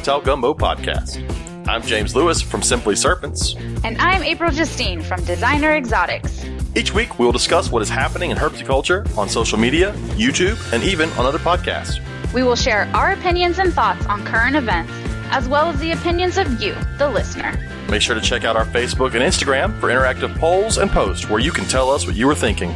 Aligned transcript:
Reptile 0.00 0.22
Gumbo 0.22 0.54
podcast. 0.54 1.68
I'm 1.68 1.82
James 1.82 2.16
Lewis 2.16 2.40
from 2.40 2.62
Simply 2.62 2.96
Serpents. 2.96 3.54
And 3.84 3.98
I'm 3.98 4.22
April 4.22 4.50
Justine 4.50 5.02
from 5.02 5.22
Designer 5.26 5.76
Exotics. 5.76 6.42
Each 6.74 6.94
week, 6.94 7.18
we 7.18 7.26
will 7.26 7.32
discuss 7.32 7.70
what 7.70 7.82
is 7.82 7.90
happening 7.90 8.30
in 8.30 8.38
herpetoculture 8.38 9.04
on 9.18 9.28
social 9.28 9.58
media, 9.58 9.92
YouTube, 10.16 10.56
and 10.72 10.82
even 10.84 11.10
on 11.10 11.26
other 11.26 11.36
podcasts. 11.38 12.00
We 12.32 12.42
will 12.42 12.56
share 12.56 12.90
our 12.94 13.12
opinions 13.12 13.58
and 13.58 13.74
thoughts 13.74 14.06
on 14.06 14.24
current 14.24 14.56
events, 14.56 14.90
as 15.32 15.46
well 15.50 15.66
as 15.66 15.78
the 15.80 15.92
opinions 15.92 16.38
of 16.38 16.62
you, 16.62 16.74
the 16.96 17.10
listener. 17.10 17.52
Make 17.90 18.00
sure 18.00 18.14
to 18.14 18.22
check 18.22 18.44
out 18.44 18.56
our 18.56 18.64
Facebook 18.64 19.12
and 19.12 19.22
Instagram 19.22 19.78
for 19.80 19.88
interactive 19.88 20.34
polls 20.38 20.78
and 20.78 20.90
posts 20.90 21.28
where 21.28 21.40
you 21.40 21.52
can 21.52 21.66
tell 21.66 21.90
us 21.90 22.06
what 22.06 22.16
you 22.16 22.26
were 22.26 22.34
thinking. 22.34 22.74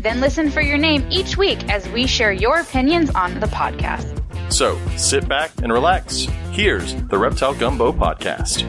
Then 0.00 0.20
listen 0.20 0.50
for 0.50 0.60
your 0.60 0.76
name 0.76 1.06
each 1.08 1.36
week 1.36 1.70
as 1.70 1.88
we 1.90 2.08
share 2.08 2.32
your 2.32 2.58
opinions 2.58 3.10
on 3.10 3.38
the 3.38 3.46
podcast. 3.46 4.23
So 4.54 4.78
sit 4.96 5.28
back 5.28 5.50
and 5.64 5.72
relax. 5.72 6.28
Here's 6.52 6.94
the 7.06 7.18
Reptile 7.18 7.54
Gumbo 7.54 7.90
Podcast. 7.90 8.62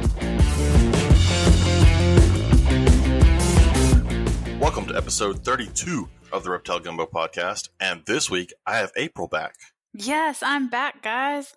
Welcome 4.59 4.87
to 4.87 4.95
episode 4.97 5.45
32 5.45 6.09
of 6.31 6.43
the 6.43 6.49
Reptile 6.49 6.79
Gumbo 6.79 7.05
Podcast. 7.05 7.69
And 7.79 8.03
this 8.07 8.31
week 8.31 8.51
I 8.65 8.77
have 8.77 8.93
April 8.95 9.27
back. 9.27 9.53
Yes, 9.93 10.41
I'm 10.41 10.71
back, 10.71 11.03
guys. 11.03 11.53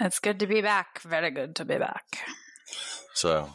It's 0.00 0.20
good 0.20 0.40
to 0.40 0.46
be 0.46 0.62
back. 0.62 1.02
Very 1.02 1.30
good 1.30 1.54
to 1.56 1.66
be 1.66 1.76
back. 1.76 2.20
So, 3.12 3.50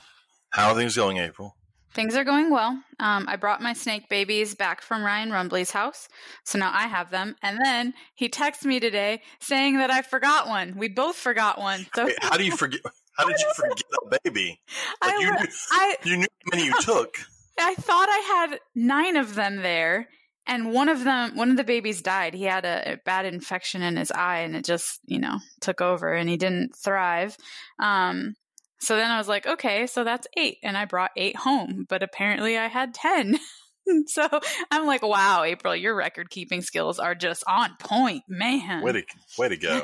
how 0.51 0.69
are 0.69 0.75
things 0.75 0.95
going, 0.95 1.17
April? 1.17 1.55
Things 1.93 2.15
are 2.15 2.23
going 2.23 2.51
well. 2.51 2.81
Um, 2.99 3.25
I 3.27 3.35
brought 3.35 3.61
my 3.61 3.73
snake 3.73 4.09
babies 4.09 4.53
back 4.53 4.81
from 4.81 5.03
Ryan 5.03 5.31
Rumbley's 5.31 5.71
house, 5.71 6.07
so 6.43 6.59
now 6.59 6.71
I 6.73 6.87
have 6.87 7.09
them. 7.09 7.35
And 7.41 7.59
then 7.63 7.93
he 8.13 8.29
texted 8.29 8.65
me 8.65 8.79
today 8.79 9.21
saying 9.39 9.77
that 9.77 9.89
I 9.89 10.03
forgot 10.03 10.47
one. 10.47 10.75
We 10.77 10.87
both 10.87 11.15
forgot 11.15 11.57
one. 11.57 11.87
So 11.95 12.05
Wait, 12.05 12.15
how 12.21 12.37
do 12.37 12.45
you 12.45 12.55
forget? 12.55 12.81
How 13.17 13.25
did 13.25 13.39
you 13.39 13.51
forget 13.55 13.83
a 14.05 14.19
baby? 14.23 14.61
Like 15.03 15.13
I, 15.13 15.19
you, 15.19 15.31
knew, 15.31 15.47
I, 15.71 15.95
you 16.03 16.17
knew 16.17 16.27
how 16.51 16.57
many 16.57 16.65
you 16.67 16.73
took. 16.81 17.15
I 17.59 17.75
thought 17.75 18.07
I 18.09 18.47
had 18.49 18.59
nine 18.75 19.17
of 19.17 19.35
them 19.35 19.57
there, 19.57 20.07
and 20.45 20.71
one 20.71 20.89
of 20.89 21.03
them, 21.03 21.35
one 21.35 21.49
of 21.49 21.57
the 21.57 21.63
babies 21.63 22.01
died. 22.01 22.33
He 22.33 22.43
had 22.43 22.65
a, 22.65 22.93
a 22.93 22.97
bad 23.05 23.25
infection 23.25 23.81
in 23.81 23.97
his 23.97 24.11
eye, 24.11 24.39
and 24.39 24.55
it 24.55 24.63
just, 24.63 24.99
you 25.05 25.19
know, 25.19 25.39
took 25.59 25.81
over, 25.81 26.13
and 26.13 26.29
he 26.29 26.37
didn't 26.37 26.75
thrive. 26.75 27.37
Um, 27.79 28.35
so 28.79 28.95
then 28.95 29.11
I 29.11 29.17
was 29.17 29.27
like, 29.27 29.45
okay, 29.45 29.87
so 29.87 30.03
that's 30.03 30.27
eight. 30.37 30.57
And 30.63 30.77
I 30.77 30.85
brought 30.85 31.11
eight 31.17 31.35
home, 31.35 31.85
but 31.87 32.01
apparently 32.01 32.57
I 32.57 32.67
had 32.67 32.93
10. 32.93 33.37
so 34.07 34.27
I'm 34.71 34.85
like, 34.85 35.01
wow, 35.01 35.43
April, 35.43 35.75
your 35.75 35.95
record 35.95 36.29
keeping 36.29 36.61
skills 36.61 36.97
are 36.97 37.13
just 37.13 37.43
on 37.47 37.75
point, 37.79 38.23
man. 38.27 38.81
Way 38.83 38.91
to, 38.93 39.03
way 39.37 39.49
to 39.49 39.57
go. 39.57 39.83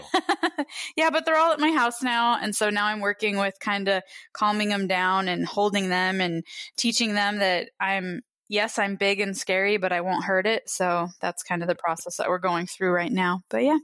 yeah, 0.97 1.09
but 1.09 1.25
they're 1.25 1.37
all 1.37 1.51
at 1.51 1.59
my 1.59 1.71
house 1.71 2.01
now. 2.01 2.39
And 2.41 2.55
so 2.55 2.69
now 2.69 2.85
I'm 2.85 3.01
working 3.01 3.37
with 3.37 3.55
kind 3.59 3.89
of 3.89 4.01
calming 4.33 4.69
them 4.69 4.87
down 4.87 5.27
and 5.27 5.45
holding 5.45 5.89
them 5.89 6.21
and 6.21 6.43
teaching 6.77 7.15
them 7.15 7.39
that 7.39 7.69
I'm, 7.79 8.21
yes, 8.47 8.79
I'm 8.79 8.95
big 8.95 9.19
and 9.19 9.35
scary, 9.35 9.75
but 9.75 9.91
I 9.91 10.01
won't 10.01 10.23
hurt 10.23 10.47
it. 10.47 10.69
So 10.69 11.09
that's 11.19 11.43
kind 11.43 11.61
of 11.61 11.67
the 11.67 11.75
process 11.75 12.15
that 12.17 12.29
we're 12.29 12.39
going 12.39 12.67
through 12.67 12.91
right 12.91 13.11
now. 13.11 13.41
But 13.49 13.63
yeah, 13.63 13.79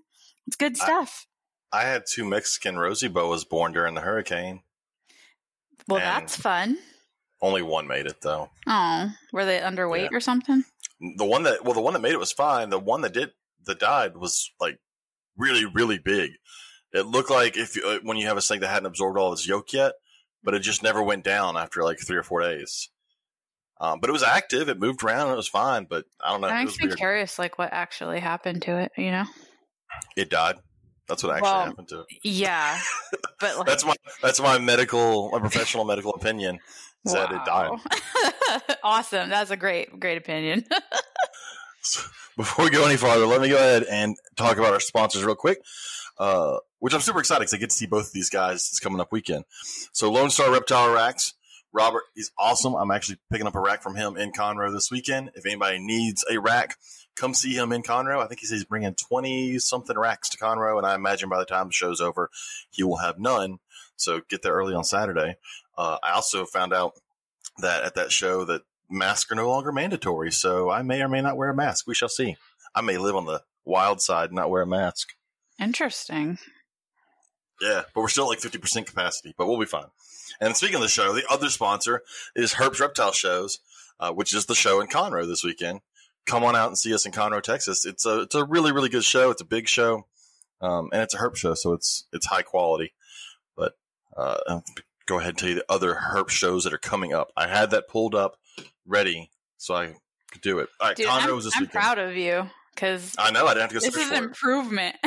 it's 0.48 0.56
good 0.56 0.78
stuff. 0.78 1.28
I, 1.74 1.82
I 1.82 1.84
had 1.84 2.04
two 2.06 2.24
Mexican 2.24 2.78
rosy 2.78 3.10
boas 3.10 3.44
born 3.44 3.74
during 3.74 3.96
the 3.96 4.02
hurricane. 4.02 4.62
Well, 5.88 6.00
And- 6.00 6.08
that's 6.08 6.36
fun. 6.36 6.78
Only 7.42 7.64
one 7.64 7.88
made 7.88 8.06
it 8.06 8.22
though. 8.22 8.52
Oh, 8.68 9.10
were 9.34 9.46
they 9.46 9.60
underweight 9.60 10.12
Yeah. 10.12 10.18
or 10.18 10.20
something? 10.20 10.64
The 11.18 11.26
one 11.26 11.44
that 11.44 11.64
well, 11.64 11.74
the 11.74 11.82
one 11.82 11.94
that 11.94 12.00
made 12.02 12.14
it 12.14 12.20
was 12.20 12.32
fine. 12.32 12.70
The 12.70 12.78
one 12.80 13.02
that 13.02 13.14
did 13.14 13.32
that 13.66 13.80
died 13.80 14.16
was 14.16 14.52
like 14.60 14.78
really, 15.38 15.66
really 15.66 15.98
big. 15.98 16.32
It 16.94 17.08
looked 17.08 17.32
like 17.32 17.58
if 17.58 17.76
you, 17.76 17.84
uh, 17.88 18.00
when 18.04 18.18
you 18.18 18.28
have 18.28 18.38
a 18.38 18.42
snake 18.42 18.60
that 18.62 18.68
hadn't 18.70 18.86
absorbed 18.86 19.18
all 19.18 19.34
its 19.34 19.48
yolk 19.48 19.74
yet, 19.74 19.94
but 20.44 20.54
it 20.54 20.60
just 20.60 20.84
never 20.84 21.02
went 21.02 21.24
down 21.24 21.58
after 21.58 21.84
like 21.84 22.00
three 22.00 22.18
or 22.18 22.24
four 22.24 22.42
days. 22.42 22.90
Um, 23.80 24.00
but 24.00 24.10
it 24.12 24.14
was 24.14 24.22
active. 24.24 24.70
It 24.70 24.78
moved 24.80 25.04
around. 25.04 25.22
and 25.28 25.32
It 25.34 25.38
was 25.38 25.48
fine. 25.48 25.86
But 25.86 26.06
I 26.24 26.30
don't 26.32 26.42
know. 26.42 26.48
That 26.48 26.58
It 26.58 26.60
makes 26.66 26.72
was 26.74 26.80
me 26.82 26.88
weird. 26.90 26.98
curious, 27.00 27.40
like 27.40 27.58
what 27.58 27.74
actually 27.74 28.20
happened 28.20 28.62
to 28.64 28.78
it. 28.78 28.92
You 28.98 29.10
know? 29.10 29.26
It 30.16 30.30
died. 30.30 30.58
That's 31.12 31.24
what 31.24 31.34
actually 31.34 31.52
Well, 31.52 31.66
happened 31.66 31.88
to 31.90 32.00
it. 32.00 32.06
Yeah, 32.24 32.80
but 33.42 33.58
like, 33.58 33.68
That's 33.68 33.84
my 33.84 33.96
that's 34.22 34.40
my 34.40 34.60
medical, 34.60 35.30
my 35.32 35.40
professional 35.40 35.84
medical 35.84 36.14
opinion. 36.14 36.60
Is 37.06 37.12
that 37.12 37.34
it 37.34 37.44
died. 37.46 37.72
Wow. 37.72 37.80
awesome. 38.84 39.30
That's 39.30 39.52
a 39.52 39.58
great, 39.58 40.00
great 40.00 40.18
opinion. 40.18 40.64
Before 42.38 42.64
we 42.64 42.72
go 42.72 42.86
any 42.86 42.96
farther, 42.96 43.26
let 43.26 43.42
me 43.42 43.50
go 43.50 43.58
ahead 43.58 43.84
and 43.84 44.16
talk 44.38 44.58
about 44.58 44.72
our 44.72 44.80
sponsors 44.80 45.26
real 45.26 45.36
quick, 45.36 45.62
uh, 46.18 46.58
which 46.80 46.94
I'm 46.94 47.02
super 47.02 47.20
excited 47.20 47.42
because 47.42 47.56
I 47.56 47.58
get 47.58 47.72
to 47.72 47.76
see 47.76 47.88
both 47.88 48.08
of 48.08 48.14
these 48.14 48.30
guys 48.30 48.70
this 48.70 48.80
coming 48.80 49.02
up 49.02 49.12
weekend. 49.12 49.44
So 49.92 50.10
Lone 50.10 50.30
Star 50.30 50.50
Reptile 50.50 50.94
Racks, 50.94 51.34
Robert, 51.74 52.04
he's 52.16 52.32
awesome. 52.40 52.74
I'm 52.74 52.90
actually 52.92 53.18
picking 53.30 53.48
up 53.48 53.56
a 53.56 53.60
rack 53.60 53.84
from 53.84 53.96
him 53.96 54.16
in 54.16 54.32
Conroe 54.32 54.72
this 54.72 54.90
weekend. 54.90 55.32
If 55.36 55.46
anybody 55.46 55.78
needs 55.80 56.24
a 56.32 56.40
rack, 56.40 56.78
come 57.16 57.34
see 57.34 57.54
him 57.54 57.72
in 57.72 57.84
Conroe. 57.84 58.24
I 58.24 58.28
think 58.28 58.40
he 58.40 58.46
says 58.46 58.60
he's 58.60 58.66
bringing 58.66 58.96
20 58.96 59.60
something 59.60 59.98
racks 59.98 60.30
to 60.30 60.38
Conroe, 60.38 60.78
and 60.78 60.86
I 60.86 60.96
imagine 60.96 61.30
by 61.30 61.40
the 61.40 61.46
time 61.46 61.68
the 61.68 61.74
show's 61.74 62.02
over, 62.02 62.30
he 62.70 62.84
will 62.84 62.98
have 62.98 63.20
none. 63.20 63.60
So 63.96 64.22
get 64.30 64.42
there 64.42 64.54
early 64.54 64.74
on 64.74 64.84
Saturday. 64.84 65.36
Uh, 65.78 65.98
I 66.04 66.12
also 66.14 66.46
found 66.46 66.74
out 66.74 66.94
that 67.60 67.84
at 67.84 67.96
that 67.96 68.12
show 68.12 68.46
that 68.46 68.62
masks 68.90 69.32
are 69.32 69.36
no 69.36 69.50
longer 69.50 69.72
mandatory, 69.72 70.32
so 70.32 70.70
I 70.70 70.82
may 70.82 71.02
or 71.02 71.08
may 71.08 71.22
not 71.22 71.38
wear 71.38 71.50
a 71.50 71.56
mask. 71.56 71.88
We 71.88 71.96
shall 71.96 72.10
see. 72.10 72.36
I 72.74 72.82
may 72.82 72.98
live 72.98 73.16
on 73.16 73.26
the 73.26 73.44
wild 73.66 74.02
side 74.02 74.30
and 74.30 74.36
not 74.36 74.50
wear 74.50 74.62
a 74.62 74.68
mask. 74.68 75.10
Interesting. 75.60 76.40
Yeah, 77.62 77.84
but 77.94 78.02
we're 78.02 78.08
still 78.08 78.26
at 78.26 78.30
like 78.30 78.40
50% 78.40 78.88
capacity, 78.88 79.36
but 79.38 79.48
we'll 79.48 79.60
be 79.60 79.66
fine. 79.66 79.86
And 80.40 80.58
speaking 80.58 80.78
of 80.78 80.82
the 80.82 80.88
show, 80.88 81.14
the 81.14 81.26
other 81.30 81.50
sponsor 81.50 82.02
is 82.36 82.54
Herb's 82.54 82.80
Reptile 82.80 83.12
Shows, 83.12 83.60
uh, 84.00 84.12
which 84.12 84.34
is 84.34 84.48
the 84.48 84.56
show 84.56 84.82
in 84.82 84.88
Conroe 84.88 85.28
this 85.28 85.44
weekend. 85.44 85.82
Come 86.26 86.44
on 86.44 86.56
out 86.56 86.68
and 86.68 86.78
see 86.78 86.94
us 86.94 87.06
in 87.06 87.12
Conroe, 87.12 87.42
Texas. 87.42 87.86
It's 87.86 88.06
a 88.06 88.22
it's 88.22 88.36
a 88.36 88.46
really 88.46 88.72
really 88.72 88.90
good 88.90 89.04
show. 89.04 89.32
It's 89.32 89.42
a 89.42 89.46
big 89.46 89.68
show, 89.68 90.06
um, 90.62 90.90
and 90.94 91.02
it's 91.02 91.14
a 91.14 91.18
herp 91.18 91.36
show, 91.36 91.54
so 91.56 91.74
it's 91.74 92.06
it's 92.14 92.28
high 92.28 92.44
quality. 92.44 92.94
But 93.58 93.74
uh, 94.16 94.38
I'll 94.48 94.64
go 95.08 95.20
ahead 95.20 95.30
and 95.30 95.38
tell 95.38 95.50
you 95.50 95.56
the 95.56 95.66
other 95.68 95.96
herp 95.96 96.30
shows 96.30 96.64
that 96.64 96.74
are 96.74 96.78
coming 96.78 97.14
up. 97.14 97.32
I 97.36 97.48
had 97.48 97.72
that 97.72 97.88
pulled 97.88 98.16
up 98.16 98.38
ready, 98.86 99.32
so 99.58 99.76
I 99.76 99.96
could 100.32 100.42
do 100.42 100.60
it. 100.60 100.70
All 100.80 100.88
right, 100.90 100.96
Dude, 100.96 101.08
Conroe 101.08 101.32
I'm, 101.34 101.38
is 101.40 101.46
this 101.46 101.56
I'm 101.56 101.62
weekend. 101.64 101.82
proud 101.82 102.00
of 102.00 102.16
you 102.16 102.50
because 102.76 103.16
I 103.18 103.32
know 103.32 103.46
I 103.46 103.54
didn't 103.56 103.62
have 103.62 103.70
to 103.70 103.90
go 103.90 103.98
this 103.98 104.12
is 104.12 104.12
improvement. 104.12 104.96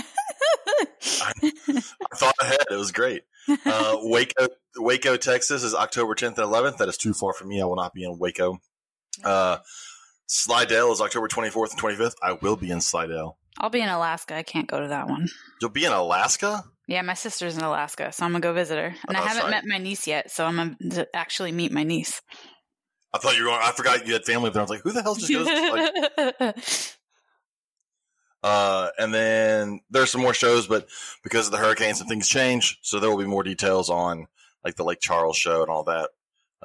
I 1.06 1.82
thought 2.16 2.34
ahead. 2.40 2.58
It 2.70 2.76
was 2.76 2.92
great. 2.92 3.22
Uh, 3.48 3.96
Waco, 4.02 4.48
Waco, 4.76 5.16
Texas 5.16 5.62
is 5.62 5.74
October 5.74 6.14
10th 6.14 6.38
and 6.38 6.52
11th. 6.52 6.78
That 6.78 6.88
is 6.88 6.96
too 6.96 7.14
far 7.14 7.32
for 7.32 7.44
me. 7.44 7.60
I 7.60 7.64
will 7.64 7.76
not 7.76 7.92
be 7.94 8.04
in 8.04 8.18
Waco. 8.18 8.58
Uh, 9.22 9.58
Slidell 10.26 10.92
is 10.92 11.00
October 11.00 11.28
24th 11.28 11.72
and 11.72 11.80
25th. 11.80 12.14
I 12.22 12.32
will 12.32 12.56
be 12.56 12.70
in 12.70 12.80
Slidell. 12.80 13.38
I'll 13.58 13.70
be 13.70 13.80
in 13.80 13.88
Alaska. 13.88 14.34
I 14.34 14.42
can't 14.42 14.66
go 14.68 14.80
to 14.80 14.88
that 14.88 15.08
one. 15.08 15.28
You'll 15.60 15.70
be 15.70 15.84
in 15.84 15.92
Alaska? 15.92 16.64
Yeah, 16.88 17.02
my 17.02 17.14
sister's 17.14 17.56
in 17.56 17.62
Alaska, 17.62 18.12
so 18.12 18.24
I'm 18.24 18.32
gonna 18.32 18.40
go 18.42 18.52
visit 18.52 18.76
her. 18.76 18.94
And 19.08 19.16
I 19.16 19.20
Oh, 19.20 19.24
haven't 19.24 19.40
sorry. 19.42 19.50
met 19.52 19.64
my 19.66 19.78
niece 19.78 20.06
yet, 20.06 20.30
so 20.30 20.44
I'm 20.44 20.56
gonna 20.56 20.76
to 20.90 21.08
actually 21.16 21.52
meet 21.52 21.72
my 21.72 21.82
niece. 21.84 22.20
I 23.12 23.18
thought 23.18 23.36
you 23.36 23.44
were 23.44 23.50
going, 23.50 23.62
I 23.62 23.70
forgot 23.70 24.06
you 24.06 24.12
had 24.12 24.24
family 24.24 24.50
there. 24.50 24.60
I 24.60 24.64
was 24.64 24.70
like, 24.70 24.82
who 24.82 24.92
the 24.92 25.02
hell 25.02 25.14
just 25.14 25.30
goes? 25.32 25.46
like, 25.46 26.56
uh, 28.42 28.88
and 28.98 29.14
then 29.14 29.80
there's 29.88 30.10
some 30.10 30.20
more 30.20 30.34
shows, 30.34 30.66
but 30.66 30.88
because 31.22 31.46
of 31.46 31.52
the 31.52 31.58
hurricanes 31.58 32.00
and 32.00 32.08
things 32.08 32.28
change, 32.28 32.78
so 32.82 32.98
there 32.98 33.08
will 33.08 33.18
be 33.18 33.24
more 33.24 33.44
details 33.44 33.88
on 33.88 34.26
like 34.64 34.74
the 34.76 34.84
Lake 34.84 35.00
Charles 35.00 35.36
show 35.36 35.62
and 35.62 35.70
all 35.70 35.84
that. 35.84 36.10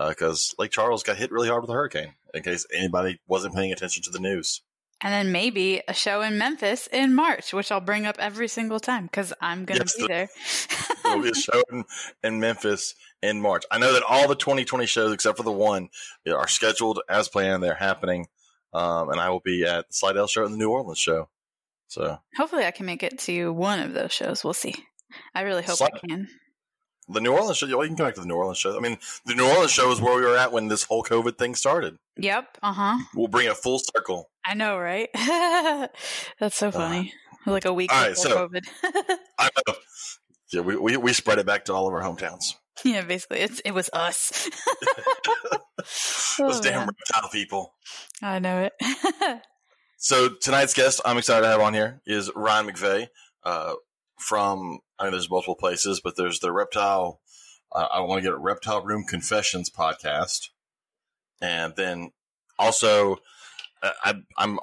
Because 0.08 0.56
Lake 0.58 0.72
Charles 0.72 1.04
got 1.04 1.18
hit 1.18 1.32
really 1.32 1.50
hard 1.50 1.62
with 1.62 1.68
the 1.68 1.74
hurricane, 1.74 2.14
in 2.34 2.42
case 2.44 2.66
anybody 2.74 3.20
wasn't 3.28 3.54
paying 3.56 3.72
attention 3.74 4.02
to 4.04 4.10
the 4.12 4.20
news. 4.20 4.62
and 5.02 5.14
then 5.14 5.32
maybe 5.32 5.82
a 5.88 5.94
show 5.94 6.22
in 6.22 6.38
Memphis 6.38 6.88
in 6.92 7.14
March, 7.16 7.54
which 7.54 7.72
I'll 7.72 7.80
bring 7.82 8.06
up 8.06 8.18
every 8.20 8.48
single 8.48 8.80
time 8.80 9.06
because 9.06 9.32
I'm 9.42 9.66
gonna 9.66 9.80
Yes, 9.82 9.96
be 9.96 10.02
the- 10.04 10.08
there. 10.08 10.30
There 11.04 11.16
will 11.18 11.24
be 11.24 11.30
a 11.30 11.34
show 11.36 11.62
in, 11.72 11.86
in 12.24 12.40
Memphis 12.40 12.96
in 13.22 13.42
March. 13.42 13.64
I 13.72 13.78
know 13.78 13.94
that 13.94 14.04
all 14.08 14.28
the 14.28 14.36
2020 14.36 14.86
shows, 14.86 15.12
except 15.14 15.38
for 15.38 15.44
the 15.44 15.52
one, 15.52 15.90
are 16.30 16.48
scheduled 16.48 17.00
as 17.10 17.28
planned. 17.30 17.62
They're 17.64 17.74
happening. 17.76 18.28
Um, 18.74 19.10
and 19.10 19.20
I 19.20 19.30
will 19.30 19.40
be 19.40 19.64
at 19.66 19.88
the 19.88 19.94
Slidell 19.94 20.28
show 20.28 20.46
and 20.46 20.54
the 20.54 20.58
New 20.58 20.70
Orleans 20.70 21.00
show. 21.00 21.30
So 21.88 22.20
Hopefully, 22.38 22.66
I 22.66 22.72
can 22.72 22.86
make 22.86 23.02
it 23.02 23.18
to 23.20 23.52
one 23.52 23.80
of 23.80 23.94
those 23.94 24.12
shows. 24.14 24.44
We'll 24.44 24.54
see. 24.54 24.76
I 25.34 25.42
really 25.42 25.64
hope 25.64 25.78
Slide- 25.78 25.92
I 25.96 26.08
can. 26.08 26.28
The 27.10 27.20
New 27.22 27.34
Orleans 27.34 27.58
show, 27.58 27.66
you 27.66 27.78
can 27.80 27.96
come 27.96 28.06
back 28.08 28.16
to 28.16 28.22
the 28.22 28.28
New 28.28 28.36
Orleans 28.36 28.58
show. 28.58 28.78
I 28.78 28.80
mean, 28.80 28.98
the 29.26 29.36
New 29.36 29.48
Orleans 29.50 29.72
show 29.72 29.92
is 29.92 30.00
where 30.00 30.16
we 30.16 30.22
were 30.22 30.38
at 30.38 30.52
when 30.52 30.68
this 30.68 30.84
whole 30.84 31.04
COVID 31.04 31.38
thing 31.38 31.56
started. 31.56 31.98
Yep. 32.18 32.58
Uh 32.62 32.74
huh. 32.74 32.98
We'll 33.16 33.28
bring 33.28 33.48
it 33.48 33.58
full 33.58 33.80
circle. 33.80 34.30
I 34.46 34.54
know, 34.54 34.78
right? 34.78 35.10
That's 36.40 36.56
so 36.56 36.72
funny. 36.72 37.14
like 37.46 37.66
a 37.66 37.74
week 37.74 37.92
Uh, 37.92 37.96
all 37.96 38.02
right, 38.04 38.16
before 38.16 38.32
so- 38.32 38.48
COVID. 38.48 38.66
I 39.40 39.50
know. 39.68 39.74
Yeah, 40.52 40.62
we, 40.62 40.76
we, 40.78 40.98
we 40.98 41.14
spread 41.14 41.38
it 41.40 41.46
back 41.46 41.66
to 41.66 41.74
all 41.74 41.88
of 41.88 41.94
our 41.94 42.02
hometowns. 42.02 42.56
yeah, 42.84 43.02
basically, 43.04 43.40
it's 43.40 43.60
it 43.62 43.72
was 43.72 43.90
us. 43.94 44.50
Those 46.38 46.58
Oh, 46.60 46.62
damn 46.62 46.80
man. 46.80 46.90
reptile 47.14 47.30
people. 47.32 47.74
I 48.22 48.40
know 48.40 48.64
it. 48.70 49.42
So 49.98 50.30
tonight's 50.30 50.74
guest 50.74 51.02
I'm 51.06 51.18
excited 51.18 51.42
to 51.42 51.48
have 51.50 51.60
on 51.62 51.74
here 51.74 52.02
is 52.06 52.32
Ryan 52.36 52.68
McVeigh, 52.68 53.08
uh, 53.44 53.74
from 54.20 54.80
I 55.00 55.04
mean, 55.04 55.12
there's 55.12 55.30
multiple 55.30 55.56
places, 55.56 56.02
but 56.04 56.16
there's 56.16 56.40
the 56.40 56.52
reptile. 56.52 57.20
Uh, 57.72 57.88
I 57.92 58.02
want 58.02 58.20
to 58.20 58.24
get 58.24 58.34
a 58.34 58.40
reptile 58.40 58.84
room 58.84 59.06
confessions 59.08 59.70
podcast, 59.70 60.50
and 61.42 61.76
then 61.76 62.12
also 62.58 63.18
uh, 63.82 63.92
I, 64.04 64.14
I'm 64.38 64.60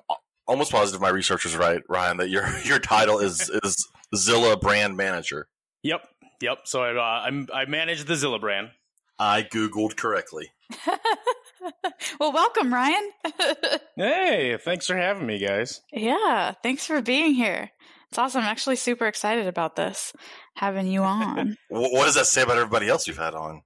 almost 0.47 0.71
positive 0.73 1.01
my 1.01 1.09
research 1.09 1.47
is 1.47 1.57
right, 1.57 1.83
Ryan, 1.89 2.19
that 2.19 2.31
your 2.31 2.47
your 2.65 2.79
title 2.79 3.19
is 3.19 3.51
is 3.65 3.89
Zilla 4.15 4.57
brand 4.57 4.97
manager. 4.97 5.49
Yep, 5.83 6.07
yep. 6.41 6.59
So 6.65 6.83
I 6.83 6.95
uh, 6.95 7.27
I'm, 7.27 7.49
I 7.53 7.65
manage 7.67 8.05
the 8.05 8.17
Zilla 8.17 8.39
brand. 8.39 8.71
I 9.19 9.43
googled 9.43 9.97
correctly. 9.97 10.51
well, 12.21 12.33
welcome, 12.33 12.73
Ryan. 12.75 13.11
hey, 13.97 14.59
thanks 14.61 14.87
for 14.87 14.97
having 14.97 15.27
me, 15.27 15.39
guys. 15.39 15.81
Yeah, 15.91 16.53
thanks 16.63 16.85
for 16.85 17.01
being 17.01 17.33
here. 17.33 17.71
It's 18.17 18.19
awesome. 18.19 18.45
I'm 18.45 18.51
actually 18.51 18.77
super 18.77 19.07
excited 19.07 19.47
about 19.47 19.77
this, 19.77 20.15
having 20.55 20.87
you 20.87 21.03
on. 21.03 21.59
what 21.69 22.07
does 22.07 22.15
that 22.15 22.25
say 22.25 22.41
about 22.41 22.57
everybody 22.57 22.89
else 22.89 23.07
you've 23.07 23.19
had 23.19 23.35
on? 23.35 23.61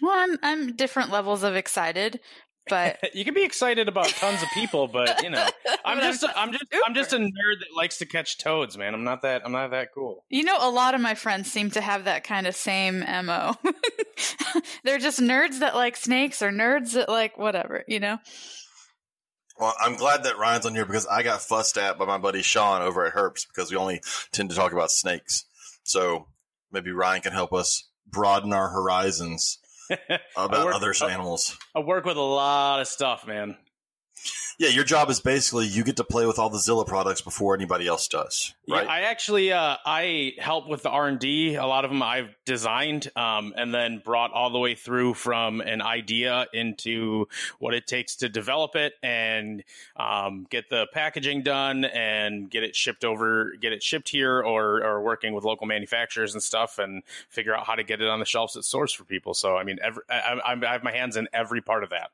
Well, 0.00 0.14
I'm, 0.18 0.38
I'm 0.42 0.74
different 0.74 1.10
levels 1.10 1.42
of 1.42 1.54
excited, 1.54 2.20
but 2.70 2.96
you 3.12 3.26
can 3.26 3.34
be 3.34 3.42
excited 3.42 3.88
about 3.88 4.08
tons 4.08 4.42
of 4.42 4.48
people, 4.54 4.88
but 4.88 5.22
you 5.22 5.28
know, 5.28 5.46
I'm 5.84 6.00
just 6.00 6.22
a, 6.22 6.34
I'm 6.34 6.52
just 6.52 6.64
I'm 6.86 6.94
just 6.94 7.12
a 7.12 7.18
nerd 7.18 7.58
that 7.60 7.76
likes 7.76 7.98
to 7.98 8.06
catch 8.06 8.38
toads, 8.38 8.78
man. 8.78 8.94
I'm 8.94 9.04
not 9.04 9.20
that 9.20 9.42
I'm 9.44 9.52
not 9.52 9.70
that 9.72 9.88
cool. 9.94 10.24
You 10.30 10.44
know, 10.44 10.56
a 10.58 10.70
lot 10.70 10.94
of 10.94 11.02
my 11.02 11.14
friends 11.14 11.52
seem 11.52 11.70
to 11.72 11.82
have 11.82 12.04
that 12.04 12.24
kind 12.24 12.46
of 12.46 12.56
same 12.56 13.00
mo. 13.00 13.54
They're 14.82 14.98
just 14.98 15.20
nerds 15.20 15.58
that 15.58 15.74
like 15.74 15.96
snakes 15.96 16.40
or 16.40 16.50
nerds 16.50 16.94
that 16.94 17.10
like 17.10 17.36
whatever, 17.36 17.84
you 17.86 18.00
know. 18.00 18.16
Well, 19.58 19.74
I'm 19.80 19.96
glad 19.96 20.24
that 20.24 20.38
Ryan's 20.38 20.66
on 20.66 20.74
here 20.74 20.86
because 20.86 21.06
I 21.06 21.22
got 21.22 21.42
fussed 21.42 21.76
at 21.76 21.98
by 21.98 22.06
my 22.06 22.18
buddy 22.18 22.42
Sean 22.42 22.82
over 22.82 23.06
at 23.06 23.14
Herps 23.14 23.46
because 23.46 23.70
we 23.70 23.76
only 23.76 24.00
tend 24.32 24.50
to 24.50 24.56
talk 24.56 24.72
about 24.72 24.90
snakes. 24.90 25.44
So 25.84 26.26
maybe 26.70 26.90
Ryan 26.92 27.22
can 27.22 27.32
help 27.32 27.52
us 27.52 27.88
broaden 28.06 28.52
our 28.52 28.68
horizons 28.68 29.58
about 30.36 30.66
work, 30.66 30.74
other 30.74 30.94
animals. 31.04 31.56
I 31.74 31.80
work 31.80 32.04
with 32.04 32.16
a 32.16 32.20
lot 32.20 32.80
of 32.80 32.88
stuff, 32.88 33.26
man. 33.26 33.56
Yeah, 34.58 34.68
your 34.68 34.84
job 34.84 35.10
is 35.10 35.20
basically 35.20 35.66
you 35.66 35.82
get 35.82 35.96
to 35.96 36.04
play 36.04 36.26
with 36.26 36.38
all 36.38 36.50
the 36.50 36.58
Zilla 36.58 36.84
products 36.84 37.20
before 37.20 37.54
anybody 37.54 37.86
else 37.86 38.06
does. 38.06 38.54
Right? 38.68 38.84
Yeah, 38.84 38.90
I 38.90 39.00
actually 39.02 39.52
uh, 39.52 39.76
I 39.84 40.34
help 40.38 40.68
with 40.68 40.82
the 40.82 40.90
R 40.90 41.08
and 41.08 41.18
D. 41.18 41.54
A 41.54 41.66
lot 41.66 41.84
of 41.84 41.90
them 41.90 42.02
I've 42.02 42.34
designed 42.44 43.10
um, 43.16 43.54
and 43.56 43.74
then 43.74 44.02
brought 44.04 44.32
all 44.32 44.50
the 44.50 44.58
way 44.58 44.74
through 44.74 45.14
from 45.14 45.60
an 45.60 45.82
idea 45.82 46.46
into 46.52 47.26
what 47.58 47.74
it 47.74 47.86
takes 47.86 48.16
to 48.16 48.28
develop 48.28 48.76
it 48.76 48.94
and 49.02 49.64
um, 49.96 50.46
get 50.48 50.68
the 50.68 50.86
packaging 50.92 51.42
done 51.42 51.84
and 51.84 52.50
get 52.50 52.62
it 52.62 52.76
shipped 52.76 53.04
over, 53.04 53.54
get 53.60 53.72
it 53.72 53.82
shipped 53.82 54.08
here, 54.08 54.40
or 54.42 54.84
or 54.84 55.02
working 55.02 55.34
with 55.34 55.44
local 55.44 55.66
manufacturers 55.66 56.34
and 56.34 56.42
stuff, 56.42 56.78
and 56.78 57.02
figure 57.28 57.54
out 57.54 57.66
how 57.66 57.74
to 57.74 57.82
get 57.82 58.00
it 58.00 58.08
on 58.08 58.20
the 58.20 58.26
shelves 58.26 58.56
at 58.56 58.64
source 58.64 58.92
for 58.92 59.04
people. 59.04 59.34
So 59.34 59.56
I 59.56 59.64
mean, 59.64 59.78
every, 59.82 60.02
I, 60.08 60.38
I 60.44 60.72
have 60.72 60.84
my 60.84 60.92
hands 60.92 61.16
in 61.16 61.28
every 61.32 61.62
part 61.62 61.82
of 61.82 61.90
that. 61.90 62.10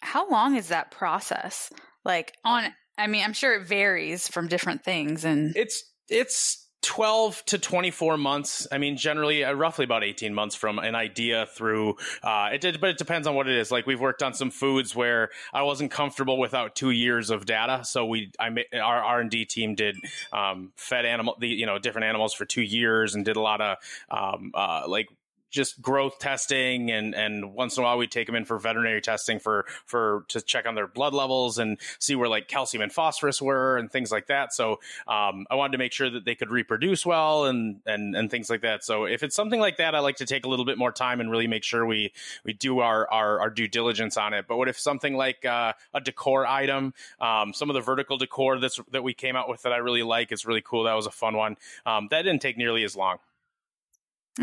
How 0.00 0.28
long 0.30 0.56
is 0.56 0.68
that 0.68 0.90
process? 0.90 1.72
Like 2.04 2.34
on 2.44 2.64
I 2.98 3.06
mean, 3.08 3.24
I'm 3.24 3.34
sure 3.34 3.54
it 3.54 3.66
varies 3.66 4.28
from 4.28 4.48
different 4.48 4.84
things 4.84 5.24
and 5.24 5.56
It's 5.56 5.84
it's 6.08 6.66
12 6.86 7.44
to 7.46 7.58
24 7.58 8.16
months. 8.16 8.68
I 8.70 8.78
mean, 8.78 8.96
generally, 8.96 9.42
uh, 9.42 9.52
roughly 9.54 9.84
about 9.84 10.04
18 10.04 10.32
months 10.32 10.54
from 10.54 10.78
an 10.78 10.94
idea 10.94 11.46
through. 11.46 11.96
Uh, 12.22 12.50
it 12.52 12.60
did, 12.60 12.80
but 12.80 12.90
it 12.90 12.96
depends 12.96 13.26
on 13.26 13.34
what 13.34 13.48
it 13.48 13.56
is. 13.56 13.72
Like 13.72 13.88
we've 13.88 14.00
worked 14.00 14.22
on 14.22 14.34
some 14.34 14.52
foods 14.52 14.94
where 14.94 15.30
I 15.52 15.62
wasn't 15.62 15.90
comfortable 15.90 16.38
without 16.38 16.76
two 16.76 16.90
years 16.90 17.30
of 17.30 17.44
data, 17.44 17.80
so 17.84 18.06
we, 18.06 18.30
I, 18.38 18.54
our 18.80 19.02
R 19.02 19.20
and 19.20 19.30
D 19.30 19.44
team 19.44 19.74
did 19.74 19.96
um, 20.32 20.72
fed 20.76 21.04
animal, 21.04 21.36
the 21.40 21.48
you 21.48 21.66
know 21.66 21.80
different 21.80 22.06
animals 22.06 22.34
for 22.34 22.44
two 22.44 22.62
years 22.62 23.16
and 23.16 23.24
did 23.24 23.34
a 23.36 23.40
lot 23.40 23.60
of 23.60 23.78
um, 24.08 24.52
uh, 24.54 24.84
like 24.86 25.08
just 25.50 25.80
growth 25.80 26.18
testing 26.18 26.90
and 26.90 27.14
and 27.14 27.54
once 27.54 27.76
in 27.76 27.82
a 27.82 27.84
while 27.84 27.98
we 27.98 28.06
take 28.06 28.26
them 28.26 28.34
in 28.34 28.44
for 28.44 28.58
veterinary 28.58 29.00
testing 29.00 29.38
for 29.38 29.64
for 29.84 30.24
to 30.28 30.40
check 30.40 30.66
on 30.66 30.74
their 30.74 30.86
blood 30.86 31.14
levels 31.14 31.58
and 31.58 31.78
see 31.98 32.14
where 32.14 32.28
like 32.28 32.48
calcium 32.48 32.82
and 32.82 32.92
phosphorus 32.92 33.40
were 33.40 33.76
and 33.76 33.90
things 33.90 34.10
like 34.10 34.26
that. 34.26 34.52
So 34.52 34.80
um, 35.06 35.46
i 35.50 35.54
wanted 35.54 35.72
to 35.72 35.78
make 35.78 35.92
sure 35.92 36.10
that 36.10 36.24
they 36.24 36.34
could 36.34 36.50
reproduce 36.50 37.06
well 37.06 37.46
and 37.46 37.80
and 37.86 38.16
and 38.16 38.30
things 38.30 38.50
like 38.50 38.62
that. 38.62 38.84
So 38.84 39.04
if 39.04 39.22
it's 39.22 39.36
something 39.36 39.60
like 39.60 39.76
that 39.78 39.94
i 39.94 40.00
like 40.00 40.16
to 40.16 40.26
take 40.26 40.44
a 40.44 40.48
little 40.48 40.64
bit 40.64 40.78
more 40.78 40.92
time 40.92 41.20
and 41.20 41.30
really 41.30 41.46
make 41.46 41.64
sure 41.64 41.86
we 41.86 42.12
we 42.44 42.52
do 42.52 42.80
our 42.80 43.08
our, 43.10 43.40
our 43.40 43.50
due 43.50 43.68
diligence 43.68 44.16
on 44.16 44.34
it. 44.34 44.46
But 44.48 44.56
what 44.56 44.68
if 44.68 44.78
something 44.78 45.16
like 45.16 45.44
uh, 45.44 45.74
a 45.94 46.00
decor 46.00 46.46
item? 46.46 46.92
Um, 47.20 47.52
some 47.54 47.70
of 47.70 47.74
the 47.74 47.80
vertical 47.80 48.18
decor 48.18 48.58
that's 48.58 48.80
that 48.90 49.02
we 49.02 49.14
came 49.14 49.36
out 49.36 49.48
with 49.48 49.62
that 49.62 49.72
i 49.72 49.78
really 49.78 50.02
like 50.02 50.32
is 50.32 50.44
really 50.44 50.62
cool. 50.62 50.84
That 50.84 50.94
was 50.94 51.06
a 51.06 51.10
fun 51.10 51.36
one. 51.36 51.56
Um, 51.84 52.08
that 52.10 52.22
didn't 52.22 52.42
take 52.42 52.58
nearly 52.58 52.84
as 52.84 52.96
long. 52.96 53.18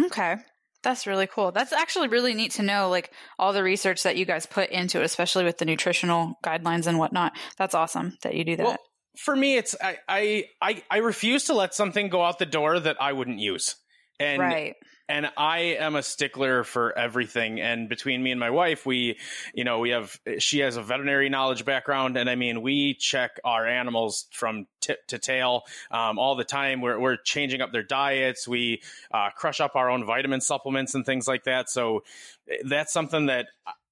Okay 0.06 0.38
that's 0.84 1.08
really 1.08 1.28
cool. 1.28 1.52
That's 1.52 1.74
actually 1.74 2.10
really 2.10 2.34
neat 2.34 2.52
to 2.54 2.64
know, 2.64 2.90
like 2.90 3.12
all 3.40 3.54
the 3.54 3.64
research 3.64 4.04
that 4.04 4.18
you 4.18 4.26
guys 4.26 4.46
put 4.46 4.70
into 4.70 5.02
it, 5.02 5.06
especially 5.06 5.44
with 5.44 5.58
the 5.58 5.66
nutritional 5.66 6.38
guidelines 6.44 6.88
and 6.88 7.00
whatnot. 7.00 7.34
That's 7.58 7.74
awesome 7.74 8.18
that 8.22 8.36
you 8.36 8.44
do 8.44 8.58
that. 8.58 8.66
Well, 8.66 8.78
for 9.18 9.36
me, 9.36 9.58
it's 9.58 9.76
I, 9.82 9.98
I 10.08 10.46
I 10.62 10.84
I 10.92 10.98
refuse 10.98 11.46
to 11.46 11.54
let 11.54 11.74
something 11.74 12.10
go 12.10 12.24
out 12.24 12.40
the 12.40 12.46
door 12.46 12.80
that 12.80 12.98
I 13.02 13.14
wouldn't 13.14 13.40
use. 13.40 13.76
And 14.20 14.40
right 14.40 14.76
and 15.10 15.30
I 15.36 15.60
am 15.80 15.96
a 15.96 16.04
stickler 16.04 16.64
for 16.64 16.98
everything. 16.98 17.60
And 17.60 17.90
between 17.90 18.24
me 18.24 18.32
and 18.32 18.40
my 18.40 18.50
wife, 18.50 18.86
we, 18.86 19.20
you 19.54 19.64
know, 19.64 19.80
we 19.80 19.90
have, 19.90 20.18
she 20.40 20.60
has 20.60 20.78
a 20.78 20.82
veterinary 20.82 21.30
knowledge 21.30 21.66
background. 21.66 22.18
And 22.18 22.30
I 22.30 22.36
mean, 22.36 22.62
we 22.62 22.94
check 22.94 23.40
our 23.44 23.68
animals 23.68 24.28
from 24.32 24.68
tip 24.80 25.06
to 25.08 25.20
tail 25.20 25.64
um, 25.92 26.18
all 26.18 26.36
the 26.36 26.46
time. 26.46 26.80
We're, 26.80 27.00
we're 27.00 27.18
changing 27.18 27.62
up 27.62 27.74
their 27.74 27.84
diets. 27.84 28.48
We 28.48 28.82
uh, 29.14 29.30
crush 29.36 29.60
up 29.60 29.76
our 29.76 29.90
own 29.90 30.06
vitamin 30.06 30.40
supplements 30.40 30.96
and 30.96 31.06
things 31.06 31.28
like 31.28 31.44
that. 31.44 31.70
So 31.70 32.04
eh, 32.50 32.58
that's 32.66 32.94
something 32.94 33.26
that 33.26 33.48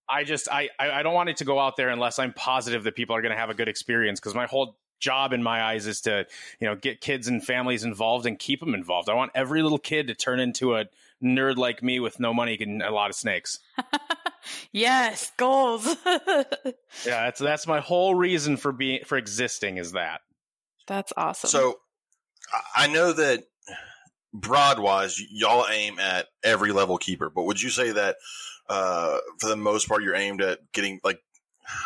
I 0.10 0.26
just 0.26 0.50
I 0.52 0.68
I 0.78 1.04
don't 1.04 1.14
want 1.14 1.30
it 1.30 1.38
to 1.38 1.46
go 1.46 1.58
out 1.58 1.78
there 1.78 1.88
unless 1.88 2.20
I'm 2.20 2.34
positive 2.34 2.84
that 2.84 2.96
people 2.96 3.16
are 3.16 3.22
going 3.22 3.32
to 3.32 3.38
have 3.38 3.50
a 3.50 3.54
good 3.54 3.70
experience 3.70 4.20
because 4.20 4.36
my 4.36 4.46
whole 4.46 4.76
job 5.02 5.34
in 5.34 5.44
my 5.44 5.62
eyes 5.62 5.88
is 5.88 6.00
to 6.02 6.26
you 6.62 6.68
know 6.68 6.76
get 6.76 7.02
kids 7.02 7.28
and 7.28 7.44
families 7.44 7.84
involved 7.84 8.26
and 8.26 8.40
keep 8.40 8.62
them 8.62 8.74
involved. 8.74 9.10
I 9.10 9.14
want 9.14 9.32
every 9.36 9.62
little 9.62 9.78
kid 9.78 10.08
to 10.08 10.16
turn 10.16 10.40
into 10.40 10.76
a 10.76 10.86
nerd 11.22 11.58
like 11.58 11.84
me 11.84 12.00
with 12.00 12.20
no 12.20 12.34
money 12.34 12.58
and 12.62 12.82
a 12.82 12.92
lot 12.92 13.10
of 13.10 13.16
snakes. 13.16 13.60
yes, 14.72 15.32
goals. 15.36 15.86
yeah, 16.06 16.46
that's 17.04 17.40
that's 17.40 17.68
my 17.68 17.82
whole 17.82 18.16
reason 18.16 18.56
for 18.56 18.72
being 18.72 19.04
for 19.04 19.18
existing 19.18 19.78
is 19.78 19.92
that. 19.92 20.22
That's 20.88 21.12
awesome. 21.18 21.50
So 21.50 21.80
I 22.76 22.88
know 22.88 23.12
that 23.14 23.44
broadwise 24.34 25.20
y'all 25.30 25.66
aim 25.70 26.00
at 26.00 26.28
every 26.44 26.72
level 26.72 26.98
keeper, 26.98 27.30
but 27.30 27.44
would 27.44 27.62
you 27.62 27.70
say 27.70 27.92
that 27.92 28.16
uh, 28.70 29.18
for 29.40 29.50
the 29.50 29.58
most 29.58 29.90
part 29.90 30.04
you're 30.04 30.16
aimed 30.16 30.42
at 30.42 30.60
getting 30.72 31.00
like 31.04 31.20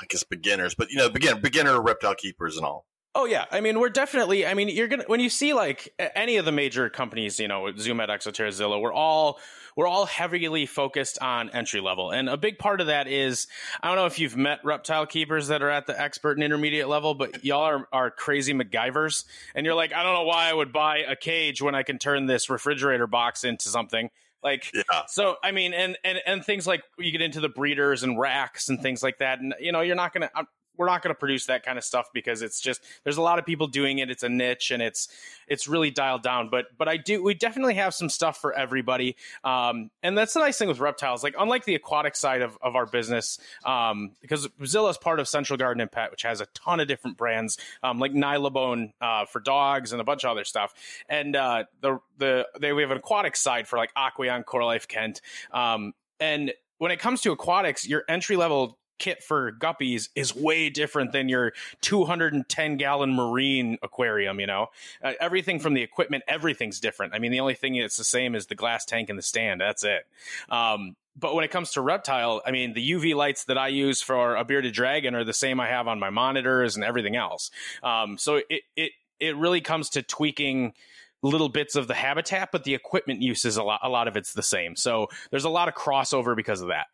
I 0.01 0.05
guess 0.07 0.23
beginners, 0.23 0.75
but 0.75 0.89
you 0.89 0.97
know, 0.97 1.09
beginner 1.09 1.39
beginner 1.39 1.81
reptile 1.81 2.15
keepers 2.15 2.57
and 2.57 2.65
all. 2.65 2.85
Oh 3.17 3.23
yeah, 3.23 3.45
I 3.49 3.61
mean 3.61 3.79
we're 3.79 3.89
definitely. 3.89 4.45
I 4.45 4.53
mean 4.53 4.67
you're 4.67 4.89
gonna 4.89 5.05
when 5.07 5.21
you 5.21 5.29
see 5.29 5.53
like 5.53 5.93
any 5.97 6.35
of 6.35 6.43
the 6.43 6.51
major 6.51 6.89
companies, 6.89 7.39
you 7.39 7.47
know, 7.47 7.73
Zoo 7.77 7.93
Med, 7.93 8.09
Exoterra, 8.09 8.51
Zilla, 8.51 8.77
we're 8.77 8.93
all 8.93 9.39
we're 9.77 9.87
all 9.87 10.05
heavily 10.05 10.65
focused 10.65 11.17
on 11.21 11.49
entry 11.51 11.79
level, 11.79 12.11
and 12.11 12.27
a 12.27 12.35
big 12.35 12.59
part 12.59 12.81
of 12.81 12.87
that 12.87 13.07
is 13.07 13.47
I 13.81 13.87
don't 13.87 13.95
know 13.95 14.05
if 14.05 14.19
you've 14.19 14.35
met 14.35 14.59
reptile 14.65 15.05
keepers 15.05 15.47
that 15.47 15.63
are 15.63 15.69
at 15.69 15.87
the 15.87 15.99
expert 15.99 16.33
and 16.33 16.43
intermediate 16.43 16.89
level, 16.89 17.15
but 17.15 17.45
y'all 17.45 17.63
are, 17.63 17.87
are 17.93 18.11
crazy 18.11 18.53
MacGyvers, 18.53 19.23
and 19.55 19.65
you're 19.65 19.75
like, 19.75 19.93
I 19.93 20.03
don't 20.03 20.13
know 20.13 20.25
why 20.25 20.49
I 20.49 20.53
would 20.53 20.73
buy 20.73 20.97
a 20.97 21.15
cage 21.15 21.61
when 21.61 21.73
I 21.73 21.83
can 21.83 21.97
turn 21.97 22.25
this 22.25 22.49
refrigerator 22.49 23.07
box 23.07 23.45
into 23.45 23.69
something. 23.69 24.09
Like, 24.43 24.69
yeah. 24.73 25.03
so 25.07 25.37
I 25.41 25.51
mean, 25.51 25.73
and 25.73 25.97
and 26.03 26.19
and 26.25 26.45
things 26.45 26.67
like 26.67 26.83
you 26.99 27.11
get 27.11 27.21
into 27.21 27.39
the 27.39 27.49
breeders 27.49 28.03
and 28.03 28.19
racks 28.19 28.67
and 28.67 28.81
things 28.81 29.01
like 29.01 29.19
that, 29.19 29.39
and 29.39 29.55
you 29.59 29.71
know, 29.71 29.79
you're 29.79 29.95
not 29.95 30.13
gonna 30.13 30.29
we're 30.77 30.85
not 30.85 31.01
going 31.01 31.13
to 31.13 31.19
produce 31.19 31.45
that 31.45 31.63
kind 31.63 31.77
of 31.77 31.83
stuff 31.83 32.09
because 32.13 32.41
it's 32.41 32.59
just 32.59 32.81
there's 33.03 33.17
a 33.17 33.21
lot 33.21 33.39
of 33.39 33.45
people 33.45 33.67
doing 33.67 33.99
it 33.99 34.09
it's 34.09 34.23
a 34.23 34.29
niche 34.29 34.71
and 34.71 34.81
it's 34.81 35.07
it's 35.47 35.67
really 35.67 35.91
dialed 35.91 36.23
down 36.23 36.49
but 36.49 36.65
but 36.77 36.87
i 36.87 36.97
do 36.97 37.23
we 37.23 37.33
definitely 37.33 37.73
have 37.73 37.93
some 37.93 38.09
stuff 38.09 38.37
for 38.37 38.53
everybody 38.53 39.15
um, 39.43 39.89
and 40.03 40.17
that's 40.17 40.33
the 40.33 40.39
nice 40.39 40.57
thing 40.57 40.67
with 40.67 40.79
reptiles 40.79 41.23
like 41.23 41.35
unlike 41.39 41.65
the 41.65 41.75
aquatic 41.75 42.15
side 42.15 42.41
of, 42.41 42.57
of 42.61 42.75
our 42.75 42.85
business 42.85 43.39
um, 43.65 44.11
because 44.21 44.47
Zilla 44.65 44.89
is 44.89 44.97
part 44.97 45.19
of 45.19 45.27
central 45.27 45.57
garden 45.57 45.81
and 45.81 45.91
pet 45.91 46.11
which 46.11 46.23
has 46.23 46.41
a 46.41 46.45
ton 46.47 46.79
of 46.79 46.87
different 46.87 47.17
brands 47.17 47.57
um, 47.83 47.99
like 47.99 48.13
nylabone 48.13 48.91
uh, 49.01 49.25
for 49.25 49.39
dogs 49.39 49.91
and 49.91 50.01
a 50.01 50.03
bunch 50.03 50.23
of 50.23 50.31
other 50.31 50.43
stuff 50.43 50.73
and 51.09 51.35
uh, 51.35 51.63
the 51.81 51.99
the 52.17 52.47
they 52.59 52.73
we 52.73 52.81
have 52.81 52.91
an 52.91 52.97
aquatic 52.97 53.35
side 53.35 53.67
for 53.67 53.77
like 53.77 53.93
aqueon 53.95 54.43
Coralife 54.43 54.87
kent 54.87 55.21
um, 55.51 55.93
and 56.19 56.53
when 56.77 56.91
it 56.91 56.99
comes 56.99 57.21
to 57.21 57.31
aquatics 57.31 57.87
your 57.87 58.03
entry 58.07 58.35
level 58.35 58.77
kit 58.97 59.23
for 59.23 59.51
guppies 59.51 60.09
is 60.15 60.35
way 60.35 60.69
different 60.69 61.11
than 61.11 61.29
your 61.29 61.53
210 61.81 62.77
gallon 62.77 63.13
marine 63.13 63.77
aquarium 63.81 64.39
you 64.39 64.47
know 64.47 64.67
uh, 65.03 65.13
everything 65.19 65.59
from 65.59 65.73
the 65.73 65.81
equipment 65.81 66.23
everything's 66.27 66.79
different 66.79 67.13
i 67.13 67.19
mean 67.19 67.31
the 67.31 67.39
only 67.39 67.55
thing 67.55 67.77
that's 67.79 67.97
the 67.97 68.03
same 68.03 68.35
is 68.35 68.47
the 68.47 68.55
glass 68.55 68.85
tank 68.85 69.09
and 69.09 69.17
the 69.17 69.23
stand 69.23 69.59
that's 69.59 69.83
it 69.83 70.05
um, 70.49 70.95
but 71.17 71.33
when 71.33 71.45
it 71.45 71.51
comes 71.51 71.71
to 71.71 71.81
reptile, 71.81 72.41
I 72.45 72.51
mean, 72.51 72.73
the 72.73 72.91
UV 72.91 73.15
lights 73.15 73.45
that 73.45 73.57
I 73.57 73.69
use 73.69 74.01
for 74.01 74.35
a 74.35 74.43
bearded 74.43 74.73
dragon 74.73 75.15
are 75.15 75.23
the 75.23 75.33
same 75.33 75.59
I 75.59 75.67
have 75.67 75.87
on 75.87 75.99
my 75.99 76.09
monitors 76.09 76.75
and 76.75 76.83
everything 76.83 77.15
else. 77.15 77.51
Um, 77.83 78.17
so 78.17 78.41
it, 78.49 78.63
it, 78.75 78.91
it 79.19 79.35
really 79.37 79.61
comes 79.61 79.89
to 79.91 80.01
tweaking 80.01 80.73
little 81.21 81.49
bits 81.49 81.75
of 81.75 81.87
the 81.87 81.93
habitat, 81.93 82.49
but 82.51 82.65
the 82.65 82.75
equipment 82.75 83.21
use 83.21 83.45
is 83.45 83.57
a 83.57 83.63
lot. 83.63 83.79
A 83.81 83.89
lot 83.89 84.07
of 84.07 84.17
it's 84.17 84.33
the 84.33 84.43
same. 84.43 84.75
So 84.75 85.07
there's 85.31 85.45
a 85.45 85.49
lot 85.49 85.67
of 85.69 85.73
crossover 85.73 86.35
because 86.35 86.61
of 86.61 86.67
that. 86.67 86.87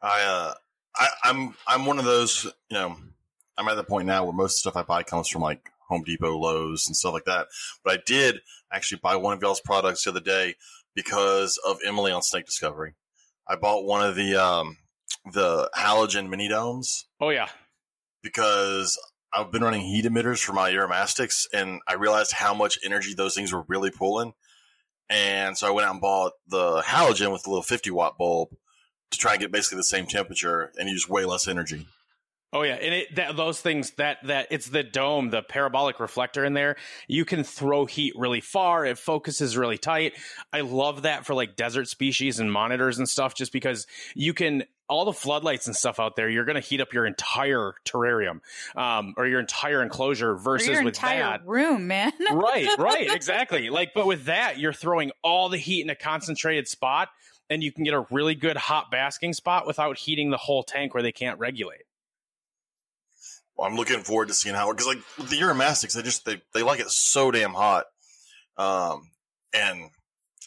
I, 0.00 0.22
uh, 0.22 0.54
I, 0.96 1.08
I'm, 1.24 1.54
I'm 1.66 1.86
one 1.86 1.98
of 1.98 2.04
those. 2.04 2.44
You 2.70 2.78
know, 2.78 2.96
I'm 3.56 3.68
at 3.68 3.74
the 3.74 3.84
point 3.84 4.06
now 4.06 4.24
where 4.24 4.32
most 4.32 4.52
of 4.52 4.56
the 4.56 4.70
stuff 4.70 4.76
I 4.76 4.82
buy 4.82 5.02
comes 5.02 5.28
from 5.28 5.42
like 5.42 5.70
Home 5.88 6.02
Depot, 6.04 6.36
Lowe's, 6.36 6.86
and 6.86 6.96
stuff 6.96 7.14
like 7.14 7.24
that. 7.24 7.48
But 7.84 7.94
I 7.94 8.02
did 8.04 8.40
actually 8.72 9.00
buy 9.02 9.16
one 9.16 9.34
of 9.34 9.42
y'all's 9.42 9.60
products 9.60 10.04
the 10.04 10.10
other 10.10 10.20
day 10.20 10.54
because 10.94 11.58
of 11.66 11.78
Emily 11.86 12.12
on 12.12 12.22
Snake 12.22 12.46
Discovery. 12.46 12.94
I 13.46 13.56
bought 13.56 13.84
one 13.84 14.06
of 14.06 14.16
the 14.16 14.36
um, 14.36 14.78
the 15.32 15.70
halogen 15.76 16.28
mini 16.28 16.48
domes. 16.48 17.06
Oh 17.20 17.30
yeah, 17.30 17.48
because 18.22 18.98
I've 19.32 19.50
been 19.50 19.62
running 19.62 19.82
heat 19.82 20.04
emitters 20.04 20.42
for 20.42 20.52
my 20.52 20.70
Uromastyx, 20.70 21.46
and 21.52 21.80
I 21.86 21.94
realized 21.94 22.32
how 22.32 22.54
much 22.54 22.78
energy 22.84 23.14
those 23.14 23.34
things 23.34 23.52
were 23.52 23.64
really 23.68 23.90
pulling. 23.90 24.32
And 25.10 25.58
so 25.58 25.66
I 25.66 25.70
went 25.70 25.86
out 25.86 25.92
and 25.92 26.00
bought 26.00 26.32
the 26.48 26.80
halogen 26.80 27.30
with 27.30 27.42
the 27.42 27.50
little 27.50 27.62
50 27.62 27.90
watt 27.90 28.16
bulb 28.16 28.56
to 29.10 29.18
try 29.18 29.32
and 29.32 29.40
get 29.40 29.52
basically 29.52 29.76
the 29.76 29.84
same 29.84 30.06
temperature 30.06 30.72
and 30.78 30.88
use 30.88 31.08
way 31.08 31.24
less 31.24 31.48
energy. 31.48 31.86
Oh 32.54 32.62
yeah, 32.62 32.74
and 32.74 32.94
it, 32.94 33.16
that, 33.16 33.36
those 33.36 33.60
things 33.60 33.90
that 33.92 34.18
that 34.24 34.46
it's 34.52 34.68
the 34.68 34.84
dome, 34.84 35.30
the 35.30 35.42
parabolic 35.42 35.98
reflector 35.98 36.44
in 36.44 36.54
there. 36.54 36.76
You 37.08 37.24
can 37.24 37.42
throw 37.42 37.84
heat 37.84 38.12
really 38.16 38.40
far. 38.40 38.86
It 38.86 38.96
focuses 38.96 39.56
really 39.56 39.76
tight. 39.76 40.12
I 40.52 40.60
love 40.60 41.02
that 41.02 41.26
for 41.26 41.34
like 41.34 41.56
desert 41.56 41.88
species 41.88 42.38
and 42.38 42.52
monitors 42.52 42.98
and 42.98 43.08
stuff, 43.08 43.34
just 43.34 43.52
because 43.52 43.88
you 44.14 44.34
can 44.34 44.62
all 44.88 45.04
the 45.04 45.12
floodlights 45.12 45.66
and 45.66 45.74
stuff 45.74 45.98
out 45.98 46.14
there. 46.14 46.28
You're 46.28 46.44
going 46.44 46.60
to 46.60 46.66
heat 46.66 46.80
up 46.80 46.92
your 46.92 47.06
entire 47.06 47.74
terrarium 47.84 48.40
um, 48.76 49.14
or 49.16 49.26
your 49.26 49.40
entire 49.40 49.82
enclosure 49.82 50.36
versus 50.36 50.68
your 50.68 50.84
with 50.84 50.94
entire 50.94 51.22
that. 51.22 51.46
room, 51.46 51.88
man. 51.88 52.12
right, 52.32 52.68
right, 52.78 53.10
exactly. 53.14 53.70
Like, 53.70 53.92
but 53.94 54.06
with 54.06 54.26
that, 54.26 54.58
you're 54.58 54.72
throwing 54.72 55.10
all 55.22 55.48
the 55.48 55.58
heat 55.58 55.82
in 55.82 55.90
a 55.90 55.96
concentrated 55.96 56.68
spot, 56.68 57.08
and 57.50 57.62
you 57.62 57.72
can 57.72 57.84
get 57.84 57.94
a 57.94 58.06
really 58.10 58.34
good 58.34 58.56
hot 58.56 58.90
basking 58.90 59.32
spot 59.32 59.66
without 59.66 59.98
heating 59.98 60.30
the 60.30 60.36
whole 60.36 60.62
tank 60.62 60.94
where 60.94 61.02
they 61.02 61.12
can't 61.12 61.38
regulate. 61.38 61.82
Well, 63.56 63.68
I'm 63.68 63.76
looking 63.76 64.00
forward 64.00 64.28
to 64.28 64.34
seeing 64.34 64.54
how 64.54 64.70
because 64.72 64.86
like 64.86 65.28
the 65.28 65.36
Uromastyx, 65.36 65.94
they 65.94 66.02
just 66.02 66.24
they, 66.24 66.42
they 66.52 66.62
like 66.62 66.80
it 66.80 66.90
so 66.90 67.30
damn 67.30 67.54
hot. 67.54 67.84
Um, 68.56 69.10
and 69.52 69.90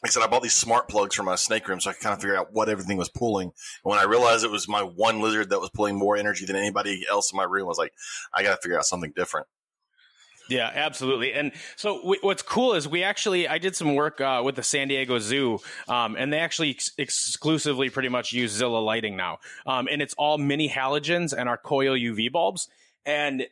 like 0.04 0.10
I 0.10 0.10
said, 0.10 0.24
I 0.24 0.28
bought 0.28 0.44
these 0.44 0.54
smart 0.54 0.90
plugs 0.90 1.16
for 1.16 1.24
my 1.24 1.36
snake 1.36 1.68
room 1.68 1.80
so 1.80 1.90
I 1.90 1.94
could 1.94 2.04
kind 2.04 2.14
of 2.14 2.22
figure 2.22 2.38
out 2.38 2.54
what 2.54 2.70
everything 2.70 2.98
was 2.98 3.10
pulling. 3.10 3.48
And 3.48 3.54
when 3.84 3.98
I 3.98 4.04
realized 4.04 4.44
it 4.44 4.52
was 4.52 4.68
my 4.68 4.82
one 4.82 5.22
lizard 5.22 5.50
that 5.50 5.60
was 5.60 5.72
pulling 5.72 5.96
more 5.96 6.16
energy 6.18 6.46
than 6.46 6.56
anybody 6.56 7.06
else 7.10 7.32
in 7.32 7.38
my 7.38 7.46
room, 7.46 7.64
I 7.64 7.70
was 7.70 7.78
like, 7.78 7.94
I 8.34 8.44
got 8.44 8.56
to 8.56 8.62
figure 8.62 8.78
out 8.78 8.86
something 8.86 9.14
different. 9.16 9.48
Yeah, 10.50 10.72
absolutely. 10.74 11.34
And 11.34 11.52
so 11.76 11.98
w- 11.98 12.20
what's 12.22 12.42
cool 12.42 12.74
is 12.74 12.88
we 12.88 13.04
actually 13.04 13.48
I 13.48 13.58
did 13.58 13.76
some 13.76 13.96
work 13.96 14.22
uh, 14.22 14.42
with 14.44 14.56
the 14.56 14.64
San 14.64 14.88
Diego 14.88 15.20
Zoo, 15.20 15.60
um, 15.88 16.16
and 16.16 16.32
they 16.32 16.40
actually 16.40 16.72
ex- 16.72 16.92
exclusively 16.98 17.90
pretty 17.90 18.10
much 18.10 18.32
use 18.32 18.52
Zilla 18.52 18.80
lighting 18.80 19.18
now, 19.18 19.40
um, 19.66 19.88
and 19.92 20.02
it's 20.02 20.14
all 20.16 20.38
mini 20.38 20.70
halogens 20.70 21.34
and 21.38 21.50
our 21.50 21.58
coil 21.58 21.96
UV 21.98 22.32
bulbs. 22.32 22.70
And 23.06 23.48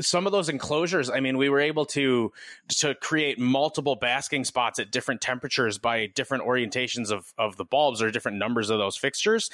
some 0.00 0.26
of 0.26 0.32
those 0.32 0.48
enclosures, 0.48 1.08
I 1.08 1.20
mean, 1.20 1.38
we 1.38 1.48
were 1.48 1.60
able 1.60 1.86
to 1.86 2.32
to 2.68 2.94
create 2.96 3.38
multiple 3.38 3.96
basking 3.96 4.44
spots 4.44 4.78
at 4.78 4.90
different 4.90 5.20
temperatures 5.20 5.78
by 5.78 6.06
different 6.06 6.44
orientations 6.44 7.10
of 7.10 7.32
of 7.38 7.56
the 7.56 7.64
bulbs 7.64 8.02
or 8.02 8.10
different 8.10 8.38
numbers 8.38 8.70
of 8.70 8.78
those 8.78 8.96
fixtures, 8.96 9.50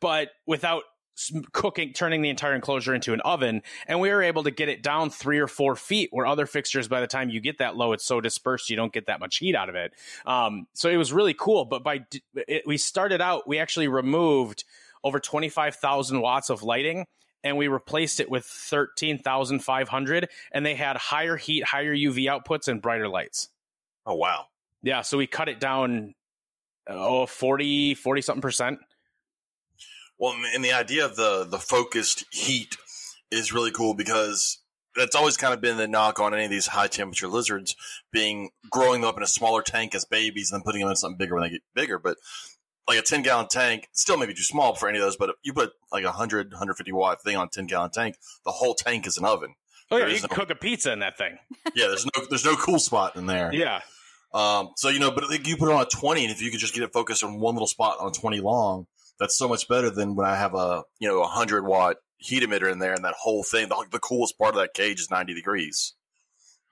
but 0.00 0.30
without 0.46 0.82
cooking 1.52 1.92
turning 1.92 2.22
the 2.22 2.28
entire 2.28 2.54
enclosure 2.54 2.92
into 2.92 3.12
an 3.12 3.20
oven 3.20 3.62
and 3.86 4.00
we 4.00 4.10
were 4.10 4.22
able 4.22 4.42
to 4.42 4.50
get 4.50 4.68
it 4.68 4.82
down 4.82 5.10
three 5.10 5.38
or 5.38 5.46
four 5.46 5.76
feet 5.76 6.08
where 6.10 6.26
other 6.26 6.44
fixtures 6.44 6.88
by 6.88 7.00
the 7.00 7.06
time 7.06 7.30
you 7.30 7.40
get 7.40 7.58
that 7.58 7.76
low 7.76 7.92
it's 7.92 8.04
so 8.04 8.20
dispersed 8.20 8.68
you 8.68 8.74
don't 8.74 8.92
get 8.92 9.06
that 9.06 9.20
much 9.20 9.36
heat 9.36 9.54
out 9.54 9.68
of 9.68 9.76
it 9.76 9.92
um, 10.26 10.66
so 10.72 10.88
it 10.88 10.96
was 10.96 11.12
really 11.12 11.34
cool 11.34 11.64
but 11.64 11.84
by 11.84 12.04
it, 12.34 12.66
we 12.66 12.76
started 12.76 13.20
out 13.20 13.46
we 13.46 13.60
actually 13.60 13.86
removed 13.86 14.64
over 15.04 15.20
25000 15.20 16.20
watts 16.20 16.50
of 16.50 16.62
lighting 16.62 17.06
and 17.44 17.58
we 17.58 17.68
replaced 17.68 18.18
it 18.18 18.30
with 18.30 18.44
13,500 18.44 20.28
and 20.50 20.66
they 20.66 20.74
had 20.74 20.96
higher 20.96 21.36
heat, 21.36 21.62
higher 21.62 21.94
UV 21.94 22.24
outputs 22.24 22.66
and 22.66 22.82
brighter 22.82 23.08
lights. 23.08 23.50
Oh 24.06 24.14
wow. 24.14 24.46
Yeah, 24.82 25.02
so 25.02 25.18
we 25.18 25.26
cut 25.26 25.48
it 25.48 25.60
down 25.60 26.14
oh 26.88 27.26
40 27.26 27.94
40 27.94 28.22
something 28.22 28.42
percent. 28.42 28.78
Well, 30.18 30.34
and 30.54 30.64
the 30.64 30.72
idea 30.72 31.04
of 31.04 31.16
the 31.16 31.44
the 31.44 31.58
focused 31.58 32.24
heat 32.30 32.76
is 33.30 33.52
really 33.52 33.70
cool 33.70 33.94
because 33.94 34.58
that's 34.96 35.16
always 35.16 35.36
kind 35.36 35.52
of 35.52 35.60
been 35.60 35.76
the 35.76 35.88
knock 35.88 36.20
on 36.20 36.34
any 36.34 36.44
of 36.44 36.50
these 36.50 36.68
high 36.68 36.86
temperature 36.86 37.26
lizards 37.26 37.74
being 38.12 38.50
growing 38.70 39.00
them 39.00 39.08
up 39.08 39.16
in 39.16 39.22
a 39.22 39.28
smaller 39.28 39.62
tank 39.62 39.94
as 39.94 40.04
babies 40.04 40.50
and 40.50 40.60
then 40.60 40.64
putting 40.64 40.80
them 40.80 40.90
in 40.90 40.96
something 40.96 41.18
bigger 41.18 41.34
when 41.34 41.42
they 41.42 41.50
get 41.50 41.62
bigger. 41.74 41.98
But 41.98 42.16
like 42.88 42.98
a 42.98 43.02
10 43.02 43.22
gallon 43.22 43.48
tank, 43.48 43.88
still 43.92 44.16
maybe 44.16 44.34
too 44.34 44.42
small 44.42 44.74
for 44.74 44.88
any 44.88 44.98
of 44.98 45.04
those, 45.04 45.16
but 45.16 45.34
you 45.42 45.52
put 45.52 45.72
like 45.90 46.04
a 46.04 46.08
100, 46.08 46.52
150 46.52 46.92
watt 46.92 47.22
thing 47.22 47.36
on 47.36 47.46
a 47.46 47.50
10 47.50 47.66
gallon 47.66 47.90
tank, 47.90 48.16
the 48.44 48.52
whole 48.52 48.74
tank 48.74 49.06
is 49.06 49.16
an 49.16 49.24
oven. 49.24 49.54
Oh 49.90 49.96
yeah, 49.96 50.06
you 50.06 50.20
can 50.20 50.28
no, 50.30 50.36
cook 50.36 50.50
a 50.50 50.54
pizza 50.54 50.92
in 50.92 51.00
that 51.00 51.18
thing. 51.18 51.38
Yeah, 51.74 51.88
there's 51.88 52.06
no 52.06 52.24
there's 52.30 52.44
no 52.44 52.54
cool 52.54 52.78
spot 52.78 53.16
in 53.16 53.26
there. 53.26 53.52
Yeah. 53.52 53.80
Um, 54.32 54.70
so 54.76 54.90
you 54.90 55.00
know, 55.00 55.10
but 55.10 55.28
like 55.28 55.46
you 55.48 55.56
put 55.56 55.68
it 55.68 55.74
on 55.74 55.82
a 55.82 55.86
20, 55.86 56.22
and 56.22 56.30
if 56.30 56.40
you 56.40 56.52
could 56.52 56.60
just 56.60 56.72
get 56.72 56.84
it 56.84 56.92
focused 56.92 57.24
on 57.24 57.40
one 57.40 57.54
little 57.54 57.66
spot 57.66 57.96
on 57.98 58.08
a 58.08 58.12
20 58.12 58.40
long, 58.40 58.86
that's 59.18 59.38
so 59.38 59.48
much 59.48 59.68
better 59.68 59.90
than 59.90 60.14
when 60.16 60.26
I 60.26 60.36
have 60.36 60.54
a 60.54 60.82
you 60.98 61.08
know 61.08 61.18
a 61.18 61.20
100 61.20 61.64
watt 61.64 61.96
heat 62.18 62.42
emitter 62.42 62.70
in 62.70 62.78
there, 62.78 62.94
and 62.94 63.04
that 63.04 63.14
whole 63.20 63.42
thing. 63.42 63.68
The, 63.68 63.86
the 63.90 63.98
coolest 63.98 64.38
part 64.38 64.54
of 64.54 64.60
that 64.60 64.74
cage 64.74 65.00
is 65.00 65.10
90 65.10 65.34
degrees. 65.34 65.94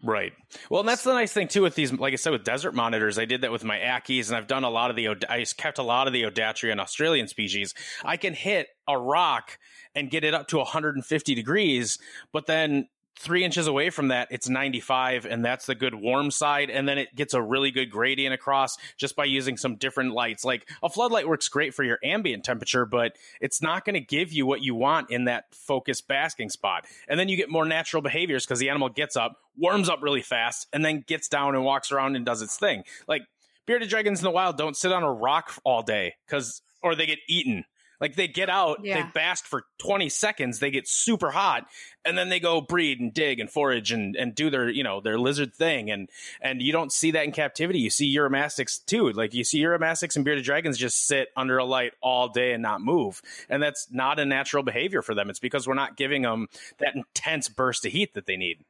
Right. 0.04 0.32
Well, 0.68 0.80
and 0.80 0.88
that's 0.88 1.04
the 1.04 1.12
nice 1.12 1.32
thing 1.32 1.46
too 1.46 1.62
with 1.62 1.76
these. 1.76 1.92
Like 1.92 2.12
I 2.12 2.16
said, 2.16 2.32
with 2.32 2.42
desert 2.42 2.74
monitors, 2.74 3.20
I 3.20 3.24
did 3.24 3.42
that 3.42 3.52
with 3.52 3.62
my 3.62 3.78
Ackies, 3.78 4.28
and 4.28 4.36
I've 4.36 4.48
done 4.48 4.64
a 4.64 4.70
lot 4.70 4.90
of 4.90 4.96
the. 4.96 5.08
I 5.28 5.44
kept 5.56 5.78
a 5.78 5.82
lot 5.84 6.08
of 6.08 6.12
the 6.12 6.24
Odatria 6.24 6.72
and 6.72 6.80
Australian 6.80 7.28
species. 7.28 7.72
I 8.04 8.16
can 8.16 8.34
hit 8.34 8.66
a 8.88 8.98
rock 8.98 9.58
and 9.94 10.10
get 10.10 10.24
it 10.24 10.34
up 10.34 10.48
to 10.48 10.56
150 10.56 11.34
degrees, 11.36 11.98
but 12.32 12.46
then 12.46 12.88
three 13.18 13.44
inches 13.44 13.66
away 13.66 13.90
from 13.90 14.08
that, 14.08 14.28
it's 14.30 14.48
95, 14.48 15.26
and 15.26 15.44
that's 15.44 15.66
the 15.66 15.74
good 15.74 15.94
warm 15.94 16.30
side. 16.30 16.70
And 16.70 16.88
then 16.88 16.98
it 16.98 17.14
gets 17.14 17.34
a 17.34 17.42
really 17.42 17.70
good 17.70 17.90
gradient 17.90 18.34
across 18.34 18.76
just 18.96 19.16
by 19.16 19.24
using 19.24 19.56
some 19.56 19.76
different 19.76 20.12
lights. 20.12 20.44
Like 20.44 20.68
a 20.82 20.88
floodlight 20.88 21.28
works 21.28 21.48
great 21.48 21.74
for 21.74 21.84
your 21.84 21.98
ambient 22.02 22.44
temperature, 22.44 22.86
but 22.86 23.12
it's 23.40 23.62
not 23.62 23.84
going 23.84 23.94
to 23.94 24.00
give 24.00 24.32
you 24.32 24.46
what 24.46 24.62
you 24.62 24.74
want 24.74 25.10
in 25.10 25.24
that 25.24 25.44
focused 25.52 26.08
basking 26.08 26.50
spot. 26.50 26.86
And 27.08 27.18
then 27.18 27.28
you 27.28 27.36
get 27.36 27.50
more 27.50 27.64
natural 27.64 28.02
behaviors 28.02 28.44
because 28.44 28.58
the 28.58 28.70
animal 28.70 28.88
gets 28.88 29.16
up, 29.16 29.36
warms 29.56 29.88
up 29.88 30.02
really 30.02 30.22
fast, 30.22 30.66
and 30.72 30.84
then 30.84 31.04
gets 31.06 31.28
down 31.28 31.54
and 31.54 31.64
walks 31.64 31.92
around 31.92 32.16
and 32.16 32.26
does 32.26 32.42
its 32.42 32.56
thing. 32.56 32.84
Like 33.06 33.22
bearded 33.66 33.88
dragons 33.88 34.20
in 34.20 34.24
the 34.24 34.30
wild 34.30 34.56
don't 34.56 34.76
sit 34.76 34.92
on 34.92 35.02
a 35.02 35.12
rock 35.12 35.52
all 35.64 35.82
day 35.82 36.14
because, 36.26 36.62
or 36.82 36.94
they 36.94 37.06
get 37.06 37.18
eaten 37.28 37.64
like 38.02 38.16
they 38.16 38.26
get 38.26 38.50
out, 38.50 38.80
yeah. 38.82 39.00
they 39.00 39.08
bask 39.14 39.46
for 39.46 39.62
20 39.78 40.08
seconds, 40.08 40.58
they 40.58 40.72
get 40.72 40.88
super 40.88 41.30
hot, 41.30 41.68
and 42.04 42.18
then 42.18 42.30
they 42.30 42.40
go 42.40 42.60
breed 42.60 42.98
and 42.98 43.14
dig 43.14 43.38
and 43.38 43.48
forage 43.48 43.92
and, 43.92 44.16
and 44.16 44.34
do 44.34 44.50
their, 44.50 44.68
you 44.68 44.82
know, 44.82 45.00
their 45.00 45.20
lizard 45.20 45.54
thing. 45.54 45.88
And 45.88 46.10
and 46.40 46.60
you 46.60 46.72
don't 46.72 46.90
see 46.90 47.12
that 47.12 47.24
in 47.24 47.30
captivity. 47.30 47.78
You 47.78 47.90
see 47.90 48.12
Uromastyx 48.14 48.84
too. 48.84 49.10
Like 49.12 49.34
you 49.34 49.44
see 49.44 49.62
Uromastyx 49.62 50.16
and 50.16 50.24
bearded 50.24 50.44
dragons 50.44 50.78
just 50.78 51.06
sit 51.06 51.28
under 51.36 51.58
a 51.58 51.64
light 51.64 51.92
all 52.02 52.28
day 52.28 52.52
and 52.52 52.60
not 52.60 52.80
move. 52.80 53.22
And 53.48 53.62
that's 53.62 53.86
not 53.92 54.18
a 54.18 54.24
natural 54.24 54.64
behavior 54.64 55.02
for 55.02 55.14
them. 55.14 55.30
It's 55.30 55.38
because 55.38 55.68
we're 55.68 55.74
not 55.74 55.96
giving 55.96 56.22
them 56.22 56.48
that 56.80 56.96
intense 56.96 57.48
burst 57.48 57.86
of 57.86 57.92
heat 57.92 58.14
that 58.14 58.26
they 58.26 58.36
need. 58.36 58.64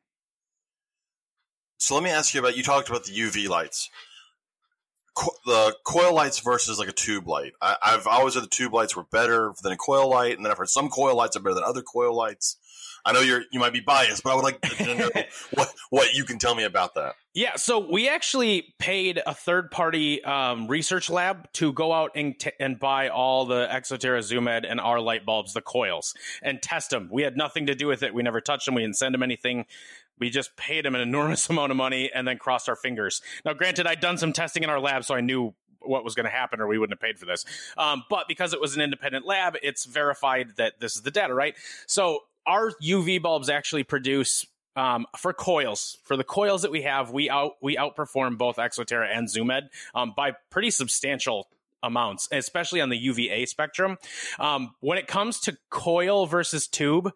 So 1.79 1.95
let 1.95 2.05
me 2.05 2.11
ask 2.11 2.35
you 2.35 2.41
about 2.41 2.59
you 2.59 2.63
talked 2.63 2.91
about 2.91 3.05
the 3.05 3.13
UV 3.13 3.49
lights 3.49 3.89
co- 5.15 5.37
the 5.47 5.75
coil 5.85 6.15
lights 6.15 6.41
versus 6.41 6.79
like 6.79 6.89
a 6.89 6.93
tube 6.93 7.27
light. 7.27 7.53
I, 7.61 7.77
have 7.83 8.07
always 8.07 8.35
heard 8.35 8.45
the 8.45 8.49
tube 8.49 8.75
lights 8.75 8.97
were 8.97 9.05
better 9.05 9.53
than 9.63 9.73
a 9.73 9.77
coil 9.77 10.09
light, 10.09 10.37
and 10.37 10.45
then 10.45 10.51
I've 10.51 10.59
heard 10.59 10.69
some 10.69 10.89
coil 10.89 11.17
lights 11.17 11.37
are 11.37 11.41
better 11.41 11.55
than 11.55 11.65
other 11.65 11.83
coil 11.83 12.15
lights. 12.15 12.57
I 13.05 13.13
know 13.13 13.21
you're 13.21 13.43
you 13.51 13.59
might 13.59 13.73
be 13.73 13.81
biased, 13.81 14.23
but 14.23 14.31
I 14.31 14.35
would 14.37 14.45
like 14.45 14.61
to 14.61 14.95
know 14.95 15.09
what 15.55 15.75
what 15.91 16.15
you 16.15 16.25
can 16.25 16.39
tell 16.39 16.55
me 16.55 16.65
about 16.65 16.95
that. 16.95 17.15
Yeah, 17.35 17.57
so 17.57 17.79
we 17.91 18.09
actually 18.09 18.75
paid 18.79 19.21
a 19.27 19.35
third 19.35 19.71
party 19.71 20.23
um, 20.23 20.69
research 20.69 21.11
lab 21.11 21.51
to 21.55 21.73
go 21.73 21.93
out 21.93 22.13
and 22.15 22.39
t- 22.39 22.53
and 22.61 22.79
buy 22.79 23.09
all 23.09 23.47
the 23.47 23.67
Exoterra 23.67 24.23
Zoo 24.23 24.41
Med 24.41 24.65
and 24.65 24.79
our 24.81 25.01
light 25.01 25.25
bulbs, 25.25 25.53
the 25.53 25.63
coils, 25.63 26.15
and 26.43 26.63
test 26.63 26.91
them. 26.91 27.09
We 27.11 27.23
had 27.23 27.37
nothing 27.37 27.67
to 27.67 27.75
do 27.75 27.87
with 27.87 28.03
it. 28.03 28.15
We 28.15 28.23
never 28.23 28.41
touched 28.41 28.67
them. 28.67 28.75
We 28.75 28.83
didn't 28.83 28.99
send 28.99 29.15
them 29.15 29.23
anything. 29.23 29.67
We 30.23 30.31
just 30.31 30.55
paid 30.55 30.87
him 30.87 30.95
an 30.95 31.01
enormous 31.01 31.51
amount 31.51 31.73
of 31.73 31.77
money 31.77 32.09
and 32.15 32.29
then 32.29 32.39
crossed 32.39 32.69
our 32.69 32.77
fingers. 32.77 33.23
Now, 33.45 33.55
granted, 33.55 33.89
I'd 33.89 33.99
done 33.99 34.19
some 34.19 34.33
testing 34.33 34.63
in 34.63 34.71
our 34.71 34.79
lab, 34.79 35.03
so 35.03 35.17
I 35.17 35.21
knew 35.21 35.53
what 35.81 36.05
was 36.05 36.15
going 36.15 36.27
to 36.27 36.31
happen 36.31 36.61
or 36.61 36.69
we 36.69 36.79
wouldn't 36.79 36.97
have 36.97 37.05
paid 37.05 37.19
for 37.19 37.27
this. 37.27 37.45
Um, 37.77 38.05
but 38.09 38.29
because 38.29 38.53
it 38.53 38.61
was 38.61 38.77
an 38.77 38.83
independent 38.83 39.27
lab, 39.27 39.57
it's 39.65 39.85
verified 39.85 40.51
that 40.59 40.79
this 40.79 40.95
is 40.95 41.03
the 41.03 41.11
data, 41.11 41.35
right? 41.35 41.57
So 41.89 42.21
our 42.47 42.71
UV 42.81 43.21
bulbs 43.21 43.49
actually 43.49 43.83
produce 43.83 44.47
um, 44.77 45.07
for 45.19 45.33
coils. 45.33 45.99
For 46.05 46.17
the 46.17 46.23
coils 46.23 46.63
that 46.63 46.71
we 46.71 46.83
have, 46.83 47.11
we 47.11 47.29
out 47.29 47.55
we 47.61 47.75
outperform 47.75 48.39
both 48.39 48.59
Exoterra 48.59 49.09
and 49.13 49.29
Zoo 49.29 49.45
Med 49.45 49.71
um, 49.93 50.13
by 50.17 50.35
pretty 50.51 50.71
substantial 50.71 51.49
amounts, 51.83 52.29
especially 52.31 52.81
on 52.81 52.91
the 52.91 52.97
UVA 52.97 53.45
spectrum. 53.47 53.99
Um, 54.39 54.77
when 54.79 54.99
it 54.99 55.09
comes 55.09 55.41
to 55.41 55.59
coil 55.69 56.27
versus 56.27 56.69
tube, 56.69 57.13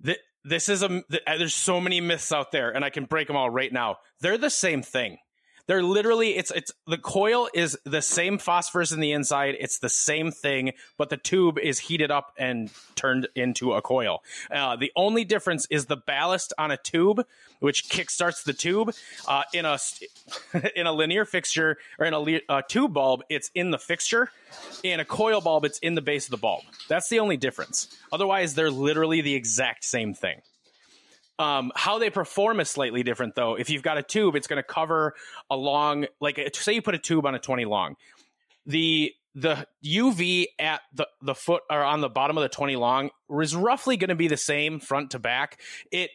the 0.00 0.18
this 0.46 0.68
is 0.68 0.82
a 0.82 0.88
th- 0.88 1.22
there's 1.26 1.54
so 1.54 1.80
many 1.80 2.00
myths 2.00 2.32
out 2.32 2.52
there 2.52 2.70
and 2.70 2.84
i 2.84 2.90
can 2.90 3.04
break 3.04 3.26
them 3.26 3.36
all 3.36 3.50
right 3.50 3.72
now. 3.72 3.98
They're 4.20 4.38
the 4.38 4.50
same 4.50 4.82
thing. 4.82 5.18
They're 5.66 5.82
literally 5.82 6.36
it's 6.36 6.52
it's 6.52 6.72
the 6.86 6.98
coil 6.98 7.48
is 7.52 7.76
the 7.84 8.00
same 8.00 8.38
phosphorus 8.38 8.92
in 8.92 9.00
the 9.00 9.12
inside 9.12 9.56
it's 9.58 9.78
the 9.78 9.88
same 9.88 10.30
thing 10.30 10.72
but 10.96 11.10
the 11.10 11.16
tube 11.16 11.58
is 11.58 11.80
heated 11.80 12.10
up 12.10 12.32
and 12.38 12.70
turned 12.94 13.28
into 13.34 13.72
a 13.72 13.82
coil. 13.82 14.22
Uh, 14.50 14.76
the 14.76 14.92
only 14.94 15.24
difference 15.24 15.66
is 15.68 15.86
the 15.86 15.96
ballast 15.96 16.52
on 16.56 16.70
a 16.70 16.76
tube 16.76 17.26
which 17.60 17.88
kickstarts 17.88 18.44
the 18.44 18.52
tube 18.52 18.94
uh, 19.28 19.42
in 19.52 19.64
a 19.64 19.78
in 20.76 20.86
a 20.86 20.92
linear 20.92 21.24
fixture 21.24 21.76
or 21.98 22.06
in 22.06 22.14
a 22.14 22.40
uh, 22.48 22.62
tube 22.68 22.92
bulb 22.92 23.22
it's 23.28 23.50
in 23.54 23.70
the 23.70 23.78
fixture 23.78 24.30
in 24.82 25.00
a 25.00 25.04
coil 25.04 25.40
bulb 25.40 25.64
it's 25.64 25.78
in 25.80 25.94
the 25.94 26.02
base 26.02 26.26
of 26.26 26.30
the 26.30 26.36
bulb 26.36 26.62
that's 26.88 27.08
the 27.08 27.18
only 27.18 27.36
difference 27.36 27.88
otherwise 28.12 28.54
they're 28.54 28.70
literally 28.70 29.20
the 29.20 29.34
exact 29.34 29.84
same 29.84 30.14
thing 30.14 30.40
um, 31.38 31.70
how 31.74 31.98
they 31.98 32.10
perform 32.10 32.60
is 32.60 32.70
slightly 32.70 33.02
different, 33.02 33.34
though. 33.34 33.56
If 33.56 33.68
you've 33.68 33.82
got 33.82 33.98
a 33.98 34.02
tube, 34.02 34.36
it's 34.36 34.46
going 34.46 34.56
to 34.56 34.66
cover 34.66 35.14
along, 35.50 36.06
like, 36.20 36.40
say 36.54 36.72
you 36.74 36.82
put 36.82 36.94
a 36.94 36.98
tube 36.98 37.26
on 37.26 37.34
a 37.34 37.38
20 37.38 37.64
long. 37.66 37.96
The 38.64 39.12
the 39.34 39.66
UV 39.84 40.46
at 40.58 40.80
the, 40.94 41.06
the 41.20 41.34
foot 41.34 41.62
or 41.70 41.84
on 41.84 42.00
the 42.00 42.08
bottom 42.08 42.38
of 42.38 42.42
the 42.42 42.48
20 42.48 42.74
long 42.76 43.10
is 43.38 43.54
roughly 43.54 43.98
going 43.98 44.08
to 44.08 44.14
be 44.14 44.28
the 44.28 44.36
same 44.38 44.80
front 44.80 45.10
to 45.10 45.18
back. 45.18 45.60
It 45.92 46.08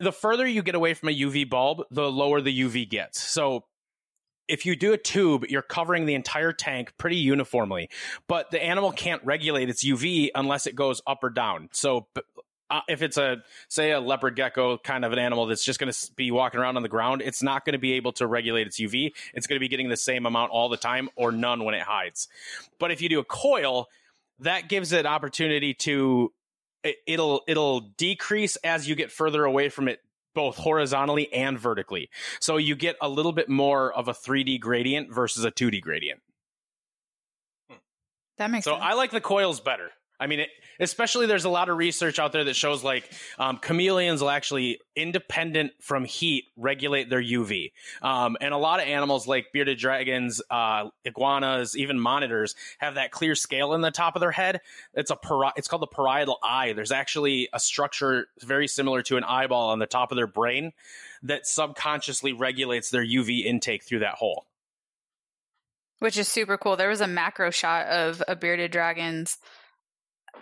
the 0.00 0.12
further 0.12 0.46
you 0.46 0.62
get 0.62 0.74
away 0.74 0.94
from 0.94 1.08
a 1.08 1.12
UV 1.12 1.48
bulb, 1.48 1.82
the 1.90 2.10
lower 2.10 2.40
the 2.40 2.60
UV 2.60 2.88
gets. 2.88 3.20
So 3.20 3.64
if 4.48 4.64
you 4.64 4.76
do 4.76 4.92
a 4.92 4.98
tube, 4.98 5.44
you're 5.48 5.62
covering 5.62 6.06
the 6.06 6.14
entire 6.14 6.52
tank 6.52 6.94
pretty 6.96 7.16
uniformly, 7.16 7.90
but 8.26 8.50
the 8.50 8.62
animal 8.62 8.92
can't 8.92 9.22
regulate 9.24 9.68
its 9.68 9.84
UV 9.84 10.30
unless 10.34 10.66
it 10.66 10.74
goes 10.74 11.02
up 11.06 11.22
or 11.22 11.30
down. 11.30 11.68
So 11.72 12.06
uh, 12.70 12.80
if 12.88 13.02
it's 13.02 13.16
a 13.16 13.38
say 13.68 13.92
a 13.92 14.00
leopard 14.00 14.36
gecko 14.36 14.78
kind 14.78 15.04
of 15.04 15.12
an 15.12 15.18
animal 15.18 15.46
that's 15.46 15.64
just 15.64 15.78
going 15.78 15.92
to 15.92 16.12
be 16.16 16.30
walking 16.30 16.60
around 16.60 16.76
on 16.76 16.82
the 16.82 16.88
ground, 16.88 17.22
it's 17.22 17.42
not 17.42 17.64
going 17.64 17.74
to 17.74 17.78
be 17.78 17.92
able 17.94 18.12
to 18.12 18.26
regulate 18.26 18.66
its 18.66 18.80
UV. 18.80 19.12
It's 19.34 19.46
going 19.46 19.56
to 19.56 19.60
be 19.60 19.68
getting 19.68 19.88
the 19.88 19.96
same 19.96 20.26
amount 20.26 20.50
all 20.50 20.68
the 20.68 20.76
time 20.76 21.08
or 21.16 21.32
none 21.32 21.64
when 21.64 21.74
it 21.74 21.82
hides. 21.82 22.28
But 22.78 22.90
if 22.90 23.00
you 23.02 23.08
do 23.08 23.20
a 23.20 23.24
coil, 23.24 23.88
that 24.40 24.68
gives 24.68 24.92
it 24.92 25.06
opportunity 25.06 25.74
to 25.74 26.32
it'll 27.06 27.42
it'll 27.48 27.80
decrease 27.80 28.56
as 28.56 28.88
you 28.88 28.94
get 28.94 29.10
further 29.10 29.44
away 29.44 29.68
from 29.68 29.88
it 29.88 30.00
both 30.34 30.56
horizontally 30.56 31.32
and 31.32 31.58
vertically. 31.58 32.10
So 32.40 32.58
you 32.58 32.76
get 32.76 32.96
a 33.00 33.08
little 33.08 33.32
bit 33.32 33.48
more 33.48 33.92
of 33.92 34.08
a 34.08 34.12
3D 34.12 34.60
gradient 34.60 35.12
versus 35.12 35.44
a 35.44 35.50
2D 35.50 35.80
gradient. 35.80 36.20
Hmm. 37.68 37.76
That 38.36 38.50
makes 38.50 38.64
so 38.64 38.72
sense. 38.72 38.84
I 38.84 38.94
like 38.94 39.10
the 39.10 39.20
coils 39.20 39.60
better. 39.60 39.90
I 40.20 40.26
mean, 40.26 40.40
it, 40.40 40.50
especially 40.80 41.26
there's 41.26 41.44
a 41.44 41.48
lot 41.50 41.68
of 41.68 41.76
research 41.76 42.18
out 42.18 42.32
there 42.32 42.44
that 42.44 42.54
shows 42.54 42.84
like 42.84 43.10
um, 43.38 43.58
chameleons 43.64 44.20
will 44.20 44.30
actually 44.30 44.80
independent 44.94 45.72
from 45.80 46.04
heat 46.04 46.44
regulate 46.56 47.10
their 47.10 47.22
UV, 47.22 47.72
um, 48.02 48.36
and 48.40 48.52
a 48.54 48.56
lot 48.56 48.80
of 48.80 48.86
animals 48.86 49.26
like 49.26 49.52
bearded 49.52 49.78
dragons, 49.78 50.40
uh, 50.50 50.88
iguanas, 51.04 51.76
even 51.76 51.98
monitors 51.98 52.54
have 52.78 52.94
that 52.94 53.10
clear 53.10 53.34
scale 53.34 53.74
in 53.74 53.80
the 53.80 53.90
top 53.90 54.16
of 54.16 54.20
their 54.20 54.32
head. 54.32 54.60
It's 54.94 55.10
a 55.10 55.16
pari- 55.16 55.52
it's 55.56 55.68
called 55.68 55.82
the 55.82 55.86
parietal 55.86 56.38
eye. 56.42 56.72
There's 56.72 56.92
actually 56.92 57.48
a 57.52 57.60
structure 57.60 58.28
very 58.40 58.68
similar 58.68 59.02
to 59.02 59.16
an 59.16 59.24
eyeball 59.24 59.70
on 59.70 59.78
the 59.78 59.86
top 59.86 60.12
of 60.12 60.16
their 60.16 60.26
brain 60.26 60.72
that 61.22 61.46
subconsciously 61.46 62.32
regulates 62.32 62.90
their 62.90 63.04
UV 63.04 63.44
intake 63.44 63.82
through 63.82 64.00
that 64.00 64.14
hole. 64.14 64.46
Which 65.98 66.16
is 66.16 66.28
super 66.28 66.56
cool. 66.56 66.76
There 66.76 66.88
was 66.88 67.00
a 67.00 67.08
macro 67.08 67.50
shot 67.50 67.86
of 67.86 68.22
a 68.28 68.36
bearded 68.36 68.70
dragon's 68.70 69.38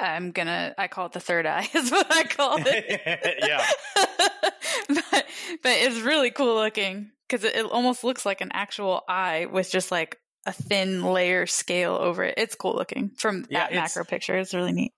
I'm 0.00 0.32
gonna 0.32 0.74
I 0.76 0.88
call 0.88 1.06
it 1.06 1.12
the 1.12 1.20
third 1.20 1.46
eye 1.46 1.68
is 1.74 1.90
what 1.90 2.06
I 2.10 2.24
call 2.24 2.58
it. 2.60 3.38
yeah. 3.46 3.66
but 4.88 5.26
but 5.62 5.72
it's 5.72 6.00
really 6.00 6.30
cool 6.30 6.56
looking 6.56 7.10
because 7.28 7.44
it, 7.44 7.56
it, 7.56 7.66
almost 7.66 8.04
looks 8.04 8.24
like 8.24 8.40
an 8.40 8.50
actual 8.52 9.02
eye 9.08 9.46
with 9.50 9.70
just 9.70 9.90
like 9.90 10.18
a 10.46 10.52
thin 10.52 11.02
layer 11.02 11.46
scale 11.46 11.94
over 11.94 12.24
it. 12.24 12.34
It's 12.36 12.54
cool 12.54 12.74
looking 12.74 13.10
from 13.16 13.46
yeah, 13.48 13.68
that 13.68 13.74
macro 13.74 14.04
picture. 14.04 14.36
It's 14.36 14.54
really 14.54 14.72
neat. 14.72 14.92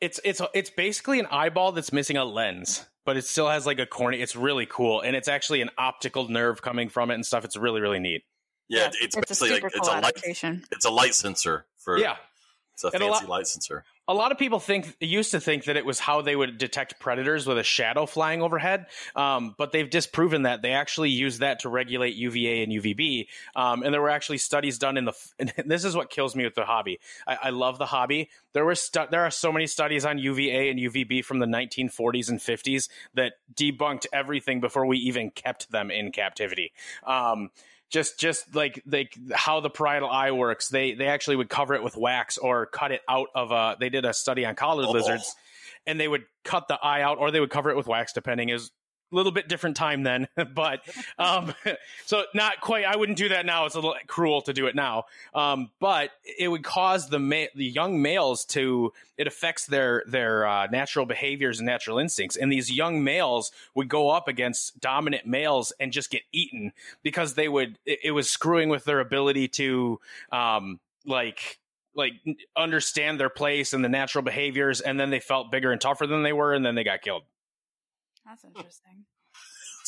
It's 0.00 0.20
it's 0.24 0.40
it's 0.54 0.70
basically 0.70 1.20
an 1.20 1.26
eyeball 1.26 1.72
that's 1.72 1.92
missing 1.92 2.16
a 2.16 2.24
lens, 2.24 2.86
but 3.04 3.16
it 3.16 3.24
still 3.24 3.48
has 3.48 3.66
like 3.66 3.78
a 3.78 3.86
cornea. 3.86 4.22
It's 4.22 4.36
really 4.36 4.66
cool, 4.66 5.00
and 5.00 5.16
it's 5.16 5.28
actually 5.28 5.60
an 5.60 5.70
optical 5.76 6.28
nerve 6.28 6.62
coming 6.62 6.88
from 6.88 7.10
it 7.10 7.14
and 7.14 7.26
stuff. 7.26 7.44
It's 7.44 7.56
really 7.56 7.80
really 7.80 7.98
neat. 7.98 8.22
Yeah, 8.68 8.80
yeah 8.80 8.86
it's, 9.00 9.16
it's, 9.16 9.28
basically 9.28 9.50
like, 9.50 9.62
cool 9.62 9.70
it's 9.74 9.88
a 9.88 10.00
light. 10.00 10.64
It's 10.70 10.84
a 10.84 10.90
light 10.90 11.14
sensor 11.14 11.66
for 11.78 11.98
yeah. 11.98 12.16
It's 12.74 12.84
a 12.84 12.92
fancy 12.92 13.06
a 13.06 13.10
lot, 13.10 13.28
light 13.28 13.48
sensor 13.48 13.84
a 14.08 14.14
lot 14.14 14.32
of 14.32 14.38
people 14.38 14.58
think 14.58 14.96
used 15.00 15.32
to 15.32 15.40
think 15.40 15.64
that 15.64 15.76
it 15.76 15.84
was 15.84 15.98
how 15.98 16.22
they 16.22 16.34
would 16.34 16.56
detect 16.56 16.98
predators 16.98 17.46
with 17.46 17.58
a 17.58 17.62
shadow 17.62 18.06
flying 18.06 18.40
overhead, 18.40 18.86
um, 19.14 19.54
but 19.58 19.70
they've 19.70 19.88
disproven 19.88 20.42
that 20.42 20.62
they 20.62 20.72
actually 20.72 21.10
use 21.10 21.38
that 21.38 21.60
to 21.60 21.68
regulate 21.68 22.16
UVA 22.16 22.62
and 22.62 22.72
UVB. 22.72 23.26
Um, 23.54 23.82
and 23.82 23.92
there 23.92 24.00
were 24.00 24.08
actually 24.08 24.38
studies 24.38 24.78
done 24.78 24.96
in 24.96 25.04
the. 25.04 25.12
this 25.66 25.84
is 25.84 25.94
what 25.94 26.08
kills 26.08 26.34
me 26.34 26.44
with 26.44 26.54
the 26.54 26.64
hobby. 26.64 26.98
I, 27.26 27.38
I 27.44 27.50
love 27.50 27.78
the 27.78 27.86
hobby. 27.86 28.30
There 28.54 28.64
were 28.64 28.74
stu- 28.74 29.06
there 29.10 29.24
are 29.24 29.30
so 29.30 29.52
many 29.52 29.66
studies 29.66 30.06
on 30.06 30.18
UVA 30.18 30.70
and 30.70 30.80
UVB 30.80 31.22
from 31.22 31.38
the 31.38 31.46
1940s 31.46 32.30
and 32.30 32.40
50s 32.40 32.88
that 33.14 33.34
debunked 33.54 34.06
everything 34.12 34.60
before 34.60 34.86
we 34.86 34.96
even 34.98 35.30
kept 35.30 35.70
them 35.70 35.90
in 35.90 36.12
captivity. 36.12 36.72
Um, 37.06 37.50
just 37.90 38.18
just 38.18 38.54
like 38.54 38.82
like 38.86 39.16
how 39.34 39.60
the 39.60 39.70
parietal 39.70 40.10
eye 40.10 40.30
works 40.30 40.68
they 40.68 40.92
they 40.92 41.06
actually 41.06 41.36
would 41.36 41.48
cover 41.48 41.74
it 41.74 41.82
with 41.82 41.96
wax 41.96 42.38
or 42.38 42.66
cut 42.66 42.92
it 42.92 43.00
out 43.08 43.28
of 43.34 43.50
a 43.50 43.76
they 43.80 43.88
did 43.88 44.04
a 44.04 44.12
study 44.12 44.44
on 44.44 44.54
collared 44.54 44.86
oh. 44.86 44.92
lizards 44.92 45.34
and 45.86 45.98
they 45.98 46.08
would 46.08 46.24
cut 46.44 46.68
the 46.68 46.78
eye 46.82 47.00
out 47.00 47.18
or 47.18 47.30
they 47.30 47.40
would 47.40 47.50
cover 47.50 47.70
it 47.70 47.76
with 47.76 47.86
wax 47.86 48.12
depending 48.12 48.50
is 48.50 48.70
little 49.10 49.32
bit 49.32 49.48
different 49.48 49.76
time 49.76 50.02
then, 50.02 50.28
but 50.54 50.80
um, 51.18 51.54
so 52.06 52.24
not 52.34 52.60
quite. 52.60 52.84
I 52.84 52.96
wouldn't 52.96 53.18
do 53.18 53.30
that 53.30 53.46
now. 53.46 53.66
It's 53.66 53.74
a 53.74 53.78
little 53.78 53.96
cruel 54.06 54.42
to 54.42 54.52
do 54.52 54.66
it 54.66 54.74
now. 54.74 55.04
Um, 55.34 55.70
but 55.80 56.10
it 56.38 56.48
would 56.48 56.64
cause 56.64 57.08
the 57.08 57.18
ma- 57.18 57.46
the 57.54 57.64
young 57.64 58.02
males 58.02 58.44
to. 58.46 58.92
It 59.16 59.26
affects 59.26 59.66
their 59.66 60.04
their 60.06 60.46
uh, 60.46 60.66
natural 60.66 61.06
behaviors 61.06 61.58
and 61.58 61.66
natural 61.66 61.98
instincts, 61.98 62.36
and 62.36 62.52
these 62.52 62.70
young 62.70 63.02
males 63.02 63.50
would 63.74 63.88
go 63.88 64.10
up 64.10 64.28
against 64.28 64.80
dominant 64.80 65.26
males 65.26 65.72
and 65.80 65.92
just 65.92 66.10
get 66.10 66.22
eaten 66.32 66.72
because 67.02 67.34
they 67.34 67.48
would. 67.48 67.78
It, 67.84 68.00
it 68.04 68.10
was 68.12 68.30
screwing 68.30 68.68
with 68.68 68.84
their 68.84 69.00
ability 69.00 69.48
to 69.48 70.00
um, 70.30 70.80
like 71.04 71.58
like 71.94 72.12
understand 72.56 73.18
their 73.18 73.28
place 73.28 73.72
and 73.72 73.84
the 73.84 73.88
natural 73.88 74.22
behaviors, 74.22 74.80
and 74.80 74.98
then 75.00 75.10
they 75.10 75.20
felt 75.20 75.50
bigger 75.50 75.72
and 75.72 75.80
tougher 75.80 76.06
than 76.06 76.22
they 76.22 76.32
were, 76.32 76.54
and 76.54 76.64
then 76.64 76.76
they 76.76 76.84
got 76.84 77.02
killed. 77.02 77.24
That's 78.28 78.44
interesting. 78.44 79.04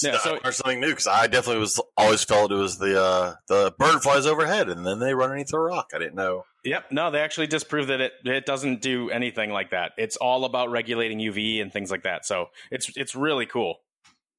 Yeah, 0.03 0.17
so 0.17 0.39
I 0.43 0.51
something 0.51 0.81
new 0.81 0.89
because 0.89 1.07
I 1.07 1.27
definitely 1.27 1.61
was 1.61 1.79
always 1.95 2.25
felt 2.25 2.51
it 2.51 2.55
was 2.55 2.79
the 2.79 2.99
uh, 2.99 3.35
the 3.49 3.75
bird 3.79 4.03
flies 4.03 4.25
overhead 4.25 4.71
and 4.71 4.87
then 4.87 4.99
they 4.99 5.13
run 5.13 5.25
underneath 5.25 5.53
a 5.53 5.59
rock. 5.59 5.91
I 5.95 5.99
didn't 5.99 6.15
know. 6.15 6.47
Yep, 6.65 6.93
no, 6.93 7.11
they 7.11 7.21
actually 7.21 7.49
disproved 7.49 7.91
that 7.91 8.01
it 8.01 8.13
it 8.25 8.47
doesn't 8.47 8.81
do 8.81 9.11
anything 9.11 9.51
like 9.51 9.73
that. 9.73 9.93
It's 9.99 10.17
all 10.17 10.47
about 10.47 10.71
regulating 10.71 11.19
UV 11.19 11.61
and 11.61 11.71
things 11.71 11.91
like 11.91 12.05
that. 12.05 12.25
So 12.25 12.47
it's 12.71 12.91
it's 12.97 13.15
really 13.15 13.45
cool. 13.45 13.81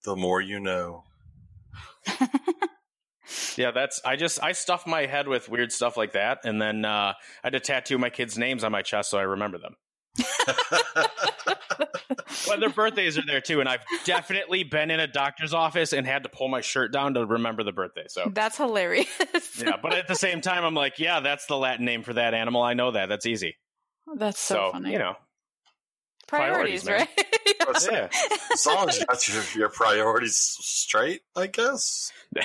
The 0.03 0.15
more 0.15 0.41
you 0.41 0.59
know. 0.59 1.03
yeah, 3.55 3.69
that's 3.69 4.01
I 4.03 4.15
just 4.15 4.43
I 4.43 4.53
stuff 4.53 4.87
my 4.87 5.05
head 5.05 5.27
with 5.27 5.47
weird 5.47 5.71
stuff 5.71 5.95
like 5.95 6.13
that, 6.13 6.39
and 6.43 6.59
then 6.59 6.85
uh, 6.85 7.13
I 7.13 7.15
had 7.43 7.53
to 7.53 7.59
tattoo 7.59 7.99
my 7.99 8.09
kids' 8.09 8.35
names 8.35 8.63
on 8.63 8.71
my 8.71 8.81
chest 8.81 9.11
so 9.11 9.19
I 9.19 9.23
remember 9.23 9.59
them. 9.59 9.75
Well, 12.47 12.59
their 12.59 12.69
birthdays 12.69 13.17
are 13.17 13.25
there 13.25 13.41
too, 13.41 13.59
and 13.59 13.69
I've 13.69 13.83
definitely 14.05 14.63
been 14.63 14.91
in 14.91 14.99
a 14.99 15.07
doctor's 15.07 15.53
office 15.53 15.93
and 15.93 16.05
had 16.05 16.23
to 16.23 16.29
pull 16.29 16.47
my 16.47 16.61
shirt 16.61 16.91
down 16.91 17.13
to 17.15 17.25
remember 17.25 17.63
the 17.63 17.71
birthday. 17.71 18.05
So 18.07 18.31
that's 18.33 18.57
hilarious. 18.57 19.07
yeah, 19.57 19.77
but 19.81 19.93
at 19.93 20.07
the 20.07 20.15
same 20.15 20.41
time, 20.41 20.63
I'm 20.63 20.75
like, 20.75 20.99
yeah, 20.99 21.19
that's 21.19 21.45
the 21.45 21.57
Latin 21.57 21.85
name 21.85 22.03
for 22.03 22.13
that 22.13 22.33
animal. 22.33 22.61
I 22.61 22.73
know 22.73 22.91
that. 22.91 23.09
That's 23.09 23.25
easy. 23.25 23.55
That's 24.15 24.39
so, 24.39 24.55
so 24.55 24.71
funny. 24.73 24.91
You 24.91 24.99
know, 24.99 25.15
priorities, 26.27 26.83
priorities 26.83 27.07
right? 27.07 27.27
yeah. 27.91 28.09
As 28.51 28.65
long 28.65 28.89
as 28.89 28.99
you 28.99 29.05
got 29.05 29.27
your, 29.27 29.43
your 29.55 29.69
priorities 29.69 30.35
straight, 30.37 31.21
I 31.35 31.47
guess. 31.47 32.11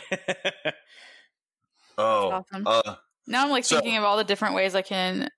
oh, 1.98 2.30
awesome. 2.30 2.66
uh, 2.66 2.94
now 3.26 3.44
I'm 3.44 3.50
like 3.50 3.64
so, 3.64 3.76
thinking 3.76 3.96
of 3.96 4.04
all 4.04 4.16
the 4.16 4.24
different 4.24 4.54
ways 4.54 4.74
I 4.74 4.82
can 4.82 5.28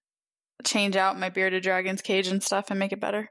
change 0.64 0.96
out 0.96 1.18
my 1.18 1.28
bearded 1.28 1.62
dragon's 1.62 2.02
cage 2.02 2.28
and 2.28 2.42
stuff 2.42 2.66
and 2.70 2.78
make 2.78 2.92
it 2.92 3.00
better. 3.00 3.30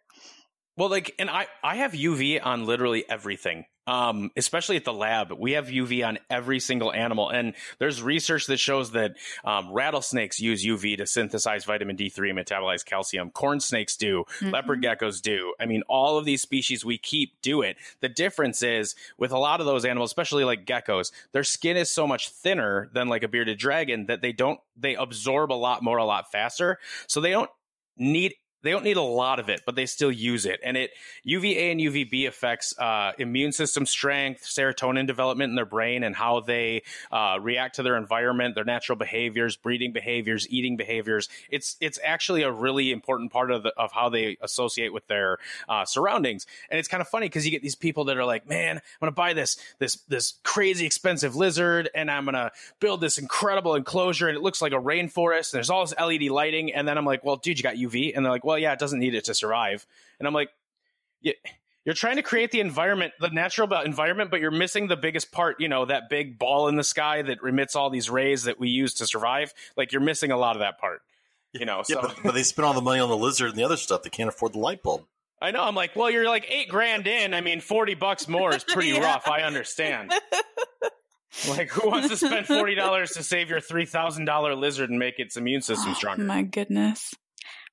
Well, 0.78 0.90
like, 0.90 1.16
and 1.18 1.30
I, 1.30 1.48
I 1.64 1.78
have 1.78 1.92
UV 1.94 2.40
on 2.44 2.66
literally 2.66 3.04
everything. 3.10 3.66
Um, 3.88 4.32
especially 4.36 4.76
at 4.76 4.84
the 4.84 4.92
lab, 4.92 5.32
we 5.32 5.54
have 5.54 5.68
UV 5.68 6.06
on 6.06 6.20
every 6.30 6.60
single 6.60 6.92
animal, 6.92 7.30
and 7.30 7.54
there's 7.80 8.02
research 8.02 8.48
that 8.48 8.58
shows 8.58 8.92
that 8.92 9.16
um, 9.46 9.72
rattlesnakes 9.72 10.42
use 10.42 10.66
UV 10.66 10.98
to 10.98 11.08
synthesize 11.08 11.64
vitamin 11.64 11.96
D3 11.96 12.32
and 12.32 12.40
metabolize 12.40 12.84
calcium. 12.84 13.32
Corn 13.32 13.62
snakes 13.62 13.96
do, 13.96 14.26
mm-hmm. 14.42 14.50
leopard 14.50 14.84
geckos 14.84 15.22
do. 15.22 15.54
I 15.58 15.68
mean, 15.68 15.84
all 15.88 16.18
of 16.18 16.26
these 16.26 16.42
species 16.42 16.84
we 16.84 16.98
keep 16.98 17.42
do 17.42 17.62
it. 17.62 17.78
The 18.02 18.10
difference 18.10 18.62
is 18.62 18.94
with 19.18 19.32
a 19.32 19.40
lot 19.40 19.62
of 19.62 19.66
those 19.66 19.86
animals, 19.86 20.10
especially 20.10 20.44
like 20.44 20.66
geckos, 20.66 21.14
their 21.32 21.46
skin 21.46 21.78
is 21.78 21.90
so 21.90 22.06
much 22.06 22.30
thinner 22.30 22.90
than 22.92 23.08
like 23.08 23.24
a 23.24 23.30
bearded 23.30 23.58
dragon 23.58 24.08
that 24.08 24.22
they 24.22 24.34
don't 24.34 24.60
they 24.76 24.96
absorb 24.96 25.50
a 25.50 25.54
lot 25.54 25.82
more 25.82 25.98
a 25.98 26.06
lot 26.06 26.30
faster, 26.30 26.78
so 27.08 27.22
they 27.22 27.32
don't 27.32 27.50
need 27.96 28.34
they 28.64 28.72
don't 28.72 28.84
need 28.84 28.98
a 28.98 29.02
lot 29.02 29.40
of 29.40 29.50
it, 29.50 29.62
but 29.66 29.76
they 29.76 29.86
still 29.86 30.12
use 30.12 30.46
it. 30.46 30.60
And 30.64 30.76
it 30.76 30.92
UVA 31.24 31.72
and 31.72 31.80
UVB 31.80 32.28
affects 32.28 32.78
uh, 32.80 33.12
immune 33.20 33.52
system 33.52 33.86
strength, 33.86 34.44
serotonin 34.44 35.06
development 35.06 35.52
in 35.52 35.56
their 35.56 35.66
brain, 35.66 36.04
and 36.04 36.16
how 36.16 36.40
they 36.40 36.84
uh, 37.12 37.38
react 37.40 37.76
to 37.76 37.84
their 37.84 37.98
environment, 37.98 38.56
their 38.56 38.66
natural 38.66 38.98
behaviors, 38.98 39.56
breeding 39.56 39.94
behaviors, 39.94 40.48
eating 40.50 40.76
behaviors. 40.76 41.30
It's 41.52 41.78
it's 41.80 42.00
actually 42.04 42.42
a 42.42 42.52
really 42.52 42.92
important 42.92 43.32
part 43.32 43.52
of 43.52 43.64
the, 43.64 43.74
of 43.78 43.92
how 43.92 44.10
they 44.10 44.38
associate 44.42 44.92
with 44.92 45.08
their 45.08 45.38
uh, 45.70 45.86
surroundings. 45.86 46.48
And 46.72 46.80
it's 46.80 46.88
kind 46.88 47.02
of 47.02 47.08
funny 47.08 47.28
because 47.28 47.46
you 47.46 47.52
get 47.52 47.62
these 47.62 47.76
people 47.76 48.06
that 48.06 48.18
are 48.18 48.26
like, 48.26 48.50
"Man, 48.50 48.82
I'm 49.02 49.08
to 49.08 49.12
buy 49.12 49.34
this 49.34 49.58
this 49.78 49.98
this 50.08 50.34
crazy 50.44 50.86
expensive 50.86 51.36
lizard, 51.36 51.90
and 51.94 52.10
I'm 52.10 52.26
to 52.26 52.52
build 52.80 53.02
this 53.02 53.20
incredible 53.20 53.76
enclosure, 53.76 54.28
and 54.28 54.36
it 54.36 54.42
looks 54.42 54.64
like 54.64 54.74
a 54.74 54.78
rainforest, 54.78 55.54
and 55.54 55.58
there's 55.58 55.70
all 55.70 55.86
this 55.86 55.94
LED 56.00 56.32
lighting." 56.32 56.74
And 56.74 56.88
then 56.88 56.98
I'm 56.98 57.06
like, 57.06 57.24
"Well, 57.24 57.36
dude, 57.36 57.60
you 57.60 57.64
got 57.64 57.76
UV," 57.76 58.16
and 58.16 58.26
they're 58.26 58.32
like, 58.32 58.44
"Well." 58.48 58.58
yeah, 58.60 58.74
it 58.74 58.80
doesn't 58.80 59.00
need 59.00 59.16
it 59.16 59.26
to 59.26 59.34
survive. 59.34 59.86
And 60.20 60.28
I'm 60.28 60.34
like, 60.34 60.50
yeah, 61.22 61.34
you're 61.88 61.94
trying 61.94 62.18
to 62.18 62.22
create 62.22 62.52
the 62.52 62.60
environment, 62.60 63.14
the 63.22 63.30
natural 63.30 63.72
environment, 63.80 64.30
but 64.30 64.42
you're 64.42 64.52
missing 64.52 64.88
the 64.88 64.98
biggest 64.98 65.32
part, 65.32 65.62
you 65.62 65.70
know, 65.70 65.86
that 65.86 66.10
big 66.10 66.38
ball 66.38 66.68
in 66.68 66.76
the 66.76 66.84
sky 66.84 67.22
that 67.22 67.38
emits 67.48 67.78
all 67.78 67.90
these 67.90 68.10
rays 68.10 68.44
that 68.44 68.60
we 68.60 68.68
use 68.68 68.96
to 68.96 69.08
survive. 69.08 69.54
Like 69.78 69.94
you're 69.94 70.02
missing 70.02 70.32
a 70.32 70.38
lot 70.38 70.58
of 70.58 70.60
that 70.60 70.80
part, 70.80 71.02
you 71.54 71.66
know. 71.66 71.84
Yeah, 71.88 71.96
so. 71.96 72.02
but, 72.02 72.18
but 72.24 72.34
they 72.34 72.44
spend 72.44 72.66
all 72.66 72.74
the 72.74 72.82
money 72.82 73.00
on 73.00 73.08
the 73.08 73.16
lizard 73.16 73.52
and 73.52 73.58
the 73.58 73.64
other 73.64 73.78
stuff. 73.78 74.04
They 74.04 74.10
can't 74.10 74.28
afford 74.28 74.52
the 74.52 74.60
light 74.60 74.84
bulb. 74.84 75.06
I 75.42 75.52
know. 75.52 75.64
I'm 75.64 75.76
like, 75.76 75.96
well, 75.96 76.10
you're 76.10 76.28
like 76.28 76.46
eight 76.50 76.68
grand 76.68 77.08
in. 77.08 77.34
I 77.34 77.40
mean, 77.40 77.62
40 77.62 77.94
bucks 77.94 78.28
more 78.28 78.54
is 78.54 78.66
pretty 78.66 78.90
yeah. 78.94 79.00
rough. 79.00 79.28
I 79.30 79.44
understand. 79.44 80.12
like, 81.48 81.70
who 81.70 81.88
wants 81.88 82.10
to 82.10 82.18
spend 82.18 82.48
$40 82.48 83.14
to 83.14 83.24
save 83.24 83.50
your 83.50 83.62
$3,000 83.62 84.58
lizard 84.58 84.90
and 84.90 85.00
make 85.00 85.20
its 85.20 85.38
immune 85.38 85.62
system 85.62 85.92
oh 85.92 85.94
stronger? 85.94 86.24
Oh, 86.24 86.26
my 86.26 86.42
goodness. 86.42 87.14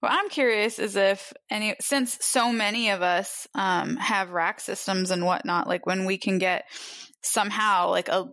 What 0.05 0.13
I'm 0.13 0.29
curious 0.29 0.79
is 0.79 0.97
if 0.97 1.33
any, 1.51 1.75
since 1.81 2.19
so 2.21 2.53
many 2.53 2.91
of 2.91 3.01
us 3.01 3.49
um, 3.55 3.97
have 3.97 4.33
rack 4.33 4.61
systems 4.61 5.11
and 5.11 5.25
whatnot, 5.25 5.67
like 5.67 5.87
when 5.87 6.05
we 6.05 6.19
can 6.19 6.37
get 6.37 6.67
somehow 7.23 7.89
like 7.89 8.09
a 8.09 8.27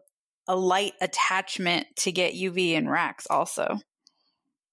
a 0.49 0.55
light 0.57 0.91
attachment 0.99 1.88
to 1.99 2.12
get 2.12 2.34
UV 2.34 2.73
in 2.73 2.89
racks 2.89 3.25
also. 3.29 3.79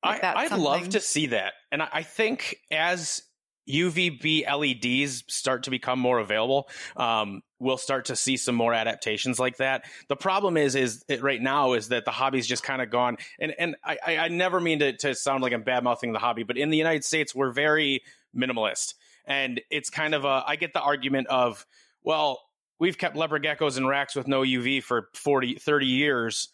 Like 0.05 0.25
I, 0.25 0.35
I'd 0.35 0.49
something. 0.49 0.65
love 0.65 0.89
to 0.89 1.01
see 1.01 1.27
that, 1.27 1.53
and 1.71 1.83
I, 1.83 1.89
I 1.93 2.03
think 2.03 2.57
as 2.73 3.23
UVB 3.69 4.45
LEDs 4.47 5.25
start 5.29 5.65
to 5.65 5.71
become 5.71 5.99
more 5.99 6.19
available, 6.19 6.69
um, 6.97 7.43
we'll 7.59 7.77
start 7.77 8.07
to 8.07 8.17
see 8.17 8.37
some 8.37 8.55
more 8.55 8.73
adaptations 8.73 9.39
like 9.39 9.59
that. 9.59 9.85
The 10.09 10.17
problem 10.17 10.57
is, 10.57 10.75
is 10.75 11.05
right 11.21 11.41
now 11.41 11.75
is 11.75 11.89
that 11.89 12.05
the 12.05 12.11
hobby's 12.11 12.47
just 12.47 12.63
kind 12.63 12.81
of 12.81 12.91
gone. 12.91 13.19
And 13.39 13.55
and 13.59 13.77
I, 13.85 13.99
I 14.17 14.29
never 14.29 14.61
mean 14.61 14.79
to, 14.81 14.97
to 14.99 15.15
sound 15.15 15.43
like 15.43 15.53
I'm 15.53 15.63
bad 15.63 15.85
mouthing 15.85 16.13
the 16.13 16.19
hobby, 16.19 16.43
but 16.43 16.57
in 16.57 16.71
the 16.71 16.77
United 16.77 17.05
States, 17.05 17.35
we're 17.35 17.53
very 17.53 18.03
minimalist, 18.37 18.95
and 19.27 19.61
it's 19.71 19.91
kind 19.91 20.15
of 20.15 20.25
a. 20.25 20.45
I 20.47 20.57
get 20.57 20.73
the 20.73 20.81
argument 20.81 21.29
of, 21.29 21.67
well, 22.03 22.41
we've 22.79 22.99
kept 22.99 23.17
leopard 23.17 23.45
geckos 23.45 23.77
in 23.77 23.87
racks 23.87 24.15
with 24.15 24.29
no 24.29 24.43
UV 24.43 24.83
for 24.83 25.09
40, 25.15 25.57
30 25.57 25.87
years. 25.87 26.49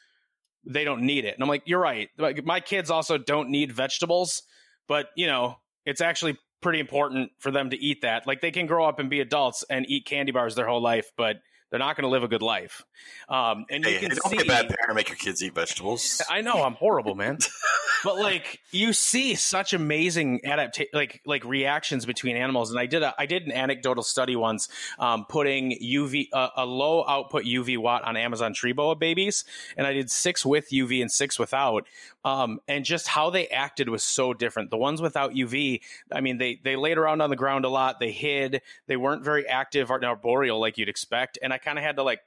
They 0.66 0.84
don't 0.84 1.02
need 1.02 1.24
it, 1.24 1.34
and 1.34 1.42
I'm 1.42 1.48
like, 1.48 1.64
you're 1.66 1.80
right. 1.80 2.08
My 2.44 2.60
kids 2.60 2.90
also 2.90 3.18
don't 3.18 3.50
need 3.50 3.72
vegetables, 3.72 4.42
but 4.88 5.08
you 5.14 5.26
know, 5.26 5.58
it's 5.84 6.00
actually 6.00 6.38
pretty 6.64 6.80
important 6.80 7.30
for 7.38 7.50
them 7.50 7.70
to 7.70 7.76
eat 7.76 8.00
that. 8.00 8.26
Like 8.26 8.40
they 8.40 8.50
can 8.50 8.66
grow 8.66 8.86
up 8.86 8.98
and 8.98 9.10
be 9.10 9.20
adults 9.20 9.64
and 9.68 9.84
eat 9.86 10.06
candy 10.06 10.32
bars 10.32 10.54
their 10.54 10.66
whole 10.66 10.82
life, 10.82 11.12
but 11.14 11.36
they're 11.70 11.78
not 11.78 11.94
going 11.94 12.04
to 12.04 12.08
live 12.08 12.24
a 12.24 12.28
good 12.28 12.40
life. 12.40 12.82
Um, 13.28 13.66
and 13.70 13.84
hey, 13.84 13.92
you 13.92 13.98
can 14.00 14.08
don't 14.08 14.30
see, 14.30 14.38
be 14.38 14.42
a 14.42 14.46
bad 14.46 14.68
parent. 14.68 14.94
Make 14.94 15.10
your 15.10 15.18
kids 15.18 15.42
eat 15.42 15.54
vegetables. 15.54 16.22
I 16.30 16.40
know 16.40 16.64
I'm 16.64 16.72
horrible, 16.72 17.14
man. 17.14 17.38
but 18.04 18.18
like 18.18 18.60
you 18.70 18.92
see 18.92 19.34
such 19.34 19.72
amazing 19.72 20.42
adaptation, 20.44 20.90
like 20.92 21.22
like 21.24 21.44
reactions 21.44 22.04
between 22.04 22.36
animals. 22.36 22.70
And 22.70 22.78
I 22.78 22.86
did 22.86 23.02
a 23.02 23.14
I 23.18 23.26
did 23.26 23.44
an 23.44 23.52
anecdotal 23.52 24.02
study 24.02 24.36
once, 24.36 24.68
um, 24.98 25.24
putting 25.24 25.76
UV 25.82 26.28
uh, 26.32 26.50
a 26.56 26.66
low 26.66 27.04
output 27.08 27.44
UV 27.44 27.78
watt 27.78 28.04
on 28.04 28.16
Amazon 28.16 28.52
tree 28.52 28.72
boa 28.72 28.94
babies, 28.94 29.44
and 29.76 29.86
I 29.86 29.94
did 29.94 30.10
six 30.10 30.44
with 30.44 30.68
UV 30.70 31.00
and 31.00 31.10
six 31.10 31.38
without. 31.38 31.86
Um, 32.24 32.60
and 32.68 32.84
just 32.84 33.08
how 33.08 33.30
they 33.30 33.48
acted 33.48 33.88
was 33.88 34.04
so 34.04 34.34
different. 34.34 34.70
The 34.70 34.76
ones 34.76 35.02
without 35.02 35.32
UV, 35.32 35.80
I 36.12 36.20
mean, 36.20 36.38
they 36.38 36.60
they 36.62 36.76
laid 36.76 36.98
around 36.98 37.22
on 37.22 37.30
the 37.30 37.36
ground 37.36 37.64
a 37.64 37.70
lot. 37.70 38.00
They 38.00 38.12
hid. 38.12 38.60
They 38.86 38.96
weren't 38.96 39.24
very 39.24 39.48
active 39.48 39.90
or 39.90 40.04
arboreal 40.04 40.60
like 40.60 40.76
you'd 40.76 40.88
expect. 40.88 41.38
And 41.42 41.52
I 41.52 41.58
kind 41.58 41.78
of 41.78 41.84
had 41.84 41.96
to 41.96 42.02
like 42.02 42.20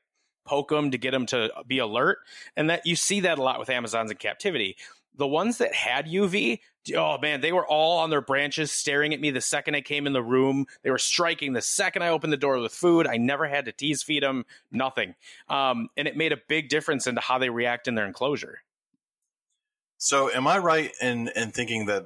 poke 0.48 0.70
them 0.70 0.92
to 0.92 0.98
get 0.98 1.12
them 1.12 1.26
to 1.28 1.52
be 1.68 1.80
alert. 1.80 2.20
And 2.56 2.70
that 2.70 2.86
you 2.86 2.96
see 2.96 3.22
that 3.22 3.38
a 3.38 3.44
lot 3.44 3.60
with 3.60 3.70
Amazons 3.70 4.10
in 4.10 4.18
captivity. 4.18 4.78
The 5.18 5.28
ones 5.28 5.58
that 5.58 5.74
had 5.74 6.06
UV, 6.06 6.60
oh 6.96 7.18
man, 7.18 7.42
they 7.42 7.52
were 7.52 7.66
all 7.66 8.00
on 8.00 8.10
their 8.10 8.22
branches 8.22 8.72
staring 8.72 9.14
at 9.14 9.20
me 9.20 9.32
the 9.32 9.42
second 9.42 9.76
I 9.76 9.82
came 9.82 10.08
in 10.08 10.14
the 10.14 10.24
room. 10.24 10.66
They 10.84 10.92
were 10.92 10.98
striking 10.98 11.54
the 11.54 11.62
second 11.62 12.04
I 12.04 12.10
opened 12.10 12.34
the 12.34 12.38
door 12.38 12.60
with 12.60 12.74
food. 12.74 13.08
I 13.08 13.18
never 13.18 13.48
had 13.48 13.66
to 13.66 13.72
tease 13.72 14.04
feed 14.04 14.24
them, 14.24 14.46
nothing. 14.72 15.16
Um, 15.50 15.90
and 15.98 16.08
it 16.08 16.16
made 16.16 16.34
a 16.34 16.38
big 16.48 16.70
difference 16.70 17.08
into 17.08 17.22
how 17.22 17.40
they 17.40 17.50
react 17.50 17.88
in 17.88 17.96
their 17.96 18.06
enclosure. 18.06 18.62
So, 19.98 20.32
am 20.32 20.46
I 20.46 20.60
right 20.60 20.92
in, 21.02 21.30
in 21.36 21.52
thinking 21.52 21.88
that 21.88 22.06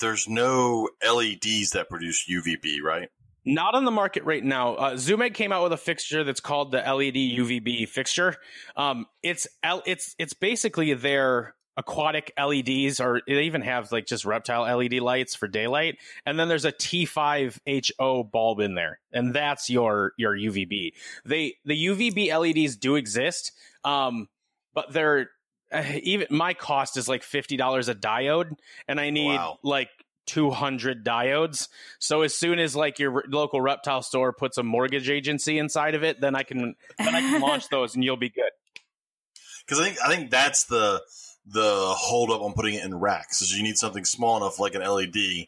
there's 0.00 0.28
no 0.28 0.90
LEDs 1.02 1.70
that 1.70 1.88
produce 1.88 2.28
UVB, 2.28 2.82
right? 2.82 3.08
Not 3.44 3.74
on 3.74 3.84
the 3.84 3.90
market 3.90 4.24
right 4.24 4.42
now. 4.42 4.74
Uh, 4.74 4.96
Zoo-Med 4.96 5.34
came 5.34 5.52
out 5.52 5.62
with 5.62 5.72
a 5.72 5.76
fixture 5.76 6.24
that's 6.24 6.40
called 6.40 6.72
the 6.72 6.78
LED 6.78 7.14
UVB 7.14 7.88
fixture. 7.88 8.34
Um, 8.76 9.06
it's 9.22 9.46
it's 9.62 10.16
it's 10.18 10.34
basically 10.34 10.94
their 10.94 11.54
aquatic 11.76 12.32
LEDs, 12.38 13.00
or 13.00 13.20
they 13.26 13.44
even 13.44 13.62
have 13.62 13.92
like 13.92 14.06
just 14.06 14.24
reptile 14.24 14.62
LED 14.76 14.94
lights 14.94 15.34
for 15.34 15.46
daylight. 15.48 15.98
And 16.24 16.38
then 16.38 16.48
there's 16.48 16.64
a 16.64 16.72
T5HO 16.72 18.30
bulb 18.30 18.60
in 18.60 18.74
there, 18.74 18.98
and 19.12 19.34
that's 19.34 19.68
your 19.68 20.12
your 20.16 20.36
UVB. 20.36 20.92
They 21.24 21.56
the 21.64 21.86
UVB 21.86 22.28
LEDs 22.38 22.76
do 22.76 22.96
exist, 22.96 23.52
um, 23.84 24.28
but 24.74 24.92
they're 24.92 25.30
uh, 25.72 25.82
even 26.02 26.28
my 26.30 26.54
cost 26.54 26.96
is 26.96 27.08
like 27.08 27.22
fifty 27.22 27.56
dollars 27.56 27.88
a 27.88 27.94
diode, 27.94 28.56
and 28.88 29.00
I 29.00 29.10
need 29.10 29.36
wow. 29.36 29.58
like 29.62 29.90
200 30.26 31.04
diodes. 31.04 31.68
So 31.98 32.22
as 32.22 32.34
soon 32.34 32.58
as 32.58 32.74
like 32.74 32.98
your 32.98 33.24
local 33.28 33.60
reptile 33.60 34.02
store 34.02 34.32
puts 34.32 34.58
a 34.58 34.62
mortgage 34.62 35.08
agency 35.08 35.58
inside 35.58 35.94
of 35.94 36.02
it, 36.02 36.20
then 36.20 36.34
I 36.34 36.42
can 36.42 36.74
then 36.98 37.14
I 37.14 37.20
can 37.20 37.40
launch 37.40 37.68
those 37.70 37.94
and 37.94 38.04
you'll 38.04 38.16
be 38.16 38.30
good. 38.30 38.50
Because 39.64 39.80
I 39.80 39.84
think 39.84 39.98
I 40.04 40.08
think 40.08 40.30
that's 40.30 40.64
the 40.64 41.02
the 41.46 41.94
holdup 41.96 42.40
on 42.40 42.52
putting 42.52 42.74
it 42.74 42.84
in 42.84 42.94
racks 42.98 43.40
is 43.40 43.56
you 43.56 43.62
need 43.62 43.76
something 43.76 44.04
small 44.04 44.36
enough 44.36 44.58
like 44.58 44.74
an 44.74 44.82
LED. 44.82 45.46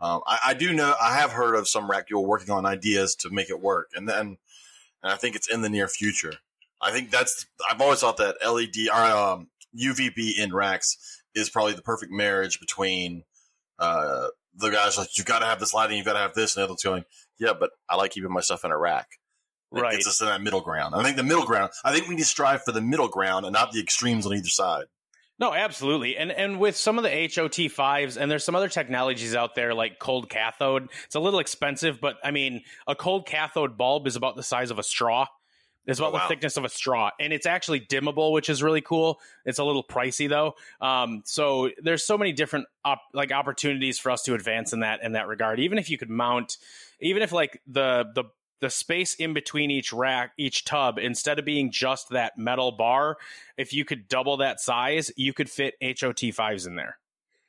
Um, 0.00 0.20
I, 0.26 0.38
I, 0.46 0.54
do 0.54 0.72
know 0.72 0.94
I 1.00 1.16
have 1.16 1.32
heard 1.32 1.54
of 1.54 1.68
some 1.68 1.90
rack 1.90 2.08
people 2.08 2.26
working 2.26 2.50
on 2.50 2.66
ideas 2.66 3.14
to 3.16 3.30
make 3.30 3.50
it 3.50 3.60
work, 3.60 3.90
and 3.94 4.08
then 4.08 4.38
and 5.02 5.12
I 5.12 5.16
think 5.16 5.36
it's 5.36 5.48
in 5.48 5.62
the 5.62 5.68
near 5.68 5.86
future. 5.86 6.34
I 6.80 6.90
think 6.90 7.10
that's 7.10 7.46
I've 7.70 7.80
always 7.80 8.00
thought 8.00 8.16
that 8.16 8.36
LED 8.44 8.88
or 8.92 9.00
um, 9.00 9.48
UVB 9.78 10.38
in 10.38 10.52
racks 10.52 11.22
is 11.34 11.50
probably 11.50 11.74
the 11.74 11.82
perfect 11.82 12.12
marriage 12.12 12.60
between 12.60 13.24
uh, 13.78 14.28
the 14.56 14.70
guy's 14.70 14.96
like, 14.98 15.16
you've 15.16 15.26
got 15.26 15.40
to 15.40 15.46
have 15.46 15.60
this 15.60 15.74
lighting, 15.74 15.96
you've 15.96 16.06
got 16.06 16.14
to 16.14 16.20
have 16.20 16.34
this, 16.34 16.56
and 16.56 16.62
the 16.62 16.64
other's 16.66 16.82
going, 16.82 17.04
yeah, 17.38 17.52
but 17.58 17.70
I 17.88 17.96
like 17.96 18.12
keeping 18.12 18.32
my 18.32 18.40
stuff 18.40 18.64
in 18.64 18.70
a 18.70 18.78
rack. 18.78 19.08
Right. 19.70 19.94
It's 19.94 20.04
just 20.04 20.20
in 20.20 20.28
that 20.28 20.40
middle 20.40 20.60
ground. 20.60 20.94
I 20.94 21.02
think 21.02 21.16
the 21.16 21.24
middle 21.24 21.44
ground, 21.44 21.72
I 21.84 21.92
think 21.92 22.06
we 22.06 22.14
need 22.14 22.20
to 22.20 22.26
strive 22.26 22.62
for 22.62 22.70
the 22.70 22.80
middle 22.80 23.08
ground 23.08 23.44
and 23.44 23.52
not 23.52 23.72
the 23.72 23.80
extremes 23.80 24.24
on 24.24 24.34
either 24.34 24.48
side. 24.48 24.84
No, 25.38 25.52
absolutely. 25.52 26.16
And 26.16 26.30
and 26.30 26.60
with 26.60 26.76
some 26.76 26.96
of 26.96 27.04
the 27.04 27.30
HOT 27.34 27.70
fives, 27.70 28.16
and 28.16 28.30
there's 28.30 28.44
some 28.44 28.54
other 28.54 28.68
technologies 28.68 29.34
out 29.34 29.54
there 29.54 29.74
like 29.74 29.98
cold 29.98 30.30
cathode. 30.30 30.88
It's 31.06 31.16
a 31.16 31.20
little 31.20 31.40
expensive, 31.40 32.00
but 32.00 32.16
I 32.22 32.30
mean, 32.30 32.62
a 32.86 32.94
cold 32.94 33.26
cathode 33.26 33.76
bulb 33.76 34.06
is 34.06 34.14
about 34.16 34.36
the 34.36 34.44
size 34.44 34.70
of 34.70 34.78
a 34.78 34.84
straw. 34.84 35.26
It's 35.86 35.98
about 35.98 36.12
oh, 36.12 36.14
wow. 36.14 36.22
the 36.22 36.28
thickness 36.28 36.56
of 36.56 36.64
a 36.64 36.68
straw, 36.68 37.10
and 37.20 37.32
it's 37.32 37.46
actually 37.46 37.80
dimmable, 37.80 38.32
which 38.32 38.48
is 38.48 38.62
really 38.62 38.80
cool. 38.80 39.20
It's 39.44 39.58
a 39.58 39.64
little 39.64 39.84
pricey 39.84 40.28
though. 40.28 40.54
Um, 40.80 41.22
so 41.26 41.70
there's 41.82 42.06
so 42.06 42.16
many 42.16 42.32
different 42.32 42.66
op- 42.84 43.02
like 43.12 43.32
opportunities 43.32 43.98
for 43.98 44.10
us 44.10 44.22
to 44.22 44.34
advance 44.34 44.72
in 44.72 44.80
that 44.80 45.02
in 45.02 45.12
that 45.12 45.26
regard. 45.26 45.60
Even 45.60 45.78
if 45.78 45.90
you 45.90 45.98
could 45.98 46.08
mount, 46.08 46.56
even 47.00 47.22
if 47.22 47.32
like 47.32 47.60
the 47.66 48.06
the 48.14 48.24
the 48.64 48.70
space 48.70 49.14
in 49.14 49.34
between 49.34 49.70
each 49.70 49.92
rack, 49.92 50.32
each 50.38 50.64
tub, 50.64 50.98
instead 50.98 51.38
of 51.38 51.44
being 51.44 51.70
just 51.70 52.08
that 52.08 52.38
metal 52.38 52.72
bar, 52.72 53.18
if 53.58 53.74
you 53.74 53.84
could 53.84 54.08
double 54.08 54.38
that 54.38 54.58
size, 54.58 55.12
you 55.16 55.34
could 55.34 55.50
fit 55.50 55.74
HOT 55.82 56.22
fives 56.32 56.64
in 56.64 56.74
there. 56.74 56.96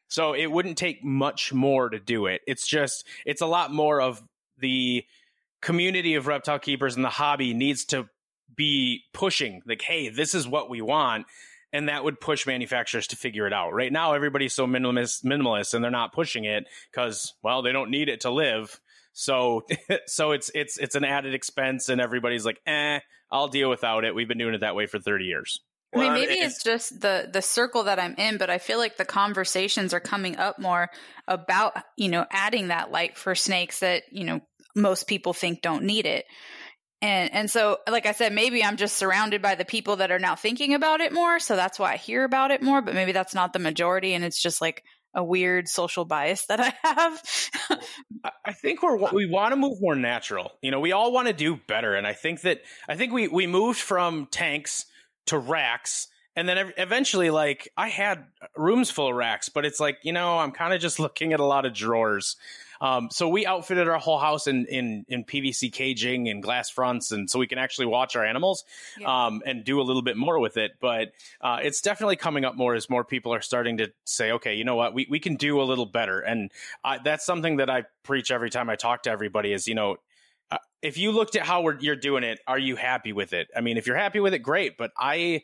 So 0.09 0.33
it 0.33 0.51
wouldn't 0.51 0.77
take 0.77 1.05
much 1.05 1.53
more 1.53 1.87
to 1.87 1.99
do 1.99 2.25
it. 2.25 2.41
It's 2.45 2.67
just 2.67 3.07
it's 3.25 3.39
a 3.39 3.45
lot 3.45 3.71
more 3.71 4.01
of 4.01 4.21
the 4.57 5.05
community 5.61 6.15
of 6.15 6.27
reptile 6.27 6.59
keepers 6.59 6.97
and 6.97 7.05
the 7.05 7.09
hobby 7.09 7.53
needs 7.53 7.85
to 7.85 8.09
be 8.53 9.03
pushing 9.13 9.61
like, 9.65 9.81
hey, 9.81 10.09
this 10.09 10.35
is 10.35 10.45
what 10.45 10.69
we 10.69 10.81
want. 10.81 11.27
And 11.71 11.87
that 11.87 12.03
would 12.03 12.19
push 12.19 12.45
manufacturers 12.45 13.07
to 13.07 13.15
figure 13.15 13.47
it 13.47 13.53
out. 13.53 13.73
Right 13.73 13.91
now, 13.91 14.13
everybody's 14.13 14.53
so 14.53 14.67
minimalist, 14.67 15.23
minimalist, 15.23 15.73
and 15.73 15.81
they're 15.81 15.91
not 15.91 16.11
pushing 16.11 16.43
it 16.43 16.65
because, 16.91 17.33
well, 17.41 17.61
they 17.61 17.71
don't 17.71 17.89
need 17.89 18.09
it 18.09 18.21
to 18.21 18.31
live. 18.31 18.81
So, 19.15 19.65
so 20.05 20.33
it's 20.33 20.51
it's 20.53 20.77
it's 20.77 20.93
an 20.93 21.03
added 21.03 21.33
expense, 21.33 21.89
and 21.89 21.99
everybody's 21.99 22.45
like, 22.45 22.59
eh, 22.67 22.99
I'll 23.31 23.47
deal 23.47 23.69
without 23.69 24.05
it. 24.05 24.13
We've 24.13 24.27
been 24.27 24.37
doing 24.37 24.53
it 24.53 24.59
that 24.59 24.75
way 24.75 24.85
for 24.85 24.99
thirty 24.99 25.25
years. 25.25 25.59
I 25.95 25.99
mean, 25.99 26.13
maybe 26.13 26.33
it's 26.33 26.61
just 26.61 26.99
the 26.99 27.29
the 27.31 27.41
circle 27.41 27.85
that 27.85 27.97
I'm 27.97 28.15
in, 28.15 28.37
but 28.37 28.49
I 28.49 28.57
feel 28.57 28.77
like 28.77 28.97
the 28.97 29.05
conversations 29.05 29.93
are 29.93 30.01
coming 30.01 30.35
up 30.35 30.59
more 30.59 30.89
about 31.27 31.73
you 31.97 32.09
know 32.09 32.25
adding 32.29 32.67
that 32.67 32.91
light 32.91 33.17
for 33.17 33.33
snakes 33.33 33.79
that 33.79 34.03
you 34.11 34.25
know 34.25 34.41
most 34.75 35.07
people 35.07 35.33
think 35.33 35.61
don't 35.61 35.83
need 35.83 36.05
it. 36.05 36.25
And 37.01 37.33
and 37.33 37.49
so 37.49 37.77
like 37.89 38.05
I 38.05 38.11
said, 38.11 38.33
maybe 38.33 38.63
I'm 38.63 38.75
just 38.75 38.97
surrounded 38.97 39.41
by 39.41 39.55
the 39.55 39.63
people 39.63 39.97
that 39.97 40.11
are 40.11 40.19
now 40.19 40.35
thinking 40.35 40.73
about 40.73 40.99
it 40.99 41.13
more, 41.13 41.39
so 41.39 41.55
that's 41.55 41.79
why 41.79 41.93
I 41.93 41.97
hear 41.97 42.25
about 42.25 42.51
it 42.51 42.61
more, 42.61 42.81
but 42.81 42.95
maybe 42.95 43.13
that's 43.13 43.35
not 43.35 43.53
the 43.53 43.59
majority 43.59 44.13
and 44.13 44.25
it's 44.25 44.41
just 44.41 44.59
like 44.59 44.83
a 45.15 45.23
weird 45.23 45.67
social 45.67 46.05
bias 46.05 46.45
that 46.47 46.59
I 46.59 46.73
have. 46.83 47.23
I- 48.45 48.53
think 48.53 48.83
we're 48.83 48.97
we 49.11 49.25
want 49.25 49.51
to 49.53 49.55
move 49.55 49.81
more 49.81 49.95
natural. 49.95 50.51
You 50.61 50.71
know, 50.71 50.79
we 50.79 50.91
all 50.91 51.11
want 51.11 51.27
to 51.27 51.33
do 51.33 51.59
better, 51.67 51.95
and 51.95 52.05
I 52.05 52.13
think 52.13 52.41
that 52.41 52.61
I 52.87 52.95
think 52.95 53.13
we 53.13 53.27
we 53.27 53.47
moved 53.47 53.79
from 53.79 54.27
tanks 54.31 54.85
to 55.27 55.37
racks, 55.37 56.07
and 56.35 56.47
then 56.47 56.73
eventually, 56.77 57.29
like 57.29 57.69
I 57.77 57.89
had 57.89 58.25
rooms 58.55 58.91
full 58.91 59.09
of 59.09 59.15
racks, 59.15 59.49
but 59.49 59.65
it's 59.65 59.79
like 59.79 59.99
you 60.03 60.13
know 60.13 60.37
I'm 60.37 60.51
kind 60.51 60.73
of 60.73 60.81
just 60.81 60.99
looking 60.99 61.33
at 61.33 61.39
a 61.39 61.45
lot 61.45 61.65
of 61.65 61.73
drawers. 61.73 62.35
Um, 62.81 63.09
so 63.11 63.27
we 63.29 63.45
outfitted 63.45 63.87
our 63.87 63.99
whole 63.99 64.19
house 64.19 64.47
in 64.47 64.65
in 64.65 65.05
in 65.07 65.23
PVC 65.23 65.71
caging 65.71 66.29
and 66.29 66.41
glass 66.43 66.69
fronts, 66.69 67.11
and 67.11 67.29
so 67.29 67.39
we 67.39 67.47
can 67.47 67.57
actually 67.57 67.87
watch 67.87 68.15
our 68.15 68.25
animals 68.25 68.63
Yeah. 68.99 69.25
um, 69.27 69.41
and 69.45 69.63
do 69.63 69.79
a 69.81 69.83
little 69.83 70.01
bit 70.01 70.17
more 70.17 70.39
with 70.39 70.57
it. 70.57 70.71
But 70.79 71.13
uh, 71.41 71.59
it's 71.61 71.81
definitely 71.81 72.15
coming 72.17 72.45
up 72.45 72.55
more 72.55 72.75
as 72.75 72.89
more 72.89 73.03
people 73.03 73.33
are 73.33 73.41
starting 73.41 73.77
to 73.77 73.91
say, 74.05 74.31
okay, 74.33 74.55
you 74.55 74.63
know 74.63 74.75
what, 74.75 74.93
we 74.93 75.07
we 75.09 75.19
can 75.19 75.35
do 75.35 75.61
a 75.61 75.63
little 75.63 75.85
better, 75.85 76.19
and 76.19 76.51
I, 76.83 76.97
that's 76.99 77.25
something 77.25 77.57
that 77.57 77.69
I 77.69 77.83
preach 78.03 78.31
every 78.31 78.49
time 78.49 78.69
I 78.69 78.75
talk 78.75 79.03
to 79.03 79.09
everybody. 79.11 79.53
Is 79.53 79.67
you 79.67 79.75
know. 79.75 79.97
uh, 80.51 80.57
If 80.81 80.97
you 80.97 81.11
looked 81.11 81.35
at 81.35 81.41
how 81.41 81.61
we're, 81.63 81.79
you're 81.79 81.95
doing 81.95 82.23
it, 82.23 82.39
are 82.45 82.59
you 82.59 82.75
happy 82.75 83.11
with 83.13 83.33
it? 83.33 83.47
I 83.57 83.61
mean, 83.61 83.77
if 83.77 83.87
you're 83.87 83.97
happy 83.97 84.19
with 84.19 84.33
it, 84.35 84.39
great. 84.39 84.77
But 84.77 84.91
I, 84.95 85.41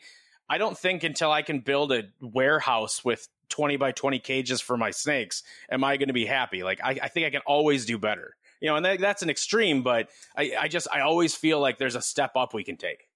I 0.48 0.60
don't 0.60 0.78
think 0.78 1.04
until 1.04 1.32
I 1.32 1.41
can 1.41 1.62
build 1.62 1.91
a 1.91 2.04
warehouse 2.22 3.04
with 3.04 3.28
20 3.52 3.78
by 3.78 3.92
20 3.92 4.20
cages 4.20 4.62
for 4.62 4.78
my 4.78 4.90
snakes, 4.92 5.44
am 5.70 5.84
I 5.84 5.98
going 5.98 6.08
to 6.08 6.14
be 6.14 6.26
happy? 6.26 6.64
Like, 6.64 6.80
I, 6.84 6.98
I 7.04 7.08
think 7.08 7.28
I 7.28 7.30
can 7.30 7.42
always 7.46 7.86
do 7.86 7.98
better. 7.98 8.36
You 8.60 8.70
know, 8.70 8.76
and 8.76 8.86
that, 8.86 9.00
that's 9.00 9.22
an 9.22 9.30
extreme, 9.30 9.84
but 9.84 10.10
I, 10.36 10.54
I 10.60 10.68
just, 10.68 10.88
I 10.92 11.02
always 11.02 11.36
feel 11.36 11.60
like 11.60 11.78
there's 11.78 11.96
a 11.96 12.02
step 12.02 12.32
up 12.36 12.54
we 12.54 12.64
can 12.64 12.78
take. 12.78 13.08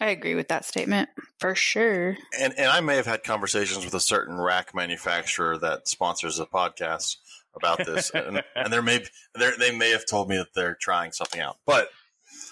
I 0.00 0.06
agree 0.06 0.34
with 0.34 0.48
that 0.48 0.64
statement 0.64 1.08
for 1.38 1.54
sure. 1.54 2.16
and 2.38 2.52
and 2.58 2.68
I 2.68 2.80
may 2.80 2.96
have 2.96 3.06
had 3.06 3.24
conversations 3.24 3.84
with 3.84 3.94
a 3.94 4.00
certain 4.00 4.38
rack 4.38 4.74
manufacturer 4.74 5.56
that 5.58 5.88
sponsors 5.88 6.36
the 6.36 6.46
podcast 6.46 7.16
about 7.54 7.78
this, 7.78 8.10
and, 8.10 8.42
and 8.56 8.72
there 8.72 8.82
may 8.82 9.04
they 9.38 9.50
they 9.58 9.76
may 9.76 9.90
have 9.92 10.04
told 10.06 10.28
me 10.28 10.36
that 10.36 10.52
they're 10.54 10.74
trying 10.74 11.12
something 11.12 11.40
out. 11.40 11.56
But 11.64 11.88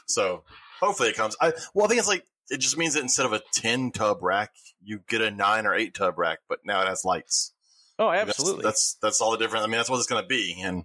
so 0.06 0.44
hopefully 0.80 1.10
it 1.10 1.16
comes. 1.16 1.36
I 1.40 1.52
well, 1.74 1.84
I 1.84 1.88
think 1.88 1.98
it's 1.98 2.08
like 2.08 2.26
it 2.50 2.58
just 2.58 2.76
means 2.76 2.94
that 2.94 3.02
instead 3.02 3.26
of 3.26 3.32
a 3.32 3.42
ten 3.52 3.90
tub 3.90 4.22
rack, 4.22 4.52
you 4.82 5.00
get 5.08 5.20
a 5.20 5.30
nine 5.30 5.66
or 5.66 5.74
eight 5.74 5.94
tub 5.94 6.18
rack, 6.18 6.40
but 6.48 6.60
now 6.64 6.82
it 6.82 6.88
has 6.88 7.04
lights. 7.04 7.52
Oh, 7.98 8.10
That's- 8.10 8.30
absolutely. 8.30 8.64
That's 8.64 8.96
that's, 9.00 9.20
all 9.20 9.30
the 9.30 9.38
difference. 9.38 9.64
I 9.64 9.66
mean, 9.66 9.76
that's 9.76 9.88
what 9.88 9.98
it's 9.98 10.06
going 10.06 10.22
to 10.22 10.28
be, 10.28 10.60
and 10.60 10.84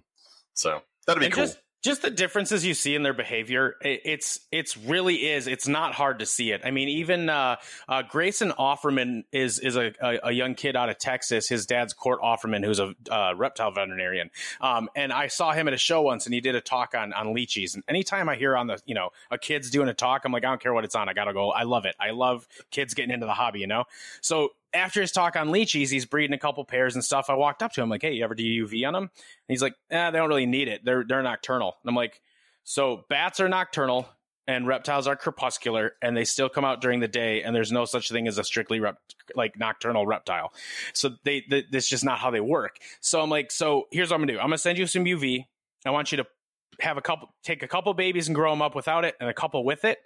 so 0.54 0.80
that'd 1.06 1.20
be 1.20 1.26
and 1.26 1.34
cool. 1.34 1.46
just 1.46 1.58
just 1.82 2.02
the 2.02 2.10
differences 2.10 2.64
you 2.64 2.74
see 2.74 2.94
in 2.94 3.02
their 3.02 3.14
behavior 3.14 3.76
it's 3.82 4.40
it's 4.50 4.76
really 4.76 5.28
is 5.28 5.46
it's 5.46 5.68
not 5.68 5.94
hard 5.94 6.18
to 6.18 6.26
see 6.26 6.50
it. 6.50 6.62
I 6.64 6.70
mean 6.70 6.88
even 6.88 7.28
uh, 7.28 7.56
uh, 7.88 8.02
grayson 8.02 8.50
offerman 8.50 9.24
is 9.32 9.58
is 9.58 9.76
a, 9.76 9.92
a, 10.02 10.18
a 10.24 10.32
young 10.32 10.54
kid 10.54 10.76
out 10.76 10.90
of 10.90 10.98
texas. 10.98 11.48
His 11.48 11.66
dad's 11.66 11.92
court 11.92 12.20
offerman 12.20 12.64
who's 12.64 12.80
a 12.80 12.94
uh, 13.10 13.34
reptile 13.36 13.70
veterinarian. 13.70 14.30
Um, 14.60 14.88
and 14.96 15.12
i 15.12 15.28
saw 15.28 15.52
him 15.52 15.68
at 15.68 15.74
a 15.74 15.78
show 15.78 16.02
once 16.02 16.26
and 16.26 16.34
he 16.34 16.40
did 16.40 16.54
a 16.54 16.60
talk 16.60 16.94
on 16.94 17.12
on 17.12 17.28
leachies. 17.28 17.74
And 17.74 17.84
anytime 17.88 18.28
i 18.28 18.36
hear 18.36 18.56
on 18.56 18.66
the 18.66 18.80
you 18.84 18.94
know 18.94 19.10
a 19.30 19.38
kid's 19.38 19.70
doing 19.70 19.88
a 19.88 19.94
talk 19.94 20.24
i'm 20.24 20.32
like 20.32 20.44
i 20.44 20.48
don't 20.48 20.60
care 20.60 20.74
what 20.74 20.84
it's 20.84 20.94
on. 20.94 21.08
I 21.08 21.12
gotta 21.12 21.32
go. 21.32 21.50
I 21.50 21.62
love 21.62 21.84
it. 21.84 21.94
I 22.00 22.10
love 22.10 22.46
kids 22.70 22.94
getting 22.94 23.12
into 23.12 23.26
the 23.26 23.34
hobby 23.34 23.60
you 23.60 23.66
know? 23.66 23.84
So 24.20 24.50
after 24.72 25.00
his 25.00 25.12
talk 25.12 25.36
on 25.36 25.48
leachies, 25.48 25.90
he's 25.90 26.06
breeding 26.06 26.34
a 26.34 26.38
couple 26.38 26.64
pairs 26.64 26.94
and 26.94 27.04
stuff. 27.04 27.26
I 27.28 27.34
walked 27.34 27.62
up 27.62 27.72
to 27.72 27.82
him 27.82 27.88
like, 27.88 28.02
"Hey, 28.02 28.12
you 28.12 28.24
ever 28.24 28.34
do 28.34 28.44
UV 28.44 28.86
on 28.86 28.94
them?" 28.94 29.04
And 29.04 29.10
he's 29.48 29.62
like, 29.62 29.74
"Eh, 29.90 30.10
they 30.10 30.18
don't 30.18 30.28
really 30.28 30.46
need 30.46 30.68
it. 30.68 30.84
They're 30.84 31.04
they're 31.04 31.22
nocturnal." 31.22 31.76
And 31.82 31.88
I'm 31.88 31.94
like, 31.96 32.20
"So 32.64 33.04
bats 33.08 33.40
are 33.40 33.48
nocturnal 33.48 34.08
and 34.46 34.66
reptiles 34.66 35.06
are 35.06 35.16
crepuscular, 35.16 35.92
and 36.02 36.16
they 36.16 36.24
still 36.24 36.48
come 36.48 36.64
out 36.64 36.80
during 36.80 37.00
the 37.00 37.08
day, 37.08 37.42
and 37.42 37.54
there's 37.54 37.70
no 37.70 37.84
such 37.84 38.10
thing 38.10 38.26
as 38.26 38.38
a 38.38 38.44
strictly 38.44 38.80
rep- 38.80 38.98
like 39.36 39.58
nocturnal 39.58 40.06
reptile. 40.06 40.52
So 40.92 41.10
they, 41.24 41.44
they 41.48 41.64
that's 41.70 41.88
just 41.88 42.04
not 42.04 42.18
how 42.18 42.30
they 42.30 42.40
work." 42.40 42.78
So 43.00 43.20
I'm 43.20 43.30
like, 43.30 43.50
"So 43.50 43.88
here's 43.90 44.10
what 44.10 44.16
I'm 44.16 44.22
gonna 44.22 44.32
do. 44.32 44.38
I'm 44.38 44.46
gonna 44.46 44.58
send 44.58 44.78
you 44.78 44.86
some 44.86 45.04
UV. 45.04 45.46
I 45.84 45.90
want 45.90 46.12
you 46.12 46.18
to 46.18 46.26
have 46.80 46.96
a 46.96 47.02
couple, 47.02 47.34
take 47.42 47.62
a 47.62 47.68
couple 47.68 47.92
babies 47.94 48.28
and 48.28 48.34
grow 48.34 48.50
them 48.50 48.62
up 48.62 48.74
without 48.74 49.04
it, 49.04 49.16
and 49.20 49.28
a 49.28 49.34
couple 49.34 49.64
with 49.64 49.84
it, 49.84 49.98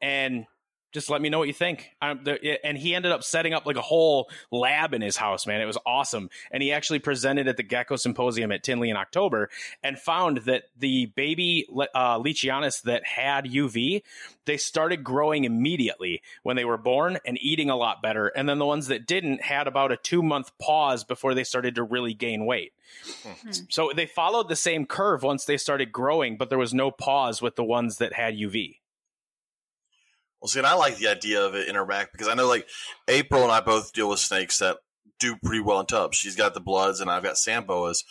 and." 0.00 0.46
Just 0.92 1.08
let 1.08 1.20
me 1.20 1.28
know 1.28 1.38
what 1.38 1.46
you 1.46 1.54
think. 1.54 1.90
The, 2.00 2.58
and 2.64 2.76
he 2.76 2.94
ended 2.94 3.12
up 3.12 3.22
setting 3.22 3.54
up 3.54 3.64
like 3.64 3.76
a 3.76 3.82
whole 3.82 4.28
lab 4.50 4.92
in 4.92 5.02
his 5.02 5.16
house, 5.16 5.46
man. 5.46 5.60
It 5.60 5.66
was 5.66 5.78
awesome. 5.86 6.30
And 6.50 6.62
he 6.62 6.72
actually 6.72 6.98
presented 6.98 7.46
at 7.46 7.56
the 7.56 7.62
Gecko 7.62 7.96
Symposium 7.96 8.50
at 8.50 8.64
Tinley 8.64 8.90
in 8.90 8.96
October 8.96 9.50
and 9.84 9.98
found 9.98 10.38
that 10.38 10.64
the 10.76 11.06
baby 11.06 11.66
uh, 11.94 12.18
Leachianus 12.18 12.82
that 12.82 13.06
had 13.06 13.44
UV, 13.44 14.02
they 14.46 14.56
started 14.56 15.04
growing 15.04 15.44
immediately 15.44 16.22
when 16.42 16.56
they 16.56 16.64
were 16.64 16.78
born 16.78 17.18
and 17.24 17.38
eating 17.40 17.70
a 17.70 17.76
lot 17.76 18.02
better. 18.02 18.26
And 18.26 18.48
then 18.48 18.58
the 18.58 18.66
ones 18.66 18.88
that 18.88 19.06
didn't 19.06 19.42
had 19.42 19.68
about 19.68 19.92
a 19.92 19.96
two 19.96 20.22
month 20.22 20.50
pause 20.58 21.04
before 21.04 21.34
they 21.34 21.44
started 21.44 21.76
to 21.76 21.84
really 21.84 22.14
gain 22.14 22.46
weight. 22.46 22.72
Hmm. 23.22 23.50
So 23.68 23.92
they 23.94 24.06
followed 24.06 24.48
the 24.48 24.56
same 24.56 24.86
curve 24.86 25.22
once 25.22 25.44
they 25.44 25.56
started 25.56 25.92
growing, 25.92 26.36
but 26.36 26.48
there 26.48 26.58
was 26.58 26.74
no 26.74 26.90
pause 26.90 27.40
with 27.40 27.54
the 27.54 27.64
ones 27.64 27.98
that 27.98 28.12
had 28.12 28.34
UV. 28.34 28.79
Well, 30.40 30.48
see, 30.48 30.60
and 30.60 30.66
I 30.66 30.74
like 30.74 30.96
the 30.96 31.08
idea 31.08 31.44
of 31.44 31.54
it 31.54 31.68
in 31.68 31.74
her 31.74 31.84
rack 31.84 32.12
because 32.12 32.28
I 32.28 32.34
know 32.34 32.48
like 32.48 32.66
April 33.08 33.42
and 33.42 33.52
I 33.52 33.60
both 33.60 33.92
deal 33.92 34.08
with 34.08 34.20
snakes 34.20 34.58
that 34.58 34.78
do 35.18 35.36
pretty 35.36 35.60
well 35.60 35.80
in 35.80 35.86
tubs. 35.86 36.16
She's 36.16 36.36
got 36.36 36.54
the 36.54 36.60
bloods 36.60 37.00
and 37.00 37.10
I've 37.10 37.22
got 37.22 37.36
sand 37.36 37.66
boas, 37.66 38.04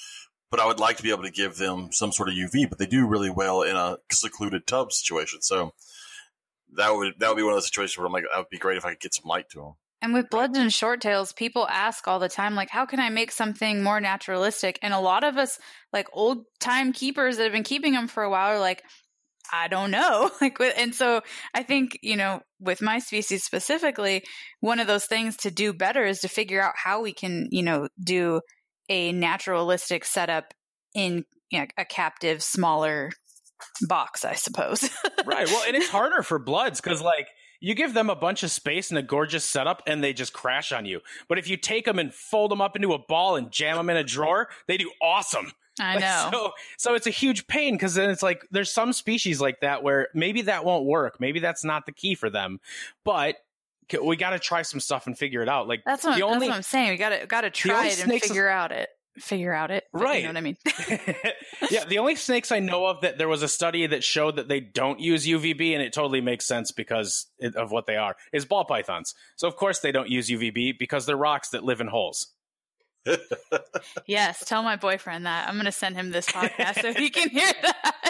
but 0.51 0.59
I 0.59 0.67
would 0.67 0.79
like 0.79 0.97
to 0.97 1.03
be 1.03 1.09
able 1.09 1.23
to 1.23 1.31
give 1.31 1.57
them 1.57 1.89
some 1.91 2.11
sort 2.11 2.29
of 2.29 2.35
UV, 2.35 2.69
but 2.69 2.77
they 2.77 2.85
do 2.85 3.07
really 3.07 3.31
well 3.31 3.63
in 3.63 3.75
a 3.75 3.97
secluded 4.11 4.67
tub 4.67 4.91
situation. 4.91 5.41
So 5.41 5.73
that 6.75 6.95
would 6.95 7.15
that 7.17 7.29
would 7.29 7.37
be 7.37 7.43
one 7.43 7.53
of 7.53 7.57
those 7.57 7.65
situations 7.65 7.97
where 7.97 8.05
I'm 8.05 8.13
like, 8.13 8.25
that 8.31 8.37
would 8.37 8.49
be 8.49 8.57
great 8.57 8.77
if 8.77 8.85
I 8.85 8.91
could 8.91 9.01
get 9.01 9.15
some 9.15 9.27
light 9.27 9.49
to 9.49 9.59
them. 9.59 9.73
And 10.01 10.13
with 10.13 10.29
bloods 10.29 10.57
and 10.57 10.73
short 10.73 11.01
tails, 11.01 11.33
people 11.33 11.67
ask 11.67 12.07
all 12.07 12.19
the 12.19 12.29
time, 12.29 12.55
like, 12.55 12.69
how 12.69 12.85
can 12.85 13.01
I 13.01 13.09
make 13.09 13.31
something 13.31 13.83
more 13.83 13.99
naturalistic? 13.99 14.79
And 14.81 14.93
a 14.93 14.99
lot 14.99 15.25
of 15.25 15.35
us, 15.35 15.59
like 15.91 16.07
old 16.13 16.45
time 16.59 16.93
keepers 16.93 17.35
that 17.35 17.43
have 17.43 17.51
been 17.51 17.63
keeping 17.63 17.93
them 17.93 18.07
for 18.07 18.23
a 18.23 18.29
while, 18.29 18.55
are 18.55 18.59
like, 18.59 18.83
I 19.51 19.67
don't 19.67 19.91
know. 19.91 20.31
Like, 20.41 20.57
and 20.77 20.95
so 20.95 21.21
I 21.53 21.63
think, 21.63 21.99
you 22.01 22.15
know, 22.15 22.41
with 22.59 22.81
my 22.81 22.99
species 22.99 23.43
specifically, 23.43 24.23
one 24.62 24.79
of 24.79 24.88
those 24.88 25.05
things 25.05 25.35
to 25.38 25.51
do 25.51 25.73
better 25.73 26.05
is 26.05 26.21
to 26.21 26.27
figure 26.27 26.62
out 26.62 26.73
how 26.75 27.01
we 27.01 27.13
can, 27.13 27.47
you 27.51 27.63
know, 27.63 27.88
do 28.01 28.41
a 28.88 29.12
naturalistic 29.12 30.05
setup 30.05 30.53
in 30.93 31.25
you 31.51 31.59
know, 31.59 31.65
a 31.77 31.85
captive, 31.85 32.41
smaller 32.41 33.12
box, 33.88 34.23
I 34.23 34.33
suppose. 34.35 34.89
right. 35.25 35.47
Well, 35.47 35.63
and 35.67 35.75
it's 35.75 35.89
harder 35.89 36.23
for 36.23 36.39
bloods 36.39 36.81
because, 36.81 37.01
like, 37.01 37.27
you 37.59 37.75
give 37.75 37.93
them 37.93 38.09
a 38.09 38.15
bunch 38.15 38.43
of 38.43 38.51
space 38.51 38.89
and 38.89 38.97
a 38.97 39.03
gorgeous 39.03 39.43
setup 39.43 39.83
and 39.85 40.03
they 40.03 40.13
just 40.13 40.33
crash 40.33 40.71
on 40.71 40.85
you. 40.85 41.01
But 41.27 41.39
if 41.39 41.49
you 41.49 41.57
take 41.57 41.85
them 41.85 41.99
and 41.99 42.13
fold 42.13 42.51
them 42.51 42.62
up 42.62 42.75
into 42.75 42.93
a 42.93 42.99
ball 42.99 43.35
and 43.35 43.51
jam 43.51 43.77
them 43.77 43.89
in 43.89 43.97
a 43.97 44.03
drawer, 44.03 44.47
they 44.67 44.77
do 44.77 44.91
awesome. 45.01 45.51
I 45.79 45.97
know. 45.97 46.29
So, 46.31 46.51
so 46.77 46.93
it's 46.95 47.07
a 47.07 47.11
huge 47.11 47.47
pain 47.47 47.75
because 47.75 47.95
then 47.95 48.09
it's 48.09 48.23
like 48.23 48.45
there's 48.51 48.71
some 48.71 48.93
species 48.93 49.39
like 49.41 49.61
that 49.61 49.83
where 49.83 50.09
maybe 50.13 50.43
that 50.43 50.65
won't 50.65 50.85
work. 50.85 51.19
Maybe 51.19 51.39
that's 51.39 51.63
not 51.63 51.85
the 51.85 51.91
key 51.91 52.15
for 52.15 52.29
them. 52.29 52.59
But 53.03 53.37
we 54.03 54.15
got 54.17 54.31
to 54.31 54.39
try 54.39 54.61
some 54.61 54.79
stuff 54.79 55.07
and 55.07 55.17
figure 55.17 55.41
it 55.41 55.49
out. 55.49 55.67
Like 55.67 55.83
that's 55.85 56.03
what, 56.03 56.15
the 56.15 56.21
that's 56.21 56.33
only 56.33 56.47
what 56.47 56.55
I'm 56.55 56.63
saying. 56.63 56.91
We 56.91 56.97
gotta 56.97 57.25
gotta 57.25 57.49
try 57.49 57.87
it 57.87 58.03
and 58.03 58.21
figure 58.21 58.47
out 58.47 58.71
it. 58.71 58.89
Figure 59.17 59.53
out 59.53 59.71
it. 59.71 59.85
Right. 59.91 60.23
You 60.23 60.27
know 60.27 60.29
what 60.29 60.37
I 60.37 60.41
mean? 60.41 60.57
yeah, 61.71 61.83
the 61.85 61.97
only 61.97 62.15
snakes 62.15 62.51
I 62.51 62.59
know 62.59 62.85
of 62.85 63.01
that 63.01 63.17
there 63.17 63.27
was 63.27 63.43
a 63.43 63.47
study 63.47 63.85
that 63.87 64.03
showed 64.03 64.37
that 64.37 64.47
they 64.47 64.61
don't 64.61 64.99
use 64.99 65.27
UVB, 65.27 65.73
and 65.73 65.81
it 65.81 65.91
totally 65.91 66.21
makes 66.21 66.45
sense 66.45 66.71
because 66.71 67.27
of 67.55 67.71
what 67.71 67.85
they 67.85 67.97
are, 67.97 68.15
is 68.31 68.45
ball 68.45 68.63
pythons. 68.63 69.15
So 69.35 69.47
of 69.47 69.55
course 69.55 69.79
they 69.79 69.91
don't 69.91 70.09
use 70.09 70.29
UVB 70.29 70.79
because 70.79 71.05
they're 71.05 71.17
rocks 71.17 71.49
that 71.49 71.63
live 71.63 71.81
in 71.81 71.87
holes. 71.87 72.27
yes. 74.05 74.43
Tell 74.45 74.63
my 74.63 74.75
boyfriend 74.75 75.25
that. 75.25 75.47
I'm 75.47 75.57
gonna 75.57 75.71
send 75.71 75.95
him 75.95 76.12
this 76.12 76.25
podcast 76.29 76.81
so 76.81 76.93
he 76.93 77.09
can 77.09 77.29
hear 77.29 77.51
that. 77.62 78.09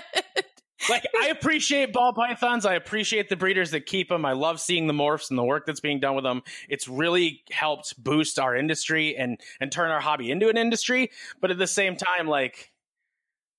Like 0.90 1.06
I 1.22 1.28
appreciate 1.28 1.94
ball 1.94 2.14
pythons. 2.14 2.66
I 2.66 2.74
appreciate 2.76 3.30
the 3.30 3.36
breeders 3.36 3.72
that 3.72 3.86
keep 3.86 4.10
them. 4.10 4.26
I 4.26 4.32
love 4.34 4.60
seeing 4.60 4.88
the 4.88 4.94
morphs 4.94 5.30
and 5.30 5.38
the 5.38 5.44
work 5.44 5.66
that's 5.66 5.82
being 5.82 6.00
done 6.00 6.16
with 6.16 6.24
them. 6.24 6.42
It's 6.68 6.88
really 6.88 7.44
helped 7.52 8.02
boost 8.02 8.40
our 8.40 8.56
industry 8.56 9.16
and 9.16 9.40
and 9.60 9.72
turn 9.72 9.92
our 9.92 10.00
hobby 10.00 10.32
into 10.32 10.50
an 10.50 10.58
industry. 10.58 11.12
But 11.42 11.52
at 11.52 11.58
the 11.58 11.68
same 11.68 11.96
time, 11.96 12.28
like 12.28 12.72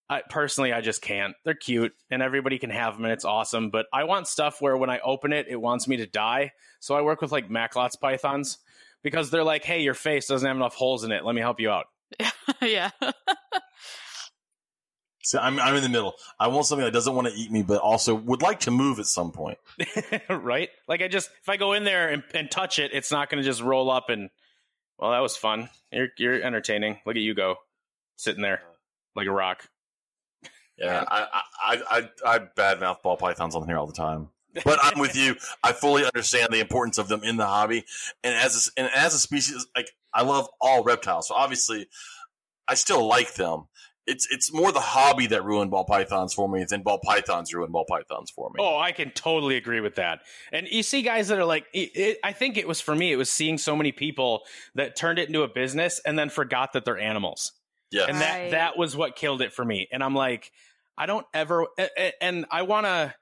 I 0.09 0.23
personally, 0.29 0.73
I 0.73 0.81
just 0.81 1.03
can't. 1.03 1.37
They're 1.45 1.55
cute 1.55 1.93
and 2.11 2.23
everybody 2.23 2.59
can 2.59 2.71
have 2.71 2.95
them 2.95 3.05
and 3.05 3.13
it's 3.13 3.25
awesome. 3.25 3.71
But 3.71 3.87
I 3.93 4.05
want 4.05 4.27
stuff 4.27 4.61
where 4.61 4.77
when 4.77 4.91
I 4.91 4.99
open 5.01 5.33
it, 5.33 5.47
it 5.49 5.61
wants 5.61 5.87
me 5.87 5.99
to 5.99 6.07
die. 6.07 6.53
So 6.81 6.97
I 6.97 7.03
work 7.03 7.21
with 7.21 7.31
like 7.31 7.51
Macklot's 7.51 7.97
pythons 7.97 8.59
because 9.03 9.31
they're 9.31 9.45
like, 9.45 9.65
hey, 9.65 9.81
your 9.83 9.95
face 9.95 10.27
doesn't 10.27 10.47
have 10.47 10.57
enough 10.57 10.75
holes 10.75 11.05
in 11.05 11.13
it. 11.13 11.25
Let 11.25 11.35
me 11.35 11.41
help 11.41 11.61
you 11.61 11.71
out. 11.71 11.87
yeah. 12.63 12.91
So 15.23 15.39
I'm 15.39 15.61
I'm 15.61 15.77
in 15.77 15.83
the 15.83 15.89
middle. 15.89 16.15
I 16.39 16.49
want 16.49 16.67
something 16.67 16.85
that 16.85 16.93
doesn't 16.93 17.15
want 17.15 17.29
to 17.29 17.35
eat 17.35 17.53
me, 17.53 17.63
but 17.63 17.81
also 17.81 18.15
would 18.15 18.43
like 18.43 18.61
to 18.61 18.71
move 18.71 18.99
at 18.99 19.07
some 19.07 19.33
point. 19.33 19.59
right? 20.29 20.71
Like 20.89 21.03
I 21.03 21.09
just 21.09 21.31
if 21.43 21.49
I 21.49 21.57
go 21.57 21.73
in 21.73 21.85
there 21.85 22.09
and, 22.09 22.25
and 22.35 22.51
touch 22.51 22.79
it, 22.79 22.91
it's 22.93 23.13
not 23.13 23.31
going 23.31 23.43
to 23.43 23.49
just 23.49 23.63
roll 23.63 23.91
up 23.91 24.09
and. 24.09 24.31
Well, 24.99 25.13
that 25.13 25.21
was 25.21 25.37
fun. 25.37 25.71
You're 25.93 26.09
you're 26.19 26.43
entertaining. 26.43 26.99
Look 27.07 27.17
at 27.17 27.23
you 27.23 27.35
go, 27.35 27.57
sitting 28.17 28.43
there 28.43 28.61
like 29.15 29.27
a 29.27 29.31
rock. 29.31 29.67
Yeah, 30.77 31.05
I 31.09 31.43
I 31.63 31.83
I, 31.91 32.11
I 32.27 32.39
badmouth 32.39 33.03
ball 33.03 33.17
pythons 33.17 33.55
on 33.55 33.67
here 33.67 33.79
all 33.79 33.87
the 33.87 33.93
time. 33.93 34.29
But 34.65 34.79
I'm 34.83 34.99
with 34.99 35.17
you. 35.17 35.37
I 35.63 35.73
fully 35.73 36.05
understand 36.05 36.49
the 36.53 36.61
importance 36.61 36.99
of 36.99 37.09
them 37.09 37.23
in 37.23 37.37
the 37.37 37.47
hobby, 37.47 37.85
and 38.25 38.35
as 38.35 38.71
a, 38.77 38.81
and 38.81 38.91
as 38.95 39.15
a 39.15 39.19
species, 39.19 39.67
like 39.77 39.91
I 40.13 40.23
love 40.23 40.49
all 40.61 40.83
reptiles. 40.83 41.29
So 41.29 41.35
obviously, 41.35 41.87
I 42.67 42.75
still 42.75 43.07
like 43.07 43.35
them. 43.35 43.65
It's 44.07 44.27
it's 44.31 44.53
more 44.53 44.73
the 44.73 44.81
hobby 44.81 45.27
that 45.29 45.45
ruined 45.45 45.71
ball 45.71 45.85
pythons 45.85 46.35
for 46.35 46.49
me 46.49 46.65
than 46.69 46.83
ball 46.83 46.99
pythons 47.05 47.55
ruined 47.55 47.73
ball 47.73 47.85
pythons 47.89 48.31
for 48.31 48.51
me. 48.51 48.57
Oh, 48.59 48.77
I 48.79 48.91
can 48.91 49.11
totally 49.11 49.57
agree 49.57 49.81
with 49.81 49.97
that. 49.97 50.21
And 50.53 50.67
you 50.69 50.83
see 50.83 51.03
guys 51.03 51.29
that 51.29 51.39
are 51.39 51.45
like, 51.45 51.67
it, 51.73 51.91
it, 51.95 52.19
I 52.25 52.33
think 52.33 52.57
it 52.57 52.67
was 52.67 52.81
for 52.81 52.95
me. 52.97 53.13
It 53.13 53.17
was 53.17 53.31
seeing 53.31 53.57
so 53.57 53.77
many 53.77 53.93
people 53.93 54.43
that 54.75 54.97
turned 54.97 55.19
it 55.21 55.29
into 55.29 55.43
a 55.43 55.49
business 55.49 56.01
and 56.05 56.19
then 56.19 56.29
forgot 56.29 56.73
that 56.73 56.85
they're 56.85 56.99
animals. 56.99 57.53
Yeah, 57.93 58.07
and 58.09 58.21
that 58.21 58.39
Right. 58.39 58.51
that 58.53 58.77
was 58.79 58.97
what 58.97 59.15
killed 59.15 59.43
it 59.43 59.53
for 59.53 59.65
me. 59.65 59.87
And 59.93 60.03
I'm 60.03 60.15
like, 60.15 60.51
I 60.99 61.07
don't 61.07 61.27
ever, 61.33 61.67
a- 61.79 61.89
a- 61.99 62.23
and 62.25 62.47
I 62.51 62.63
want 62.63 62.87
to. 62.87 63.15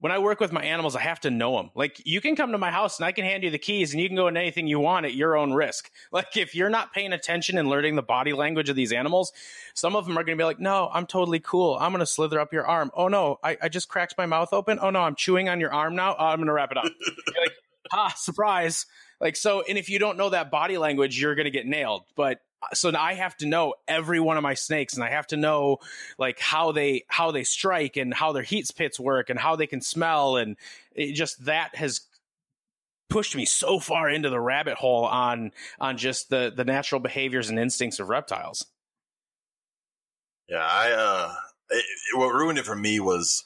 When 0.00 0.12
I 0.12 0.18
work 0.18 0.38
with 0.38 0.52
my 0.52 0.62
animals, 0.62 0.96
I 0.96 1.00
have 1.00 1.20
to 1.20 1.30
know 1.30 1.56
them. 1.56 1.70
Like 1.74 2.02
you 2.04 2.20
can 2.20 2.36
come 2.36 2.52
to 2.52 2.58
my 2.58 2.70
house 2.70 2.98
and 2.98 3.06
I 3.06 3.12
can 3.12 3.24
hand 3.24 3.42
you 3.42 3.50
the 3.50 3.58
keys 3.58 3.92
and 3.92 4.02
you 4.02 4.08
can 4.08 4.16
go 4.16 4.28
in 4.28 4.36
anything 4.36 4.66
you 4.66 4.78
want 4.78 5.06
at 5.06 5.14
your 5.14 5.36
own 5.36 5.52
risk. 5.52 5.90
Like 6.12 6.36
if 6.36 6.54
you're 6.54 6.70
not 6.70 6.92
paying 6.92 7.12
attention 7.12 7.58
and 7.58 7.68
learning 7.68 7.96
the 7.96 8.02
body 8.02 8.32
language 8.34 8.68
of 8.68 8.76
these 8.76 8.92
animals, 8.92 9.32
some 9.74 9.96
of 9.96 10.06
them 10.06 10.16
are 10.16 10.22
going 10.22 10.38
to 10.38 10.40
be 10.40 10.44
like, 10.46 10.60
"No, 10.60 10.88
I'm 10.92 11.06
totally 11.06 11.40
cool. 11.40 11.76
I'm 11.80 11.90
going 11.90 12.00
to 12.00 12.06
slither 12.06 12.38
up 12.38 12.52
your 12.52 12.64
arm. 12.66 12.92
Oh 12.94 13.08
no, 13.08 13.40
I, 13.42 13.56
I 13.62 13.68
just 13.68 13.88
cracked 13.88 14.16
my 14.16 14.26
mouth 14.26 14.52
open. 14.52 14.78
Oh 14.80 14.90
no, 14.90 15.00
I'm 15.00 15.16
chewing 15.16 15.48
on 15.48 15.58
your 15.58 15.72
arm 15.72 15.96
now. 15.96 16.14
Oh, 16.16 16.26
I'm 16.26 16.36
going 16.36 16.46
to 16.46 16.52
wrap 16.52 16.70
it 16.70 16.78
up." 16.78 16.84
Like, 17.40 17.52
"Ah, 17.92 18.12
surprise!" 18.16 18.86
Like 19.20 19.34
so, 19.36 19.62
and 19.62 19.76
if 19.76 19.88
you 19.88 19.98
don't 19.98 20.16
know 20.16 20.30
that 20.30 20.50
body 20.50 20.78
language, 20.78 21.20
you're 21.20 21.34
going 21.34 21.46
to 21.46 21.50
get 21.50 21.66
nailed. 21.66 22.04
But 22.14 22.40
so 22.72 22.90
now 22.90 23.02
I 23.02 23.14
have 23.14 23.36
to 23.38 23.46
know 23.46 23.74
every 23.86 24.20
one 24.20 24.36
of 24.36 24.42
my 24.42 24.54
snakes, 24.54 24.94
and 24.94 25.04
I 25.04 25.10
have 25.10 25.26
to 25.28 25.36
know 25.36 25.78
like 26.18 26.38
how 26.40 26.72
they 26.72 27.04
how 27.08 27.30
they 27.30 27.44
strike 27.44 27.96
and 27.96 28.14
how 28.14 28.32
their 28.32 28.42
heat 28.42 28.70
pits 28.74 28.98
work 28.98 29.30
and 29.30 29.38
how 29.38 29.56
they 29.56 29.66
can 29.66 29.80
smell, 29.80 30.36
and 30.36 30.56
it 30.94 31.12
just 31.12 31.44
that 31.44 31.74
has 31.76 32.02
pushed 33.10 33.36
me 33.36 33.44
so 33.44 33.78
far 33.78 34.08
into 34.08 34.30
the 34.30 34.40
rabbit 34.40 34.76
hole 34.76 35.04
on 35.04 35.52
on 35.80 35.96
just 35.96 36.30
the 36.30 36.52
the 36.54 36.64
natural 36.64 37.00
behaviors 37.00 37.50
and 37.50 37.58
instincts 37.58 38.00
of 38.00 38.08
reptiles. 38.08 38.66
yeah. 40.48 40.66
I 40.66 40.92
uh, 40.92 41.34
it, 41.70 41.76
it- 41.84 42.18
what 42.18 42.32
ruined 42.34 42.58
it 42.58 42.64
for 42.66 42.76
me 42.76 43.00
was 43.00 43.44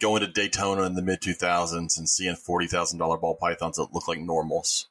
going 0.00 0.20
to 0.22 0.26
Daytona 0.26 0.82
in 0.84 0.94
the 0.94 1.02
mid 1.02 1.20
2000s 1.20 1.98
and 1.98 2.08
seeing 2.08 2.36
forty 2.36 2.66
thousand 2.66 2.98
dollar 2.98 3.18
ball 3.18 3.34
pythons 3.36 3.76
that 3.76 3.92
look 3.92 4.08
like 4.08 4.20
normals. 4.20 4.88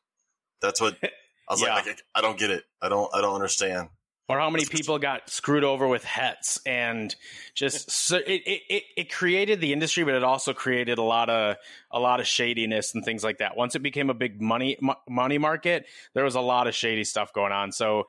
That's 0.62 0.82
what 0.82 0.98
I 1.50 1.54
was 1.54 1.62
Yeah. 1.62 1.74
like, 1.74 1.88
like. 1.88 2.02
I 2.16 2.22
don't 2.22 2.38
get 2.38 2.52
it. 2.52 2.64
I 2.82 2.90
don't. 2.90 3.10
I 3.14 3.22
don't 3.22 3.36
understand. 3.36 3.90
or 4.30 4.38
how 4.38 4.50
many 4.52 4.64
people 4.66 5.00
got 5.00 5.28
screwed 5.30 5.64
over 5.64 5.88
with 5.88 6.04
hets 6.04 6.60
and 6.66 7.16
just 7.56 7.90
so 8.08 8.18
it, 8.18 8.28
it, 8.46 8.62
it, 8.70 8.84
it 8.96 9.12
created 9.12 9.60
the 9.60 9.74
industry 9.74 10.04
but 10.04 10.14
it 10.14 10.24
also 10.24 10.54
created 10.54 11.00
a 11.00 11.02
lot 11.04 11.32
of 11.32 11.56
a 11.90 12.00
lot 12.00 12.20
of 12.20 12.28
shadiness 12.28 12.94
and 12.94 13.04
things 13.04 13.24
like 13.24 13.40
that 13.40 13.58
once 13.58 13.74
it 13.76 13.80
became 13.80 14.12
a 14.12 14.14
big 14.14 14.40
money 14.40 14.78
money 15.10 15.40
market 15.40 15.88
there 16.14 16.24
was 16.24 16.36
a 16.36 16.42
lot 16.42 16.68
of 16.68 16.76
shady 16.76 17.04
stuff 17.04 17.34
going 17.34 17.52
on 17.52 17.72
so 17.72 18.04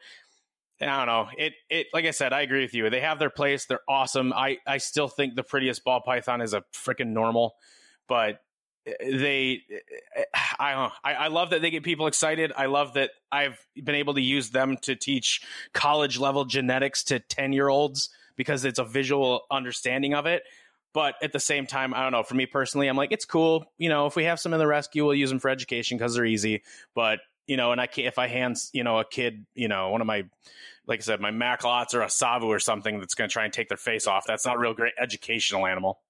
I 0.82 0.86
don't 0.86 1.06
know. 1.06 1.28
It 1.36 1.52
it 1.68 1.86
like 1.94 2.06
I 2.06 2.10
said, 2.10 2.32
I 2.32 2.40
agree 2.40 2.62
with 2.62 2.72
you. 2.74 2.88
They 2.88 3.00
have 3.00 3.18
their 3.18 3.28
place. 3.30 3.66
They're 3.66 3.82
awesome. 3.86 4.32
I 4.32 4.58
I 4.66 4.78
still 4.78 5.08
think 5.08 5.34
the 5.36 5.42
prettiest 5.42 5.84
ball 5.84 6.00
python 6.00 6.40
is 6.40 6.54
a 6.54 6.62
freaking 6.74 7.08
normal, 7.08 7.54
but 8.08 8.40
they 9.00 9.62
I 10.58 10.72
don't. 10.72 10.92
I, 11.04 11.14
I 11.14 11.28
love 11.28 11.50
that 11.50 11.62
they 11.62 11.70
get 11.70 11.82
people 11.82 12.06
excited. 12.06 12.52
I 12.56 12.66
love 12.66 12.94
that 12.94 13.10
I've 13.30 13.58
been 13.76 13.94
able 13.94 14.14
to 14.14 14.20
use 14.20 14.50
them 14.50 14.76
to 14.82 14.96
teach 14.96 15.42
college 15.72 16.18
level 16.18 16.44
genetics 16.44 17.04
to 17.04 17.20
10 17.20 17.52
year 17.52 17.68
olds 17.68 18.10
because 18.36 18.64
it's 18.64 18.78
a 18.78 18.84
visual 18.84 19.42
understanding 19.50 20.14
of 20.14 20.26
it. 20.26 20.42
But 20.92 21.14
at 21.22 21.32
the 21.32 21.40
same 21.40 21.66
time, 21.66 21.94
I 21.94 22.02
don't 22.02 22.12
know. 22.12 22.22
For 22.24 22.34
me 22.34 22.46
personally, 22.46 22.88
I'm 22.88 22.96
like, 22.96 23.12
it's 23.12 23.24
cool. 23.24 23.64
You 23.78 23.88
know, 23.88 24.06
if 24.06 24.16
we 24.16 24.24
have 24.24 24.40
some 24.40 24.52
in 24.52 24.58
the 24.58 24.66
rescue, 24.66 25.04
we'll 25.04 25.14
use 25.14 25.30
them 25.30 25.38
for 25.38 25.48
education 25.48 25.96
because 25.96 26.14
they're 26.14 26.24
easy. 26.24 26.62
But 26.94 27.20
you 27.46 27.56
know, 27.56 27.72
and 27.72 27.80
I 27.80 27.86
can't 27.86 28.06
if 28.06 28.18
I 28.18 28.26
hand 28.26 28.56
you 28.72 28.84
know 28.84 28.98
a 28.98 29.04
kid, 29.04 29.46
you 29.54 29.68
know, 29.68 29.90
one 29.90 30.00
of 30.00 30.06
my 30.06 30.24
like 30.86 31.00
I 31.00 31.02
said, 31.02 31.20
my 31.20 31.30
Maclots 31.30 31.94
or 31.94 32.02
a 32.02 32.10
Savu 32.10 32.46
or 32.46 32.58
something 32.58 32.98
that's 32.98 33.14
going 33.14 33.28
to 33.28 33.32
try 33.32 33.44
and 33.44 33.52
take 33.52 33.68
their 33.68 33.76
face 33.76 34.06
off. 34.06 34.24
That's 34.26 34.44
not 34.44 34.58
real 34.58 34.74
great 34.74 34.94
educational 35.00 35.66
animal. 35.66 36.00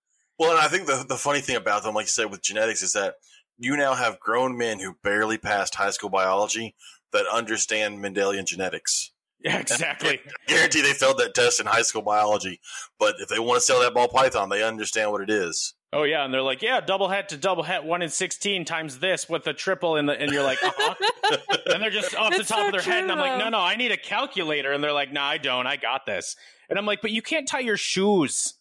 Well, 0.40 0.52
and 0.52 0.58
I 0.58 0.68
think 0.68 0.86
the 0.86 1.04
the 1.06 1.18
funny 1.18 1.42
thing 1.42 1.56
about 1.56 1.82
them, 1.82 1.94
like 1.94 2.04
you 2.04 2.08
said, 2.08 2.30
with 2.30 2.40
genetics, 2.40 2.82
is 2.82 2.94
that 2.94 3.16
you 3.58 3.76
now 3.76 3.92
have 3.92 4.18
grown 4.18 4.56
men 4.56 4.80
who 4.80 4.96
barely 5.04 5.36
passed 5.36 5.74
high 5.74 5.90
school 5.90 6.08
biology 6.08 6.74
that 7.12 7.26
understand 7.30 8.02
Mendelian 8.02 8.46
genetics. 8.46 9.12
Yeah, 9.42 9.58
exactly. 9.58 10.20
I 10.22 10.30
guarantee 10.48 10.82
they 10.82 10.92
failed 10.92 11.16
that 11.16 11.32
test 11.32 11.60
in 11.60 11.66
high 11.66 11.80
school 11.80 12.02
biology, 12.02 12.60
but 12.98 13.14
if 13.20 13.30
they 13.30 13.38
want 13.38 13.56
to 13.56 13.60
sell 13.62 13.80
that 13.80 13.94
ball 13.94 14.06
python, 14.06 14.50
they 14.50 14.62
understand 14.62 15.12
what 15.12 15.22
it 15.22 15.30
is. 15.30 15.72
Oh 15.94 16.02
yeah, 16.02 16.26
and 16.26 16.34
they're 16.34 16.42
like, 16.42 16.60
yeah, 16.60 16.82
double 16.82 17.08
het 17.08 17.30
to 17.30 17.38
double 17.38 17.62
het, 17.62 17.82
one 17.82 18.02
in 18.02 18.10
sixteen 18.10 18.66
times 18.66 18.98
this 18.98 19.30
with 19.30 19.46
a 19.46 19.54
triple 19.54 19.96
in 19.96 20.04
the, 20.04 20.12
and 20.12 20.30
you're 20.30 20.42
like, 20.42 20.62
uh-huh. 20.62 21.38
and 21.72 21.82
they're 21.82 21.88
just 21.88 22.14
off 22.14 22.36
the 22.36 22.44
top 22.44 22.58
so 22.58 22.66
of 22.66 22.72
their 22.72 22.82
head, 22.82 23.04
and 23.04 23.12
I'm 23.12 23.16
true, 23.16 23.28
like, 23.28 23.38
no, 23.38 23.48
no, 23.48 23.60
I 23.60 23.76
need 23.76 23.92
a 23.92 23.96
calculator, 23.96 24.72
and 24.72 24.84
they're 24.84 24.92
like, 24.92 25.10
no, 25.10 25.22
I 25.22 25.38
don't, 25.38 25.66
I 25.66 25.76
got 25.76 26.04
this, 26.04 26.36
and 26.68 26.78
I'm 26.78 26.84
like, 26.84 27.00
but 27.00 27.10
you 27.10 27.22
can't 27.22 27.48
tie 27.48 27.60
your 27.60 27.78
shoes. 27.78 28.58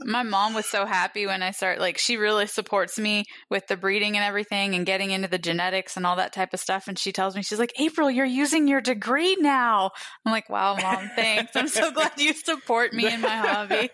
My 0.00 0.22
mom 0.22 0.54
was 0.54 0.66
so 0.66 0.86
happy 0.86 1.26
when 1.26 1.42
I 1.42 1.50
start 1.50 1.80
like 1.80 1.98
she 1.98 2.16
really 2.16 2.46
supports 2.46 2.98
me 2.98 3.24
with 3.50 3.66
the 3.66 3.76
breeding 3.76 4.16
and 4.16 4.24
everything 4.24 4.74
and 4.74 4.86
getting 4.86 5.10
into 5.10 5.28
the 5.28 5.38
genetics 5.38 5.96
and 5.96 6.06
all 6.06 6.16
that 6.16 6.32
type 6.32 6.54
of 6.54 6.60
stuff 6.60 6.86
and 6.86 6.98
she 6.98 7.12
tells 7.12 7.34
me 7.34 7.42
she's 7.42 7.58
like 7.58 7.72
April 7.80 8.10
you're 8.10 8.24
using 8.24 8.68
your 8.68 8.80
degree 8.80 9.36
now. 9.40 9.90
I'm 10.24 10.32
like 10.32 10.48
wow 10.48 10.76
mom 10.80 11.10
thanks. 11.16 11.56
I'm 11.56 11.68
so 11.68 11.90
glad 11.92 12.12
you 12.16 12.32
support 12.32 12.92
me 12.92 13.12
in 13.12 13.20
my 13.20 13.36
hobby. 13.36 13.90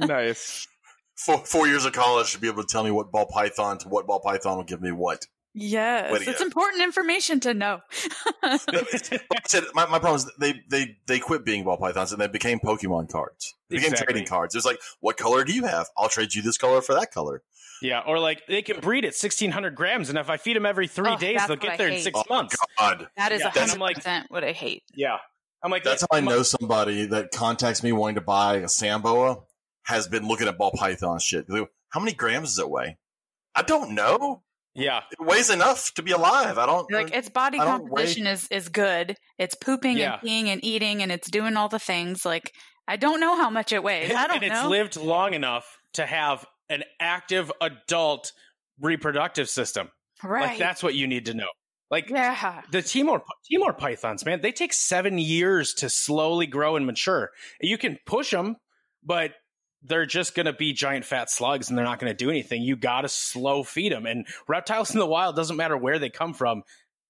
nice. 0.06 0.66
Four, 1.16 1.44
four 1.46 1.66
years 1.66 1.84
of 1.84 1.92
college 1.92 2.32
to 2.32 2.40
be 2.40 2.48
able 2.48 2.62
to 2.62 2.68
tell 2.68 2.82
me 2.82 2.90
what 2.90 3.12
ball 3.12 3.26
python 3.26 3.78
to 3.78 3.88
what 3.88 4.06
ball 4.06 4.20
python 4.20 4.56
will 4.56 4.64
give 4.64 4.82
me 4.82 4.90
what. 4.90 5.26
Yes, 5.56 6.10
Way 6.12 6.18
it's 6.26 6.40
go. 6.40 6.44
important 6.44 6.82
information 6.82 7.38
to 7.40 7.54
know. 7.54 7.80
Like 8.42 8.60
I 8.72 9.40
said, 9.46 9.64
my, 9.74 9.86
my 9.86 9.98
problem 10.00 10.16
is 10.16 10.30
they, 10.38 10.54
they, 10.68 10.96
they 11.06 11.20
quit 11.20 11.44
being 11.44 11.62
ball 11.64 11.76
pythons 11.76 12.10
and 12.12 12.20
they 12.20 12.26
became 12.26 12.58
Pokemon 12.58 13.08
cards. 13.08 13.54
They 13.70 13.76
became 13.76 13.92
Exactly. 13.92 14.14
trading 14.14 14.28
cards. 14.28 14.54
It's 14.56 14.64
like, 14.66 14.80
what 15.00 15.16
color 15.16 15.44
do 15.44 15.52
you 15.52 15.64
have? 15.64 15.86
I'll 15.96 16.08
trade 16.08 16.34
you 16.34 16.42
this 16.42 16.58
color 16.58 16.80
for 16.82 16.94
that 16.94 17.12
color. 17.12 17.42
Yeah, 17.82 18.00
or 18.06 18.18
like 18.18 18.42
they 18.48 18.62
can 18.62 18.80
breed 18.80 19.04
at 19.04 19.08
1600 19.14 19.74
grams, 19.74 20.08
and 20.08 20.16
if 20.18 20.30
I 20.30 20.38
feed 20.38 20.56
them 20.56 20.64
every 20.66 20.88
three 20.88 21.10
Oh, 21.12 21.16
days, 21.18 21.46
they'll 21.46 21.56
get 21.56 21.76
there 21.76 21.88
in 21.88 21.94
hate. 21.94 22.02
six 22.04 22.18
Oh, 22.18 22.24
months. 22.30 22.56
God. 22.78 23.08
that 23.16 23.30
is 23.32 23.40
Yeah, 23.40 23.48
a 23.48 23.50
hundred 23.50 23.94
percent 23.94 24.26
what 24.30 24.42
I 24.42 24.52
hate. 24.52 24.84
Yeah, 24.94 25.18
I'm 25.62 25.70
like, 25.70 25.82
That's 25.84 26.02
how 26.02 26.06
I 26.16 26.20
know 26.20 26.42
somebody 26.42 27.06
that 27.06 27.30
contacts 27.32 27.82
me 27.82 27.92
wanting 27.92 28.14
to 28.14 28.20
buy 28.22 28.56
a 28.56 28.68
sand 28.68 29.02
boa 29.02 29.42
has 29.82 30.08
been 30.08 30.26
looking 30.26 30.48
at 30.48 30.56
ball 30.56 30.70
python 30.74 31.18
shit. 31.18 31.46
How 31.90 32.00
many 32.00 32.12
grams 32.14 32.50
does 32.50 32.58
it 32.60 32.70
weigh? 32.70 32.96
I 33.54 33.62
don't 33.62 33.90
know. 33.94 34.42
Yeah, 34.74 35.02
It 35.12 35.24
weighs 35.24 35.50
enough 35.50 35.92
to 35.94 36.02
be 36.02 36.10
alive. 36.12 36.58
I 36.58 36.66
don't 36.66 36.90
Like 36.90 37.12
its 37.14 37.28
body 37.28 37.58
I 37.60 37.64
don't 37.64 37.84
weigh- 37.84 37.88
composition 38.02 38.26
is 38.26 38.48
is 38.50 38.68
good. 38.68 39.16
It's 39.38 39.54
pooping 39.54 39.96
Yeah. 39.98 40.18
and 40.20 40.22
peeing 40.28 40.46
and 40.52 40.64
eating 40.64 41.02
and 41.02 41.12
it's 41.12 41.30
doing 41.30 41.56
all 41.56 41.68
the 41.68 41.78
things. 41.78 42.24
Like 42.24 42.52
I 42.88 42.96
don't 42.96 43.20
know 43.20 43.36
how 43.36 43.50
much 43.50 43.72
it 43.72 43.82
weighs. 43.82 44.10
I 44.14 44.26
don't 44.26 44.40
know. 44.40 44.46
it's 44.48 44.64
lived 44.66 44.96
long 44.96 45.32
enough 45.34 45.78
to 45.94 46.04
have 46.06 46.44
an 46.68 46.82
active 47.00 47.52
adult 47.60 48.32
reproductive 48.80 49.48
system. 49.48 49.90
right. 50.22 50.48
Like 50.48 50.58
that's 50.58 50.82
what 50.82 50.94
you 50.94 51.06
need 51.06 51.26
to 51.26 51.34
know. 51.34 51.48
Like 51.90 52.10
yeah. 52.10 52.62
the 52.72 52.82
Timor 52.82 53.22
Timor 53.50 53.72
pythons, 53.74 54.24
man, 54.24 54.40
they 54.40 54.50
take 54.52 54.72
seven 54.72 55.18
years 55.18 55.72
to 55.74 55.88
slowly 55.88 56.46
grow 56.46 56.74
and 56.76 56.84
mature. 56.86 57.30
You 57.60 57.78
can 57.78 57.98
push 58.06 58.30
them, 58.32 58.56
but 59.04 59.32
they're 59.84 60.06
just 60.06 60.34
going 60.34 60.46
to 60.46 60.52
be 60.52 60.72
giant 60.72 61.04
fat 61.04 61.30
slugs, 61.30 61.68
and 61.68 61.76
they're 61.78 61.84
not 61.84 61.98
going 61.98 62.10
to 62.10 62.16
do 62.16 62.30
anything. 62.30 62.62
You 62.62 62.76
got 62.76 63.02
to 63.02 63.08
slow 63.08 63.62
feed 63.62 63.92
them. 63.92 64.06
And 64.06 64.26
reptiles 64.48 64.92
in 64.92 64.98
the 64.98 65.06
wild 65.06 65.36
doesn't 65.36 65.56
matter 65.56 65.76
where 65.76 65.98
they 65.98 66.10
come 66.10 66.34
from; 66.34 66.62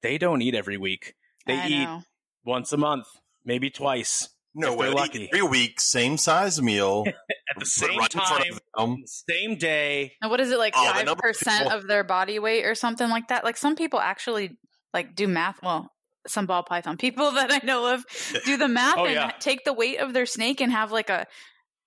they 0.03 0.19
don't 0.19 0.43
eat 0.43 0.55
every 0.55 0.77
week. 0.77 1.15
They 1.47 1.59
I 1.59 1.67
eat 1.69 1.85
know. 1.85 2.03
once 2.45 2.73
a 2.73 2.77
month, 2.77 3.07
maybe 3.45 3.71
twice 3.71 4.29
no 4.55 4.73
if 4.73 4.79
way. 4.79 4.87
they're 4.87 4.95
lucky. 4.95 5.23
eat 5.25 5.31
Every 5.33 5.47
week, 5.49 5.81
same 5.81 6.17
size 6.17 6.61
meal. 6.61 7.05
at 7.07 7.59
the 7.59 7.67
same 7.67 7.99
right 7.99 8.11
time, 8.11 8.59
same 9.07 9.57
day. 9.57 10.13
And 10.23 10.31
what 10.31 10.41
is 10.41 10.51
it 10.51 10.59
like 10.59 10.75
Oh, 10.77 10.85
the 10.87 10.93
five 10.95 11.07
number 11.07 11.29
of 11.29 11.37
percent 11.39 11.73
of 11.73 11.87
their 11.87 12.05
body 12.05 12.39
weight 12.39 12.65
or 12.65 12.75
something 12.75 13.09
like 13.09 13.29
that? 13.29 13.45
Like 13.45 13.57
some 13.57 13.77
people 13.77 14.01
actually 14.01 14.57
like 14.93 15.15
do 15.15 15.29
math. 15.29 15.61
Well, 15.63 15.91
some 16.27 16.47
ball 16.47 16.63
python 16.63 16.97
people 16.97 17.31
that 17.33 17.53
I 17.53 17.61
know 17.65 17.95
of 17.95 18.05
do 18.45 18.57
the 18.57 18.69
math 18.69 18.97
Oh, 18.99 19.05
and 19.05 19.15
yeah. 19.15 19.31
take 19.41 19.65
the 19.65 19.73
weight 19.73 19.99
of 20.01 20.13
their 20.13 20.27
snake 20.27 20.61
and 20.61 20.73
have 20.73 20.91
like 20.93 21.11
a 21.11 21.27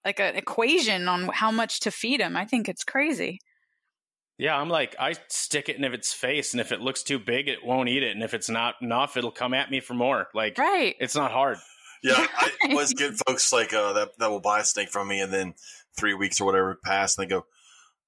like 0.07 0.19
an 0.21 0.35
equation 0.37 1.07
on 1.09 1.27
how 1.27 1.51
much 1.51 1.81
to 1.81 1.91
feed 1.91 2.21
them. 2.21 2.37
I 2.37 2.45
think 2.45 2.69
it's 2.69 2.83
crazy. 2.85 3.39
Yeah, 4.37 4.55
I'm 4.55 4.69
like, 4.69 4.95
I 4.99 5.15
stick 5.27 5.67
it 5.67 5.75
in 5.75 5.83
if 5.83 5.93
its 5.93 6.13
face, 6.13 6.53
and 6.53 6.61
if 6.61 6.71
it 6.71 6.79
looks 6.79 7.03
too 7.03 7.19
big, 7.19 7.47
it 7.49 7.65
won't 7.65 7.89
eat 7.89 8.03
it, 8.03 8.11
and 8.11 8.23
if 8.23 8.33
it's 8.33 8.49
not 8.49 8.75
enough, 8.81 9.17
it'll 9.17 9.31
come 9.31 9.53
at 9.53 9.69
me 9.69 9.79
for 9.81 9.95
more. 9.95 10.27
Like, 10.33 10.57
Right. 10.57 10.95
it's 10.99 11.15
not 11.15 11.31
hard. 11.31 11.57
Yeah, 12.03 12.13
I 12.37 12.51
always 12.69 12.93
get 12.93 13.15
folks 13.27 13.51
like 13.51 13.73
uh, 13.73 13.93
that 13.93 14.17
that 14.19 14.29
will 14.29 14.39
buy 14.39 14.59
a 14.61 14.63
snake 14.63 14.89
from 14.89 15.07
me, 15.07 15.19
and 15.19 15.33
then 15.33 15.55
three 15.97 16.13
weeks 16.13 16.39
or 16.39 16.45
whatever 16.45 16.79
pass, 16.85 17.17
and 17.17 17.25
they 17.25 17.29
go, 17.29 17.45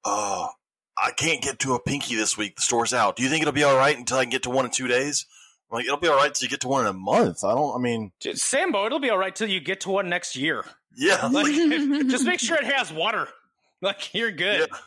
"Oh, 0.06 0.50
I 0.98 1.12
can't 1.12 1.42
get 1.42 1.60
to 1.60 1.74
a 1.74 1.80
pinky 1.82 2.16
this 2.16 2.38
week. 2.38 2.56
The 2.56 2.62
store's 2.62 2.94
out. 2.94 3.16
Do 3.18 3.24
you 3.24 3.30
think 3.30 3.42
it'll 3.42 3.52
be 3.52 3.64
all 3.64 3.76
right 3.76 3.98
until 3.98 4.20
I 4.20 4.24
can 4.24 4.30
get 4.32 4.44
to 4.44 4.50
one 4.52 4.66
in 4.66 4.72
two 4.72 4.88
days?" 4.88 5.26
I'm 5.72 5.76
like, 5.78 5.86
it'll 5.86 5.98
be 5.98 6.08
all 6.08 6.16
right 6.18 6.34
till 6.34 6.46
you 6.46 6.50
get 6.50 6.62
to 6.62 6.68
one 6.68 6.82
in 6.82 6.88
a 6.88 6.94
month. 6.94 7.44
I 7.44 7.54
don't. 7.54 7.76
I 7.76 7.80
mean, 7.80 8.12
sand 8.34 8.72
boa, 8.72 8.86
it'll 8.88 9.00
be 9.00 9.10
all 9.12 9.18
right 9.20 9.36
till 9.36 9.50
you 9.50 9.60
get 9.60 9.82
to 9.82 9.90
one 9.90 10.10
next 10.10 10.36
year. 10.36 10.64
Yeah, 11.00 11.28
Like, 11.28 11.46
like, 11.56 12.08
just 12.08 12.26
make 12.26 12.40
sure 12.40 12.58
it 12.58 12.66
has 12.76 12.92
water. 12.92 13.28
Like 13.82 14.14
you're 14.14 14.34
good. 14.34 14.68
Yeah. 14.70 14.78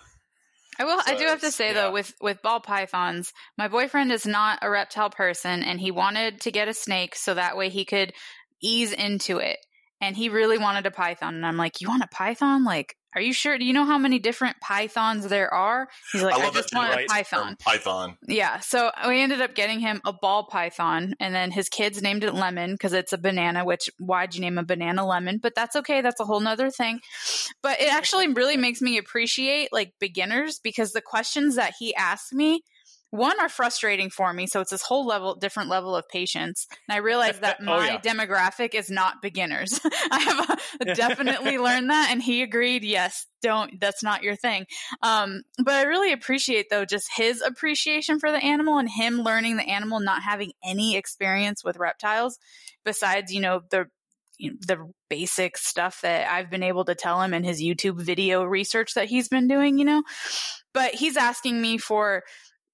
I 0.79 0.85
will. 0.85 1.01
I 1.07 1.17
do 1.17 1.25
have 1.25 1.41
to 1.41 1.51
say 1.51 1.69
yeah. 1.69 1.85
though, 1.85 1.93
with 1.93 2.13
with 2.21 2.43
ball 2.43 2.61
pythons, 2.61 3.33
my 3.57 3.67
boyfriend 3.67 4.13
is 4.13 4.27
not 4.27 4.59
a 4.61 4.69
reptile 4.69 5.09
person, 5.09 5.63
and 5.63 5.81
he 5.81 5.91
wanted 5.91 6.43
to 6.43 6.51
get 6.51 6.69
a 6.69 6.75
snake 6.75 7.17
so 7.17 7.33
that 7.33 7.57
way 7.57 7.71
he 7.71 7.87
could 7.87 8.13
ease 8.63 8.93
into 8.93 9.39
it. 9.39 9.57
And 10.03 10.15
he 10.15 10.29
really 10.29 10.59
wanted 10.59 10.85
a 10.85 10.91
python, 10.91 11.37
and 11.37 11.47
I'm 11.47 11.57
like, 11.57 11.81
"You 11.81 11.89
want 11.89 12.03
a 12.03 12.15
python? 12.15 12.65
Like, 12.65 12.97
are 13.15 13.21
you 13.21 13.33
sure? 13.33 13.59
Do 13.59 13.65
you 13.65 13.73
know 13.73 13.85
how 13.85 13.99
many 13.99 14.19
different 14.19 14.61
pythons 14.61 15.29
there 15.29 15.53
are?" 15.53 15.89
He's 16.13 16.23
like, 16.23 16.35
"I, 16.35 16.45
love 16.45 16.55
just 16.55 16.75
want 16.75 17.01
a 17.01 17.07
python." 17.07 17.53
Or 17.53 17.57
Python. 17.57 18.17
Yeah, 18.27 18.61
so 18.61 18.91
we 19.07 19.21
ended 19.21 19.41
up 19.41 19.55
getting 19.55 19.81
him 19.81 20.01
a 20.05 20.13
ball 20.13 20.45
python, 20.45 21.15
and 21.21 21.35
then 21.35 21.51
his 21.51 21.69
kids 21.69 22.03
named 22.03 22.25
it 22.25 22.35
Lemon 22.35 22.73
because 22.73 22.93
it's 22.93 23.13
a 23.13 23.19
banana. 23.19 23.65
Which 23.65 23.91
why'd 23.99 24.35
you 24.35 24.41
name 24.41 24.59
a 24.59 24.65
banana 24.65 25.07
lemon? 25.07 25.39
But 25.43 25.55
that's 25.55 25.77
okay. 25.77 26.01
That's 26.01 26.21
a 26.21 26.25
whole 26.25 26.41
nother 26.41 26.71
thing. 26.71 27.01
But 27.63 27.81
it 27.81 27.93
actually 27.93 28.29
really 28.29 28.57
makes 28.57 28.81
me 28.81 28.99
appreciate 28.99 29.73
like 29.73 29.95
beginners 29.99 30.59
because 30.59 30.93
the 30.93 31.01
questions 31.01 31.57
that 31.57 31.75
he 31.79 31.95
asked 31.95 32.33
me, 32.33 32.63
one 33.13 33.39
are 33.41 33.51
frustrating 33.51 34.09
for 34.09 34.33
me. 34.33 34.47
So 34.47 34.63
it's 34.63 34.71
this 34.71 34.81
whole 34.81 35.07
level, 35.07 35.35
different 35.35 35.69
level 35.69 35.95
of 35.95 36.09
patience. 36.09 36.67
And 36.89 36.95
I 36.95 36.99
realized 37.01 37.43
that 37.43 37.59
Oh, 37.61 37.65
my 37.65 37.89
yeah. 37.89 38.01
demographic 38.01 38.75
is 38.75 38.91
not 38.91 39.21
beginners. 39.21 39.79
I 40.11 40.19
have 40.19 40.51
uh, 40.51 40.95
definitely 40.95 41.59
learned 41.59 41.91
that, 41.91 42.09
and 42.11 42.23
he 42.23 42.41
agreed. 42.43 42.85
Yes, 42.85 43.27
don't. 43.43 43.79
That's 43.79 44.03
not 44.03 44.23
your 44.23 44.35
thing. 44.35 44.65
Um, 45.03 45.43
but 45.63 45.75
I 45.75 45.83
really 45.83 46.11
appreciate 46.13 46.71
though 46.71 46.87
just 46.87 47.11
his 47.15 47.43
appreciation 47.43 48.19
for 48.19 48.33
the 48.33 48.43
animal 48.43 48.79
and 48.79 48.89
him 48.89 49.19
learning 49.19 49.59
the 49.59 49.69
animal, 49.69 50.01
not 50.01 50.23
having 50.23 50.53
any 50.65 50.97
experience 50.97 51.63
with 51.63 51.77
reptiles, 51.77 52.39
besides 52.83 53.31
you 53.31 53.43
know 53.43 53.61
the 53.71 53.85
the 54.41 54.91
basic 55.11 55.59
stuff 55.59 56.01
that 56.01 56.33
I've 56.33 56.51
been 56.51 56.63
able 56.63 56.87
to 56.87 56.95
tell 56.95 57.21
him 57.21 57.35
in 57.35 57.45
his 57.45 57.61
YouTube 57.63 58.01
video 58.01 58.43
research 58.43 58.95
that 58.95 59.11
he's 59.11 59.29
been 59.29 59.49
doing. 59.49 59.79
You 59.79 59.85
know, 59.85 60.03
but 60.73 60.95
he's 60.95 61.19
asking 61.19 61.61
me 61.61 61.77
for. 61.77 62.23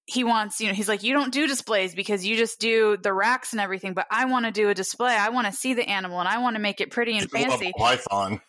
He 0.09 0.23
wants, 0.23 0.59
you 0.59 0.67
know, 0.67 0.73
he's 0.73 0.89
like, 0.89 1.03
you 1.03 1.13
don't 1.13 1.31
do 1.31 1.47
displays 1.47 1.93
because 1.93 2.25
you 2.25 2.35
just 2.35 2.59
do 2.59 2.97
the 2.97 3.13
racks 3.13 3.53
and 3.53 3.61
everything, 3.61 3.93
but 3.93 4.07
I 4.09 4.25
want 4.25 4.45
to 4.45 4.51
do 4.51 4.69
a 4.69 4.73
display. 4.73 5.15
I 5.15 5.29
want 5.29 5.47
to 5.47 5.53
see 5.53 5.73
the 5.73 5.87
animal 5.87 6.19
and 6.19 6.27
I 6.27 6.39
want 6.39 6.55
to 6.55 6.61
make 6.61 6.81
it 6.81 6.91
pretty 6.91 7.17
and 7.17 7.29
fancy. 7.29 7.71
Python. 7.77 8.41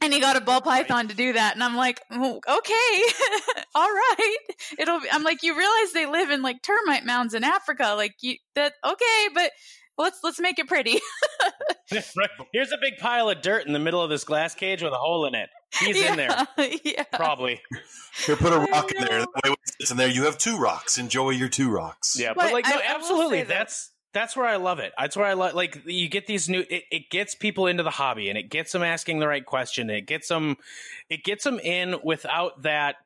And 0.00 0.12
he 0.12 0.20
got 0.20 0.36
a 0.36 0.40
ball 0.40 0.60
python 0.60 1.08
to 1.08 1.14
do 1.14 1.32
that. 1.32 1.54
And 1.54 1.64
I'm 1.64 1.74
like, 1.74 2.00
"Oh, 2.12 2.40
okay, 2.48 3.62
all 3.74 3.88
right. 3.88 4.36
It'll 4.78 5.00
be, 5.00 5.08
I'm 5.10 5.24
like, 5.24 5.42
you 5.42 5.58
realize 5.58 5.92
they 5.92 6.06
live 6.06 6.30
in 6.30 6.40
like 6.40 6.62
termite 6.62 7.04
mounds 7.04 7.34
in 7.34 7.42
Africa. 7.42 7.94
Like 7.96 8.14
you, 8.20 8.36
that, 8.54 8.74
okay, 8.84 9.28
but 9.34 9.50
let's, 9.98 10.20
let's 10.22 10.40
make 10.40 10.58
it 10.58 10.66
pretty. 10.68 11.00
right. 11.92 12.28
Here's 12.52 12.70
a 12.72 12.78
big 12.80 12.98
pile 12.98 13.30
of 13.30 13.40
dirt 13.40 13.66
in 13.66 13.72
the 13.72 13.78
middle 13.78 14.02
of 14.02 14.10
this 14.10 14.24
glass 14.24 14.54
cage 14.54 14.82
with 14.82 14.92
a 14.92 14.96
hole 14.96 15.26
in 15.26 15.34
it. 15.34 15.48
He's 15.80 16.00
in 16.02 16.16
there, 16.16 16.46
yeah. 16.84 17.02
probably. 17.12 17.60
Here, 18.26 18.36
put 18.36 18.52
a 18.52 18.58
rock 18.58 18.90
in 18.92 19.04
there. 19.04 19.20
That 19.20 19.28
way 19.44 19.50
when 19.50 19.52
it 19.52 19.74
sits 19.78 19.90
in 19.90 19.96
there, 19.98 20.08
you 20.08 20.24
have 20.24 20.38
two 20.38 20.56
rocks. 20.58 20.96
Enjoy 20.98 21.30
your 21.30 21.48
two 21.48 21.70
rocks. 21.70 22.16
Yeah, 22.18 22.32
But 22.34 22.44
but 22.44 22.52
like, 22.52 22.66
no, 22.66 22.76
I- 22.76 22.78
I 22.90 22.94
absolutely. 22.94 23.38
say 23.38 23.44
that- 23.44 23.48
That's 23.58 23.90
that's 24.14 24.34
where 24.34 24.46
I 24.46 24.56
love 24.56 24.78
it. 24.78 24.92
That's 24.98 25.16
where 25.18 25.26
I 25.26 25.34
like. 25.34 25.52
Like, 25.52 25.82
you 25.84 26.08
get 26.08 26.26
these 26.26 26.48
new. 26.48 26.64
It, 26.70 26.84
it 26.90 27.10
gets 27.10 27.34
people 27.34 27.66
into 27.66 27.82
the 27.82 27.90
hobby, 27.90 28.30
and 28.30 28.38
it 28.38 28.48
gets 28.48 28.72
them 28.72 28.82
asking 28.82 29.18
the 29.18 29.28
right 29.28 29.44
question. 29.44 29.90
And 29.90 29.98
it 29.98 30.06
gets 30.06 30.28
them, 30.28 30.56
it 31.10 31.22
gets 31.24 31.44
them 31.44 31.58
in 31.60 31.96
without 32.02 32.62
that. 32.62 32.96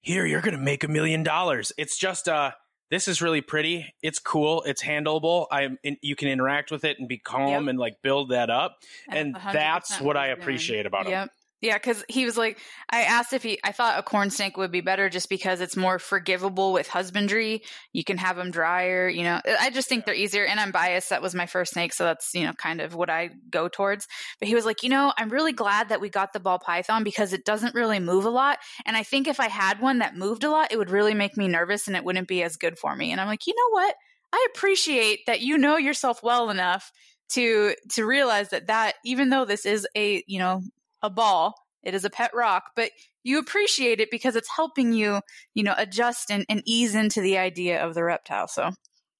Here, 0.00 0.24
you're 0.24 0.40
going 0.40 0.56
to 0.56 0.60
make 0.60 0.82
a 0.82 0.88
million 0.88 1.22
dollars. 1.22 1.72
It's 1.76 1.98
just 1.98 2.26
uh 2.26 2.52
This 2.90 3.08
is 3.08 3.20
really 3.20 3.40
pretty. 3.40 3.92
It's 4.02 4.18
cool. 4.18 4.62
It's 4.62 4.82
handleable. 4.82 5.46
I'm. 5.50 5.78
In, 5.82 5.96
you 6.02 6.14
can 6.14 6.28
interact 6.28 6.70
with 6.70 6.84
it 6.84 6.98
and 6.98 7.08
be 7.08 7.18
calm 7.18 7.64
Yep. 7.64 7.70
and 7.70 7.78
like 7.78 8.02
build 8.02 8.30
that 8.30 8.48
up. 8.50 8.76
And 9.08 9.34
that's 9.34 9.44
100% 9.46 9.52
that's 9.52 10.00
what 10.00 10.16
I 10.16 10.28
appreciate 10.28 10.86
about. 10.86 11.08
Yep. 11.08 11.30
Yeah, 11.62 11.78
because 11.78 12.04
he 12.08 12.26
was 12.26 12.36
like, 12.36 12.58
I 12.90 13.02
asked 13.04 13.32
if 13.32 13.42
he, 13.42 13.58
I 13.64 13.72
thought 13.72 13.98
a 13.98 14.02
corn 14.02 14.28
snake 14.28 14.58
would 14.58 14.70
be 14.70 14.82
better 14.82 15.08
just 15.08 15.30
because 15.30 15.62
it's 15.62 15.76
more 15.76 15.98
forgivable 15.98 16.74
with 16.74 16.86
husbandry. 16.86 17.62
You 17.94 18.04
can 18.04 18.18
have 18.18 18.36
them 18.36 18.50
drier, 18.50 19.08
you 19.08 19.22
know. 19.22 19.40
I 19.58 19.70
just 19.70 19.88
think 19.88 20.04
they're 20.04 20.14
easier, 20.14 20.44
and 20.44 20.60
I'm 20.60 20.70
biased. 20.70 21.08
That 21.08 21.22
was 21.22 21.34
my 21.34 21.46
first 21.46 21.72
snake, 21.72 21.94
so 21.94 22.04
that's 22.04 22.34
you 22.34 22.44
know 22.44 22.52
kind 22.52 22.82
of 22.82 22.94
what 22.94 23.08
I 23.08 23.30
go 23.50 23.68
towards. 23.68 24.06
But 24.38 24.48
he 24.48 24.54
was 24.54 24.66
like, 24.66 24.82
you 24.82 24.90
know, 24.90 25.14
I'm 25.16 25.30
really 25.30 25.52
glad 25.52 25.88
that 25.88 26.00
we 26.00 26.10
got 26.10 26.34
the 26.34 26.40
ball 26.40 26.58
python 26.58 27.04
because 27.04 27.32
it 27.32 27.46
doesn't 27.46 27.74
really 27.74 28.00
move 28.00 28.26
a 28.26 28.30
lot, 28.30 28.58
and 28.84 28.94
I 28.94 29.02
think 29.02 29.26
if 29.26 29.40
I 29.40 29.48
had 29.48 29.80
one 29.80 30.00
that 30.00 30.14
moved 30.14 30.44
a 30.44 30.50
lot, 30.50 30.72
it 30.72 30.76
would 30.76 30.90
really 30.90 31.14
make 31.14 31.38
me 31.38 31.48
nervous, 31.48 31.86
and 31.86 31.96
it 31.96 32.04
wouldn't 32.04 32.28
be 32.28 32.42
as 32.42 32.56
good 32.56 32.78
for 32.78 32.94
me. 32.94 33.12
And 33.12 33.20
I'm 33.20 33.28
like, 33.28 33.46
you 33.46 33.54
know 33.56 33.70
what? 33.70 33.94
I 34.30 34.46
appreciate 34.54 35.20
that 35.26 35.40
you 35.40 35.56
know 35.56 35.78
yourself 35.78 36.22
well 36.22 36.50
enough 36.50 36.92
to 37.30 37.74
to 37.92 38.04
realize 38.04 38.50
that 38.50 38.66
that 38.66 38.94
even 39.04 39.30
though 39.30 39.44
this 39.44 39.66
is 39.66 39.86
a 39.96 40.22
you 40.26 40.38
know 40.38 40.62
a 41.06 41.10
ball 41.10 41.54
it 41.82 41.94
is 41.94 42.04
a 42.04 42.10
pet 42.10 42.32
rock 42.34 42.64
but 42.76 42.90
you 43.24 43.38
appreciate 43.38 44.00
it 44.00 44.10
because 44.10 44.36
it's 44.36 44.48
helping 44.56 44.92
you 44.92 45.20
you 45.54 45.62
know 45.62 45.74
adjust 45.78 46.30
and, 46.30 46.44
and 46.48 46.62
ease 46.66 46.94
into 46.94 47.20
the 47.20 47.38
idea 47.38 47.82
of 47.84 47.94
the 47.94 48.02
reptile 48.04 48.48
so 48.48 48.70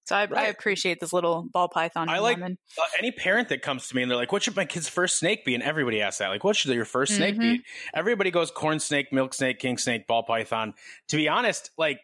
so 0.04 0.14
I, 0.14 0.28
I 0.36 0.42
appreciate 0.44 1.00
this 1.00 1.12
little 1.12 1.48
ball 1.52 1.68
python 1.68 2.08
I 2.08 2.20
like- 2.20 2.36
lemon. 2.36 2.58
Uh, 2.78 2.84
any 2.96 3.10
parent 3.10 3.48
that 3.48 3.60
comes 3.62 3.88
to 3.88 3.96
me 3.96 4.02
and 4.02 4.08
they're 4.10 4.16
like, 4.16 4.30
"What 4.30 4.40
should 4.44 4.54
my 4.54 4.64
kid's 4.64 4.88
first 4.88 5.16
snake 5.18 5.44
be?" 5.44 5.52
and 5.56 5.64
everybody 5.64 6.00
asks 6.00 6.18
that, 6.18 6.28
like, 6.28 6.44
"What 6.44 6.54
should 6.54 6.72
your 6.72 6.84
1st 6.84 7.16
snake 7.16 7.34
Mhm. 7.34 7.40
be?" 7.40 7.62
Everybody 7.92 8.30
goes 8.30 8.52
corn 8.52 8.78
snake, 8.78 9.12
milk 9.12 9.34
snake, 9.34 9.58
king 9.58 9.78
snake, 9.78 10.06
ball 10.06 10.22
python. 10.22 10.74
To 11.08 11.16
be 11.16 11.28
honest, 11.28 11.70
like. 11.76 11.98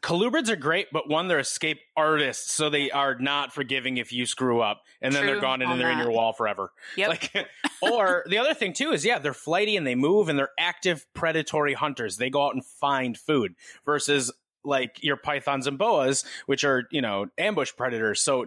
Colubrids 0.00 0.48
are 0.48 0.56
great, 0.56 0.88
but 0.92 1.08
one, 1.08 1.28
they're 1.28 1.38
escape 1.38 1.78
artists, 1.96 2.52
so 2.52 2.70
they 2.70 2.90
are 2.90 3.16
not 3.18 3.52
forgiving 3.52 3.96
if 3.96 4.12
you 4.12 4.26
screw 4.26 4.60
up, 4.60 4.82
and 5.00 5.14
then 5.14 5.26
they're 5.26 5.40
gone 5.40 5.62
and 5.62 5.80
they're 5.80 5.90
in 5.90 5.98
your 5.98 6.10
wall 6.10 6.32
forever. 6.32 6.72
Yep. 6.96 7.08
Like, 7.08 7.48
or 7.82 8.24
the 8.28 8.38
other 8.38 8.54
thing 8.54 8.72
too 8.72 8.92
is, 8.92 9.04
yeah, 9.04 9.18
they're 9.18 9.34
flighty 9.34 9.76
and 9.76 9.86
they 9.86 9.94
move 9.94 10.28
and 10.28 10.38
they're 10.38 10.50
active 10.58 11.06
predatory 11.14 11.74
hunters. 11.74 12.16
They 12.16 12.30
go 12.30 12.46
out 12.46 12.54
and 12.54 12.64
find 12.64 13.16
food 13.16 13.54
versus 13.84 14.32
like 14.64 15.02
your 15.02 15.16
pythons 15.16 15.66
and 15.66 15.78
boas, 15.78 16.24
which 16.46 16.64
are 16.64 16.84
you 16.90 17.00
know 17.00 17.26
ambush 17.38 17.72
predators. 17.76 18.20
So 18.20 18.46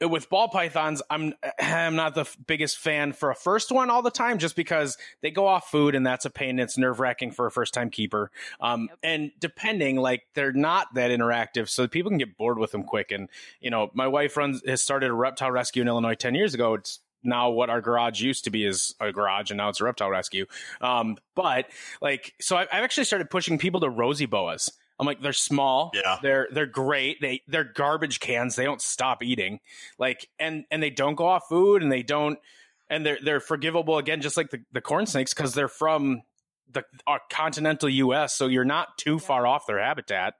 with 0.00 0.28
ball 0.28 0.48
pythons, 0.48 1.02
I'm 1.10 1.34
I'm 1.60 1.96
not 1.96 2.14
the 2.14 2.22
f- 2.22 2.36
biggest 2.46 2.78
fan 2.78 3.12
for 3.12 3.30
a 3.30 3.34
first 3.34 3.70
one 3.72 3.90
all 3.90 4.02
the 4.02 4.10
time, 4.10 4.38
just 4.38 4.56
because 4.56 4.96
they 5.22 5.30
go 5.30 5.46
off 5.46 5.70
food 5.70 5.94
and 5.94 6.06
that's 6.06 6.24
a 6.24 6.30
pain. 6.30 6.58
It's 6.58 6.76
nerve 6.78 7.00
wracking 7.00 7.30
for 7.32 7.46
a 7.46 7.50
first 7.50 7.74
time 7.74 7.90
keeper. 7.90 8.30
Um, 8.60 8.88
Yep. 8.90 8.98
and 9.02 9.30
depending, 9.40 9.96
like 9.96 10.22
they're 10.34 10.52
not 10.52 10.94
that 10.94 11.10
interactive, 11.10 11.68
so 11.68 11.86
people 11.88 12.10
can 12.10 12.18
get 12.18 12.36
bored 12.36 12.58
with 12.58 12.72
them 12.72 12.82
quick. 12.84 13.10
And 13.10 13.28
you 13.60 13.70
know, 13.70 13.90
my 13.94 14.06
wife 14.08 14.36
runs 14.36 14.62
has 14.66 14.82
started 14.82 15.10
a 15.10 15.14
reptile 15.14 15.50
rescue 15.50 15.82
in 15.82 15.88
Illinois 15.88 16.14
ten 16.14 16.34
years 16.34 16.54
ago. 16.54 16.74
It's 16.74 17.00
now 17.22 17.50
what 17.50 17.70
our 17.70 17.80
garage 17.80 18.20
used 18.20 18.44
to 18.44 18.50
be 18.50 18.64
is 18.64 18.94
a 19.00 19.10
garage 19.10 19.50
and 19.50 19.58
now 19.58 19.68
it's 19.68 19.80
a 19.80 19.84
reptile 19.84 20.10
rescue 20.10 20.46
um 20.80 21.16
but 21.34 21.66
like 22.00 22.34
so 22.40 22.56
I- 22.56 22.68
i've 22.70 22.84
actually 22.84 23.02
started 23.02 23.30
pushing 23.30 23.58
people 23.58 23.80
to 23.80 23.88
rosy 23.88 24.26
boas 24.26 24.70
i'm 24.98 25.06
like 25.06 25.20
they're 25.20 25.32
small. 25.32 25.90
Yeah. 25.94 26.18
they're 26.22 26.48
they're 26.50 26.66
great. 26.66 27.20
They 27.20 27.42
they're 27.48 27.64
garbage 27.64 28.20
cans. 28.20 28.56
They 28.56 28.64
don't 28.64 28.82
stop 28.82 29.22
eating. 29.22 29.60
Like 29.98 30.28
and 30.38 30.64
and 30.70 30.82
they 30.82 30.90
don't 30.90 31.14
go 31.14 31.26
off 31.26 31.48
food 31.48 31.82
and 31.82 31.90
they 31.90 32.02
don't 32.02 32.38
and 32.88 33.04
they're 33.04 33.18
they're 33.22 33.40
forgivable 33.40 33.98
again 33.98 34.20
just 34.20 34.36
like 34.36 34.50
the, 34.50 34.62
the 34.72 34.80
corn 34.80 35.06
snakes 35.06 35.34
because 35.34 35.54
they're 35.54 35.68
from 35.68 36.22
the 36.72 36.84
uh, 37.06 37.18
continental 37.30 37.88
us 37.88 38.34
so 38.34 38.46
you're 38.46 38.64
not 38.64 38.98
too 38.98 39.18
far 39.18 39.46
off 39.46 39.66
their 39.66 39.78
habitat. 39.78 40.34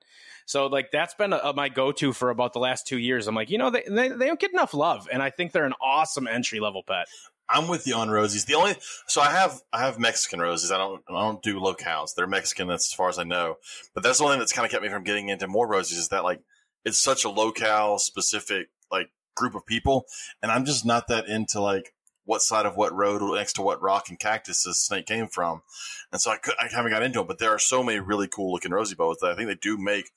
So 0.44 0.66
like 0.66 0.90
that's 0.92 1.14
been 1.14 1.32
a, 1.32 1.52
my 1.54 1.68
go-to 1.68 2.12
for 2.12 2.30
about 2.30 2.52
the 2.52 2.60
last 2.60 2.86
two 2.86 2.98
years. 2.98 3.26
I'm 3.26 3.34
like 3.34 3.50
you 3.50 3.58
know 3.58 3.70
they, 3.70 3.84
they, 3.88 4.08
they 4.08 4.26
don't 4.26 4.40
get 4.40 4.52
enough 4.52 4.74
love 4.74 5.08
and 5.12 5.22
i 5.22 5.30
think 5.30 5.52
they're 5.52 5.64
an 5.64 5.74
awesome 5.80 6.26
entry 6.26 6.60
level 6.60 6.82
pet 6.82 7.06
I'm 7.48 7.68
with 7.68 7.86
you 7.86 7.94
on 7.94 8.08
rosies. 8.08 8.46
The 8.46 8.54
only 8.54 8.76
so 9.06 9.20
I 9.20 9.30
have 9.30 9.60
I 9.72 9.80
have 9.80 9.98
Mexican 9.98 10.40
roses. 10.40 10.72
I 10.72 10.78
don't 10.78 11.02
I 11.08 11.12
don't 11.12 11.42
do 11.42 11.60
locales. 11.60 12.14
They're 12.14 12.26
Mexican. 12.26 12.68
That's 12.68 12.90
as 12.90 12.92
far 12.92 13.08
as 13.08 13.18
I 13.18 13.24
know. 13.24 13.56
But 13.94 14.02
that's 14.02 14.18
the 14.18 14.24
only 14.24 14.34
thing 14.34 14.40
that's 14.40 14.52
kind 14.52 14.64
of 14.64 14.72
kept 14.72 14.82
me 14.82 14.88
from 14.88 15.04
getting 15.04 15.28
into 15.28 15.46
more 15.46 15.68
roses. 15.68 15.98
Is 15.98 16.08
that 16.08 16.24
like 16.24 16.40
it's 16.84 16.98
such 16.98 17.24
a 17.24 17.28
locale 17.28 17.98
specific 17.98 18.68
like 18.90 19.10
group 19.34 19.54
of 19.54 19.66
people, 19.66 20.06
and 20.42 20.50
I'm 20.50 20.64
just 20.64 20.84
not 20.84 21.08
that 21.08 21.28
into 21.28 21.60
like 21.60 21.94
what 22.24 22.42
side 22.42 22.66
of 22.66 22.76
what 22.76 22.92
road 22.92 23.22
next 23.36 23.54
to 23.54 23.62
what 23.62 23.80
rock 23.80 24.08
and 24.08 24.18
cactus 24.18 24.64
this 24.64 24.80
snake 24.80 25.06
came 25.06 25.28
from, 25.28 25.62
and 26.10 26.20
so 26.20 26.32
I 26.32 26.38
could 26.38 26.54
I 26.58 26.68
haven't 26.68 26.90
got 26.90 27.04
into 27.04 27.20
it. 27.20 27.28
But 27.28 27.38
there 27.38 27.50
are 27.50 27.60
so 27.60 27.82
many 27.82 28.00
really 28.00 28.28
cool 28.28 28.52
looking 28.52 28.72
rosy 28.72 28.96
boas 28.96 29.18
that 29.20 29.30
I 29.30 29.36
think 29.36 29.48
they 29.48 29.54
do 29.54 29.78
make 29.78 30.10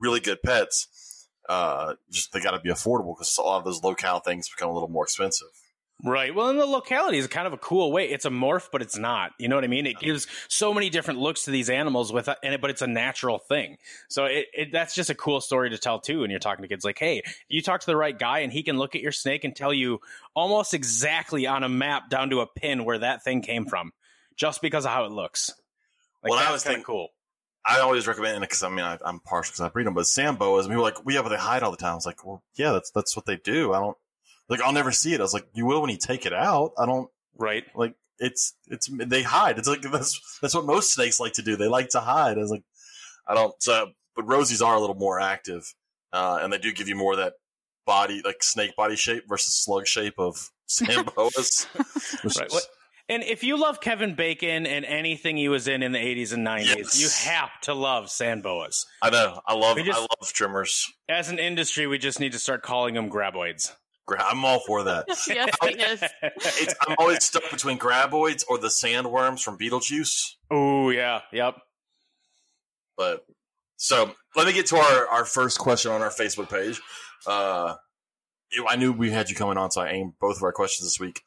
really 0.00 0.20
good 0.20 0.42
pets. 0.42 1.26
Uh, 1.48 1.94
just 2.10 2.32
they 2.32 2.40
got 2.40 2.50
to 2.50 2.60
be 2.60 2.68
affordable 2.68 3.16
because 3.16 3.36
a 3.38 3.42
lot 3.42 3.58
of 3.58 3.64
those 3.64 3.82
locale 3.82 4.20
things 4.20 4.50
become 4.50 4.70
a 4.70 4.74
little 4.74 4.88
more 4.88 5.04
expensive. 5.04 5.48
Right. 6.04 6.32
Well, 6.32 6.48
and 6.48 6.60
the 6.60 6.64
locality 6.66 7.18
is 7.18 7.26
kind 7.26 7.48
of 7.48 7.52
a 7.52 7.56
cool 7.58 7.90
way. 7.90 8.08
It's 8.08 8.24
a 8.24 8.30
morph, 8.30 8.68
but 8.70 8.82
it's 8.82 8.96
not. 8.96 9.32
You 9.38 9.48
know 9.48 9.56
what 9.56 9.64
I 9.64 9.68
mean? 9.68 9.84
It 9.84 9.98
gives 9.98 10.28
so 10.46 10.72
many 10.72 10.90
different 10.90 11.18
looks 11.18 11.42
to 11.44 11.50
these 11.50 11.68
animals 11.68 12.12
with, 12.12 12.28
and 12.28 12.54
it, 12.54 12.60
but 12.60 12.70
it's 12.70 12.82
a 12.82 12.86
natural 12.86 13.38
thing. 13.40 13.78
So 14.08 14.26
it, 14.26 14.46
it, 14.54 14.68
that's 14.72 14.94
just 14.94 15.10
a 15.10 15.14
cool 15.16 15.40
story 15.40 15.70
to 15.70 15.78
tell 15.78 15.98
too. 15.98 16.22
And 16.22 16.30
you're 16.30 16.38
talking 16.38 16.62
to 16.62 16.68
kids 16.68 16.84
like, 16.84 17.00
hey, 17.00 17.22
you 17.48 17.62
talk 17.62 17.80
to 17.80 17.86
the 17.86 17.96
right 17.96 18.16
guy, 18.16 18.40
and 18.40 18.52
he 18.52 18.62
can 18.62 18.78
look 18.78 18.94
at 18.94 19.00
your 19.02 19.10
snake 19.10 19.42
and 19.42 19.56
tell 19.56 19.74
you 19.74 20.00
almost 20.34 20.72
exactly 20.72 21.48
on 21.48 21.64
a 21.64 21.68
map 21.68 22.10
down 22.10 22.30
to 22.30 22.40
a 22.42 22.46
pin 22.46 22.84
where 22.84 22.98
that 22.98 23.24
thing 23.24 23.42
came 23.42 23.66
from, 23.66 23.92
just 24.36 24.62
because 24.62 24.84
of 24.84 24.92
how 24.92 25.04
it 25.04 25.10
looks. 25.10 25.52
Like, 26.22 26.30
Well, 26.30 26.38
I 26.48 26.52
was 26.52 26.62
thinking- 26.62 26.84
cool. 26.84 27.08
I 27.66 27.80
always 27.80 28.06
recommend 28.06 28.36
it 28.36 28.40
because 28.40 28.62
I 28.62 28.68
mean 28.70 28.84
I, 28.84 28.98
I'm 29.04 29.18
partial 29.20 29.50
because 29.50 29.60
I 29.60 29.68
breed 29.68 29.86
them, 29.86 29.92
but 29.94 30.06
sand 30.06 30.38
boas. 30.38 30.64
And 30.64 30.72
people 30.72 30.86
are 30.86 30.90
like, 30.90 31.04
"We 31.04 31.16
yeah, 31.16 31.22
but 31.22 31.28
they 31.30 31.36
hide 31.36 31.62
all 31.62 31.70
the 31.72 31.76
time." 31.76 31.92
I 31.92 31.94
was 31.96 32.06
like, 32.06 32.24
"Well, 32.24 32.42
yeah, 32.54 32.70
that's 32.72 32.90
that's 32.92 33.14
what 33.14 33.26
they 33.26 33.36
do." 33.36 33.74
I 33.74 33.80
don't 33.80 33.96
like. 34.48 34.60
I'll 34.62 34.72
never 34.72 34.92
see 34.92 35.14
it. 35.14 35.20
I 35.20 35.22
was 35.22 35.34
like, 35.34 35.46
"You 35.54 35.66
will 35.66 35.80
when 35.82 35.90
you 35.90 35.96
take 35.98 36.26
it 36.26 36.32
out." 36.32 36.72
I 36.78 36.86
don't 36.86 37.08
Right. 37.36 37.64
like. 37.74 37.94
It's 38.20 38.54
it's 38.66 38.88
they 38.92 39.22
hide. 39.22 39.58
It's 39.58 39.68
like 39.68 39.82
that's 39.82 40.20
that's 40.42 40.54
what 40.54 40.64
most 40.64 40.92
snakes 40.92 41.20
like 41.20 41.34
to 41.34 41.42
do. 41.42 41.54
They 41.56 41.68
like 41.68 41.90
to 41.90 42.00
hide. 42.00 42.36
I 42.36 42.40
was 42.40 42.50
like, 42.50 42.64
I 43.28 43.34
don't. 43.34 43.54
So, 43.62 43.90
but 44.16 44.26
Rosies 44.26 44.64
are 44.64 44.74
a 44.74 44.80
little 44.80 44.96
more 44.96 45.20
active, 45.20 45.72
uh, 46.12 46.40
and 46.42 46.52
they 46.52 46.58
do 46.58 46.72
give 46.72 46.88
you 46.88 46.96
more 46.96 47.12
of 47.12 47.18
that 47.18 47.34
body 47.86 48.20
like 48.24 48.42
snake 48.42 48.74
body 48.76 48.96
shape 48.96 49.24
versus 49.28 49.54
slug 49.54 49.86
shape 49.86 50.14
of 50.18 50.50
sand 50.66 51.08
boas. 51.14 51.66
which 52.24 52.36
Right. 52.36 52.46
is- 52.48 52.52
What- 52.52 52.66
And 53.08 53.22
if 53.22 53.42
you 53.44 53.56
love 53.56 53.80
Kevin 53.80 54.14
Bacon 54.16 54.66
and 54.66 54.84
anything 54.84 55.36
he 55.38 55.48
was 55.48 55.66
in 55.68 55.82
in 55.84 55.92
the 55.92 55.98
80s 55.98 56.32
and 56.34 56.44
90s, 56.46 56.76
Yes. 56.76 57.00
you 57.00 57.30
have 57.30 57.50
to 57.62 57.72
love 57.72 58.10
sand 58.10 58.42
boas. 58.42 58.84
I 59.00 59.08
know. 59.10 59.40
I 59.46 59.54
love 59.54 59.78
just- 59.78 59.96
I 59.96 60.00
love 60.00 60.32
Tremors. 60.32 60.84
As 61.08 61.30
an 61.30 61.38
industry, 61.38 61.86
we 61.86 61.96
just 61.98 62.18
need 62.20 62.32
to 62.32 62.38
start 62.40 62.62
calling 62.62 62.94
them 62.94 63.08
graboids. 63.08 63.72
Gra- 64.08 64.24
I'm 64.24 64.42
all 64.42 64.60
for 64.60 64.84
that. 64.84 65.04
yes, 65.28 65.54
yes. 65.62 66.12
it's, 66.22 66.74
I'm 66.86 66.96
always 66.98 67.22
stuck 67.22 67.50
between 67.50 67.78
graboids 67.78 68.42
or 68.48 68.56
the 68.56 68.68
sandworms 68.68 69.42
from 69.42 69.58
Beetlejuice. 69.58 70.32
Oh, 70.50 70.88
yeah. 70.88 71.20
Yep. 71.30 71.56
But 72.96 73.26
so 73.76 74.10
let 74.34 74.46
me 74.46 74.54
get 74.54 74.66
to 74.66 74.76
our, 74.76 75.06
our 75.08 75.24
first 75.26 75.58
question 75.58 75.92
on 75.92 76.00
our 76.00 76.10
Facebook 76.10 76.48
page. 76.48 76.80
Uh, 77.26 77.74
I 78.66 78.76
knew 78.76 78.92
we 78.92 79.10
had 79.10 79.28
you 79.28 79.36
coming 79.36 79.58
on, 79.58 79.70
so 79.70 79.82
I 79.82 79.90
aimed 79.90 80.14
both 80.18 80.38
of 80.38 80.42
our 80.42 80.52
questions 80.52 80.86
this 80.86 80.98
week 80.98 81.20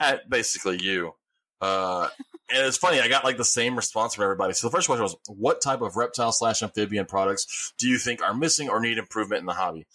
at 0.00 0.28
basically 0.30 0.82
you. 0.82 1.12
Uh, 1.60 2.08
and 2.48 2.66
it's 2.66 2.78
funny, 2.78 2.98
I 2.98 3.08
got 3.08 3.24
like 3.24 3.36
the 3.36 3.44
same 3.44 3.76
response 3.76 4.14
from 4.14 4.24
everybody. 4.24 4.54
So 4.54 4.68
the 4.68 4.72
first 4.72 4.86
question 4.86 5.02
was, 5.02 5.16
what 5.28 5.60
type 5.60 5.82
of 5.82 5.96
reptile 5.96 6.32
slash 6.32 6.62
amphibian 6.62 7.04
products 7.04 7.74
do 7.76 7.88
you 7.88 7.98
think 7.98 8.22
are 8.22 8.34
missing 8.34 8.70
or 8.70 8.80
need 8.80 8.96
improvement 8.96 9.40
in 9.40 9.46
the 9.46 9.52
hobby? 9.52 9.86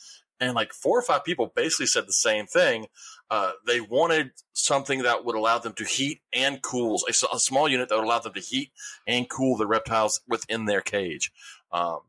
And 0.41 0.55
like 0.55 0.73
four 0.73 0.99
or 0.99 1.03
five 1.03 1.23
people 1.23 1.53
basically 1.55 1.85
said 1.85 2.07
the 2.07 2.13
same 2.13 2.47
thing. 2.47 2.87
Uh, 3.29 3.51
they 3.65 3.79
wanted 3.79 4.31
something 4.51 5.03
that 5.03 5.23
would 5.23 5.35
allow 5.35 5.59
them 5.59 5.73
to 5.73 5.85
heat 5.85 6.21
and 6.33 6.61
cool 6.61 6.99
a 7.07 7.39
small 7.39 7.69
unit 7.69 7.87
that 7.87 7.95
would 7.95 8.03
allow 8.03 8.19
them 8.19 8.33
to 8.33 8.41
heat 8.41 8.71
and 9.07 9.29
cool 9.29 9.55
the 9.55 9.67
reptiles 9.67 10.19
within 10.27 10.65
their 10.65 10.81
cage. 10.81 11.31
Um, 11.71 11.99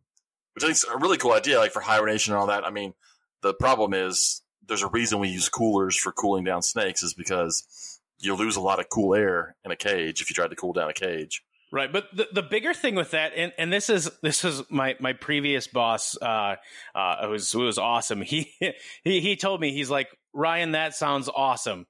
which 0.55 0.65
I 0.65 0.67
think 0.67 0.77
is 0.77 0.85
a 0.85 0.99
really 0.99 1.19
cool 1.19 1.33
idea, 1.33 1.59
like 1.59 1.73
for 1.73 1.81
hibernation 1.81 2.33
and 2.33 2.41
all 2.41 2.49
that. 2.49 2.67
I 2.67 2.71
mean, 2.71 2.95
the 3.43 3.55
problem 3.55 3.95
is 3.95 4.43
there's 4.67 4.83
a 4.83 4.89
reason 4.89 5.19
we 5.19 5.29
use 5.29 5.49
coolers 5.49 5.97
for 5.97 6.13
cooling 6.13 6.45
down 6.45 6.63
snakes 6.63 7.03
is 7.03 7.15
because 7.15 8.01
you 8.19 8.35
lose 8.35 8.57
a 8.57 8.61
lot 8.61 8.81
of 8.81 8.89
cool 8.89 9.15
air 9.15 9.57
in 9.65 9.71
a 9.71 9.77
cage 9.77 10.21
if 10.23 10.31
you 10.31 10.35
try 10.35 10.47
to 10.47 10.57
cool 10.57 10.73
down 10.73 10.91
a 10.91 10.95
cage. 10.95 11.43
Right, 11.75 11.91
but 11.91 12.05
the, 12.15 12.29
the 12.31 12.43
bigger 12.43 12.75
thing 12.75 12.97
with 12.97 13.13
that, 13.13 13.33
and, 13.35 13.51
and 13.57 13.73
this 13.73 13.89
is 13.89 14.11
this 14.23 14.45
is 14.45 14.61
my, 14.69 14.95
my 15.01 15.15
previous 15.15 15.67
boss, 15.67 16.19
uh, 16.21 16.57
uh, 16.95 17.25
who 17.25 17.31
was 17.31 17.51
who 17.51 17.61
was 17.61 17.79
awesome. 17.79 18.21
He 18.21 18.53
he 19.05 19.21
he 19.23 19.37
told 19.37 19.59
me 19.59 19.73
he's 19.73 19.89
like 19.89 20.09
Ryan, 20.35 20.73
that 20.73 20.95
sounds 20.95 21.31
awesome, 21.35 21.87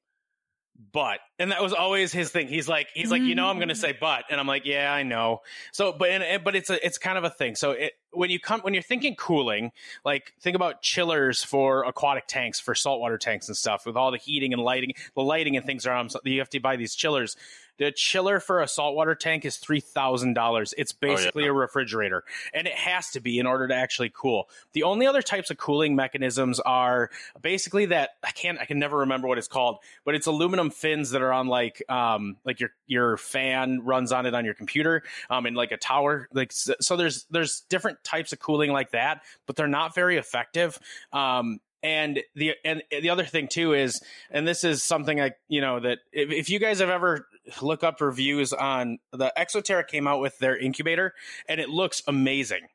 but 0.93 1.19
and 1.41 1.51
that 1.51 1.61
was 1.61 1.73
always 1.73 2.13
his 2.13 2.31
thing. 2.31 2.47
He's 2.47 2.69
like 2.69 2.87
he's 2.95 3.11
like 3.11 3.23
you 3.23 3.35
know 3.35 3.49
I'm 3.49 3.57
going 3.57 3.71
to 3.71 3.75
say 3.75 3.97
but, 4.01 4.25
and 4.31 4.39
I'm 4.39 4.47
like 4.47 4.65
yeah 4.67 4.93
I 4.93 5.03
know. 5.03 5.41
So 5.73 5.93
but 5.93 6.11
and, 6.11 6.23
and- 6.23 6.45
but 6.45 6.55
it's 6.55 6.71
a 6.71 6.85
it's 6.87 6.99
kind 6.99 7.19
of 7.19 7.25
a 7.25 7.31
thing. 7.31 7.57
So 7.57 7.73
it, 7.73 7.95
when 8.13 8.31
you 8.31 8.39
come 8.39 8.61
when 8.61 8.75
you're 8.75 8.83
thinking 8.85 9.17
cooling, 9.17 9.73
like 10.05 10.33
think 10.41 10.55
about 10.55 10.83
chillers 10.83 11.43
for 11.43 11.83
aquatic 11.85 12.29
tanks 12.29 12.61
for 12.61 12.75
saltwater 12.77 13.19
tanks 13.19 13.49
and 13.49 13.57
stuff 13.57 13.85
with 13.85 13.97
all 13.97 14.13
the 14.13 14.19
heating 14.19 14.53
and 14.53 14.63
lighting, 14.63 14.93
the 15.17 15.23
lighting 15.23 15.57
and 15.57 15.67
things 15.67 15.87
around. 15.87 16.15
You 16.25 16.39
have 16.39 16.51
to 16.51 16.61
buy 16.61 16.77
these 16.77 16.95
chillers. 16.95 17.37
The 17.79 17.93
chiller 17.93 18.41
for 18.41 18.61
a 18.61 18.69
saltwater 18.69 19.15
tank 19.15 19.45
is 19.45 19.57
three 19.57 19.81
thousand 19.81 20.35
dollars. 20.35 20.75
It's 20.77 20.93
basically 20.93 21.47
a 21.47 21.53
refrigerator, 21.53 22.25
and 22.53 22.67
it 22.67 22.75
has 22.75 23.11
to 23.11 23.21
be 23.21 23.39
in 23.39 23.47
order 23.47 23.69
to 23.69 23.75
actually 23.75 24.13
cool. 24.15 24.49
The 24.73 24.83
only 24.83 25.07
other 25.07 25.23
types 25.23 25.51
of 25.51 25.57
cooling 25.57 25.97
mechanisms 25.97 26.61
are 26.61 27.11
basically 27.41 27.87
that 27.87 28.11
I 28.23 28.31
can't 28.31 28.59
I 28.61 28.65
can 28.65 28.79
never 28.79 28.99
remember 28.99 29.29
what 29.29 29.39
it's 29.39 29.49
called, 29.49 29.79
but 30.05 30.15
it's 30.15 30.27
aluminum 30.27 30.71
fins 30.71 31.11
that 31.11 31.23
are 31.23 31.33
on 31.33 31.49
like 31.49 31.83
um 31.91 32.37
like 32.45 32.61
your 32.61 32.71
your 32.87 33.17
fan 33.17 33.81
runs 33.85 34.13
on 34.13 34.27
it 34.27 34.35
on 34.35 34.45
your 34.45 34.55
computer 34.55 35.03
um 35.31 35.47
and 35.47 35.57
like 35.57 35.73
a 35.73 35.77
tower 35.77 36.29
like 36.33 36.53
so 36.53 36.97
there's 36.97 37.25
there's 37.31 37.63
different 37.69 38.03
types 38.05 38.33
of 38.33 38.39
cooling 38.39 38.71
like 38.71 38.91
that, 38.93 39.23
but 39.47 39.57
they're 39.57 39.67
not 39.69 39.95
very 39.95 40.17
effective. 40.17 40.79
Um 41.13 41.61
and 41.83 42.21
the 42.35 42.55
and 42.65 42.83
the 42.91 43.11
other 43.11 43.25
thing 43.25 43.49
too 43.49 43.75
is 43.75 44.01
and 44.31 44.47
this 44.47 44.65
is 44.65 44.83
something 44.83 45.21
I 45.21 45.33
you 45.49 45.61
know 45.61 45.81
that 45.81 45.99
if, 46.13 46.31
if 46.31 46.51
you 46.51 46.59
guys 46.59 46.79
have 46.79 46.91
ever 46.91 47.27
look 47.61 47.83
up 47.83 48.01
reviews 48.01 48.53
on 48.53 48.99
the 49.13 49.33
Exo 49.37 49.63
Terra 49.63 49.85
came 49.85 50.07
out 50.07 50.21
with 50.21 50.39
their 50.39 50.57
incubator 50.57 51.15
and 51.49 51.61
it 51.61 51.69
looks 51.69 52.03
amazing. 52.07 52.69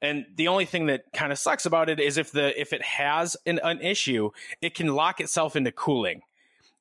And 0.00 0.26
the 0.36 0.48
only 0.48 0.64
thing 0.64 0.86
that 0.86 1.02
kind 1.12 1.32
of 1.32 1.38
sucks 1.38 1.66
about 1.66 1.88
it 1.88 1.98
is 1.98 2.18
if 2.18 2.30
the 2.30 2.58
if 2.60 2.72
it 2.72 2.82
has 2.82 3.36
an, 3.46 3.58
an 3.62 3.80
issue, 3.80 4.30
it 4.60 4.74
can 4.74 4.94
lock 4.94 5.20
itself 5.20 5.56
into 5.56 5.72
cooling. 5.72 6.22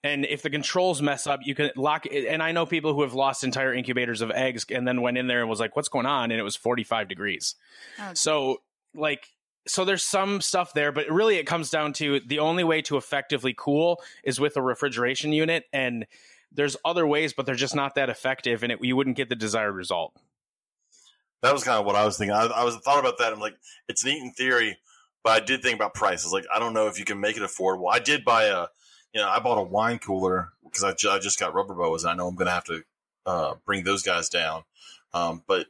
And 0.03 0.25
if 0.25 0.41
the 0.43 0.49
controls 0.49 1.01
mess 1.01 1.25
up, 1.25 1.39
you 1.43 1.55
can 1.55 1.71
lock 1.75 2.05
it. 2.05 2.27
And 2.27 2.43
I 2.43 2.51
know 2.51 2.65
people 2.65 2.93
who 2.93 3.01
have 3.01 3.13
lost 3.13 3.43
entire 3.43 3.73
incubators 3.73 4.21
of 4.21 4.29
eggs 4.31 4.65
and 4.69 4.87
then 4.87 5.01
went 5.01 5.17
in 5.17 5.27
there 5.27 5.41
and 5.41 5.49
was 5.49 5.59
like, 5.59 5.75
what's 5.75 5.89
going 5.89 6.05
on? 6.05 6.31
And 6.31 6.39
it 6.39 6.43
was 6.43 6.55
45 6.55 7.07
degrees. 7.07 7.55
Oh, 7.99 8.11
So, 8.13 8.61
like, 8.93 9.27
so 9.65 9.83
there's 9.83 10.03
some 10.03 10.39
stuff 10.39 10.73
there, 10.73 10.91
but 10.91 11.09
really 11.09 11.37
it 11.37 11.45
comes 11.45 11.69
down 11.69 11.93
to 11.93 12.21
the 12.25 12.39
only 12.39 12.63
way 12.63 12.81
to 12.83 12.95
effectively 12.95 13.53
cool 13.57 14.01
is 14.23 14.39
with 14.39 14.55
a 14.55 14.61
refrigeration 14.61 15.33
unit. 15.33 15.65
And 15.73 16.05
there's 16.57 16.75
other 16.83 17.07
ways, 17.07 17.31
but 17.31 17.45
they're 17.45 17.55
just 17.55 17.75
not 17.75 17.95
that 17.95 18.09
effective, 18.09 18.63
and 18.63 18.73
it, 18.73 18.79
you 18.81 18.95
wouldn't 18.97 19.15
get 19.15 19.29
the 19.29 19.35
desired 19.35 19.73
result. 19.73 20.13
That 21.43 21.53
was 21.53 21.63
kind 21.63 21.79
of 21.79 21.85
what 21.85 21.95
I 21.95 22.03
was 22.03 22.17
thinking. 22.17 22.35
I, 22.35 22.47
I 22.47 22.63
was 22.63 22.75
thought 22.77 22.99
about 22.99 23.19
that. 23.19 23.31
I'm 23.31 23.39
like, 23.39 23.55
it's 23.87 24.03
neat 24.03 24.21
in 24.21 24.33
theory, 24.33 24.77
but 25.23 25.41
I 25.41 25.45
did 25.45 25.61
think 25.61 25.75
about 25.75 25.93
prices. 25.93 26.33
Like, 26.33 26.45
I 26.53 26.59
don't 26.59 26.73
know 26.73 26.87
if 26.87 26.97
you 26.97 27.05
can 27.05 27.19
make 27.21 27.37
it 27.37 27.43
affordable. 27.43 27.85
I 27.91 27.99
did 27.99 28.25
buy 28.25 28.45
a, 28.45 28.65
you 29.13 29.21
know, 29.21 29.29
I 29.29 29.39
bought 29.39 29.59
a 29.59 29.63
wine 29.63 29.99
cooler 29.99 30.49
because 30.63 30.83
I, 30.83 30.89
I 31.09 31.19
just 31.19 31.39
got 31.39 31.53
rubber 31.53 31.75
boas, 31.75 32.03
and 32.03 32.11
I 32.11 32.15
know 32.15 32.27
I'm 32.27 32.35
going 32.35 32.47
to 32.47 32.51
have 32.51 32.65
to 32.65 32.83
uh, 33.25 33.53
bring 33.65 33.83
those 33.83 34.01
guys 34.01 34.27
down. 34.27 34.63
Um, 35.13 35.43
but 35.47 35.67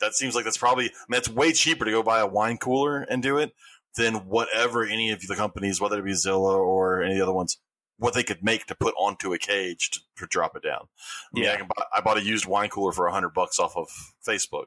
that 0.00 0.14
seems 0.14 0.34
like 0.34 0.44
that's 0.44 0.58
probably, 0.58 0.86
I 0.86 1.04
mean, 1.08 1.18
it's 1.18 1.28
way 1.28 1.52
cheaper 1.52 1.84
to 1.84 1.90
go 1.90 2.02
buy 2.02 2.20
a 2.20 2.26
wine 2.26 2.56
cooler 2.56 3.02
and 3.02 3.22
do 3.22 3.36
it 3.38 3.54
than 3.96 4.26
whatever 4.26 4.84
any 4.84 5.10
of 5.10 5.20
the 5.20 5.36
companies, 5.36 5.80
whether 5.80 5.98
it 5.98 6.04
be 6.04 6.14
Zilla 6.14 6.56
or 6.56 7.02
any 7.02 7.12
of 7.12 7.18
the 7.18 7.22
other 7.24 7.32
ones, 7.32 7.58
what 7.98 8.14
they 8.14 8.22
could 8.22 8.42
make 8.42 8.66
to 8.66 8.74
put 8.74 8.94
onto 8.98 9.32
a 9.32 9.38
cage 9.38 9.90
to, 9.90 10.00
to 10.18 10.26
drop 10.26 10.56
it 10.56 10.62
down. 10.62 10.82
I 10.82 10.86
mean, 11.32 11.44
Yeah. 11.44 11.52
I, 11.52 11.56
can 11.56 11.66
buy, 11.66 11.84
I 11.96 12.00
bought 12.00 12.18
a 12.18 12.22
used 12.22 12.46
wine 12.46 12.68
cooler 12.68 12.92
for 12.92 13.06
a 13.06 13.12
hundred 13.12 13.30
bucks 13.30 13.58
off 13.58 13.76
of 13.76 13.88
Facebook. 14.26 14.66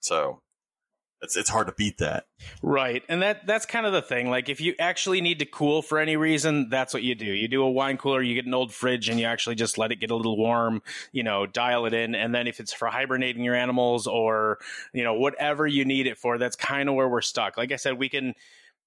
So 0.00 0.40
it's, 1.20 1.36
it's 1.36 1.48
hard 1.48 1.66
to 1.68 1.72
beat 1.72 1.98
that. 1.98 2.26
Right. 2.62 3.02
And 3.08 3.22
that 3.22 3.46
that's 3.46 3.64
kind 3.64 3.86
of 3.86 3.92
the 3.92 4.02
thing. 4.02 4.28
Like 4.28 4.48
if 4.48 4.60
you 4.60 4.74
actually 4.78 5.22
need 5.22 5.38
to 5.38 5.46
cool 5.46 5.80
for 5.80 5.98
any 5.98 6.16
reason, 6.16 6.68
that's 6.68 6.92
what 6.92 7.02
you 7.02 7.14
do. 7.14 7.24
You 7.24 7.48
do 7.48 7.62
a 7.62 7.70
wine 7.70 7.96
cooler, 7.96 8.20
you 8.20 8.34
get 8.34 8.46
an 8.46 8.54
old 8.54 8.72
fridge 8.72 9.08
and 9.08 9.18
you 9.18 9.26
actually 9.26 9.54
just 9.54 9.78
let 9.78 9.90
it 9.90 9.96
get 9.96 10.10
a 10.10 10.16
little 10.16 10.36
warm, 10.36 10.82
you 11.12 11.22
know, 11.22 11.46
dial 11.46 11.86
it 11.86 11.94
in. 11.94 12.14
And 12.14 12.34
then 12.34 12.46
if 12.46 12.60
it's 12.60 12.72
for 12.74 12.88
hibernating 12.88 13.42
your 13.42 13.54
animals 13.54 14.06
or, 14.06 14.58
you 14.92 15.02
know, 15.02 15.14
whatever 15.14 15.66
you 15.66 15.84
need 15.84 16.06
it 16.06 16.18
for, 16.18 16.36
that's 16.36 16.56
kind 16.56 16.88
of 16.88 16.94
where 16.94 17.08
we're 17.08 17.22
stuck. 17.22 17.56
Like 17.56 17.72
I 17.72 17.76
said, 17.76 17.98
we 17.98 18.10
can 18.10 18.34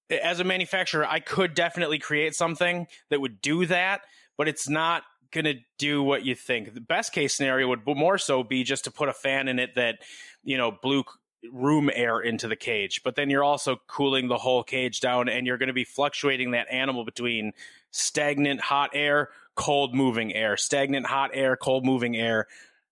as 0.09 0.39
a 0.39 0.43
manufacturer, 0.43 1.05
I 1.05 1.19
could 1.19 1.53
definitely 1.53 1.99
create 1.99 2.35
something 2.35 2.87
that 3.09 3.21
would 3.21 3.41
do 3.41 3.65
that, 3.65 4.01
but 4.37 4.47
it's 4.47 4.69
not 4.69 5.03
going 5.31 5.45
to 5.45 5.55
do 5.77 6.01
what 6.01 6.25
you 6.25 6.35
think. 6.35 6.73
The 6.73 6.81
best 6.81 7.11
case 7.11 7.35
scenario 7.35 7.67
would 7.67 7.85
more 7.85 8.17
so 8.17 8.43
be 8.43 8.63
just 8.63 8.85
to 8.85 8.91
put 8.91 9.09
a 9.09 9.13
fan 9.13 9.47
in 9.47 9.59
it 9.59 9.75
that, 9.75 9.99
you 10.43 10.57
know, 10.57 10.71
blew 10.71 11.03
room 11.51 11.89
air 11.93 12.19
into 12.19 12.47
the 12.47 12.55
cage, 12.55 13.01
but 13.03 13.15
then 13.15 13.29
you're 13.29 13.43
also 13.43 13.77
cooling 13.87 14.27
the 14.27 14.37
whole 14.37 14.63
cage 14.63 14.99
down 14.99 15.29
and 15.29 15.45
you're 15.45 15.57
going 15.57 15.67
to 15.67 15.73
be 15.73 15.83
fluctuating 15.83 16.51
that 16.51 16.67
animal 16.71 17.05
between 17.05 17.53
stagnant 17.91 18.61
hot 18.61 18.91
air, 18.93 19.29
cold 19.55 19.93
moving 19.93 20.33
air, 20.33 20.57
stagnant 20.57 21.05
hot 21.05 21.31
air, 21.33 21.55
cold 21.55 21.85
moving 21.85 22.15
air. 22.15 22.47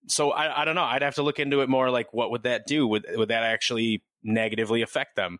So 0.08 0.32
I, 0.32 0.62
I 0.62 0.66
don't 0.66 0.76
know. 0.76 0.84
I'd 0.84 1.02
have 1.02 1.16
to 1.16 1.24
look 1.24 1.40
into 1.40 1.62
it 1.62 1.70
more. 1.70 1.90
Like, 1.90 2.14
what 2.14 2.32
would 2.32 2.44
that 2.44 2.68
do? 2.68 2.88
Would 2.88 3.08
would 3.16 3.30
that 3.30 3.44
actually 3.44 4.04
negatively 4.24 4.82
affect 4.82 5.16
them? 5.16 5.40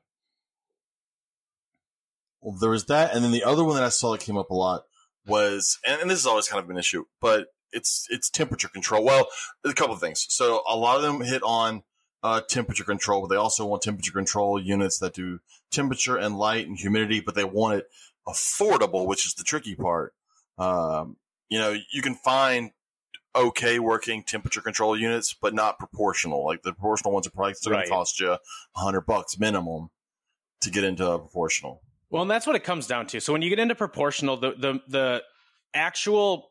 Well, 2.46 2.56
there 2.60 2.70
was 2.70 2.86
that, 2.86 3.16
and 3.16 3.24
then 3.24 3.32
the 3.32 3.44
other 3.44 3.64
one 3.64 3.76
that 3.76 3.84
I 3.84 3.90
saw 3.90 4.12
that 4.12 4.22
came 4.22 4.38
up 4.38 4.52
a 4.52 4.54
lot 4.54 4.84
was, 5.26 5.80
and, 5.84 6.00
and 6.00 6.12
this 6.12 6.20
has 6.20 6.28
always 6.28 6.48
kind 6.48 6.60
of 6.62 6.68
been 6.68 6.76
an 6.76 6.80
issue, 6.80 7.06
but 7.20 7.48
it's 7.72 8.06
it's 8.12 8.30
temperature 8.30 8.68
control. 8.68 9.04
Well, 9.04 9.28
a 9.64 9.74
couple 9.74 9.96
of 9.96 10.00
things. 10.00 10.28
So 10.30 10.62
a 10.70 10.78
lot 10.78 10.98
of 10.98 11.02
them 11.02 11.22
hit 11.22 11.42
on 11.42 11.82
uh, 12.22 12.42
temperature 12.42 12.84
control, 12.84 13.22
but 13.22 13.32
they 13.32 13.36
also 13.36 13.66
want 13.66 13.82
temperature 13.82 14.12
control 14.12 14.62
units 14.62 15.00
that 15.00 15.16
do 15.16 15.40
temperature 15.72 16.18
and 16.18 16.38
light 16.38 16.68
and 16.68 16.78
humidity, 16.78 17.20
but 17.20 17.34
they 17.34 17.44
want 17.44 17.80
it 17.80 17.88
affordable, 18.28 19.08
which 19.08 19.26
is 19.26 19.34
the 19.34 19.44
tricky 19.44 19.74
part. 19.74 20.14
Um, 20.60 21.18
you 21.50 21.58
know, 21.58 21.76
you 21.92 22.04
can 22.04 22.14
find 22.14 22.70
okay 23.36 23.80
working 23.80 24.22
temperature 24.22 24.62
control 24.62 24.96
units, 24.96 25.34
but 25.34 25.56
not 25.56 25.80
proportional. 25.80 26.46
Like 26.46 26.62
the 26.62 26.74
proportional 26.74 27.12
ones 27.12 27.26
are 27.26 27.32
probably 27.32 27.56
still 27.56 27.72
going 27.72 27.86
to 27.86 27.90
cost 27.90 28.20
you 28.20 28.34
a 28.34 28.40
hundred 28.76 29.02
bucks 29.02 29.40
minimum 29.40 29.90
to 30.62 30.70
get 30.70 30.84
into 30.84 31.10
a 31.10 31.18
proportional. 31.18 31.82
Well, 32.16 32.22
and 32.22 32.32
that's 32.32 32.48
what 32.48 32.56
it 32.56 32.64
comes 32.64 32.88
down 32.88 33.08
to. 33.08 33.20
So 33.20 33.34
when 33.34 33.42
you 33.42 33.50
get 33.50 33.60
into 33.60 33.76
proportional, 33.76 34.38
the 34.38 34.54
the 34.58 34.80
the 34.88 35.24
actual 35.74 36.50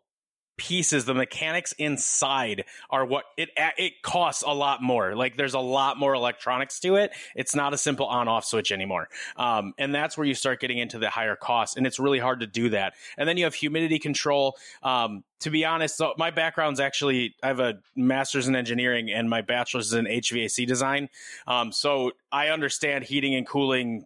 pieces, 0.58 1.06
the 1.06 1.14
mechanics 1.14 1.72
inside 1.78 2.66
are 2.90 3.06
what 3.06 3.24
it 3.38 3.48
it 3.78 3.94
costs 4.02 4.42
a 4.46 4.52
lot 4.52 4.82
more. 4.82 5.16
Like 5.16 5.38
there's 5.38 5.54
a 5.54 5.60
lot 5.60 5.98
more 5.98 6.12
electronics 6.12 6.80
to 6.80 6.96
it. 6.96 7.12
It's 7.34 7.54
not 7.54 7.72
a 7.72 7.78
simple 7.78 8.04
on 8.04 8.28
off 8.28 8.44
switch 8.44 8.72
anymore. 8.72 9.08
Um, 9.38 9.72
and 9.78 9.94
that's 9.94 10.18
where 10.18 10.26
you 10.26 10.34
start 10.34 10.60
getting 10.60 10.76
into 10.76 10.98
the 10.98 11.08
higher 11.08 11.34
costs, 11.34 11.78
and 11.78 11.86
it's 11.86 11.98
really 11.98 12.18
hard 12.18 12.40
to 12.40 12.46
do 12.46 12.68
that. 12.68 12.92
And 13.16 13.26
then 13.26 13.38
you 13.38 13.44
have 13.44 13.54
humidity 13.54 13.98
control. 13.98 14.58
Um, 14.82 15.24
to 15.40 15.48
be 15.48 15.64
honest, 15.64 15.96
so 15.96 16.12
my 16.18 16.30
background's 16.30 16.78
actually 16.78 17.36
I 17.42 17.46
have 17.46 17.60
a 17.60 17.78
master's 17.96 18.48
in 18.48 18.54
engineering 18.54 19.10
and 19.10 19.30
my 19.30 19.40
bachelor's 19.40 19.94
in 19.94 20.04
HVAC 20.04 20.66
design. 20.66 21.08
Um, 21.46 21.72
so 21.72 22.12
I 22.30 22.48
understand 22.48 23.04
heating 23.04 23.34
and 23.34 23.46
cooling 23.46 24.04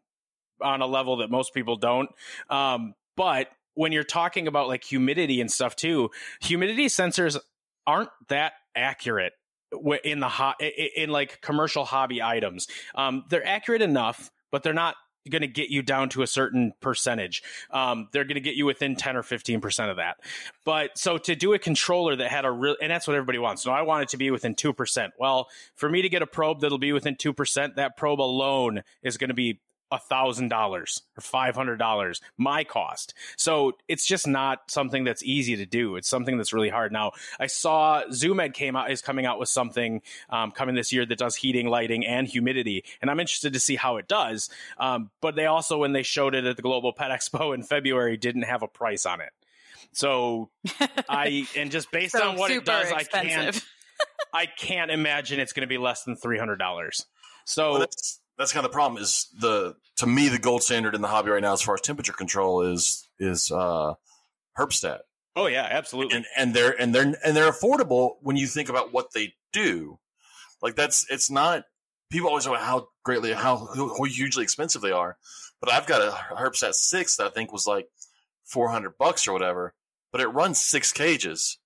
on 0.61 0.83
a 0.83 0.87
level 0.87 1.19
that 1.19 1.31
most 1.31 1.55
people 1.55 1.77
don't. 1.77 2.11
Um, 2.51 2.95
but 3.17 3.49
when 3.75 3.93
you're 3.93 4.05
talking 4.05 4.47
about 4.49 4.69
like 4.69 4.85
humidity 4.85 5.41
and 5.41 5.51
stuff 5.51 5.77
too, 5.77 6.11
humidity 6.41 6.87
sensors 6.87 7.39
aren't 7.87 8.11
that 8.29 8.53
accurate 8.75 9.33
in 10.05 10.21
the 10.21 10.29
ho- 10.29 10.55
i- 10.61 10.65
i- 10.79 10.91
in 10.97 11.11
like 11.11 11.41
commercial 11.41 11.85
hobby 11.85 12.23
items. 12.23 12.67
Um, 12.95 13.25
they're 13.29 13.47
accurate 13.47 13.83
enough, 13.83 14.31
but 14.51 14.63
they're 14.63 14.73
not 14.73 14.97
going 15.29 15.43
to 15.43 15.47
get 15.49 15.69
you 15.69 15.83
down 15.83 16.09
to 16.09 16.23
a 16.23 16.27
certain 16.27 16.73
percentage. 16.81 17.43
Um, 17.71 18.09
they're 18.13 18.25
going 18.25 18.37
to 18.37 18.41
get 18.41 18.55
you 18.55 18.65
within 18.65 18.97
10 18.97 19.15
or 19.15 19.23
15% 19.23 19.91
of 19.91 19.97
that. 19.99 20.17
But 20.65 20.97
so 20.97 21.19
to 21.19 21.35
do 21.37 21.53
a 21.53 21.59
controller 21.59 22.17
that 22.17 22.31
had 22.31 22.47
a 22.47 22.51
real, 22.51 22.77
and 22.81 22.91
that's 22.91 23.07
what 23.07 23.15
everybody 23.15 23.39
wants. 23.39 23.63
So 23.63 23.71
I 23.71 23.83
want 23.83 24.05
it 24.05 24.09
to 24.11 24.17
be 24.17 24.31
within 24.31 24.55
2%. 24.55 25.11
Well, 25.19 25.49
for 25.75 25.91
me 25.91 26.01
to 26.01 26.09
get 26.09 26.23
a 26.23 26.27
probe 26.27 26.61
that'll 26.61 26.79
be 26.79 26.93
within 26.93 27.15
2%, 27.15 27.75
that 27.77 27.97
probe 27.99 28.21
alone 28.23 28.83
is 29.03 29.19
going 29.19 29.29
to 29.29 29.35
be 29.35 29.61
a 29.91 29.99
thousand 29.99 30.49
dollars 30.49 31.03
or 31.17 31.21
five 31.21 31.55
hundred 31.55 31.77
dollars 31.77 32.21
my 32.37 32.65
cost. 32.65 33.15
So 33.37 33.73
it's 33.89 34.07
just 34.07 34.27
not 34.27 34.71
something 34.71 35.05
that's 35.05 35.23
easy 35.23 35.57
to 35.57 35.67
do. 35.67 35.97
It's 35.97 36.09
something 36.09 36.37
that's 36.37 36.53
really 36.53 36.69
hard. 36.69 36.93
Now 36.93 37.13
i 37.39 37.47
saw 37.47 38.03
Zoo 38.13 38.35
Med 38.35 38.55
came 38.55 38.77
out 38.77 38.91
is 38.91 39.01
coming 39.01 39.27
out 39.27 39.39
with 39.39 39.49
something 39.49 40.03
um, 40.31 40.51
coming 40.51 40.75
this 40.75 40.93
year 40.93 41.07
that 41.07 41.19
does 41.19 41.37
heating 41.37 41.69
lighting 41.69 42.05
and 42.07 42.27
humidity. 42.27 42.85
And 43.01 43.11
i'm 43.11 43.21
interested 43.21 43.53
to 43.55 43.61
see 43.61 43.77
how 43.77 43.97
it 43.97 44.09
does. 44.09 44.51
Um, 44.79 45.11
but 45.21 45.37
they 45.37 45.47
also 45.47 45.79
when 45.79 45.93
they 45.93 46.03
showed 46.03 46.35
it 46.35 46.45
at 46.45 46.57
the 46.57 46.63
global 46.63 46.93
pet 46.93 47.11
expo 47.11 47.55
in 47.55 47.63
february 47.63 48.17
didn't 48.17 48.43
have 48.43 48.63
a 48.63 48.69
price 48.69 49.07
on 49.07 49.21
it. 49.21 49.31
So 49.93 50.51
i 51.09 51.47
and 51.57 51.71
just 51.71 51.91
based 51.91 52.13
so 52.13 52.29
on 52.29 52.37
what 52.37 52.51
it 52.51 52.55
super 52.55 52.67
does 52.67 52.93
i 52.93 53.05
can't 53.05 53.65
i 54.33 54.47
can't 54.47 54.91
imagine 54.91 55.41
it's 55.41 55.53
going 55.53 55.63
to 55.63 55.69
be 55.69 55.79
less 55.79 56.05
than 56.05 56.17
$300 56.17 56.59
so 57.45 57.71
Well, 57.71 57.81
that's 57.81 58.21
that's 58.39 58.53
kind 58.53 58.65
of 58.65 58.71
the 58.71 58.75
problem. 58.75 59.03
Is 59.03 59.29
the 59.39 59.75
to 59.97 60.07
me 60.07 60.29
the 60.29 60.39
gold 60.39 60.63
standard 60.63 60.95
in 60.95 61.01
the 61.01 61.09
hobby 61.09 61.31
right 61.31 61.43
now 61.43 61.53
as 61.53 61.63
far 61.63 61.75
as 61.75 61.81
temperature 61.81 62.13
control 62.13 62.63
is 62.63 63.09
is 63.19 63.51
uh, 63.51 63.95
Herpstat, 64.57 65.01
oh 65.37 65.47
yeah 65.47 65.67
absolutely 65.71 66.17
and 66.17 66.27
and 66.37 66.55
they're 66.55 66.81
and 66.81 66.95
they're 66.95 67.15
and 67.25 67.37
they're 67.37 67.51
affordable 67.51 68.17
when 68.21 68.37
you 68.37 68.47
think 68.47 68.69
about 68.69 68.93
what 68.93 69.13
they 69.13 69.35
do. 69.53 69.99
Like 70.63 70.77
that's 70.77 71.07
it's 71.11 71.31
not 71.31 71.65
people 72.11 72.29
always 72.29 72.47
know 72.47 72.55
how 72.55 72.89
greatly 73.05 73.33
how, 73.33 73.69
how 73.75 74.05
hugely 74.05 74.43
expensive 74.43 74.83
they 74.83 74.93
are, 74.93 75.17
but 75.61 75.73
I've 75.73 75.87
got 75.87 76.01
a 76.01 76.11
Herpstat 76.35 76.75
six 76.75 77.17
that 77.17 77.27
I 77.27 77.31
think 77.31 77.53
was 77.53 77.67
like 77.67 77.89
four 78.45 78.71
hundred 78.71 78.99
bucks 78.99 79.27
or 79.27 79.33
whatever, 79.33 79.75
but 80.13 80.21
it 80.21 80.29
runs 80.29 80.59
six 80.59 80.93
cages. 80.93 81.59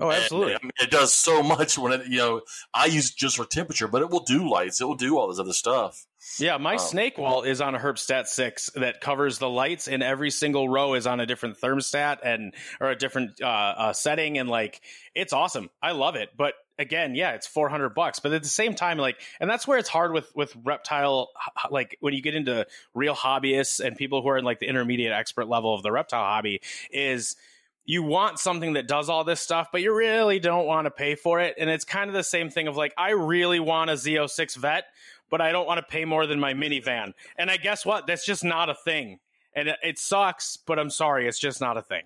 oh 0.00 0.10
And, 0.10 0.22
absolutely 0.22 0.54
I 0.54 0.58
mean, 0.62 0.72
it 0.80 0.90
does 0.90 1.12
so 1.12 1.42
much 1.42 1.78
when 1.78 1.92
it, 1.92 2.06
you 2.06 2.18
know, 2.18 2.42
I 2.72 2.86
use 2.86 3.10
it 3.10 3.16
just 3.16 3.36
for 3.36 3.44
temperature, 3.44 3.88
but 3.88 4.02
it 4.02 4.10
will 4.10 4.24
do 4.24 4.48
lights. 4.48 4.80
It 4.80 4.84
will 4.84 4.94
do 4.94 5.18
all 5.18 5.28
this 5.28 5.40
other 5.40 5.52
stuff. 5.52 6.06
Yeah, 6.38 6.56
my 6.56 6.74
Um, 6.74 6.78
snake 6.78 7.18
wall 7.18 7.42
is 7.42 7.60
on 7.60 7.74
a 7.74 7.78
Herpstat 7.78 8.26
6 8.26 8.70
that 8.76 9.00
covers 9.00 9.38
the 9.38 9.48
lights, 9.48 9.88
and 9.88 10.02
every 10.02 10.30
single 10.30 10.68
row 10.68 10.94
is 10.94 11.06
on 11.06 11.20
a 11.20 11.26
different 11.26 11.60
thermostat 11.60 12.18
and 12.22 12.54
or 12.80 12.90
a 12.90 12.96
different 12.96 13.40
uh, 13.42 13.46
uh, 13.46 13.92
setting, 13.92 14.38
and 14.38 14.48
like 14.48 14.80
it's 15.14 15.32
awesome. 15.32 15.68
I 15.82 15.92
love 15.92 16.14
it, 16.14 16.30
but 16.36 16.54
again, 16.78 17.14
yeah, 17.14 17.32
it's 17.32 17.46
four 17.46 17.68
hundred 17.68 17.90
bucks. 17.90 18.20
But 18.20 18.32
at 18.32 18.42
the 18.42 18.48
same 18.48 18.74
time, 18.74 18.98
like, 18.98 19.20
and 19.40 19.50
that's 19.50 19.66
where 19.66 19.78
it's 19.78 19.88
hard 19.88 20.12
with 20.12 20.30
with 20.34 20.54
reptile. 20.64 21.30
Like 21.70 21.96
when 22.00 22.14
you 22.14 22.22
get 22.22 22.34
into 22.34 22.66
real 22.94 23.14
hobbyists 23.14 23.80
and 23.84 23.96
people 23.96 24.22
who 24.22 24.28
are 24.28 24.38
in 24.38 24.44
like 24.44 24.60
the 24.60 24.66
intermediate 24.66 25.12
expert 25.12 25.48
level 25.48 25.74
of 25.74 25.82
the 25.82 25.90
reptile 25.90 26.22
hobby, 26.24 26.60
is 26.90 27.36
you 27.84 28.02
want 28.02 28.38
something 28.38 28.74
that 28.74 28.86
does 28.86 29.08
all 29.08 29.24
this 29.24 29.40
stuff, 29.40 29.68
but 29.72 29.82
you 29.82 29.92
really 29.92 30.38
don't 30.38 30.66
want 30.66 30.86
to 30.86 30.90
pay 30.90 31.16
for 31.16 31.40
it. 31.40 31.56
And 31.58 31.68
it's 31.68 31.84
kind 31.84 32.08
of 32.08 32.14
the 32.14 32.22
same 32.22 32.48
thing 32.48 32.68
of 32.68 32.76
like, 32.76 32.94
I 32.96 33.10
really 33.10 33.58
want 33.58 33.90
a 33.90 33.94
Z06 33.94 34.56
Vette, 34.56 34.84
but 35.32 35.40
I 35.40 35.50
don't 35.50 35.66
want 35.66 35.78
to 35.78 35.82
pay 35.82 36.04
more 36.04 36.26
than 36.26 36.38
my 36.38 36.52
minivan. 36.52 37.14
And 37.38 37.50
I 37.50 37.56
guess 37.56 37.86
what? 37.86 38.06
That's 38.06 38.24
just 38.24 38.44
not 38.44 38.68
a 38.68 38.74
thing. 38.74 39.18
And 39.56 39.68
it, 39.82 39.98
sucks, 39.98 40.58
but 40.58 40.78
I'm 40.78 40.90
sorry, 40.90 41.26
it's 41.26 41.38
just 41.38 41.58
not 41.60 41.78
a 41.78 41.82
thing. 41.82 42.02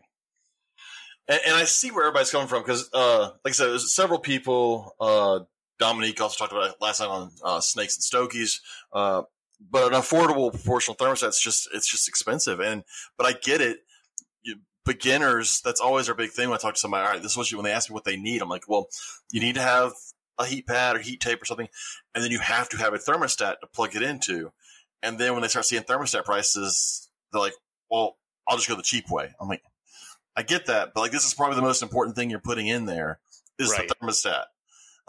And, 1.29 1.41
and 1.45 1.57
I 1.57 1.65
see 1.65 1.91
where 1.91 2.05
everybody's 2.05 2.31
coming 2.31 2.47
from 2.47 2.63
because, 2.63 2.89
uh, 2.95 3.31
like 3.45 3.49
I 3.49 3.51
said, 3.51 3.67
there's 3.67 3.93
several 3.93 4.21
people. 4.21 4.95
Uh, 5.01 5.41
Dominique 5.81 6.21
also 6.21 6.39
talked 6.39 6.53
about 6.53 6.71
it 6.71 6.77
last 6.81 7.01
night 7.01 7.09
on 7.09 7.33
uh, 7.45 7.61
Snakes 7.61 7.97
and 7.97 8.05
Stogies. 8.05 8.61
Uh, 8.93 9.23
but 9.71 9.93
an 9.93 10.01
affordable 10.01 10.53
proportional 10.53 10.97
thermostat's 10.97 11.43
just 11.43 11.69
it's 11.75 11.91
just 11.91 12.09
expensive. 12.09 12.61
And 12.61 12.85
but 13.19 13.27
I 13.27 13.33
get 13.33 13.61
it. 13.61 13.79
You, 14.43 14.57
beginners, 14.85 15.61
that's 15.65 15.81
always 15.81 16.09
our 16.09 16.15
big 16.15 16.31
thing 16.31 16.49
when 16.49 16.59
I 16.59 16.61
talk 16.61 16.75
to 16.75 16.81
somebody. 16.81 17.05
All 17.07 17.13
right, 17.13 17.23
this 17.23 17.37
you 17.51 17.59
when 17.59 17.65
they 17.65 17.73
ask 17.73 17.91
me 17.91 17.95
what 17.95 18.05
they 18.05 18.17
need. 18.17 18.41
I'm 18.41 18.49
like, 18.49 18.69
well, 18.69 18.87
you 19.33 19.41
need 19.41 19.57
to 19.57 19.63
have 19.63 19.93
a 20.39 20.47
heat 20.47 20.67
pad 20.67 20.97
or 20.97 20.99
heat 21.01 21.21
tape 21.21 21.41
or 21.43 21.45
something, 21.45 21.69
and 22.15 22.23
then 22.25 22.31
you 22.31 22.39
have 22.41 22.69
to 22.71 22.77
have 22.77 22.95
a 22.95 22.99
thermostat 22.99 23.61
to 23.61 23.67
plug 23.73 23.97
it 23.97 24.03
into. 24.03 24.53
And 25.03 25.19
then 25.19 25.33
when 25.33 25.43
they 25.43 25.49
start 25.49 25.67
seeing 25.67 25.83
thermostat 25.83 26.25
prices, 26.25 27.09
they're 27.33 27.41
like, 27.43 27.55
well, 27.91 28.17
I'll 28.49 28.57
just 28.57 28.69
go 28.69 28.75
the 28.77 28.83
cheap 28.83 29.11
way. 29.11 29.35
I'm 29.41 29.49
like, 29.49 29.63
I 30.37 30.43
get 30.43 30.67
that, 30.67 30.93
but 30.95 31.01
like 31.01 31.13
this 31.13 31.25
is 31.27 31.35
probably 31.35 31.57
the 31.57 31.63
most 31.63 31.83
important 31.83 32.17
thing 32.17 32.29
you're 32.31 32.39
putting 32.41 32.67
in 32.67 32.85
there 32.87 33.19
is 33.59 33.71
Right. 33.71 33.89
the 33.89 33.95
thermostat. 33.95 34.45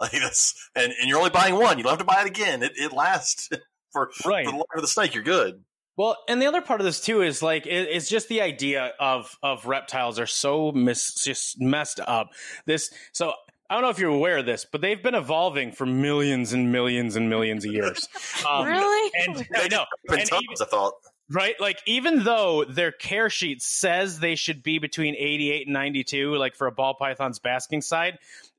Like 0.00 0.12
that's 0.12 0.54
and, 0.76 0.92
and 1.00 1.08
you're 1.08 1.18
only 1.18 1.30
buying 1.30 1.56
one. 1.56 1.76
You 1.76 1.82
don't 1.82 1.90
have 1.90 1.98
to 1.98 2.04
buy 2.04 2.20
it 2.20 2.28
again. 2.28 2.62
It, 2.62 2.70
it 2.76 2.92
lasts 2.92 3.48
for, 3.92 4.10
Right. 4.24 4.44
for 4.46 4.52
the 4.52 4.56
life 4.58 4.66
of 4.76 4.80
the 4.82 4.86
snake. 4.86 5.12
You're 5.12 5.24
good. 5.24 5.64
Well, 5.96 6.16
and 6.28 6.40
the 6.40 6.46
other 6.46 6.60
part 6.62 6.80
of 6.80 6.84
this 6.84 7.00
too 7.00 7.20
is 7.22 7.42
like 7.42 7.66
it, 7.66 7.88
it's 7.90 8.08
just 8.08 8.28
the 8.28 8.40
idea 8.40 8.92
of 9.00 9.36
of 9.42 9.66
reptiles 9.66 10.20
are 10.20 10.26
so 10.26 10.70
mis- 10.70 11.24
just 11.24 11.60
messed 11.60 11.98
up. 11.98 12.30
This 12.64 12.92
so 13.10 13.32
I 13.70 13.74
don't 13.74 13.82
know 13.82 13.90
if 13.90 13.98
you're 13.98 14.10
aware 14.10 14.38
of 14.38 14.46
this, 14.46 14.64
but 14.70 14.80
they've 14.80 15.02
been 15.02 15.14
evolving 15.14 15.72
for 15.72 15.84
millions 15.86 16.52
and 16.54 16.72
millions 16.72 17.16
and 17.16 17.28
millions 17.28 17.64
of 17.64 17.72
years. 17.72 18.08
Um, 18.48 18.66
really? 18.66 19.10
And 19.26 19.46
I 19.56 19.68
know, 19.68 19.84
Been 20.08 20.20
and 20.20 20.28
tons, 20.28 20.42
even- 20.44 20.56
I 20.60 20.64
thought. 20.64 20.92
right? 21.28 21.54
Like 21.60 21.80
even 21.86 22.22
though 22.24 22.64
their 22.64 22.92
care 22.92 23.28
sheet 23.28 23.60
says 23.62 24.20
they 24.20 24.36
should 24.36 24.62
be 24.62 24.78
between 24.78 25.14
88 25.16 25.66
and 25.66 25.74
92, 25.74 26.34
like 26.36 26.54
for 26.54 26.66
a 26.68 26.72
ball 26.72 26.94
python's 26.94 27.38
basking 27.40 27.82
side, 27.82 28.18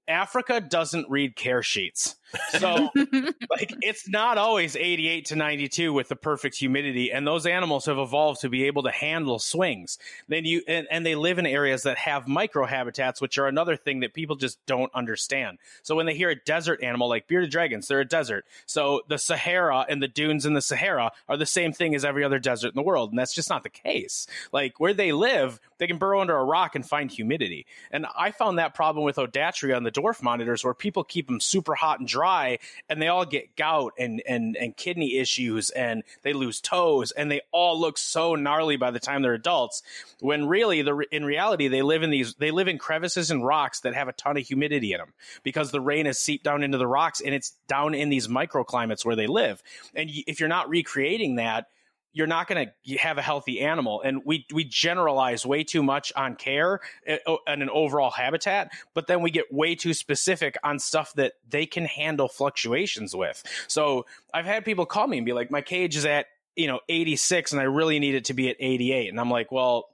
Africa 0.09 0.59
doesn't 0.59 1.09
read 1.09 1.35
care 1.35 1.61
sheets. 1.61 2.15
So 2.59 2.89
like 2.95 3.73
it's 3.81 4.07
not 4.07 4.37
always 4.37 4.75
88 4.75 5.25
to 5.25 5.35
92 5.35 5.93
with 5.93 6.09
the 6.09 6.15
perfect 6.15 6.55
humidity 6.57 7.11
and 7.11 7.25
those 7.25 7.45
animals 7.45 7.85
have 7.85 7.97
evolved 7.97 8.41
to 8.41 8.49
be 8.49 8.65
able 8.65 8.83
to 8.83 8.91
handle 8.91 9.39
swings. 9.39 9.97
Then 10.27 10.45
you 10.45 10.61
and, 10.67 10.87
and 10.91 11.05
they 11.05 11.15
live 11.15 11.39
in 11.39 11.45
areas 11.45 11.83
that 11.83 11.97
have 11.97 12.25
microhabitats 12.25 13.21
which 13.21 13.37
are 13.37 13.47
another 13.47 13.75
thing 13.75 14.01
that 14.01 14.13
people 14.13 14.35
just 14.35 14.63
don't 14.65 14.93
understand. 14.93 15.57
So 15.81 15.95
when 15.95 16.05
they 16.05 16.13
hear 16.13 16.29
a 16.29 16.35
desert 16.35 16.83
animal 16.83 17.09
like 17.09 17.27
bearded 17.27 17.51
dragons 17.51 17.87
they're 17.87 18.01
a 18.01 18.05
desert. 18.05 18.45
So 18.65 19.01
the 19.07 19.17
sahara 19.17 19.85
and 19.89 20.01
the 20.01 20.07
dunes 20.07 20.45
in 20.45 20.53
the 20.53 20.61
sahara 20.61 21.11
are 21.27 21.37
the 21.37 21.45
same 21.45 21.73
thing 21.73 21.95
as 21.95 22.05
every 22.05 22.23
other 22.23 22.39
desert 22.39 22.69
in 22.69 22.75
the 22.75 22.83
world 22.83 23.09
and 23.09 23.17
that's 23.17 23.33
just 23.33 23.49
not 23.49 23.63
the 23.63 23.69
case. 23.69 24.27
Like 24.51 24.79
where 24.79 24.93
they 24.93 25.11
live 25.11 25.59
they 25.79 25.87
can 25.87 25.97
burrow 25.97 26.21
under 26.21 26.35
a 26.35 26.43
rock 26.43 26.75
and 26.75 26.85
find 26.85 27.09
humidity. 27.09 27.65
And 27.91 28.05
i 28.15 28.31
found 28.31 28.59
that 28.59 28.75
problem 28.75 29.03
with 29.03 29.15
odatria 29.15 29.75
on 29.75 29.83
the 29.83 29.91
dwarf 29.99 30.21
monitors 30.21 30.63
where 30.63 30.73
people 30.73 31.03
keep 31.03 31.27
them 31.27 31.39
super 31.39 31.75
hot 31.75 31.99
and 31.99 32.07
dry 32.07 32.59
and 32.89 33.01
they 33.01 33.07
all 33.07 33.25
get 33.25 33.55
gout 33.55 33.93
and 33.97 34.21
and 34.27 34.55
and 34.57 34.77
kidney 34.77 35.17
issues 35.17 35.69
and 35.71 36.03
they 36.23 36.33
lose 36.33 36.61
toes 36.61 37.11
and 37.11 37.31
they 37.31 37.41
all 37.51 37.79
look 37.79 37.97
so 37.97 38.35
gnarly 38.35 38.77
by 38.77 38.91
the 38.91 38.99
time 38.99 39.21
they're 39.21 39.33
adults 39.33 39.83
when 40.19 40.47
really 40.47 40.81
the 40.81 40.97
in 41.11 41.25
reality 41.25 41.67
they 41.67 41.81
live 41.81 42.03
in 42.03 42.09
these 42.09 42.35
they 42.35 42.51
live 42.51 42.67
in 42.67 42.77
crevices 42.77 43.31
and 43.31 43.45
rocks 43.45 43.81
that 43.81 43.93
have 43.93 44.07
a 44.07 44.13
ton 44.13 44.37
of 44.37 44.45
humidity 44.45 44.93
in 44.93 44.99
them 44.99 45.13
because 45.43 45.71
the 45.71 45.81
rain 45.81 46.05
has 46.05 46.19
seeped 46.19 46.43
down 46.43 46.63
into 46.63 46.77
the 46.77 46.87
rocks 46.87 47.21
and 47.21 47.33
it's 47.33 47.51
down 47.67 47.93
in 47.93 48.09
these 48.09 48.27
microclimates 48.27 49.05
where 49.05 49.15
they 49.15 49.27
live. 49.27 49.61
And 49.95 50.09
if 50.27 50.39
you're 50.39 50.49
not 50.49 50.69
recreating 50.69 51.35
that 51.35 51.67
you're 52.13 52.27
not 52.27 52.47
going 52.47 52.67
to 52.85 52.97
have 52.97 53.17
a 53.17 53.21
healthy 53.21 53.61
animal. 53.61 54.01
And 54.01 54.21
we 54.25 54.45
we 54.53 54.63
generalize 54.63 55.45
way 55.45 55.63
too 55.63 55.83
much 55.83 56.11
on 56.15 56.35
care 56.35 56.79
uh, 57.07 57.35
and 57.47 57.61
an 57.61 57.69
overall 57.69 58.11
habitat 58.11 58.71
but 58.93 59.07
then 59.07 59.21
we 59.21 59.31
get 59.31 59.51
way 59.51 59.75
too 59.75 59.93
specific 59.93 60.57
on 60.63 60.79
stuff 60.79 61.13
that 61.13 61.33
they 61.47 61.65
can 61.65 61.85
handle 61.85 62.27
fluctuations 62.27 63.15
with. 63.15 63.43
So 63.67 64.05
i've 64.33 64.45
had 64.45 64.65
people 64.65 64.85
call 64.85 65.07
me 65.07 65.17
and 65.17 65.25
be 65.25 65.33
like 65.33 65.51
my 65.51 65.61
cage 65.61 65.95
is 65.95 66.05
at 66.05 66.27
you 66.55 66.67
know 66.67 66.79
86 66.89 67.51
and 67.51 67.61
i 67.61 67.63
really 67.63 67.99
need 67.99 68.15
it 68.15 68.25
to 68.25 68.33
be 68.33 68.49
at 68.49 68.57
88 68.59 69.09
and 69.09 69.19
i'm 69.19 69.31
like 69.31 69.51
well 69.51 69.89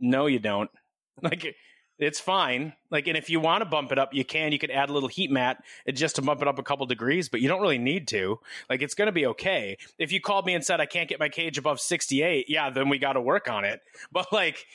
no 0.00 0.26
you 0.26 0.38
don't. 0.38 0.70
Like 1.22 1.54
it's 1.98 2.18
fine. 2.18 2.72
Like, 2.90 3.06
and 3.06 3.16
if 3.16 3.30
you 3.30 3.40
want 3.40 3.62
to 3.62 3.64
bump 3.68 3.92
it 3.92 3.98
up, 3.98 4.12
you 4.12 4.24
can. 4.24 4.52
You 4.52 4.58
could 4.58 4.70
add 4.70 4.90
a 4.90 4.92
little 4.92 5.08
heat 5.08 5.30
mat 5.30 5.62
just 5.92 6.16
to 6.16 6.22
bump 6.22 6.42
it 6.42 6.48
up 6.48 6.58
a 6.58 6.62
couple 6.62 6.86
degrees, 6.86 7.28
but 7.28 7.40
you 7.40 7.48
don't 7.48 7.60
really 7.60 7.78
need 7.78 8.08
to. 8.08 8.40
Like, 8.68 8.82
it's 8.82 8.94
going 8.94 9.06
to 9.06 9.12
be 9.12 9.26
okay. 9.26 9.76
If 9.98 10.12
you 10.12 10.20
called 10.20 10.46
me 10.46 10.54
and 10.54 10.64
said 10.64 10.80
I 10.80 10.86
can't 10.86 11.08
get 11.08 11.20
my 11.20 11.28
cage 11.28 11.56
above 11.56 11.80
68, 11.80 12.46
yeah, 12.48 12.70
then 12.70 12.88
we 12.88 12.98
got 12.98 13.12
to 13.14 13.20
work 13.20 13.48
on 13.48 13.64
it. 13.64 13.80
But 14.12 14.32
like, 14.32 14.66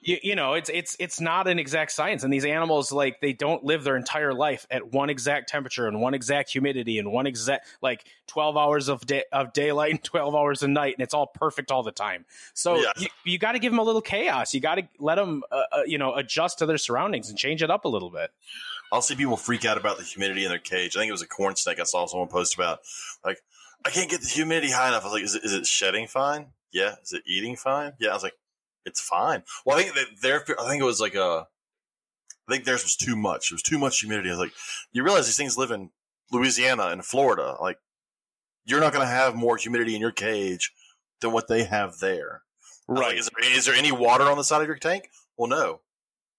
you, 0.00 0.16
you 0.22 0.34
know 0.36 0.54
it's 0.54 0.70
it's 0.70 0.96
it's 0.98 1.20
not 1.20 1.48
an 1.48 1.58
exact 1.58 1.90
science 1.92 2.22
and 2.24 2.32
these 2.32 2.44
animals 2.44 2.92
like 2.92 3.20
they 3.20 3.32
don't 3.32 3.64
live 3.64 3.84
their 3.84 3.96
entire 3.96 4.32
life 4.32 4.66
at 4.70 4.92
one 4.92 5.10
exact 5.10 5.48
temperature 5.48 5.86
and 5.86 6.00
one 6.00 6.14
exact 6.14 6.50
humidity 6.50 6.98
and 6.98 7.10
one 7.10 7.26
exact 7.26 7.66
like 7.82 8.04
12 8.28 8.56
hours 8.56 8.88
of 8.88 9.04
day 9.06 9.24
of 9.32 9.52
daylight 9.52 9.90
and 9.90 10.02
12 10.04 10.34
hours 10.34 10.62
of 10.62 10.70
night 10.70 10.94
and 10.94 11.02
it's 11.02 11.14
all 11.14 11.26
perfect 11.26 11.70
all 11.70 11.82
the 11.82 11.92
time 11.92 12.24
so 12.54 12.76
Yeah. 12.76 12.92
you, 12.96 13.08
you 13.24 13.38
got 13.38 13.52
to 13.52 13.58
give 13.58 13.72
them 13.72 13.78
a 13.80 13.82
little 13.82 14.00
chaos 14.02 14.54
you 14.54 14.60
got 14.60 14.76
to 14.76 14.88
let 14.98 15.16
them 15.16 15.42
uh, 15.50 15.62
uh, 15.72 15.82
you 15.86 15.98
know 15.98 16.14
adjust 16.14 16.58
to 16.58 16.66
their 16.66 16.78
surroundings 16.78 17.28
and 17.28 17.38
change 17.38 17.62
it 17.62 17.70
up 17.70 17.84
a 17.84 17.88
little 17.88 18.10
bit 18.10 18.30
I'll 18.90 19.02
see 19.02 19.16
people 19.16 19.36
freak 19.36 19.64
out 19.66 19.76
about 19.76 19.98
the 19.98 20.02
humidity 20.04 20.44
in 20.44 20.48
their 20.48 20.58
cage. 20.58 20.96
I 20.96 21.00
think 21.00 21.10
it 21.10 21.12
was 21.12 21.20
a 21.20 21.26
corn 21.26 21.54
snake 21.56 21.78
I 21.78 21.82
saw 21.82 22.06
someone 22.06 22.28
post 22.28 22.54
about. 22.54 22.78
Like, 23.22 23.38
I 23.84 23.90
can't 23.90 24.08
get 24.08 24.22
the 24.22 24.28
humidity 24.28 24.72
high 24.72 24.88
enough. 24.88 25.02
I 25.02 25.08
was 25.08 25.12
like, 25.12 25.24
is 25.24 25.34
it, 25.34 25.44
is 25.44 25.52
it 25.52 25.66
shedding 25.66 26.06
fine? 26.06 26.46
Yeah. 26.72 26.94
Is 27.02 27.12
it 27.12 27.22
eating 27.26 27.54
fine? 27.56 27.92
Yeah. 28.00 28.08
I 28.08 28.14
was 28.14 28.22
like, 28.22 28.32
it's 28.88 29.00
fine. 29.00 29.42
Well, 29.64 29.78
I 29.78 29.82
think 29.82 29.94
that 29.94 30.06
their, 30.22 30.44
I 30.60 30.68
think 30.68 30.82
it 30.82 30.86
was 30.86 31.00
like 31.00 31.14
a, 31.14 31.46
I 32.48 32.52
think 32.52 32.64
theirs 32.64 32.82
was 32.82 32.96
too 32.96 33.14
much. 33.14 33.50
It 33.50 33.54
was 33.54 33.62
too 33.62 33.78
much 33.78 34.00
humidity. 34.00 34.30
I 34.30 34.32
was 34.32 34.40
like, 34.40 34.52
you 34.92 35.04
realize 35.04 35.26
these 35.26 35.36
things 35.36 35.58
live 35.58 35.70
in 35.70 35.90
Louisiana 36.32 36.86
and 36.86 37.04
Florida. 37.04 37.56
Like, 37.60 37.78
you're 38.64 38.80
not 38.80 38.92
going 38.92 39.04
to 39.04 39.12
have 39.12 39.34
more 39.34 39.56
humidity 39.56 39.94
in 39.94 40.00
your 40.00 40.12
cage 40.12 40.72
than 41.20 41.32
what 41.32 41.48
they 41.48 41.64
have 41.64 41.98
there. 41.98 42.42
Right. 42.88 43.08
like, 43.08 43.18
is, 43.18 43.28
there, 43.28 43.56
is 43.56 43.66
there 43.66 43.74
any 43.74 43.92
water 43.92 44.24
on 44.24 44.36
the 44.36 44.44
side 44.44 44.62
of 44.62 44.66
your 44.66 44.76
tank? 44.76 45.10
Well, 45.36 45.48
no. 45.48 45.80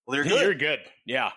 Well, 0.06 0.16
you're 0.16 0.26
good. 0.26 0.42
You're 0.42 0.56
good. 0.56 0.80
Yeah. 1.06 1.28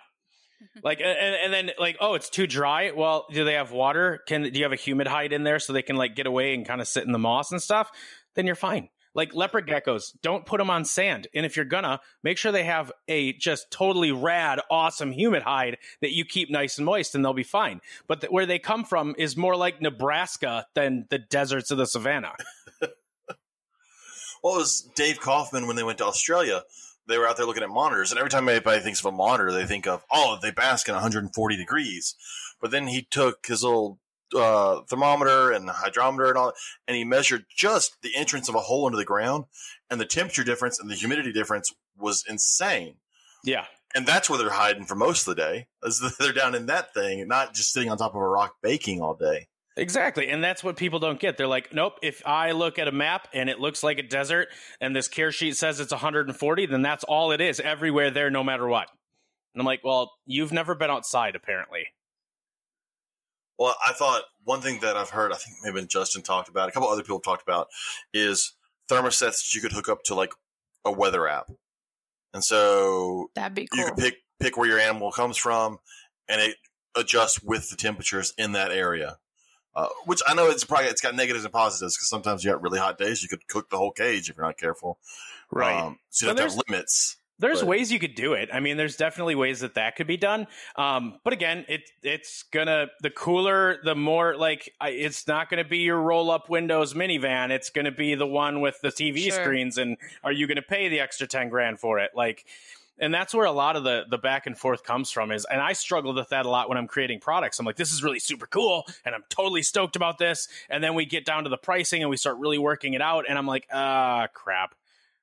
Mm-hmm. 0.63 0.81
Like 0.85 1.01
and, 1.01 1.37
and 1.45 1.53
then 1.53 1.71
like 1.79 1.97
oh 2.01 2.15
it's 2.15 2.31
too 2.31 2.47
dry. 2.47 2.93
Well, 2.93 3.27
do 3.33 3.45
they 3.45 3.55
have 3.55 3.73
water? 3.73 4.21
Can 4.27 4.43
do 4.45 4.51
you 4.53 4.63
have 4.63 4.73
a 4.73 4.77
humid 4.77 5.09
hide 5.09 5.33
in 5.33 5.43
there 5.43 5.59
so 5.59 5.73
they 5.73 5.83
can 5.83 5.97
like 5.97 6.15
get 6.15 6.27
away 6.27 6.55
and 6.55 6.65
kind 6.65 6.81
of 6.81 6.87
sit 6.87 7.05
in 7.05 7.13
the 7.13 7.19
moss 7.19 7.51
and 7.51 7.61
stuff? 7.61 7.91
Then 8.35 8.47
you're 8.47 8.55
fine. 8.55 8.89
Like 9.15 9.35
leopard 9.35 9.69
geckos, 9.69 10.13
don't 10.23 10.47
put 10.47 10.59
them 10.59 10.71
on 10.71 10.85
sand. 10.85 11.27
And 11.35 11.45
if 11.45 11.57
you're 11.57 11.65
gonna, 11.65 12.01
make 12.23 12.39
sure 12.39 12.53
they 12.53 12.65
have 12.65 12.91
a 13.09 13.33
just 13.35 13.71
totally 13.71 14.13
rad, 14.13 14.61
awesome 14.71 15.13
humid 15.13 15.43
hide 15.43 15.79
that 16.01 16.13
you 16.13 16.25
keep 16.25 16.51
nice 16.51 16.79
and 16.79 16.87
moist, 16.87 17.15
and 17.15 17.25
they'll 17.25 17.35
be 17.35 17.43
fine. 17.43 17.81
But 18.07 18.25
where 18.31 18.47
they 18.47 18.59
come 18.59 18.85
from 18.85 19.15
is 19.19 19.37
more 19.37 19.57
like 19.57 19.81
Nebraska 19.81 20.67
than 20.75 21.07
the 21.11 21.19
deserts 21.19 21.71
of 21.71 21.79
the 21.79 21.87
savannah. 21.87 22.35
Well, 24.43 24.57
it 24.57 24.59
was 24.59 24.91
Dave 24.97 25.21
Kaufman 25.21 25.67
when 25.67 25.77
they 25.77 25.85
went 25.85 25.99
to 25.99 26.05
Australia. 26.05 26.65
They 27.07 27.17
were 27.17 27.29
out 27.29 27.37
there 27.37 27.47
looking 27.47 27.63
at 27.63 27.69
monitors, 27.69 28.11
and 28.11 28.19
every 28.19 28.31
time 28.31 28.49
anybody 28.49 28.81
thinks 28.81 29.01
of 29.01 29.07
a 29.07 29.13
monitor, 29.13 29.53
they 29.53 29.67
think 29.67 29.87
of, 29.87 30.05
oh, 30.11 30.39
they 30.43 30.51
bask 30.51 30.89
in 30.89 30.95
140 30.95 31.57
degrees. 31.57 32.17
But 32.61 32.71
then 32.71 32.89
he 32.89 33.03
took 33.03 33.47
his 33.47 33.63
little 33.63 33.99
uh, 34.35 34.83
thermometer 34.89 35.53
and 35.53 35.69
hydrometer 35.69 36.29
and 36.29 36.39
all, 36.39 36.53
and 36.87 36.97
he 36.97 37.05
measured 37.05 37.45
just 37.55 37.97
the 38.03 38.15
entrance 38.17 38.49
of 38.49 38.55
a 38.55 38.61
hole 38.61 38.87
into 38.87 38.99
the 38.99 39.05
ground, 39.05 39.45
and 39.91 40.01
the 40.01 40.07
temperature 40.07 40.45
difference 40.45 40.79
and 40.79 40.91
the 40.91 40.95
humidity 40.95 41.33
difference 41.33 41.73
was 41.97 42.25
insane. 42.29 42.97
Yeah. 43.45 43.65
And 43.95 44.07
that's 44.07 44.31
where 44.31 44.39
they're 44.39 44.51
hiding 44.51 44.87
for 44.87 44.95
most 44.95 45.27
of 45.29 45.37
the 45.37 45.43
day. 45.43 45.67
Is 45.83 46.03
they're 46.19 46.33
down 46.33 46.55
in 46.55 46.67
that 46.67 46.95
thing, 46.95 47.27
not 47.29 47.55
just 47.55 47.73
sitting 47.73 47.91
on 47.91 47.99
top 47.99 48.15
of 48.15 48.21
a 48.21 48.29
rock 48.29 48.55
baking 48.63 49.01
all 49.01 49.15
day. 49.15 49.49
Exactly. 49.77 50.29
And 50.29 50.45
that's 50.45 50.63
what 50.63 50.77
people 50.77 50.99
don't 50.99 51.19
get. 51.19 51.39
They're 51.39 51.47
like, 51.47 51.73
nope, 51.73 51.95
if 52.03 52.23
I 52.27 52.53
look 52.53 52.79
at 52.79 52.89
a 52.89 52.93
map 52.93 53.29
and 53.33 53.49
it 53.49 53.59
looks 53.59 53.83
like 53.83 53.99
a 53.99 54.03
desert 54.03 54.49
and 54.81 54.95
this 54.95 55.09
care 55.09 55.33
sheet 55.33 55.57
says 55.57 55.81
it's 55.81 55.93
140, 55.93 56.67
then 56.67 56.83
that's 56.83 57.05
all 57.05 57.33
it 57.33 57.41
is 57.41 57.59
everywhere 57.59 58.11
there, 58.11 58.31
no 58.31 58.45
matter 58.45 58.67
what. 58.67 58.89
And 59.55 59.61
I'm 59.61 59.67
like, 59.67 59.81
well, 59.83 60.13
you've 60.27 60.53
never 60.53 60.75
been 60.75 60.91
outside, 60.91 61.37
apparently. 61.37 61.87
Well, 63.63 63.77
I 63.87 63.93
thought 63.93 64.23
one 64.43 64.61
thing 64.61 64.81
that 64.81 64.97
I've 64.97 65.11
heard, 65.11 65.33
I 65.33 65.37
think 65.37 65.57
maybe 65.63 65.87
Justin 65.87 66.23
talked 66.23 66.49
about, 66.49 66.69
a 66.69 66.73
couple 66.73 66.89
other 66.89 67.03
people 67.03 67.21
talked 67.21 67.45
about, 67.45 67.69
is 68.13 68.55
thermostats 68.91 69.39
that 69.39 69.55
you 69.55 69.61
could 69.61 69.71
hook 69.71 69.89
up 69.89 70.03
to 70.07 70.17
like 70.17 70.33
a 70.85 70.91
weather 70.91 71.29
app, 71.29 71.49
and 72.35 72.43
so 72.43 73.31
That'd 73.37 73.55
be 73.55 73.69
cool. 73.69 73.79
you 73.79 73.87
could 73.87 73.97
pick 73.97 74.15
pick 74.41 74.57
where 74.57 74.69
your 74.69 74.81
animal 74.81 75.13
comes 75.13 75.37
from, 75.37 75.79
and 76.29 76.41
it 76.41 76.57
adjusts 76.97 77.41
with 77.41 77.71
the 77.71 77.77
temperatures 77.77 78.35
in 78.37 78.51
that 78.53 78.73
area. 78.73 79.19
Uh, 79.77 79.87
which 80.07 80.21
I 80.27 80.35
know 80.35 80.51
it's 80.51 80.65
probably 80.65 80.89
it's 80.89 81.01
got 81.01 81.15
negatives 81.15 81.45
and 81.45 81.53
positives 81.53 81.97
because 81.97 82.09
sometimes 82.09 82.43
you 82.43 82.51
got 82.51 82.63
really 82.63 82.81
hot 82.81 82.99
days, 82.99 83.23
you 83.23 83.29
could 83.29 83.47
cook 83.47 83.71
the 83.71 83.79
whole 83.79 83.93
cage 83.93 84.29
if 84.29 84.37
you're 84.37 84.45
not 84.45 84.59
careful. 84.59 84.99
Um, 85.87 85.99
so 86.11 86.27
you 86.27 86.35
But 86.35 86.41
have 86.43 86.51
to 86.51 86.57
have 86.57 86.65
limits. 86.69 87.17
There's 87.43 87.61
But- 87.61 87.67
ways 87.69 87.93
you 87.93 87.99
could 87.99 88.15
do 88.15 88.33
it. 88.33 88.49
I 88.53 88.61
mean, 88.61 88.79
there's 88.79 88.97
definitely 88.97 89.35
ways 89.35 89.61
that 89.61 89.75
that 89.75 89.97
could 89.97 90.07
be 90.07 90.17
done. 90.17 90.47
Um, 90.77 91.19
but 91.25 91.35
again, 91.35 91.67
it 91.69 91.91
it's 92.03 92.45
gonna 92.45 92.87
the 93.01 93.11
cooler, 93.11 93.81
the 93.85 93.95
more 93.95 94.37
like 94.37 94.73
it's 94.81 95.27
not 95.27 95.51
gonna 95.51 95.65
be 95.65 95.79
your 95.79 96.01
roll 96.01 96.31
up 96.31 96.49
Windows 96.49 96.95
minivan. 96.95 97.51
It's 97.51 97.69
gonna 97.69 97.91
be 97.91 98.15
the 98.15 98.27
one 98.27 98.61
with 98.63 98.81
the 98.81 98.91
TV 98.91 99.25
Sure. 99.31 99.43
screens. 99.43 99.77
And 99.77 99.99
are 100.25 100.33
you 100.33 100.47
gonna 100.47 100.63
pay 100.63 100.89
the 100.89 101.01
extra 101.01 101.27
ten 101.27 101.51
grand 101.51 101.81
for 101.81 101.99
it? 101.99 102.13
Like, 102.15 102.47
and 102.99 103.13
that's 103.13 103.35
where 103.35 103.47
a 103.47 103.53
lot 103.53 103.75
of 103.75 103.83
the 103.85 104.05
the 104.09 104.19
back 104.19 104.47
and 104.47 104.57
forth 104.57 104.85
comes 104.85 105.11
from. 105.11 105.33
Is 105.33 105.45
and 105.47 105.61
I 105.61 105.73
struggle 105.73 106.15
with 106.15 106.29
that 106.29 106.47
a 106.47 106.49
lot 106.49 106.69
when 106.69 106.79
I'm 106.79 106.87
creating 106.87 107.19
products. 107.21 107.59
I'm 107.59 107.67
like, 107.67 107.77
this 107.77 107.93
is 107.93 108.03
really 108.05 108.21
super 108.21 108.47
cool, 108.47 108.87
and 109.05 109.15
I'm 109.15 109.25
totally 109.29 109.63
stoked 109.63 109.97
about 109.97 110.19
this. 110.19 110.47
And 110.71 110.85
then 110.85 110.95
we 110.95 111.05
get 111.07 111.25
down 111.25 111.43
to 111.45 111.51
the 111.51 111.59
pricing 111.59 112.03
and 112.03 112.11
we 112.11 112.17
start 112.17 112.37
really 112.39 112.59
working 112.59 112.95
it 112.95 113.03
out, 113.03 113.25
and 113.29 113.37
I'm 113.37 113.47
like, 113.49 113.67
ah, 113.73 114.29
crap. 114.33 114.75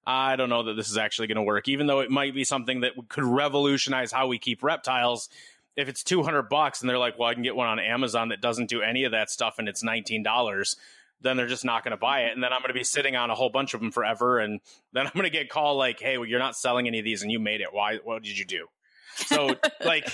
I 0.10 0.38
don't 0.38 0.50
know 0.50 0.64
that 0.64 0.74
this 0.74 0.90
is 0.90 0.98
actually 0.98 1.28
going 1.28 1.36
to 1.36 1.44
work, 1.44 1.68
even 1.68 1.86
though 1.86 2.00
it 2.00 2.10
might 2.10 2.34
be 2.34 2.44
something 2.44 2.82
that 2.82 2.94
could 3.10 3.24
revolutionize 3.24 4.12
how 4.12 4.26
we 4.26 4.40
keep 4.40 4.64
reptiles. 4.64 5.30
If 5.76 5.88
it's 5.88 6.04
200 6.04 6.50
bucks 6.50 6.82
and 6.82 6.90
they're 6.90 6.98
like, 6.98 7.20
well, 7.20 7.30
I 7.30 7.36
can 7.36 7.44
get 7.44 7.56
one 7.56 7.68
on 7.68 7.78
Amazon 7.78 8.30
that 8.30 8.42
doesn't 8.42 8.70
do 8.70 8.82
any 8.82 9.04
of 9.04 9.12
that 9.12 9.30
stuff 9.30 9.60
and 9.60 9.70
it's 9.70 9.84
$19, 9.84 10.76
then 11.22 11.38
they're 11.38 11.46
just 11.46 11.64
not 11.64 11.84
going 11.84 11.92
to 11.92 11.98
buy 11.98 12.22
it. 12.22 12.34
And 12.34 12.44
then 12.44 12.52
I'm 12.52 12.62
going 12.62 12.70
to 12.70 12.74
be 12.74 12.84
sitting 12.84 13.16
on 13.16 13.30
a 13.30 13.36
whole 13.36 13.52
bunch 13.52 13.76
of 13.76 13.82
them 13.82 13.92
forever. 13.92 14.40
And 14.40 14.62
then 14.94 15.06
I'm 15.06 15.12
going 15.14 15.26
to 15.26 15.30
get 15.30 15.48
called 15.48 15.78
like, 15.78 16.00
hey, 16.00 16.18
well, 16.18 16.26
you're 16.26 16.40
not 16.40 16.56
selling 16.56 16.88
any 16.88 16.98
of 16.98 17.06
these 17.06 17.22
and 17.22 17.32
you 17.32 17.40
made 17.40 17.62
it. 17.62 17.68
Why? 17.72 17.98
What 18.04 18.24
did 18.24 18.36
you 18.36 18.46
do? 18.46 18.66
So 19.16 19.56
like 19.86 20.12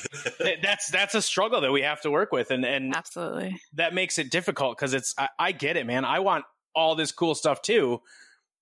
that's 0.62 0.90
that's 0.90 1.16
a 1.16 1.22
struggle 1.22 1.62
that 1.62 1.72
we 1.72 1.84
have 1.84 2.02
to 2.02 2.12
work 2.12 2.34
with 2.34 2.52
and 2.52 2.66
and 2.66 2.96
Absolutely. 2.96 3.62
that 3.76 3.94
makes 3.94 4.18
it 4.20 4.30
difficult 4.30 4.78
because 4.78 4.94
it's 4.94 5.14
I, 5.18 5.30
I 5.40 5.52
get 5.54 5.78
it, 5.78 5.86
man. 5.86 6.04
I 6.04 6.20
want 6.20 6.44
all 6.74 6.96
this 6.96 7.12
cool 7.12 7.36
stuff 7.36 7.62
too, 7.62 8.02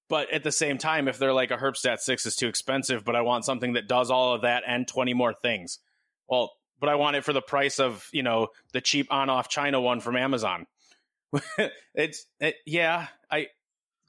but 0.10 0.32
at 0.32 0.44
the 0.44 0.52
same 0.52 0.78
time, 0.78 1.08
if 1.08 1.18
they're 1.18 1.34
like 1.34 1.52
a 1.52 1.58
Herpstat 1.58 2.00
six 2.00 2.26
is 2.26 2.36
too 2.36 2.48
expensive, 2.48 3.04
but 3.04 3.16
I 3.16 3.22
want 3.22 3.46
something 3.46 3.74
that 3.74 3.88
does 3.88 4.12
all 4.12 4.34
of 4.34 4.42
that 4.42 4.64
and 4.68 4.88
twenty 4.88 5.14
more 5.14 5.34
things, 5.34 5.80
well, 6.28 6.54
but 6.80 6.90
I 6.90 6.96
want 6.96 7.16
it 7.16 7.24
for 7.24 7.34
the 7.34 7.42
price 7.42 7.80
of 7.80 8.08
you 8.12 8.24
know 8.24 8.50
the 8.74 8.82
cheap 8.82 9.08
on 9.12 9.30
off 9.30 9.50
China 9.50 9.80
one 9.80 10.00
from 10.00 10.16
Amazon. 10.16 10.68
it's 11.96 12.26
it, 12.40 12.56
yeah, 12.66 13.08
I 13.32 13.48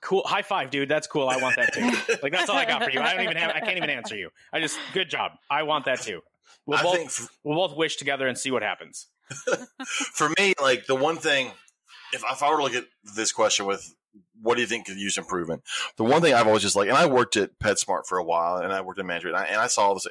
cool 0.01 0.22
high 0.24 0.42
five, 0.42 0.70
dude. 0.70 0.88
That's 0.88 1.07
cool. 1.07 1.28
I 1.28 1.38
want 1.38 1.57
that 1.57 1.72
too. 1.72 2.16
like 2.22 2.32
that's 2.32 2.49
all 2.49 2.57
I 2.57 2.64
got 2.64 2.84
for 2.84 2.90
you. 2.90 3.01
I 3.01 3.14
don't 3.14 3.24
even 3.24 3.36
have. 3.36 3.53
I 3.55 3.61
can't 3.61 3.76
even 3.76 3.90
answer 3.90 4.16
you. 4.16 4.30
I 4.53 4.61
just 4.61 4.78
good 4.92 5.09
job. 5.09 5.32
I 5.51 5.62
want 5.64 5.86
that 5.86 6.01
too. 6.03 6.20
We'll 6.66 6.78
I 6.78 6.82
both 6.82 6.97
think 6.97 7.30
we'll 7.42 7.57
both 7.57 7.76
wish 7.76 7.97
together 7.97 8.26
and 8.26 8.38
see 8.38 8.51
what 8.51 8.62
happens. 8.62 9.07
for 9.86 10.30
me, 10.38 10.55
like 10.61 10.86
the 10.86 10.95
one 10.95 11.16
thing, 11.16 11.51
if, 12.12 12.22
if 12.30 12.42
I 12.42 12.51
were 12.51 12.59
to 12.59 12.62
look 12.62 12.74
at 12.74 12.84
this 13.16 13.32
question 13.32 13.66
with 13.66 13.95
what 14.45 14.55
do 14.57 14.61
you 14.61 14.66
think 14.68 14.86
could 14.86 14.97
use 14.99 15.16
improvement, 15.18 15.62
the 15.97 16.05
one 16.05 16.22
thing 16.22 16.34
I've 16.34 16.47
always 16.47 16.62
just 16.62 16.76
like, 16.76 16.88
and 16.88 16.97
I 16.97 17.07
worked 17.07 17.36
at 17.36 17.59
PetSmart 17.59 18.07
for 18.07 18.18
a 18.18 18.24
while, 18.24 18.59
and 18.59 18.72
I 18.72 18.80
worked 18.82 19.01
in 19.01 19.07
management, 19.07 19.36
and 19.36 19.45
I, 19.45 19.49
and 19.49 19.61
I 19.61 19.66
saw 19.66 19.88
all 19.88 19.95
this. 19.95 20.07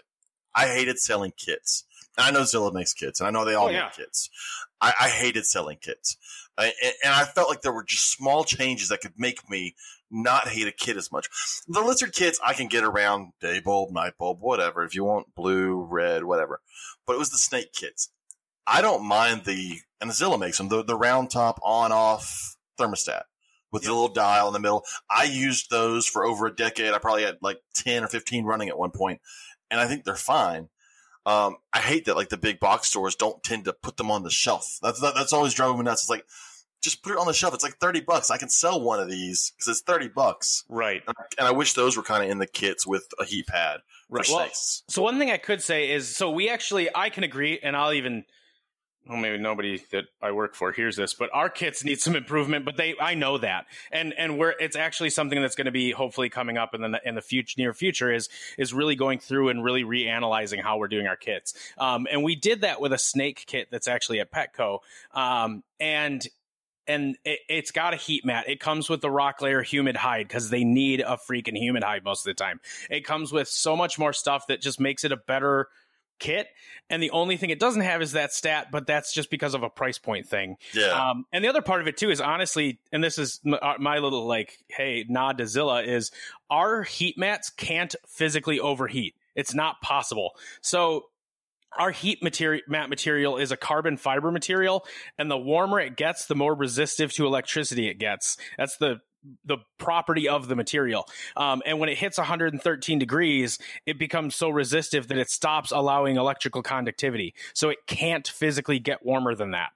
I 0.55 0.67
hated 0.67 0.99
selling 0.99 1.31
kits. 1.37 1.85
And 2.15 2.27
I 2.27 2.31
know 2.31 2.45
Zilla 2.45 2.71
makes 2.71 2.93
kits, 2.93 3.19
and 3.19 3.27
I 3.27 3.31
know 3.31 3.43
they 3.43 3.55
all 3.55 3.67
Oh, 3.67 3.69
yeah. 3.71 3.85
make 3.85 3.93
kits. 3.93 4.29
I, 4.79 4.93
I 4.99 5.09
hated 5.09 5.45
selling 5.47 5.77
kits, 5.81 6.15
I, 6.57 6.65
and, 6.83 6.93
and 7.03 7.13
I 7.13 7.23
felt 7.25 7.49
like 7.49 7.61
there 7.61 7.71
were 7.73 7.83
just 7.83 8.11
small 8.11 8.43
changes 8.43 8.89
that 8.89 9.01
could 9.01 9.13
make 9.17 9.49
me 9.49 9.75
not 10.11 10.47
hate 10.47 10.67
a 10.67 10.71
kit 10.71 10.95
as 10.95 11.11
much. 11.11 11.27
The 11.67 11.81
lizard 11.81 12.13
kits 12.13 12.39
I 12.45 12.53
can 12.53 12.67
get 12.67 12.83
around 12.83 13.31
day 13.41 13.59
bulb, 13.61 13.91
night 13.91 14.13
bulb, 14.19 14.41
whatever. 14.41 14.83
If 14.83 14.93
you 14.93 15.03
want 15.03 15.33
blue, 15.33 15.81
red, 15.89 16.23
whatever. 16.25 16.61
But 17.07 17.13
it 17.13 17.19
was 17.19 17.31
the 17.31 17.37
snake 17.39 17.73
kits. 17.73 18.09
I 18.67 18.81
don't 18.83 19.03
mind 19.03 19.45
the 19.45 19.79
and 19.99 20.13
Zilla 20.13 20.37
makes 20.37 20.59
them 20.59 20.69
the 20.69 20.83
the 20.83 20.95
round 20.95 21.31
top 21.31 21.59
on 21.63 21.91
off 21.91 22.55
thermostat 22.79 23.23
with 23.73 23.83
the 23.83 23.91
little 23.91 24.07
dial 24.07 24.47
in 24.47 24.53
the 24.53 24.59
middle. 24.59 24.85
I 25.09 25.25
used 25.25 25.69
those 25.69 26.05
for 26.05 26.23
over 26.23 26.45
a 26.45 26.55
decade. 26.55 26.93
I 26.93 26.99
probably 26.99 27.23
had 27.23 27.39
like 27.41 27.59
ten 27.75 28.03
or 28.03 28.07
fifteen 28.07 28.45
running 28.45 28.69
at 28.69 28.77
one 28.77 28.91
point, 28.91 29.19
and 29.69 29.81
I 29.81 29.87
think 29.87 30.05
they're 30.05 30.15
fine. 30.15 30.69
Um, 31.25 31.57
I 31.73 31.79
hate 31.79 32.05
that 32.05 32.15
like 32.15 32.29
the 32.29 32.37
big 32.37 32.59
box 32.59 32.87
stores 32.87 33.15
don't 33.15 33.43
tend 33.43 33.65
to 33.65 33.73
put 33.73 33.97
them 33.97 34.11
on 34.11 34.23
the 34.23 34.29
shelf. 34.29 34.77
That's 34.81 35.01
that, 35.01 35.15
that's 35.15 35.33
always 35.33 35.53
driving 35.53 35.77
me 35.77 35.83
nuts. 35.83 36.03
It's 36.03 36.09
like 36.09 36.25
just 36.81 37.03
put 37.03 37.13
it 37.13 37.17
on 37.17 37.27
the 37.27 37.33
shelf. 37.33 37.53
It's 37.53 37.63
like 37.63 37.77
thirty 37.77 38.01
bucks. 38.01 38.29
I 38.31 38.37
can 38.37 38.49
sell 38.49 38.79
one 38.79 39.01
of 39.01 39.09
these 39.09 39.51
because 39.57 39.67
it's 39.67 39.81
thirty 39.81 40.07
bucks. 40.07 40.63
Right. 40.69 41.01
And 41.37 41.47
I 41.47 41.51
wish 41.51 41.73
those 41.73 41.97
were 41.97 42.03
kind 42.03 42.23
of 42.23 42.29
in 42.29 42.39
the 42.39 42.47
kits 42.47 42.87
with 42.87 43.07
a 43.19 43.25
heat 43.25 43.47
pad 43.47 43.81
Right. 44.13 44.29
Well. 44.29 44.49
So 44.53 45.01
one 45.01 45.17
thing 45.17 45.31
I 45.31 45.37
could 45.37 45.61
say 45.61 45.89
is, 45.89 46.15
so 46.15 46.29
we 46.29 46.49
actually, 46.49 46.89
I 46.93 47.09
can 47.09 47.23
agree, 47.23 47.59
and 47.61 47.75
I'll 47.75 47.93
even 47.93 48.25
well, 49.07 49.17
maybe 49.17 49.37
nobody 49.37 49.83
that 49.91 50.05
I 50.21 50.31
work 50.31 50.55
for 50.55 50.71
hears 50.71 50.95
this, 50.95 51.13
but 51.13 51.29
our 51.33 51.49
kits 51.49 51.83
need 51.83 51.99
some 51.99 52.15
improvement. 52.15 52.63
But 52.63 52.77
they, 52.77 52.95
I 53.01 53.15
know 53.15 53.37
that, 53.37 53.65
and 53.91 54.13
and 54.17 54.37
we're 54.37 54.53
it's 54.59 54.77
actually 54.77 55.09
something 55.09 55.41
that's 55.41 55.55
going 55.55 55.65
to 55.65 55.71
be 55.71 55.91
hopefully 55.91 56.29
coming 56.29 56.57
up 56.57 56.73
in 56.73 56.81
the 56.81 57.01
in 57.03 57.15
the 57.15 57.21
future 57.21 57.55
near 57.57 57.73
future 57.73 58.13
is 58.13 58.29
is 58.57 58.73
really 58.73 58.95
going 58.95 59.19
through 59.19 59.49
and 59.49 59.63
really 59.63 59.83
reanalyzing 59.83 60.61
how 60.61 60.77
we're 60.77 60.87
doing 60.87 61.07
our 61.07 61.17
kits. 61.17 61.53
Um, 61.77 62.07
and 62.09 62.23
we 62.23 62.35
did 62.35 62.61
that 62.61 62.79
with 62.79 62.93
a 62.93 62.97
snake 62.97 63.43
kit 63.45 63.67
that's 63.71 63.89
actually 63.89 64.21
at 64.21 64.31
Petco, 64.31 64.79
um, 65.13 65.63
and 65.81 66.25
and 66.87 67.17
it, 67.25 67.39
has 67.49 67.71
got 67.71 67.93
a 67.93 67.97
heat 67.97 68.25
mat. 68.25 68.47
It 68.47 68.59
comes 68.59 68.89
with 68.89 69.01
the 69.01 69.11
Rock 69.11 69.41
Lair 69.41 69.61
humid 69.63 69.95
hide 69.95 70.27
because 70.27 70.49
they 70.49 70.63
need 70.63 71.01
a 71.01 71.17
freaking 71.17 71.57
humid 71.57 71.83
hide 71.83 72.03
most 72.03 72.25
of 72.25 72.35
the 72.35 72.41
time. 72.41 72.59
It 72.89 73.05
comes 73.05 73.31
with 73.31 73.47
so 73.47 73.75
much 73.75 73.99
more 73.99 74.13
stuff 74.13 74.47
that 74.47 74.61
just 74.61 74.79
makes 74.79 75.03
it 75.03 75.11
a 75.11 75.17
better 75.17 75.67
kit. 76.19 76.47
And 76.89 77.01
the 77.01 77.11
only 77.11 77.37
thing 77.37 77.49
it 77.49 77.59
doesn't 77.59 77.81
have 77.81 78.01
is 78.01 78.13
that 78.13 78.33
stat, 78.33 78.67
but 78.71 78.87
that's 78.87 79.13
just 79.13 79.29
because 79.29 79.53
of 79.53 79.63
a 79.63 79.69
price 79.69 79.97
point 79.97 80.27
thing. 80.27 80.57
Yeah. 80.73 80.87
Um, 80.87 81.25
and 81.31 81.43
the 81.43 81.49
other 81.49 81.61
part 81.61 81.81
of 81.81 81.87
it 81.87 81.97
too 81.97 82.11
is 82.11 82.21
honestly, 82.21 82.79
and 82.91 83.03
this 83.03 83.17
is 83.17 83.39
uh, 83.45 83.75
my 83.79 83.99
little 83.99 84.25
like, 84.25 84.57
hey, 84.67 85.05
nod 85.07 85.37
to 85.39 85.47
Zilla 85.47 85.83
is 85.83 86.11
our 86.49 86.83
heat 86.83 87.17
mats 87.17 87.49
can't 87.49 87.95
physically 88.07 88.59
overheat. 88.59 89.15
It's 89.35 89.53
not 89.53 89.81
possible. 89.81 90.31
So 90.61 91.05
our 91.77 91.91
heat 91.91 92.21
material 92.21 92.61
mat 92.67 92.89
material 92.89 93.37
is 93.37 93.51
a 93.51 93.57
carbon 93.57 93.97
fiber 93.97 94.31
material 94.31 94.85
and 95.17 95.29
the 95.29 95.37
warmer 95.37 95.79
it 95.79 95.95
gets 95.97 96.27
the 96.27 96.35
more 96.35 96.53
resistive 96.53 97.11
to 97.11 97.25
electricity 97.25 97.87
it 97.87 97.97
gets 97.97 98.37
that's 98.59 98.77
the 98.77 98.99
the 99.45 99.57
property 99.77 100.27
of 100.27 100.47
the 100.47 100.55
material. 100.55 101.07
Um, 101.35 101.61
and 101.65 101.79
when 101.79 101.89
it 101.89 101.97
hits 101.97 102.17
113 102.17 102.99
degrees, 102.99 103.59
it 103.85 103.97
becomes 103.97 104.35
so 104.35 104.49
resistive 104.49 105.07
that 105.07 105.17
it 105.17 105.29
stops 105.29 105.71
allowing 105.71 106.17
electrical 106.17 106.61
conductivity. 106.61 107.33
So 107.53 107.69
it 107.69 107.79
can't 107.87 108.27
physically 108.27 108.79
get 108.79 109.05
warmer 109.05 109.35
than 109.35 109.51
that. 109.51 109.69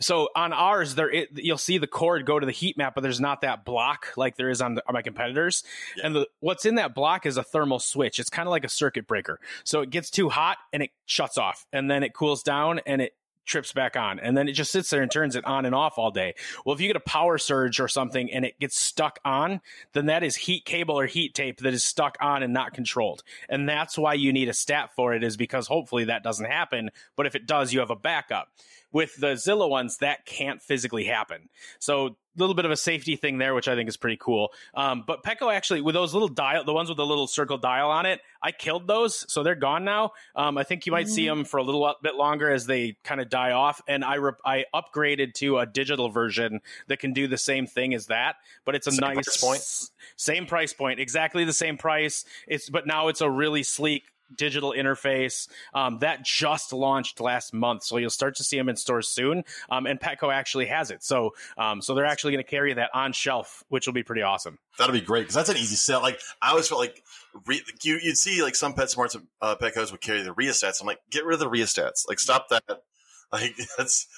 So 0.00 0.28
on 0.34 0.52
ours, 0.52 0.94
there 0.94 1.10
it, 1.10 1.28
you'll 1.34 1.58
see 1.58 1.78
the 1.78 1.86
cord 1.86 2.24
go 2.24 2.38
to 2.38 2.46
the 2.46 2.52
heat 2.52 2.78
mat, 2.78 2.92
but 2.94 3.02
there's 3.02 3.20
not 3.20 3.42
that 3.42 3.64
block 3.64 4.08
like 4.16 4.36
there 4.36 4.48
is 4.48 4.62
on, 4.62 4.74
the, 4.74 4.82
on 4.86 4.94
my 4.94 5.02
competitors. 5.02 5.62
Yeah. 5.96 6.06
And 6.06 6.16
the, 6.16 6.26
what's 6.40 6.64
in 6.64 6.76
that 6.76 6.94
block 6.94 7.26
is 7.26 7.36
a 7.36 7.42
thermal 7.42 7.78
switch. 7.78 8.18
It's 8.18 8.30
kind 8.30 8.48
of 8.48 8.50
like 8.50 8.64
a 8.64 8.68
circuit 8.68 9.06
breaker. 9.06 9.38
So 9.64 9.82
it 9.82 9.90
gets 9.90 10.10
too 10.10 10.28
hot 10.28 10.58
and 10.72 10.82
it 10.82 10.90
shuts 11.06 11.36
off, 11.36 11.66
and 11.72 11.90
then 11.90 12.02
it 12.02 12.14
cools 12.14 12.42
down 12.42 12.80
and 12.86 13.02
it 13.02 13.12
trips 13.50 13.72
back 13.72 13.96
on 13.96 14.18
and 14.18 14.36
then 14.36 14.48
it 14.48 14.52
just 14.52 14.72
sits 14.72 14.88
there 14.90 15.02
and 15.02 15.10
turns 15.10 15.36
it 15.36 15.44
on 15.44 15.66
and 15.66 15.74
off 15.74 15.98
all 15.98 16.10
day. 16.10 16.34
Well, 16.64 16.74
if 16.74 16.80
you 16.80 16.86
get 16.86 16.96
a 16.96 17.00
power 17.00 17.36
surge 17.36 17.80
or 17.80 17.88
something 17.88 18.32
and 18.32 18.44
it 18.44 18.58
gets 18.58 18.80
stuck 18.80 19.18
on, 19.24 19.60
then 19.92 20.06
that 20.06 20.22
is 20.22 20.36
heat 20.36 20.64
cable 20.64 20.98
or 20.98 21.06
heat 21.06 21.34
tape 21.34 21.58
that 21.60 21.74
is 21.74 21.84
stuck 21.84 22.16
on 22.20 22.42
and 22.42 22.52
not 22.52 22.72
controlled. 22.72 23.22
And 23.48 23.68
that's 23.68 23.98
why 23.98 24.14
you 24.14 24.32
need 24.32 24.48
a 24.48 24.54
stat 24.54 24.90
for 24.94 25.14
it 25.14 25.22
is 25.22 25.36
because 25.36 25.66
hopefully 25.66 26.04
that 26.04 26.22
doesn't 26.22 26.46
happen. 26.46 26.90
But 27.16 27.26
if 27.26 27.34
it 27.34 27.46
does, 27.46 27.72
you 27.72 27.80
have 27.80 27.90
a 27.90 27.96
backup. 27.96 28.48
With 28.92 29.16
the 29.16 29.36
Zilla 29.36 29.68
ones, 29.68 29.98
that 29.98 30.26
can't 30.26 30.60
physically 30.60 31.04
happen. 31.04 31.48
So 31.78 32.06
a 32.06 32.40
little 32.40 32.54
bit 32.54 32.64
of 32.64 32.70
a 32.70 32.76
safety 32.76 33.16
thing 33.16 33.38
there, 33.38 33.54
which 33.54 33.68
I 33.68 33.74
think 33.74 33.88
is 33.88 33.96
pretty 33.96 34.16
cool. 34.16 34.52
Um, 34.74 35.04
but 35.06 35.22
Petco 35.22 35.52
actually, 35.52 35.80
with 35.80 35.94
those 35.94 36.12
little 36.12 36.28
dial, 36.28 36.64
the 36.64 36.72
ones 36.72 36.88
with 36.88 36.96
the 36.96 37.06
little 37.06 37.26
circle 37.26 37.58
dial 37.58 37.90
on 37.90 38.06
it, 38.06 38.20
I 38.42 38.52
killed 38.52 38.86
those, 38.86 39.30
so 39.32 39.42
they're 39.42 39.54
gone 39.54 39.84
now. 39.84 40.12
Um, 40.36 40.56
I 40.56 40.64
think 40.64 40.86
you 40.86 40.92
might 40.92 41.06
mm-hmm. 41.06 41.14
see 41.14 41.26
them 41.26 41.44
for 41.44 41.58
a 41.58 41.62
little 41.62 41.94
bit 42.02 42.14
longer 42.14 42.50
as 42.50 42.66
they 42.66 42.96
kind 43.04 43.20
of 43.20 43.28
die 43.28 43.52
off. 43.52 43.80
And 43.88 44.04
I 44.04 44.14
re- 44.14 44.32
I 44.44 44.64
upgraded 44.74 45.34
to 45.34 45.58
a 45.58 45.66
digital 45.66 46.08
version 46.08 46.60
that 46.88 46.98
can 46.98 47.12
do 47.12 47.26
the 47.26 47.38
same 47.38 47.66
thing 47.66 47.94
as 47.94 48.06
that, 48.06 48.36
but 48.64 48.74
it's 48.74 48.86
a 48.86 48.92
same 48.92 49.00
nice 49.00 49.38
price 49.38 49.40
point. 49.40 49.90
Same 50.16 50.46
price 50.46 50.72
point, 50.72 51.00
exactly 51.00 51.44
the 51.44 51.52
same 51.52 51.76
price. 51.76 52.24
It's 52.46 52.70
but 52.70 52.86
now 52.86 53.08
it's 53.08 53.20
a 53.20 53.30
really 53.30 53.62
sleek 53.62 54.04
digital 54.34 54.72
interface 54.72 55.48
um, 55.74 55.98
that 55.98 56.24
just 56.24 56.72
launched 56.72 57.20
last 57.20 57.52
month 57.52 57.82
so 57.82 57.96
you'll 57.96 58.10
start 58.10 58.36
to 58.36 58.44
see 58.44 58.56
them 58.56 58.68
in 58.68 58.76
stores 58.76 59.08
soon 59.08 59.44
um, 59.70 59.86
and 59.86 60.00
petco 60.00 60.32
actually 60.32 60.66
has 60.66 60.90
it 60.90 61.02
so 61.02 61.30
um, 61.58 61.82
so 61.82 61.94
they're 61.94 62.04
actually 62.04 62.32
going 62.32 62.44
to 62.44 62.50
carry 62.50 62.72
that 62.74 62.90
on 62.94 63.12
shelf 63.12 63.64
which 63.68 63.86
will 63.86 63.94
be 63.94 64.02
pretty 64.02 64.22
awesome 64.22 64.58
that'll 64.78 64.92
be 64.92 65.00
great 65.00 65.22
because 65.22 65.34
that's 65.34 65.48
an 65.48 65.56
easy 65.56 65.76
sell 65.76 66.00
like 66.00 66.20
i 66.42 66.50
always 66.50 66.68
felt 66.68 66.80
like 66.80 67.02
re- 67.46 67.62
you, 67.82 68.00
would 68.04 68.16
see 68.16 68.42
like 68.42 68.54
some 68.54 68.74
PetSmarts 68.74 69.20
uh, 69.40 69.56
petcos 69.56 69.90
would 69.90 70.00
carry 70.00 70.22
the 70.22 70.34
rheostats 70.34 70.80
i'm 70.80 70.86
like 70.86 71.00
get 71.10 71.24
rid 71.24 71.34
of 71.34 71.40
the 71.40 71.50
rheostats 71.50 72.08
like 72.08 72.18
stop 72.18 72.48
that 72.48 72.64
like 73.32 73.54
that's 73.76 74.08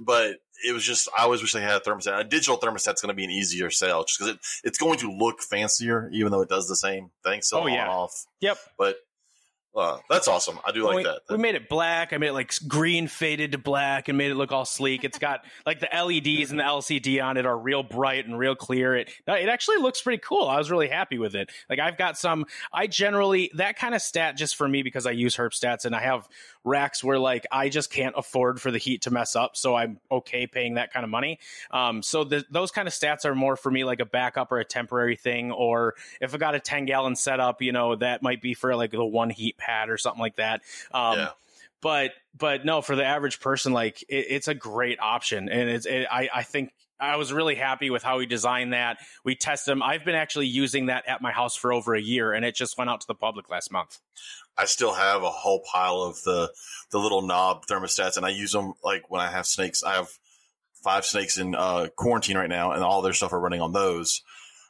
but 0.00 0.36
it 0.64 0.72
was 0.72 0.84
just 0.84 1.08
I 1.16 1.22
always 1.22 1.42
wish 1.42 1.52
they 1.52 1.60
had 1.60 1.76
a 1.76 1.80
thermostat. 1.80 2.18
A 2.18 2.24
digital 2.24 2.58
thermostat's 2.58 3.02
going 3.02 3.08
to 3.08 3.14
be 3.14 3.24
an 3.24 3.30
easier 3.30 3.70
sell 3.70 4.04
just 4.04 4.18
because 4.18 4.34
it, 4.34 4.40
it's 4.64 4.78
going 4.78 4.98
to 5.00 5.10
look 5.10 5.40
fancier, 5.42 6.08
even 6.12 6.32
though 6.32 6.40
it 6.40 6.48
does 6.48 6.68
the 6.68 6.76
same 6.76 7.10
thing. 7.22 7.42
So 7.42 7.62
oh, 7.62 7.66
yeah. 7.66 7.88
off. 7.88 8.26
Yep. 8.40 8.58
But 8.78 8.96
uh, 9.76 9.98
that's 10.08 10.28
awesome. 10.28 10.58
I 10.64 10.70
do 10.70 10.84
like 10.84 10.96
we, 10.96 11.02
that. 11.02 11.20
We 11.28 11.36
made 11.36 11.56
it 11.56 11.68
black. 11.68 12.12
I 12.12 12.18
made 12.18 12.28
it 12.28 12.32
like 12.32 12.52
green 12.68 13.08
faded 13.08 13.52
to 13.52 13.58
black 13.58 14.08
and 14.08 14.16
made 14.16 14.30
it 14.30 14.36
look 14.36 14.52
all 14.52 14.64
sleek. 14.64 15.02
It's 15.02 15.18
got 15.18 15.44
like 15.66 15.80
the 15.80 15.88
LEDs 15.92 16.50
and 16.50 16.60
the 16.60 16.64
LCD 16.64 17.22
on 17.22 17.36
it 17.36 17.44
are 17.44 17.58
real 17.58 17.82
bright 17.82 18.26
and 18.26 18.38
real 18.38 18.54
clear. 18.54 18.94
It 18.94 19.10
it 19.26 19.48
actually 19.48 19.78
looks 19.78 20.00
pretty 20.00 20.22
cool. 20.24 20.46
I 20.46 20.58
was 20.58 20.70
really 20.70 20.88
happy 20.88 21.18
with 21.18 21.34
it. 21.34 21.50
Like 21.68 21.80
I've 21.80 21.98
got 21.98 22.16
some. 22.16 22.46
I 22.72 22.86
generally 22.86 23.50
that 23.54 23.76
kind 23.76 23.94
of 23.94 24.02
stat 24.02 24.36
just 24.36 24.54
for 24.54 24.68
me 24.68 24.82
because 24.82 25.06
I 25.06 25.10
use 25.10 25.36
Herp 25.36 25.50
stats 25.50 25.84
and 25.84 25.94
I 25.94 26.00
have 26.00 26.28
racks 26.64 27.04
where 27.04 27.18
like 27.18 27.46
I 27.52 27.68
just 27.68 27.90
can't 27.90 28.14
afford 28.16 28.60
for 28.60 28.70
the 28.70 28.78
heat 28.78 29.02
to 29.02 29.10
mess 29.10 29.36
up, 29.36 29.56
so 29.56 29.74
I'm 29.74 30.00
okay 30.10 30.46
paying 30.46 30.74
that 30.74 30.92
kind 30.92 31.04
of 31.04 31.10
money. 31.10 31.38
Um, 31.70 32.02
so 32.02 32.24
the, 32.24 32.44
those 32.50 32.70
kind 32.70 32.88
of 32.88 32.94
stats 32.94 33.24
are 33.24 33.34
more 33.34 33.56
for 33.56 33.70
me 33.70 33.84
like 33.84 34.00
a 34.00 34.06
backup 34.06 34.50
or 34.50 34.58
a 34.58 34.64
temporary 34.64 35.16
thing, 35.16 35.52
or 35.52 35.94
if 36.20 36.34
I 36.34 36.38
got 36.38 36.54
a 36.54 36.60
10 36.60 36.86
gallon 36.86 37.16
setup, 37.16 37.62
you 37.62 37.72
know, 37.72 37.94
that 37.96 38.22
might 38.22 38.40
be 38.40 38.54
for 38.54 38.74
like 38.74 38.90
the 38.90 39.04
one 39.04 39.30
heat 39.30 39.56
pad 39.58 39.90
or 39.90 39.98
something 39.98 40.20
like 40.20 40.36
that. 40.36 40.62
Um, 40.92 41.18
yeah 41.18 41.28
but 41.80 42.12
but 42.36 42.64
no 42.64 42.80
for 42.80 42.96
the 42.96 43.04
average 43.04 43.40
person 43.40 43.74
like 43.74 44.00
it, 44.08 44.26
it's 44.30 44.48
a 44.48 44.54
great 44.54 44.98
option 45.00 45.50
and 45.50 45.68
it's 45.68 45.84
it, 45.84 46.06
I, 46.10 46.30
I 46.34 46.42
think 46.42 46.72
I 47.00 47.16
was 47.16 47.32
really 47.32 47.54
happy 47.54 47.90
with 47.90 48.02
how 48.02 48.18
we 48.18 48.26
designed 48.26 48.72
that. 48.72 48.98
We 49.24 49.34
test 49.34 49.66
them. 49.66 49.82
I've 49.82 50.04
been 50.04 50.14
actually 50.14 50.46
using 50.46 50.86
that 50.86 51.08
at 51.08 51.20
my 51.20 51.32
house 51.32 51.56
for 51.56 51.72
over 51.72 51.94
a 51.94 52.00
year, 52.00 52.32
and 52.32 52.44
it 52.44 52.54
just 52.54 52.78
went 52.78 52.90
out 52.90 53.00
to 53.00 53.06
the 53.06 53.14
public 53.14 53.50
last 53.50 53.72
month. 53.72 53.98
I 54.56 54.66
still 54.66 54.94
have 54.94 55.22
a 55.22 55.30
whole 55.30 55.62
pile 55.70 56.02
of 56.02 56.22
the 56.22 56.52
the 56.90 56.98
little 56.98 57.22
knob 57.22 57.66
thermostats, 57.66 58.16
and 58.16 58.24
I 58.24 58.30
use 58.30 58.52
them 58.52 58.74
like 58.84 59.10
when 59.10 59.20
I 59.20 59.30
have 59.30 59.46
snakes. 59.46 59.82
I 59.82 59.94
have 59.94 60.08
five 60.82 61.04
snakes 61.04 61.38
in 61.38 61.54
uh, 61.54 61.88
quarantine 61.96 62.36
right 62.36 62.48
now, 62.48 62.72
and 62.72 62.84
all 62.84 63.02
their 63.02 63.12
stuff 63.12 63.32
are 63.32 63.40
running 63.40 63.60
on 63.60 63.72
those. 63.72 64.22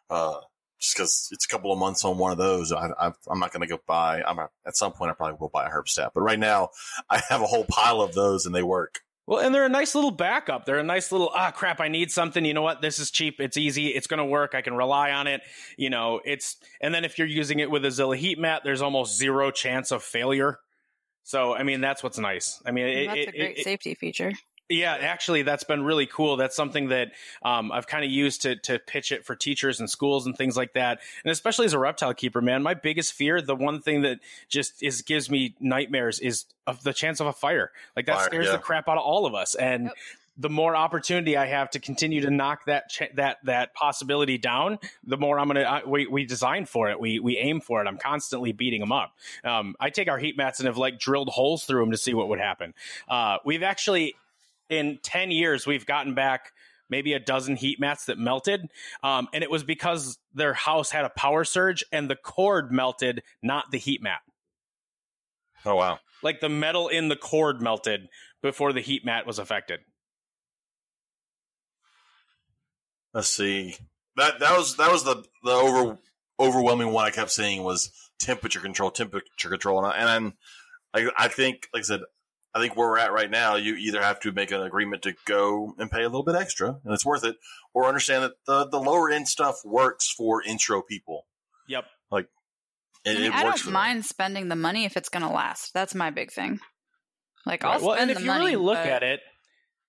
Uh, 0.09 0.41
just 0.81 0.97
because 0.97 1.29
it's 1.33 1.45
a 1.45 1.49
couple 1.49 1.73
of 1.73 1.79
months 1.79 2.05
on 2.05 2.19
one 2.19 2.31
of 2.31 2.39
those, 2.39 2.73
I, 2.73 2.89
am 3.31 3.41
not 3.41 3.53
going 3.53 3.63
to 3.63 3.67
go 3.67 3.81
buy. 3.87 4.23
I'm 4.23 4.39
a, 4.39 4.49
at 4.67 4.77
some 4.77 4.93
point 4.93 5.11
I 5.11 5.15
probably 5.15 5.37
will 5.41 5.49
buy 5.49 5.67
a 5.67 5.71
herp 5.71 5.89
stat, 5.89 6.13
but 6.15 6.21
right 6.21 6.39
now 6.39 6.71
I 7.11 7.23
have 7.29 7.43
a 7.43 7.47
whole 7.47 7.65
pile 7.65 8.01
of 8.01 8.15
those, 8.15 8.47
and 8.47 8.55
they 8.55 8.63
work. 8.63 9.01
Well, 9.27 9.41
and 9.41 9.55
they're 9.55 9.65
a 9.65 9.71
nice 9.71 9.95
little 9.95 10.11
backup. 10.11 10.67
They're 10.67 10.79
a 10.79 10.85
nice 10.85 11.11
little 11.11 11.31
ah 11.35 11.51
crap. 11.51 11.81
I 11.81 11.89
need 11.89 12.11
something. 12.11 12.45
You 12.45 12.53
know 12.53 12.63
what? 12.63 12.83
This 12.83 12.99
is 12.99 13.11
cheap. 13.11 13.41
It's 13.41 13.57
easy. 13.57 13.89
It's 13.89 14.07
going 14.07 14.19
to 14.19 14.25
work. 14.25 14.55
I 14.55 14.61
can 14.61 14.75
rely 14.75 15.13
on 15.13 15.27
it. 15.27 15.41
You 15.79 15.89
know, 15.89 16.21
it's 16.25 16.57
and 16.81 16.95
then 16.95 17.05
if 17.05 17.19
you're 17.19 17.27
using 17.27 17.61
it 17.61 17.71
with 17.71 17.85
a 17.87 17.91
Zilla 17.91 18.17
heat 18.17 18.39
mat, 18.39 18.63
there's 18.65 18.83
almost 18.83 19.17
zero 19.17 19.51
chance 19.51 19.93
of 19.93 20.03
failure. 20.03 20.59
So 21.23 21.55
I 21.55 21.63
mean, 21.63 21.81
that's 21.81 22.03
what's 22.03 22.19
nice. 22.19 22.63
I 22.67 22.71
mean, 22.71 22.87
it, 22.87 23.07
that's 23.07 23.29
a 23.29 23.39
great 23.39 23.59
it, 23.59 23.65
safety 23.65 23.95
feature. 23.95 24.33
Yeah, 24.71 24.97
actually, 24.99 25.43
that's 25.43 25.65
been 25.65 25.83
really 25.83 26.07
cool. 26.07 26.39
That's 26.39 26.57
something 26.57 26.89
that 26.89 27.13
um, 27.43 27.71
I've 27.71 27.87
kind 27.87 28.03
of 28.03 28.11
used 28.11 28.43
to 28.43 28.57
to 28.57 28.79
pitch 28.79 29.13
it 29.13 29.27
for 29.27 29.37
teachers 29.37 29.79
and 29.79 29.91
schools 29.91 30.25
and 30.25 30.35
things 30.35 30.57
like 30.57 30.73
that. 30.73 31.01
And 31.23 31.31
especially 31.31 31.67
as 31.67 31.75
a 31.75 31.79
reptile 31.79 32.15
keeper, 32.15 32.41
man, 32.41 32.63
my 32.63 32.73
biggest 32.73 33.13
fear, 33.13 33.43
the 33.43 33.55
one 33.55 33.83
thing 33.83 34.03
that 34.03 34.21
just 34.49 34.83
is 34.83 35.03
gives 35.03 35.29
me 35.29 35.55
nightmares, 35.61 36.19
is 36.19 36.47
of 36.67 36.83
the 36.83 36.95
chance 36.95 37.21
of 37.21 37.27
a 37.27 37.33
fire. 37.33 37.73
Like 37.95 38.07
that 38.07 38.17
fire, 38.17 38.27
scares 38.27 38.47
yeah. 38.47 38.53
the 38.53 38.59
crap 38.59 38.89
out 38.89 38.97
of 38.97 39.05
all 39.05 39.27
of 39.27 39.35
us. 39.35 39.55
And 39.55 39.85
yep. 39.85 39.93
the 40.39 40.49
more 40.49 40.75
opportunity 40.75 41.37
I 41.37 41.45
have 41.45 41.69
to 41.73 41.79
continue 41.79 42.23
to 42.23 42.31
knock 42.31 42.65
that 42.65 42.89
ch- 42.89 43.13
that 43.17 43.45
that 43.45 43.75
possibility 43.75 44.39
down, 44.39 44.79
the 45.07 45.19
more 45.19 45.39
I'm 45.39 45.49
gonna. 45.49 45.61
I, 45.61 45.83
we 45.87 46.07
we 46.07 46.25
design 46.25 46.65
for 46.65 46.89
it. 46.89 46.99
We 46.99 47.19
we 47.19 47.37
aim 47.37 47.61
for 47.61 47.83
it. 47.85 47.87
I'm 47.87 47.99
constantly 47.99 48.53
beating 48.53 48.81
them 48.81 48.93
up. 48.93 49.13
Um, 49.45 49.77
I 49.79 49.91
take 49.91 50.09
our 50.09 50.19
heat 50.19 50.39
mats 50.39 50.61
and 50.61 50.69
have 50.69 50.79
like 50.79 50.99
drilled 50.99 51.29
holes 51.29 51.67
through 51.67 51.83
them 51.83 51.91
to 51.91 51.99
see 51.99 52.15
what 52.15 52.31
would 52.31 52.41
happen. 52.41 52.73
Uh, 53.07 53.37
we've 53.45 53.63
actually 53.63 54.17
in 54.69 54.99
10 55.03 55.31
years, 55.31 55.67
we've 55.67 55.87
gotten 55.87 56.15
back 56.15 56.53
maybe 56.91 57.13
a 57.15 57.21
dozen 57.21 57.57
heat 57.57 57.81
mats 57.81 58.07
that 58.07 58.19
melted. 58.19 58.69
Um, 59.03 59.29
and 59.33 59.43
it 59.43 59.51
was 59.51 59.65
because 59.65 60.19
their 60.35 60.55
house 60.55 60.91
had 60.91 61.05
a 61.05 61.11
power 61.11 61.45
surge 61.45 61.85
and 61.93 62.11
the 62.11 62.17
cord 62.17 62.71
melted, 62.71 63.23
not 63.43 63.71
the 63.71 63.79
heat 63.79 64.03
mat. 64.03 64.21
Oh, 65.65 65.77
wow. 65.77 65.99
Like 66.23 66.41
the 66.41 66.49
metal 66.49 66.89
in 66.89 67.09
the 67.09 67.17
cord 67.17 67.61
melted 67.61 68.09
before 68.43 68.73
the 68.73 68.81
heat 68.81 69.05
mat 69.05 69.27
was 69.27 69.39
affected. 69.39 69.81
Let's 73.13 73.29
see. 73.29 73.77
That 74.17 74.41
that 74.41 74.57
was 74.57 74.77
that 74.77 74.91
was 74.91 75.05
the 75.05 75.25
the 75.43 75.53
over 75.53 75.99
overwhelming 76.39 76.93
one 76.93 77.05
I 77.05 77.11
kept 77.11 77.31
seeing 77.31 77.63
was 77.63 77.91
temperature 78.19 78.61
control, 78.61 78.91
temperature 78.91 79.49
control, 79.49 79.85
and, 79.85 79.87
I, 79.87 80.17
and 80.17 80.33
I, 80.95 81.25
I 81.25 81.29
think, 81.29 81.69
like 81.73 81.83
I 81.83 81.85
said, 81.85 82.01
I 82.55 82.61
think 82.61 82.77
where 82.77 82.89
we're 82.89 82.99
at 82.99 83.13
right 83.13 83.31
now, 83.31 83.57
you 83.57 83.75
either 83.75 84.01
have 84.01 84.21
to 84.21 84.31
make 84.33 84.53
an 84.53 84.63
agreement 84.63 85.03
to 85.03 85.15
go 85.25 85.75
and 85.79 85.91
pay 85.91 86.03
a 86.03 86.09
little 86.09 86.23
bit 86.23 86.37
extra, 86.37 86.69
and 86.85 86.95
it's 86.95 87.05
worth 87.05 87.25
it, 87.25 87.37
or 87.73 87.87
understand 87.87 88.23
that 88.23 88.33
the 88.47 88.67
the 88.69 88.79
lower 88.79 89.11
end 89.11 89.27
stuff 89.27 89.65
works 89.65 90.09
for 90.09 90.43
intro 90.43 90.81
people. 90.81 91.27
Yep. 91.69 91.85
Like 92.11 92.29
it, 93.05 93.11
I, 93.11 93.15
mean, 93.15 93.23
it 93.25 93.35
I 93.35 93.43
don't 93.43 93.73
mind 93.73 93.99
them. 93.99 94.03
spending 94.05 94.49
the 94.49 94.57
money 94.57 94.85
if 94.85 94.97
it's 94.97 95.09
going 95.09 95.27
to 95.27 95.33
last. 95.33 95.75
That's 95.75 95.95
my 95.95 96.11
big 96.11 96.31
thing. 96.31 96.61
Like, 97.45 97.65
I'll 97.65 97.81
well, 97.81 97.93
and 97.93 97.99
spend 97.99 98.11
if 98.13 98.17
the 98.19 98.23
you 98.23 98.27
money, 98.29 98.45
really 98.45 98.57
look 98.57 98.77
but- 98.77 98.87
at 98.87 99.03
it, 99.03 99.21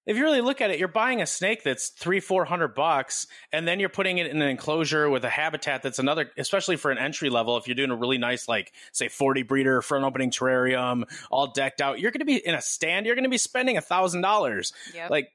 if 0.05 0.17
you 0.17 0.23
really 0.23 0.41
look 0.41 0.61
at 0.61 0.69
it, 0.69 0.79
you're 0.79 0.87
buying 0.87 1.21
a 1.21 1.25
snake 1.25 1.63
that's 1.63 1.89
three, 1.89 2.19
four 2.19 2.45
hundred 2.45 2.75
bucks, 2.75 3.27
and 3.51 3.67
then 3.67 3.79
you're 3.79 3.89
putting 3.89 4.17
it 4.17 4.27
in 4.27 4.41
an 4.41 4.47
enclosure 4.47 5.09
with 5.09 5.25
a 5.25 5.29
habitat 5.29 5.81
that's 5.81 5.99
another, 5.99 6.29
especially 6.37 6.75
for 6.75 6.91
an 6.91 6.97
entry 6.97 7.29
level. 7.29 7.57
If 7.57 7.67
you're 7.67 7.75
doing 7.75 7.91
a 7.91 7.95
really 7.95 8.17
nice, 8.17 8.47
like 8.47 8.71
say, 8.91 9.07
forty 9.07 9.43
breeder 9.43 9.81
front 9.81 10.05
opening 10.05 10.31
terrarium, 10.31 11.03
all 11.31 11.51
decked 11.51 11.81
out, 11.81 11.99
you're 11.99 12.11
going 12.11 12.19
to 12.19 12.25
be 12.25 12.35
in 12.35 12.55
a 12.55 12.61
stand. 12.61 13.05
You're 13.05 13.15
going 13.15 13.23
to 13.23 13.29
be 13.29 13.37
spending 13.37 13.77
a 13.77 13.81
thousand 13.81 14.21
dollars. 14.21 14.73
Yep. 14.93 15.09
Like, 15.09 15.29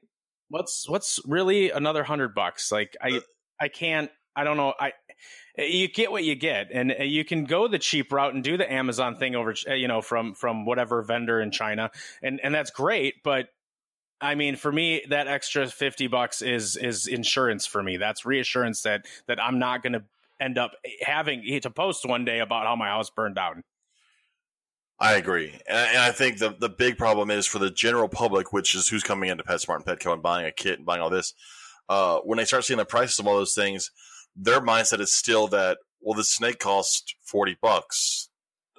what's 0.49 0.87
what's 0.87 1.19
really 1.25 1.71
another 1.71 2.03
hundred 2.03 2.33
bucks? 2.33 2.71
Like, 2.71 2.95
I 3.01 3.21
I 3.59 3.67
can't. 3.67 4.09
I 4.33 4.45
don't 4.45 4.55
know. 4.55 4.73
I 4.79 4.93
you 5.57 5.89
get 5.89 6.11
what 6.11 6.23
you 6.23 6.35
get, 6.35 6.69
and 6.71 6.95
uh, 6.97 7.03
you 7.03 7.25
can 7.25 7.43
go 7.43 7.67
the 7.67 7.79
cheap 7.79 8.11
route 8.13 8.33
and 8.33 8.43
do 8.43 8.55
the 8.55 8.71
Amazon 8.71 9.17
thing 9.17 9.35
over, 9.35 9.53
uh, 9.69 9.73
you 9.73 9.89
know, 9.89 10.01
from 10.01 10.33
from 10.33 10.65
whatever 10.65 11.01
vendor 11.01 11.41
in 11.41 11.51
China, 11.51 11.91
and 12.23 12.39
and 12.41 12.55
that's 12.55 12.71
great. 12.71 13.15
But 13.23 13.49
I 14.21 14.35
mean, 14.35 14.55
for 14.55 14.71
me, 14.71 15.03
that 15.09 15.27
extra 15.27 15.67
fifty 15.67 16.07
bucks 16.07 16.41
is 16.41 16.77
is 16.77 17.07
insurance 17.07 17.65
for 17.65 17.81
me. 17.81 17.97
That's 17.97 18.25
reassurance 18.25 18.83
that 18.83 19.05
that 19.27 19.41
I'm 19.41 19.57
not 19.57 19.81
going 19.81 19.93
to 19.93 20.03
end 20.39 20.57
up 20.57 20.73
having 21.01 21.43
to 21.61 21.69
post 21.69 22.05
one 22.05 22.25
day 22.25 22.39
about 22.39 22.65
how 22.65 22.75
my 22.75 22.87
house 22.87 23.09
burned 23.09 23.35
down. 23.35 23.63
I 24.99 25.13
agree, 25.13 25.59
and 25.67 25.97
I, 25.97 26.11
think 26.11 26.37
the 26.37 26.55
the 26.59 26.69
big 26.69 26.95
problem 26.95 27.31
is 27.31 27.47
for 27.47 27.57
the 27.57 27.71
general 27.71 28.07
public, 28.07 28.53
which 28.53 28.75
is 28.75 28.87
who's 28.87 29.01
coming 29.01 29.31
into 29.31 29.43
PetSmart 29.43 29.77
and 29.77 29.85
Petco 29.85 30.13
and 30.13 30.21
buying 30.21 30.45
a 30.45 30.51
kit 30.51 30.77
and 30.77 30.85
buying 30.85 31.01
all 31.01 31.09
this. 31.09 31.33
Uh, 31.89 32.19
when 32.19 32.37
they 32.37 32.45
start 32.45 32.65
seeing 32.65 32.77
the 32.77 32.85
prices 32.85 33.17
of 33.17 33.25
all 33.25 33.35
those 33.35 33.55
things, 33.55 33.89
their 34.35 34.61
mindset 34.61 34.99
is 34.99 35.11
still 35.11 35.47
that 35.47 35.79
well, 36.01 36.15
the 36.15 36.23
snake 36.23 36.59
costs 36.59 37.15
forty 37.23 37.57
bucks. 37.59 38.29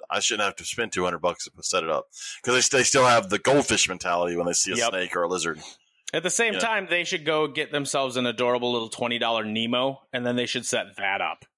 I 0.09 0.19
shouldn't 0.19 0.45
have 0.45 0.55
to 0.57 0.65
spend 0.65 0.91
two 0.91 1.03
hundred 1.03 1.19
bucks 1.19 1.45
to 1.45 1.51
set 1.63 1.83
it 1.83 1.89
up 1.89 2.07
because 2.43 2.69
they, 2.69 2.77
they 2.79 2.83
still 2.83 3.05
have 3.05 3.29
the 3.29 3.39
goldfish 3.39 3.87
mentality 3.89 4.35
when 4.35 4.45
they 4.45 4.53
see 4.53 4.71
a 4.73 4.75
Yep. 4.75 4.89
snake 4.89 5.15
or 5.15 5.23
a 5.23 5.27
lizard. 5.27 5.59
At 6.13 6.21
the 6.23 6.29
same 6.29 6.53
Yeah. 6.53 6.59
time, 6.59 6.87
they 6.89 7.03
should 7.03 7.25
go 7.25 7.47
get 7.47 7.71
themselves 7.71 8.17
an 8.17 8.25
adorable 8.25 8.71
little 8.71 8.89
twenty 8.89 9.17
dollar 9.19 9.43
Nemo, 9.43 10.01
and 10.13 10.25
then 10.25 10.35
they 10.35 10.45
should 10.45 10.65
set 10.65 10.95
that 10.97 11.21
up. 11.21 11.45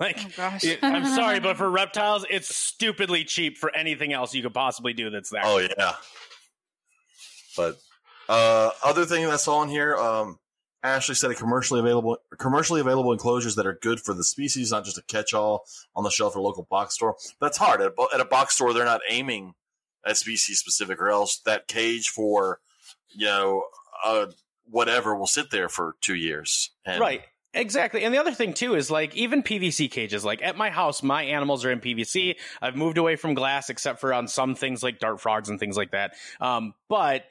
Like, 0.00 0.18
Oh, 0.18 0.28
gosh. 0.36 0.64
it- 0.64 0.80
I'm 0.82 1.04
sorry, 1.06 1.38
but 1.38 1.56
for 1.56 1.70
reptiles, 1.70 2.26
it's 2.28 2.52
stupidly 2.52 3.22
cheap 3.22 3.56
for 3.58 3.72
anything 3.76 4.12
else 4.12 4.34
you 4.34 4.42
could 4.42 4.52
possibly 4.52 4.92
do 4.92 5.08
that's 5.08 5.30
there. 5.30 5.42
Oh 5.44 5.58
yeah. 5.58 5.94
But 7.56 7.76
uh, 8.28 8.70
other 8.82 9.04
thing 9.06 9.24
that's 9.26 9.46
on 9.46 9.68
here, 9.68 9.96
um, 9.96 10.40
Ashley 10.84 11.14
said 11.14 11.30
a 11.30 11.34
commercially 11.34 11.80
available 11.80 12.18
commercially 12.38 12.80
available 12.80 13.10
enclosures 13.10 13.56
that 13.56 13.66
are 13.66 13.78
good 13.80 14.00
for 14.00 14.12
the 14.12 14.22
species, 14.22 14.70
not 14.70 14.84
just 14.84 14.98
a 14.98 15.02
catch-all 15.02 15.64
on 15.96 16.04
the 16.04 16.10
shelf 16.10 16.36
or 16.36 16.40
local 16.40 16.66
box 16.70 16.94
store. 16.94 17.16
That's 17.40 17.56
hard 17.56 17.80
at, 17.80 17.92
a 17.98 18.06
at 18.14 18.20
a 18.20 18.24
box 18.26 18.54
store. 18.54 18.74
They're 18.74 18.84
not 18.84 19.00
aiming 19.08 19.54
at 20.06 20.18
species 20.18 20.60
specific, 20.60 21.00
or 21.00 21.08
else 21.08 21.38
that 21.46 21.66
cage 21.66 22.10
for 22.10 22.60
you 23.08 23.26
know 23.26 23.64
uh, 24.04 24.26
whatever 24.70 25.16
will 25.16 25.26
sit 25.26 25.50
there 25.50 25.70
for 25.70 25.96
two 26.02 26.14
years. 26.14 26.70
And 26.84 27.00
Right. 27.00 27.22
Exactly. 27.56 28.02
And 28.02 28.12
the 28.12 28.18
other 28.18 28.34
thing 28.34 28.52
too 28.52 28.74
is 28.74 28.90
like 28.90 29.14
even 29.14 29.42
PVC 29.42 29.88
cages, 29.88 30.24
like 30.24 30.42
at 30.42 30.56
my 30.56 30.70
house, 30.70 31.04
my 31.04 31.22
animals 31.22 31.64
are 31.64 31.70
in 31.70 31.78
PVC. 31.78 32.34
I've 32.60 32.74
moved 32.74 32.98
away 32.98 33.14
from 33.14 33.34
glass 33.34 33.70
except 33.70 34.00
for 34.00 34.12
on 34.12 34.26
some 34.26 34.56
things 34.56 34.82
like 34.82 34.98
dart 34.98 35.20
frogs 35.20 35.48
and 35.48 35.60
things 35.60 35.76
like 35.76 35.92
that. 35.92 36.14
Um, 36.40 36.74
but 36.88 37.22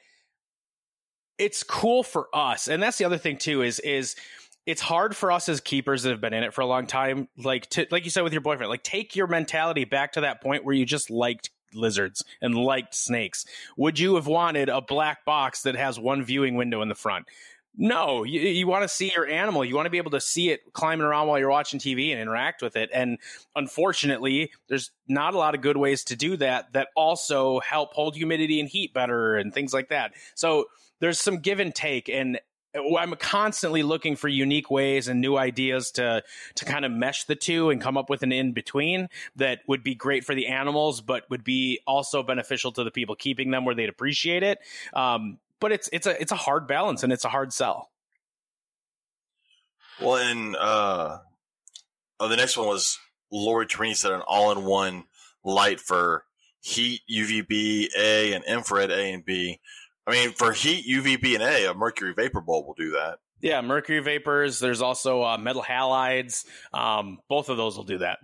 it's 1.37 1.63
cool 1.63 2.03
for 2.03 2.27
us. 2.33 2.67
And 2.67 2.81
that's 2.81 2.97
the 2.97 3.05
other 3.05 3.17
thing 3.17 3.37
too 3.37 3.61
is 3.61 3.79
is 3.79 4.15
it's 4.65 4.81
hard 4.81 5.15
for 5.15 5.31
us 5.31 5.49
as 5.49 5.59
keepers 5.59 6.03
that 6.03 6.11
have 6.11 6.21
been 6.21 6.33
in 6.33 6.43
it 6.43 6.53
for 6.53 6.61
a 6.61 6.65
long 6.65 6.87
time, 6.87 7.27
like 7.37 7.69
to 7.71 7.87
like 7.91 8.05
you 8.05 8.11
said 8.11 8.23
with 8.23 8.33
your 8.33 8.41
boyfriend, 8.41 8.69
like 8.69 8.83
take 8.83 9.15
your 9.15 9.27
mentality 9.27 9.85
back 9.85 10.13
to 10.13 10.21
that 10.21 10.41
point 10.41 10.63
where 10.63 10.75
you 10.75 10.85
just 10.85 11.09
liked 11.09 11.49
lizards 11.73 12.23
and 12.41 12.55
liked 12.55 12.95
snakes. 12.95 13.45
Would 13.77 13.99
you 13.99 14.15
have 14.15 14.27
wanted 14.27 14.69
a 14.69 14.81
black 14.81 15.25
box 15.25 15.63
that 15.63 15.75
has 15.75 15.99
one 15.99 16.23
viewing 16.23 16.55
window 16.55 16.81
in 16.81 16.89
the 16.89 16.95
front? 16.95 17.25
No, 17.75 18.23
you, 18.23 18.39
you 18.39 18.67
want 18.67 18.83
to 18.83 18.87
see 18.87 19.11
your 19.15 19.25
animal. 19.25 19.65
You 19.65 19.75
want 19.75 19.87
to 19.87 19.89
be 19.89 19.97
able 19.97 20.11
to 20.11 20.21
see 20.21 20.51
it 20.51 20.61
climbing 20.73 21.05
around 21.05 21.27
while 21.27 21.39
you're 21.39 21.49
watching 21.49 21.79
TV 21.79 22.11
and 22.11 22.21
interact 22.21 22.61
with 22.61 22.75
it. 22.75 22.91
And 22.93 23.17
unfortunately, 23.55 24.51
there's 24.67 24.91
not 25.07 25.33
a 25.33 25.39
lot 25.39 25.55
of 25.55 25.61
good 25.61 25.75
ways 25.75 26.03
to 26.05 26.15
do 26.15 26.37
that 26.37 26.71
that 26.73 26.89
also 26.95 27.59
help 27.61 27.93
hold 27.93 28.15
humidity 28.15 28.59
and 28.59 28.69
heat 28.69 28.93
better 28.93 29.35
and 29.35 29.51
things 29.51 29.73
like 29.73 29.89
that. 29.89 30.13
So 30.35 30.65
there's 31.03 31.19
some 31.19 31.39
give 31.39 31.59
and 31.59 31.75
take. 31.75 32.07
And 32.07 32.39
I'm 32.97 33.13
constantly 33.17 33.83
looking 33.83 34.15
for 34.15 34.29
unique 34.29 34.71
ways 34.71 35.09
and 35.09 35.19
new 35.19 35.35
ideas 35.35 35.91
to 35.91 36.23
to 36.55 36.65
kind 36.65 36.85
of 36.85 36.93
mesh 36.93 37.25
the 37.25 37.35
two 37.35 37.71
and 37.71 37.81
come 37.81 37.97
up 37.97 38.09
with 38.09 38.23
an 38.23 38.31
in 38.31 38.53
between 38.53 39.09
that 39.35 39.59
would 39.67 39.83
be 39.83 39.95
great 39.95 40.23
for 40.23 40.33
the 40.33 40.47
animals, 40.47 41.01
but 41.01 41.29
would 41.29 41.43
be 41.43 41.81
also 41.85 42.23
beneficial 42.23 42.71
to 42.71 42.85
the 42.85 42.89
people 42.89 43.15
keeping 43.15 43.51
them 43.51 43.65
where 43.65 43.75
they'd 43.75 43.89
appreciate 43.89 44.43
it. 44.43 44.59
Um, 44.93 45.39
but 45.59 45.73
it's 45.73 45.89
it's 45.91 46.07
a 46.07 46.21
it's 46.21 46.31
a 46.31 46.37
hard 46.37 46.67
balance 46.67 47.03
and 47.03 47.11
it's 47.11 47.25
a 47.25 47.29
hard 47.29 47.51
sell. 47.51 47.89
Well, 49.99 50.15
and 50.15 50.55
uh, 50.55 51.17
oh, 52.17 52.27
the 52.29 52.37
next 52.37 52.55
one 52.55 52.67
was 52.67 52.97
Lori 53.29 53.65
Trini 53.65 53.93
said 53.93 54.13
an 54.13 54.21
all-in-one 54.21 55.03
light 55.43 55.81
for 55.81 56.23
heat, 56.61 57.01
UVB 57.11 57.89
A, 57.97 58.33
and 58.33 58.45
infrared 58.45 58.89
A 58.89 59.11
and 59.11 59.25
B. 59.25 59.59
I 60.07 60.11
mean, 60.11 60.31
for 60.33 60.51
heat, 60.51 60.85
UVB 60.87 61.35
and 61.35 61.43
A, 61.43 61.71
a 61.71 61.73
mercury 61.73 62.13
vapor 62.13 62.41
bulb 62.41 62.67
will 62.67 62.73
do 62.73 62.91
that. 62.91 63.19
Yeah, 63.41 63.61
mercury 63.61 63.99
vapors. 63.99 64.59
There's 64.59 64.81
also 64.81 65.23
uh, 65.23 65.37
metal 65.37 65.61
halides. 65.63 66.45
Um, 66.73 67.19
both 67.29 67.49
of 67.49 67.57
those 67.57 67.75
will 67.77 67.83
do 67.83 67.97
that. 67.99 68.19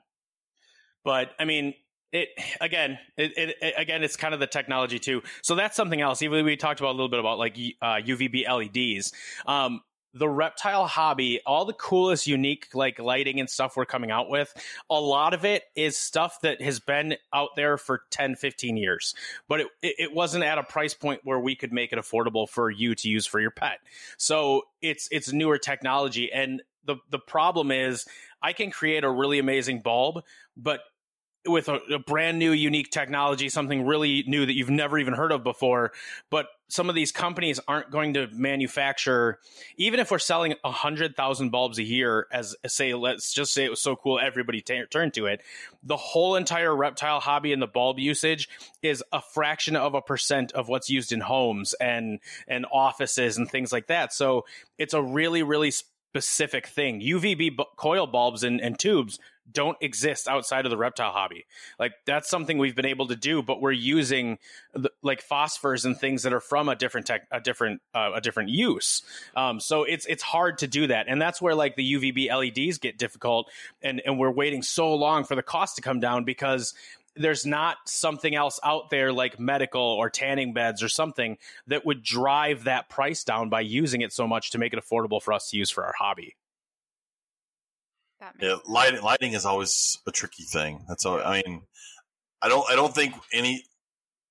But 1.03 1.31
I 1.39 1.45
mean, 1.45 1.73
it 2.11 2.29
again, 2.59 2.97
it, 3.17 3.37
it, 3.37 3.55
it- 3.61 3.73
again, 3.77 4.03
it's 4.03 4.15
kind 4.15 4.33
of 4.33 4.39
the 4.39 4.47
technology 4.47 4.99
too. 4.99 5.21
So 5.43 5.55
that's 5.55 5.75
something 5.75 6.01
else. 6.01 6.21
Even 6.21 6.43
we 6.45 6.55
talked 6.57 6.79
about 6.79 6.91
a 6.91 6.97
little 6.97 7.09
bit 7.09 7.19
about 7.19 7.37
like 7.37 7.57
uh, 7.81 7.95
UVB 8.03 8.47
LEDs. 8.47 9.13
Um, 9.45 9.81
the 10.13 10.29
reptile 10.29 10.87
hobby, 10.87 11.39
all 11.45 11.65
the 11.65 11.73
coolest, 11.73 12.27
unique 12.27 12.67
like 12.73 12.99
lighting 12.99 13.39
and 13.39 13.49
stuff 13.49 13.77
we're 13.77 13.85
coming 13.85 14.11
out 14.11 14.29
with, 14.29 14.53
a 14.89 14.99
lot 14.99 15.33
of 15.33 15.45
it 15.45 15.63
is 15.75 15.97
stuff 15.97 16.41
that 16.41 16.61
has 16.61 16.79
been 16.79 17.15
out 17.33 17.49
there 17.55 17.77
for 17.77 18.01
10, 18.09 18.35
15 18.35 18.77
years. 18.77 19.13
But 19.47 19.61
it, 19.61 19.67
it 19.81 20.13
wasn't 20.13 20.43
at 20.43 20.57
a 20.57 20.63
price 20.63 20.93
point 20.93 21.21
where 21.23 21.39
we 21.39 21.55
could 21.55 21.71
make 21.71 21.93
it 21.93 21.99
affordable 21.99 22.49
for 22.49 22.69
you 22.69 22.95
to 22.95 23.09
use 23.09 23.25
for 23.25 23.39
your 23.39 23.51
pet. 23.51 23.79
So 24.17 24.63
it's 24.81 25.07
it's 25.11 25.31
newer 25.31 25.57
technology. 25.57 26.31
And 26.31 26.61
the 26.85 26.97
the 27.09 27.19
problem 27.19 27.71
is 27.71 28.05
I 28.41 28.53
can 28.53 28.71
create 28.71 29.03
a 29.03 29.11
really 29.11 29.39
amazing 29.39 29.81
bulb, 29.81 30.23
but 30.57 30.81
with 31.47 31.69
a, 31.69 31.79
a 31.93 31.99
brand 31.99 32.37
new 32.37 32.51
unique 32.51 32.91
technology 32.91 33.49
something 33.49 33.85
really 33.85 34.23
new 34.27 34.45
that 34.45 34.53
you've 34.53 34.69
never 34.69 34.97
even 34.97 35.13
heard 35.13 35.31
of 35.31 35.43
before. 35.43 35.91
But 36.29 36.47
some 36.67 36.89
of 36.89 36.95
these 36.95 37.11
companies 37.11 37.59
aren't 37.67 37.89
going 37.89 38.13
to 38.13 38.27
manufacture 38.31 39.39
even 39.77 39.99
if 39.99 40.11
we're 40.11 40.19
selling 40.19 40.53
100000 40.63 41.49
bulbs 41.49 41.79
a 41.79 41.83
year 41.83 42.27
as 42.31 42.55
say 42.67 42.93
let's 42.93 43.33
just 43.33 43.53
say 43.53 43.65
it 43.65 43.69
was 43.69 43.81
so 43.81 43.95
cool 43.95 44.19
everybody 44.19 44.61
t- 44.61 44.83
turned 44.91 45.11
to 45.11 45.25
it 45.25 45.41
the 45.81 45.97
whole 45.97 46.35
entire 46.35 46.75
reptile 46.75 47.19
hobby 47.19 47.51
and 47.51 47.61
the 47.61 47.67
bulb 47.67 47.97
usage 47.97 48.47
is 48.81 49.03
a 49.11 49.21
fraction 49.21 49.75
of 49.75 49.93
a 49.93 50.01
percent 50.01 50.51
of 50.53 50.67
what's 50.67 50.89
used 50.89 51.11
in 51.11 51.21
homes 51.21 51.73
and 51.75 52.19
and 52.47 52.65
offices 52.71 53.37
and 53.37 53.49
things 53.49 53.71
like 53.71 53.87
that. 53.87 54.13
So 54.13 54.45
it's 54.77 54.93
a 54.93 55.01
really 55.01 55.43
really 55.43 55.71
specific 55.71 56.67
thing. 56.67 57.01
Uvb 57.01 57.57
coil 57.75 58.07
bulbs 58.07 58.43
and, 58.43 58.59
and 58.61 58.77
tubes 58.77 59.19
don't 59.51 59.77
exist 59.81 60.27
outside 60.27 60.65
of 60.65 60.71
the 60.71 60.77
reptile 60.77 61.11
hobby. 61.11 61.45
Like 61.77 61.93
that's 62.05 62.29
something 62.29 62.57
we've 62.57 62.75
been 62.75 62.85
able 62.85 63.07
to 63.07 63.15
do, 63.15 63.41
but 63.41 63.61
we're 63.61 63.71
using 63.71 64.37
the, 64.73 64.91
like 65.01 65.27
phosphors 65.27 65.85
and 65.85 65.97
things 65.97 66.23
that 66.23 66.33
are 66.33 66.39
from 66.39 66.69
a 66.69 66.75
different 66.75 67.07
tech, 67.07 67.27
a 67.31 67.39
different, 67.39 67.81
uh, 67.93 68.11
a 68.15 68.21
different 68.21 68.49
use. 68.49 69.01
Um, 69.35 69.59
so 69.59 69.83
it's 69.83 70.05
it's 70.05 70.23
hard 70.23 70.59
to 70.59 70.67
do 70.67 70.87
that, 70.87 71.07
and 71.07 71.21
that's 71.21 71.41
where 71.41 71.55
like 71.55 71.75
the 71.75 71.93
UVB 71.93 72.29
LEDs 72.29 72.77
get 72.77 72.97
difficult, 72.97 73.49
and 73.81 74.01
and 74.05 74.19
we're 74.19 74.31
waiting 74.31 74.61
so 74.61 74.93
long 74.95 75.23
for 75.23 75.35
the 75.35 75.43
cost 75.43 75.75
to 75.77 75.81
come 75.81 75.99
down 75.99 76.23
because 76.23 76.73
there's 77.15 77.45
not 77.45 77.77
something 77.85 78.33
else 78.33 78.59
out 78.63 78.89
there 78.89 79.11
like 79.11 79.39
medical 79.39 79.81
or 79.81 80.09
tanning 80.09 80.53
beds 80.53 80.81
or 80.81 80.89
something 80.89 81.37
that 81.67 81.85
would 81.85 82.01
drive 82.01 82.63
that 82.63 82.89
price 82.89 83.23
down 83.23 83.49
by 83.49 83.61
using 83.61 84.01
it 84.01 84.13
so 84.13 84.27
much 84.27 84.51
to 84.51 84.57
make 84.57 84.73
it 84.73 84.79
affordable 84.79 85.21
for 85.21 85.33
us 85.33 85.49
to 85.49 85.57
use 85.57 85.69
for 85.69 85.85
our 85.85 85.93
hobby. 85.97 86.35
Yeah, 88.41 88.57
lighting 88.67 89.33
is 89.33 89.45
always 89.45 89.97
a 90.05 90.11
tricky 90.11 90.43
thing. 90.43 90.83
That's 90.87 91.05
all. 91.05 91.21
I 91.23 91.41
mean, 91.45 91.63
I 92.41 92.49
don't 92.49 92.69
I 92.69 92.75
don't 92.75 92.93
think 92.93 93.15
any. 93.33 93.63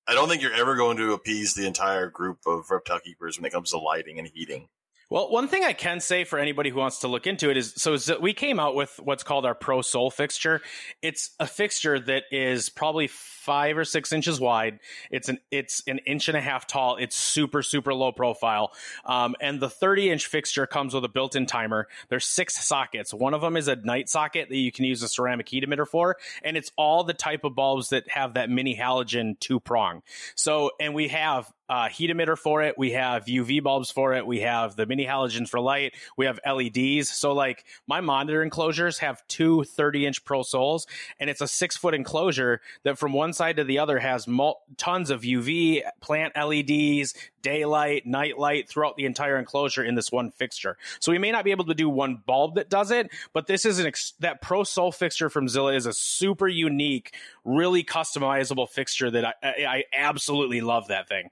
I 0.07 0.13
don't 0.13 0.27
think 0.27 0.41
you're 0.41 0.53
ever 0.53 0.75
going 0.75 0.97
to 0.97 1.13
appease 1.13 1.53
the 1.53 1.67
entire 1.67 2.09
group 2.09 2.39
of 2.47 2.71
reptile 2.71 2.99
keepers 2.99 3.37
when 3.37 3.45
it 3.45 3.51
comes 3.51 3.71
to 3.71 3.77
lighting 3.77 4.17
and 4.17 4.27
heating. 4.27 4.67
Well, 5.11 5.31
one 5.31 5.47
thing 5.47 5.63
I 5.63 5.73
can 5.73 6.01
say 6.01 6.23
for 6.23 6.37
anybody 6.37 6.69
who 6.69 6.77
wants 6.77 6.99
to 6.99 7.07
look 7.07 7.25
into 7.25 7.49
it 7.49 7.57
is 7.57 7.73
so 7.75 7.97
we 8.19 8.31
came 8.31 8.59
out 8.59 8.75
with 8.75 8.99
what's 9.03 9.23
called 9.23 9.43
our 9.43 9.55
Pro 9.55 9.81
Soul 9.81 10.11
fixture. 10.11 10.61
It's 11.01 11.31
a 11.39 11.47
fixture 11.47 11.99
that 11.99 12.25
is 12.29 12.69
probably 12.69 13.07
five 13.07 13.75
or 13.79 13.85
six 13.85 14.13
inches 14.13 14.39
wide. 14.39 14.79
It's 15.09 15.27
an 15.27 15.39
it's 15.49 15.81
an 15.87 15.97
inch 16.05 16.27
and 16.27 16.37
a 16.37 16.41
half 16.41 16.67
tall. 16.67 16.97
It's 16.97 17.17
super 17.17 17.63
super 17.63 17.91
low 17.91 18.11
profile, 18.11 18.71
um, 19.03 19.35
and 19.41 19.59
the 19.59 19.69
30 19.69 20.11
inch 20.11 20.27
fixture 20.27 20.67
comes 20.67 20.93
with 20.93 21.03
a 21.03 21.09
built-in 21.09 21.47
timer. 21.47 21.87
There's 22.09 22.25
six 22.25 22.63
sockets. 22.63 23.11
One 23.11 23.33
of 23.33 23.41
them 23.41 23.57
is 23.57 23.67
a 23.67 23.77
night 23.77 24.09
socket 24.09 24.49
that 24.49 24.57
you 24.57 24.71
can 24.71 24.85
use 24.85 25.01
a 25.01 25.07
ceramic 25.07 25.49
heat 25.49 25.63
emitter 25.67 25.87
for, 25.87 26.17
and 26.43 26.55
it's 26.55 26.71
all 26.77 27.03
the 27.03 27.15
type 27.15 27.43
of 27.45 27.55
bulbs 27.55 27.89
that 27.89 28.07
have 28.09 28.35
that 28.35 28.51
mini 28.51 28.77
halogen 28.77 29.39
two 29.39 29.59
prong. 29.59 30.03
So, 30.35 30.69
and 30.79 30.93
we 30.93 31.07
have 31.07 31.51
uh, 31.69 31.87
heat 31.87 32.09
emitter 32.09 32.37
for 32.37 32.63
it. 32.63 32.77
We 32.77 32.91
have 32.91 33.25
UV 33.25 33.61
bulbs 33.61 33.91
for 33.91 34.13
it. 34.13 34.25
We 34.25 34.39
have 34.39 34.75
the 34.75 34.85
mini 34.85 35.05
halogens 35.05 35.49
for 35.49 35.59
light. 35.59 35.93
We 36.17 36.25
have 36.25 36.39
LEDs. 36.45 37.09
So 37.09 37.33
like 37.33 37.63
my 37.87 38.01
monitor 38.01 38.41
enclosures 38.41 38.97
have 38.99 39.25
two 39.27 39.63
30 39.63 40.07
inch 40.07 40.25
Pro 40.25 40.41
Souls 40.41 40.87
and 41.19 41.29
it's 41.29 41.41
a 41.41 41.47
six 41.47 41.77
foot 41.77 41.93
enclosure 41.93 42.61
that 42.83 42.97
from 42.97 43.13
one 43.13 43.33
side 43.33 43.57
to 43.57 43.63
the 43.63 43.79
other 43.79 43.99
has 43.99 44.27
mul- 44.27 44.61
tons 44.77 45.11
of 45.11 45.21
UV 45.21 45.81
plant 46.01 46.33
LEDs, 46.35 47.13
daylight, 47.41 48.05
night 48.05 48.37
light 48.39 48.67
throughout 48.67 48.97
the 48.97 49.05
entire 49.05 49.37
enclosure 49.37 49.83
in 49.83 49.95
this 49.95 50.11
one 50.11 50.31
fixture. 50.31 50.77
So 50.99 51.11
we 51.11 51.19
may 51.19 51.31
not 51.31 51.45
be 51.45 51.51
able 51.51 51.65
to 51.65 51.75
do 51.75 51.89
one 51.89 52.21
bulb 52.25 52.55
that 52.55 52.69
does 52.69 52.89
it, 52.91 53.11
but 53.33 53.47
this 53.47 53.65
is 53.65 53.79
an 53.79 53.85
ex- 53.85 54.13
that 54.19 54.41
Pro 54.41 54.63
Soul 54.63 54.91
fixture 54.91 55.29
from 55.29 55.47
Zilla 55.47 55.73
is 55.73 55.85
a 55.85 55.93
super 55.93 56.47
unique, 56.47 57.13
really 57.45 57.83
customizable 57.83 58.67
fixture 58.67 59.11
that 59.11 59.25
I, 59.25 59.33
I, 59.43 59.65
I 59.65 59.83
absolutely 59.95 60.61
love 60.61 60.87
that 60.87 61.07
thing. 61.07 61.29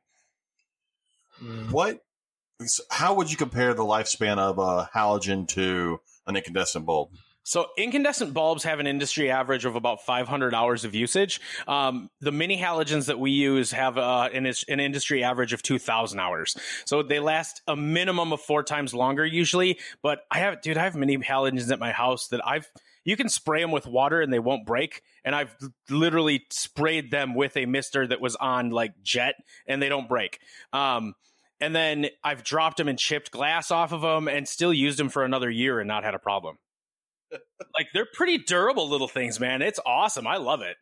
What? 1.70 2.00
How 2.90 3.14
would 3.16 3.30
you 3.30 3.38
compare 3.38 3.74
the 3.74 3.84
lifespan 3.84 4.38
of 4.38 4.58
a 4.58 4.90
halogen 4.96 5.48
to 5.50 6.00
an 6.26 6.36
incandescent 6.36 6.86
bulb? 6.86 7.10
So 7.48 7.68
incandescent 7.78 8.34
bulbs 8.34 8.66
have 8.66 8.82
an 8.82 8.88
industry 8.88 9.32
average 9.32 9.64
of 9.64 9.78
about 9.78 10.02
500 10.02 10.54
hours 10.54 10.84
of 10.84 10.94
usage. 10.94 11.40
Um, 11.66 12.10
the 12.20 12.34
mini 12.34 12.60
halogens 12.60 13.06
that 13.06 13.22
we 13.22 13.32
use 13.32 13.72
have 13.72 13.98
uh, 13.98 14.28
an, 14.34 14.46
an, 14.68 14.82
industry 14.82 15.24
average 15.24 15.54
of 15.54 15.64
2,000 15.64 16.20
hours. 16.20 16.58
So 16.84 17.04
they 17.04 17.22
last 17.22 17.62
a 17.66 17.78
minimum 17.78 18.34
of 18.34 18.42
four 18.42 18.64
times 18.64 18.94
longer 18.94 19.26
usually. 19.26 19.80
But 20.04 20.24
I 20.30 20.40
have, 20.40 20.62
dude, 20.62 20.78
I 20.78 20.84
have 20.84 20.96
mini 20.96 21.16
halogens 21.20 21.72
at 21.72 21.80
my 21.80 21.94
house 21.94 22.28
that 22.28 22.46
I've 22.46 22.70
you 23.08 23.16
can 23.16 23.30
spray 23.30 23.62
them 23.62 23.72
with 23.72 23.88
water 23.88 24.20
and 24.20 24.34
they 24.34 24.38
won't 24.38 24.66
break. 24.66 25.01
And 25.24 25.34
I've 25.34 25.55
literally 25.89 26.45
sprayed 26.51 27.10
them 27.10 27.36
with 27.36 27.55
a 27.55 27.66
mister 27.66 28.05
that 28.05 28.20
was 28.20 28.36
on 28.36 28.70
like 28.70 29.01
jet 29.01 29.36
and 29.66 29.82
they 29.82 29.88
don't 29.88 30.10
break. 30.10 30.39
Um, 30.74 31.14
and 31.62 31.74
then 31.74 32.08
I've 32.22 32.43
dropped 32.43 32.76
them 32.76 32.89
and 32.89 32.99
chipped 32.99 33.32
glass 33.32 33.72
off 33.72 33.93
of 33.93 34.01
them 34.01 34.28
and 34.28 34.45
still 34.45 34.74
used 34.74 34.99
them 34.99 35.08
for 35.08 35.24
another 35.24 35.49
year 35.49 35.80
and 35.80 35.88
not 35.88 36.03
had 36.03 36.16
a 36.16 36.20
problem. 36.20 36.58
like 37.32 37.88
they're 37.93 38.10
pretty 38.14 38.39
durable 38.39 38.89
little 38.89 39.08
things, 39.08 39.39
man. 39.39 39.62
It's 39.62 39.80
awesome. 39.86 40.28
I 40.28 40.36
love 40.36 40.62
it. 40.62 40.76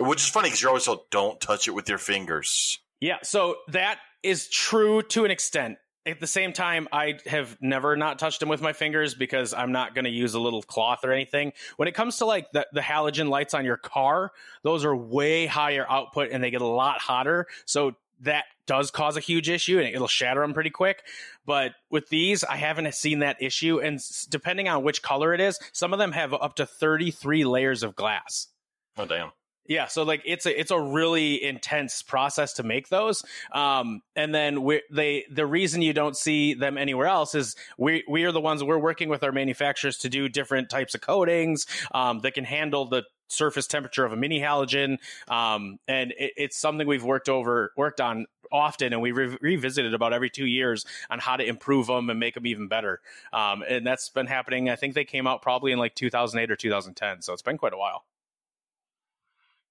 Which 0.00 0.22
is 0.22 0.28
funny 0.28 0.48
because 0.48 0.60
you're 0.60 0.70
always 0.70 0.84
told 0.84 1.08
don't 1.12 1.40
touch 1.40 1.68
it 1.68 1.70
with 1.70 1.88
your 1.88 1.98
fingers. 1.98 2.80
Yeah, 3.00 3.18
so 3.22 3.54
that 3.68 3.98
is 4.24 4.48
true 4.48 5.02
to 5.02 5.24
an 5.24 5.30
extent. 5.30 5.78
At 6.10 6.18
the 6.20 6.26
same 6.26 6.52
time, 6.52 6.88
I 6.92 7.18
have 7.26 7.56
never 7.60 7.96
not 7.96 8.18
touched 8.18 8.40
them 8.40 8.48
with 8.48 8.60
my 8.60 8.72
fingers 8.72 9.14
because 9.14 9.54
I'm 9.54 9.70
not 9.70 9.94
going 9.94 10.04
to 10.04 10.10
use 10.10 10.34
a 10.34 10.40
little 10.40 10.62
cloth 10.62 11.04
or 11.04 11.12
anything. 11.12 11.52
When 11.76 11.88
it 11.88 11.94
comes 11.94 12.16
to 12.18 12.24
like 12.24 12.50
the, 12.52 12.66
the 12.72 12.80
halogen 12.80 13.28
lights 13.28 13.54
on 13.54 13.64
your 13.64 13.76
car, 13.76 14.32
those 14.62 14.84
are 14.84 14.96
way 14.96 15.46
higher 15.46 15.86
output 15.88 16.30
and 16.32 16.42
they 16.42 16.50
get 16.50 16.62
a 16.62 16.66
lot 16.66 16.98
hotter. 16.98 17.46
So 17.64 17.94
that 18.22 18.44
does 18.66 18.90
cause 18.90 19.16
a 19.16 19.20
huge 19.20 19.48
issue 19.48 19.78
and 19.78 19.94
it'll 19.94 20.08
shatter 20.08 20.40
them 20.40 20.52
pretty 20.52 20.70
quick. 20.70 21.04
But 21.46 21.72
with 21.90 22.08
these, 22.08 22.44
I 22.44 22.56
haven't 22.56 22.92
seen 22.94 23.20
that 23.20 23.40
issue. 23.40 23.80
And 23.80 24.00
depending 24.28 24.68
on 24.68 24.82
which 24.82 25.02
color 25.02 25.32
it 25.32 25.40
is, 25.40 25.58
some 25.72 25.92
of 25.92 25.98
them 25.98 26.12
have 26.12 26.34
up 26.34 26.56
to 26.56 26.66
33 26.66 27.44
layers 27.44 27.82
of 27.82 27.94
glass. 27.94 28.48
Oh, 28.96 29.06
damn. 29.06 29.30
Yeah, 29.66 29.86
so 29.86 30.02
like 30.02 30.22
it's 30.24 30.46
a 30.46 30.58
it's 30.58 30.70
a 30.70 30.80
really 30.80 31.42
intense 31.42 32.02
process 32.02 32.54
to 32.54 32.64
make 32.64 32.88
those, 32.88 33.22
um, 33.52 34.02
and 34.16 34.34
then 34.34 34.62
we 34.64 34.82
they 34.90 35.26
the 35.30 35.46
reason 35.46 35.80
you 35.80 35.92
don't 35.92 36.16
see 36.16 36.54
them 36.54 36.76
anywhere 36.76 37.06
else 37.06 37.34
is 37.34 37.54
we 37.78 38.02
we 38.08 38.24
are 38.24 38.32
the 38.32 38.40
ones 38.40 38.64
we're 38.64 38.78
working 38.78 39.08
with 39.08 39.22
our 39.22 39.32
manufacturers 39.32 39.98
to 39.98 40.08
do 40.08 40.28
different 40.28 40.70
types 40.70 40.94
of 40.94 41.02
coatings 41.02 41.66
um, 41.92 42.20
that 42.20 42.34
can 42.34 42.44
handle 42.44 42.86
the 42.86 43.04
surface 43.28 43.68
temperature 43.68 44.04
of 44.04 44.12
a 44.12 44.16
mini 44.16 44.40
halogen, 44.40 44.96
um, 45.28 45.78
and 45.86 46.12
it, 46.18 46.32
it's 46.36 46.58
something 46.58 46.86
we've 46.86 47.04
worked 47.04 47.28
over 47.28 47.72
worked 47.76 48.00
on 48.00 48.26
often, 48.50 48.92
and 48.92 49.00
we 49.00 49.12
re- 49.12 49.38
revisited 49.40 49.94
about 49.94 50.12
every 50.12 50.30
two 50.30 50.46
years 50.46 50.84
on 51.10 51.18
how 51.18 51.36
to 51.36 51.44
improve 51.44 51.86
them 51.86 52.10
and 52.10 52.18
make 52.18 52.34
them 52.34 52.46
even 52.46 52.66
better. 52.66 53.00
Um, 53.32 53.62
and 53.68 53.86
that's 53.86 54.08
been 54.08 54.26
happening. 54.26 54.68
I 54.68 54.76
think 54.76 54.94
they 54.94 55.04
came 55.04 55.26
out 55.26 55.42
probably 55.42 55.70
in 55.70 55.78
like 55.78 55.94
2008 55.94 56.50
or 56.50 56.56
2010, 56.56 57.22
so 57.22 57.32
it's 57.32 57.42
been 57.42 57.58
quite 57.58 57.72
a 57.72 57.78
while. 57.78 58.04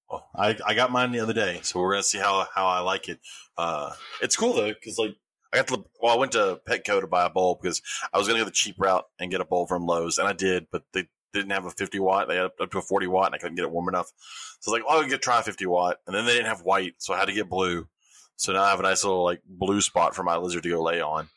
Well, 0.09 0.27
I, 0.35 0.57
I 0.65 0.73
got 0.73 0.91
mine 0.91 1.11
the 1.11 1.19
other 1.19 1.33
day, 1.33 1.59
so 1.61 1.79
we're 1.79 1.91
gonna 1.91 2.03
see 2.03 2.17
how 2.17 2.47
how 2.53 2.67
I 2.67 2.79
like 2.79 3.09
it. 3.09 3.19
Uh, 3.57 3.91
it's 4.21 4.35
cool 4.35 4.53
though 4.53 4.73
because 4.73 4.97
like 4.97 5.15
I 5.53 5.57
got 5.57 5.67
the 5.67 5.83
well, 6.01 6.15
I 6.15 6.17
went 6.17 6.31
to 6.33 6.59
Petco 6.67 7.01
to 7.01 7.07
buy 7.07 7.25
a 7.25 7.29
bulb 7.29 7.59
because 7.61 7.81
I 8.13 8.17
was 8.17 8.27
gonna 8.27 8.39
go 8.39 8.45
the 8.45 8.51
cheap 8.51 8.75
route 8.79 9.05
and 9.19 9.31
get 9.31 9.41
a 9.41 9.45
bulb 9.45 9.69
from 9.69 9.85
Lowe's, 9.85 10.17
and 10.17 10.27
I 10.27 10.33
did, 10.33 10.67
but 10.71 10.83
they 10.93 11.07
didn't 11.33 11.51
have 11.51 11.65
a 11.65 11.71
50 11.71 11.99
watt. 11.99 12.27
They 12.27 12.37
had 12.37 12.51
up 12.59 12.71
to 12.71 12.79
a 12.79 12.81
40 12.81 13.07
watt, 13.07 13.27
and 13.27 13.35
I 13.35 13.37
couldn't 13.37 13.55
get 13.55 13.65
it 13.65 13.71
warm 13.71 13.87
enough. 13.87 14.11
So 14.59 14.71
I 14.71 14.73
was 14.73 14.79
like, 14.79 14.89
well, 14.89 15.01
I'll 15.01 15.09
get 15.09 15.21
try 15.21 15.41
50 15.41 15.65
watt, 15.67 15.97
and 16.07 16.15
then 16.15 16.25
they 16.25 16.33
didn't 16.33 16.47
have 16.47 16.61
white, 16.61 16.95
so 16.97 17.13
I 17.13 17.19
had 17.19 17.27
to 17.27 17.33
get 17.33 17.49
blue. 17.49 17.87
So 18.35 18.53
now 18.53 18.63
I 18.63 18.69
have 18.69 18.79
a 18.79 18.83
nice 18.83 19.03
little 19.03 19.23
like 19.23 19.41
blue 19.45 19.81
spot 19.81 20.15
for 20.15 20.23
my 20.23 20.37
lizard 20.37 20.63
to 20.63 20.69
go 20.69 20.81
lay 20.81 21.01
on. 21.01 21.27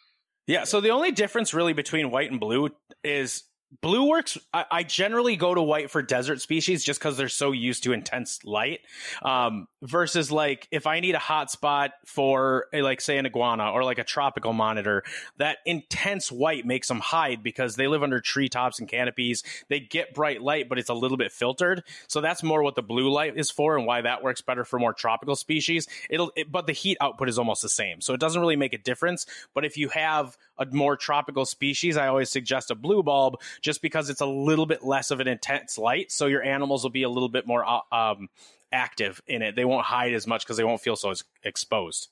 Yeah. 0.46 0.64
So 0.64 0.80
the 0.80 0.90
only 0.90 1.10
difference 1.10 1.52
really 1.52 1.72
between 1.72 2.10
white 2.10 2.30
and 2.30 2.40
blue 2.40 2.70
is 3.02 3.44
Blue 3.80 4.08
works. 4.08 4.36
I, 4.52 4.64
I, 4.70 4.82
generally 4.82 5.36
go 5.36 5.54
to 5.54 5.62
white 5.62 5.90
for 5.90 6.02
desert 6.02 6.42
species 6.42 6.84
just 6.84 7.00
because 7.00 7.16
they're 7.16 7.28
so 7.30 7.52
used 7.52 7.84
to 7.84 7.92
intense 7.92 8.44
light. 8.44 8.80
Um, 9.22 9.66
versus 9.80 10.30
like 10.30 10.68
if 10.70 10.86
I 10.86 11.00
need 11.00 11.14
a 11.14 11.18
hot 11.18 11.50
spot 11.50 11.92
for 12.04 12.66
a, 12.72 12.82
like 12.82 13.00
say 13.00 13.16
an 13.16 13.24
iguana 13.24 13.70
or 13.70 13.82
like 13.82 13.98
a 13.98 14.04
tropical 14.04 14.52
monitor, 14.52 15.04
that 15.38 15.58
intense 15.64 16.30
white 16.30 16.66
makes 16.66 16.88
them 16.88 17.00
hide 17.00 17.42
because 17.42 17.76
they 17.76 17.88
live 17.88 18.02
under 18.02 18.20
treetops 18.20 18.78
and 18.78 18.88
canopies. 18.88 19.42
They 19.68 19.80
get 19.80 20.12
bright 20.12 20.42
light, 20.42 20.68
but 20.68 20.78
it's 20.78 20.90
a 20.90 20.94
little 20.94 21.16
bit 21.16 21.32
filtered. 21.32 21.82
So 22.08 22.20
that's 22.20 22.42
more 22.42 22.62
what 22.62 22.74
the 22.74 22.82
blue 22.82 23.10
light 23.10 23.38
is 23.38 23.50
for 23.50 23.76
and 23.76 23.86
why 23.86 24.02
that 24.02 24.22
works 24.22 24.42
better 24.42 24.64
for 24.64 24.78
more 24.78 24.92
tropical 24.92 25.34
species. 25.34 25.88
It'll, 26.10 26.30
it, 26.36 26.52
but 26.52 26.66
the 26.66 26.72
heat 26.72 26.98
output 27.00 27.28
is 27.28 27.38
almost 27.38 27.62
the 27.62 27.68
same, 27.70 28.00
so 28.02 28.12
it 28.12 28.20
doesn't 28.20 28.40
really 28.40 28.56
make 28.56 28.74
a 28.74 28.78
difference. 28.78 29.26
But 29.54 29.64
if 29.64 29.76
you 29.78 29.88
have 29.88 30.36
a 30.62 30.74
more 30.74 30.96
tropical 30.96 31.44
species, 31.44 31.96
I 31.96 32.08
always 32.08 32.30
suggest 32.30 32.70
a 32.70 32.74
blue 32.74 33.02
bulb 33.02 33.40
just 33.60 33.82
because 33.82 34.10
it's 34.10 34.20
a 34.20 34.26
little 34.26 34.66
bit 34.66 34.84
less 34.84 35.10
of 35.10 35.20
an 35.20 35.28
intense 35.28 35.78
light. 35.78 36.10
So 36.12 36.26
your 36.26 36.42
animals 36.42 36.82
will 36.82 36.90
be 36.90 37.02
a 37.02 37.08
little 37.08 37.28
bit 37.28 37.46
more 37.46 37.64
uh, 37.64 37.80
um, 37.92 38.28
active 38.72 39.20
in 39.26 39.42
it. 39.42 39.56
They 39.56 39.64
won't 39.64 39.86
hide 39.86 40.14
as 40.14 40.26
much 40.26 40.44
because 40.44 40.56
they 40.56 40.64
won't 40.64 40.80
feel 40.80 40.96
so 40.96 41.12
exposed. 41.42 42.08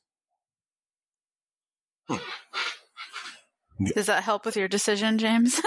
Hmm. 2.08 2.16
Does 3.94 4.06
that 4.06 4.24
help 4.24 4.44
with 4.44 4.56
your 4.56 4.68
decision, 4.68 5.16
James? 5.16 5.60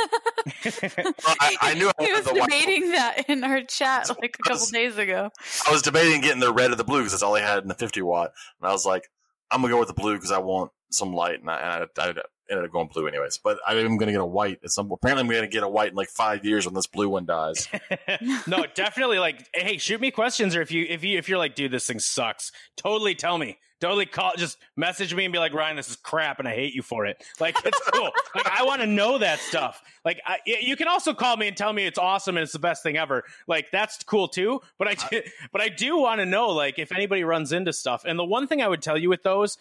well, 0.66 1.14
I, 1.40 1.56
I, 1.62 1.74
knew 1.74 1.90
I 1.98 2.06
he 2.06 2.12
was 2.12 2.26
debating 2.26 2.92
that 2.92 3.24
in 3.28 3.44
our 3.44 3.64
chat 3.64 4.10
like 4.22 4.38
a 4.40 4.50
couple 4.50 4.68
days 4.68 4.98
ago. 4.98 5.32
I 5.68 5.72
was 5.72 5.82
debating 5.82 6.22
getting 6.22 6.40
the 6.40 6.54
red 6.54 6.72
or 6.72 6.76
the 6.76 6.84
blue 6.84 7.00
because 7.00 7.14
that's 7.14 7.24
all 7.24 7.34
they 7.34 7.42
had 7.42 7.64
in 7.64 7.70
the 7.70 7.74
50 7.74 8.02
watt, 8.04 8.34
and 8.62 8.70
I 8.70 8.72
was 8.72 8.86
like, 8.86 9.10
I'm 9.50 9.62
gonna 9.62 9.74
go 9.74 9.80
with 9.80 9.88
the 9.88 9.94
blue 9.94 10.16
because 10.16 10.32
I 10.32 10.38
want 10.40 10.72
some 10.92 11.14
light, 11.14 11.40
and 11.40 11.50
I, 11.50 11.88
I, 11.98 12.10
I, 12.10 12.14
ended 12.50 12.66
up 12.66 12.72
going 12.72 12.88
blue 12.88 13.08
anyways. 13.08 13.38
But 13.38 13.60
I'm 13.68 13.98
going 13.98 14.08
to 14.08 14.12
get 14.12 14.22
a 14.22 14.26
white 14.26 14.60
at 14.64 14.72
some. 14.72 14.92
Apparently, 14.92 15.22
I'm 15.22 15.28
going 15.28 15.42
to 15.42 15.48
get 15.48 15.64
a 15.64 15.70
white 15.70 15.90
in 15.90 15.96
like 15.96 16.10
five 16.10 16.46
years 16.46 16.66
when 16.66 16.74
this 16.74 16.88
blue 16.88 17.10
one 17.10 17.26
dies. 17.26 17.68
no, 18.48 18.66
definitely. 18.74 19.20
Like, 19.20 19.48
hey, 19.54 19.78
shoot 19.78 20.02
me 20.02 20.12
questions, 20.12 20.56
or 20.56 20.62
if 20.62 20.72
you 20.72 20.86
if 20.88 21.04
you 21.04 21.18
if 21.18 21.30
you're 21.30 21.38
like, 21.38 21.56
dude, 21.56 21.72
this 21.72 21.88
thing 21.88 22.00
sucks. 22.00 22.52
Totally 22.78 23.16
tell 23.16 23.38
me. 23.38 23.58
Totally 23.84 24.06
call. 24.06 24.32
Just 24.38 24.60
message 24.78 25.14
me 25.14 25.26
and 25.26 25.34
be 25.34 25.40
like, 25.40 25.54
Ryan, 25.54 25.76
this 25.76 25.90
is 25.90 25.98
crap, 25.98 26.40
and 26.40 26.48
I 26.48 26.56
hate 26.56 26.74
you 26.74 26.82
for 26.82 27.06
it. 27.06 27.22
Like, 27.42 27.58
it's 27.66 27.82
cool. 27.92 28.12
like, 28.36 28.48
I 28.48 28.64
want 28.64 28.80
to 28.80 28.88
know 28.88 29.18
that 29.18 29.40
stuff. 29.40 29.82
Like, 30.06 30.22
I, 30.26 30.38
you 30.46 30.78
can 30.78 30.88
also 30.88 31.14
call 31.14 31.36
me 31.36 31.50
and 31.50 31.58
tell 31.58 31.74
me 31.74 31.86
it's 31.86 32.00
awesome 32.00 32.38
and 32.38 32.44
it's 32.44 32.54
the 32.54 32.60
best 32.60 32.82
thing 32.82 32.96
ever. 32.96 33.26
Like, 33.46 33.72
that's 33.72 34.02
cool 34.06 34.30
too. 34.30 34.62
But 34.80 34.88
I, 34.88 34.94
do, 34.94 35.22
but 35.52 35.62
I 35.62 35.68
do 35.68 35.98
want 35.98 36.22
to 36.22 36.26
know, 36.26 36.48
like, 36.52 36.80
if 36.80 36.94
anybody 36.94 37.26
runs 37.26 37.52
into 37.52 37.74
stuff. 37.74 38.06
And 38.06 38.18
the 38.18 38.24
one 38.24 38.48
thing 38.48 38.62
I 38.62 38.70
would 38.70 38.82
tell 38.82 38.98
you 38.98 39.10
with 39.10 39.24
those 39.24 39.58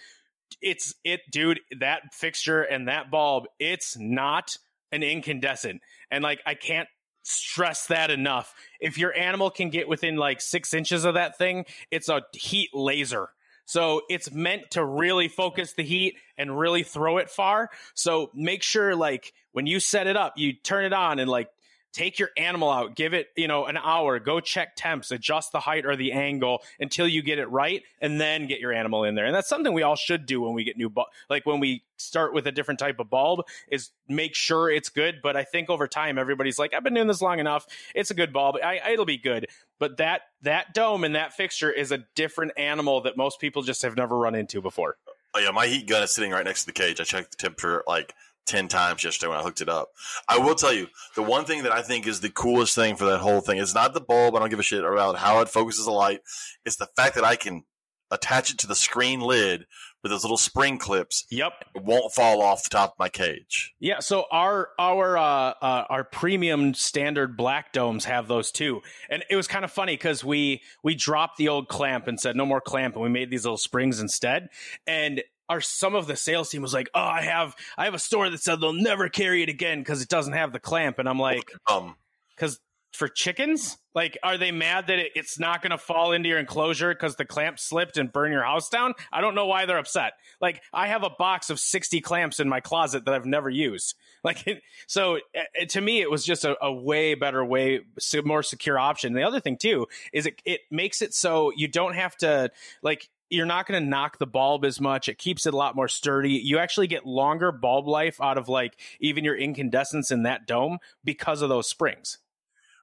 it's 0.61 0.95
it, 1.05 1.21
dude. 1.31 1.61
That 1.79 2.03
fixture 2.13 2.63
and 2.63 2.89
that 2.89 3.11
bulb, 3.11 3.45
it's 3.59 3.97
not 3.99 4.57
an 4.91 5.03
incandescent, 5.03 5.81
and 6.11 6.23
like 6.23 6.41
I 6.47 6.55
can't 6.55 6.89
stress 7.23 7.87
that 7.87 8.11
enough. 8.11 8.53
If 8.81 8.99
your 8.99 9.17
animal 9.17 9.51
can 9.51 9.71
get 9.71 9.89
within 9.89 10.17
like 10.17 10.41
six 10.41 10.75
inches 10.75 11.05
of 11.05 11.15
that 11.15 11.39
thing, 11.39 11.65
it's 11.91 12.09
a 12.09 12.23
heat 12.35 12.71
laser. 12.75 13.29
So 13.65 14.03
it's 14.09 14.31
meant 14.33 14.73
to 14.73 14.85
really 14.85 15.29
focus 15.29 15.75
the 15.75 15.85
heat 15.85 16.17
and 16.37 16.59
really 16.59 16.83
throw 16.83 17.19
it 17.19 17.31
far. 17.31 17.71
So 17.95 18.31
make 18.35 18.63
sure 18.63 18.97
like 18.97 19.33
when 19.53 19.67
you 19.67 19.81
set 19.81 20.07
it 20.07 20.17
up, 20.17 20.35
you 20.37 20.53
turn 20.53 20.85
it 20.85 20.93
on 20.93 21.19
and 21.19 21.31
like 21.31 21.49
take 21.93 22.19
your 22.19 22.31
animal 22.37 22.71
out, 22.71 22.97
give 22.97 23.15
it, 23.15 23.29
you 23.37 23.47
know, 23.47 23.67
an 23.67 23.77
hour, 23.77 24.19
go 24.19 24.41
check 24.41 24.75
temps, 24.77 25.11
adjust 25.11 25.53
the 25.53 25.61
height 25.61 25.85
or 25.85 25.97
the 25.97 26.13
angle 26.13 26.63
until 26.81 27.07
you 27.07 27.23
get 27.23 27.39
it 27.39 27.47
right, 27.51 27.83
and 28.01 28.21
then 28.21 28.47
get 28.47 28.61
your 28.61 28.73
animal 28.73 29.05
in 29.05 29.15
there. 29.15 29.27
And 29.27 29.35
that's 29.35 29.49
something 29.49 29.73
we 29.73 29.83
all 29.83 29.97
should 29.97 30.27
do 30.27 30.41
when 30.41 30.55
we 30.55 30.65
get 30.65 30.77
new, 30.77 30.89
bu- 30.89 31.03
like 31.29 31.47
when 31.47 31.61
we 31.61 31.85
start 31.97 32.35
with 32.35 32.47
a 32.47 32.53
different 32.53 32.81
type 32.81 32.99
of 32.99 33.11
bulb, 33.11 33.43
is 33.71 33.91
make 34.09 34.35
sure 34.35 34.71
it's 34.71 34.89
good. 34.89 35.21
But 35.23 35.37
I 35.37 35.45
think 35.45 35.71
over 35.71 35.87
time, 35.87 36.19
everybody's 36.19 36.59
like, 36.59 36.75
I've 36.75 36.83
been 36.83 36.95
doing 36.95 37.09
this 37.09 37.23
long 37.23 37.39
enough, 37.39 37.67
it's 37.95 38.11
a 38.11 38.15
good 38.15 38.33
bulb, 38.33 38.57
I, 38.63 38.81
it'll 38.93 39.05
be 39.05 39.19
good. 39.19 39.49
But 39.79 39.99
that 39.99 40.23
that 40.43 40.75
dome 40.75 41.05
and 41.05 41.15
that 41.15 41.35
fixture 41.35 41.71
is 41.71 41.93
a 41.93 41.99
different 42.15 42.53
animal 42.57 43.03
that 43.03 43.17
most 43.17 43.41
people 43.41 43.63
just 43.63 43.83
have 43.83 43.97
never 43.97 44.17
run 44.17 44.35
into 44.35 44.61
before. 44.61 44.97
Oh 45.35 45.41
yeah, 45.41 45.51
my 45.51 45.67
heat 45.67 45.87
gun 45.87 46.03
is 46.03 46.15
sitting 46.15 46.31
right 46.31 46.45
next 46.45 46.63
to 46.63 46.67
the 46.67 46.73
cage. 46.73 47.01
I 47.01 47.05
checked 47.05 47.33
the 47.33 47.37
temperature 47.37 47.83
like 47.87 48.15
10 48.47 48.69
times 48.69 49.05
yesterday 49.05 49.31
when 49.31 49.39
I 49.39 49.43
hooked 49.43 49.61
it 49.61 49.69
up. 49.69 49.91
I 50.29 50.39
will 50.39 50.55
tell 50.55 50.73
you, 50.73 50.89
the 51.15 51.23
one 51.23 51.45
thing 51.45 51.63
that 51.63 51.73
I 51.73 51.83
think 51.83 52.07
is 52.07 52.21
the 52.21 52.31
coolest 52.31 52.75
thing 52.75 52.97
for 52.97 53.05
that 53.07 53.21
whole 53.21 53.41
thing 53.41 53.59
is 53.59 53.75
not 53.75 53.95
the 53.95 54.01
bulb. 54.01 54.35
I 54.35 54.41
don't 54.41 54.51
give 54.51 54.61
a 54.61 54.65
shit 54.65 54.85
about 54.85 55.17
how 55.17 55.41
it 55.41 55.49
focuses 55.49 55.85
the 55.85 55.93
light. 55.93 56.21
It's 56.65 56.77
the 56.77 56.89
fact 56.97 57.15
that 57.15 57.25
I 57.25 57.37
can 57.37 57.65
attach 58.11 58.51
it 58.51 58.59
to 58.59 58.67
the 58.67 58.75
screen 58.75 59.21
lid 59.21 59.65
with 60.03 60.11
those 60.11 60.23
little 60.23 60.37
spring 60.37 60.79
clips. 60.79 61.25
Yep. 61.31 61.53
It 61.75 61.83
won't 61.83 62.13
fall 62.13 62.43
off 62.43 62.65
the 62.65 62.71
top 62.71 62.93
of 62.93 62.99
my 62.99 63.09
cage. 63.09 63.75
Yeah, 63.81 64.01
so 64.01 64.27
our 64.31 64.71
our 64.79 65.17
uh, 65.17 65.55
uh, 65.63 65.85
our 65.89 66.05
premium 66.05 66.75
standard 66.75 67.37
black 67.37 67.73
domes 67.73 68.05
have 68.05 68.29
those 68.29 68.51
too, 68.53 68.83
and 69.09 69.25
it 69.31 69.37
was 69.37 69.47
kind 69.49 69.65
of 69.65 69.71
funny 69.71 69.95
because 69.95 70.25
we 70.25 70.61
we 70.83 70.95
dropped 70.95 71.39
the 71.39 71.49
old 71.49 71.69
clamp 71.69 72.09
and 72.09 72.21
said 72.21 72.37
no 72.37 72.45
more 72.45 72.61
clamp, 72.61 72.95
and 72.95 73.03
we 73.03 73.09
made 73.09 73.31
these 73.31 73.45
little 73.45 73.57
springs 73.57 74.01
instead, 74.01 74.49
and 74.87 75.23
our 75.49 75.61
some 75.61 75.95
of 75.95 76.07
the 76.07 76.17
sales 76.17 76.51
team 76.51 76.63
was 76.63 76.75
like, 76.75 76.91
"Oh, 76.95 77.01
I 77.01 77.23
have 77.23 77.55
I 77.77 77.85
have 77.85 77.95
a 77.95 77.99
store 77.99 78.31
that 78.31 78.43
said 78.43 78.61
they'll 78.61 78.73
never 78.73 79.09
carry 79.09 79.43
it 79.43 79.49
again 79.49 79.81
because 79.81 80.03
it 80.03 80.09
doesn't 80.09 80.33
have 80.33 80.53
the 80.53 80.61
clamp," 80.61 80.99
and 80.99 81.09
I'm 81.09 81.19
like, 81.19 81.51
Um, 81.69 81.97
"Because 82.35 82.59
for 82.93 83.09
chickens, 83.09 83.79
like, 83.95 84.19
are 84.23 84.37
they 84.37 84.53
mad 84.53 84.87
that 84.89 84.99
it, 84.99 85.13
it's 85.15 85.39
not 85.39 85.63
going 85.63 85.71
to 85.71 85.79
fall 85.79 86.13
into 86.13 86.29
your 86.29 86.39
enclosure 86.39 86.93
because 86.93 87.17
the 87.17 87.25
clamp 87.25 87.59
slipped 87.59 87.97
and 87.97 88.13
burn 88.13 88.33
your 88.33 88.45
house 88.45 88.69
down? 88.69 88.95
I 89.11 89.21
don't 89.21 89.35
know 89.35 89.47
why 89.47 89.65
they're 89.65 89.79
upset. 89.79 90.13
Like, 90.41 90.63
I 90.73 90.89
have 90.89 91.03
a 91.03 91.11
box 91.11 91.51
of 91.51 91.59
60 91.59 92.01
clamps 92.01 92.39
in 92.39 92.49
my 92.49 92.61
closet 92.61 93.05
that 93.07 93.15
I've 93.15 93.27
never 93.27 93.51
used. 93.51 93.95
Like, 94.25 94.47
it, 94.47 94.63
so 94.87 95.19
it, 95.35 95.71
to 95.71 95.81
me, 95.81 96.01
it 96.01 96.09
was 96.09 96.25
just 96.25 96.45
a, 96.45 96.57
a 96.65 96.73
way 96.73 97.17
better 97.17 97.45
way, 97.45 97.81
more 98.25 98.45
secure 98.45 98.79
option. 98.79 99.15
The 99.15 99.25
other 99.25 99.41
thing 99.41 99.57
too 99.57 99.89
is 100.13 100.27
it 100.27 100.41
it 100.45 100.61
makes 100.71 101.03
it 101.03 101.13
so 101.13 101.51
you 101.57 101.67
don't 101.67 101.97
have 101.97 102.17
to 102.19 102.53
like 102.83 103.09
you're 103.33 103.47
not 103.47 103.67
going 103.67 103.83
to 103.83 103.89
knock 103.89 104.19
the 104.19 104.27
bulb 104.27 104.65
as 104.65 104.79
much. 104.79 105.09
It 105.09 105.17
keeps 105.17 105.47
it 105.47 105.55
a 105.55 105.57
lot 105.57 105.75
more 105.75 105.89
sturdy. 105.89 106.33
You 106.33 106.59
actually 106.59 106.87
get 106.87 107.07
longer 107.07 107.51
bulb 107.51 107.89
life 107.89 108.21
out 108.21 108.37
of 108.37 108.49
like 108.49 108.79
even 109.01 109.25
your 109.25 109.37
incandescence 109.37 110.11
in 110.11 110.25
that 110.25 110.47
dome 110.47 110.79
because 111.03 111.41
of 111.41 111.49
those 111.49 111.67
springs. 111.69 112.19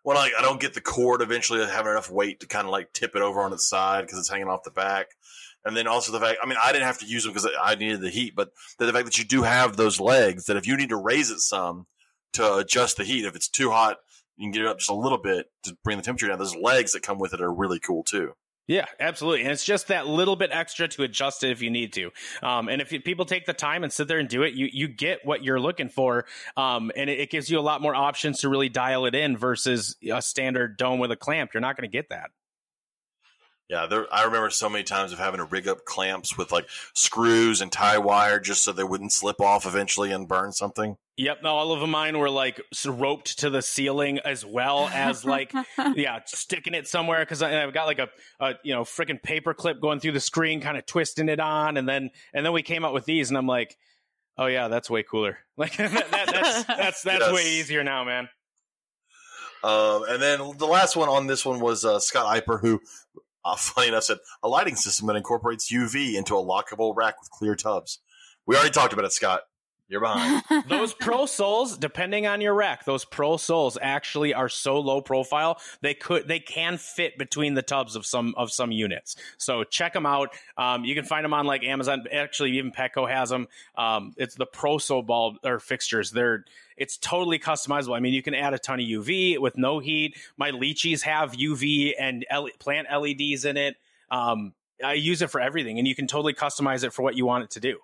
well, 0.03 0.17
like, 0.17 0.33
I 0.37 0.41
don't 0.41 0.59
get 0.59 0.73
the 0.73 0.81
cord 0.81 1.21
eventually 1.21 1.63
having 1.63 1.91
enough 1.91 2.09
weight 2.09 2.39
to 2.39 2.47
kind 2.47 2.65
of 2.65 2.71
like 2.71 2.91
tip 2.93 3.15
it 3.15 3.21
over 3.21 3.41
on 3.41 3.53
its 3.53 3.69
side 3.69 4.01
because 4.01 4.17
it's 4.17 4.29
hanging 4.29 4.47
off 4.47 4.63
the 4.63 4.71
back. 4.71 5.09
And 5.65 5.77
then 5.77 5.87
also 5.87 6.11
the 6.11 6.19
fact, 6.19 6.39
I 6.41 6.47
mean, 6.47 6.57
I 6.61 6.71
didn't 6.71 6.87
have 6.87 6.99
to 6.99 7.05
use 7.05 7.25
them 7.25 7.33
because 7.33 7.47
I 7.61 7.75
needed 7.75 8.01
the 8.01 8.09
heat, 8.09 8.33
but 8.35 8.51
the 8.79 8.91
fact 8.91 9.05
that 9.05 9.19
you 9.19 9.25
do 9.25 9.43
have 9.43 9.77
those 9.77 9.99
legs 9.99 10.45
that 10.45 10.57
if 10.57 10.65
you 10.65 10.77
need 10.77 10.89
to 10.89 10.97
raise 10.97 11.29
it 11.29 11.41
some 11.41 11.85
to 12.33 12.55
adjust 12.55 12.97
the 12.97 13.03
heat, 13.03 13.25
if 13.25 13.35
it's 13.35 13.49
too 13.49 13.69
hot, 13.69 13.97
you 14.35 14.45
can 14.45 14.51
get 14.51 14.61
it 14.63 14.67
up 14.67 14.79
just 14.79 14.89
a 14.89 14.95
little 14.95 15.17
bit 15.17 15.47
to 15.63 15.77
bring 15.83 15.97
the 15.97 16.03
temperature 16.03 16.27
down. 16.27 16.39
Those 16.39 16.55
legs 16.55 16.93
that 16.93 17.03
come 17.03 17.19
with 17.19 17.33
it 17.33 17.41
are 17.41 17.53
really 17.53 17.79
cool 17.79 18.03
too. 18.03 18.33
Yeah, 18.69 18.85
absolutely. 18.99 19.41
And 19.41 19.51
it's 19.51 19.65
just 19.65 19.87
that 19.87 20.05
little 20.05 20.35
bit 20.35 20.51
extra 20.53 20.87
to 20.89 21.01
adjust 21.01 21.43
it 21.43 21.49
if 21.49 21.63
you 21.63 21.71
need 21.71 21.91
to. 21.93 22.11
Um, 22.43 22.69
and 22.69 22.83
if 22.83 22.91
you, 22.91 23.01
people 23.01 23.25
take 23.25 23.47
the 23.47 23.53
time 23.53 23.83
and 23.83 23.91
sit 23.91 24.07
there 24.07 24.19
and 24.19 24.29
do 24.29 24.43
it, 24.43 24.53
you, 24.53 24.69
you 24.71 24.87
get 24.87 25.25
what 25.25 25.43
you're 25.43 25.59
looking 25.59 25.89
for. 25.89 26.25
Um, 26.55 26.91
and 26.95 27.09
it, 27.09 27.19
it 27.19 27.31
gives 27.31 27.49
you 27.49 27.57
a 27.57 27.61
lot 27.61 27.81
more 27.81 27.95
options 27.95 28.41
to 28.41 28.49
really 28.49 28.69
dial 28.69 29.07
it 29.07 29.15
in 29.15 29.37
versus 29.37 29.97
a 30.11 30.21
standard 30.21 30.77
dome 30.77 30.99
with 30.99 31.11
a 31.11 31.15
clamp. 31.15 31.51
You're 31.51 31.61
not 31.61 31.77
going 31.77 31.89
to 31.89 31.91
get 31.91 32.09
that. 32.09 32.29
Yeah, 33.69 33.85
there, 33.85 34.11
I 34.11 34.23
remember 34.23 34.49
so 34.49 34.67
many 34.67 34.83
times 34.83 35.13
of 35.13 35.19
having 35.19 35.37
to 35.37 35.43
rig 35.43 35.67
up 35.67 35.85
clamps 35.85 36.35
with 36.35 36.51
like 36.51 36.67
screws 36.95 37.61
and 37.61 37.71
tie 37.71 37.99
wire 37.99 38.39
just 38.39 38.63
so 38.63 38.71
they 38.71 38.83
wouldn't 38.83 39.13
slip 39.13 39.39
off 39.39 39.67
eventually 39.67 40.11
and 40.11 40.27
burn 40.27 40.51
something. 40.51 40.97
Yep. 41.17 41.43
No, 41.43 41.49
all 41.49 41.71
of 41.71 41.87
mine 41.87 42.17
were 42.17 42.31
like 42.31 42.59
roped 42.87 43.37
to 43.39 43.51
the 43.51 43.61
ceiling 43.61 44.17
as 44.25 44.43
well 44.43 44.87
as 44.91 45.23
like, 45.23 45.53
yeah, 45.95 46.19
sticking 46.25 46.73
it 46.73 46.87
somewhere 46.87 47.19
because 47.19 47.43
I've 47.43 47.71
got 47.73 47.85
like 47.85 47.99
a, 47.99 48.09
a 48.39 48.55
you 48.63 48.73
know, 48.73 48.81
freaking 48.85 49.21
paper 49.21 49.53
clip 49.53 49.79
going 49.79 49.99
through 49.99 50.13
the 50.13 50.19
screen, 50.19 50.61
kind 50.61 50.75
of 50.77 50.87
twisting 50.87 51.29
it 51.29 51.39
on. 51.39 51.77
And 51.77 51.87
then, 51.87 52.09
and 52.33 52.43
then 52.43 52.53
we 52.53 52.63
came 52.63 52.83
out 52.83 52.93
with 52.93 53.05
these 53.05 53.29
and 53.29 53.37
I'm 53.37 53.45
like, 53.47 53.77
oh 54.39 54.47
yeah, 54.47 54.67
that's 54.67 54.89
way 54.89 55.03
cooler. 55.03 55.37
Like 55.57 55.75
that, 55.77 55.91
that, 55.91 56.09
that's, 56.11 56.63
that's, 56.63 57.01
that's 57.03 57.19
Yes. 57.19 57.33
way 57.33 57.43
easier 57.45 57.83
now, 57.83 58.03
man. 58.03 58.29
Um, 59.63 60.05
and 60.07 60.21
then 60.21 60.39
the 60.57 60.65
last 60.65 60.95
one 60.95 61.09
on 61.09 61.27
this 61.27 61.45
one 61.45 61.59
was 61.59 61.83
uh, 61.83 61.99
Scott 61.99 62.33
Eiper, 62.33 62.61
who, 62.61 62.79
uh, 63.45 63.55
funny 63.57 63.89
enough, 63.89 64.03
said 64.03 64.17
a 64.43 64.47
lighting 64.47 64.75
system 64.75 65.07
that 65.07 65.15
incorporates 65.15 65.71
UV 65.71 66.15
into 66.15 66.35
a 66.35 66.43
lockable 66.43 66.95
rack 66.95 67.19
with 67.19 67.29
clear 67.29 67.55
tubs. 67.55 67.99
We 68.45 68.55
already 68.55 68.71
talked 68.71 68.93
about 68.93 69.05
it, 69.05 69.13
Scott. 69.13 69.41
You're 69.89 70.01
behind. 70.01 70.43
those 70.67 70.93
pro 70.93 71.25
souls 71.25 71.75
depending 71.75 72.27
on 72.27 72.41
your 72.41 72.53
rack 72.53 72.85
those 72.85 73.05
pro 73.05 73.37
souls 73.37 73.75
actually 73.81 74.35
are 74.35 74.47
so 74.47 74.79
low 74.79 75.01
profile 75.01 75.59
they 75.81 75.95
could 75.95 76.27
they 76.27 76.39
can 76.39 76.77
fit 76.77 77.17
between 77.17 77.55
the 77.55 77.63
tubs 77.63 77.95
of 77.95 78.05
some 78.05 78.35
of 78.37 78.51
some 78.51 78.71
units. 78.71 79.15
So 79.37 79.63
check 79.63 79.93
them 79.93 80.05
out. 80.05 80.29
Um, 80.57 80.85
you 80.85 80.93
can 80.93 81.05
find 81.05 81.25
them 81.25 81.33
on 81.33 81.47
like 81.47 81.63
amazon. 81.63 82.05
Actually 82.11 82.51
even 82.59 82.71
petco 82.71 83.09
has 83.09 83.29
them 83.29 83.47
um, 83.75 84.13
it's 84.15 84.35
the 84.35 84.45
pro 84.45 84.77
soul 84.77 85.01
bulb 85.01 85.37
or 85.43 85.59
fixtures. 85.59 86.11
They're 86.11 86.45
it's 86.77 86.97
totally 86.97 87.39
customizable. 87.39 87.97
I 87.97 87.99
mean 87.99 88.13
you 88.13 88.21
can 88.21 88.35
add 88.35 88.53
a 88.53 88.59
ton 88.59 88.79
of 88.79 88.85
uv 88.85 89.39
with 89.39 89.57
no 89.57 89.79
heat. 89.79 90.15
My 90.37 90.51
leachies 90.51 91.01
have 91.01 91.31
uv 91.31 91.93
and 91.99 92.25
L- 92.29 92.49
plant 92.59 92.87
leds 92.91 93.43
in 93.43 93.57
it. 93.57 93.75
Um, 94.11 94.53
i 94.83 94.93
use 94.93 95.21
it 95.21 95.29
for 95.29 95.41
everything 95.41 95.77
and 95.77 95.87
you 95.87 95.95
can 95.95 96.07
totally 96.07 96.33
customize 96.33 96.83
it 96.83 96.93
for 96.93 97.01
what 97.01 97.15
you 97.15 97.25
want 97.25 97.43
it 97.43 97.49
to 97.49 97.59
do 97.59 97.79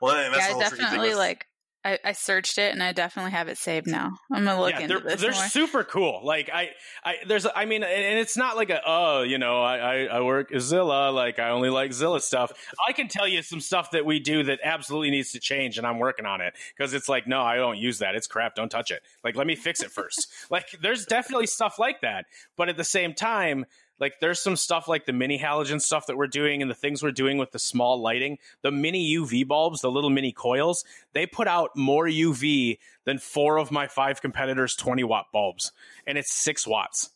Well, 0.00 0.14
that's 0.14 0.36
yeah, 0.36 0.46
the 0.48 0.52
whole 0.52 0.60
definitely 0.60 1.08
with- 1.10 1.18
like. 1.18 1.46
I, 1.84 2.00
I 2.04 2.12
searched 2.12 2.58
it 2.58 2.72
and 2.72 2.82
I 2.82 2.90
definitely 2.90 3.30
have 3.30 3.46
it 3.46 3.58
saved 3.58 3.86
now. 3.86 4.10
I'm 4.32 4.44
gonna 4.44 4.60
look 4.60 4.72
yeah, 4.72 4.80
into 4.80 4.98
they're, 4.98 5.10
this 5.10 5.20
they're 5.20 5.30
more. 5.30 5.44
super 5.44 5.84
cool. 5.84 6.20
Like 6.24 6.50
I, 6.52 6.70
I 7.04 7.14
there's, 7.28 7.46
I 7.54 7.64
mean, 7.64 7.84
and 7.84 8.18
it's 8.18 8.36
not 8.36 8.56
like 8.56 8.70
a, 8.70 8.80
oh, 8.84 9.22
you 9.22 9.38
know, 9.38 9.62
I, 9.62 10.06
I, 10.06 10.20
work 10.20 10.52
at 10.52 10.62
Zilla, 10.62 11.10
like 11.10 11.38
I 11.38 11.50
only 11.50 11.70
like 11.70 11.92
Zilla 11.92 12.20
stuff. 12.20 12.50
I 12.84 12.90
can 12.90 13.06
tell 13.06 13.28
you 13.28 13.40
some 13.40 13.60
stuff 13.60 13.92
that 13.92 14.04
we 14.04 14.18
do 14.18 14.42
that 14.42 14.58
absolutely 14.64 15.12
needs 15.12 15.30
to 15.30 15.38
change, 15.38 15.78
and 15.78 15.86
I'm 15.86 16.00
working 16.00 16.26
on 16.26 16.40
it 16.40 16.54
because 16.76 16.92
it's 16.92 17.08
like, 17.08 17.28
no, 17.28 17.42
I 17.42 17.54
don't 17.54 17.78
use 17.78 18.00
that. 18.00 18.16
It's 18.16 18.26
crap. 18.26 18.56
Don't 18.56 18.68
touch 18.68 18.90
it. 18.90 19.02
Like, 19.22 19.36
let 19.36 19.46
me 19.46 19.54
fix 19.54 19.80
it 19.80 19.92
first. 19.92 20.26
like, 20.50 20.66
there's 20.82 21.06
definitely 21.06 21.46
stuff 21.46 21.78
like 21.78 22.00
that, 22.00 22.24
but 22.56 22.68
at 22.68 22.76
the 22.76 22.84
same 22.84 23.14
time. 23.14 23.64
Like 23.98 24.14
there's 24.20 24.40
some 24.40 24.56
stuff 24.56 24.88
like 24.88 25.06
the 25.06 25.12
mini 25.12 25.38
halogen 25.38 25.80
stuff 25.80 26.06
that 26.06 26.16
we're 26.16 26.26
doing 26.26 26.60
and 26.62 26.70
the 26.70 26.74
things 26.74 27.02
we're 27.02 27.12
doing 27.12 27.38
with 27.38 27.52
the 27.52 27.58
small 27.58 28.00
lighting, 28.00 28.38
the 28.62 28.70
mini 28.70 29.16
UV 29.16 29.46
bulbs, 29.46 29.80
the 29.80 29.90
little 29.90 30.10
mini 30.10 30.32
coils, 30.32 30.84
they 31.12 31.26
put 31.26 31.48
out 31.48 31.70
more 31.76 32.06
UV 32.06 32.78
than 33.04 33.18
four 33.18 33.58
of 33.58 33.70
my 33.70 33.86
five 33.86 34.20
competitors 34.20 34.74
20 34.76 35.04
watt 35.04 35.26
bulbs 35.32 35.72
and 36.06 36.18
it's 36.18 36.32
6 36.32 36.66
watts. 36.66 37.10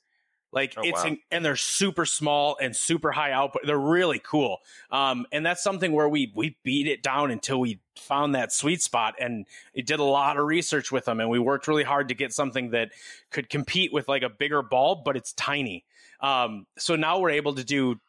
Like 0.52 0.74
Oh, 0.76 0.82
it's 0.82 1.04
wow. 1.04 1.16
and 1.30 1.44
they're 1.44 1.54
super 1.54 2.04
small 2.04 2.56
and 2.60 2.74
super 2.74 3.12
high 3.12 3.30
output. 3.30 3.62
They're 3.66 3.78
really 3.78 4.18
cool. 4.18 4.58
Um, 4.90 5.26
and 5.30 5.46
that's 5.46 5.62
something 5.62 5.92
where 5.92 6.08
we 6.08 6.32
we 6.34 6.56
beat 6.64 6.88
it 6.88 7.04
down 7.04 7.30
until 7.30 7.60
we 7.60 7.78
found 7.96 8.34
that 8.34 8.52
sweet 8.52 8.82
spot 8.82 9.14
and 9.20 9.46
it 9.74 9.86
did 9.86 10.00
a 10.00 10.04
lot 10.04 10.38
of 10.38 10.46
research 10.46 10.90
with 10.90 11.04
them 11.04 11.20
and 11.20 11.30
we 11.30 11.38
worked 11.38 11.68
really 11.68 11.84
hard 11.84 12.08
to 12.08 12.14
get 12.14 12.32
something 12.32 12.70
that 12.70 12.90
could 13.30 13.48
compete 13.48 13.92
with 13.92 14.08
like 14.08 14.22
a 14.22 14.28
bigger 14.28 14.62
bulb, 14.62 15.04
but 15.04 15.16
it's 15.16 15.32
tiny. 15.34 15.84
Um, 16.22 16.66
so 16.78 16.96
now 16.96 17.18
we're 17.18 17.30
able 17.30 17.54
to 17.54 17.64
do 17.64 18.00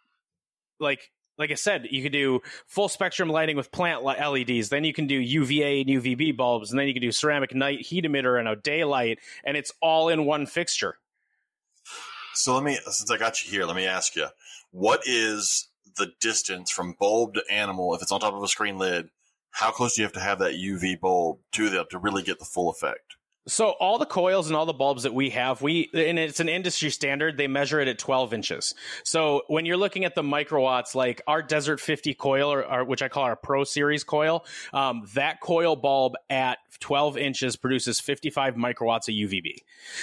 like 0.80 1.12
like 1.38 1.50
I 1.52 1.56
said, 1.56 1.88
you 1.90 2.04
could 2.04 2.12
do 2.12 2.42
full 2.68 2.88
spectrum 2.88 3.28
lighting 3.28 3.56
with 3.56 3.72
plant 3.72 4.04
LEDs. 4.04 4.70
Then 4.70 4.84
you 4.84 4.94
can 4.94 5.08
do 5.08 5.16
UVA 5.16 5.82
and 5.82 5.90
UVB 5.90 6.38
bulbs, 6.38 6.70
and 6.70 6.80
then 6.80 6.88
you 6.88 6.94
can 6.94 7.02
do 7.02 7.12
ceramic 7.12 7.56
night 7.56 7.82
heat 7.82 8.06
emitter 8.06 8.38
and 8.38 8.48
a 8.48 8.56
daylight, 8.56 9.20
and 9.44 9.58
it's 9.58 9.74
all 9.82 10.10
in 10.10 10.26
one 10.26 10.46
fixture. 10.46 10.98
So 12.36 12.54
let 12.54 12.64
me, 12.64 12.78
since 12.84 13.10
I 13.10 13.18
got 13.18 13.44
you 13.44 13.52
here, 13.52 13.66
let 13.66 13.76
me 13.76 13.88
ask 13.88 14.16
you, 14.16 14.28
what 14.70 15.02
is 15.06 15.68
the 15.98 16.12
distance 16.20 16.70
from 16.70 16.96
bulb 17.00 17.34
to 17.34 17.44
animal 17.50 17.96
if 17.96 18.02
it's 18.02 18.12
on 18.12 18.20
top 18.20 18.34
of 18.34 18.44
a 18.44 18.48
screen 18.48 18.78
lid? 18.78 19.10
How 19.50 19.72
close 19.72 19.96
do 19.96 20.02
you 20.02 20.06
have 20.06 20.14
to 20.14 20.20
have 20.20 20.40
that 20.40 20.54
UV 20.54 21.00
bulb 21.00 21.40
to 21.54 21.70
them 21.70 21.86
to 21.90 21.98
really 21.98 22.24
get 22.24 22.40
the 22.40 22.46
full 22.46 22.70
effect? 22.70 23.16
So 23.48 23.70
all 23.70 23.98
the 23.98 24.06
coils 24.06 24.48
and 24.48 24.56
all 24.56 24.68
the 24.68 24.74
bulbs 24.74 25.02
that 25.04 25.16
we 25.16 25.32
have, 25.32 25.64
we 25.64 25.90
and 25.94 26.20
it's 26.20 26.40
an 26.40 26.48
industry 26.48 26.92
standard. 26.92 27.38
They 27.38 27.48
measure 27.48 27.80
it 27.80 27.88
at 27.88 27.98
12 27.98 28.34
inches. 28.34 28.76
So 29.04 29.42
when 29.48 29.66
you're 29.66 29.78
looking 29.78 30.06
at 30.06 30.14
the 30.14 30.22
microwatts, 30.22 30.94
like 30.94 31.22
our 31.26 31.42
Desert 31.42 31.80
50 31.80 32.14
coil, 32.14 32.54
or, 32.54 32.64
or 32.64 32.84
which 32.84 33.02
I 33.02 33.08
call 33.08 33.24
our 33.24 33.36
Pro 33.36 33.64
Series 33.64 34.04
coil, 34.04 34.46
um, 34.74 35.08
that 35.16 35.42
coil 35.42 35.76
bulb 35.76 36.14
at 36.30 36.60
12 36.82 37.18
inches 37.18 37.56
produces 37.56 38.00
55 38.00 38.56
microwatts 38.56 39.08
of 39.08 39.30
UVB. 39.30 39.56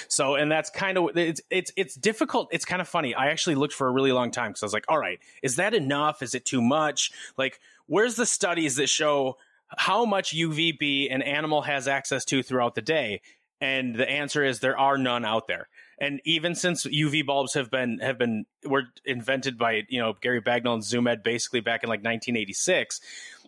So 0.09 0.35
and 0.35 0.51
that's 0.51 0.69
kind 0.69 0.97
of 0.97 1.15
it's 1.15 1.39
it's 1.49 1.71
it's 1.77 1.95
difficult. 1.95 2.49
It's 2.51 2.65
kind 2.65 2.81
of 2.81 2.89
funny. 2.89 3.15
I 3.15 3.27
actually 3.27 3.55
looked 3.55 3.73
for 3.73 3.87
a 3.87 3.91
really 3.91 4.11
long 4.11 4.31
time 4.31 4.51
because 4.51 4.63
I 4.63 4.65
was 4.65 4.73
like, 4.73 4.85
all 4.89 4.99
right, 4.99 5.19
is 5.41 5.55
that 5.55 5.73
enough? 5.73 6.21
Is 6.21 6.35
it 6.35 6.43
too 6.43 6.61
much? 6.61 7.11
Like, 7.37 7.61
where's 7.87 8.15
the 8.15 8.25
studies 8.25 8.75
that 8.75 8.89
show? 8.89 9.37
How 9.77 10.05
much 10.05 10.33
UVB 10.33 11.13
an 11.13 11.21
animal 11.21 11.61
has 11.61 11.87
access 11.87 12.25
to 12.25 12.43
throughout 12.43 12.75
the 12.75 12.81
day. 12.81 13.21
And 13.61 13.95
the 13.95 14.09
answer 14.09 14.43
is 14.43 14.59
there 14.59 14.77
are 14.77 14.97
none 14.97 15.25
out 15.25 15.47
there. 15.47 15.67
And 15.99 16.21
even 16.23 16.55
since 16.55 16.85
UV 16.85 17.25
bulbs 17.25 17.55
have 17.55 17.69
been 17.69 17.99
have 17.99 18.17
been 18.17 18.45
were 18.63 18.83
invented 19.05 19.57
by 19.57 19.83
you 19.89 19.99
know 19.99 20.15
Gary 20.21 20.41
Bagnall 20.41 20.75
and 20.75 20.83
Zoo 20.83 21.01
Med 21.01 21.23
basically 21.23 21.59
back 21.59 21.83
in 21.83 21.89
like 21.89 21.99
1986, 21.99 23.01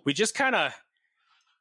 we 0.03 0.13
just 0.13 0.35
kind 0.35 0.55
of 0.55 0.73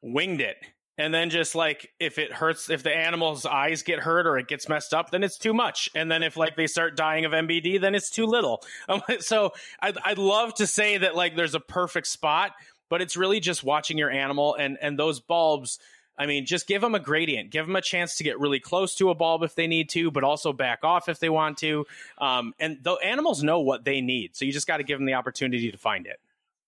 winged 0.02 0.40
it. 0.40 0.56
And 0.98 1.14
then 1.14 1.30
just 1.30 1.54
like 1.54 1.90
if 1.98 2.18
it 2.18 2.30
hurts, 2.30 2.68
if 2.68 2.82
the 2.82 2.94
animal's 2.94 3.46
eyes 3.46 3.82
get 3.82 4.00
hurt 4.00 4.26
or 4.26 4.36
it 4.36 4.48
gets 4.48 4.68
messed 4.68 4.92
up, 4.92 5.10
then 5.10 5.22
it's 5.22 5.38
too 5.38 5.54
much. 5.54 5.88
And 5.94 6.10
then 6.10 6.22
if 6.22 6.36
like 6.36 6.56
they 6.56 6.66
start 6.66 6.94
dying 6.94 7.24
of 7.24 7.32
MBD, 7.32 7.80
then 7.80 7.94
it's 7.94 8.10
too 8.10 8.26
little. 8.26 8.62
Um, 8.88 9.00
so 9.20 9.52
I'd, 9.80 9.96
I'd 10.04 10.18
love 10.18 10.54
to 10.56 10.66
say 10.66 10.98
that 10.98 11.16
like 11.16 11.36
there's 11.36 11.54
a 11.54 11.60
perfect 11.60 12.06
spot, 12.06 12.52
but 12.90 13.00
it's 13.00 13.16
really 13.16 13.40
just 13.40 13.64
watching 13.64 13.96
your 13.96 14.10
animal 14.10 14.54
and 14.54 14.76
and 14.82 14.98
those 14.98 15.20
bulbs 15.20 15.78
I 16.20 16.26
mean, 16.26 16.44
just 16.44 16.66
give 16.66 16.82
them 16.82 16.94
a 16.94 17.00
gradient, 17.00 17.50
give 17.50 17.66
them 17.66 17.76
a 17.76 17.80
chance 17.80 18.16
to 18.16 18.24
get 18.24 18.38
really 18.38 18.60
close 18.60 18.94
to 18.96 19.08
a 19.08 19.14
bulb 19.14 19.42
if 19.42 19.54
they 19.54 19.66
need 19.66 19.88
to, 19.90 20.10
but 20.10 20.22
also 20.22 20.52
back 20.52 20.80
off 20.84 21.08
if 21.08 21.18
they 21.18 21.30
want 21.30 21.56
to. 21.58 21.86
Um, 22.18 22.52
and 22.60 22.76
the 22.82 22.92
animals 22.96 23.42
know 23.42 23.60
what 23.60 23.86
they 23.86 24.02
need, 24.02 24.36
so 24.36 24.44
you 24.44 24.52
just 24.52 24.66
got 24.66 24.76
to 24.76 24.84
give 24.84 24.98
them 24.98 25.06
the 25.06 25.14
opportunity 25.14 25.70
to 25.70 25.78
find 25.78 26.06
it. 26.06 26.20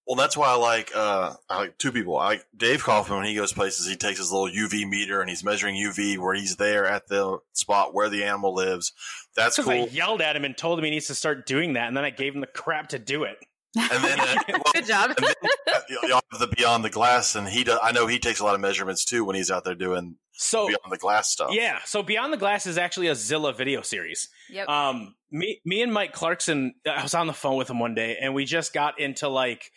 Well, 0.07 0.17
that's 0.17 0.39
why 0.39 0.49
I 0.49 0.55
like 0.55 0.97
uh, 0.97 1.35
I 1.51 1.59
like 1.59 1.79
two 1.79 1.93
people. 1.93 2.17
I 2.17 2.27
like 2.29 2.47
Dave 2.57 2.83
Kaufeld 2.83 3.17
when 3.17 3.27
he 3.27 3.35
goes 3.35 3.53
places. 3.53 3.87
He 3.87 3.95
takes 3.95 4.19
his 4.19 4.33
little 4.33 4.49
UV 4.49 4.89
meter 4.89 5.21
and 5.21 5.29
he's 5.29 5.45
measuring 5.45 5.77
UV 5.77 6.19
where 6.19 6.35
he's 6.35 6.57
there 6.57 6.87
at 6.87 7.07
the 7.07 7.39
spot 7.53 7.95
where 7.95 8.09
the 8.09 8.25
animal 8.25 8.55
lives. 8.55 8.93
That's 9.37 9.59
cool. 9.59 9.71
I 9.71 9.87
yelled 9.93 10.21
at 10.21 10.35
him 10.35 10.45
and 10.45 10.57
told 10.57 10.79
him 10.79 10.87
he 10.87 10.91
needs 10.91 11.07
to 11.07 11.15
start 11.15 11.47
doing 11.47 11.75
that, 11.75 11.89
and 11.89 11.97
then 11.97 12.05
I 12.05 12.11
gave 12.11 12.35
him 12.35 12.41
the 12.41 12.47
crap 12.49 12.89
to 12.89 12.99
do 12.99 13.25
it. 13.25 13.37
And 13.77 14.05
then, 14.05 14.21
uh, 14.21 14.35
well, 14.49 14.63
Good 14.75 14.87
job. 14.87 15.13
and 15.17 15.27
then 15.27 15.35
you 15.89 15.99
have 16.13 16.23
the 16.41 16.47
beyond 16.57 16.85
the 16.85 16.91
glass, 16.91 17.35
and 17.35 17.49
he 17.49 17.65
does. 17.65 17.79
I 17.83 17.93
know 17.93 18.07
he 18.07 18.19
takes 18.19 18.41
a 18.41 18.45
lot 18.45 18.55
of 18.55 18.61
measurements 18.61 19.05
too 19.05 19.25
when 19.25 19.35
he's 19.37 19.51
out 19.51 19.65
there 19.65 19.75
doing 19.75 20.17
So 20.33 20.67
beyond 20.69 20.91
the 20.93 20.99
glass 20.99 21.31
stuff. 21.31 21.51
yeah, 21.53 21.79
so 21.85 22.03
Beyond 22.03 22.33
the 22.33 22.37
Glass 22.37 22.67
is 22.67 22.77
actually 22.79 23.07
a 23.09 23.15
Zilla 23.15 23.53
video 23.53 23.81
series. 23.83 24.29
Yep. 24.51 24.69
Um, 24.69 25.15
me, 25.31 25.61
me 25.65 25.81
and 25.83 25.93
Mike 25.93 26.13
Clarkson, 26.13 26.75
I 26.87 27.03
was 27.03 27.15
on 27.15 27.27
the 27.27 27.33
phone 27.33 27.57
with 27.57 27.71
him 27.71 27.79
one 27.79 27.95
day, 27.95 28.19
and 28.21 28.35
we 28.35 28.45
just 28.45 28.73
got 28.75 29.01
into 29.01 29.29
like, 29.29 29.71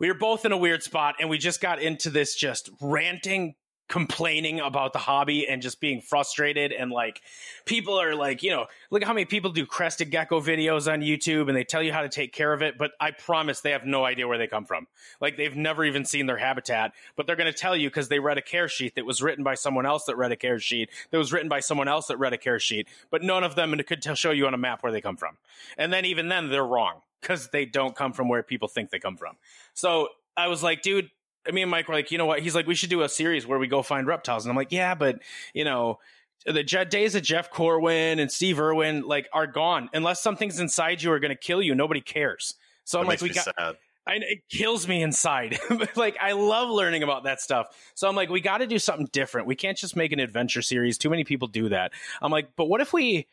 we 0.00 0.08
were 0.08 0.14
both 0.18 0.44
in 0.46 0.52
a 0.52 0.56
weird 0.56 0.82
spot, 0.82 1.16
and 1.20 1.28
we 1.28 1.36
just 1.38 1.60
got 1.60 1.80
into 1.82 2.08
this 2.10 2.34
just 2.34 2.70
ranting, 2.80 3.54
complaining 3.88 4.60
about 4.60 4.92
the 4.92 4.98
hobby, 4.98 5.46
and 5.46 5.60
just 5.60 5.80
being 5.80 6.00
frustrated. 6.00 6.72
And 6.72 6.90
like, 6.90 7.20
people 7.64 8.00
are 8.00 8.14
like, 8.14 8.42
you 8.42 8.50
know, 8.50 8.66
look 8.90 9.02
at 9.02 9.08
how 9.08 9.14
many 9.14 9.26
people 9.26 9.50
do 9.50 9.66
crested 9.66 10.10
gecko 10.10 10.40
videos 10.40 10.90
on 10.90 11.00
YouTube, 11.00 11.48
and 11.48 11.56
they 11.56 11.64
tell 11.64 11.82
you 11.82 11.92
how 11.92 12.02
to 12.02 12.08
take 12.08 12.32
care 12.32 12.52
of 12.52 12.62
it, 12.62 12.78
but 12.78 12.92
I 13.00 13.10
promise 13.10 13.60
they 13.60 13.72
have 13.72 13.84
no 13.84 14.04
idea 14.04 14.26
where 14.26 14.38
they 14.38 14.46
come 14.46 14.64
from. 14.64 14.86
Like, 15.20 15.36
they've 15.36 15.54
never 15.54 15.84
even 15.84 16.04
seen 16.04 16.26
their 16.26 16.38
habitat, 16.38 16.92
but 17.16 17.26
they're 17.26 17.36
going 17.36 17.52
to 17.52 17.58
tell 17.58 17.76
you 17.76 17.90
because 17.90 18.08
they 18.08 18.18
read 18.18 18.38
a 18.38 18.42
care 18.42 18.68
sheet 18.68 18.94
that 18.94 19.04
was 19.04 19.22
written 19.22 19.44
by 19.44 19.54
someone 19.54 19.86
else 19.86 20.04
that 20.04 20.16
read 20.16 20.32
a 20.32 20.36
care 20.36 20.58
sheet 20.58 20.90
that 21.10 21.18
was 21.18 21.32
written 21.32 21.48
by 21.48 21.60
someone 21.60 21.88
else 21.88 22.06
that 22.06 22.16
read 22.18 22.32
a 22.32 22.38
care 22.38 22.58
sheet, 22.58 22.88
but 23.10 23.22
none 23.22 23.44
of 23.44 23.54
them 23.54 23.74
could 23.86 24.02
show 24.16 24.30
you 24.30 24.46
on 24.46 24.54
a 24.54 24.58
map 24.58 24.82
where 24.82 24.92
they 24.92 25.00
come 25.00 25.16
from. 25.16 25.36
And 25.76 25.92
then 25.92 26.04
even 26.04 26.28
then, 26.28 26.48
they're 26.48 26.64
wrong 26.64 27.02
because 27.20 27.48
they 27.48 27.64
don't 27.64 27.94
come 27.94 28.12
from 28.12 28.28
where 28.28 28.42
people 28.42 28.68
think 28.68 28.90
they 28.90 28.98
come 28.98 29.16
from. 29.16 29.36
So 29.72 30.08
I 30.36 30.48
was 30.48 30.62
like, 30.62 30.82
dude, 30.82 31.10
me 31.52 31.62
and 31.62 31.70
Mike 31.70 31.88
were 31.88 31.94
like, 31.94 32.10
you 32.10 32.18
know 32.18 32.26
what? 32.26 32.40
He's 32.40 32.54
like, 32.54 32.66
we 32.66 32.74
should 32.74 32.90
do 32.90 33.02
a 33.02 33.08
series 33.08 33.46
where 33.46 33.58
we 33.58 33.66
go 33.66 33.82
find 33.82 34.06
reptiles. 34.06 34.44
And 34.44 34.50
I'm 34.50 34.56
like, 34.56 34.72
yeah, 34.72 34.94
but 34.94 35.20
you 35.52 35.64
know, 35.64 35.98
the 36.46 36.62
days 36.62 37.14
of 37.14 37.22
Jeff 37.22 37.50
Corwin 37.50 38.18
and 38.18 38.30
Steve 38.30 38.60
Irwin 38.60 39.02
like 39.02 39.28
are 39.32 39.46
gone 39.46 39.88
unless 39.92 40.22
something's 40.22 40.60
inside 40.60 41.02
you 41.02 41.10
are 41.12 41.20
going 41.20 41.30
to 41.30 41.36
kill 41.36 41.62
you. 41.62 41.74
Nobody 41.74 42.00
cares. 42.00 42.54
So 42.84 43.00
I'm 43.00 43.06
like, 43.06 43.20
we 43.20 43.30
got. 43.30 43.44
sad. 43.44 43.76
I, 44.06 44.16
it 44.16 44.40
kills 44.50 44.86
me 44.86 45.02
inside. 45.02 45.58
like 45.96 46.16
I 46.20 46.32
love 46.32 46.68
learning 46.68 47.02
about 47.02 47.24
that 47.24 47.40
stuff. 47.40 47.68
So 47.94 48.08
I'm 48.08 48.14
like, 48.14 48.28
we 48.28 48.40
got 48.40 48.58
to 48.58 48.66
do 48.66 48.78
something 48.78 49.08
different. 49.12 49.46
We 49.46 49.56
can't 49.56 49.78
just 49.78 49.96
make 49.96 50.12
an 50.12 50.20
adventure 50.20 50.60
series. 50.60 50.98
Too 50.98 51.08
many 51.08 51.24
people 51.24 51.48
do 51.48 51.70
that. 51.70 51.92
I'm 52.20 52.30
like, 52.30 52.50
but 52.56 52.66
what 52.66 52.80
if 52.80 52.92
we? 52.92 53.26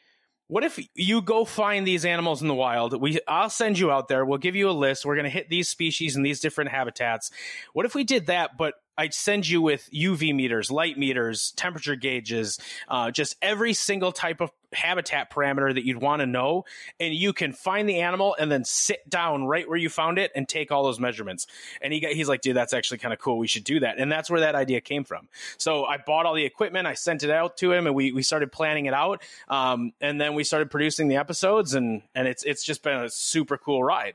What 0.51 0.65
if 0.65 0.85
you 0.95 1.21
go 1.21 1.45
find 1.45 1.87
these 1.87 2.03
animals 2.03 2.41
in 2.41 2.49
the 2.49 2.53
wild? 2.53 2.99
We, 2.99 3.21
I'll 3.25 3.49
send 3.49 3.79
you 3.79 3.89
out 3.89 4.09
there. 4.09 4.25
We'll 4.25 4.37
give 4.37 4.53
you 4.53 4.69
a 4.69 4.71
list. 4.71 5.05
We're 5.05 5.15
going 5.15 5.23
to 5.23 5.29
hit 5.29 5.47
these 5.47 5.69
species 5.69 6.17
in 6.17 6.23
these 6.23 6.41
different 6.41 6.71
habitats. 6.71 7.31
What 7.71 7.85
if 7.85 7.95
we 7.95 8.03
did 8.03 8.25
that, 8.25 8.57
but 8.57 8.73
I'd 9.01 9.15
send 9.15 9.49
you 9.49 9.63
with 9.63 9.89
UV 9.91 10.35
meters, 10.35 10.69
light 10.69 10.95
meters, 10.95 11.53
temperature 11.55 11.95
gauges, 11.95 12.59
uh, 12.87 13.09
just 13.09 13.35
every 13.41 13.73
single 13.73 14.11
type 14.11 14.41
of 14.41 14.51
habitat 14.73 15.31
parameter 15.31 15.73
that 15.73 15.83
you'd 15.83 15.99
want 15.99 16.19
to 16.19 16.27
know, 16.27 16.65
and 16.99 17.11
you 17.11 17.33
can 17.33 17.51
find 17.51 17.89
the 17.89 18.01
animal 18.01 18.35
and 18.39 18.51
then 18.51 18.63
sit 18.63 19.09
down 19.09 19.45
right 19.45 19.67
where 19.67 19.79
you 19.79 19.89
found 19.89 20.19
it 20.19 20.31
and 20.35 20.47
take 20.47 20.71
all 20.71 20.83
those 20.83 20.99
measurements. 20.99 21.47
And 21.81 21.91
he 21.91 21.99
got, 21.99 22.11
he's 22.11 22.29
like, 22.29 22.41
dude, 22.41 22.55
that's 22.55 22.73
actually 22.73 22.99
kind 22.99 23.11
of 23.11 23.19
cool. 23.19 23.39
We 23.39 23.47
should 23.47 23.63
do 23.63 23.79
that. 23.79 23.97
And 23.97 24.11
that's 24.11 24.29
where 24.29 24.41
that 24.41 24.53
idea 24.53 24.81
came 24.81 25.03
from. 25.03 25.29
So 25.57 25.85
I 25.85 25.97
bought 25.97 26.27
all 26.27 26.35
the 26.35 26.45
equipment, 26.45 26.85
I 26.85 26.93
sent 26.93 27.23
it 27.23 27.31
out 27.31 27.57
to 27.57 27.73
him, 27.73 27.87
and 27.87 27.95
we 27.95 28.11
we 28.11 28.21
started 28.21 28.51
planning 28.51 28.85
it 28.85 28.93
out. 28.93 29.23
Um, 29.47 29.93
and 29.99 30.21
then 30.21 30.35
we 30.35 30.43
started 30.43 30.69
producing 30.69 31.07
the 31.07 31.15
episodes, 31.15 31.73
and 31.73 32.03
and 32.13 32.27
it's 32.27 32.43
it's 32.43 32.63
just 32.63 32.83
been 32.83 32.99
a 32.99 33.09
super 33.09 33.57
cool 33.57 33.83
ride. 33.83 34.13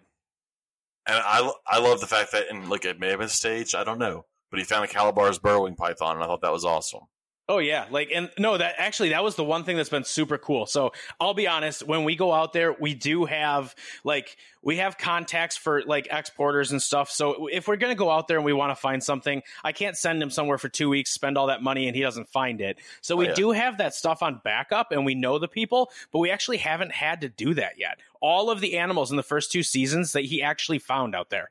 And 1.07 1.17
I 1.19 1.53
I 1.67 1.81
love 1.81 2.01
the 2.01 2.07
fact 2.07 2.31
that 2.33 2.51
and 2.51 2.69
look, 2.69 2.85
it 2.85 3.01
may 3.01 3.11
have 3.11 3.19
been 3.19 3.29
staged. 3.29 3.75
I 3.75 3.83
don't 3.83 3.99
know, 3.99 4.27
but 4.57 4.61
he 4.61 4.65
found 4.65 4.87
a 4.87 4.89
Calabar's 4.89 5.39
burrowing 5.39 5.75
python, 5.77 6.15
and 6.17 6.25
I 6.25 6.27
thought 6.27 6.41
that 6.41 6.51
was 6.51 6.65
awesome. 6.65 7.03
Oh 7.47 7.59
yeah, 7.59 7.85
like 7.91 8.11
and 8.13 8.31
no, 8.39 8.57
that 8.57 8.77
actually 8.79 9.11
that 9.11 9.23
was 9.23 9.35
the 9.37 9.45
one 9.45 9.65
thing 9.65 9.77
that's 9.77 9.91
been 9.91 10.03
super 10.03 10.39
cool. 10.39 10.65
So 10.65 10.93
I'll 11.21 11.35
be 11.35 11.47
honest, 11.47 11.83
when 11.87 12.05
we 12.05 12.17
go 12.17 12.33
out 12.33 12.55
there, 12.55 12.73
we 12.73 12.95
do 12.95 13.27
have 13.27 13.75
like 14.03 14.39
we 14.63 14.79
have 14.79 14.97
contacts 14.97 15.59
for 15.59 15.83
like 15.83 16.09
exporters 16.11 16.73
and 16.73 16.83
stuff. 16.83 17.11
So 17.11 17.49
if 17.49 17.69
we're 17.69 17.77
gonna 17.77 17.95
go 17.95 18.11
out 18.11 18.29
there 18.29 18.39
and 18.39 18.47
we 18.47 18.55
want 18.55 18.71
to 18.71 18.75
find 18.75 19.05
something, 19.05 19.43
I 19.63 19.73
can't 19.73 19.95
send 19.97 20.23
him 20.23 20.31
somewhere 20.31 20.57
for 20.57 20.71
two 20.71 20.89
weeks, 20.89 21.11
spend 21.11 21.37
all 21.37 21.49
that 21.49 21.63
money, 21.63 21.87
and 21.87 21.95
he 21.95 22.01
doesn't 22.03 22.31
find 22.31 22.63
it. 22.63 22.79
So 23.03 23.15
we 23.15 23.27
Oh, 23.27 23.29
yeah. 23.29 23.35
do 23.35 23.51
have 23.51 23.77
that 23.77 23.95
stuff 23.95 24.23
on 24.23 24.41
backup, 24.43 24.91
and 24.91 25.05
we 25.05 25.15
know 25.15 25.39
the 25.39 25.49
people, 25.49 25.93
but 26.13 26.21
we 26.21 26.31
actually 26.31 26.57
haven't 26.57 26.93
had 26.93 27.21
to 27.21 27.29
do 27.29 27.53
that 27.55 27.79
yet. 27.79 27.99
All 28.23 28.49
of 28.51 28.63
the 28.63 28.79
animals 28.79 29.11
in 29.11 29.19
the 29.19 29.23
first 29.23 29.53
two 29.53 29.63
seasons 29.63 30.13
that 30.13 30.25
he 30.25 30.43
actually 30.43 30.79
found 30.79 31.15
out 31.15 31.29
there. 31.29 31.51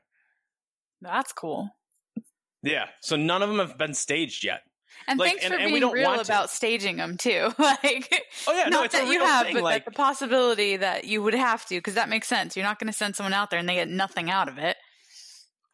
That's 1.00 1.32
cool. 1.32 1.75
Yeah, 2.66 2.86
so 3.00 3.16
none 3.16 3.42
of 3.42 3.48
them 3.48 3.58
have 3.58 3.78
been 3.78 3.94
staged 3.94 4.44
yet. 4.44 4.62
And 5.08 5.18
Like, 5.20 5.28
thanks 5.32 5.44
and- 5.44 5.54
for 5.54 5.58
and 5.60 5.66
we 5.66 5.72
being 5.72 5.80
don't 5.82 5.92
real 5.92 6.04
want 6.08 6.24
to. 6.24 6.32
about 6.32 6.50
staging 6.50 6.96
them 6.96 7.16
too. 7.16 7.52
like, 7.58 8.24
Oh 8.48 8.52
yeah, 8.56 8.64
no, 8.68 8.80
not 8.80 8.90
that 8.92 9.06
you 9.06 9.20
have, 9.20 9.46
thing. 9.46 9.54
but 9.54 9.62
like 9.62 9.84
that 9.84 9.90
the 9.92 9.96
possibility 9.96 10.76
that 10.76 11.04
you 11.04 11.22
would 11.22 11.34
have 11.34 11.64
to, 11.66 11.76
because 11.76 11.94
that 11.94 12.08
makes 12.08 12.26
sense. 12.26 12.56
You're 12.56 12.64
not 12.66 12.78
going 12.80 12.88
to 12.88 12.92
send 12.96 13.14
someone 13.14 13.32
out 13.34 13.50
there 13.50 13.58
and 13.60 13.68
they 13.68 13.74
get 13.74 13.88
nothing 13.88 14.30
out 14.30 14.48
of 14.48 14.58
it. 14.58 14.76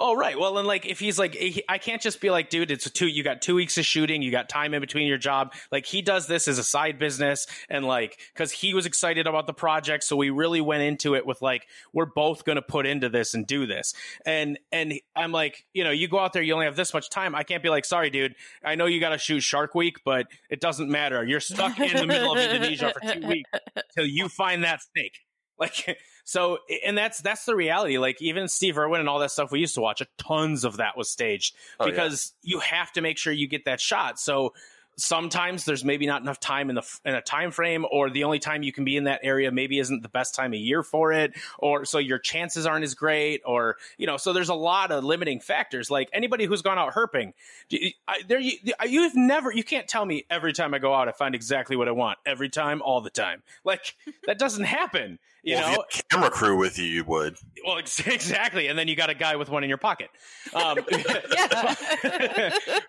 Oh 0.04 0.16
right. 0.16 0.36
Well, 0.36 0.58
and 0.58 0.66
like 0.66 0.84
if 0.84 0.98
he's 0.98 1.16
like, 1.16 1.36
he- 1.36 1.62
I 1.68 1.78
can't 1.78 2.02
just 2.02 2.20
be 2.20 2.28
like, 2.28 2.50
dude, 2.50 2.72
it's 2.72 2.90
two. 2.90 3.06
You 3.06 3.22
got 3.22 3.40
two 3.40 3.54
weeks 3.54 3.78
of 3.78 3.86
shooting. 3.86 4.20
You 4.20 4.32
got 4.32 4.48
time 4.48 4.74
in 4.74 4.80
between 4.80 5.06
your 5.06 5.16
job. 5.16 5.54
Like 5.70 5.86
he 5.86 6.02
does 6.02 6.26
this 6.26 6.48
as 6.48 6.58
a 6.58 6.64
side 6.64 6.98
business, 6.98 7.46
and 7.70 7.84
like 7.84 8.18
because 8.34 8.50
he 8.50 8.74
was 8.74 8.84
excited 8.84 9.28
about 9.28 9.46
the 9.46 9.52
project, 9.54 10.02
so 10.02 10.16
we 10.16 10.30
really 10.30 10.60
went 10.60 10.82
into 10.82 11.14
it 11.14 11.24
with 11.24 11.40
like, 11.40 11.68
we're 11.92 12.06
both 12.06 12.44
going 12.44 12.56
to 12.56 12.62
put 12.62 12.84
into 12.84 13.08
this 13.08 13.32
and 13.32 13.46
do 13.46 13.64
this. 13.64 13.94
And 14.26 14.58
and 14.72 14.94
I'm 15.14 15.30
like, 15.30 15.64
you 15.72 15.84
know, 15.84 15.92
you 15.92 16.08
go 16.08 16.18
out 16.18 16.32
there, 16.32 16.42
you 16.42 16.52
only 16.54 16.66
have 16.66 16.74
this 16.74 16.92
much 16.92 17.08
time. 17.08 17.36
I 17.36 17.44
can't 17.44 17.62
be 17.62 17.68
like, 17.68 17.84
sorry, 17.84 18.10
dude. 18.10 18.34
I 18.64 18.74
know 18.74 18.86
you 18.86 18.98
got 18.98 19.10
to 19.10 19.18
shoot 19.18 19.42
Shark 19.44 19.76
Week, 19.76 19.98
but 20.04 20.26
it 20.50 20.60
doesn't 20.60 20.90
matter. 20.90 21.22
You're 21.22 21.38
stuck 21.38 21.78
in 21.78 21.96
the 21.96 22.08
middle 22.08 22.32
of 22.32 22.38
Indonesia 22.40 22.92
for 22.92 23.14
two 23.14 23.24
weeks 23.24 23.50
till 23.94 24.06
you 24.06 24.28
find 24.28 24.64
that 24.64 24.80
snake. 24.82 25.20
Like 25.58 25.98
so, 26.24 26.58
and 26.84 26.96
that's 26.98 27.20
that's 27.20 27.44
the 27.44 27.54
reality. 27.54 27.98
Like 27.98 28.20
even 28.20 28.48
Steve 28.48 28.78
Irwin 28.78 29.00
and 29.00 29.08
all 29.08 29.18
that 29.20 29.30
stuff 29.30 29.52
we 29.52 29.60
used 29.60 29.74
to 29.76 29.80
watch, 29.80 30.02
tons 30.18 30.64
of 30.64 30.78
that 30.78 30.96
was 30.96 31.08
staged 31.08 31.54
Oh, 31.78 31.84
yeah. 31.86 31.90
because 31.92 32.32
you 32.42 32.58
have 32.60 32.90
to 32.92 33.00
make 33.00 33.16
sure 33.18 33.32
you 33.32 33.46
get 33.46 33.66
that 33.66 33.80
shot. 33.80 34.18
So 34.18 34.54
sometimes 35.02 35.64
there's 35.64 35.84
maybe 35.84 36.06
not 36.06 36.22
enough 36.22 36.38
time 36.38 36.70
in 36.70 36.76
the 36.76 36.98
in 37.04 37.14
a 37.14 37.20
time 37.20 37.50
frame, 37.50 37.84
or 37.90 38.08
the 38.08 38.24
only 38.24 38.38
time 38.38 38.62
you 38.62 38.72
can 38.72 38.84
be 38.84 38.96
in 38.96 39.04
that 39.04 39.20
area 39.22 39.50
maybe 39.50 39.78
isn't 39.78 40.02
the 40.02 40.08
best 40.08 40.34
time 40.34 40.52
of 40.52 40.60
year 40.60 40.82
for 40.82 41.12
it, 41.12 41.32
or 41.58 41.84
so 41.84 41.98
your 41.98 42.18
chances 42.18 42.66
aren't 42.66 42.84
as 42.84 42.94
great, 42.94 43.42
or 43.44 43.76
you 43.98 44.06
know. 44.06 44.16
So 44.16 44.32
there's 44.32 44.48
a 44.48 44.54
lot 44.54 44.92
of 44.92 45.02
limiting 45.04 45.40
factors. 45.40 45.90
Like 45.90 46.08
anybody 46.12 46.44
who's 46.44 46.62
gone 46.62 46.78
out 46.78 46.94
herping, 46.94 47.32
you- 47.68 47.90
I, 48.06 48.22
there 48.26 48.38
you 48.38 48.52
you've 48.86 49.16
never 49.16 49.52
you 49.52 49.64
can't 49.64 49.88
tell 49.88 50.04
me 50.04 50.24
every 50.30 50.52
time 50.52 50.72
I 50.74 50.78
go 50.78 50.94
out 50.94 51.08
I 51.08 51.12
find 51.12 51.34
exactly 51.34 51.76
what 51.76 51.88
I 51.88 51.92
want 51.92 52.18
every 52.24 52.48
time 52.48 52.80
all 52.82 53.00
the 53.00 53.10
time. 53.10 53.42
Like 53.64 53.96
that 54.26 54.38
doesn't 54.38 54.64
happen. 54.64 55.18
You 55.44 55.56
well, 55.56 55.72
know, 55.72 55.84
if 55.90 55.96
you 55.96 56.02
had 56.02 56.04
a 56.04 56.14
camera 56.14 56.30
crew 56.30 56.56
with 56.56 56.78
you, 56.78 56.84
you 56.84 57.04
would. 57.04 57.36
well, 57.66 57.78
ex- 57.78 57.98
exactly. 58.06 58.68
And 58.68 58.78
then 58.78 58.86
you 58.86 58.94
got 58.94 59.10
a 59.10 59.14
guy 59.14 59.34
with 59.34 59.48
one 59.50 59.64
in 59.64 59.68
your 59.68 59.78
pocket. 59.78 60.08
Um, 60.54 60.78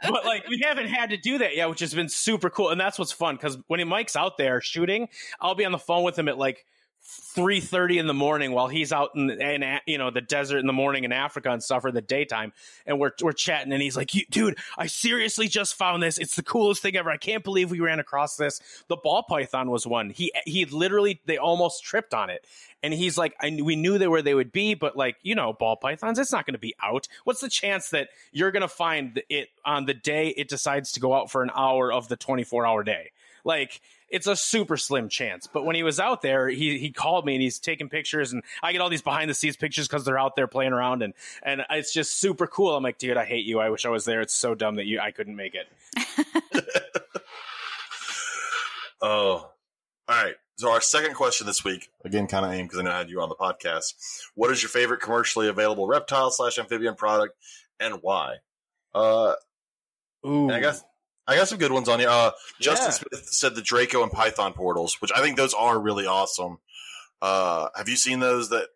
but 0.03 0.26
like 0.26 0.48
we 0.48 0.60
haven't 0.64 0.88
had 0.88 1.10
to 1.10 1.18
do 1.18 1.40
that 1.40 1.56
yet, 1.56 1.68
which 1.69 1.80
has 1.80 1.95
been 1.95 2.03
super 2.10 2.50
cool. 2.50 2.70
And 2.70 2.80
that's 2.80 3.00
what's 3.00 3.12
fun 3.12 3.36
because 3.36 3.58
when 3.68 3.86
Mike's 3.88 4.16
out 4.16 4.38
there 4.38 4.62
shooting, 4.62 5.10
I'll 5.40 5.56
be 5.56 5.66
on 5.66 5.72
the 5.72 5.80
phone 5.80 6.04
with 6.04 6.18
him 6.18 6.28
at 6.28 6.38
like 6.38 6.66
three 7.04 7.60
thirty 7.60 7.98
in 7.98 8.08
the 8.08 8.14
morning 8.14 8.52
while 8.52 8.68
he's 8.68 8.94
out 8.94 9.12
in, 9.16 9.30
in 9.30 9.80
you 9.86 9.98
know 9.98 10.10
the 10.10 10.22
desert 10.22 10.60
in 10.60 10.68
the 10.68 10.74
morning 10.74 11.04
in 11.04 11.12
Africa 11.12 11.52
and 11.52 11.62
stuff 11.62 11.84
or 11.86 11.92
the 11.92 12.02
daytime, 12.02 12.54
and 12.86 13.00
we're 13.00 13.12
we're 13.22 13.34
chatting, 13.34 13.74
and 13.74 13.82
he's 13.82 13.98
like, 13.98 14.14
"You- 14.16 14.26
"Dude, 14.30 14.58
I 14.78 14.88
seriously 14.88 15.48
just 15.48 15.76
found 15.76 16.02
this. 16.02 16.18
It's 16.18 16.36
the 16.36 16.44
coolest 16.44 16.82
thing 16.82 16.96
ever. 16.96 17.10
I 17.10 17.18
can't 17.18 17.44
believe 17.44 17.72
we 17.72 17.80
ran 17.80 18.00
across 18.00 18.36
this. 18.38 18.62
The 18.88 18.98
ball 18.98 19.24
python 19.24 19.70
was 19.70 19.86
one. 19.86 20.10
He 20.10 20.32
he 20.46 20.66
literally 20.66 21.22
they 21.26 21.38
almost 21.38 21.84
tripped 21.84 22.14
on 22.14 22.30
it." 22.30 22.46
And 22.82 22.94
he's 22.94 23.18
like, 23.18 23.34
I 23.42 23.60
we 23.64 23.78
knew 23.78 23.98
they 23.98 24.08
where 24.10 24.22
they 24.22 24.34
would 24.34 24.52
be, 24.52 24.74
but 24.74 24.98
like, 24.98 25.16
you 25.24 25.36
know, 25.36 25.54
ball 25.54 25.78
pythons, 25.78 26.20
it's 26.20 26.34
not 26.34 26.46
going 26.46 26.54
to 26.54 26.60
be 26.60 26.76
out. 26.84 27.08
What's 27.24 27.40
the 27.40 27.48
chance 27.48 27.90
that 27.92 28.10
you're 28.34 28.52
going 28.52 28.62
to 28.62 28.68
find 28.68 29.24
it 29.30 29.48
on 29.64 29.86
the 29.86 29.94
day 29.94 30.30
it 30.36 30.50
decides 30.50 30.92
to 30.94 31.00
go 31.00 31.14
out 31.14 31.32
for 31.32 31.44
an 31.44 31.52
hour 31.56 31.94
of 31.94 32.10
the 32.10 32.18
24 32.18 32.66
hour 32.66 32.84
day? 32.84 33.12
like 33.46 33.82
it's 34.14 34.27
a 34.27 34.35
super 34.35 34.77
slim 34.77 35.10
chance. 35.10 35.48
But 35.48 35.65
when 35.65 35.76
he 35.76 35.84
was 35.84 35.99
out 35.99 36.22
there, 36.22 36.48
he 36.48 36.77
he 36.77 36.91
called 36.91 37.26
me 37.26 37.34
and 37.35 37.41
he's 37.41 37.60
taking 37.60 37.90
pictures, 37.90 38.31
and 38.31 38.44
I 38.61 38.72
get 38.72 38.80
all 38.80 38.90
these 38.90 39.02
behind 39.02 39.30
the 39.30 39.34
scenes 39.34 39.57
pictures 39.57 39.88
because 39.88 40.06
they're 40.06 40.19
out 40.19 40.38
there 40.38 40.48
playing 40.48 40.72
around, 40.72 41.02
and 41.02 41.14
and 41.41 41.65
it's 41.69 41.91
just 41.91 42.19
super 42.19 42.48
cool. 42.48 42.76
I'm 42.76 42.84
like, 42.84 42.98
dude, 42.98 43.18
I 43.18 43.26
hate 43.26 43.45
you. 43.45 43.60
I 43.60 43.69
wish 43.69 43.85
I 43.85 43.90
was 43.90 44.06
there. 44.06 44.22
It's 44.22 44.34
so 44.34 44.56
dumb 44.56 44.76
that 44.76 44.85
you 44.85 45.02
I 45.02 45.11
couldn't 45.11 45.35
make 45.35 45.56
it. 45.56 45.68
Oh, 49.03 49.49
all 50.07 50.23
right. 50.23 50.35
So 50.56 50.72
our 50.72 50.80
second 50.80 51.15
question 51.15 51.45
this 51.45 51.65
week, 51.65 51.90
again, 52.06 52.26
kind 52.26 52.45
of 52.45 52.53
aimed 52.53 52.69
because 52.69 52.80
I 52.80 52.84
know 52.84 52.91
I 52.91 52.99
had 52.99 53.10
you 53.10 53.22
on 53.22 53.27
the 53.27 53.35
podcast. 53.35 53.95
What 54.34 54.49
is 54.49 54.64
your 54.64 54.69
favorite 54.69 55.02
commercially 55.02 55.49
available 55.49 55.88
reptile 55.88 56.31
slash 56.31 56.57
amphibian 56.57 56.95
product, 56.95 57.35
and 57.81 57.95
why? 58.02 58.35
Uh, 58.95 59.34
Ooh, 60.26 60.44
and 60.44 60.53
I 60.53 60.61
guess 60.61 60.81
I 61.28 61.36
got 61.38 61.48
some 61.48 61.58
good 61.58 61.72
ones 61.72 61.88
on 61.88 62.00
here. 62.00 62.10
Uh, 62.10 62.32
Justin 62.60 62.88
Yeah. 62.88 62.91
Smith 62.91 63.28
said 63.34 63.56
the 63.56 63.62
Draco 63.62 64.04
and 64.04 64.12
Python 64.12 64.54
portals, 64.54 64.98
which 65.00 65.12
I 65.16 65.22
think 65.22 65.38
those 65.38 65.54
are 65.54 65.80
really 65.80 66.06
awesome. 66.06 66.58
Uh, 67.22 67.70
have 67.76 67.88
you 67.88 67.95
seen 67.95 68.20
those 68.20 68.50
that 68.50 68.68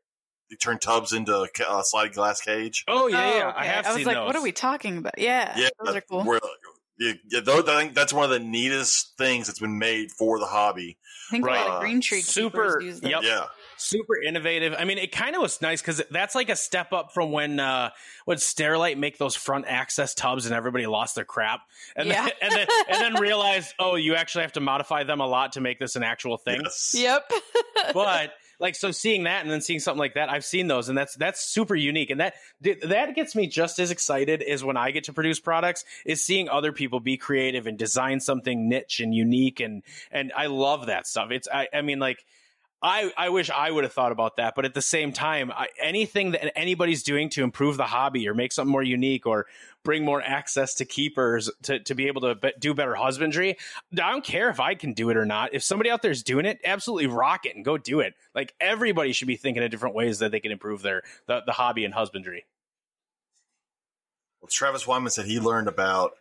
you 0.49 0.55
turn 0.57 0.79
tubs 0.79 1.11
into 1.11 1.47
ca- 1.55 1.65
uh, 1.79 1.81
sliding 1.83 2.13
glass 2.13 2.39
cage? 2.39 2.85
Oh 2.87 3.07
yeah, 3.07 3.35
yeah. 3.37 3.53
Oh, 3.55 3.59
I 3.59 3.65
have 3.65 3.85
I 3.85 3.93
was 3.95 4.05
like, 4.05 4.15
those. 4.15 4.25
what 4.27 4.35
are 4.37 4.41
we 4.41 4.53
talking 4.53 4.97
about? 4.97 5.15
Yeah, 5.17 5.53
Yeah, 5.57 5.69
those 5.83 5.95
are 5.95 6.01
cool. 6.01 6.23
Where, 6.23 6.39
yeah, 6.99 7.13
yeah, 7.29 7.41
those, 7.41 7.67
I 7.67 7.81
think 7.81 7.93
that's 7.95 8.13
one 8.13 8.23
of 8.23 8.29
the 8.29 8.39
neatest 8.39 9.17
things 9.17 9.47
that's 9.47 9.59
been 9.59 9.77
made 9.77 10.11
for 10.17 10.39
the 10.39 10.45
hobby. 10.45 10.97
I 11.29 11.31
think 11.31 11.45
a 11.45 11.49
lot 11.49 11.67
of 11.67 11.81
green 11.81 11.99
tree 11.99 12.21
Super- 12.21 12.67
keepers 12.79 12.83
use 12.85 13.01
them. 13.01 13.11
yep. 13.11 13.23
Yeah, 13.23 13.45
super 13.77 14.15
innovative. 14.21 14.73
I 14.77 14.85
mean, 14.85 14.97
it 14.97 15.11
kind 15.11 15.35
of 15.35 15.41
was 15.41 15.61
nice 15.61 15.81
because 15.81 16.01
that's 16.11 16.35
like 16.35 16.49
a 16.49 16.55
step 16.55 16.93
up 16.93 17.13
from 17.13 17.31
when 17.31 17.59
uh 17.59 17.91
when 18.25 18.37
Sterilite 18.37 18.97
make 18.97 19.17
those 19.17 19.35
front 19.35 19.65
access 19.67 20.13
tubs 20.13 20.45
and 20.45 20.53
everybody 20.55 20.85
lost 20.87 21.15
their 21.15 21.25
crap, 21.25 21.61
and 21.95 22.07
Yeah. 22.07 22.23
then, 22.25 22.31
and 22.41 22.51
then 22.53 22.67
and 22.89 23.01
then 23.15 23.21
realized, 23.21 23.73
oh, 23.79 23.95
you 23.95 24.15
actually 24.15 24.43
have 24.43 24.53
to 24.53 24.61
modify 24.61 25.03
them 25.03 25.21
a 25.21 25.27
lot 25.27 25.53
to 25.53 25.61
make 25.61 25.79
this 25.79 25.95
an 25.95 26.03
actual 26.03 26.37
thing. 26.37 26.61
yes. 26.63 26.95
Yep. 26.97 27.31
But 27.93 28.31
like, 28.59 28.73
so 28.75 28.89
seeing 28.91 29.23
that 29.25 29.43
and 29.43 29.51
then 29.51 29.61
seeing 29.61 29.79
something 29.79 29.99
like 29.99 30.15
that, 30.15 30.29
I've 30.31 30.43
seen 30.43 30.67
those, 30.67 30.89
and 30.89 30.97
that's 30.97 31.15
that's 31.15 31.41
super 31.41 31.75
unique, 31.75 32.09
and 32.09 32.19
that 32.19 32.33
that 32.83 33.13
gets 33.15 33.35
me 33.35 33.45
just 33.47 33.77
as 33.79 33.91
excited 33.91 34.41
as 34.41 34.63
when 34.63 34.77
I 34.77 34.89
get 34.91 35.05
to 35.05 35.13
produce 35.13 35.39
products 35.39 35.85
is 36.05 36.25
seeing 36.25 36.49
other 36.49 36.71
people 36.71 36.99
be 36.99 37.17
creative 37.17 37.67
and 37.67 37.77
design 37.77 38.19
something 38.19 38.67
niche 38.67 38.99
and 38.99 39.13
unique, 39.13 39.59
and 39.59 39.83
and 40.11 40.33
I 40.35 40.47
love 40.47 40.87
that 40.87 41.05
stuff. 41.07 41.29
It's 41.31 41.47
I 41.51 41.67
I 41.73 41.81
mean 41.81 41.99
like. 41.99 42.25
I, 42.81 43.11
I 43.17 43.29
wish 43.29 43.49
I 43.49 43.71
would 43.71 43.83
have 43.85 43.93
thought 43.93 44.11
about 44.11 44.37
that, 44.37 44.53
but 44.55 44.63
at 44.63 44.75
the 44.75 44.83
same 44.83 45.11
time, 45.11 45.51
I, 45.51 45.67
anything 45.81 46.31
that 46.31 46.55
anybody's 46.57 47.01
doing 47.01 47.29
to 47.31 47.43
improve 47.43 47.75
the 47.75 47.85
hobby 47.85 48.27
or 48.27 48.35
make 48.35 48.51
something 48.51 48.71
more 48.71 48.83
unique 48.83 49.25
or 49.25 49.47
bring 49.83 50.05
more 50.05 50.21
access 50.21 50.75
to 50.75 50.85
keepers 50.85 51.49
to, 51.63 51.79
to 51.79 51.95
be 51.95 52.05
able 52.05 52.21
to 52.21 52.35
be, 52.35 52.51
do 52.59 52.75
better 52.75 52.93
husbandry, 52.93 53.57
I 53.93 54.11
don't 54.11 54.23
care 54.23 54.49
if 54.49 54.59
I 54.59 54.75
can 54.75 54.93
do 54.93 55.09
it 55.09 55.17
or 55.17 55.25
not. 55.25 55.55
If 55.55 55.63
somebody 55.63 55.89
out 55.89 56.03
there 56.03 56.11
is 56.11 56.21
doing 56.21 56.45
it, 56.45 56.59
absolutely 56.63 57.07
rock 57.07 57.47
it 57.47 57.55
and 57.55 57.65
go 57.65 57.79
do 57.79 57.99
it. 57.99 58.13
Like 58.35 58.53
everybody 58.59 59.11
should 59.11 59.27
be 59.27 59.37
thinking 59.37 59.63
of 59.63 59.71
different 59.71 59.95
ways 59.95 60.19
that 60.19 60.31
they 60.31 60.39
can 60.39 60.51
improve 60.51 60.83
their 60.83 61.01
the, 61.25 61.41
the 61.47 61.53
hobby 61.53 61.83
and 61.83 61.95
husbandry. 61.95 62.45
Well, 64.39 64.49
Travis 64.51 64.85
Wyman 64.85 65.09
said 65.09 65.25
he 65.25 65.39
learned 65.39 65.67
about 65.67 66.11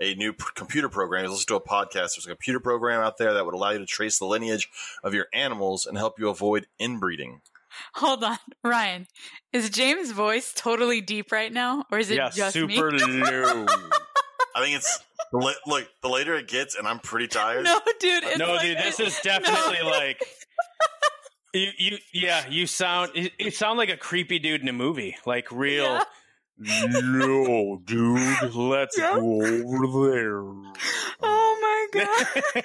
a 0.00 0.14
new 0.14 0.32
p- 0.32 0.44
computer 0.54 0.88
program. 0.88 1.24
He 1.24 1.28
listened 1.30 1.48
to 1.48 1.56
a 1.56 1.60
podcast. 1.60 2.16
There's 2.16 2.26
a 2.26 2.30
computer 2.30 2.60
program 2.60 3.00
out 3.00 3.18
there 3.18 3.34
that 3.34 3.44
would 3.44 3.54
allow 3.54 3.70
you 3.70 3.78
to 3.78 3.86
trace 3.86 4.18
the 4.18 4.26
lineage 4.26 4.68
of 5.02 5.14
your 5.14 5.26
animals 5.32 5.86
and 5.86 5.96
help 5.96 6.18
you 6.18 6.28
avoid 6.28 6.66
inbreeding. 6.78 7.40
Hold 7.94 8.24
on, 8.24 8.38
Ryan. 8.64 9.06
Is 9.52 9.70
James' 9.70 10.10
voice 10.10 10.52
totally 10.54 11.00
deep 11.00 11.32
right 11.32 11.52
now, 11.52 11.84
or 11.90 11.98
is 11.98 12.10
it 12.10 12.16
yeah, 12.16 12.30
just 12.30 12.52
super 12.54 12.90
me? 12.92 13.22
low. 13.22 13.66
I 14.54 14.62
think 14.62 14.76
it's 14.76 14.98
the 15.32 15.38
la- 15.38 15.52
look. 15.66 15.86
The 16.02 16.08
later 16.08 16.34
it 16.34 16.48
gets, 16.48 16.76
and 16.76 16.86
I'm 16.86 16.98
pretty 16.98 17.26
tired. 17.28 17.64
No, 17.64 17.78
dude. 18.00 18.24
It's 18.24 18.38
no, 18.38 18.52
like, 18.52 18.62
dude, 18.62 18.78
this 18.78 19.00
is 19.00 19.20
definitely 19.24 19.82
like 19.82 20.22
you. 21.52 21.68
You, 21.78 21.98
yeah, 22.12 22.48
you 22.48 22.66
sound. 22.66 23.12
You 23.14 23.30
you 23.38 23.50
sound 23.50 23.78
like 23.78 23.90
a 23.90 23.96
creepy 23.96 24.38
dude 24.38 24.62
in 24.62 24.68
a 24.68 24.72
movie, 24.72 25.16
like 25.26 25.50
real. 25.52 26.00
No, 26.58 27.80
dude, 27.84 28.54
let's 28.54 28.96
Yeah. 28.98 29.14
go 29.14 29.42
over 29.42 30.10
there. 30.10 30.40
Oh 31.20 31.88
my 31.92 32.00
god. 32.54 32.64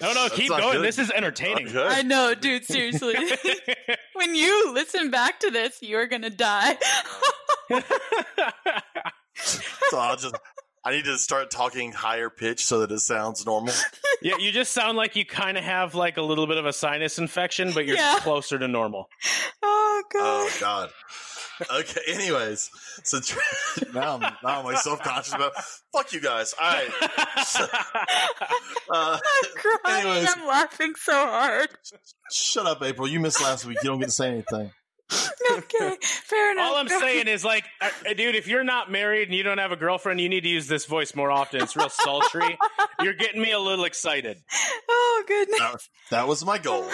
No, 0.00 0.08
no, 0.14 0.22
That's 0.22 0.34
keep 0.34 0.48
going. 0.48 0.62
good. 0.72 0.82
This 0.82 0.98
is 0.98 1.10
entertaining. 1.10 1.72
Not. 1.74 1.92
I 1.92 2.00
know, 2.00 2.34
dude. 2.34 2.64
Seriously. 2.64 3.14
when 4.14 4.34
you 4.34 4.72
listen 4.72 5.10
back 5.10 5.40
to 5.40 5.50
this, 5.50 5.82
you're 5.82 6.06
gonna 6.06 6.30
die. 6.30 6.78
So 9.34 9.98
I'll 9.98 10.16
just. 10.16 10.34
I 10.84 10.92
need 10.92 11.04
to 11.04 11.18
start 11.18 11.50
talking 11.50 11.92
higher 11.92 12.30
pitch 12.30 12.64
so 12.64 12.80
that 12.80 12.90
it 12.90 13.00
sounds 13.00 13.44
normal. 13.44 13.74
yeah, 14.22 14.36
you 14.38 14.50
just 14.50 14.72
sound 14.72 14.96
like 14.96 15.14
you 15.14 15.26
kind 15.26 15.58
of 15.58 15.64
have 15.64 15.94
like 15.94 16.16
a 16.16 16.22
little 16.22 16.46
bit 16.46 16.56
of 16.56 16.64
a 16.66 16.72
sinus 16.72 17.18
infection, 17.18 17.72
but 17.72 17.84
you're 17.86 17.96
Yeah. 17.96 18.18
closer 18.20 18.58
to 18.58 18.66
normal. 18.66 19.08
oh 19.62 20.02
god. 20.12 20.20
Oh 20.22 20.56
God. 20.58 20.90
Okay. 21.70 22.00
Anyways, 22.08 22.70
so 23.04 23.18
now 23.92 24.14
I'm 24.14 24.20
now 24.20 24.60
I'm 24.60 24.64
like 24.64 24.78
self 24.78 25.02
conscious 25.02 25.34
about. 25.34 25.52
Fuck 25.92 26.14
you 26.14 26.20
guys. 26.22 26.54
All 26.60 26.72
right. 26.72 26.90
Uh, 28.92 29.16
I'm 29.22 29.50
crying. 29.84 30.06
anyways. 30.06 30.28
I'm 30.36 30.46
laughing 30.48 30.94
so 30.96 31.12
hard. 31.12 31.68
shut 32.32 32.66
up, 32.66 32.82
April. 32.82 33.06
You 33.06 33.20
missed 33.20 33.40
last 33.40 33.64
week. 33.64 33.78
You 33.84 33.88
don't 33.90 34.00
get 34.00 34.06
to 34.06 34.10
say 34.10 34.28
anything. 34.28 34.72
Okay, 35.50 35.96
fair 36.00 36.52
enough. 36.52 36.70
All 36.70 36.76
I'm 36.76 36.88
saying 36.88 37.26
is, 37.26 37.44
like, 37.44 37.64
uh, 37.80 37.90
uh, 38.08 38.14
dude, 38.14 38.36
if 38.36 38.46
you're 38.46 38.62
not 38.62 38.90
married 38.90 39.26
and 39.28 39.36
you 39.36 39.42
don't 39.42 39.58
have 39.58 39.72
a 39.72 39.76
girlfriend, 39.76 40.20
you 40.20 40.28
need 40.28 40.42
to 40.42 40.48
use 40.48 40.68
this 40.68 40.86
voice 40.86 41.14
more 41.14 41.30
often. 41.30 41.62
It's 41.62 41.74
real 41.74 41.88
sultry. 41.88 42.56
you're 43.02 43.14
getting 43.14 43.42
me 43.42 43.50
a 43.50 43.58
little 43.58 43.84
excited. 43.84 44.40
Oh 44.88 45.24
goodness. 45.26 45.58
That, 45.58 45.80
that 46.10 46.28
was 46.28 46.44
my 46.44 46.58
goal. 46.58 46.88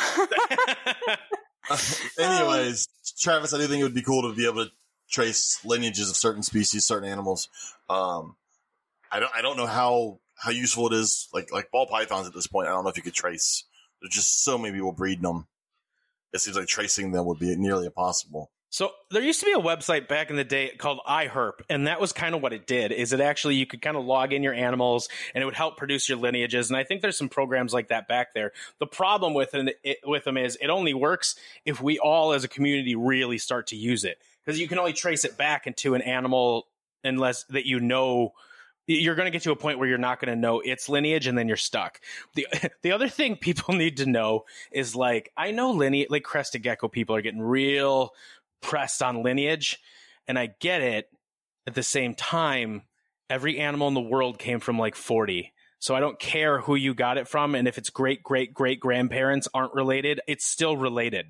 Anyways, 2.18 2.88
Travis, 3.18 3.52
I 3.52 3.58
do 3.58 3.66
think 3.66 3.80
it 3.80 3.84
would 3.84 3.94
be 3.94 4.02
cool 4.02 4.22
to 4.22 4.34
be 4.34 4.46
able 4.46 4.64
to 4.64 4.70
trace 5.10 5.60
lineages 5.64 6.08
of 6.08 6.16
certain 6.16 6.42
species, 6.42 6.84
certain 6.84 7.08
animals. 7.08 7.48
Um, 7.90 8.36
I 9.10 9.20
don't, 9.20 9.32
I 9.36 9.42
don't 9.42 9.56
know 9.56 9.66
how 9.66 10.20
how 10.36 10.50
useful 10.50 10.86
it 10.86 10.94
is. 10.94 11.28
Like 11.32 11.52
like 11.52 11.70
ball 11.70 11.86
pythons 11.86 12.26
at 12.26 12.34
this 12.34 12.46
point, 12.46 12.68
I 12.68 12.70
don't 12.70 12.84
know 12.84 12.90
if 12.90 12.96
you 12.96 13.02
could 13.02 13.14
trace. 13.14 13.64
There's 14.00 14.14
just 14.14 14.44
so 14.44 14.56
many 14.58 14.74
people 14.74 14.92
breeding 14.92 15.22
them. 15.22 15.46
It 16.32 16.40
seems 16.40 16.56
like 16.56 16.66
tracing 16.66 17.12
them 17.12 17.26
would 17.26 17.38
be 17.38 17.54
nearly 17.56 17.86
impossible. 17.86 18.50
So 18.68 18.90
there 19.10 19.22
used 19.22 19.40
to 19.40 19.46
be 19.46 19.52
a 19.52 19.58
website 19.58 20.08
back 20.08 20.28
in 20.28 20.36
the 20.36 20.44
day 20.44 20.70
called 20.76 21.00
iHerp, 21.08 21.60
and 21.70 21.86
that 21.86 22.00
was 22.00 22.12
kind 22.12 22.34
of 22.34 22.42
what 22.42 22.52
it 22.52 22.66
did. 22.66 22.92
Is 22.92 23.12
it 23.12 23.20
actually 23.20 23.54
you 23.54 23.64
could 23.64 23.80
kind 23.80 23.96
of 23.96 24.04
log 24.04 24.32
in 24.32 24.42
your 24.42 24.52
animals, 24.52 25.08
and 25.34 25.40
it 25.40 25.44
would 25.44 25.54
help 25.54 25.76
produce 25.76 26.08
your 26.08 26.18
lineages. 26.18 26.68
And 26.68 26.76
I 26.76 26.84
think 26.84 27.00
there's 27.00 27.16
some 27.16 27.28
programs 27.28 27.72
like 27.72 27.88
that 27.88 28.08
back 28.08 28.34
there. 28.34 28.52
The 28.80 28.86
problem 28.86 29.34
with 29.34 29.54
it, 29.54 29.78
it 29.82 29.98
with 30.04 30.24
them 30.24 30.36
is 30.36 30.58
it 30.60 30.68
only 30.68 30.94
works 30.94 31.36
if 31.64 31.80
we 31.80 31.98
all 31.98 32.32
as 32.32 32.44
a 32.44 32.48
community 32.48 32.96
really 32.96 33.38
start 33.38 33.68
to 33.68 33.76
use 33.76 34.04
it, 34.04 34.18
because 34.44 34.60
you 34.60 34.68
can 34.68 34.78
only 34.78 34.92
trace 34.92 35.24
it 35.24 35.38
back 35.38 35.66
into 35.66 35.94
an 35.94 36.02
animal 36.02 36.66
unless 37.04 37.44
that 37.44 37.66
you 37.66 37.80
know 37.80 38.32
you're 38.86 39.14
going 39.14 39.26
to 39.26 39.30
get 39.30 39.42
to 39.42 39.50
a 39.50 39.56
point 39.56 39.78
where 39.78 39.88
you're 39.88 39.98
not 39.98 40.20
going 40.20 40.34
to 40.34 40.40
know 40.40 40.60
its 40.60 40.88
lineage 40.88 41.26
and 41.26 41.36
then 41.36 41.48
you're 41.48 41.56
stuck. 41.56 42.00
The 42.34 42.46
the 42.82 42.92
other 42.92 43.08
thing 43.08 43.36
people 43.36 43.74
need 43.76 43.98
to 43.98 44.06
know 44.06 44.44
is 44.72 44.94
like 44.94 45.32
I 45.36 45.50
know 45.50 45.72
lineage 45.72 46.08
like 46.10 46.24
crested 46.24 46.62
gecko 46.62 46.88
people 46.88 47.16
are 47.16 47.22
getting 47.22 47.42
real 47.42 48.10
pressed 48.60 49.02
on 49.02 49.22
lineage 49.22 49.78
and 50.26 50.38
I 50.38 50.50
get 50.60 50.80
it. 50.82 51.08
At 51.68 51.74
the 51.74 51.82
same 51.82 52.14
time, 52.14 52.82
every 53.28 53.58
animal 53.58 53.88
in 53.88 53.94
the 53.94 54.00
world 54.00 54.38
came 54.38 54.60
from 54.60 54.78
like 54.78 54.94
40. 54.94 55.52
So 55.80 55.96
I 55.96 56.00
don't 56.00 56.18
care 56.20 56.60
who 56.60 56.76
you 56.76 56.94
got 56.94 57.18
it 57.18 57.26
from 57.26 57.56
and 57.56 57.66
if 57.66 57.76
its 57.76 57.90
great 57.90 58.22
great 58.22 58.54
great 58.54 58.78
grandparents 58.78 59.48
aren't 59.52 59.74
related, 59.74 60.20
it's 60.28 60.46
still 60.46 60.76
related. 60.76 61.26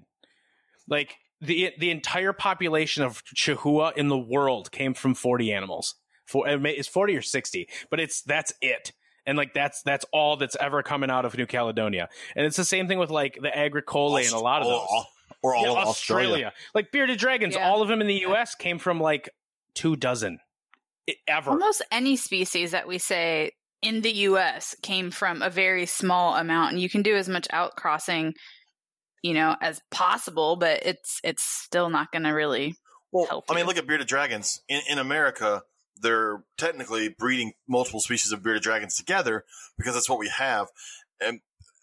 Like 0.86 1.16
the 1.40 1.72
the 1.78 1.90
entire 1.90 2.34
population 2.34 3.02
of 3.02 3.24
Chihuahua 3.24 3.92
in 3.96 4.08
the 4.08 4.18
world 4.18 4.70
came 4.70 4.92
from 4.92 5.14
40 5.14 5.52
animals. 5.52 5.94
For 6.26 6.46
it's 6.48 6.88
40 6.88 7.16
or 7.16 7.22
60, 7.22 7.68
but 7.90 8.00
it's 8.00 8.22
that's 8.22 8.52
it. 8.60 8.92
And 9.26 9.36
like 9.38 9.54
that's 9.54 9.82
that's 9.82 10.04
all 10.12 10.36
that's 10.36 10.56
ever 10.60 10.82
coming 10.82 11.10
out 11.10 11.24
of 11.24 11.36
New 11.36 11.46
Caledonia. 11.46 12.08
And 12.36 12.46
it's 12.46 12.56
the 12.56 12.64
same 12.64 12.88
thing 12.88 12.98
with 12.98 13.10
like 13.10 13.38
the 13.40 13.56
Agricola 13.56 14.20
and 14.20 14.32
a 14.32 14.38
lot 14.38 14.62
of 14.62 14.68
Or- 14.68 14.72
those. 14.72 15.04
or 15.42 15.54
all 15.54 15.62
Yeah, 15.64 15.70
of 15.82 15.88
Australia. 15.88 16.52
Like 16.74 16.90
bearded 16.92 17.18
dragons, 17.18 17.54
Yeah. 17.54 17.68
all 17.68 17.82
of 17.82 17.88
them 17.88 18.00
in 18.00 18.06
the 18.06 18.20
US 18.26 18.54
came 18.54 18.78
from 18.78 19.00
like 19.00 19.28
two 19.74 19.96
dozen. 19.96 20.40
Ever. 21.28 21.50
Almost 21.52 21.82
any 21.92 22.16
species 22.16 22.72
that 22.72 22.88
we 22.88 22.98
say 22.98 23.52
in 23.80 24.00
the 24.00 24.10
U.S. 24.10 24.74
came 24.82 25.12
from 25.12 25.40
a 25.42 25.48
very 25.50 25.86
small 25.86 26.34
amount, 26.34 26.72
and 26.72 26.80
you 26.82 26.88
can 26.90 27.02
do 27.02 27.14
as 27.14 27.28
much 27.28 27.46
outcrossing, 27.52 28.32
you 29.22 29.32
know, 29.34 29.54
as 29.60 29.80
possible, 29.92 30.56
but 30.56 30.84
it's 30.84 31.20
it's 31.22 31.44
still 31.44 31.90
not 31.90 32.10
going 32.10 32.24
to 32.24 32.30
really. 32.30 32.74
Well, 33.12 33.26
help 33.26 33.44
I 33.48 33.54
mean, 33.54 33.60
you. 33.60 33.66
look 33.68 33.76
at 33.76 33.86
bearded 33.86 34.08
dragons 34.08 34.60
in 34.68 34.80
in 34.88 34.98
America. 34.98 35.62
They're 36.00 36.42
technically 36.58 37.08
breeding 37.08 37.52
multiple 37.68 38.00
species 38.00 38.32
of 38.32 38.42
bearded 38.42 38.62
dragons 38.62 38.94
together 38.96 39.44
because 39.78 39.94
that's 39.94 40.08
what 40.10 40.18
we 40.18 40.28
have. 40.28 40.68
And 41.20 41.40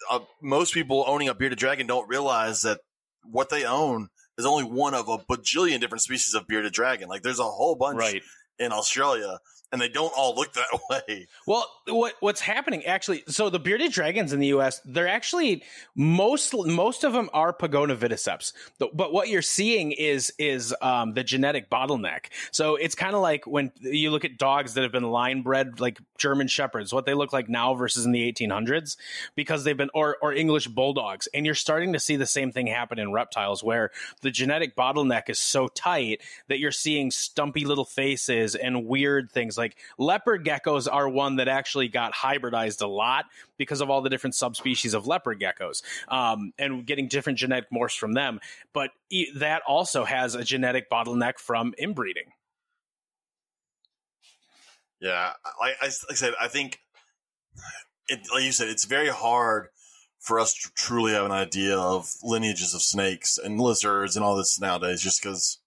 uh, 0.10 0.20
most 0.42 0.74
people 0.74 1.04
owning 1.08 1.30
a 1.30 1.34
bearded 1.34 1.58
dragon 1.60 1.88
don't 1.88 2.08
realize 2.08 2.62
that 2.62 2.82
what 3.24 3.50
they 3.50 3.64
own 3.66 4.10
is 4.38 4.46
only 4.46 4.64
one 4.64 4.94
of 4.94 5.08
a 5.08 5.18
bajillion 5.18 5.80
different 5.80 6.02
species 6.02 6.34
of 6.34 6.48
bearded 6.48 6.74
dragon. 6.74 7.08
Like 7.08 7.22
there's 7.24 7.40
a 7.40 7.44
whole 7.44 7.76
bunch 7.76 7.98
Right. 7.98 8.22
in 8.60 8.72
Australia, 8.72 9.40
and 9.74 9.82
they 9.82 9.90
don't 9.90 10.14
all 10.16 10.36
look 10.36 10.54
that 10.54 10.80
way. 11.10 11.28
Well, 11.48 11.70
what 11.88 12.14
what's 12.20 12.40
happening 12.40 12.86
actually? 12.86 13.24
So 13.28 13.50
the 13.50 13.60
bearded 13.60 13.92
dragons 13.92 14.32
in 14.32 14.40
the 14.40 14.48
U.S. 14.48 14.80
they're 14.86 15.08
actually 15.08 15.64
most 15.96 16.54
most 16.54 17.04
of 17.04 17.12
them 17.12 17.30
are 17.34 17.52
Pogona 17.52 17.98
vitticeps, 17.98 18.54
but 18.80 19.12
what 19.12 19.28
you're 19.28 19.42
seeing 19.42 19.92
is 19.92 20.32
is 20.38 20.74
um, 20.82 21.16
the 21.16 21.24
genetic 21.24 21.70
bottleneck. 21.70 22.28
So 22.52 22.76
it's 22.76 22.94
kind 22.94 23.16
of 23.16 23.22
like 23.22 23.48
when 23.48 23.72
you 23.82 24.12
look 24.12 24.24
at 24.24 24.38
dogs 24.38 24.76
that 24.76 24.84
have 24.84 24.92
been 24.92 25.10
line 25.10 25.42
bred, 25.42 25.80
like 25.80 26.00
German 26.18 26.48
shepherds, 26.48 26.94
what 26.94 27.08
they 27.08 27.16
look 27.16 27.34
like 27.34 27.50
now 27.50 27.74
versus 27.74 28.06
in 28.06 28.12
the 28.12 28.32
1800s, 28.32 28.96
because 29.36 29.64
they've 29.64 29.76
been 29.76 29.90
or 29.96 30.18
or 30.22 30.34
English 30.34 30.68
bulldogs, 30.68 31.28
and 31.34 31.48
you're 31.48 31.56
starting 31.56 31.94
to 31.94 32.00
see 32.00 32.16
the 32.16 32.28
same 32.28 32.52
thing 32.52 32.68
happen 32.68 33.00
in 33.00 33.12
reptiles, 33.12 33.64
where 33.64 33.90
the 34.22 34.30
genetic 34.30 34.76
bottleneck 34.76 35.30
is 35.30 35.40
so 35.40 35.68
tight 35.68 36.22
that 36.48 36.60
you're 36.60 36.72
seeing 36.72 37.10
stumpy 37.10 37.66
little 37.66 37.86
faces 37.86 38.54
and 38.54 38.86
weird 38.86 39.32
things 39.32 39.58
like 39.58 39.63
leopard 39.98 40.46
geckos 40.46 40.88
are 40.92 41.08
one 41.08 41.38
that 41.38 41.48
actually 41.48 41.88
got 41.88 42.14
hybridized 42.14 42.82
a 42.82 42.88
lot 42.88 43.26
because 43.58 43.82
of 43.82 43.90
all 43.90 44.02
the 44.02 44.10
different 44.10 44.36
subspecies 44.36 44.94
of 44.94 45.08
leopard 45.08 45.40
geckos 45.40 45.82
um, 46.08 46.54
and 46.58 46.86
getting 46.86 47.08
different 47.08 47.40
genetic 47.40 47.70
morphs 47.72 47.98
from 47.98 48.14
them. 48.14 48.40
But 48.74 48.92
that 49.36 49.62
also 49.68 50.04
has 50.04 50.36
a 50.36 50.44
genetic 50.44 50.90
bottleneck 50.90 51.40
from 51.40 51.74
inbreeding. 51.78 52.32
Yeah, 55.00 55.34
like 55.60 55.76
I, 55.82 55.86
like 55.86 55.94
I 56.12 56.14
said, 56.14 56.34
I 56.40 56.48
think, 56.48 56.80
it, 58.08 58.22
like 58.34 58.44
you 58.44 58.54
said, 58.54 58.70
it's 58.70 58.86
very 58.86 59.10
hard 59.10 59.68
for 60.20 60.40
us 60.40 60.54
to 60.54 60.72
truly 60.76 61.12
have 61.12 61.26
an 61.26 61.34
idea 61.34 61.78
of 61.78 62.10
lineages 62.24 62.74
of 62.74 62.82
snakes 62.82 63.38
and 63.38 63.60
lizards 63.60 64.16
and 64.16 64.24
all 64.24 64.38
this 64.38 64.58
nowadays, 64.62 65.02
just 65.02 65.22
because, 65.22 65.60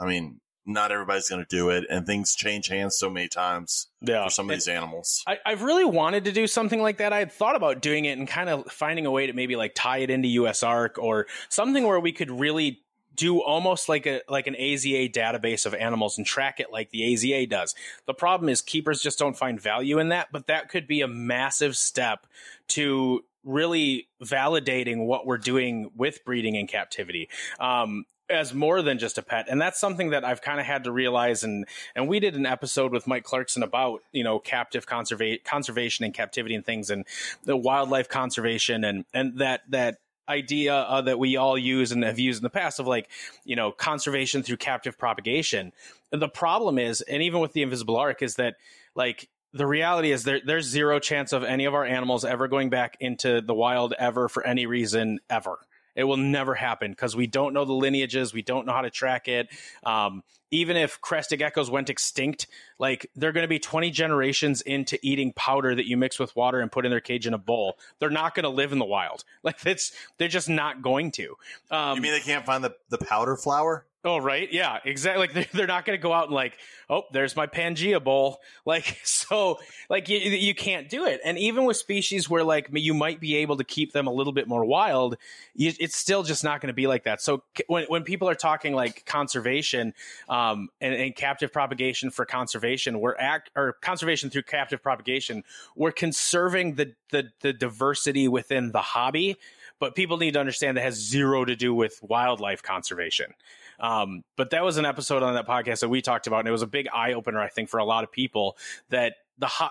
I 0.00 0.06
mean, 0.06 0.40
not 0.66 0.90
everybody's 0.92 1.28
going 1.28 1.44
to 1.44 1.56
do 1.56 1.70
it, 1.70 1.84
and 1.90 2.06
things 2.06 2.34
change 2.34 2.68
hands 2.68 2.96
so 2.96 3.10
many 3.10 3.28
times 3.28 3.88
yeah. 4.00 4.24
for 4.24 4.30
some 4.30 4.48
of 4.48 4.56
these 4.56 4.68
animals. 4.68 5.22
I, 5.26 5.38
have 5.44 5.62
really 5.62 5.84
wanted 5.84 6.24
to 6.24 6.32
do 6.32 6.46
something 6.46 6.80
like 6.80 6.98
that. 6.98 7.12
I 7.12 7.18
had 7.18 7.32
thought 7.32 7.56
about 7.56 7.82
doing 7.82 8.04
it 8.06 8.18
and 8.18 8.26
kind 8.26 8.48
of 8.48 8.70
finding 8.70 9.06
a 9.06 9.10
way 9.10 9.26
to 9.26 9.32
maybe 9.32 9.56
like 9.56 9.74
tie 9.74 9.98
it 9.98 10.10
into 10.10 10.28
USARK 10.28 10.98
or 10.98 11.26
something 11.48 11.86
where 11.86 12.00
we 12.00 12.12
could 12.12 12.30
really 12.30 12.80
do 13.14 13.40
almost 13.40 13.88
like 13.88 14.06
a 14.06 14.22
like 14.28 14.46
an 14.46 14.54
AZA 14.54 15.12
database 15.12 15.66
of 15.66 15.74
animals 15.74 16.18
and 16.18 16.26
track 16.26 16.60
it 16.60 16.72
like 16.72 16.90
the 16.90 17.14
AZA 17.14 17.48
does. 17.48 17.74
The 18.06 18.14
problem 18.14 18.48
is 18.48 18.60
keepers 18.60 19.00
just 19.00 19.18
don't 19.18 19.36
find 19.36 19.60
value 19.60 19.98
in 19.98 20.08
that, 20.08 20.28
but 20.32 20.46
that 20.48 20.68
could 20.68 20.86
be 20.86 21.00
a 21.00 21.08
massive 21.08 21.76
step 21.76 22.26
to 22.68 23.24
really 23.44 24.08
validating 24.22 25.04
what 25.06 25.26
we're 25.26 25.38
doing 25.38 25.90
with 25.94 26.24
breeding 26.24 26.54
in 26.54 26.66
captivity. 26.66 27.28
Um, 27.60 28.06
as 28.30 28.54
more 28.54 28.82
than 28.82 28.98
just 28.98 29.18
a 29.18 29.22
pet. 29.22 29.46
And 29.48 29.60
that's 29.60 29.78
something 29.78 30.10
that 30.10 30.24
i've 30.24 30.40
kind 30.40 30.60
of 30.60 30.66
had 30.66 30.84
to 30.84 30.92
realize 30.92 31.44
and 31.44 31.66
and 31.94 32.08
we 32.08 32.20
did 32.20 32.34
an 32.34 32.46
episode 32.46 32.92
with 32.92 33.06
mike 33.06 33.24
clarkson 33.24 33.62
about 33.62 34.02
you 34.12 34.24
know 34.24 34.38
captive 34.38 34.86
conserva- 34.86 35.42
conservation 35.44 36.04
and 36.04 36.14
captivity 36.14 36.54
and 36.54 36.64
things 36.64 36.90
and 36.90 37.04
the 37.44 37.56
wildlife 37.56 38.08
conservation 38.08 38.84
and 38.84 39.04
and 39.12 39.38
that 39.38 39.62
that 39.68 39.98
idea 40.28 40.74
uh, 40.74 41.02
that 41.02 41.18
we 41.18 41.36
all 41.36 41.58
use 41.58 41.92
and 41.92 42.02
have 42.02 42.18
used 42.18 42.40
in 42.40 42.42
the 42.42 42.50
past 42.50 42.80
of 42.80 42.86
like 42.86 43.08
you 43.44 43.56
know 43.56 43.72
conservation 43.72 44.42
through 44.42 44.56
captive 44.56 44.98
propagation. 44.98 45.72
The 46.10 46.28
problem 46.28 46.78
is 46.78 47.00
and 47.02 47.22
even 47.22 47.40
with 47.40 47.52
the 47.52 47.62
invisible 47.62 47.96
ark 47.96 48.22
is 48.22 48.36
that 48.36 48.56
like 48.94 49.28
the 49.52 49.66
reality 49.66 50.10
is 50.10 50.24
there, 50.24 50.40
there's 50.44 50.66
zero 50.66 50.98
chance 50.98 51.32
of 51.32 51.44
any 51.44 51.64
of 51.64 51.74
our 51.74 51.84
animals 51.84 52.24
ever 52.24 52.48
going 52.48 52.70
back 52.70 52.96
into 53.00 53.40
the 53.40 53.54
wild 53.54 53.94
ever 53.98 54.28
for 54.28 54.44
any 54.46 54.66
reason 54.66 55.20
ever 55.28 55.58
it 55.94 56.04
will 56.04 56.16
never 56.16 56.54
happen 56.54 56.90
because 56.90 57.16
we 57.16 57.26
don't 57.26 57.54
know 57.54 57.64
the 57.64 57.72
lineages. 57.72 58.32
We 58.32 58.42
don't 58.42 58.66
know 58.66 58.72
how 58.72 58.82
to 58.82 58.90
track 58.90 59.28
it. 59.28 59.48
Um, 59.84 60.22
even 60.50 60.76
if 60.76 61.00
crested 61.00 61.40
geckos 61.40 61.68
went 61.68 61.90
extinct, 61.90 62.46
like 62.78 63.10
they're 63.16 63.32
going 63.32 63.42
to 63.44 63.48
be 63.48 63.58
20 63.58 63.90
generations 63.90 64.60
into 64.62 64.98
eating 65.02 65.32
powder 65.32 65.74
that 65.74 65.88
you 65.88 65.96
mix 65.96 66.18
with 66.18 66.34
water 66.36 66.60
and 66.60 66.70
put 66.70 66.84
in 66.84 66.90
their 66.90 67.00
cage 67.00 67.26
in 67.26 67.34
a 67.34 67.38
bowl. 67.38 67.76
They're 67.98 68.10
not 68.10 68.34
going 68.34 68.44
to 68.44 68.50
live 68.50 68.72
in 68.72 68.78
the 68.78 68.84
wild. 68.84 69.24
Like 69.42 69.66
it's, 69.66 69.92
they're 70.16 70.28
just 70.28 70.48
not 70.48 70.80
going 70.80 71.10
to. 71.12 71.36
Um, 71.70 71.96
you 71.96 72.02
mean 72.02 72.12
they 72.12 72.20
can't 72.20 72.46
find 72.46 72.64
the, 72.64 72.74
the 72.88 72.96
powder 72.96 73.36
flower? 73.36 73.84
Oh, 74.06 74.18
right. 74.18 74.52
Yeah, 74.52 74.80
exactly. 74.84 75.26
Like 75.26 75.32
they're, 75.34 75.46
they're 75.52 75.66
not 75.66 75.86
going 75.86 75.98
to 75.98 76.02
go 76.02 76.12
out 76.12 76.24
and 76.26 76.34
like, 76.34 76.58
oh, 76.90 77.04
there's 77.12 77.34
my 77.36 77.46
Pangea 77.46 78.02
bowl. 78.02 78.40
Like, 78.66 78.98
so 79.04 79.58
like 79.90 80.08
you, 80.08 80.16
you 80.18 80.54
can't 80.54 80.88
do 80.88 81.04
it. 81.04 81.20
And 81.22 81.38
even 81.38 81.66
with 81.66 81.76
species 81.76 82.30
where 82.30 82.42
like 82.42 82.68
you 82.72 82.94
might 82.94 83.20
be 83.20 83.36
able 83.36 83.58
to 83.58 83.64
keep 83.64 83.92
them 83.92 84.06
a 84.06 84.10
little 84.10 84.32
bit 84.32 84.48
more 84.48 84.64
wild, 84.64 85.16
you, 85.54 85.70
it's 85.78 85.98
still 85.98 86.22
just 86.22 86.42
not 86.42 86.62
going 86.62 86.68
to 86.68 86.74
be 86.74 86.86
like 86.86 87.04
that. 87.04 87.20
So 87.20 87.42
when, 87.66 87.84
when 87.88 88.04
people 88.04 88.26
are 88.30 88.34
talking 88.34 88.72
like 88.72 89.04
conservation, 89.04 89.92
um, 90.30 90.70
and, 90.80 90.94
and 90.94 91.14
captive 91.14 91.52
propagation 91.52 92.08
for 92.10 92.24
conservation, 92.24 93.00
we're 93.00 93.16
act 93.18 93.50
or 93.54 93.74
conservation 93.82 94.30
through 94.30 94.44
captive 94.44 94.82
propagation, 94.82 95.44
we're 95.76 95.92
conserving 95.92 96.76
the, 96.76 96.94
the, 97.10 97.30
the 97.42 97.52
diversity 97.52 98.28
within 98.28 98.72
the 98.72 98.80
hobby. 98.80 99.36
But 99.80 99.94
people 99.94 100.16
need 100.16 100.34
to 100.34 100.40
understand 100.40 100.76
that 100.76 100.82
has 100.82 100.94
zero 100.94 101.44
to 101.44 101.56
do 101.56 101.74
with 101.74 101.98
wildlife 102.02 102.62
conservation. 102.62 103.34
Um, 103.80 104.22
but 104.36 104.50
that 104.50 104.64
was 104.64 104.76
an 104.76 104.86
episode 104.86 105.22
on 105.22 105.34
that 105.34 105.46
podcast 105.46 105.80
that 105.80 105.88
we 105.88 106.00
talked 106.00 106.26
about, 106.26 106.40
and 106.40 106.48
it 106.48 106.52
was 106.52 106.62
a 106.62 106.66
big 106.66 106.88
eye 106.94 107.12
opener, 107.12 107.40
I 107.40 107.48
think, 107.48 107.68
for 107.68 107.78
a 107.78 107.84
lot 107.84 108.04
of 108.04 108.12
people 108.12 108.56
that 108.90 109.14
the 109.38 109.48
ho- 109.48 109.70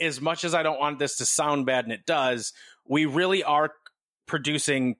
as 0.00 0.20
much 0.20 0.44
as 0.44 0.54
I 0.54 0.62
don't 0.62 0.78
want 0.78 0.98
this 0.98 1.16
to 1.16 1.26
sound 1.26 1.66
bad, 1.66 1.84
and 1.84 1.92
it 1.92 2.04
does, 2.04 2.52
we 2.86 3.06
really 3.06 3.42
are 3.42 3.72
producing 4.26 4.96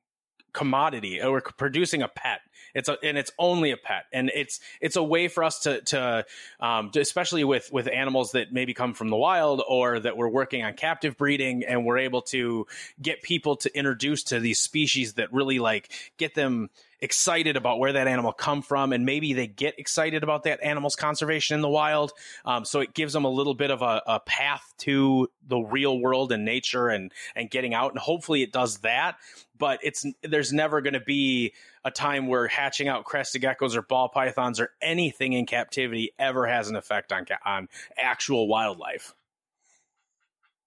commodity 0.53 1.23
or 1.23 1.41
producing 1.41 2.03
a 2.03 2.09
pet. 2.09 2.41
It's 2.75 2.89
a, 2.89 2.99
and 3.03 3.17
it's 3.17 3.33
only 3.39 3.71
a 3.71 3.77
pet, 3.77 4.05
and 4.13 4.31
it's 4.35 4.61
it's 4.81 4.97
a 4.97 5.03
way 5.03 5.29
for 5.29 5.43
us 5.43 5.61
to 5.61 5.81
to, 5.81 6.27
um, 6.61 6.91
to 6.91 7.01
especially 7.01 7.43
with 7.43 7.73
with 7.73 7.89
animals 7.89 8.33
that 8.33 8.53
maybe 8.53 8.75
come 8.75 8.93
from 8.95 9.09
the 9.09 9.17
wild 9.17 9.63
or 9.67 9.99
that 9.99 10.17
we're 10.17 10.29
working 10.29 10.63
on 10.63 10.75
captive 10.75 11.17
breeding, 11.17 11.65
and 11.65 11.87
we're 11.87 11.99
able 11.99 12.23
to 12.23 12.67
get 13.01 13.23
people 13.23 13.57
to 13.57 13.77
introduce 13.77 14.25
to 14.25 14.39
these 14.39 14.61
species 14.61 15.15
that 15.15 15.33
really 15.33 15.59
like 15.59 15.91
get 16.19 16.35
them 16.35 16.69
excited 17.01 17.57
about 17.57 17.79
where 17.79 17.93
that 17.93 18.09
animal 18.09 18.33
come 18.33 18.63
from 18.63 18.93
and 18.93 19.05
maybe 19.05 19.33
they 19.33 19.47
get 19.47 19.79
excited 19.79 20.23
about 20.23 20.43
that 20.45 20.63
animal's 20.63 20.97
conservation 20.97 21.55
in 21.55 21.61
the 21.61 21.69
wild. 21.69 22.13
Um, 22.45 22.65
so 22.65 22.81
it 22.81 22.95
gives 22.95 23.13
them 23.13 23.25
a 23.25 23.31
little 23.31 23.55
bit 23.55 23.71
of 23.71 23.83
a, 23.83 24.03
a, 24.07 24.21
path 24.21 24.75
to 24.79 25.29
the 25.47 25.59
real 25.59 25.99
world 25.99 26.33
and 26.33 26.45
nature 26.45 26.89
and 26.89 27.13
and 27.35 27.51
getting 27.51 27.73
out 27.73 27.93
and 27.93 27.99
hopefully 27.99 28.43
it 28.43 28.53
does 28.53 28.79
that. 28.79 29.17
But 29.57 29.81
it's 29.83 30.05
there's 30.23 30.53
never 30.53 30.81
going 30.81 30.95
to 30.95 31.01
be 31.01 31.55
a 31.85 31.91
time 31.91 32.27
where 32.27 32.47
hatching 32.47 32.89
out 32.89 33.05
crested 33.05 33.43
geckos 33.43 33.77
or 33.77 33.83
ball 33.83 34.09
pythons 34.09 34.61
or 34.61 34.71
anything 34.83 35.33
in 35.33 35.47
captivity 35.47 36.13
ever 36.19 36.47
has 36.47 36.69
an 36.69 36.77
effect 36.77 37.13
on 37.13 37.27
on 37.45 37.69
actual 37.97 38.49
wildlife. 38.49 39.15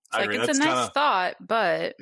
It's 0.08 0.18
like 0.18 0.30
it's 0.30 0.48
That's 0.48 0.60
a 0.60 0.62
nice 0.62 0.74
kinda... 0.74 0.92
thought 0.94 1.36
but 1.40 1.96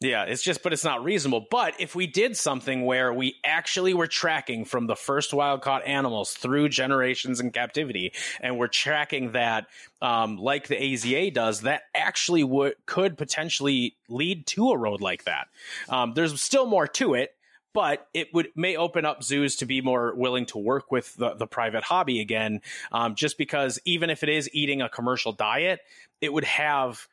yeah, 0.00 0.24
it's 0.24 0.44
just, 0.44 0.62
but 0.62 0.72
it's 0.72 0.84
not 0.84 1.02
reasonable. 1.02 1.46
But 1.50 1.74
if 1.80 1.96
we 1.96 2.06
did 2.06 2.36
something 2.36 2.84
where 2.84 3.12
we 3.12 3.34
actually 3.44 3.94
were 3.94 4.06
tracking 4.06 4.64
from 4.64 4.86
the 4.86 4.94
first 4.94 5.34
wild 5.34 5.60
caught 5.62 5.84
animals 5.84 6.34
through 6.34 6.68
generations 6.68 7.40
in 7.40 7.50
captivity, 7.50 8.12
and 8.40 8.56
we're 8.56 8.68
tracking 8.68 9.32
that 9.32 9.66
um, 10.00 10.36
like 10.36 10.68
the 10.68 10.76
AZA 10.76 11.34
does, 11.34 11.62
that 11.62 11.82
actually 11.96 12.44
would 12.44 12.74
could 12.86 13.18
potentially 13.18 13.96
lead 14.08 14.46
to 14.46 14.70
a 14.70 14.78
road 14.78 15.00
like 15.00 15.24
that. 15.24 15.48
Um, 15.88 16.12
there's 16.14 16.40
still 16.40 16.66
more 16.66 16.86
to 16.86 17.14
it, 17.14 17.34
but 17.74 18.06
it 18.14 18.32
would 18.32 18.50
may 18.54 18.76
open 18.76 19.04
up 19.04 19.24
zoos 19.24 19.56
to 19.56 19.66
be 19.66 19.80
more 19.80 20.14
willing 20.14 20.46
to 20.46 20.58
work 20.58 20.92
with 20.92 21.12
the, 21.16 21.34
the 21.34 21.48
private 21.48 21.82
hobby 21.82 22.20
again. 22.20 22.60
Um, 22.92 23.16
just 23.16 23.36
because 23.36 23.80
even 23.84 24.10
if 24.10 24.22
it 24.22 24.28
is 24.28 24.48
eating 24.52 24.80
a 24.80 24.88
commercial 24.88 25.32
diet, 25.32 25.80
it 26.20 26.32
would 26.32 26.44
have 26.44 27.08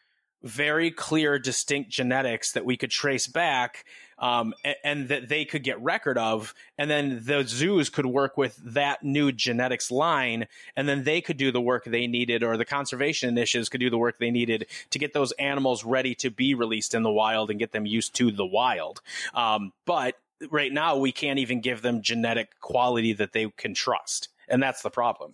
very 0.45 0.91
clear, 0.91 1.39
distinct 1.39 1.89
genetics 1.89 2.51
that 2.51 2.63
we 2.63 2.77
could 2.77 2.91
trace 2.91 3.25
back 3.25 3.83
um, 4.19 4.53
and, 4.63 4.75
and, 4.83 5.07
that 5.09 5.27
they 5.27 5.43
could 5.43 5.63
get 5.63 5.81
record 5.81 6.17
of. 6.19 6.53
And 6.77 6.89
then 6.89 7.21
the 7.25 7.43
zoos 7.45 7.89
could 7.89 8.05
work 8.05 8.37
with 8.37 8.55
that 8.57 9.03
new 9.03 9.31
genetics 9.31 9.89
line, 9.89 10.47
and 10.75 10.87
then 10.87 11.03
they 11.03 11.19
could 11.19 11.37
do 11.37 11.51
the 11.51 11.59
work 11.59 11.83
they 11.83 12.05
needed, 12.07 12.43
or 12.43 12.57
the 12.57 12.63
conservation 12.63 13.27
initiatives 13.27 13.69
could 13.69 13.81
do 13.81 13.89
the 13.89 13.97
work 13.97 14.19
they 14.19 14.31
needed 14.31 14.67
to 14.91 14.99
get 14.99 15.13
those 15.13 15.31
animals 15.33 15.83
ready 15.83 16.13
to 16.15 16.29
be 16.29 16.53
released 16.53 16.93
in 16.93 17.03
the 17.03 17.11
wild 17.11 17.49
and 17.49 17.59
get 17.59 17.71
them 17.71 17.87
used 17.87 18.13
to 18.15 18.31
the 18.31 18.45
wild. 18.45 19.01
Um, 19.33 19.73
but 19.85 20.15
right 20.51 20.71
now, 20.71 20.97
we 20.97 21.11
can't 21.11 21.39
even 21.39 21.59
give 21.59 21.81
them 21.81 22.03
genetic 22.03 22.59
quality 22.61 23.13
that 23.13 23.33
they 23.33 23.49
can 23.57 23.73
trust. 23.73 24.29
And 24.47 24.61
that's 24.61 24.83
the 24.83 24.91
problem 24.91 25.33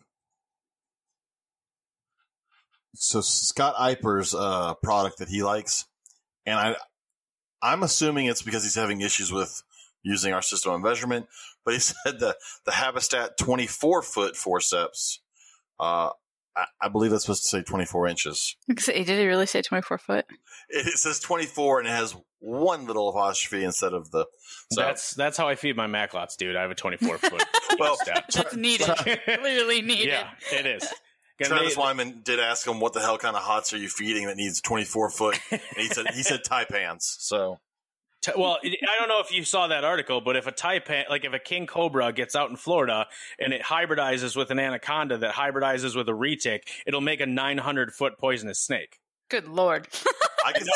so 2.96 3.22
Scott 3.22 3.76
Iper's 3.78 4.34
uh, 4.34 4.74
product 4.76 5.20
that 5.20 5.30
he 5.30 5.44
likes, 5.44 5.86
and 6.46 6.60
I, 6.60 6.76
I'm 7.62 7.84
assuming 7.84 8.26
it's 8.26 8.42
because 8.42 8.64
he's 8.64 8.76
having 8.76 9.02
issues 9.02 9.32
with 9.32 9.64
using 10.04 10.34
our 10.34 10.42
system 10.42 10.74
of 10.74 10.82
measurement. 10.82 11.28
But 11.64 11.74
he 11.74 11.80
said 11.80 12.20
the 12.20 12.36
the 12.66 12.72
Habistat 12.72 13.38
24 13.38 14.02
foot 14.02 14.36
forceps. 14.36 15.20
Uh, 15.80 16.10
I, 16.56 16.66
I 16.82 16.90
believe 16.90 17.12
that's 17.12 17.24
supposed 17.24 17.44
to 17.44 17.50
say 17.50 17.62
24 17.62 18.08
inches. 18.08 18.56
Did 18.68 19.08
he 19.08 19.26
really 19.26 19.46
say 19.46 19.62
24 19.62 19.98
foot? 19.98 20.26
It, 20.70 20.88
it 20.88 20.98
says 20.98 21.20
24, 21.20 21.80
and 21.80 21.88
it 21.88 21.92
has 21.92 22.16
one 22.40 22.88
little 22.88 23.10
apostrophe 23.10 23.64
instead 23.64 23.94
of 23.94 24.12
the. 24.12 24.26
So. 24.72 24.82
That's 24.82 25.14
that's 25.14 25.38
how 25.38 25.48
I 25.48 25.56
feed 25.56 25.78
my 25.78 25.88
Macklots, 25.88 26.36
dude. 26.38 26.56
I 26.56 26.62
have 26.62 26.72
a 26.72 26.76
24 26.76 27.18
foot. 27.20 27.44
well, 27.80 27.98
that's 28.06 28.56
needed. 28.56 28.88
Clearly 29.26 29.82
needed. 29.82 30.08
Yeah, 30.08 30.30
it 30.52 30.66
is. 30.66 30.88
And 31.42 31.50
Travis 31.50 31.76
they- 31.76 31.82
Wyman 31.82 32.22
did 32.24 32.40
ask 32.40 32.66
him, 32.68 32.80
"What 32.80 32.94
the 32.94 33.02
hell 33.02 33.18
kind 33.18 33.36
of 33.36 33.44
hots 33.44 33.74
are 33.74 33.78
you 33.78 33.90
feeding 33.90 34.28
that 34.28 34.38
needs 34.38 34.62
24 34.62 35.10
foot?" 35.10 35.40
And 35.52 35.62
he 35.78 35.88
said, 35.88 36.08
"He 36.14 36.24
said 36.24 36.42
taipans." 36.44 37.02
So 37.20 37.60
T- 38.22 38.32
Well, 38.38 38.60
I 38.64 39.00
don't 39.00 39.08
know 39.10 39.20
if 39.20 39.32
you 39.32 39.44
saw 39.44 39.66
that 39.68 39.84
article, 39.84 40.22
but 40.22 40.36
if 40.36 40.46
a 40.46 40.52
taipan, 40.52 41.10
like 41.10 41.26
if 41.26 41.34
a 41.34 41.40
king 41.40 41.66
cobra 41.66 42.14
gets 42.14 42.36
out 42.36 42.52
in 42.52 42.56
Florida 42.56 43.08
and 43.40 43.52
it 43.52 43.64
hybridizes 43.64 44.36
with 44.36 44.52
an 44.52 44.60
anaconda 44.60 45.18
that 45.18 45.34
hybridizes 45.34 45.96
with 45.96 46.08
a 46.08 46.12
retic, 46.12 46.60
it'll 46.86 47.02
make 47.02 47.20
a 47.20 47.26
900 47.26 47.92
foot 47.96 48.20
poisonous 48.20 48.60
snake. 48.60 49.00
Good 49.30 49.48
lord. 49.48 49.88
I 50.46 50.52
can 50.52 50.68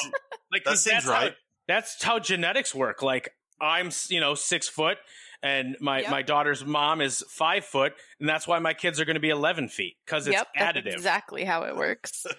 Like 0.52 0.64
That 0.64 0.72
'cause 0.72 0.84
seems 0.84 0.96
that's 0.96 1.06
right. 1.06 1.32
How, 1.34 1.38
that's 1.68 2.04
how 2.04 2.18
genetics 2.18 2.74
work. 2.74 3.04
Like 3.04 3.30
I'm, 3.62 3.92
you 4.10 4.20
know, 4.20 4.34
six 4.34 4.68
foot, 4.68 4.98
and 5.44 5.76
my 5.80 6.02
Yep. 6.02 6.12
my 6.12 6.22
daughter's 6.22 6.66
mom 6.66 7.02
is 7.02 7.24
five 7.30 7.66
foot, 7.66 7.94
and 8.20 8.28
that's 8.30 8.48
why 8.48 8.60
my 8.60 8.74
kids 8.74 9.00
are 9.00 9.06
going 9.06 9.16
to 9.16 9.20
be 9.22 9.30
11 9.30 9.70
feet 9.70 9.96
because 10.06 10.28
it's 10.28 10.36
yep, 10.36 10.48
that's 10.58 10.78
additive. 10.78 10.94
exactly 10.94 11.44
how 11.44 11.64
it 11.64 11.76
works. 11.76 12.26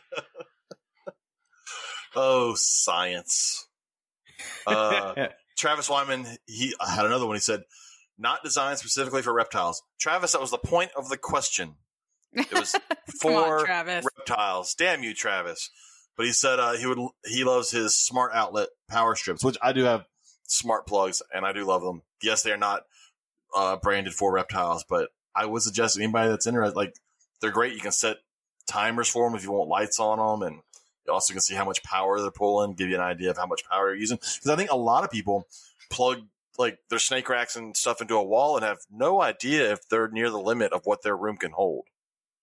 oh 2.14 2.55
science. 2.56 3.66
Uh, 4.66 5.28
Travis 5.59 5.89
Wyman, 5.89 6.27
he 6.47 6.74
I 6.81 6.90
had 6.90 7.06
another 7.06 7.27
one. 7.27 7.36
He 7.36 7.40
said, 7.40 7.62
"Not 8.18 8.43
designed 8.44 8.78
specifically 8.78 9.23
for 9.23 9.32
reptiles." 9.32 9.82
Travis, 9.98 10.32
that 10.32 10.40
was 10.40 10.51
the 10.51 10.59
point 10.59 10.90
of 10.97 11.09
the 11.09 11.16
question. 11.16 11.77
It 12.32 12.52
was 12.52 12.74
for 13.20 13.59
on, 13.60 13.64
Travis. 13.64 14.05
reptiles. 14.18 14.74
Damn 14.74 15.02
you, 15.02 15.14
Travis. 15.14 15.70
But 16.16 16.27
he 16.27 16.32
said 16.32 16.59
uh, 16.59 16.73
he 16.73 16.86
would 16.86 16.98
he 17.27 17.44
loves 17.44 17.70
his 17.70 17.98
smart 17.98 18.32
outlet 18.35 18.68
power 18.89 19.14
strips, 19.14 19.44
which 19.44 19.56
I 19.62 19.73
do 19.73 19.85
have 19.85 20.05
smart 20.47 20.86
plugs 20.86 21.23
and 21.35 21.44
I 21.44 21.52
do 21.52 21.64
love 21.64 21.82
them. 21.82 22.02
Yes, 22.23 22.43
they 22.43 22.52
are 22.52 22.56
not 22.56 22.82
uh, 23.55 23.77
branded 23.77 24.14
for 24.14 24.32
reptiles, 24.32 24.85
but 24.89 25.10
I 25.35 25.47
would 25.47 25.62
suggest 25.62 25.97
anybody 25.98 26.28
that's 26.31 26.47
interested, 26.47 26.77
like 26.77 26.94
they're 27.40 27.51
great. 27.51 27.74
You 27.74 27.81
can 27.81 27.93
set 27.93 28.16
timers 28.66 29.09
for 29.09 29.28
them 29.28 29.36
if 29.36 29.44
you 29.44 29.52
want 29.52 29.68
lights 29.68 30.01
on 30.01 30.18
them, 30.40 30.47
and 30.47 30.60
you 31.06 31.12
also 31.12 31.32
can 31.35 31.40
see 31.43 31.55
how 31.55 31.64
much 31.64 31.82
power 31.82 32.20
they're 32.20 32.31
pulling, 32.31 32.74
give 32.74 32.89
you 32.89 32.94
an 32.97 33.01
idea 33.02 33.31
of 33.31 33.36
how 33.36 33.47
much 33.47 33.62
power 33.70 33.89
you're 33.90 33.97
using. 34.01 34.16
Because 34.16 34.48
I 34.48 34.56
think 34.56 34.70
a 34.70 34.77
lot 34.77 35.05
of 35.05 35.10
people 35.10 35.47
plug 35.90 36.23
like 36.59 36.78
their 36.89 36.98
snake 36.98 37.28
racks 37.28 37.55
and 37.55 37.77
stuff 37.77 38.01
into 38.01 38.14
a 38.16 38.24
wall 38.24 38.56
and 38.56 38.64
have 38.64 38.78
no 38.90 39.20
idea 39.20 39.70
if 39.73 39.86
they're 39.89 40.09
near 40.09 40.31
the 40.31 40.40
limit 40.40 40.73
of 40.73 40.81
what 40.85 41.02
their 41.02 41.14
room 41.16 41.36
can 41.36 41.51
hold 41.51 41.85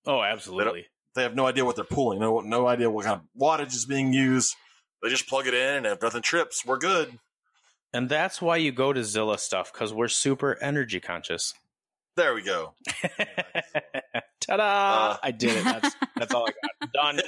Oh, 0.06 0.22
absolutely. 0.22 0.86
they 1.16 1.24
have 1.24 1.34
no 1.36 1.48
idea 1.48 1.66
what 1.66 1.76
they're 1.76 1.84
pulling, 1.84 2.20
no 2.20 2.40
no 2.42 2.68
idea 2.68 2.92
what 2.92 3.06
kind 3.06 3.20
of 3.20 3.42
wattage 3.42 3.74
is 3.74 3.86
being 3.86 4.14
used. 4.14 4.56
They 5.02 5.10
just 5.10 5.28
plug 5.28 5.48
it 5.48 5.54
in, 5.56 5.78
and 5.78 5.86
if 5.88 6.02
nothing 6.02 6.22
trips, 6.22 6.64
we're 6.66 6.78
good. 6.78 7.18
And 7.94 8.10
that's 8.10 8.42
why 8.42 8.58
you 8.58 8.72
go 8.72 8.92
to 8.92 9.04
Zilla 9.04 9.38
stuff 9.38 9.72
because 9.72 9.94
we're 9.94 10.08
super 10.08 10.58
energy 10.62 11.00
conscious. 11.00 11.54
There 12.16 12.34
we 12.34 12.44
go. 12.44 12.74
Ta-da! 14.40 14.64
Uh, 14.64 15.18
I 15.24 15.32
did 15.32 15.58
it. 15.58 15.64
That's 15.64 15.96
that's 16.16 16.34
all 16.34 16.48
I 16.48 16.52
got. 16.52 16.94
Done. 16.94 17.22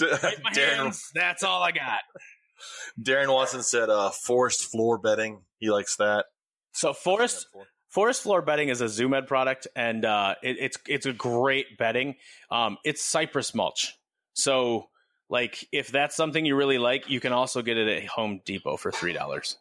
Wipe 0.22 0.42
Darren 0.54 0.76
hands. 0.76 1.10
That's 1.14 1.42
all 1.42 1.62
I 1.62 1.72
got. 1.72 2.00
Darren 3.00 3.32
Watson 3.32 3.62
said, 3.62 3.90
uh, 3.90 4.10
"Forest 4.10 4.70
floor 4.70 4.98
bedding. 4.98 5.42
He 5.58 5.70
likes 5.70 5.96
that." 5.96 6.26
So 6.72 6.92
forest 6.92 7.46
forest 7.88 8.22
floor 8.22 8.40
bedding 8.40 8.68
is 8.68 8.80
a 8.80 8.88
Zoo 8.88 9.08
Med 9.08 9.26
product, 9.26 9.68
and 9.76 10.04
uh, 10.04 10.36
it, 10.42 10.56
it's 10.58 10.78
it's 10.88 11.06
a 11.06 11.12
great 11.12 11.76
bedding. 11.76 12.16
Um, 12.50 12.78
it's 12.84 13.02
cypress 13.02 13.54
mulch. 13.54 13.94
So 14.34 14.88
like 15.28 15.66
if 15.72 15.88
that's 15.88 16.16
something 16.16 16.44
you 16.44 16.56
really 16.56 16.78
like, 16.78 17.10
you 17.10 17.20
can 17.20 17.32
also 17.32 17.62
get 17.62 17.76
it 17.76 17.88
at 17.88 18.06
Home 18.08 18.40
Depot 18.44 18.76
for 18.76 18.90
three 18.90 19.12
dollars. 19.12 19.58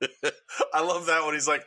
I 0.74 0.80
love 0.82 1.06
that 1.06 1.24
one. 1.24 1.34
He's 1.34 1.48
like, 1.48 1.64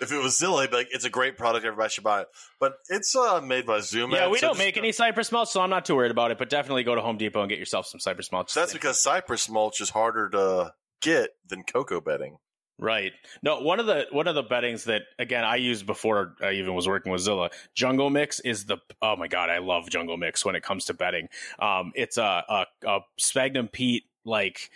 if 0.00 0.12
it 0.12 0.18
was 0.18 0.38
Zilla, 0.38 0.68
like, 0.70 0.88
it's 0.90 1.04
a 1.04 1.10
great 1.10 1.36
product. 1.36 1.64
Everybody 1.64 1.90
should 1.90 2.04
buy 2.04 2.22
it. 2.22 2.28
But 2.60 2.74
it's 2.88 3.14
uh, 3.16 3.40
made 3.40 3.66
by 3.66 3.80
Zoo 3.80 4.06
Med. 4.06 4.20
Yeah, 4.20 4.28
we 4.28 4.38
so 4.38 4.48
don't 4.48 4.58
make 4.58 4.76
any 4.76 4.92
cypress 4.92 5.32
mulch, 5.32 5.48
so 5.48 5.60
I'm 5.60 5.70
not 5.70 5.84
too 5.84 5.96
worried 5.96 6.10
about 6.10 6.30
it. 6.30 6.38
But 6.38 6.50
definitely 6.50 6.84
go 6.84 6.94
to 6.94 7.00
Home 7.00 7.16
Depot 7.16 7.40
and 7.40 7.48
get 7.48 7.58
yourself 7.58 7.86
some 7.86 8.00
cypress 8.00 8.30
mulch. 8.32 8.52
That's 8.54 8.72
because 8.72 9.00
cypress 9.00 9.48
mulch 9.48 9.80
is 9.80 9.90
harder 9.90 10.28
to 10.30 10.74
get 11.00 11.30
than 11.48 11.62
cocoa 11.62 12.00
bedding. 12.00 12.38
Right. 12.78 13.12
No, 13.42 13.60
one 13.60 13.80
of 13.80 13.86
the 13.86 14.06
one 14.10 14.28
of 14.28 14.34
the 14.34 14.42
beddings 14.42 14.84
that 14.84 15.02
again 15.18 15.44
I 15.44 15.56
used 15.56 15.86
before 15.86 16.34
I 16.42 16.52
even 16.52 16.74
was 16.74 16.86
working 16.86 17.10
with 17.10 17.22
Zilla, 17.22 17.48
Jungle 17.74 18.10
Mix 18.10 18.38
is 18.40 18.66
the 18.66 18.76
oh 19.00 19.16
my 19.16 19.28
god, 19.28 19.48
I 19.48 19.58
love 19.58 19.88
Jungle 19.88 20.18
Mix 20.18 20.44
when 20.44 20.54
it 20.56 20.62
comes 20.62 20.84
to 20.86 20.94
bedding. 20.94 21.28
Um, 21.58 21.92
it's 21.94 22.18
a 22.18 22.44
a, 22.46 22.66
a 22.86 22.98
sphagnum 23.18 23.68
peat 23.68 24.04
like 24.26 24.70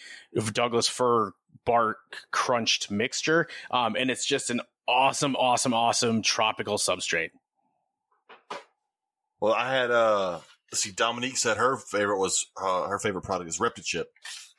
Douglas 0.52 0.89
fir 0.89 1.32
bark 1.64 1.98
crunched 2.30 2.90
mixture, 2.90 3.48
um, 3.70 3.96
and 3.96 4.10
it's 4.10 4.26
just 4.26 4.50
an 4.50 4.60
awesome, 4.88 5.36
awesome, 5.36 5.74
awesome 5.74 6.22
tropical 6.22 6.76
substrate. 6.76 7.30
Well, 9.40 9.54
I 9.54 9.72
had 9.72 9.90
uh 9.90 10.40
see, 10.72 10.92
Dominique 10.92 11.36
said 11.36 11.56
her 11.56 11.76
favorite 11.76 12.18
was 12.18 12.46
uh, 12.60 12.86
her 12.88 12.98
favorite 12.98 13.22
product 13.22 13.48
is 13.48 13.58
ReptiChip, 13.58 14.04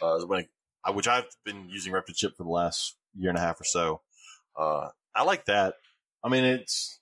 uh, 0.01 0.19
when 0.25 0.47
I, 0.83 0.91
which 0.91 1.07
I've 1.07 1.25
been 1.45 1.69
using 1.69 1.93
ReptiChip 1.93 2.35
for 2.35 2.43
the 2.43 2.49
last 2.49 2.95
year 3.15 3.29
and 3.29 3.37
a 3.37 3.41
half 3.41 3.59
or 3.61 3.65
so. 3.65 4.01
Uh, 4.57 4.89
I 5.15 5.23
like 5.23 5.45
that. 5.45 5.75
I 6.23 6.29
mean, 6.29 6.43
it's 6.43 6.99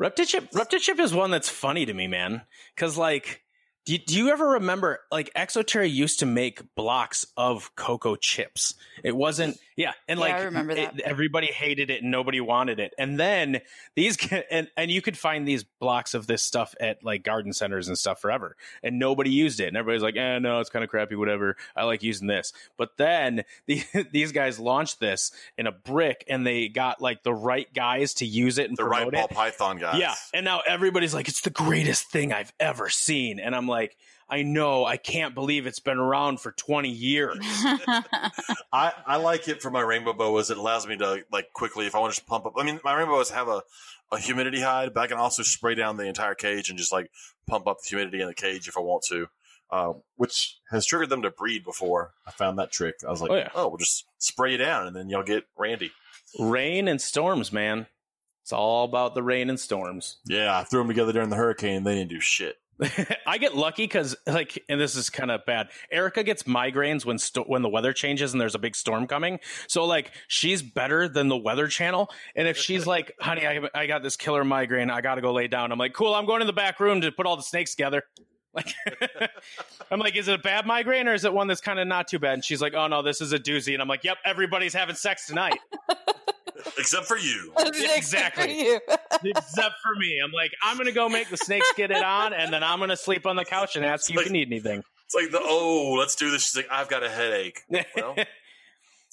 Reptichip, 0.00 0.50
Reptichip 0.52 0.98
is 0.98 1.12
one 1.12 1.30
that's 1.30 1.48
funny 1.48 1.84
to 1.84 1.92
me, 1.92 2.06
man. 2.06 2.42
Because 2.74 2.96
like, 2.96 3.42
do 3.84 3.92
you, 3.92 3.98
do 3.98 4.16
you 4.16 4.30
ever 4.30 4.46
remember 4.50 5.00
like 5.10 5.32
Exo 5.34 5.66
Terra 5.66 5.86
used 5.86 6.20
to 6.20 6.26
make 6.26 6.62
blocks 6.74 7.26
of 7.36 7.74
cocoa 7.76 8.16
chips? 8.16 8.74
It 9.02 9.16
wasn't, 9.16 9.58
yeah, 9.80 9.92
and 10.06 10.18
Yeah, 10.20 10.24
like 10.26 10.34
I 10.34 10.42
remember 10.44 10.72
it- 10.72 11.00
everybody 11.00 11.46
hated 11.46 11.88
it 11.90 12.02
and 12.02 12.10
nobody 12.10 12.40
wanted 12.40 12.78
it. 12.78 12.92
And 12.98 13.18
then 13.18 13.60
these 13.96 14.18
and 14.50 14.68
and 14.76 14.90
you 14.90 15.00
could 15.00 15.16
find 15.16 15.48
these 15.48 15.64
blocks 15.64 16.12
of 16.12 16.26
this 16.26 16.42
stuff 16.42 16.74
at 16.78 17.02
like 17.02 17.22
garden 17.24 17.52
centers 17.54 17.88
and 17.88 17.96
stuff 17.96 18.20
forever, 18.20 18.56
and 18.82 18.98
nobody 18.98 19.30
used 19.30 19.58
it. 19.60 19.68
And 19.68 19.76
everybody's 19.76 20.02
like, 20.02 20.16
eh, 20.16 20.38
no, 20.38 20.60
it's 20.60 20.68
kind 20.70 20.84
of 20.84 20.90
crappy, 20.90 21.14
whatever. 21.16 21.56
I 21.74 21.84
like 21.84 22.02
using 22.02 22.26
this. 22.26 22.52
But 22.76 22.96
then 22.98 23.44
the, 23.66 23.82
these 24.12 24.32
guys 24.32 24.58
launched 24.60 25.00
this 25.00 25.32
in 25.56 25.66
a 25.66 25.72
brick, 25.72 26.24
and 26.28 26.46
they 26.46 26.68
got 26.68 27.00
like 27.00 27.22
the 27.22 27.32
right 27.34 27.72
guys 27.72 28.14
to 28.14 28.26
use 28.26 28.58
it 28.58 28.68
and 28.68 28.76
the 28.76 28.84
right 28.84 29.04
promote 29.08 29.12
ball 29.14 29.24
it. 29.24 29.30
python 29.30 29.78
guys. 29.78 29.98
Yeah, 29.98 30.14
and 30.34 30.44
now 30.44 30.60
everybody's 30.66 31.14
like, 31.14 31.28
it's 31.28 31.40
the 31.40 31.50
greatest 31.50 32.10
thing 32.10 32.32
I've 32.32 32.52
ever 32.60 32.88
seen, 32.90 33.38
and 33.40 33.56
I'm 33.56 33.66
like, 33.66 33.96
I 34.30 34.42
know, 34.42 34.84
I 34.84 34.96
can't 34.96 35.34
believe 35.34 35.66
it's 35.66 35.80
been 35.80 35.98
around 35.98 36.40
for 36.40 36.52
20 36.52 36.88
years. 36.88 37.38
I, 38.72 38.92
I 39.06 39.16
like 39.16 39.48
it 39.48 39.60
for 39.62 39.70
my 39.70 39.80
rainbow 39.80 40.12
boas. 40.12 40.50
It 40.50 40.58
allows 40.58 40.86
me 40.86 40.96
to 40.98 41.24
like 41.32 41.52
quickly 41.52 41.86
if 41.86 41.94
I 41.94 41.98
want 41.98 42.12
to 42.14 42.20
just 42.20 42.28
pump 42.28 42.46
up. 42.46 42.54
I 42.56 42.62
mean, 42.64 42.80
my 42.84 42.94
rainbow 42.94 43.14
boas 43.16 43.30
have 43.30 43.48
a, 43.48 43.62
a 44.12 44.18
humidity 44.18 44.60
hide, 44.60 44.94
but 44.94 45.00
I 45.00 45.06
can 45.06 45.18
also 45.18 45.42
spray 45.42 45.74
down 45.74 45.96
the 45.96 46.06
entire 46.06 46.34
cage 46.34 46.68
and 46.68 46.78
just 46.78 46.92
like 46.92 47.10
pump 47.48 47.66
up 47.66 47.78
the 47.82 47.88
humidity 47.88 48.20
in 48.20 48.28
the 48.28 48.34
cage 48.34 48.68
if 48.68 48.76
I 48.76 48.80
want 48.80 49.02
to, 49.08 49.26
uh, 49.70 49.92
which 50.16 50.58
has 50.70 50.86
triggered 50.86 51.10
them 51.10 51.22
to 51.22 51.30
breed 51.30 51.64
before. 51.64 52.12
I 52.26 52.30
found 52.30 52.58
that 52.58 52.70
trick. 52.72 52.96
I 53.06 53.10
was 53.10 53.20
like, 53.20 53.30
Oh, 53.30 53.36
yeah. 53.36 53.48
oh, 53.54 53.68
we'll 53.68 53.78
just 53.78 54.04
spray 54.18 54.54
it 54.54 54.58
down 54.58 54.86
and 54.86 54.94
then 54.94 55.08
you'll 55.08 55.22
get 55.22 55.44
Randy. 55.58 55.90
rain 56.38 56.86
and 56.88 57.00
storms, 57.00 57.52
man. 57.52 57.86
It's 58.42 58.52
all 58.52 58.84
about 58.84 59.14
the 59.14 59.22
rain 59.22 59.50
and 59.50 59.60
storms. 59.60 60.16
Yeah, 60.26 60.56
I 60.58 60.64
threw 60.64 60.80
them 60.80 60.88
together 60.88 61.12
during 61.12 61.28
the 61.30 61.36
hurricane. 61.36 61.84
They 61.84 61.94
didn't 61.94 62.10
do 62.10 62.20
shit. 62.20 62.56
I 63.26 63.38
get 63.38 63.54
lucky 63.54 63.84
because, 63.84 64.16
like, 64.26 64.62
and 64.68 64.80
this 64.80 64.96
is 64.96 65.10
kind 65.10 65.30
of 65.30 65.44
bad. 65.44 65.68
Erica 65.90 66.22
gets 66.22 66.44
migraines 66.44 67.04
when 67.04 67.18
sto- 67.18 67.44
when 67.44 67.62
the 67.62 67.68
weather 67.68 67.92
changes 67.92 68.32
and 68.32 68.40
there's 68.40 68.54
a 68.54 68.58
big 68.58 68.74
storm 68.74 69.06
coming. 69.06 69.38
So, 69.68 69.84
like, 69.84 70.12
she's 70.28 70.62
better 70.62 71.08
than 71.08 71.28
the 71.28 71.36
Weather 71.36 71.68
Channel. 71.68 72.10
And 72.34 72.48
if 72.48 72.56
she's 72.56 72.86
like, 72.86 73.12
"Honey, 73.20 73.46
I, 73.46 73.60
I 73.74 73.86
got 73.86 74.02
this 74.02 74.16
killer 74.16 74.44
migraine. 74.44 74.90
I 74.90 75.00
got 75.00 75.16
to 75.16 75.20
go 75.20 75.32
lay 75.32 75.48
down," 75.48 75.72
I'm 75.72 75.78
like, 75.78 75.92
"Cool. 75.92 76.14
I'm 76.14 76.26
going 76.26 76.40
to 76.40 76.46
the 76.46 76.52
back 76.52 76.80
room 76.80 77.00
to 77.02 77.12
put 77.12 77.26
all 77.26 77.36
the 77.36 77.42
snakes 77.42 77.74
together." 77.74 78.02
Like, 78.52 78.74
I'm 79.92 80.00
like, 80.00 80.16
"Is 80.16 80.26
it 80.26 80.34
a 80.34 80.42
bad 80.42 80.66
migraine 80.66 81.06
or 81.06 81.14
is 81.14 81.24
it 81.24 81.32
one 81.32 81.46
that's 81.46 81.60
kind 81.60 81.78
of 81.78 81.86
not 81.86 82.08
too 82.08 82.18
bad?" 82.18 82.34
And 82.34 82.44
she's 82.44 82.60
like, 82.60 82.74
"Oh 82.74 82.88
no, 82.88 83.00
this 83.00 83.20
is 83.20 83.32
a 83.32 83.38
doozy." 83.38 83.74
And 83.74 83.80
I'm 83.80 83.86
like, 83.86 84.02
"Yep, 84.02 84.18
everybody's 84.24 84.74
having 84.74 84.96
sex 84.96 85.28
tonight." 85.28 85.56
Except 86.78 87.06
for 87.06 87.16
you. 87.18 87.52
Exactly. 87.96 88.78
except 89.24 89.74
for 89.82 89.94
me. 89.98 90.20
I'm 90.24 90.32
like, 90.32 90.52
I'm 90.62 90.76
gonna 90.76 90.92
go 90.92 91.08
make 91.08 91.28
the 91.28 91.36
snakes 91.36 91.72
get 91.76 91.90
it 91.90 92.02
on, 92.02 92.32
and 92.32 92.52
then 92.52 92.62
I'm 92.62 92.78
gonna 92.78 92.96
sleep 92.96 93.26
on 93.26 93.36
the 93.36 93.44
couch 93.44 93.76
and 93.76 93.84
ask 93.84 94.08
you 94.10 94.18
if 94.20 94.26
you 94.26 94.32
need 94.32 94.48
anything. 94.48 94.82
It's 95.06 95.14
like 95.14 95.30
the, 95.30 95.40
oh, 95.42 95.96
let's 95.98 96.14
do 96.16 96.30
this. 96.30 96.42
She's 96.44 96.56
like, 96.56 96.68
I've 96.70 96.88
got 96.88 97.02
a 97.02 97.10
headache. 97.10 97.60
Well, 97.96 98.14
bad 98.14 98.26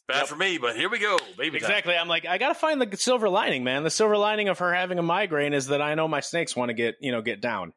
Yep. 0.09 0.27
for 0.27 0.35
me, 0.37 0.57
but 0.57 0.75
here 0.77 0.89
we 0.89 0.99
go. 0.99 1.17
Baby 1.37 1.59
time. 1.59 1.69
exactly. 1.69 1.93
I'm 1.95 2.07
like, 2.07 2.25
I 2.25 2.37
gotta 2.37 2.53
find 2.55 2.81
the 2.81 2.95
silver 2.97 3.27
lining, 3.27 3.63
man. 3.65 3.83
The 3.83 3.89
silver 3.89 4.17
lining 4.17 4.47
of 4.47 4.59
her 4.59 4.73
having 4.73 4.99
a 4.99 5.03
migraine 5.03 5.53
is 5.53 5.67
that 5.67 5.81
I 5.81 5.95
know 5.95 6.07
my 6.07 6.21
snakes 6.21 6.55
want 6.55 6.69
to 6.69 6.73
get, 6.73 6.95
you 7.01 7.11
know, 7.11 7.21
get 7.21 7.41
down. 7.41 7.73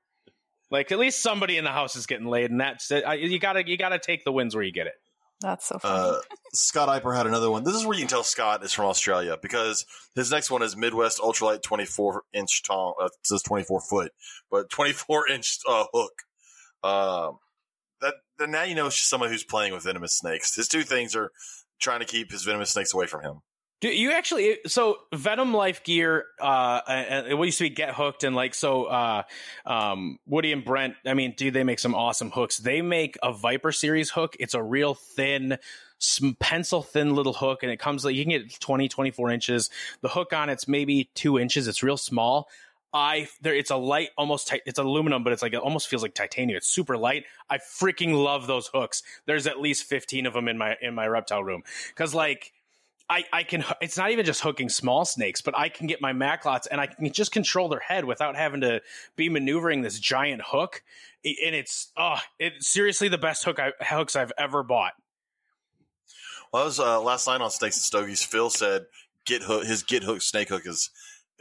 Like 0.71 0.93
at 0.93 0.99
least 1.01 1.21
somebody 1.23 1.57
in 1.57 1.65
the 1.65 1.73
house 1.73 1.97
is 1.97 2.07
getting 2.07 2.27
laid, 2.29 2.51
and 2.53 2.61
that's 2.61 2.91
it. 2.93 3.03
I, 3.05 3.15
you 3.15 3.41
gotta, 3.41 3.67
you 3.69 3.77
gotta 3.77 3.99
take 3.99 4.25
the 4.25 4.31
wins 4.31 4.55
where 4.55 4.63
you 4.63 4.71
get 4.73 4.87
it. 4.87 4.93
That's 5.41 5.67
so 5.67 5.79
funny. 5.79 6.17
Uh, 6.17 6.21
Scott 6.53 6.89
Iper 6.89 7.17
had 7.17 7.27
another 7.27 7.51
one. 7.51 7.65
This 7.65 7.75
is 7.75 7.87
where 7.87 7.95
you 7.95 8.03
can 8.03 8.09
tell 8.09 8.23
Scott 8.23 8.63
is 8.63 8.73
from 8.73 8.87
Australia 8.87 9.39
because 9.41 9.87
his 10.15 10.31
next 10.31 10.51
one 10.51 10.63
is 10.63 10.77
Midwest 10.77 11.19
Ultralight 11.19 11.63
24 11.63 12.23
inch 12.35 12.63
tall. 12.63 12.97
Uh, 13.01 13.07
it 13.07 13.13
says 13.25 13.43
24 13.43 13.81
foot, 13.81 14.13
but 14.51 14.69
24 14.69 15.29
inch 15.29 15.59
uh, 15.67 15.85
hook. 15.93 16.13
Um, 16.83 17.39
that 18.01 18.15
then 18.39 18.51
now 18.51 18.65
you 18.65 18.75
know 18.75 18.87
it's 18.87 18.97
just 18.97 19.09
someone 19.09 19.31
who's 19.31 19.45
playing 19.45 19.73
with 19.73 19.85
venomous 19.85 20.17
snakes. 20.17 20.55
His 20.55 20.69
two 20.69 20.83
things 20.83 21.17
are 21.17 21.31
trying 21.81 22.01
to 22.01 22.07
keep 22.07 22.31
his 22.31 22.45
venomous 22.45 22.71
snakes 22.71 22.93
away 22.93 23.07
from 23.07 23.23
him. 23.23 23.41
Do 23.81 23.89
you 23.89 24.13
actually? 24.13 24.59
So 24.67 24.99
Venom 25.15 25.55
Life 25.55 25.83
Gear, 25.85 26.27
uh, 26.39 26.83
it 26.87 27.39
used 27.39 27.59
to 27.59 27.65
be 27.65 27.71
Get 27.71 27.95
Hooked, 27.95 28.25
and 28.25 28.37
like 28.37 28.55
so, 28.55 28.85
uh, 28.85 29.23
um, 29.65 30.19
Woody 30.27 30.53
and 30.53 30.63
Brent. 30.63 30.97
I 31.07 31.15
mean, 31.15 31.33
dude, 31.35 31.55
they 31.55 31.65
make 31.65 31.79
some 31.79 31.95
awesome 31.95 32.31
hooks. 32.31 32.59
They 32.59 32.83
make 32.83 33.17
a 33.23 33.33
Viper 33.33 33.73
series 33.73 34.11
hook. 34.11 34.37
It's 34.39 34.53
a 34.53 34.63
real 34.63 34.93
thin, 34.95 35.57
pencil 36.41 36.83
thin 36.83 37.15
little 37.15 37.33
hook, 37.33 37.63
and 37.63 37.73
it 37.73 37.79
comes 37.79 38.05
like 38.05 38.15
you 38.15 38.25
can 38.25 38.33
get 38.33 38.61
20, 38.61 38.87
24 38.89 39.31
inches. 39.31 39.71
The 40.03 40.09
hook 40.09 40.35
on 40.35 40.51
it's 40.51 40.69
maybe 40.69 41.09
two 41.15 41.39
inches. 41.39 41.67
It's 41.67 41.83
real 41.83 41.97
small. 41.97 42.49
I 42.93 43.29
there 43.41 43.55
it's 43.55 43.71
a 43.71 43.77
light 43.77 44.11
almost 44.19 44.53
it's 44.67 44.81
aluminum 44.81 45.23
but 45.23 45.33
it's 45.33 45.43
like 45.43 45.53
it 45.53 45.61
almost 45.61 45.87
feels 45.87 46.03
like 46.03 46.13
titanium 46.13 46.57
it's 46.57 46.67
super 46.67 46.97
light 46.97 47.25
I 47.49 47.59
freaking 47.59 48.21
love 48.21 48.49
those 48.49 48.67
hooks 48.75 49.05
there's 49.27 49.47
at 49.47 49.61
least 49.61 49.85
15 49.85 50.27
of 50.27 50.33
them 50.33 50.49
in 50.49 50.59
my 50.59 50.77
in 50.83 50.93
my 50.93 51.07
reptile 51.07 51.45
room 51.45 51.63
cuz 51.95 52.17
like 52.17 52.53
I, 53.11 53.25
I 53.33 53.43
can 53.43 53.65
it's 53.83 53.99
not 53.99 54.13
even 54.13 54.25
just 54.25 54.41
hooking 54.41 54.69
small 54.69 55.05
snakes 55.05 55.43
but 55.43 55.59
I 55.59 55.69
can 55.69 55.87
get 55.87 56.01
my 56.01 56.13
Macklots 56.13 56.67
and 56.71 56.81
I 56.81 56.87
can 56.87 57.13
just 57.13 57.33
control 57.33 57.69
their 57.69 57.81
head 57.81 58.05
without 58.05 58.37
having 58.37 58.61
to 58.63 58.81
be 59.17 59.29
maneuvering 59.29 59.83
this 59.83 59.99
giant 59.99 60.43
hook 60.47 60.83
and 61.25 61.55
it's 61.55 61.91
oh 61.97 62.19
it's 62.39 62.69
seriously 62.69 63.09
the 63.09 63.19
best 63.19 63.45
hook 63.45 63.59
I, 63.59 63.73
hooks 63.81 64.17
I've 64.17 64.33
ever 64.39 64.63
bought 64.63 64.93
well, 66.53 66.63
that 66.63 66.67
was 66.67 66.81
uh, 66.81 67.01
last 67.01 67.29
night 67.29 67.41
on 67.41 67.51
Snakes 67.51 67.77
and 67.77 67.83
Stogies. 67.83 68.25
Phil 68.25 68.51
said 68.51 68.87
get 69.25 69.43
hook 69.43 69.65
his 69.65 69.83
get 69.83 70.03
hook 70.03 70.23
snake 70.23 70.49
hook 70.49 70.63
is 70.67 70.91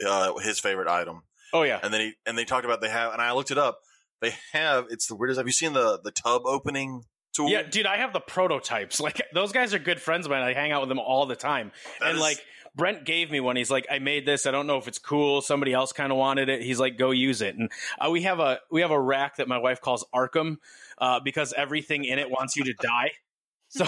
uh, 0.06 0.36
his 0.38 0.60
favorite 0.60 0.88
item. 0.88 1.22
Oh 1.52 1.62
yeah, 1.62 1.80
and 1.82 1.92
then 1.92 2.00
he 2.00 2.12
and 2.26 2.38
they 2.38 2.44
talked 2.44 2.64
about 2.64 2.80
they 2.80 2.90
have, 2.90 3.12
and 3.12 3.20
I 3.20 3.32
looked 3.32 3.50
it 3.50 3.58
up. 3.58 3.80
They 4.20 4.34
have 4.52 4.86
it's 4.90 5.06
the 5.06 5.16
weirdest. 5.16 5.38
Have 5.38 5.46
you 5.46 5.52
seen 5.52 5.72
the 5.72 5.98
the 6.02 6.12
tub 6.12 6.42
opening 6.44 7.04
tool? 7.32 7.48
Yeah, 7.48 7.62
dude, 7.62 7.86
I 7.86 7.98
have 7.98 8.12
the 8.12 8.20
prototypes. 8.20 9.00
Like 9.10 9.22
those 9.32 9.52
guys 9.52 9.74
are 9.74 9.78
good 9.78 10.00
friends 10.00 10.26
of 10.26 10.30
mine. 10.30 10.42
I 10.42 10.52
hang 10.52 10.72
out 10.72 10.82
with 10.82 10.88
them 10.88 10.98
all 10.98 11.26
the 11.26 11.36
time, 11.36 11.72
that 12.00 12.08
and 12.08 12.16
is, 12.16 12.20
like. 12.20 12.44
Brent 12.76 13.04
gave 13.04 13.32
me 13.32 13.40
one. 13.40 13.56
He's 13.56 13.70
like, 13.70 13.88
I 13.90 13.98
made 13.98 14.24
this. 14.24 14.46
I 14.46 14.52
don't 14.52 14.68
know 14.68 14.78
if 14.78 14.86
it's 14.86 15.00
cool. 15.00 15.42
Somebody 15.42 15.72
else 15.72 15.92
kind 15.92 16.12
of 16.12 16.18
wanted 16.18 16.48
it. 16.48 16.62
He's 16.62 16.78
like, 16.78 16.96
go 16.96 17.10
use 17.10 17.42
it. 17.42 17.56
And 17.56 17.68
uh, 17.98 18.10
we 18.10 18.22
have 18.22 18.38
a 18.38 18.60
we 18.70 18.82
have 18.82 18.92
a 18.92 19.00
rack 19.00 19.38
that 19.38 19.48
my 19.48 19.58
wife 19.58 19.80
calls 19.80 20.04
Arkham 20.14 20.58
uh, 20.98 21.18
because 21.18 21.52
everything 21.56 22.04
in 22.04 22.20
it 22.20 22.30
wants 22.30 22.56
you 22.56 22.62
to 22.64 22.74
die. 22.74 23.10
So, 23.72 23.84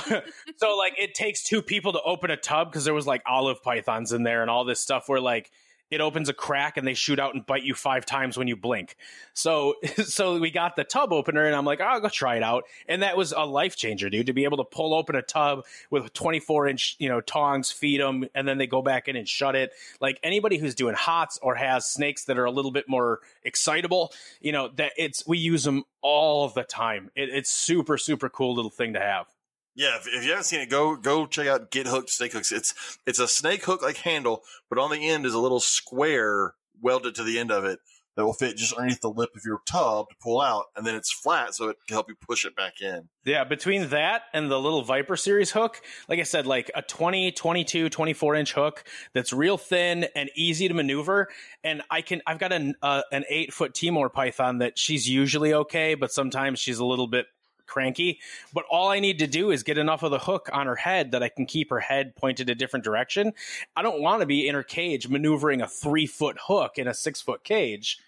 so 0.58 0.76
like 0.76 0.94
it 0.96 1.12
takes 1.12 1.42
two 1.42 1.60
people 1.60 1.94
to 1.94 2.02
open 2.02 2.30
a 2.30 2.36
tub 2.36 2.70
because 2.70 2.84
there 2.84 2.94
was 2.94 3.04
like 3.04 3.20
olive 3.26 3.64
pythons 3.64 4.12
in 4.12 4.22
there 4.22 4.40
and 4.40 4.48
all 4.48 4.64
this 4.64 4.78
stuff 4.78 5.08
where 5.08 5.20
like 5.20 5.50
it 5.92 6.00
opens 6.00 6.30
a 6.30 6.32
crack 6.32 6.78
and 6.78 6.86
they 6.86 6.94
shoot 6.94 7.20
out 7.20 7.34
and 7.34 7.44
bite 7.44 7.64
you 7.64 7.74
five 7.74 8.06
times 8.06 8.38
when 8.38 8.48
you 8.48 8.56
blink. 8.56 8.96
So, 9.34 9.74
so 10.04 10.38
we 10.38 10.50
got 10.50 10.74
the 10.74 10.84
tub 10.84 11.12
opener 11.12 11.44
and 11.44 11.54
I'm 11.54 11.66
like, 11.66 11.82
I'll 11.82 12.00
go 12.00 12.08
try 12.08 12.36
it 12.36 12.42
out. 12.42 12.64
And 12.88 13.02
that 13.02 13.16
was 13.16 13.32
a 13.32 13.44
life 13.44 13.76
changer, 13.76 14.08
dude, 14.08 14.26
to 14.26 14.32
be 14.32 14.44
able 14.44 14.56
to 14.56 14.64
pull 14.64 14.94
open 14.94 15.14
a 15.16 15.22
tub 15.22 15.66
with 15.90 16.10
24 16.14 16.68
inch, 16.68 16.96
you 16.98 17.10
know, 17.10 17.20
tongs, 17.20 17.70
feed 17.70 18.00
them, 18.00 18.24
and 18.34 18.48
then 18.48 18.56
they 18.56 18.66
go 18.66 18.80
back 18.80 19.06
in 19.06 19.16
and 19.16 19.28
shut 19.28 19.54
it. 19.54 19.72
Like 20.00 20.18
anybody 20.22 20.56
who's 20.56 20.74
doing 20.74 20.94
hots 20.94 21.38
or 21.42 21.54
has 21.56 21.84
snakes 21.84 22.24
that 22.24 22.38
are 22.38 22.46
a 22.46 22.50
little 22.50 22.72
bit 22.72 22.88
more 22.88 23.20
excitable, 23.44 24.14
you 24.40 24.52
know, 24.52 24.68
that 24.76 24.92
it's, 24.96 25.26
we 25.26 25.36
use 25.36 25.62
them 25.64 25.84
all 26.00 26.48
the 26.48 26.64
time. 26.64 27.10
It, 27.14 27.28
it's 27.28 27.50
super, 27.50 27.98
super 27.98 28.30
cool 28.30 28.54
little 28.54 28.70
thing 28.70 28.94
to 28.94 29.00
have. 29.00 29.26
Yeah, 29.74 29.96
if, 29.96 30.06
if, 30.06 30.24
you 30.24 30.30
haven't 30.30 30.44
seen 30.44 30.60
it, 30.60 30.68
go 30.68 30.96
go 30.96 31.26
check 31.26 31.46
out 31.46 31.70
Get 31.70 31.86
Hooked 31.86 32.10
Snake 32.10 32.32
Hooks. 32.32 32.52
It's 32.52 32.98
it's 33.06 33.18
a 33.18 33.28
snake 33.28 33.64
hook 33.64 33.82
like 33.82 33.96
handle, 33.96 34.42
but 34.68 34.78
on 34.78 34.90
the 34.90 35.08
end 35.08 35.24
is 35.24 35.34
a 35.34 35.38
little 35.38 35.60
square 35.60 36.54
welded 36.80 37.14
to 37.14 37.24
the 37.24 37.38
end 37.38 37.50
of 37.50 37.64
it 37.64 37.78
that 38.16 38.26
will 38.26 38.34
fit 38.34 38.56
just 38.56 38.74
underneath 38.74 39.00
the 39.00 39.08
lip 39.08 39.30
of 39.34 39.42
your 39.44 39.60
tub 39.66 40.06
to 40.10 40.14
pull 40.22 40.40
out, 40.40 40.66
and 40.76 40.86
then 40.86 40.94
it's 40.94 41.12
flat 41.12 41.54
so 41.54 41.68
it 41.68 41.76
can 41.86 41.94
help 41.94 42.08
you 42.08 42.14
push 42.14 42.44
it 42.44 42.54
back 42.54 42.74
in. 42.80 43.08
Yeah, 43.24 43.44
between 43.44 43.88
that 43.88 44.22
and 44.34 44.50
the 44.50 44.60
little 44.60 44.82
Viper 44.82 45.16
series 45.16 45.50
hook, 45.52 45.80
like 46.08 46.18
I 46.18 46.24
said, 46.24 46.46
like 46.46 46.70
a 46.74 46.82
20, 46.82 47.32
22, 47.32 47.88
24 47.88 48.34
inch 48.34 48.52
hook 48.52 48.84
that's 49.14 49.32
real 49.32 49.56
thin 49.56 50.06
and 50.14 50.30
easy 50.36 50.68
to 50.68 50.74
maneuver. 50.74 51.28
And 51.64 51.82
I 51.90 52.02
can, 52.02 52.20
I've 52.26 52.38
got 52.38 52.52
an, 52.52 52.74
uh, 52.82 53.02
an 53.12 53.24
eight 53.30 53.54
foot 53.54 53.74
Timor 53.74 54.10
python 54.10 54.58
that 54.58 54.78
she's 54.78 55.08
usually 55.08 55.54
okay, 55.54 55.94
but 55.94 56.12
sometimes 56.12 56.58
she's 56.58 56.78
a 56.78 56.84
little 56.84 57.06
bit 57.06 57.26
cranky. 57.66 58.20
But 58.52 58.64
all 58.70 58.88
I 58.88 59.00
need 59.00 59.18
to 59.20 59.26
do 59.26 59.50
is 59.50 59.62
get 59.62 59.78
enough 59.78 60.02
of 60.02 60.10
the 60.10 60.18
hook 60.18 60.48
on 60.52 60.66
her 60.66 60.76
head 60.76 61.12
that 61.12 61.22
I 61.22 61.28
can 61.28 61.46
keep 61.46 61.70
her 61.70 61.80
head 61.80 62.14
pointed 62.16 62.50
a 62.50 62.54
different 62.54 62.84
direction. 62.84 63.32
I 63.76 63.82
don't 63.82 64.00
want 64.00 64.20
to 64.20 64.26
be 64.26 64.46
in 64.46 64.54
her 64.54 64.62
cage 64.62 65.08
maneuvering 65.08 65.60
a 65.60 65.68
three 65.68 66.06
foot 66.06 66.36
hook 66.46 66.78
in 66.78 66.88
a 66.88 66.94
six 66.94 67.20
foot 67.20 67.44
cage. 67.44 67.98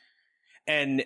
And, 0.67 1.05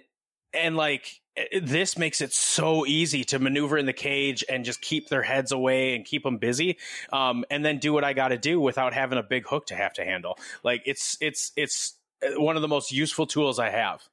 and 0.54 0.76
like, 0.76 1.20
this 1.60 1.96
makes 1.96 2.20
it 2.20 2.32
so 2.32 2.86
easy 2.86 3.24
to 3.24 3.38
maneuver 3.38 3.78
in 3.78 3.86
the 3.86 3.92
cage 3.92 4.44
and 4.48 4.64
just 4.64 4.80
keep 4.80 5.08
their 5.08 5.22
heads 5.22 5.52
away 5.52 5.94
and 5.94 6.04
keep 6.04 6.22
them 6.22 6.38
busy 6.38 6.78
um, 7.12 7.44
and 7.50 7.64
then 7.64 7.78
do 7.78 7.92
what 7.92 8.04
i 8.04 8.12
got 8.12 8.28
to 8.28 8.38
do 8.38 8.60
without 8.60 8.92
having 8.92 9.18
a 9.18 9.22
big 9.22 9.46
hook 9.46 9.66
to 9.66 9.74
have 9.74 9.92
to 9.92 10.04
handle 10.04 10.38
like 10.64 10.82
it's 10.84 11.16
it's 11.20 11.52
it's 11.56 11.94
uh, 12.22 12.40
one 12.40 12.56
of 12.56 12.62
the 12.62 12.68
most 12.68 12.92
useful 12.92 13.26
tools 13.26 13.58
i 13.58 13.70
have 13.70 14.08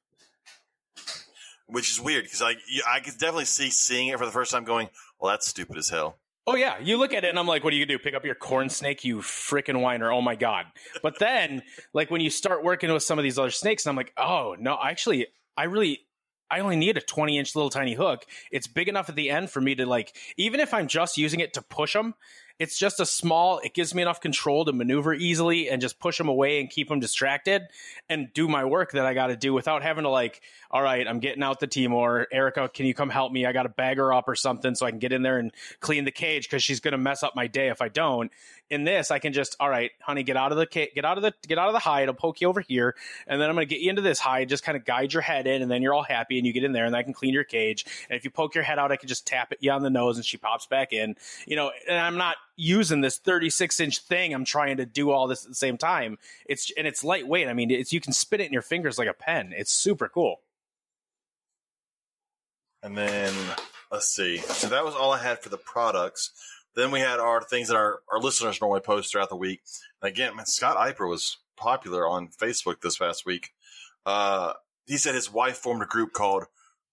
which 1.66 1.90
is 1.90 2.00
weird 2.00 2.24
because 2.24 2.42
I 2.42 2.54
I 2.88 3.00
could 3.00 3.14
definitely 3.14 3.44
see 3.44 3.70
seeing 3.70 4.08
it 4.08 4.18
for 4.18 4.26
the 4.26 4.32
first 4.32 4.52
time, 4.52 4.64
going, 4.64 4.88
"Well, 5.20 5.30
that's 5.30 5.46
stupid 5.46 5.76
as 5.76 5.88
hell." 5.88 6.18
Oh 6.46 6.54
yeah, 6.54 6.78
you 6.80 6.96
look 6.96 7.12
at 7.12 7.24
it 7.24 7.30
and 7.30 7.38
I'm 7.38 7.46
like, 7.46 7.64
"What 7.64 7.70
do 7.70 7.76
you 7.76 7.86
do? 7.86 7.98
Pick 7.98 8.14
up 8.14 8.24
your 8.24 8.36
corn 8.36 8.68
snake, 8.68 9.04
you 9.04 9.18
freaking 9.18 9.80
whiner!" 9.80 10.12
Oh 10.12 10.22
my 10.22 10.36
god! 10.36 10.66
But 11.02 11.18
then, 11.18 11.62
like 11.92 12.10
when 12.10 12.20
you 12.20 12.30
start 12.30 12.62
working 12.62 12.92
with 12.92 13.02
some 13.02 13.18
of 13.18 13.24
these 13.24 13.38
other 13.38 13.50
snakes, 13.50 13.84
and 13.84 13.90
I'm 13.90 13.96
like, 13.96 14.12
"Oh 14.16 14.56
no, 14.58 14.78
actually, 14.82 15.26
I 15.56 15.64
really." 15.64 16.02
I 16.48 16.60
only 16.60 16.76
need 16.76 16.96
a 16.96 17.00
20 17.00 17.38
inch 17.38 17.56
little 17.56 17.70
tiny 17.70 17.94
hook. 17.94 18.24
It's 18.52 18.68
big 18.68 18.88
enough 18.88 19.08
at 19.08 19.16
the 19.16 19.30
end 19.30 19.50
for 19.50 19.60
me 19.60 19.74
to 19.74 19.84
like, 19.84 20.14
even 20.36 20.60
if 20.60 20.72
I'm 20.72 20.86
just 20.86 21.18
using 21.18 21.40
it 21.40 21.54
to 21.54 21.60
push 21.60 21.92
them, 21.92 22.14
it's 22.58 22.78
just 22.78 23.00
a 23.00 23.06
small, 23.06 23.58
it 23.58 23.74
gives 23.74 23.94
me 23.94 24.02
enough 24.02 24.20
control 24.20 24.64
to 24.64 24.72
maneuver 24.72 25.12
easily 25.12 25.68
and 25.68 25.80
just 25.80 25.98
push 25.98 26.16
them 26.16 26.28
away 26.28 26.60
and 26.60 26.70
keep 26.70 26.88
them 26.88 27.00
distracted 27.00 27.62
and 28.08 28.32
do 28.32 28.48
my 28.48 28.64
work 28.64 28.92
that 28.92 29.04
I 29.04 29.12
got 29.12 29.26
to 29.26 29.36
do 29.36 29.52
without 29.52 29.82
having 29.82 30.04
to 30.04 30.10
like, 30.10 30.40
all 30.70 30.82
right, 30.82 31.06
I'm 31.06 31.20
getting 31.20 31.42
out 31.42 31.60
the 31.60 31.66
Timor. 31.66 32.26
Erica, 32.32 32.70
can 32.72 32.86
you 32.86 32.94
come 32.94 33.10
help 33.10 33.30
me? 33.30 33.44
I 33.44 33.52
got 33.52 33.64
to 33.64 33.68
bag 33.68 33.98
her 33.98 34.12
up 34.12 34.26
or 34.26 34.34
something 34.34 34.74
so 34.74 34.86
I 34.86 34.90
can 34.90 34.98
get 34.98 35.12
in 35.12 35.22
there 35.22 35.38
and 35.38 35.52
clean 35.80 36.04
the 36.04 36.10
cage 36.10 36.48
because 36.48 36.62
she's 36.62 36.80
going 36.80 36.92
to 36.92 36.98
mess 36.98 37.22
up 37.22 37.36
my 37.36 37.46
day 37.46 37.68
if 37.68 37.82
I 37.82 37.88
don't. 37.88 38.32
In 38.68 38.82
this, 38.82 39.12
I 39.12 39.20
can 39.20 39.32
just, 39.32 39.54
all 39.60 39.70
right, 39.70 39.92
honey, 40.00 40.24
get 40.24 40.36
out 40.36 40.50
of 40.50 40.58
the 40.58 40.66
get 40.66 41.04
out 41.04 41.18
of 41.18 41.22
the 41.22 41.32
get 41.46 41.56
out 41.56 41.68
of 41.68 41.72
the 41.72 41.78
hide. 41.78 42.08
I'll 42.08 42.14
poke 42.14 42.40
you 42.40 42.48
over 42.48 42.60
here, 42.60 42.96
and 43.28 43.40
then 43.40 43.48
I'm 43.48 43.54
going 43.54 43.66
to 43.68 43.72
get 43.72 43.80
you 43.80 43.90
into 43.90 44.02
this 44.02 44.18
hide. 44.18 44.48
Just 44.48 44.64
kind 44.64 44.76
of 44.76 44.84
guide 44.84 45.12
your 45.12 45.22
head 45.22 45.46
in, 45.46 45.62
and 45.62 45.70
then 45.70 45.82
you're 45.82 45.94
all 45.94 46.02
happy, 46.02 46.36
and 46.36 46.44
you 46.44 46.52
get 46.52 46.64
in 46.64 46.72
there, 46.72 46.84
and 46.84 46.96
I 46.96 47.04
can 47.04 47.12
clean 47.12 47.32
your 47.32 47.44
cage. 47.44 47.86
And 48.10 48.16
if 48.16 48.24
you 48.24 48.30
poke 48.30 48.56
your 48.56 48.64
head 48.64 48.80
out, 48.80 48.90
I 48.90 48.96
can 48.96 49.08
just 49.08 49.24
tap 49.24 49.52
it 49.52 49.58
you 49.60 49.70
on 49.70 49.82
the 49.82 49.90
nose, 49.90 50.16
and 50.16 50.26
she 50.26 50.36
pops 50.36 50.66
back 50.66 50.92
in. 50.92 51.14
You 51.46 51.54
know, 51.54 51.70
and 51.88 51.96
I'm 51.96 52.16
not 52.16 52.38
using 52.56 53.02
this 53.02 53.18
36 53.18 53.78
inch 53.78 54.00
thing. 54.00 54.34
I'm 54.34 54.44
trying 54.44 54.78
to 54.78 54.86
do 54.86 55.12
all 55.12 55.28
this 55.28 55.44
at 55.44 55.50
the 55.50 55.54
same 55.54 55.78
time. 55.78 56.18
It's 56.46 56.72
and 56.76 56.88
it's 56.88 57.04
lightweight. 57.04 57.46
I 57.46 57.52
mean, 57.52 57.70
it's 57.70 57.92
you 57.92 58.00
can 58.00 58.12
spin 58.12 58.40
it 58.40 58.46
in 58.46 58.52
your 58.52 58.62
fingers 58.62 58.98
like 58.98 59.08
a 59.08 59.14
pen. 59.14 59.54
It's 59.56 59.72
super 59.72 60.08
cool. 60.08 60.40
And 62.82 62.96
then 62.98 63.32
let's 63.92 64.08
see. 64.08 64.38
So 64.38 64.68
that 64.68 64.84
was 64.84 64.94
all 64.94 65.12
I 65.12 65.18
had 65.18 65.40
for 65.40 65.50
the 65.50 65.58
products. 65.58 66.32
Then 66.76 66.90
we 66.90 67.00
had 67.00 67.18
our 67.18 67.42
things 67.42 67.68
that 67.68 67.76
our, 67.76 68.00
our 68.12 68.20
listeners 68.20 68.60
normally 68.60 68.80
post 68.80 69.10
throughout 69.10 69.30
the 69.30 69.36
week. 69.36 69.62
And 70.02 70.08
again, 70.08 70.36
man, 70.36 70.46
Scott 70.46 70.76
Eiper 70.76 71.08
was 71.08 71.38
popular 71.56 72.06
on 72.06 72.28
Facebook 72.28 72.82
this 72.82 72.98
past 72.98 73.24
week. 73.24 73.50
Uh, 74.04 74.52
he 74.86 74.98
said 74.98 75.14
his 75.14 75.32
wife 75.32 75.56
formed 75.56 75.82
a 75.82 75.86
group 75.86 76.12
called 76.12 76.44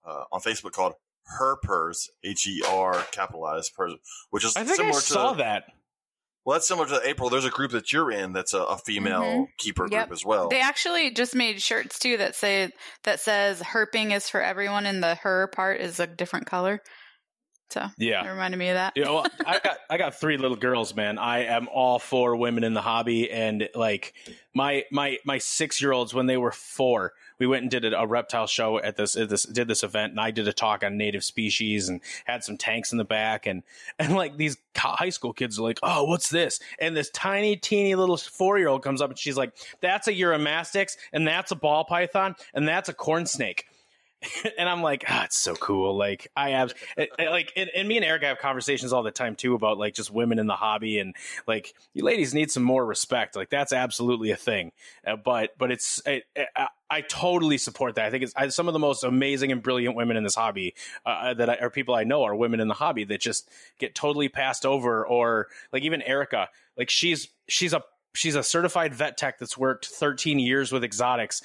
uh, 0.05 0.23
on 0.31 0.41
Facebook 0.41 0.71
called 0.71 0.93
Herpers, 1.39 2.09
H 2.23 2.47
E 2.47 2.63
R 2.67 3.05
capitalized 3.11 3.73
pers, 3.75 3.93
which 4.29 4.43
is 4.43 4.55
I 4.55 4.63
think 4.63 4.77
similar 4.77 4.95
I 4.95 4.99
saw 4.99 5.31
to 5.33 5.37
that. 5.37 5.65
Well, 6.45 6.55
that's 6.55 6.67
similar 6.67 6.87
to 6.87 7.07
April. 7.07 7.29
There's 7.29 7.45
a 7.45 7.49
group 7.49 7.71
that 7.71 7.93
you're 7.93 8.11
in 8.11 8.33
that's 8.33 8.53
a, 8.53 8.63
a 8.63 8.77
female 8.77 9.21
mm-hmm. 9.21 9.43
keeper 9.57 9.87
yep. 9.89 10.07
group 10.07 10.17
as 10.17 10.25
well. 10.25 10.49
They 10.49 10.59
actually 10.59 11.11
just 11.11 11.35
made 11.35 11.61
shirts 11.61 11.99
too 11.99 12.17
that 12.17 12.35
say 12.35 12.71
that 13.03 13.21
says 13.21 13.61
herping 13.61 14.13
is 14.13 14.29
for 14.29 14.41
everyone, 14.41 14.85
and 14.85 15.01
the 15.01 15.15
her 15.15 15.47
part 15.47 15.79
is 15.79 15.99
a 15.99 16.07
different 16.07 16.45
color. 16.45 16.81
So 17.73 17.87
yeah, 17.97 18.23
it 18.23 18.29
reminded 18.29 18.57
me 18.57 18.69
of 18.69 18.75
that. 18.75 18.93
Yeah, 18.95 19.09
well, 19.09 19.25
I 19.45 19.59
got 19.63 19.77
I 19.89 19.97
got 19.97 20.13
three 20.13 20.37
little 20.37 20.55
girls, 20.55 20.95
man. 20.95 21.17
I 21.17 21.45
am 21.45 21.67
all 21.67 21.97
for 21.97 22.35
women 22.35 22.63
in 22.63 22.75
the 22.75 22.81
hobby, 22.81 23.31
and 23.31 23.67
like 23.73 24.13
my 24.53 24.83
my 24.91 25.17
my 25.25 25.39
six 25.39 25.81
year 25.81 25.91
olds 25.91 26.13
when 26.13 26.27
they 26.27 26.37
were 26.37 26.51
four, 26.51 27.13
we 27.39 27.47
went 27.47 27.63
and 27.63 27.71
did 27.71 27.83
a, 27.83 27.99
a 27.99 28.05
reptile 28.05 28.45
show 28.45 28.77
at 28.77 28.95
this, 28.95 29.17
at 29.17 29.29
this 29.29 29.43
did 29.43 29.67
this 29.67 29.81
event, 29.81 30.11
and 30.11 30.19
I 30.19 30.29
did 30.29 30.47
a 30.47 30.53
talk 30.53 30.83
on 30.83 30.97
native 30.97 31.23
species 31.23 31.89
and 31.89 31.99
had 32.25 32.43
some 32.43 32.57
tanks 32.57 32.91
in 32.91 32.99
the 32.99 33.05
back, 33.05 33.47
and 33.47 33.63
and 33.97 34.15
like 34.15 34.37
these 34.37 34.57
high 34.77 35.09
school 35.09 35.33
kids 35.33 35.57
are 35.57 35.63
like, 35.63 35.79
oh, 35.81 36.03
what's 36.03 36.29
this? 36.29 36.59
And 36.79 36.95
this 36.95 37.09
tiny, 37.09 37.55
teeny 37.55 37.95
little 37.95 38.17
four 38.17 38.59
year 38.59 38.67
old 38.67 38.83
comes 38.83 39.01
up 39.01 39.09
and 39.09 39.17
she's 39.17 39.37
like, 39.37 39.53
that's 39.81 40.07
a 40.07 40.13
Uromastyx, 40.13 40.95
and 41.11 41.27
that's 41.27 41.51
a 41.51 41.55
ball 41.55 41.85
python, 41.85 42.35
and 42.53 42.67
that's 42.67 42.89
a 42.89 42.93
corn 42.93 43.25
snake. 43.25 43.65
and 44.57 44.69
I'm 44.69 44.81
like, 44.81 45.05
ah, 45.07 45.25
it's 45.25 45.37
so 45.37 45.55
cool. 45.55 45.97
Like 45.97 46.27
I 46.35 46.51
have, 46.51 46.73
like, 47.17 47.53
and, 47.55 47.69
and, 47.75 47.87
me 47.87 47.97
and 47.97 48.05
Eric 48.05 48.23
have 48.23 48.39
conversations 48.39 48.93
all 48.93 49.03
the 49.03 49.11
time 49.11 49.35
too 49.35 49.53
about 49.55 49.77
like 49.77 49.93
just 49.93 50.11
women 50.11 50.39
in 50.39 50.47
the 50.47 50.55
hobby 50.55 50.99
and 50.99 51.15
like 51.47 51.73
you 51.93 52.03
ladies 52.03 52.33
need 52.33 52.51
some 52.51 52.63
more 52.63 52.85
respect. 52.85 53.35
Like 53.35 53.49
that's 53.49 53.73
absolutely 53.73 54.31
a 54.31 54.35
thing. 54.35 54.71
Uh, 55.05 55.15
but 55.15 55.51
but 55.57 55.71
it's 55.71 56.01
it, 56.05 56.23
it, 56.35 56.47
I, 56.55 56.67
I, 56.89 57.01
totally 57.01 57.57
support 57.57 57.95
that. 57.95 58.05
I 58.05 58.11
think 58.11 58.23
it's 58.23 58.33
I, 58.35 58.47
some 58.49 58.67
of 58.67 58.73
the 58.73 58.79
most 58.79 59.03
amazing 59.03 59.51
and 59.51 59.61
brilliant 59.61 59.95
women 59.95 60.17
in 60.17 60.23
this 60.23 60.35
hobby 60.35 60.75
uh, 61.05 61.09
uh 61.09 61.33
that 61.35 61.49
I, 61.49 61.55
are 61.55 61.69
people 61.69 61.95
I 61.95 62.03
know 62.03 62.23
are 62.23 62.35
women 62.35 62.59
in 62.59 62.67
the 62.67 62.73
hobby 62.73 63.03
that 63.05 63.19
just 63.21 63.49
get 63.79 63.95
totally 63.95 64.29
passed 64.29 64.65
over 64.65 65.05
or 65.05 65.47
like 65.71 65.83
even 65.83 66.01
Erica, 66.01 66.49
like 66.77 66.89
she's 66.89 67.29
she's 67.47 67.73
a 67.73 67.83
she's 68.13 68.35
a 68.35 68.43
certified 68.43 68.93
vet 68.93 69.17
tech 69.17 69.39
that's 69.39 69.57
worked 69.57 69.87
13 69.87 70.39
years 70.39 70.71
with 70.71 70.83
exotics. 70.83 71.41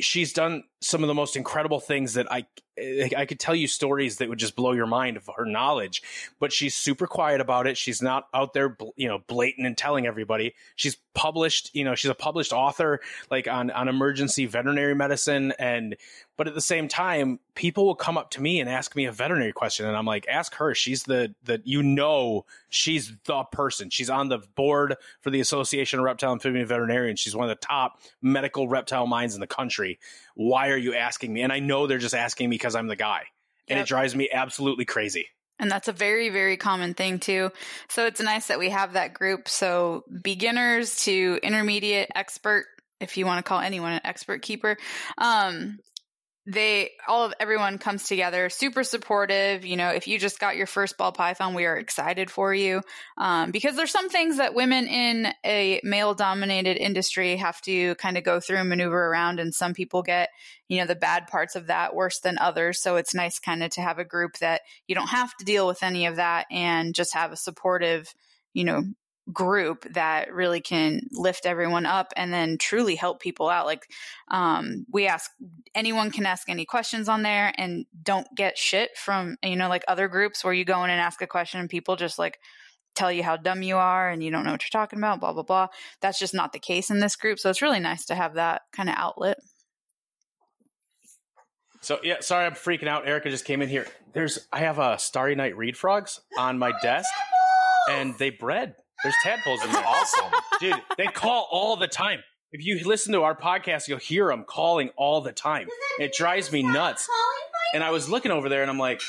She's 0.00 0.32
done 0.32 0.64
some 0.80 1.02
of 1.02 1.08
the 1.08 1.14
most 1.14 1.36
incredible 1.36 1.80
things 1.80 2.14
that 2.14 2.30
I 2.30 2.46
I 2.76 3.26
could 3.26 3.38
tell 3.38 3.54
you 3.54 3.68
stories 3.68 4.16
that 4.16 4.28
would 4.28 4.38
just 4.38 4.56
blow 4.56 4.72
your 4.72 4.86
mind 4.86 5.16
of 5.16 5.30
her 5.36 5.44
knowledge, 5.44 6.02
but 6.40 6.52
she's 6.52 6.74
super 6.74 7.06
quiet 7.06 7.40
about 7.40 7.66
it. 7.66 7.76
She's 7.76 8.02
not 8.02 8.26
out 8.34 8.52
there, 8.52 8.76
you 8.96 9.08
know, 9.08 9.20
blatant 9.26 9.66
and 9.66 9.76
telling 9.76 10.06
everybody. 10.06 10.54
She's 10.74 10.96
published, 11.14 11.70
you 11.74 11.84
know, 11.84 11.94
she's 11.94 12.10
a 12.10 12.14
published 12.14 12.52
author 12.52 13.00
like 13.30 13.46
on 13.46 13.70
on 13.70 13.88
emergency 13.88 14.46
veterinary 14.46 14.94
medicine 14.94 15.52
and 15.58 15.96
but 16.36 16.48
at 16.48 16.54
the 16.54 16.60
same 16.60 16.88
time, 16.88 17.38
people 17.54 17.86
will 17.86 17.94
come 17.94 18.18
up 18.18 18.30
to 18.30 18.42
me 18.42 18.58
and 18.58 18.68
ask 18.68 18.96
me 18.96 19.04
a 19.04 19.12
veterinary 19.12 19.52
question 19.52 19.86
and 19.86 19.96
I'm 19.96 20.06
like, 20.06 20.26
ask 20.28 20.54
her. 20.56 20.74
She's 20.74 21.04
the 21.04 21.34
the 21.44 21.62
you 21.64 21.82
know, 21.82 22.44
she's 22.68 23.12
the 23.24 23.44
person. 23.44 23.90
She's 23.90 24.10
on 24.10 24.28
the 24.28 24.38
board 24.56 24.96
for 25.20 25.30
the 25.30 25.40
Association 25.40 26.00
of 26.00 26.04
Reptile 26.04 26.32
Amphibian 26.32 26.66
Veterinarians. 26.66 27.20
She's 27.20 27.36
one 27.36 27.48
of 27.48 27.56
the 27.56 27.66
top 27.66 28.00
medical 28.20 28.68
reptile 28.68 29.06
minds 29.06 29.34
in 29.34 29.40
the 29.40 29.46
country. 29.46 30.00
Why 30.34 30.70
are 30.70 30.76
you 30.76 30.94
asking 30.94 31.32
me? 31.32 31.42
And 31.42 31.52
I 31.52 31.60
know 31.60 31.86
they're 31.86 31.98
just 31.98 32.14
asking 32.14 32.50
me 32.50 32.56
because 32.64 32.74
I'm 32.74 32.86
the 32.86 32.96
guy. 32.96 33.24
And 33.68 33.76
Yep. 33.76 33.84
it 33.84 33.88
drives 33.88 34.16
me 34.16 34.30
absolutely 34.32 34.86
crazy. 34.86 35.28
And 35.58 35.70
that's 35.70 35.86
a 35.86 35.92
very, 35.92 36.30
very 36.30 36.56
common 36.56 36.94
thing 36.94 37.18
too. 37.18 37.50
So 37.88 38.06
it's 38.06 38.22
nice 38.22 38.46
that 38.46 38.58
we 38.58 38.70
have 38.70 38.94
that 38.94 39.12
group. 39.12 39.48
So 39.50 40.04
beginners 40.22 40.96
to 41.04 41.38
intermediate 41.42 42.08
expert, 42.14 42.64
if 43.00 43.18
you 43.18 43.26
want 43.26 43.44
to 43.44 43.46
call 43.46 43.60
anyone 43.60 43.92
an 43.92 44.00
expert 44.02 44.40
keeper, 44.40 44.78
um, 45.18 45.78
they 46.46 46.90
all 47.08 47.24
of 47.24 47.34
everyone 47.40 47.78
comes 47.78 48.04
together, 48.04 48.50
super 48.50 48.84
supportive. 48.84 49.64
You 49.64 49.76
know, 49.76 49.88
if 49.90 50.06
you 50.06 50.18
just 50.18 50.38
got 50.38 50.56
your 50.56 50.66
first 50.66 50.98
ball 50.98 51.10
python, 51.10 51.54
we 51.54 51.64
are 51.64 51.76
excited 51.76 52.30
for 52.30 52.54
you 52.54 52.82
um, 53.16 53.50
because 53.50 53.76
there's 53.76 53.90
some 53.90 54.10
things 54.10 54.36
that 54.36 54.54
women 54.54 54.86
in 54.86 55.28
a 55.44 55.80
male 55.84 56.12
dominated 56.12 56.76
industry 56.76 57.36
have 57.36 57.60
to 57.62 57.94
kind 57.94 58.18
of 58.18 58.24
go 58.24 58.40
through 58.40 58.58
and 58.58 58.68
maneuver 58.68 59.06
around, 59.06 59.40
and 59.40 59.54
some 59.54 59.72
people 59.72 60.02
get 60.02 60.28
you 60.68 60.78
know 60.80 60.86
the 60.86 60.94
bad 60.94 61.28
parts 61.28 61.56
of 61.56 61.68
that 61.68 61.94
worse 61.94 62.20
than 62.20 62.36
others. 62.38 62.82
So 62.82 62.96
it's 62.96 63.14
nice 63.14 63.38
kind 63.38 63.62
of 63.62 63.70
to 63.72 63.80
have 63.80 63.98
a 63.98 64.04
group 64.04 64.38
that 64.38 64.60
you 64.86 64.94
don't 64.94 65.08
have 65.08 65.34
to 65.38 65.46
deal 65.46 65.66
with 65.66 65.82
any 65.82 66.06
of 66.06 66.16
that 66.16 66.46
and 66.50 66.94
just 66.94 67.14
have 67.14 67.32
a 67.32 67.36
supportive, 67.36 68.12
you 68.52 68.64
know, 68.64 68.84
group 69.32 69.86
that 69.94 70.32
really 70.32 70.60
can 70.60 71.00
lift 71.12 71.46
everyone 71.46 71.86
up 71.86 72.12
and 72.16 72.32
then 72.32 72.58
truly 72.58 72.94
help 72.94 73.20
people 73.20 73.48
out. 73.48 73.66
Like, 73.66 73.88
um, 74.28 74.84
we 74.92 75.06
ask 75.06 75.30
anyone 75.74 76.10
can 76.10 76.26
ask 76.26 76.48
any 76.48 76.64
questions 76.64 77.08
on 77.08 77.22
there 77.22 77.52
and 77.56 77.86
don't 78.02 78.26
get 78.36 78.58
shit 78.58 78.90
from, 78.96 79.36
you 79.42 79.56
know, 79.56 79.68
like 79.68 79.84
other 79.88 80.08
groups 80.08 80.44
where 80.44 80.52
you 80.52 80.64
go 80.64 80.84
in 80.84 80.90
and 80.90 81.00
ask 81.00 81.22
a 81.22 81.26
question 81.26 81.60
and 81.60 81.70
people 81.70 81.96
just 81.96 82.18
like, 82.18 82.38
tell 82.94 83.10
you 83.10 83.22
how 83.22 83.36
dumb 83.36 83.62
you 83.62 83.76
are 83.76 84.08
and 84.08 84.22
you 84.22 84.30
don't 84.30 84.44
know 84.44 84.52
what 84.52 84.62
you're 84.62 84.80
talking 84.80 84.98
about, 84.98 85.20
blah, 85.20 85.32
blah, 85.32 85.42
blah. 85.42 85.66
That's 86.00 86.18
just 86.18 86.34
not 86.34 86.52
the 86.52 86.58
case 86.58 86.90
in 86.90 87.00
this 87.00 87.16
group. 87.16 87.38
So 87.38 87.50
it's 87.50 87.62
really 87.62 87.80
nice 87.80 88.04
to 88.06 88.14
have 88.14 88.34
that 88.34 88.62
kind 88.72 88.88
of 88.88 88.94
outlet. 88.96 89.38
So 91.80 91.98
yeah, 92.02 92.20
sorry 92.20 92.46
I'm 92.46 92.52
freaking 92.52 92.88
out. 92.88 93.06
Erica 93.06 93.28
just 93.30 93.44
came 93.44 93.60
in 93.60 93.68
here. 93.68 93.86
There's 94.14 94.46
I 94.52 94.60
have 94.60 94.78
a 94.78 94.98
Starry 94.98 95.34
Night 95.34 95.56
reed 95.56 95.76
frogs 95.76 96.20
on 96.38 96.58
my 96.58 96.72
desk 96.80 97.10
and 97.90 98.16
they 98.18 98.30
bred. 98.30 98.74
There's 99.02 99.14
tadpoles 99.22 99.64
in 99.64 99.72
there. 99.72 99.84
awesome. 99.86 100.32
Dude, 100.60 100.74
they 100.96 101.06
call 101.06 101.48
all 101.50 101.76
the 101.76 101.88
time. 101.88 102.20
If 102.52 102.64
you 102.64 102.80
listen 102.86 103.12
to 103.14 103.22
our 103.22 103.36
podcast, 103.36 103.88
you'll 103.88 103.98
hear 103.98 104.28
them 104.28 104.44
calling 104.44 104.90
all 104.96 105.20
the 105.20 105.32
time. 105.32 105.66
It 105.98 106.14
drives 106.14 106.52
me 106.52 106.62
nuts. 106.62 107.08
And 107.74 107.82
I 107.82 107.90
was 107.90 108.08
looking 108.08 108.30
over 108.30 108.48
there 108.48 108.62
and 108.62 108.70
I'm 108.70 108.78
like, 108.78 109.02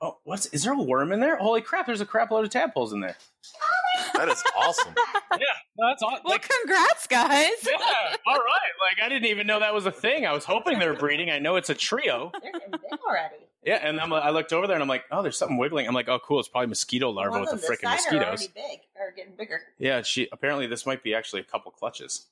oh, 0.00 0.18
what's, 0.24 0.46
is 0.46 0.64
there 0.64 0.72
a 0.72 0.82
worm 0.82 1.12
in 1.12 1.20
there? 1.20 1.36
Holy 1.36 1.60
crap, 1.60 1.86
there's 1.86 2.00
a 2.00 2.06
crap 2.06 2.30
load 2.32 2.44
of 2.44 2.50
tadpoles 2.50 2.92
in 2.92 3.00
there. 3.00 3.16
That 4.18 4.28
is 4.28 4.42
awesome. 4.56 4.94
Yeah, 5.32 5.38
that's 5.78 6.02
awesome. 6.02 6.20
Well, 6.24 6.32
Like, 6.34 6.48
congrats, 6.48 7.06
guys. 7.06 7.50
yeah, 7.66 7.76
all 8.26 8.34
right. 8.34 8.72
Like, 8.90 9.04
I 9.04 9.08
didn't 9.08 9.26
even 9.26 9.46
know 9.46 9.60
that 9.60 9.72
was 9.72 9.86
a 9.86 9.92
thing. 9.92 10.26
I 10.26 10.32
was 10.32 10.44
hoping 10.44 10.78
they 10.78 10.86
were 10.88 10.94
breeding. 10.96 11.30
I 11.30 11.38
know 11.38 11.56
it's 11.56 11.70
a 11.70 11.74
trio. 11.74 12.30
They're 12.42 12.52
getting 12.52 12.70
big 12.72 12.80
already. 13.06 13.36
Yeah, 13.64 13.76
and 13.82 14.00
I'm, 14.00 14.12
I 14.12 14.30
looked 14.30 14.52
over 14.52 14.66
there 14.66 14.76
and 14.76 14.82
I'm 14.82 14.88
like, 14.88 15.04
oh, 15.10 15.22
there's 15.22 15.36
something 15.38 15.56
wiggling. 15.58 15.86
I'm 15.86 15.94
like, 15.94 16.08
oh, 16.08 16.18
cool. 16.18 16.40
It's 16.40 16.48
probably 16.48 16.68
mosquito 16.68 17.10
larvae 17.10 17.30
Well, 17.32 17.40
with 17.42 17.50
the 17.50 17.56
the 17.56 17.62
freaking 17.66 17.80
side 17.98 18.14
are 18.14 18.30
mosquitoes. 18.32 18.46
big 18.48 18.80
or 18.98 19.12
getting 19.16 19.34
bigger. 19.36 19.60
Yeah, 19.78 20.02
she 20.02 20.28
apparently 20.32 20.66
this 20.66 20.86
might 20.86 21.02
be 21.02 21.14
actually 21.14 21.40
a 21.40 21.44
couple 21.44 21.70
clutches. 21.72 22.26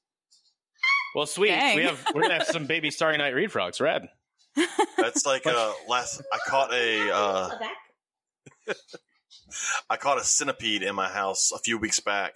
Well, 1.14 1.26
sweet. 1.26 1.48
Dang. 1.48 1.76
We 1.76 1.82
have 1.84 2.04
we're 2.14 2.22
gonna 2.22 2.34
have 2.38 2.46
some 2.46 2.66
baby 2.66 2.90
Starry 2.90 3.16
Night 3.18 3.34
reed 3.34 3.50
frogs. 3.52 3.80
Rad. 3.80 4.08
That's 4.96 5.26
like 5.26 5.46
uh, 5.46 5.72
last. 5.88 6.22
I 6.32 6.38
caught 6.48 6.72
a. 6.72 7.10
Uh, 7.14 7.48
that- 7.58 8.76
I 9.88 9.96
caught 9.96 10.18
a 10.18 10.24
centipede 10.24 10.82
in 10.82 10.94
my 10.94 11.08
house 11.08 11.52
a 11.52 11.58
few 11.58 11.78
weeks 11.78 12.00
back, 12.00 12.34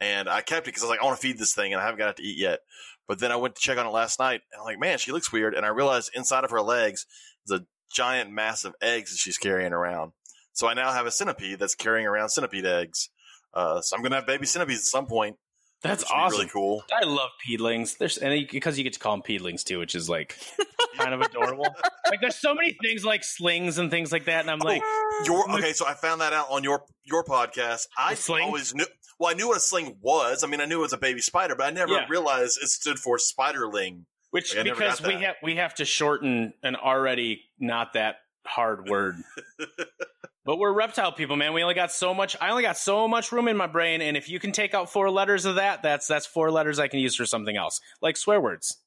and 0.00 0.28
I 0.28 0.40
kept 0.40 0.66
it 0.66 0.70
because 0.70 0.82
I 0.82 0.86
was 0.86 0.90
like, 0.90 1.00
I 1.00 1.04
want 1.04 1.20
to 1.20 1.26
feed 1.26 1.38
this 1.38 1.54
thing, 1.54 1.72
and 1.72 1.80
I 1.80 1.84
haven't 1.84 1.98
got 1.98 2.10
it 2.10 2.16
to 2.16 2.22
eat 2.22 2.38
yet. 2.38 2.60
But 3.06 3.20
then 3.20 3.32
I 3.32 3.36
went 3.36 3.54
to 3.54 3.60
check 3.60 3.78
on 3.78 3.86
it 3.86 3.90
last 3.90 4.18
night, 4.18 4.42
and 4.52 4.60
I'm 4.60 4.64
like, 4.64 4.78
man, 4.78 4.98
she 4.98 5.12
looks 5.12 5.32
weird. 5.32 5.54
And 5.54 5.64
I 5.64 5.70
realized 5.70 6.10
inside 6.14 6.44
of 6.44 6.50
her 6.50 6.60
legs 6.60 7.06
is 7.46 7.58
a 7.58 7.64
giant 7.90 8.30
mass 8.30 8.64
of 8.64 8.74
eggs 8.82 9.10
that 9.10 9.18
she's 9.18 9.38
carrying 9.38 9.72
around. 9.72 10.12
So 10.52 10.68
I 10.68 10.74
now 10.74 10.92
have 10.92 11.06
a 11.06 11.10
centipede 11.10 11.58
that's 11.58 11.74
carrying 11.74 12.06
around 12.06 12.30
centipede 12.30 12.66
eggs. 12.66 13.10
Uh, 13.54 13.80
so 13.80 13.96
I'm 13.96 14.02
gonna 14.02 14.16
have 14.16 14.26
baby 14.26 14.44
centipedes 14.44 14.80
at 14.80 14.86
some 14.86 15.06
point. 15.06 15.36
That's 15.82 16.02
which 16.02 16.10
would 16.10 16.16
be 16.16 16.20
awesome. 16.20 16.38
Really 16.38 16.50
cool. 16.50 16.84
I 16.92 17.04
love 17.04 17.30
peedlings. 17.48 17.96
There's 17.96 18.18
and 18.18 18.46
because 18.50 18.76
you 18.76 18.84
get 18.84 18.94
to 18.94 18.98
call 18.98 19.16
them 19.16 19.22
peedlings 19.22 19.62
too, 19.62 19.78
which 19.78 19.94
is 19.94 20.08
like 20.10 20.36
kind 20.96 21.14
of 21.14 21.20
adorable. 21.20 21.66
like 22.10 22.20
there's 22.20 22.36
so 22.36 22.54
many 22.54 22.76
things 22.82 23.04
like 23.04 23.24
slings 23.24 23.78
and 23.78 23.90
things 23.90 24.12
like 24.12 24.24
that, 24.26 24.40
and 24.40 24.50
I'm 24.50 24.60
oh, 24.62 24.66
like, 24.66 24.82
Your 25.24 25.50
okay, 25.56 25.72
so 25.72 25.86
I 25.86 25.94
found 25.94 26.20
that 26.20 26.32
out 26.32 26.46
on 26.50 26.64
your 26.64 26.82
your 27.04 27.24
podcast. 27.24 27.86
I 27.96 28.16
always 28.42 28.74
knew. 28.74 28.86
Well, 29.18 29.30
I 29.30 29.34
knew 29.34 29.48
what 29.48 29.56
a 29.56 29.60
sling 29.60 29.96
was. 30.00 30.44
I 30.44 30.46
mean, 30.46 30.60
I 30.60 30.64
knew 30.64 30.78
it 30.78 30.82
was 30.82 30.92
a 30.92 30.98
baby 30.98 31.20
spider, 31.20 31.56
but 31.56 31.66
I 31.66 31.70
never 31.70 31.92
Yeah. 31.92 32.06
realized 32.08 32.58
it 32.62 32.68
stood 32.68 32.98
for 32.98 33.18
spiderling. 33.18 34.04
which 34.30 34.54
Like, 34.54 34.64
because 34.64 35.02
we 35.02 35.14
have 35.14 35.36
we 35.42 35.56
have 35.56 35.74
to 35.76 35.84
shorten 35.84 36.52
an 36.62 36.76
already 36.76 37.42
not 37.58 37.94
that 37.94 38.16
hard 38.46 38.88
word. 38.88 39.16
but 40.44 40.58
we're 40.58 40.72
reptile 40.72 41.12
people, 41.12 41.36
man. 41.36 41.52
We 41.52 41.62
only 41.62 41.74
got 41.74 41.90
so 41.92 42.14
much. 42.14 42.36
I 42.40 42.50
only 42.50 42.62
got 42.62 42.76
so 42.78 43.08
much 43.08 43.32
room 43.32 43.48
in 43.48 43.56
my 43.56 43.66
brain, 43.66 44.00
and 44.00 44.16
if 44.16 44.28
you 44.28 44.38
can 44.38 44.52
take 44.52 44.72
out 44.74 44.90
four 44.92 45.10
letters 45.10 45.44
of 45.46 45.56
that, 45.56 45.82
that's 45.82 46.06
that's 46.06 46.26
four 46.26 46.50
letters 46.50 46.78
I 46.78 46.88
can 46.88 47.00
use 47.00 47.16
for 47.16 47.26
something 47.26 47.56
else, 47.56 47.80
like 48.00 48.16
swear 48.16 48.40
words. 48.40 48.78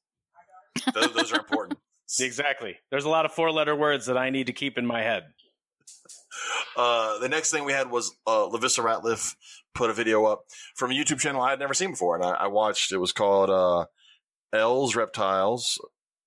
those, 0.94 1.12
those 1.12 1.32
are 1.32 1.40
important. 1.40 1.78
Exactly. 2.20 2.76
There's 2.90 3.04
a 3.04 3.08
lot 3.08 3.24
of 3.24 3.32
four 3.32 3.50
letter 3.50 3.74
words 3.74 4.06
that 4.06 4.18
I 4.18 4.30
need 4.30 4.46
to 4.46 4.52
keep 4.52 4.76
in 4.76 4.86
my 4.86 5.02
head. 5.02 5.24
Uh, 6.76 7.18
the 7.18 7.28
next 7.28 7.50
thing 7.50 7.64
we 7.64 7.72
had 7.72 7.90
was 7.90 8.14
uh, 8.26 8.48
Lavissa 8.48 8.82
Ratliff 8.84 9.34
put 9.74 9.90
a 9.90 9.94
video 9.94 10.24
up 10.24 10.44
from 10.74 10.90
a 10.90 10.94
YouTube 10.94 11.20
channel 11.20 11.42
I 11.42 11.50
had 11.50 11.58
never 11.58 11.74
seen 11.74 11.90
before, 11.90 12.16
and 12.16 12.24
I, 12.24 12.30
I 12.30 12.46
watched. 12.48 12.92
It 12.92 12.98
was 12.98 13.12
called 13.12 13.50
uh, 13.50 13.86
L's 14.52 14.96
Reptiles, 14.96 15.78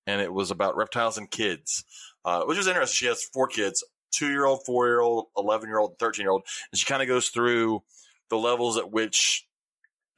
and 0.06 0.20
it 0.20 0.32
was 0.32 0.50
about 0.50 0.76
reptiles 0.76 1.18
and 1.18 1.30
kids, 1.30 1.84
uh, 2.24 2.44
which 2.44 2.58
is 2.58 2.66
interesting. 2.66 2.96
She 2.96 3.06
has 3.06 3.24
four 3.24 3.48
kids: 3.48 3.84
two 4.12 4.30
year 4.30 4.46
old, 4.46 4.64
four 4.64 4.86
year 4.86 5.00
old, 5.00 5.26
eleven 5.36 5.68
year 5.68 5.78
old, 5.78 5.98
thirteen 5.98 6.24
year 6.24 6.30
old, 6.30 6.46
and 6.70 6.78
she 6.78 6.86
kind 6.86 7.02
of 7.02 7.08
goes 7.08 7.28
through 7.28 7.82
the 8.30 8.38
levels 8.38 8.76
at 8.76 8.90
which 8.90 9.46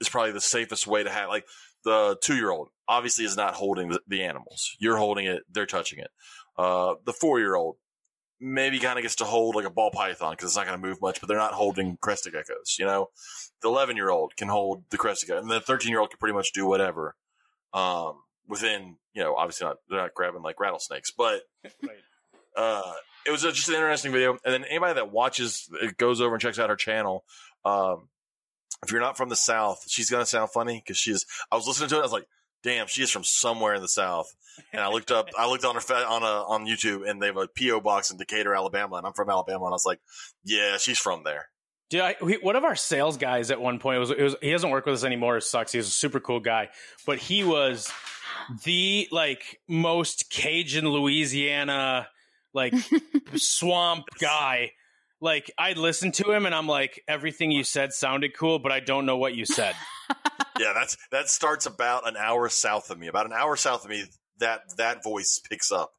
is 0.01 0.09
probably 0.09 0.33
the 0.33 0.41
safest 0.41 0.87
way 0.87 1.03
to 1.03 1.11
have 1.11 1.29
like 1.29 1.47
the 1.89 2.17
two 2.23 2.37
year 2.37 2.51
old 2.51 2.69
obviously 2.87 3.25
is 3.25 3.37
not 3.37 3.55
holding 3.55 3.89
the, 3.89 4.01
the 4.07 4.23
animals 4.23 4.77
you're 4.79 4.97
holding 4.97 5.27
it 5.27 5.43
they're 5.51 5.67
touching 5.67 5.99
it 5.99 6.11
uh, 6.57 6.95
the 7.05 7.13
four 7.13 7.39
year 7.39 7.55
old 7.55 7.77
maybe 8.41 8.79
kind 8.79 8.99
of 8.99 9.03
gets 9.03 9.17
to 9.17 9.25
hold 9.25 9.55
like 9.55 9.65
a 9.67 9.71
ball 9.71 9.91
python 9.91 10.33
because 10.33 10.49
it's 10.51 10.57
not 10.57 10.67
going 10.67 10.81
to 10.81 10.87
move 10.87 11.01
much 11.01 11.21
but 11.21 11.29
they're 11.29 11.37
not 11.37 11.53
holding 11.53 11.97
crested 12.01 12.33
geckos 12.35 12.79
you 12.79 12.85
know 12.85 13.09
the 13.63 13.69
11 13.69 13.97
year 13.97 14.11
old 14.11 14.37
can 14.37 14.49
hold 14.49 14.85
the 14.91 14.99
crested 14.99 15.29
gecko 15.29 15.41
and 15.41 15.51
the 15.51 15.61
13 15.61 15.91
year 15.91 16.01
old 16.01 16.11
can 16.11 16.19
pretty 16.19 16.35
much 16.35 16.53
do 16.53 16.67
whatever 16.67 17.17
um, 17.75 18.15
within 18.47 18.97
you 19.13 19.23
know 19.23 19.35
obviously 19.35 19.67
not 19.67 19.77
they're 19.89 20.01
not 20.01 20.15
grabbing 20.15 20.43
like 20.43 20.61
rattlesnakes 20.61 21.11
but 21.11 21.43
Right. 21.83 21.97
uh, 22.57 22.93
it 23.27 23.31
was 23.31 23.43
just 23.43 23.69
an 23.69 23.75
interesting 23.75 24.13
video. 24.13 24.39
And 24.45 24.55
then 24.55 24.65
anybody 24.65 24.95
that 24.95 25.13
watches 25.13 25.69
it 25.83 25.99
goes 25.99 26.21
over 26.21 26.35
and 26.35 26.41
checks 26.41 26.59
out 26.59 26.71
her 26.71 26.77
channel. 26.77 27.25
Um, 27.65 28.09
if 28.85 28.93
you're 28.93 29.01
not 29.01 29.17
from 29.17 29.29
the 29.29 29.37
South, 29.37 29.85
she's 29.89 30.11
gonna 30.11 30.27
sound 30.27 30.51
funny 30.51 30.83
because 30.85 30.99
she 30.99 31.11
is. 31.11 31.27
I 31.51 31.57
was 31.57 31.67
listening 31.67 31.89
to 31.91 31.97
it. 31.97 32.01
I 32.01 32.03
was 32.03 32.13
like, 32.13 32.29
"Damn, 32.63 32.87
she 32.87 33.03
is 33.03 33.11
from 33.11 33.25
somewhere 33.25 33.75
in 33.75 33.83
the 33.83 33.89
South." 33.89 34.35
And 34.73 34.83
I 34.83 34.89
looked 34.89 35.11
up. 35.11 35.29
I 35.37 35.49
looked 35.49 35.65
on 35.65 35.75
her 35.75 35.95
on 36.07 36.23
a 36.23 36.45
on 36.49 36.67
YouTube, 36.67 37.09
and 37.09 37.21
they 37.23 37.27
have 37.27 37.37
a 37.37 37.49
PO 37.49 37.81
box 37.81 38.11
in 38.11 38.19
Decatur, 38.19 38.55
Alabama, 38.55 38.97
and 38.97 39.07
I'm 39.07 39.13
from 39.13 39.31
Alabama, 39.31 39.65
and 39.65 39.73
I 39.73 39.77
was 39.77 39.87
like, 39.87 40.01
"Yeah, 40.45 40.77
she's 40.79 40.99
from 40.99 41.23
there." 41.25 41.49
Dude, 41.91 42.03
I, 42.03 42.17
we, 42.21 42.35
one 42.37 42.55
of 42.55 42.65
our 42.65 42.77
sales 42.77 43.17
guys 43.17 43.51
at 43.51 43.61
one 43.61 43.79
point 43.79 43.99
was, 43.99 44.11
it 44.11 44.21
was 44.21 44.37
he 44.43 44.51
doesn't 44.51 44.69
work 44.71 44.85
with 44.85 44.95
us 44.95 45.05
anymore. 45.05 45.39
It 45.39 45.43
sucks. 45.43 45.73
He's 45.73 45.89
a 45.89 45.91
super 45.91 46.21
cool 46.21 46.41
guy, 46.41 46.69
but 47.07 47.19
he 47.19 47.45
was 47.45 47.91
the 48.65 49.09
like 49.11 49.59
most 49.69 50.31
Cajun 50.31 50.87
Louisiana 50.87 52.09
like 52.53 52.75
swamp 53.37 54.05
guy. 54.21 54.73
Like 55.21 55.51
I 55.59 55.73
listened 55.73 56.15
to 56.15 56.31
him 56.31 56.47
and 56.47 56.55
I'm 56.55 56.67
like, 56.69 57.03
everything 57.09 57.51
you 57.51 57.65
said 57.65 57.93
sounded 57.93 58.37
cool, 58.37 58.59
but 58.59 58.71
I 58.73 58.81
don't 58.81 59.07
know 59.07 59.17
what 59.17 59.35
you 59.35 59.45
said. 59.45 59.75
Yeah, 60.59 60.73
that's 60.75 60.97
that 61.13 61.29
starts 61.29 61.67
about 61.67 62.09
an 62.09 62.17
hour 62.17 62.49
south 62.49 62.91
of 62.91 62.99
me. 62.99 63.07
About 63.07 63.27
an 63.27 63.33
hour 63.33 63.55
south 63.55 63.85
of 63.85 63.91
me, 63.91 64.07
that 64.39 64.63
that 64.77 65.05
voice 65.05 65.41
picks 65.49 65.71
up, 65.71 65.93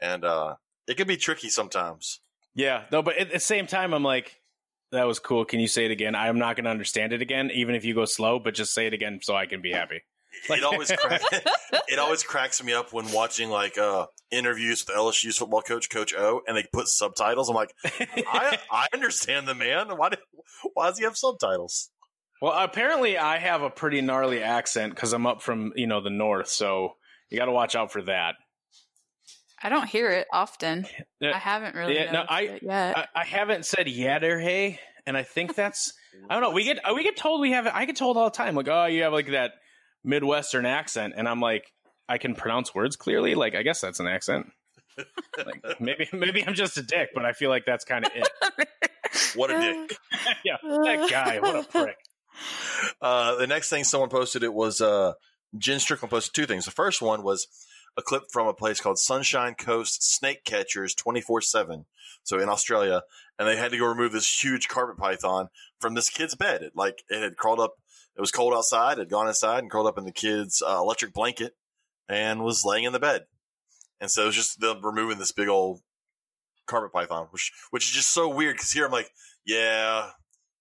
and 0.00 0.24
uh, 0.24 0.54
it 0.88 0.96
can 0.96 1.06
be 1.06 1.18
tricky 1.18 1.50
sometimes. 1.50 2.20
yeah, 2.54 2.84
no, 2.90 3.02
but 3.02 3.18
at 3.18 3.30
the 3.30 3.38
same 3.40 3.66
time, 3.66 3.92
I'm 3.92 4.02
like, 4.02 4.40
That 4.90 5.04
was 5.04 5.18
cool. 5.18 5.44
Can 5.44 5.60
you 5.60 5.68
say 5.68 5.84
it 5.84 5.90
again? 5.90 6.14
I 6.14 6.28
am 6.28 6.38
not 6.38 6.56
going 6.56 6.64
to 6.64 6.70
understand 6.70 7.12
it 7.12 7.20
again, 7.20 7.50
even 7.52 7.74
if 7.74 7.84
you 7.84 7.94
go 7.94 8.06
slow. 8.06 8.38
But 8.38 8.54
just 8.54 8.72
say 8.72 8.86
it 8.86 8.94
again 8.94 9.18
so 9.22 9.36
I 9.36 9.44
can 9.44 9.60
be 9.60 9.72
happy. 9.72 10.02
It 10.50 10.64
always 10.64 10.90
crack, 10.98 11.22
it 11.88 11.98
always 11.98 12.22
cracks 12.22 12.62
me 12.62 12.72
up 12.72 12.92
when 12.92 13.10
watching 13.12 13.48
like 13.50 13.78
uh 13.78 14.06
interviews 14.30 14.84
with 14.86 14.96
LSU's 14.96 15.38
football 15.38 15.62
coach, 15.62 15.88
Coach 15.90 16.14
O, 16.14 16.40
and 16.46 16.56
they 16.56 16.64
put 16.72 16.88
subtitles. 16.88 17.48
I'm 17.48 17.54
like, 17.54 17.74
I 17.84 18.58
I 18.70 18.86
understand 18.92 19.46
the 19.48 19.54
man. 19.54 19.88
Why 19.96 20.10
did, 20.10 20.18
why 20.74 20.88
does 20.88 20.98
he 20.98 21.04
have 21.04 21.16
subtitles? 21.16 21.90
Well, 22.42 22.52
apparently 22.52 23.16
I 23.16 23.38
have 23.38 23.62
a 23.62 23.70
pretty 23.70 24.00
gnarly 24.00 24.42
accent 24.42 24.94
because 24.94 25.12
I'm 25.12 25.26
up 25.26 25.42
from 25.42 25.72
you 25.74 25.86
know 25.86 26.00
the 26.02 26.10
north, 26.10 26.48
so 26.48 26.94
you 27.30 27.38
got 27.38 27.46
to 27.46 27.52
watch 27.52 27.74
out 27.74 27.92
for 27.92 28.02
that. 28.02 28.34
I 29.62 29.68
don't 29.70 29.88
hear 29.88 30.10
it 30.10 30.26
often. 30.32 30.86
Yeah, 31.18 31.34
I 31.34 31.38
haven't 31.38 31.74
really 31.74 31.94
yeah, 31.94 32.12
no, 32.12 32.24
I- 32.28 32.42
it 32.42 32.62
yet. 32.62 32.96
I, 32.98 33.06
I 33.20 33.24
haven't 33.24 33.64
said 33.64 33.86
yatter 33.86 34.40
hey, 34.40 34.78
and 35.06 35.16
I 35.16 35.22
think 35.22 35.54
that's 35.54 35.92
I 36.28 36.34
don't 36.34 36.42
know. 36.42 36.50
We 36.50 36.64
get 36.64 36.78
we 36.94 37.02
get 37.02 37.16
told 37.16 37.40
we 37.40 37.52
have 37.52 37.66
I 37.66 37.86
get 37.86 37.96
told 37.96 38.16
all 38.16 38.24
the 38.24 38.36
time 38.36 38.54
like 38.54 38.68
oh 38.68 38.84
you 38.86 39.02
have 39.04 39.12
like 39.12 39.30
that 39.30 39.52
midwestern 40.06 40.64
accent, 40.64 41.14
and 41.16 41.28
I'm 41.28 41.40
like 41.40 41.72
I 42.08 42.18
can 42.18 42.34
pronounce 42.34 42.74
words 42.74 42.96
clearly. 42.96 43.34
Like 43.34 43.54
I 43.54 43.62
guess 43.62 43.80
that's 43.80 44.00
an 44.00 44.06
accent. 44.06 44.46
Like 45.36 45.62
maybe 45.80 46.08
maybe 46.12 46.46
I'm 46.46 46.54
just 46.54 46.78
a 46.78 46.82
dick, 46.82 47.10
but 47.14 47.26
I 47.26 47.32
feel 47.32 47.50
like 47.50 47.66
that's 47.66 47.84
kind 47.84 48.06
of 48.06 48.12
it. 48.14 48.28
What 49.34 49.50
a 49.50 49.60
dick. 49.60 49.98
yeah, 50.44 50.56
that 50.62 51.08
guy, 51.10 51.40
what 51.40 51.56
a 51.56 51.62
prick. 51.62 51.96
Uh, 53.00 53.36
the 53.36 53.46
next 53.46 53.70
thing 53.70 53.84
someone 53.84 54.08
posted 54.10 54.42
it 54.42 54.52
was 54.52 54.80
uh, 54.80 55.12
Jen 55.56 55.78
Strickland 55.78 56.10
posted 56.10 56.34
two 56.34 56.46
things. 56.46 56.64
The 56.64 56.70
first 56.70 57.00
one 57.00 57.22
was 57.22 57.46
a 57.96 58.02
clip 58.02 58.24
from 58.30 58.46
a 58.46 58.54
place 58.54 58.80
called 58.80 58.98
Sunshine 58.98 59.54
Coast 59.54 60.02
Snake 60.02 60.44
Catchers 60.44 60.94
24 60.94 61.40
7. 61.42 61.86
So 62.24 62.38
in 62.38 62.48
Australia, 62.48 63.02
and 63.38 63.46
they 63.46 63.56
had 63.56 63.70
to 63.70 63.78
go 63.78 63.86
remove 63.86 64.12
this 64.12 64.42
huge 64.42 64.68
carpet 64.68 64.98
python 64.98 65.48
from 65.80 65.94
this 65.94 66.10
kid's 66.10 66.34
bed. 66.34 66.62
It, 66.62 66.72
like 66.74 67.02
it 67.08 67.22
had 67.22 67.36
crawled 67.36 67.60
up. 67.60 67.74
It 68.16 68.20
was 68.20 68.30
cold 68.30 68.54
outside. 68.54 68.98
Had 68.98 69.10
gone 69.10 69.28
inside 69.28 69.58
and 69.60 69.70
curled 69.70 69.86
up 69.86 69.98
in 69.98 70.04
the 70.04 70.12
kid's 70.12 70.62
uh, 70.66 70.78
electric 70.78 71.12
blanket 71.12 71.54
and 72.08 72.42
was 72.42 72.64
laying 72.64 72.84
in 72.84 72.92
the 72.92 72.98
bed. 72.98 73.26
And 74.00 74.10
so 74.10 74.22
it 74.22 74.26
was 74.26 74.34
just 74.34 74.60
them 74.60 74.84
removing 74.84 75.18
this 75.18 75.32
big 75.32 75.48
old 75.48 75.80
carpet 76.66 76.92
python, 76.92 77.28
which 77.30 77.52
which 77.70 77.84
is 77.84 77.90
just 77.90 78.12
so 78.12 78.28
weird 78.28 78.56
because 78.56 78.72
here 78.72 78.86
I'm 78.86 78.92
like, 78.92 79.10
yeah, 79.44 80.10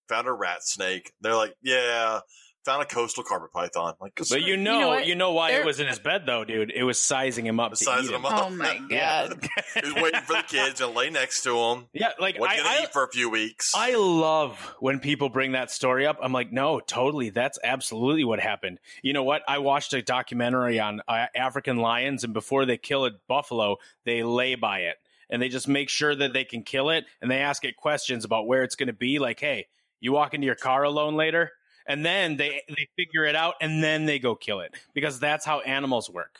found 0.07 0.27
a 0.27 0.33
rat 0.33 0.63
snake. 0.63 1.11
They're 1.21 1.35
like, 1.35 1.55
yeah, 1.61 2.19
found 2.65 2.81
a 2.81 2.85
coastal 2.85 3.23
carpet 3.23 3.51
python. 3.53 3.89
I'm 3.89 3.95
like, 4.01 4.15
But 4.29 4.41
you 4.41 4.57
know, 4.57 4.79
know 4.79 4.97
you 4.97 5.15
know, 5.15 5.31
what? 5.31 5.35
why 5.35 5.51
There- 5.51 5.61
it 5.61 5.65
was 5.65 5.79
in 5.79 5.87
his 5.87 5.99
bed 5.99 6.23
though, 6.25 6.43
dude. 6.43 6.71
It 6.71 6.83
was 6.83 7.01
sizing 7.01 7.45
him 7.45 7.59
up 7.59 7.71
to 7.71 7.77
Sizing 7.77 8.05
eat 8.11 8.15
him. 8.15 8.21
him 8.21 8.25
up. 8.25 8.45
oh 8.45 8.49
my 8.49 8.77
god. 8.89 9.47
he 9.75 9.81
was 9.81 9.93
waiting 9.95 10.21
for 10.21 10.33
the 10.37 10.43
kids 10.47 10.75
to 10.79 10.87
lay 10.87 11.09
next 11.09 11.43
to 11.43 11.55
him. 11.57 11.85
Yeah, 11.93 12.09
like 12.19 12.39
What 12.39 12.49
I, 12.49 12.55
you 12.55 12.63
gonna 12.63 12.75
I, 12.79 12.83
eat 12.83 12.91
for 12.93 13.03
a 13.03 13.09
few 13.09 13.29
weeks? 13.29 13.71
I 13.75 13.95
love 13.95 14.75
when 14.79 14.99
people 14.99 15.29
bring 15.29 15.51
that 15.53 15.69
story 15.71 16.05
up. 16.05 16.17
I'm 16.21 16.33
like, 16.33 16.51
no, 16.51 16.79
totally. 16.79 17.29
That's 17.29 17.59
absolutely 17.63 18.23
what 18.25 18.39
happened. 18.39 18.79
You 19.03 19.13
know 19.13 19.23
what? 19.23 19.43
I 19.47 19.59
watched 19.59 19.93
a 19.93 20.01
documentary 20.01 20.79
on 20.79 21.01
uh, 21.07 21.27
African 21.35 21.77
lions, 21.77 22.23
and 22.23 22.33
before 22.33 22.65
they 22.65 22.77
kill 22.77 23.05
a 23.05 23.11
buffalo, 23.27 23.77
they 24.03 24.23
lay 24.23 24.55
by 24.55 24.79
it 24.79 24.95
and 25.29 25.41
they 25.41 25.49
just 25.49 25.67
make 25.67 25.89
sure 25.89 26.13
that 26.15 26.33
they 26.33 26.43
can 26.43 26.61
kill 26.63 26.89
it. 26.89 27.03
And 27.21 27.29
they 27.31 27.39
ask 27.39 27.65
it 27.65 27.75
questions 27.75 28.25
about 28.25 28.45
where 28.47 28.63
it's 28.63 28.75
going 28.75 28.87
to 28.87 28.93
be. 28.93 29.17
Like, 29.19 29.39
hey, 29.39 29.67
you 29.99 30.11
walk 30.11 30.33
into 30.35 30.45
your 30.45 30.55
car 30.55 30.83
alone 30.83 31.15
later, 31.15 31.51
and 31.87 32.05
then 32.05 32.37
they 32.37 32.61
they 32.69 32.87
figure 32.97 33.25
it 33.25 33.35
out, 33.35 33.55
and 33.61 33.83
then 33.83 34.05
they 34.05 34.19
go 34.19 34.35
kill 34.35 34.59
it 34.61 34.73
because 34.93 35.19
that's 35.19 35.45
how 35.45 35.59
animals 35.61 36.09
work. 36.09 36.39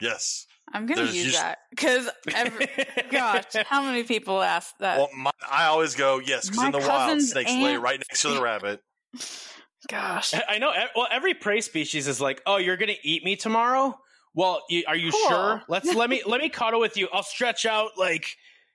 yes. 0.00 0.46
I'm 0.72 0.86
gonna 0.86 1.02
There's 1.02 1.14
use 1.14 1.24
just- 1.26 1.38
that 1.40 1.58
because 1.70 2.08
gosh, 3.10 3.44
how 3.66 3.82
many 3.82 4.02
people 4.02 4.40
ask 4.42 4.74
that? 4.80 4.96
Well, 4.98 5.10
my, 5.14 5.30
I 5.48 5.66
always 5.66 5.94
go 5.94 6.18
yes 6.24 6.48
because 6.48 6.64
in 6.64 6.72
the 6.72 6.78
wild, 6.78 6.90
cousin's 6.90 7.30
snakes 7.32 7.50
lay 7.52 7.76
right 7.76 7.98
next 7.98 8.22
to 8.22 8.28
the 8.30 8.40
rabbit. 8.50 8.80
gosh, 9.88 10.32
I 10.48 10.58
know. 10.58 10.72
Well, 10.96 11.06
every 11.10 11.34
prey 11.34 11.60
species 11.60 12.08
is 12.08 12.20
like, 12.20 12.42
"Oh, 12.46 12.56
you're 12.56 12.76
going 12.78 12.88
to 12.94 13.06
eat 13.08 13.24
me 13.24 13.36
tomorrow." 13.36 13.98
Well, 14.34 14.62
are 14.88 14.96
you 14.96 15.12
Cool. 15.12 15.28
sure? 15.28 15.62
Let's 15.68 15.94
let 15.94 16.10
me 16.10 16.22
let 16.26 16.40
me 16.40 16.48
cuddle 16.48 16.80
with 16.80 16.96
you. 16.96 17.08
I'll 17.12 17.22
stretch 17.22 17.66
out. 17.66 17.90
Like, 17.96 18.26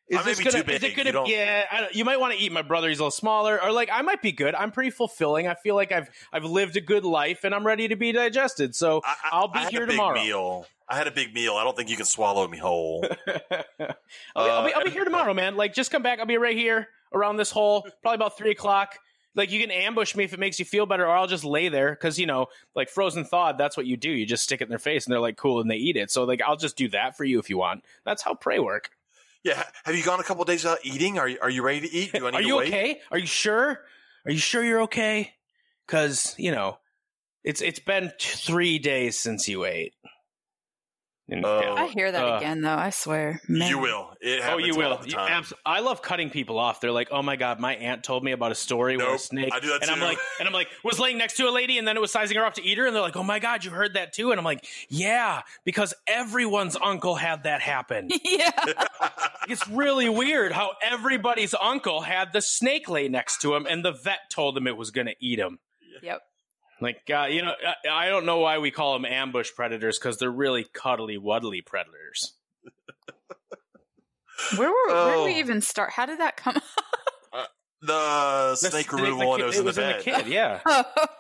is 0.10 0.18
I 0.20 0.24
this 0.24 0.40
gonna? 0.40 0.64
too 0.64 0.72
Is 0.72 0.84
it 0.84 0.96
gonna? 0.96 1.12
don't- 1.12 1.28
Yeah, 1.30 1.66
I 1.72 1.82
don't, 1.82 1.96
you 1.96 2.04
might 2.04 2.20
want 2.20 2.34
to 2.34 2.40
eat 2.40 2.52
my 2.52 2.62
brother. 2.64 2.90
He's 2.90 3.00
a 3.00 3.04
little 3.04 3.12
smaller, 3.12 3.62
or 3.62 3.72
like 3.72 3.90
I 3.92 4.02
might 4.02 4.22
be 4.22 4.32
good. 4.32 4.56
I'm 4.56 4.72
pretty 4.72 4.90
fulfilling. 4.90 5.48
I 5.48 5.54
feel 5.54 5.76
like 5.76 5.92
I've 5.92 6.10
I've 6.34 6.46
lived 6.46 6.76
a 6.78 6.82
good 6.82 7.06
life, 7.06 7.44
and 7.44 7.54
I'm 7.54 7.66
ready 7.66 7.88
to 7.88 7.96
be 7.96 8.12
digested. 8.12 8.76
So 8.76 9.02
I, 9.06 9.10
I, 9.24 9.30
I'll 9.34 9.48
be 9.48 9.60
here 9.70 9.86
tomorrow. 9.86 10.20
Meal. 10.20 10.66
I 10.88 10.98
had 10.98 11.06
a 11.06 11.12
big 11.12 11.36
meal. 11.36 11.54
I 11.54 11.64
don't 11.64 11.78
think 11.78 11.90
you 11.90 11.96
can 11.96 12.06
swallow 12.08 12.48
me 12.48 12.58
whole. 12.58 13.06
I'll, 13.28 13.46
be, 13.80 13.94
I'll, 14.36 14.66
be, 14.66 14.74
I'll 14.74 14.84
be 14.84 14.90
here 14.90 15.04
uh, 15.04 15.06
tomorrow, 15.06 15.36
man. 15.36 15.56
Like, 15.56 15.76
just 15.76 15.92
come 15.92 16.02
back. 16.02 16.20
I'll 16.20 16.26
be 16.26 16.38
right 16.38 16.58
here 16.58 16.88
around 17.14 17.38
this 17.38 17.52
hole, 17.52 17.88
probably 18.02 18.16
about 18.16 18.38
three 18.38 18.50
o'clock. 18.50 18.98
Like, 19.36 19.52
you 19.52 19.60
can 19.62 19.70
ambush 19.70 20.16
me 20.16 20.24
if 20.24 20.34
it 20.34 20.40
makes 20.40 20.58
you 20.58 20.66
feel 20.66 20.88
better, 20.88 21.06
or 21.06 21.12
I'll 21.16 21.28
just 21.28 21.46
lay 21.46 21.70
there 21.70 21.92
because 21.92 22.18
you 22.18 22.26
know, 22.26 22.48
like 22.76 22.90
frozen 22.90 23.24
thawed. 23.24 23.60
That's 23.60 23.78
what 23.78 23.86
you 23.86 23.98
do. 23.98 24.10
You 24.10 24.26
just 24.26 24.44
stick 24.44 24.62
it 24.62 24.64
in 24.64 24.70
their 24.70 24.80
face, 24.80 25.06
and 25.06 25.14
they're 25.14 25.20
like, 25.20 25.38
"Cool," 25.38 25.62
and 25.62 25.70
they 25.70 25.76
eat 25.76 25.96
it. 25.96 26.10
So, 26.10 26.24
like, 26.24 26.42
I'll 26.42 26.58
just 26.58 26.76
do 26.76 26.90
that 26.90 27.16
for 27.16 27.24
you 27.24 27.38
if 27.38 27.52
you 27.52 27.60
want. 27.60 27.84
That's 28.04 28.24
how 28.24 28.34
prey 28.34 28.58
work. 28.58 28.90
Yeah. 29.44 29.64
Have 29.86 29.96
you 29.96 30.04
gone 30.04 30.20
a 30.20 30.24
couple 30.24 30.44
days 30.46 30.64
without 30.64 30.80
eating? 30.84 31.18
Are 31.20 31.28
you, 31.28 31.38
are 31.42 31.50
you 31.50 31.62
ready 31.64 31.82
to 31.82 31.94
eat? 31.94 32.14
Do 32.14 32.28
I 32.28 32.32
need 32.32 32.38
Are 32.38 32.42
to 32.42 32.48
you 32.48 32.58
wait? 32.58 32.68
okay? 32.68 33.02
Are 33.12 33.18
you 33.18 33.26
sure? 33.28 33.80
Are 34.26 34.32
you 34.32 34.38
sure 34.38 34.64
you're 34.64 34.82
okay? 34.84 35.34
Because 35.88 36.36
you 36.38 36.52
know, 36.52 36.78
it's 37.44 37.62
it's 37.62 37.80
been 37.80 38.12
t- 38.20 38.38
three 38.38 38.80
days 38.80 39.18
since 39.18 39.48
you 39.48 39.66
ate. 39.66 39.94
And, 41.32 41.46
Oh. 41.46 41.62
yeah. 41.62 41.74
I 41.84 41.88
hear 41.88 42.12
that 42.12 42.24
Uh, 42.26 42.38
again 42.38 42.62
though. 42.62 42.76
I 42.76 42.90
swear. 42.90 43.40
Man. 43.48 43.70
You 43.70 43.78
will. 43.78 44.16
It 44.20 44.40
Oh, 44.40 44.44
happens 44.44 44.68
you 44.68 44.74
all 44.74 44.80
will. 44.80 44.98
the 44.98 45.10
You 45.10 45.18
abs- 45.18 45.54
I 45.66 45.80
love 45.80 46.02
cutting 46.02 46.30
people 46.32 46.58
off. 46.58 46.82
They're 46.82 46.92
like, 46.92 47.10
"Oh 47.12 47.22
my 47.22 47.36
god, 47.36 47.60
my 47.60 47.76
aunt 47.76 48.04
told 48.04 48.24
me 48.24 48.32
about 48.32 48.52
a 48.52 48.56
story 48.56 48.98
where 48.98 49.14
a 49.14 49.20
snake." 49.20 49.54
I 49.54 49.60
do 49.60 49.68
that 49.68 49.82
and 49.84 49.92
I'm 49.92 50.00
like, 50.00 50.18
and 50.40 50.48
I'm 50.48 50.54
like, 50.54 50.70
was 50.84 51.00
laying 51.00 51.18
next 51.20 51.38
to 51.38 51.48
a 51.48 51.52
lady, 51.52 51.78
and 51.78 51.88
then 51.88 51.96
it 51.98 52.00
was 52.00 52.12
sizing 52.12 52.36
her 52.38 52.46
up 52.46 52.56
to 52.56 52.64
eat 52.64 52.78
her, 52.80 52.86
and 52.88 52.96
they're 52.96 53.04
like, 53.04 53.16
"Oh 53.16 53.24
my 53.24 53.38
god, 53.40 53.64
you 53.64 53.70
heard 53.72 53.94
that 53.94 54.12
too?" 54.14 54.32
And 54.32 54.40
I'm 54.40 54.46
like, 54.46 54.66
"Yeah, 54.90 55.42
because 55.66 55.94
everyone's 56.08 56.76
uncle 56.82 57.16
had 57.16 57.44
that 57.44 57.62
happen. 57.62 58.10
yeah. 58.24 58.52
it's 59.48 59.68
really 59.68 60.10
weird 60.10 60.52
how 60.52 60.72
everybody's 60.82 61.54
uncle 61.54 62.02
had 62.02 62.34
the 62.34 62.42
snake 62.42 62.90
lay 62.90 63.08
next 63.08 63.42
to 63.42 63.56
him, 63.56 63.68
and 63.70 63.86
the 63.86 63.92
vet 63.92 64.30
told 64.30 64.58
him 64.58 64.66
it 64.68 64.76
was 64.78 64.92
going 64.92 65.08
to 65.08 65.16
eat 65.20 65.38
him." 65.40 65.60
Yep. 66.02 66.22
Like, 66.82 67.02
uh, 67.14 67.28
you 67.30 67.42
know, 67.44 67.54
I, 67.86 68.06
I 68.06 68.10
don't 68.10 68.26
know 68.26 68.40
why 68.40 68.58
we 68.60 68.72
call 68.72 68.94
them 68.94 69.06
ambush 69.06 69.50
predators 69.56 70.00
because 70.00 70.18
they're 70.18 70.32
really 70.32 70.66
cuddly, 70.74 71.18
wuddly 71.18 71.66
predators. 71.66 72.34
Where 74.56 74.70
were 74.70 74.76
where 74.88 75.06
did 75.16 75.20
Oh. 75.20 75.26
we 75.26 75.36
even 75.40 75.62
start? 75.62 75.92
How 75.92 76.06
did 76.06 76.20
that 76.20 76.38
come? 76.38 76.56
the 77.34 77.46
The 77.82 78.56
snake 78.56 78.72
snake- 78.90 78.94
removal 78.94 79.38
the 79.38 79.44
and 79.46 79.54
it 79.54 79.56
kid- 79.58 79.66
was 79.66 79.78
in 79.78 79.88
the 79.88 79.94
bed. 79.94 80.02
kid, 80.04 80.28
yeah, 80.28 80.60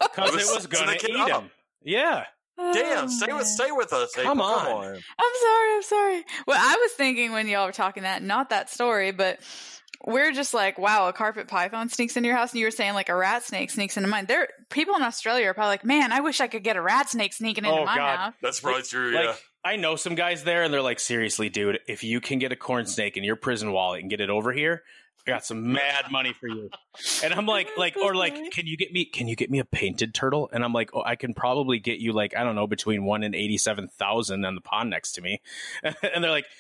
because 0.02 0.30
It 0.30 0.36
was- 0.36 0.50
it 0.50 0.56
was 0.56 0.64
so 0.64 0.70
going 0.70 0.88
they 0.88 0.98
to 0.98 1.08
kid 1.08 1.16
eat 1.16 1.20
up. 1.32 1.42
him. 1.44 1.52
Yeah. 1.84 2.26
Damn, 2.58 3.06
Oh, 3.06 3.08
stay 3.08 3.28
man. 3.28 3.38
with 3.38 3.48
stay 3.48 3.72
with 3.72 3.94
us. 3.94 4.14
Come 4.16 4.40
April. 4.42 4.44
on. 4.54 4.86
I'm 4.86 5.34
sorry. 5.42 5.76
I'm 5.76 5.82
sorry. 5.84 6.24
Well, 6.46 6.58
I 6.60 6.76
was 6.82 6.92
thinking 6.92 7.32
when 7.32 7.48
y'all 7.48 7.66
were 7.66 7.72
talking 7.72 8.04
that, 8.04 8.22
not 8.22 8.50
that 8.50 8.70
story, 8.70 9.12
but 9.12 9.40
we're 10.06 10.32
just 10.32 10.54
like, 10.54 10.78
wow, 10.80 11.08
a 11.08 11.14
carpet 11.14 11.48
python 11.48 11.90
sneaks 11.90 12.16
into 12.16 12.28
your 12.28 12.38
house, 12.38 12.52
and 12.52 12.60
you 12.60 12.66
were 12.66 12.72
saying 12.72 12.94
like 12.94 13.10
a 13.10 13.16
rat 13.16 13.44
snake 13.44 13.70
sneaks 13.70 13.98
into 13.98 14.08
mine. 14.10 14.26
There, 14.28 14.48
people 14.70 14.96
in 14.96 15.02
Australia 15.04 15.48
are 15.48 15.54
probably 15.54 15.72
like, 15.72 15.86
man, 15.86 16.12
I 16.12 16.22
wish 16.22 16.40
I 16.40 16.48
could 16.48 16.64
get 16.64 16.78
a 16.78 16.82
rat 16.82 17.10
snake 17.10 17.34
sneaking 17.34 17.66
into 17.66 17.78
Oh, 17.78 17.86
my 17.86 17.96
God. 17.96 18.18
house. 18.18 18.34
That's 18.42 18.60
probably 18.62 18.84
true. 18.84 19.12
Like 19.14 19.26
yeah. 19.26 19.36
I 19.64 19.76
know 19.76 19.96
some 19.98 20.16
guys 20.16 20.44
there, 20.46 20.64
and 20.64 20.74
they're 20.74 20.82
like, 20.82 21.00
seriously, 21.02 21.50
dude, 21.50 21.80
if 21.88 22.04
you 22.04 22.22
can 22.22 22.40
get 22.40 22.52
a 22.52 22.56
corn 22.56 22.86
snake 22.86 23.18
in 23.18 23.24
your 23.26 23.36
prison 23.36 23.72
wallet 23.74 24.02
and 24.02 24.10
get 24.10 24.22
it 24.22 24.30
over 24.30 24.54
here, 24.54 24.84
I 25.28 25.32
got 25.32 25.46
some 25.46 25.74
mad 25.74 26.06
money 26.10 26.32
for 26.32 26.48
you. 26.48 26.70
And 27.22 27.34
I'm 27.34 27.46
like, 27.46 27.68
like, 27.78 27.98
or 27.98 28.16
like, 28.16 28.52
can 28.52 28.68
you 28.68 28.78
get 28.78 28.94
me? 28.94 29.04
Can 29.04 29.28
you 29.28 29.36
get 29.36 29.52
me 29.52 29.60
a 29.60 29.66
painted 29.66 30.14
turtle? 30.14 30.50
And 30.54 30.64
I'm 30.64 30.72
like, 30.72 30.92
oh, 30.94 31.04
I 31.06 31.18
can 31.18 31.34
probably 31.34 31.78
get 31.78 32.00
you 32.00 32.14
like 32.14 32.38
I 32.38 32.46
don't 32.46 32.56
know 32.56 32.68
between 32.68 33.04
one 33.04 33.22
and 33.22 33.36
eighty 33.36 33.58
seven 33.58 33.90
thousand 33.90 34.46
on 34.46 34.56
the 34.56 34.62
pond 34.62 34.90
next 34.90 35.12
to 35.14 35.22
me. 35.22 35.42
And 35.84 36.24
they're 36.24 36.32
like, 36.32 36.46
get- 36.46 36.52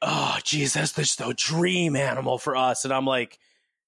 oh, 0.00 0.38
geez, 0.44 0.74
that's 0.74 0.92
just 0.92 1.18
the 1.18 1.34
dream 1.34 1.96
animal 1.96 2.38
for 2.38 2.56
us. 2.56 2.84
And 2.84 2.92
I'm 2.92 3.06
like, 3.06 3.38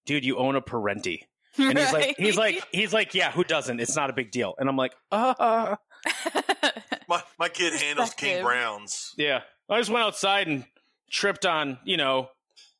dude, 0.06 0.24
you 0.24 0.38
own 0.38 0.56
a 0.56 0.60
perentie. 0.60 1.26
And 1.56 1.78
he's 1.78 1.92
like, 1.92 2.16
he's 2.18 2.36
like, 2.36 2.66
he's 2.72 2.92
like, 2.92 3.14
yeah, 3.14 3.30
who 3.30 3.44
doesn't? 3.44 3.80
It's 3.80 3.94
not 3.94 4.10
a 4.10 4.12
big 4.12 4.32
deal. 4.32 4.54
And 4.58 4.68
I'm 4.68 4.76
like, 4.76 4.94
uh, 5.12 5.76
My 7.08 7.22
my 7.38 7.48
kid 7.48 7.74
handles 7.74 8.14
King 8.14 8.42
Browns. 8.42 9.14
Yeah, 9.16 9.40
I 9.68 9.78
just 9.78 9.90
went 9.90 10.04
outside 10.04 10.48
and 10.48 10.64
tripped 11.10 11.46
on, 11.46 11.78
you 11.84 11.96
know, 11.96 12.28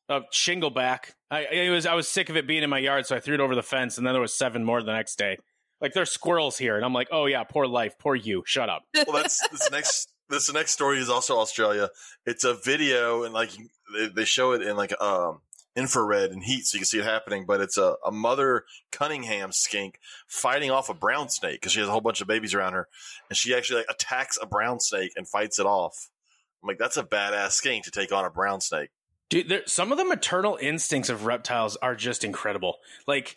a 0.09 0.21
shingle 0.31 0.69
back. 0.69 1.15
I 1.29 1.45
it 1.45 1.69
was 1.69 1.85
I 1.85 1.93
was 1.93 2.07
sick 2.07 2.29
of 2.29 2.37
it 2.37 2.47
being 2.47 2.63
in 2.63 2.69
my 2.69 2.79
yard, 2.79 3.05
so 3.05 3.15
I 3.15 3.19
threw 3.19 3.35
it 3.35 3.39
over 3.39 3.55
the 3.55 3.63
fence, 3.63 3.97
and 3.97 4.05
then 4.05 4.13
there 4.13 4.21
was 4.21 4.33
seven 4.33 4.63
more 4.63 4.81
the 4.81 4.93
next 4.93 5.17
day. 5.17 5.37
Like 5.81 5.93
there's 5.93 6.11
squirrels 6.11 6.57
here, 6.57 6.75
and 6.75 6.85
I'm 6.85 6.93
like, 6.93 7.09
oh 7.11 7.25
yeah, 7.25 7.43
poor 7.43 7.67
life, 7.67 7.97
poor 7.99 8.15
you. 8.15 8.43
Shut 8.45 8.69
up. 8.69 8.83
Well, 8.95 9.17
that's 9.21 9.47
this 9.49 9.69
next. 9.71 10.11
This 10.29 10.51
next 10.51 10.71
story 10.71 10.99
is 10.99 11.09
also 11.09 11.37
Australia. 11.37 11.89
It's 12.25 12.43
a 12.43 12.53
video, 12.53 13.23
and 13.23 13.33
like 13.33 13.51
they, 14.15 14.25
show 14.25 14.53
it 14.53 14.61
in 14.61 14.75
like 14.75 14.99
um 15.01 15.41
infrared 15.75 16.31
and 16.31 16.43
heat, 16.43 16.65
so 16.65 16.75
you 16.75 16.79
can 16.79 16.85
see 16.85 16.99
it 16.99 17.05
happening. 17.05 17.45
But 17.45 17.61
it's 17.61 17.77
a, 17.77 17.95
a 18.05 18.11
mother 18.11 18.65
Cunningham 18.91 19.51
skink 19.51 19.99
fighting 20.27 20.71
off 20.71 20.89
a 20.89 20.93
brown 20.93 21.29
snake 21.29 21.61
because 21.61 21.73
she 21.73 21.79
has 21.79 21.89
a 21.89 21.91
whole 21.91 22.01
bunch 22.01 22.21
of 22.21 22.27
babies 22.27 22.53
around 22.53 22.73
her, 22.73 22.87
and 23.29 23.37
she 23.37 23.53
actually 23.53 23.79
like 23.79 23.89
attacks 23.89 24.37
a 24.41 24.47
brown 24.47 24.79
snake 24.79 25.11
and 25.15 25.27
fights 25.27 25.59
it 25.59 25.65
off. 25.65 26.09
I'm 26.63 26.67
like, 26.67 26.79
that's 26.79 26.97
a 26.97 27.03
badass 27.03 27.51
skink 27.51 27.85
to 27.85 27.91
take 27.91 28.11
on 28.11 28.25
a 28.25 28.31
brown 28.31 28.61
snake. 28.61 28.89
Dude, 29.29 29.49
there, 29.49 29.61
some 29.65 29.91
of 29.91 29.97
the 29.97 30.05
maternal 30.05 30.57
instincts 30.59 31.09
of 31.09 31.25
reptiles 31.25 31.75
are 31.77 31.95
just 31.95 32.23
incredible. 32.23 32.77
Like, 33.07 33.35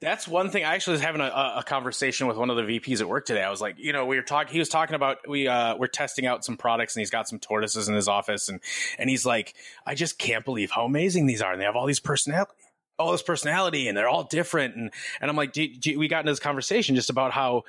that's 0.00 0.26
one 0.26 0.48
thing. 0.48 0.64
I 0.64 0.74
actually 0.74 0.92
was 0.92 1.02
having 1.02 1.20
a, 1.20 1.54
a 1.58 1.62
conversation 1.64 2.26
with 2.26 2.38
one 2.38 2.48
of 2.48 2.56
the 2.56 2.62
VPs 2.62 3.00
at 3.00 3.08
work 3.08 3.26
today. 3.26 3.42
I 3.42 3.50
was 3.50 3.60
like, 3.60 3.78
you 3.78 3.92
know, 3.92 4.06
we 4.06 4.16
were 4.16 4.22
talking. 4.22 4.52
He 4.52 4.58
was 4.58 4.70
talking 4.70 4.94
about 4.94 5.28
we 5.28 5.46
uh, 5.46 5.76
we're 5.76 5.88
testing 5.88 6.24
out 6.26 6.42
some 6.44 6.56
products, 6.56 6.96
and 6.96 7.00
he's 7.00 7.10
got 7.10 7.28
some 7.28 7.38
tortoises 7.38 7.88
in 7.88 7.94
his 7.94 8.08
office, 8.08 8.48
and 8.48 8.60
and 8.98 9.10
he's 9.10 9.26
like, 9.26 9.54
I 9.84 9.94
just 9.94 10.18
can't 10.18 10.44
believe 10.44 10.70
how 10.70 10.86
amazing 10.86 11.26
these 11.26 11.42
are, 11.42 11.52
and 11.52 11.60
they 11.60 11.66
have 11.66 11.76
all 11.76 11.86
these 11.86 12.00
personality, 12.00 12.52
all 12.98 13.12
this 13.12 13.22
personality, 13.22 13.88
and 13.88 13.96
they're 13.96 14.08
all 14.08 14.24
different, 14.24 14.74
and 14.74 14.90
and 15.20 15.30
I'm 15.30 15.36
like, 15.36 15.52
do, 15.52 15.68
do, 15.68 15.98
we 15.98 16.08
got 16.08 16.20
into 16.20 16.32
this 16.32 16.40
conversation 16.40 16.94
just 16.94 17.10
about 17.10 17.32
how 17.32 17.64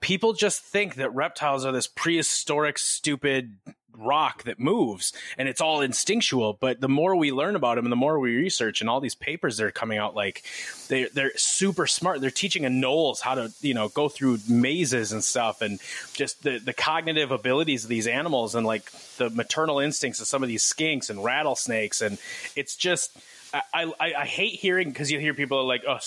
people 0.00 0.32
just 0.32 0.62
think 0.62 0.96
that 0.96 1.14
reptiles 1.14 1.64
are 1.64 1.72
this 1.72 1.86
prehistoric, 1.86 2.78
stupid 2.78 3.56
rock 3.98 4.44
that 4.44 4.58
moves 4.58 5.12
and 5.36 5.48
it's 5.48 5.60
all 5.60 5.80
instinctual 5.80 6.56
but 6.60 6.80
the 6.80 6.88
more 6.88 7.16
we 7.16 7.32
learn 7.32 7.56
about 7.56 7.76
them 7.76 7.84
and 7.84 7.92
the 7.92 7.96
more 7.96 8.18
we 8.18 8.36
research 8.36 8.80
and 8.80 8.88
all 8.88 9.00
these 9.00 9.14
papers 9.14 9.56
that 9.56 9.64
are 9.64 9.70
coming 9.70 9.98
out 9.98 10.14
like 10.14 10.44
they 10.88 11.04
they're 11.14 11.36
super 11.36 11.86
smart 11.86 12.20
they're 12.20 12.30
teaching 12.30 12.62
anoles 12.62 13.20
how 13.20 13.34
to 13.34 13.52
you 13.60 13.74
know 13.74 13.88
go 13.88 14.08
through 14.08 14.38
mazes 14.48 15.12
and 15.12 15.22
stuff 15.24 15.62
and 15.62 15.80
just 16.12 16.42
the 16.42 16.58
the 16.58 16.72
cognitive 16.72 17.30
abilities 17.30 17.84
of 17.84 17.90
these 17.90 18.06
animals 18.06 18.54
and 18.54 18.66
like 18.66 18.90
the 19.16 19.30
maternal 19.30 19.78
instincts 19.78 20.20
of 20.20 20.26
some 20.26 20.42
of 20.42 20.48
these 20.48 20.62
skinks 20.62 21.10
and 21.10 21.22
rattlesnakes 21.22 22.00
and 22.00 22.18
it's 22.56 22.76
just 22.76 23.16
I, 23.52 23.92
I, 23.98 24.14
I 24.18 24.24
hate 24.26 24.54
hearing 24.54 24.90
because 24.90 25.10
you 25.10 25.18
hear 25.18 25.34
people 25.34 25.58
are 25.58 25.64
like, 25.64 25.82
oh, 25.88 25.98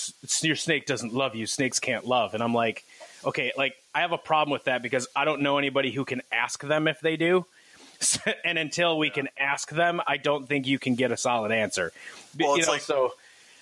your 0.42 0.56
snake 0.56 0.86
doesn't 0.86 1.12
love 1.12 1.34
you. 1.34 1.46
Snakes 1.46 1.78
can't 1.78 2.06
love. 2.06 2.34
And 2.34 2.42
I'm 2.42 2.54
like, 2.54 2.84
okay, 3.24 3.52
like 3.56 3.76
I 3.94 4.00
have 4.00 4.12
a 4.12 4.18
problem 4.18 4.52
with 4.52 4.64
that 4.64 4.82
because 4.82 5.08
I 5.14 5.24
don't 5.24 5.42
know 5.42 5.58
anybody 5.58 5.90
who 5.90 6.04
can 6.04 6.22
ask 6.30 6.62
them 6.62 6.86
if 6.88 7.00
they 7.00 7.16
do. 7.16 7.46
and 8.44 8.58
until 8.58 8.98
we 8.98 9.10
can 9.10 9.28
ask 9.38 9.70
them, 9.70 10.00
I 10.06 10.16
don't 10.16 10.48
think 10.48 10.66
you 10.66 10.78
can 10.78 10.94
get 10.94 11.12
a 11.12 11.16
solid 11.16 11.52
answer. 11.52 11.92
Well, 12.38 12.52
you 12.52 12.58
it's 12.58 12.66
know, 12.66 12.72
like 12.72 12.82
so 12.82 13.12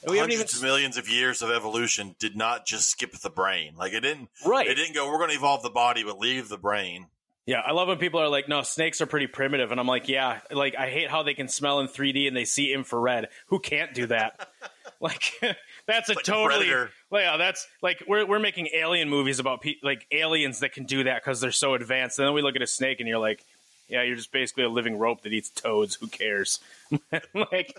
we 0.09 0.19
Hundreds 0.19 0.35
even 0.41 0.47
of 0.47 0.63
millions 0.63 0.97
of 0.97 1.09
years 1.09 1.43
of 1.43 1.51
evolution 1.51 2.15
did 2.19 2.37
not 2.37 2.67
just 2.67 2.89
skip 2.89 3.13
the 3.13 3.31
brain. 3.31 3.75
Like 3.77 3.93
it 3.93 4.01
didn't. 4.01 4.29
right. 4.47 4.67
It 4.67 4.75
didn't 4.75 4.95
go. 4.95 5.09
We're 5.11 5.19
going 5.19 5.31
to 5.31 5.37
evolve 5.37 5.63
the 5.63 5.71
body, 5.71 6.05
but 6.05 6.19
leave 6.19 6.49
the 6.49 6.59
brain. 6.59 7.07
Yeah, 7.47 7.61
I 7.67 7.73
love 7.73 7.89
when 7.89 7.99
people 7.99 8.21
are 8.21 8.29
like, 8.29 8.49
"No, 8.49 8.63
snakes 8.63 9.01
are 9.01 9.07
pretty 9.07 9.27
primitive," 9.27 9.73
and 9.73 9.81
I'm 9.81 9.87
like, 9.87 10.09
"Yeah, 10.09 10.41
like 10.53 10.77
I 10.79 10.89
hate 10.89 11.11
how 11.11 11.23
they 11.23 11.35
can 11.35 11.49
smell 11.49 11.81
in 11.81 11.89
3D 11.89 12.29
and 12.29 12.37
they 12.37 12.45
see 12.45 12.73
infrared. 12.73 13.29
Who 13.47 13.59
can't 13.59 13.93
do 13.93 14.07
that? 14.07 14.49
like, 15.01 15.33
that's 15.87 16.11
a 16.11 16.15
Like 16.15 16.25
totally 16.25 16.67
Predator. 16.67 16.91
well, 17.11 17.23
yeah, 17.23 17.37
that's 17.39 17.67
like 17.83 18.05
we're 18.07 18.25
we're 18.27 18.39
making 18.39 18.69
alien 18.75 19.09
movies 19.09 19.39
about 19.39 19.63
pe- 19.63 19.81
like 19.83 20.07
aliens 20.13 20.61
that 20.61 20.73
can 20.73 20.85
do 20.85 21.05
that 21.05 21.23
because 21.25 21.41
they're 21.41 21.51
so 21.51 21.75
advanced. 21.75 22.19
And 22.19 22.27
then 22.29 22.35
we 22.35 22.43
look 22.43 22.57
at 22.57 22.63
a 22.63 22.67
snake 22.69 23.01
and 23.01 23.09
you're 23.09 23.19
like, 23.19 23.45
"Yeah, 23.91 24.03
you're 24.03 24.17
just 24.17 24.33
basically 24.33 24.65
a 24.65 24.69
living 24.69 24.99
rope 24.99 25.23
that 25.23 25.33
eats 25.33 25.51
toads. 25.51 25.97
Who 25.97 26.07
cares?" 26.07 26.61
like, 27.35 27.77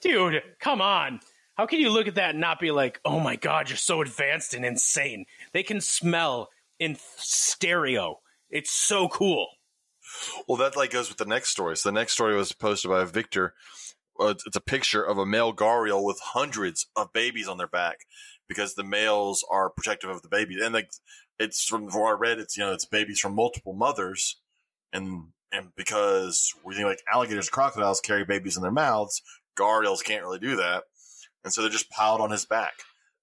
dude, 0.00 0.42
come 0.60 0.80
on. 0.80 1.20
How 1.54 1.66
can 1.66 1.80
you 1.80 1.90
look 1.90 2.08
at 2.08 2.14
that 2.14 2.30
and 2.30 2.40
not 2.40 2.60
be 2.60 2.70
like, 2.70 3.00
"Oh 3.04 3.20
my 3.20 3.36
god, 3.36 3.68
you're 3.68 3.76
so 3.76 4.00
advanced 4.02 4.54
and 4.54 4.64
insane"? 4.64 5.26
They 5.52 5.62
can 5.62 5.80
smell 5.80 6.50
in 6.78 6.96
stereo. 7.16 8.20
It's 8.50 8.70
so 8.70 9.08
cool. 9.08 9.48
Well, 10.46 10.58
that 10.58 10.76
like 10.76 10.90
goes 10.90 11.08
with 11.08 11.18
the 11.18 11.24
next 11.24 11.50
story. 11.50 11.76
So 11.76 11.88
the 11.88 11.94
next 11.94 12.12
story 12.12 12.34
was 12.34 12.52
posted 12.52 12.90
by 12.90 13.04
Victor. 13.04 13.54
Uh, 14.20 14.26
it's- 14.28 14.56
a 14.56 14.60
picture 14.60 15.02
of 15.02 15.16
a 15.18 15.24
male 15.26 15.54
gharial 15.54 16.04
with 16.04 16.20
hundreds 16.20 16.86
of 16.96 17.12
babies 17.12 17.48
on 17.48 17.56
their 17.56 17.66
back 17.66 18.00
because 18.48 18.74
the 18.74 18.84
males 18.84 19.44
are 19.50 19.70
protective 19.70 20.10
of 20.10 20.20
the 20.22 20.28
babies, 20.28 20.60
and 20.62 20.74
like 20.74 20.90
it's 21.38 21.64
from 21.64 21.86
what 21.86 22.08
I 22.08 22.12
read, 22.12 22.38
it's 22.38 22.56
you 22.56 22.64
know 22.64 22.72
it's 22.72 22.84
babies 22.84 23.20
from 23.20 23.34
multiple 23.34 23.72
mothers, 23.72 24.40
and 24.92 25.28
and 25.52 25.68
because 25.76 26.52
we 26.64 26.74
think 26.74 26.86
like 26.86 27.02
alligators, 27.12 27.46
and 27.46 27.52
crocodiles 27.52 28.00
carry 28.00 28.24
babies 28.24 28.56
in 28.56 28.62
their 28.62 28.72
mouths, 28.72 29.22
gharials 29.58 30.02
can't 30.02 30.22
really 30.22 30.38
do 30.38 30.56
that, 30.56 30.84
and 31.44 31.52
so 31.52 31.60
they're 31.60 31.70
just 31.70 31.90
piled 31.90 32.20
on 32.20 32.30
his 32.30 32.46
back 32.46 32.74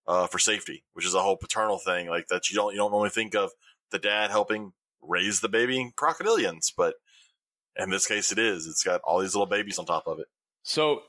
uh, 0.08 0.28
for 0.28 0.40
safety, 0.40 0.84
which 0.94 1.06
is 1.06 1.14
a 1.14 1.22
whole 1.22 1.38
paternal 1.38 1.78
thing 1.78 2.08
like 2.08 2.28
that. 2.28 2.50
You 2.50 2.56
don't 2.56 2.72
you 2.74 2.78
don't 2.78 2.92
normally 2.92 3.10
think 3.10 3.36
of 3.36 3.52
the 3.92 4.00
dad 4.00 4.32
helping 4.32 4.74
raise 5.02 5.40
the 5.40 5.50
baby 5.50 5.92
crocodilians, 5.98 6.72
but 6.76 6.96
in 7.76 7.90
this 7.90 8.06
case, 8.06 8.32
it 8.32 8.40
is. 8.40 8.68
It's 8.68 8.84
got 8.84 9.02
all 9.04 9.20
these 9.20 9.34
little 9.34 9.48
babies 9.48 9.80
on 9.80 9.86
top 9.86 10.08
of 10.08 10.20
it. 10.20 10.28
So, 10.64 11.02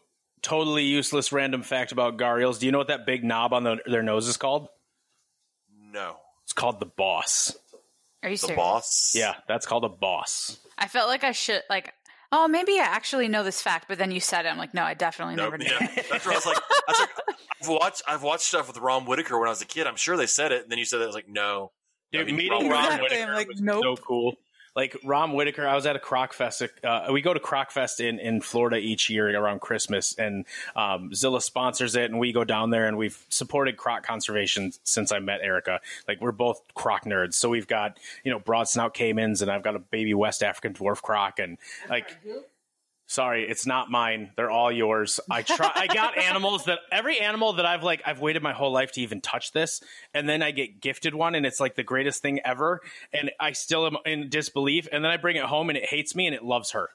totally 0.42 0.84
useless 0.84 1.32
random 1.32 1.62
fact 1.62 1.92
about 1.92 2.16
gharials. 2.16 2.58
Do 2.58 2.66
you 2.66 2.72
know 2.72 2.78
what 2.78 2.88
that 2.88 3.06
big 3.06 3.24
knob 3.24 3.52
on 3.52 3.64
the, 3.64 3.78
their 3.86 4.02
nose 4.02 4.28
is 4.28 4.36
called? 4.36 4.68
No, 5.92 6.16
It's 6.44 6.52
called 6.52 6.78
the 6.78 6.86
boss. 6.86 7.56
Are 8.22 8.28
you 8.28 8.36
the 8.36 8.38
serious? 8.38 8.56
boss. 8.56 9.12
Yeah, 9.14 9.34
that's 9.48 9.66
called 9.66 9.84
a 9.84 9.88
boss. 9.88 10.58
I 10.78 10.88
felt 10.88 11.08
like 11.08 11.24
I 11.24 11.32
should 11.32 11.62
like. 11.70 11.94
Oh, 12.32 12.46
maybe 12.46 12.74
I 12.78 12.84
actually 12.84 13.26
know 13.26 13.42
this 13.42 13.60
fact, 13.60 13.86
but 13.88 13.98
then 13.98 14.12
you 14.12 14.20
said 14.20 14.46
it. 14.46 14.50
I'm 14.50 14.58
like, 14.58 14.72
no, 14.72 14.84
I 14.84 14.94
definitely 14.94 15.34
No, 15.34 15.44
never 15.44 15.58
did. 15.58 15.68
yeah. 15.72 15.78
That's 16.10 16.24
what 16.24 16.32
I 16.32 16.34
was 16.36 16.46
like. 16.46 16.56
I 16.58 16.84
was 16.88 17.00
like, 17.00 17.10
I've 17.62 17.68
watched. 17.68 18.02
I've 18.06 18.22
watched 18.22 18.44
stuff 18.44 18.68
with 18.68 18.78
Ron 18.78 19.04
Whitaker 19.04 19.38
when 19.38 19.48
I 19.48 19.50
was 19.50 19.62
a 19.62 19.66
kid. 19.66 19.86
I'm 19.88 19.96
sure 19.96 20.16
they 20.16 20.26
said 20.26 20.52
it, 20.52 20.62
and 20.62 20.70
then 20.70 20.78
you 20.78 20.84
said 20.84 21.00
it. 21.00 21.04
I 21.04 21.06
was 21.06 21.14
like, 21.16 21.28
no. 21.28 21.72
Dude, 22.12 22.22
I 22.22 22.24
mean, 22.24 22.36
meeting 22.36 22.52
Ron 22.52 22.68
Ron 22.70 22.82
Whitaker. 22.84 23.02
Whitaker 23.02 23.28
I'm 23.30 23.34
like, 23.34 23.48
was 23.48 23.60
nope. 23.60 23.82
so 23.82 23.96
cool. 23.96 24.34
Like 24.76 24.96
Ron 25.04 25.32
Whitaker, 25.32 25.66
I 25.66 25.74
was 25.74 25.86
at 25.86 25.96
a 25.96 25.98
Croc 25.98 26.32
Fest. 26.32 26.62
Uh, 26.84 27.08
we 27.12 27.22
go 27.22 27.34
to 27.34 27.40
Croc 27.40 27.70
Fest 27.70 28.00
in, 28.00 28.18
in 28.18 28.40
Florida 28.40 28.76
each 28.76 29.10
year 29.10 29.28
around 29.36 29.60
Christmas, 29.60 30.14
and 30.16 30.44
um, 30.76 31.14
Zilla 31.14 31.40
sponsors 31.40 31.96
it, 31.96 32.10
and 32.10 32.20
we 32.20 32.32
go 32.32 32.44
down 32.44 32.70
there, 32.70 32.86
and 32.86 32.96
we've 32.96 33.24
supported 33.28 33.76
croc 33.76 34.06
conservation 34.06 34.72
since 34.84 35.12
I 35.12 35.18
met 35.18 35.40
Erica. 35.42 35.80
Like 36.06 36.20
we're 36.20 36.32
both 36.32 36.62
croc 36.74 37.04
nerds, 37.04 37.34
so 37.34 37.48
we've 37.48 37.66
got 37.66 37.98
you 38.24 38.30
know 38.30 38.38
broad 38.38 38.68
snout 38.68 38.94
caimans, 38.94 39.42
and 39.42 39.50
I've 39.50 39.62
got 39.62 39.76
a 39.76 39.80
baby 39.80 40.14
West 40.14 40.42
African 40.42 40.72
dwarf 40.74 41.02
croc, 41.02 41.38
and 41.38 41.58
like 41.88 42.16
Sorry, 43.10 43.42
it's 43.42 43.66
not 43.66 43.90
mine. 43.90 44.30
They're 44.36 44.52
all 44.52 44.70
yours. 44.70 45.18
I 45.28 45.42
try. 45.42 45.72
I 45.74 45.88
got 45.88 46.16
animals 46.30 46.66
that 46.66 46.78
every 46.92 47.18
animal 47.18 47.54
that 47.54 47.66
I've 47.66 47.82
like 47.82 48.02
I've 48.06 48.20
waited 48.20 48.40
my 48.40 48.52
whole 48.52 48.70
life 48.70 48.92
to 48.92 49.00
even 49.00 49.20
touch 49.20 49.50
this, 49.50 49.82
and 50.14 50.28
then 50.28 50.44
I 50.44 50.52
get 50.52 50.80
gifted 50.80 51.12
one, 51.12 51.34
and 51.34 51.44
it's 51.44 51.58
like 51.58 51.74
the 51.74 51.82
greatest 51.82 52.22
thing 52.22 52.38
ever, 52.44 52.82
and 53.12 53.32
I 53.40 53.50
still 53.50 53.84
am 53.84 53.96
in 54.06 54.28
disbelief, 54.28 54.86
and 54.92 55.02
then 55.02 55.10
I 55.10 55.16
bring 55.16 55.34
it 55.34 55.42
home, 55.42 55.70
and 55.70 55.76
it 55.76 55.86
hates 55.86 56.14
me, 56.14 56.28
and 56.28 56.36
it 56.36 56.44
loves 56.44 56.70
her, 56.70 56.90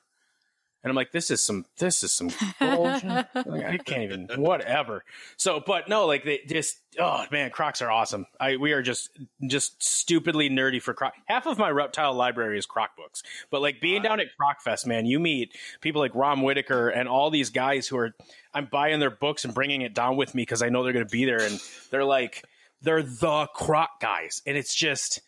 and 0.85 0.91
I'm 0.91 0.95
like, 0.95 1.11
this 1.11 1.31
is 1.31 1.41
some 1.41 1.65
this 1.79 2.03
is 2.03 2.13
some 2.13 2.29
bullshit. 2.59 3.25
Like, 3.33 3.65
I 3.65 3.77
can't 3.79 4.03
even 4.03 4.27
whatever. 4.37 5.03
So, 5.35 5.59
but 5.65 5.89
no, 5.89 6.05
like 6.05 6.23
they 6.23 6.41
just 6.47 6.79
oh 6.99 7.25
man, 7.31 7.49
Crocs 7.49 7.81
are 7.81 7.89
awesome. 7.89 8.27
I 8.39 8.57
we 8.57 8.71
are 8.71 8.83
just 8.83 9.09
just 9.47 9.81
stupidly 9.81 10.47
nerdy 10.47 10.79
for 10.79 10.93
Croc. 10.93 11.13
Half 11.25 11.47
of 11.47 11.57
my 11.57 11.71
reptile 11.71 12.13
library 12.13 12.59
is 12.59 12.67
Croc 12.67 12.95
books, 12.95 13.23
but 13.49 13.63
like 13.63 13.81
being 13.81 14.03
down 14.03 14.19
at 14.19 14.27
Croc 14.39 14.61
Fest, 14.61 14.85
man, 14.85 15.07
you 15.07 15.19
meet 15.19 15.57
people 15.81 16.01
like 16.01 16.13
Ron 16.13 16.43
Whitaker 16.43 16.89
and 16.89 17.09
all 17.09 17.31
these 17.31 17.49
guys 17.49 17.87
who 17.87 17.97
are 17.97 18.11
I'm 18.53 18.67
buying 18.71 18.99
their 18.99 19.09
books 19.09 19.43
and 19.43 19.55
bringing 19.55 19.81
it 19.81 19.95
down 19.95 20.17
with 20.17 20.35
me 20.35 20.43
because 20.43 20.61
I 20.61 20.69
know 20.69 20.83
they're 20.83 20.93
going 20.93 21.07
to 21.07 21.11
be 21.11 21.25
there, 21.25 21.41
and 21.41 21.59
they're 21.89 22.05
like 22.05 22.45
they're 22.83 23.01
the 23.01 23.47
Croc 23.55 23.99
guys, 23.99 24.43
and 24.45 24.55
it's 24.55 24.75
just 24.75 25.19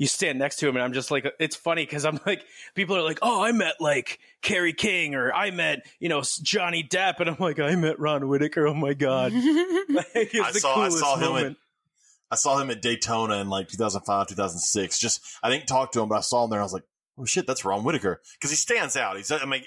you 0.00 0.06
stand 0.06 0.38
next 0.38 0.56
to 0.56 0.66
him 0.66 0.76
and 0.76 0.82
I'm 0.82 0.94
just 0.94 1.10
like 1.10 1.30
it's 1.38 1.54
funny 1.54 1.84
because 1.84 2.06
I'm 2.06 2.18
like 2.24 2.42
people 2.74 2.96
are 2.96 3.02
like 3.02 3.18
oh 3.20 3.42
I 3.44 3.52
met 3.52 3.74
like 3.80 4.18
Carrie 4.40 4.72
King 4.72 5.14
or 5.14 5.30
I 5.30 5.50
met 5.50 5.86
you 5.98 6.08
know 6.08 6.22
Johnny 6.42 6.82
Depp 6.82 7.20
and 7.20 7.28
I'm 7.28 7.36
like 7.38 7.60
I 7.60 7.74
met 7.76 8.00
Ron 8.00 8.26
Whitaker 8.26 8.66
oh 8.66 8.72
my 8.74 8.94
god 8.94 9.32
like, 9.34 9.44
it's 10.14 10.34
I 10.40 10.52
the 10.52 10.60
saw- 10.60 10.72
I 10.72 10.74
coolest 10.88 10.98
saw 10.98 11.14
him 11.16 11.20
moment. 11.20 11.46
in- 11.48 11.56
I 12.32 12.36
saw 12.36 12.58
him 12.58 12.70
at 12.70 12.80
Daytona 12.80 13.38
in 13.38 13.48
like 13.50 13.66
2005, 13.68 14.28
2006. 14.28 14.98
Just 15.00 15.20
I 15.42 15.50
didn't 15.50 15.66
talk 15.66 15.90
to 15.92 16.00
him, 16.00 16.08
but 16.08 16.14
I 16.18 16.20
saw 16.20 16.44
him 16.44 16.50
there. 16.50 16.60
and 16.60 16.62
I 16.62 16.64
was 16.64 16.72
like, 16.72 16.84
oh 17.18 17.24
shit, 17.24 17.46
that's 17.46 17.64
Ron 17.64 17.82
Whitaker 17.84 18.22
because 18.38 18.50
he 18.50 18.56
stands 18.56 18.96
out. 18.96 19.16
He's 19.18 19.30
I 19.30 19.44
mean 19.44 19.64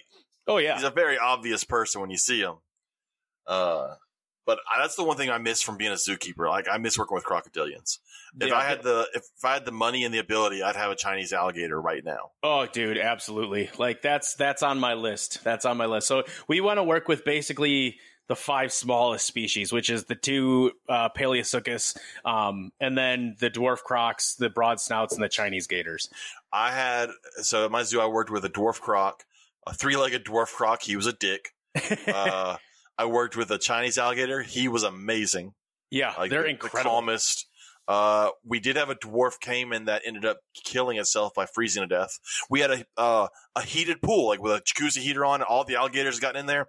oh 0.47 0.57
yeah 0.57 0.75
he's 0.75 0.83
a 0.83 0.89
very 0.89 1.17
obvious 1.17 1.63
person 1.63 2.01
when 2.01 2.09
you 2.09 2.17
see 2.17 2.39
him. 2.41 2.55
Uh, 3.45 3.95
but 4.45 4.59
I, 4.71 4.81
that's 4.81 4.95
the 4.95 5.03
one 5.03 5.17
thing 5.17 5.29
I 5.29 5.37
miss 5.37 5.61
from 5.61 5.77
being 5.77 5.91
a 5.91 5.95
zookeeper. 5.95 6.47
Like 6.49 6.67
I 6.71 6.77
miss 6.77 6.97
working 6.97 7.15
with 7.15 7.23
crocodilians. 7.25 7.99
If 8.39 8.49
Yeah. 8.49 8.55
I 8.57 8.63
had 8.63 8.83
the 8.83 9.07
if, 9.13 9.23
I 9.43 9.53
had 9.53 9.65
the 9.65 9.71
money 9.71 10.03
and 10.03 10.13
the 10.13 10.17
ability, 10.19 10.63
I'd 10.63 10.75
have 10.75 10.91
a 10.91 10.95
Chinese 10.95 11.33
alligator 11.33 11.79
right 11.79 12.03
now. 12.03 12.31
Oh, 12.41 12.65
dude, 12.65 12.97
absolutely. 12.97 13.69
Like 13.77 14.01
that's 14.01 14.35
that's 14.35 14.63
on 14.63 14.79
my 14.79 14.93
list. 14.95 15.43
That's 15.43 15.65
on 15.65 15.77
my 15.77 15.85
list. 15.85 16.07
So 16.07 16.23
we 16.47 16.61
want 16.61 16.77
to 16.79 16.83
work 16.83 17.07
with 17.07 17.23
basically 17.25 17.97
the 18.29 18.35
five 18.37 18.71
smallest 18.71 19.27
species, 19.27 19.73
which 19.73 19.89
is 19.89 20.05
the 20.05 20.15
two 20.15 20.71
uh, 20.87 21.09
Paleosuchus, 21.09 21.95
um, 22.23 22.71
and 22.79 22.97
then 22.97 23.35
the 23.39 23.49
dwarf 23.49 23.79
crocs, 23.83 24.35
the 24.35 24.49
broad 24.49 24.79
snouts, 24.79 25.13
and 25.13 25.21
the 25.23 25.27
Chinese 25.29 25.67
gators. 25.67 26.09
I 26.51 26.71
had 26.71 27.09
so 27.41 27.65
at 27.65 27.71
my 27.71 27.83
zoo 27.83 27.99
I 27.99 28.05
worked 28.07 28.29
with 28.31 28.45
a 28.45 28.49
dwarf 28.49 28.79
croc, 28.79 29.23
a 29.67 29.73
three 29.73 29.97
legged 29.97 30.23
dwarf 30.25 30.53
croc. 30.53 30.81
He 30.81 30.95
was 30.95 31.05
a 31.07 31.13
dick. 31.13 31.49
Uh, 32.07 32.55
I 32.97 33.05
worked 33.05 33.35
with 33.35 33.49
a 33.51 33.57
Chinese 33.57 33.97
alligator. 33.97 34.41
He 34.41 34.67
was 34.67 34.83
amazing. 34.83 35.53
yeah, 35.89 36.13
Like 36.17 36.29
they're 36.29 36.43
the, 36.43 36.49
incredible. 36.49 36.83
The 36.83 36.89
calmest. 36.89 37.47
Uh, 37.85 38.29
we 38.45 38.61
did 38.61 38.77
have 38.77 38.89
a 38.89 38.95
dwarf 38.95 39.39
caiman 39.41 39.85
that 39.85 40.03
ended 40.05 40.23
up 40.23 40.39
killing 40.63 40.97
itself 40.97 41.33
by 41.33 41.45
freezing 41.45 41.81
to 41.83 41.87
death. 41.87 42.17
We 42.49 42.61
had 42.61 42.71
a 42.71 42.85
uh, 42.97 43.27
a 43.55 43.61
heated 43.61 44.01
pool, 44.01 44.27
like 44.29 44.41
with 44.41 44.53
a 44.53 44.61
jacuzzi 44.61 44.99
heater 45.01 45.25
on. 45.25 45.41
All 45.41 45.65
the 45.65 45.75
alligators 45.75 46.19
got 46.19 46.37
in 46.37 46.45
there. 46.45 46.67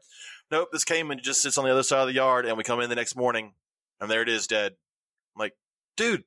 Nope, 0.51 0.71
this 0.73 0.85
caiman 0.85 1.21
just 1.23 1.41
sits 1.41 1.57
on 1.57 1.65
the 1.65 1.71
other 1.71 1.83
side 1.85 2.01
of 2.01 2.09
the 2.09 2.15
yard, 2.15 2.47
and 2.47 2.57
we 2.57 2.65
come 2.65 2.81
in 2.81 2.91
the 2.91 2.97
next 2.97 3.17
morning, 3.17 3.53
and 4.01 4.11
there 4.11 4.23
it 4.23 4.29
is, 4.29 4.47
dead. 4.49 4.73
I'm 5.37 5.41
like, 5.41 5.55
dude, 5.97 6.25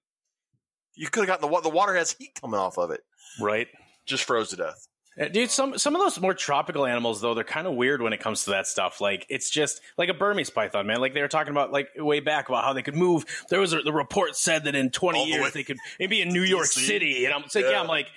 you 0.95 1.09
could 1.09 1.27
have 1.27 1.39
gotten 1.41 1.51
the 1.51 1.61
the 1.61 1.69
water 1.75 1.93
has 1.95 2.13
heat 2.13 2.31
coming 2.39 2.59
off 2.59 2.77
of 2.77 2.91
it. 2.91 3.01
right? 3.41 3.67
Just 4.05 4.23
froze 4.23 4.49
to 4.51 4.55
death. 4.55 4.87
Uh, 5.19 5.27
Dude, 5.29 5.49
some 5.49 5.77
some 5.77 5.95
of 5.95 6.01
those 6.01 6.19
more 6.19 6.33
tropical 6.33 6.85
animals 6.85 7.21
though, 7.21 7.33
they're 7.33 7.43
kind 7.43 7.65
of 7.67 7.73
weird 7.73 8.01
when 8.01 8.13
it 8.13 8.19
comes 8.19 8.43
to 8.45 8.51
that 8.51 8.67
stuff. 8.67 9.01
Like 9.01 9.25
it's 9.29 9.49
just 9.49 9.81
like 9.97 10.09
a 10.09 10.13
Burmese 10.13 10.49
python, 10.49 10.85
man. 10.87 10.99
Like 11.01 11.13
they 11.13 11.21
were 11.21 11.27
talking 11.27 11.51
about 11.51 11.71
like 11.71 11.89
way 11.97 12.19
back 12.19 12.49
about 12.49 12.63
how 12.63 12.73
they 12.73 12.83
could 12.83 12.95
move. 12.95 13.25
There 13.49 13.59
was 13.59 13.73
a, 13.73 13.81
the 13.81 13.93
report 13.93 14.35
said 14.35 14.65
that 14.65 14.75
in 14.75 14.89
20 14.91 15.19
All 15.19 15.27
years 15.27 15.43
way- 15.43 15.49
they 15.53 15.63
could 15.63 15.77
maybe 15.99 16.21
in 16.21 16.29
New 16.29 16.43
York? 16.43 16.67
City. 16.67 17.25
And 17.25 17.33
I'm 17.33 17.41
like, 17.43 17.53
yeah, 17.55 17.69
Yeah. 17.71 17.81
I'm 17.81 17.87
like, 17.87 18.07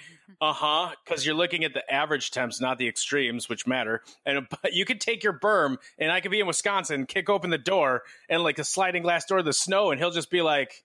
uh 0.40 0.52
huh, 0.52 0.90
because 1.04 1.26
you're 1.26 1.34
looking 1.34 1.64
at 1.64 1.74
the 1.74 1.92
average 1.92 2.30
temps, 2.30 2.60
not 2.60 2.78
the 2.78 2.86
extremes, 2.86 3.48
which 3.48 3.66
matter. 3.66 4.02
And 4.24 4.46
but 4.62 4.72
you 4.74 4.84
could 4.84 5.00
take 5.00 5.24
your 5.24 5.32
berm, 5.32 5.76
and 5.98 6.12
I 6.12 6.20
could 6.20 6.30
be 6.30 6.40
in 6.40 6.46
Wisconsin, 6.46 7.06
kick 7.06 7.28
open 7.28 7.50
the 7.50 7.58
door, 7.58 8.02
and 8.28 8.42
like 8.42 8.58
a 8.58 8.64
sliding 8.64 9.02
glass 9.02 9.24
door, 9.26 9.38
of 9.38 9.44
the 9.44 9.52
snow, 9.52 9.90
and 9.90 9.98
he'll 9.98 10.12
just 10.12 10.30
be 10.30 10.40
like, 10.42 10.84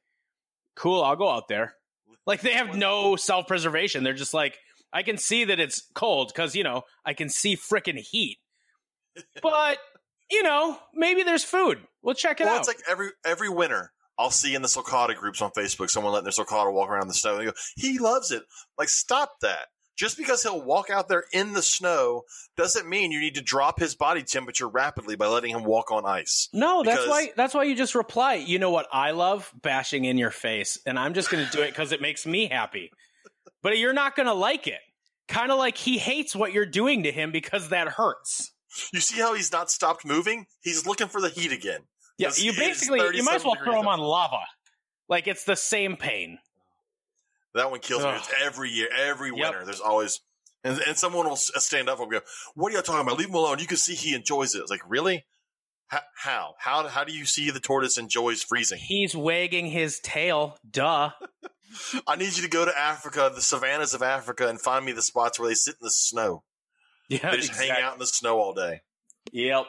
"Cool, 0.76 1.04
I'll 1.04 1.16
go 1.16 1.30
out 1.30 1.48
there." 1.48 1.76
Like 2.26 2.42
they 2.42 2.54
have 2.54 2.76
no 2.76 3.16
self 3.18 3.48
preservation. 3.48 4.04
They're 4.04 4.14
just 4.14 4.34
like, 4.34 4.58
I 4.94 5.04
can 5.04 5.18
see 5.18 5.44
that 5.46 5.60
it's 5.60 5.84
cold 5.94 6.32
because 6.34 6.56
you 6.56 6.64
know 6.64 6.84
I 7.06 7.14
can 7.14 7.30
see 7.30 7.56
frickin' 7.58 7.98
heat, 8.00 8.38
but 9.42 9.78
you 10.32 10.44
know 10.44 10.78
maybe 10.94 11.24
there's 11.24 11.44
food. 11.44 11.80
We'll 12.02 12.16
check 12.16 12.40
it 12.42 12.46
Well, 12.46 12.56
out. 12.56 12.60
it's 12.60 12.68
like 12.68 12.78
every 12.88 13.10
every 13.26 13.50
winter, 13.50 13.92
I'll 14.18 14.32
see 14.32 14.56
in 14.56 14.62
the 14.62 14.68
sulcata 14.68 15.16
groups 15.16 15.42
on 15.42 15.52
Facebook 15.52 15.90
someone 15.90 16.14
letting 16.14 16.26
their 16.26 16.46
sulcata 16.46 16.72
walk 16.72 16.90
around 16.90 17.08
the 17.08 17.14
snow. 17.14 17.32
And 17.38 17.42
they 17.42 17.46
go, 17.46 17.58
he 17.76 18.00
loves 18.00 18.32
it. 18.32 18.44
Like, 18.78 18.90
stop 18.90 19.34
that. 19.42 19.68
Just 19.98 20.18
because 20.18 20.44
he'll 20.44 20.62
walk 20.62 20.90
out 20.90 21.08
there 21.08 21.24
in 21.32 21.54
the 21.54 21.62
snow 21.62 22.24
doesn't 22.58 22.86
mean 22.90 23.14
you 23.14 23.20
need 23.22 23.36
to 23.36 23.42
drop 23.42 23.80
his 23.80 23.96
body 23.96 24.24
temperature 24.24 24.68
rapidly 24.68 25.16
by 25.16 25.28
letting 25.28 25.52
him 25.52 25.64
walk 25.64 25.90
on 25.90 26.06
ice. 26.06 26.50
no, 26.52 26.84
that's 26.84 26.98
because- 26.98 27.10
why. 27.10 27.32
That's 27.38 27.54
why 27.54 27.64
you 27.64 27.76
just 27.76 27.96
reply. 27.96 28.34
You 28.36 28.60
know 28.60 28.72
what 28.72 28.88
I 28.92 29.12
love? 29.12 29.50
Bashing 29.62 30.04
in 30.06 30.18
your 30.18 30.32
face, 30.32 30.78
and 30.86 31.00
I'm 31.00 31.14
just 31.14 31.30
going 31.32 31.46
to 31.46 31.52
do 31.52 31.62
it 31.64 31.70
because 31.70 31.94
it 31.94 32.02
makes 32.02 32.26
me 32.26 32.48
happy. 32.48 32.92
But 33.62 33.78
you're 33.78 33.94
not 33.94 34.16
going 34.16 34.28
to 34.28 34.34
like 34.34 34.68
it. 34.68 34.80
Kind 35.28 35.52
of 35.52 35.58
like 35.58 35.78
he 35.78 35.98
hates 35.98 36.36
what 36.36 36.54
you're 36.54 36.66
doing 36.66 37.04
to 37.04 37.12
him 37.12 37.32
because 37.32 37.70
that 37.70 37.88
hurts. 37.88 38.52
You 38.94 39.00
see 39.00 39.20
how 39.20 39.34
he's 39.34 39.52
not 39.52 39.72
stopped 39.72 40.06
moving? 40.06 40.46
He's 40.62 40.86
looking 40.86 41.08
for 41.08 41.20
the 41.22 41.30
heat 41.30 41.52
again. 41.52 41.82
Yeah, 42.18 42.32
you 42.36 42.54
basically 42.54 43.00
you 43.18 43.24
might 43.24 43.36
as 43.36 43.44
well 43.44 43.56
throw 43.56 43.74
him 43.74 43.82
degrees 43.82 43.94
on 43.94 44.00
lava. 44.00 44.40
Like 45.10 45.28
it's 45.28 45.44
the 45.44 45.56
same 45.56 45.98
pain. 45.98 46.38
That 47.54 47.72
one 47.72 47.80
kills 47.80 48.04
me. 48.04 48.10
It's 48.12 48.30
every 48.44 48.70
year, 48.70 48.90
every 48.96 49.30
Yep. 49.30 49.38
winter. 49.38 49.66
There's 49.66 49.80
always, 49.82 50.20
and, 50.64 50.78
and 50.80 50.98
someone 50.98 51.26
will 51.26 51.34
uh, 51.34 51.60
stand 51.60 51.90
up 51.90 52.00
and 52.00 52.12
go, 52.12 52.20
"What 52.54 52.72
are 52.74 52.76
you 52.76 52.82
talking 52.82 53.02
about? 53.02 53.18
Leave 53.18 53.30
him 53.30 53.36
alone. 53.36 53.60
You 53.60 53.68
can 53.68 53.78
see 53.78 53.96
he 53.96 54.14
enjoys 54.14 54.56
it." 54.56 54.60
It's 54.62 54.70
like, 54.72 54.82
really? 54.88 55.26
How? 55.88 56.56
How, 56.58 56.88
how 56.88 57.04
do 57.04 57.14
you 57.14 57.26
see 57.26 57.50
the 57.52 57.60
tortoise 57.60 57.98
enjoys 57.98 58.44
freezing? 58.44 58.80
He's 58.80 59.16
wagging 59.16 59.68
his 59.68 60.00
tail. 60.00 60.58
Duh. 60.70 61.12
I 62.08 62.16
need 62.16 62.36
you 62.38 62.44
to 62.44 62.50
go 62.50 62.66
to 62.66 62.78
Africa, 62.78 63.32
the 63.34 63.42
savannas 63.42 63.94
of 63.94 64.02
Africa, 64.02 64.48
and 64.48 64.60
find 64.60 64.86
me 64.86 64.92
the 64.92 65.02
spots 65.02 65.40
where 65.40 65.50
they 65.50 65.56
sit 65.56 65.76
in 65.76 65.84
the 65.86 65.92
snow. 65.92 66.44
Yeah, 67.10 67.32
They 67.32 67.38
just 67.38 67.54
hang 67.56 67.70
out 67.72 67.94
in 67.94 68.00
the 68.00 68.08
snow 68.08 68.40
all 68.40 68.54
day. 68.54 68.82
Yep. 69.32 69.66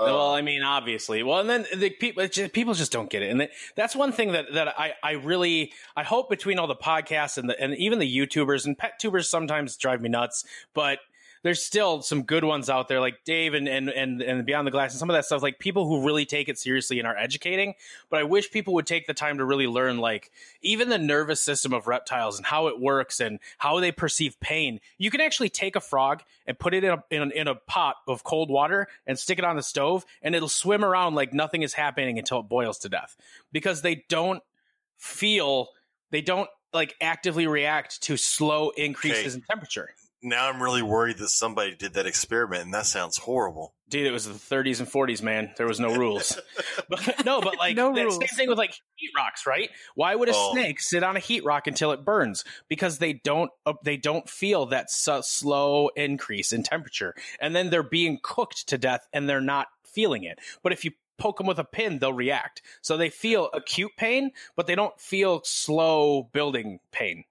Uh, 0.00 0.04
well, 0.06 0.32
I 0.34 0.40
mean, 0.40 0.62
obviously. 0.62 1.22
Well, 1.22 1.40
and 1.40 1.50
then 1.50 1.66
the 1.76 1.90
people, 1.90 2.26
just, 2.26 2.52
people 2.54 2.72
just 2.72 2.90
don't 2.92 3.10
get 3.10 3.22
it, 3.22 3.30
and 3.30 3.40
that- 3.42 3.50
that's 3.76 3.94
one 3.94 4.10
thing 4.10 4.32
that 4.32 4.46
that 4.54 4.68
I 4.80 4.94
I 5.02 5.12
really 5.12 5.72
I 5.94 6.02
hope 6.02 6.30
between 6.30 6.58
all 6.58 6.66
the 6.66 6.74
podcasts 6.74 7.36
and 7.36 7.48
the 7.50 7.60
and 7.60 7.74
even 7.76 7.98
the 7.98 8.16
YouTubers 8.16 8.64
and 8.64 8.76
pet 8.76 8.98
tubers 8.98 9.28
sometimes 9.28 9.76
drive 9.76 10.00
me 10.00 10.08
nuts, 10.08 10.44
but 10.74 10.98
there's 11.42 11.62
still 11.62 12.02
some 12.02 12.22
good 12.22 12.44
ones 12.44 12.70
out 12.70 12.88
there 12.88 13.00
like 13.00 13.24
Dave 13.24 13.54
and 13.54 13.68
and 13.68 13.88
and 13.90 14.22
and 14.22 14.46
Beyond 14.46 14.66
the 14.66 14.70
Glass 14.70 14.92
and 14.92 14.98
some 14.98 15.10
of 15.10 15.14
that 15.14 15.24
stuff 15.24 15.42
like 15.42 15.58
people 15.58 15.86
who 15.88 16.04
really 16.06 16.24
take 16.24 16.48
it 16.48 16.58
seriously 16.58 16.98
and 16.98 17.06
are 17.06 17.16
educating. 17.16 17.74
But 18.10 18.20
I 18.20 18.24
wish 18.24 18.50
people 18.50 18.74
would 18.74 18.86
take 18.86 19.06
the 19.06 19.14
time 19.14 19.38
to 19.38 19.44
really 19.44 19.66
learn 19.66 19.98
like 19.98 20.30
even 20.62 20.88
the 20.88 20.98
nervous 20.98 21.40
system 21.40 21.72
of 21.72 21.86
reptiles 21.86 22.36
and 22.36 22.46
how 22.46 22.68
it 22.68 22.80
works 22.80 23.20
and 23.20 23.38
how 23.58 23.80
they 23.80 23.90
perceive 23.92 24.38
pain. 24.40 24.80
You 24.98 25.10
can 25.10 25.20
actually 25.20 25.48
take 25.48 25.74
a 25.76 25.80
frog 25.80 26.22
and 26.46 26.58
put 26.58 26.74
it 26.74 26.84
in 26.84 26.90
a, 26.90 27.04
in 27.10 27.22
a, 27.22 27.28
in 27.28 27.48
a 27.48 27.54
pot 27.54 27.96
of 28.06 28.22
cold 28.24 28.48
water 28.50 28.88
and 29.06 29.18
stick 29.18 29.38
it 29.38 29.44
on 29.44 29.56
the 29.56 29.62
stove 29.62 30.04
and 30.22 30.34
it'll 30.34 30.48
swim 30.48 30.84
around 30.84 31.14
like 31.14 31.32
nothing 31.32 31.62
is 31.62 31.74
happening 31.74 32.18
until 32.18 32.40
it 32.40 32.48
boils 32.48 32.78
to 32.78 32.88
death 32.88 33.16
because 33.52 33.82
they 33.82 34.04
don't 34.08 34.42
feel 34.96 35.68
they 36.10 36.20
don't 36.20 36.48
like 36.72 36.94
actively 37.00 37.46
react 37.46 38.00
to 38.02 38.16
slow 38.16 38.70
increases 38.70 39.34
Okay. 39.34 39.34
in 39.34 39.42
temperature. 39.42 39.90
Now 40.22 40.48
I'm 40.48 40.62
really 40.62 40.82
worried 40.82 41.18
that 41.18 41.28
somebody 41.28 41.74
did 41.74 41.94
that 41.94 42.06
experiment, 42.06 42.64
and 42.64 42.74
that 42.74 42.86
sounds 42.86 43.18
horrible. 43.18 43.74
Dude, 43.88 44.06
it 44.06 44.10
was 44.12 44.26
the 44.26 44.32
30s 44.34 44.78
and 44.80 44.88
40s, 44.88 45.22
man. 45.22 45.52
There 45.58 45.66
was 45.66 45.80
no 45.80 45.94
rules. 45.98 46.38
but, 46.88 47.24
no, 47.26 47.40
but 47.40 47.58
like 47.58 47.76
No 47.76 47.94
that 47.94 48.02
rules. 48.04 48.16
same 48.18 48.28
thing 48.36 48.48
with 48.48 48.56
like 48.58 48.74
heat 48.96 49.10
rocks, 49.16 49.46
right? 49.46 49.68
Why 49.94 50.14
would 50.14 50.28
a 50.28 50.32
Oh. 50.34 50.52
snake 50.52 50.80
sit 50.80 51.02
on 51.02 51.16
a 51.16 51.20
heat 51.20 51.44
rock 51.44 51.66
until 51.66 51.92
it 51.92 52.04
burns? 52.04 52.44
Because 52.68 52.98
they 52.98 53.12
don't 53.14 53.50
uh, 53.66 53.74
they 53.84 53.96
don't 53.96 54.28
feel 54.30 54.66
that 54.66 54.90
su- 54.90 55.20
slow 55.22 55.88
increase 55.96 56.52
in 56.52 56.62
temperature, 56.62 57.14
and 57.40 57.54
then 57.54 57.70
they're 57.70 57.82
being 57.82 58.18
cooked 58.22 58.68
to 58.68 58.78
death, 58.78 59.06
and 59.12 59.28
they're 59.28 59.40
not 59.40 59.66
feeling 59.84 60.24
it. 60.24 60.38
But 60.62 60.72
if 60.72 60.84
you 60.84 60.92
poke 61.18 61.36
them 61.38 61.46
with 61.46 61.58
a 61.58 61.64
pin, 61.64 61.98
they'll 61.98 62.12
react. 62.12 62.62
So 62.80 62.96
they 62.96 63.10
feel 63.10 63.50
acute 63.52 63.92
pain, 63.98 64.30
but 64.56 64.66
they 64.66 64.74
don't 64.74 64.98
feel 64.98 65.42
slow 65.44 66.22
building 66.32 66.80
pain. 66.92 67.24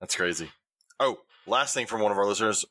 That's 0.00 0.16
crazy. 0.16 0.50
Oh, 1.02 1.18
last 1.46 1.74
thing 1.74 1.86
from 1.86 2.00
one 2.00 2.12
of 2.12 2.18
our 2.18 2.26
listeners, 2.26 2.64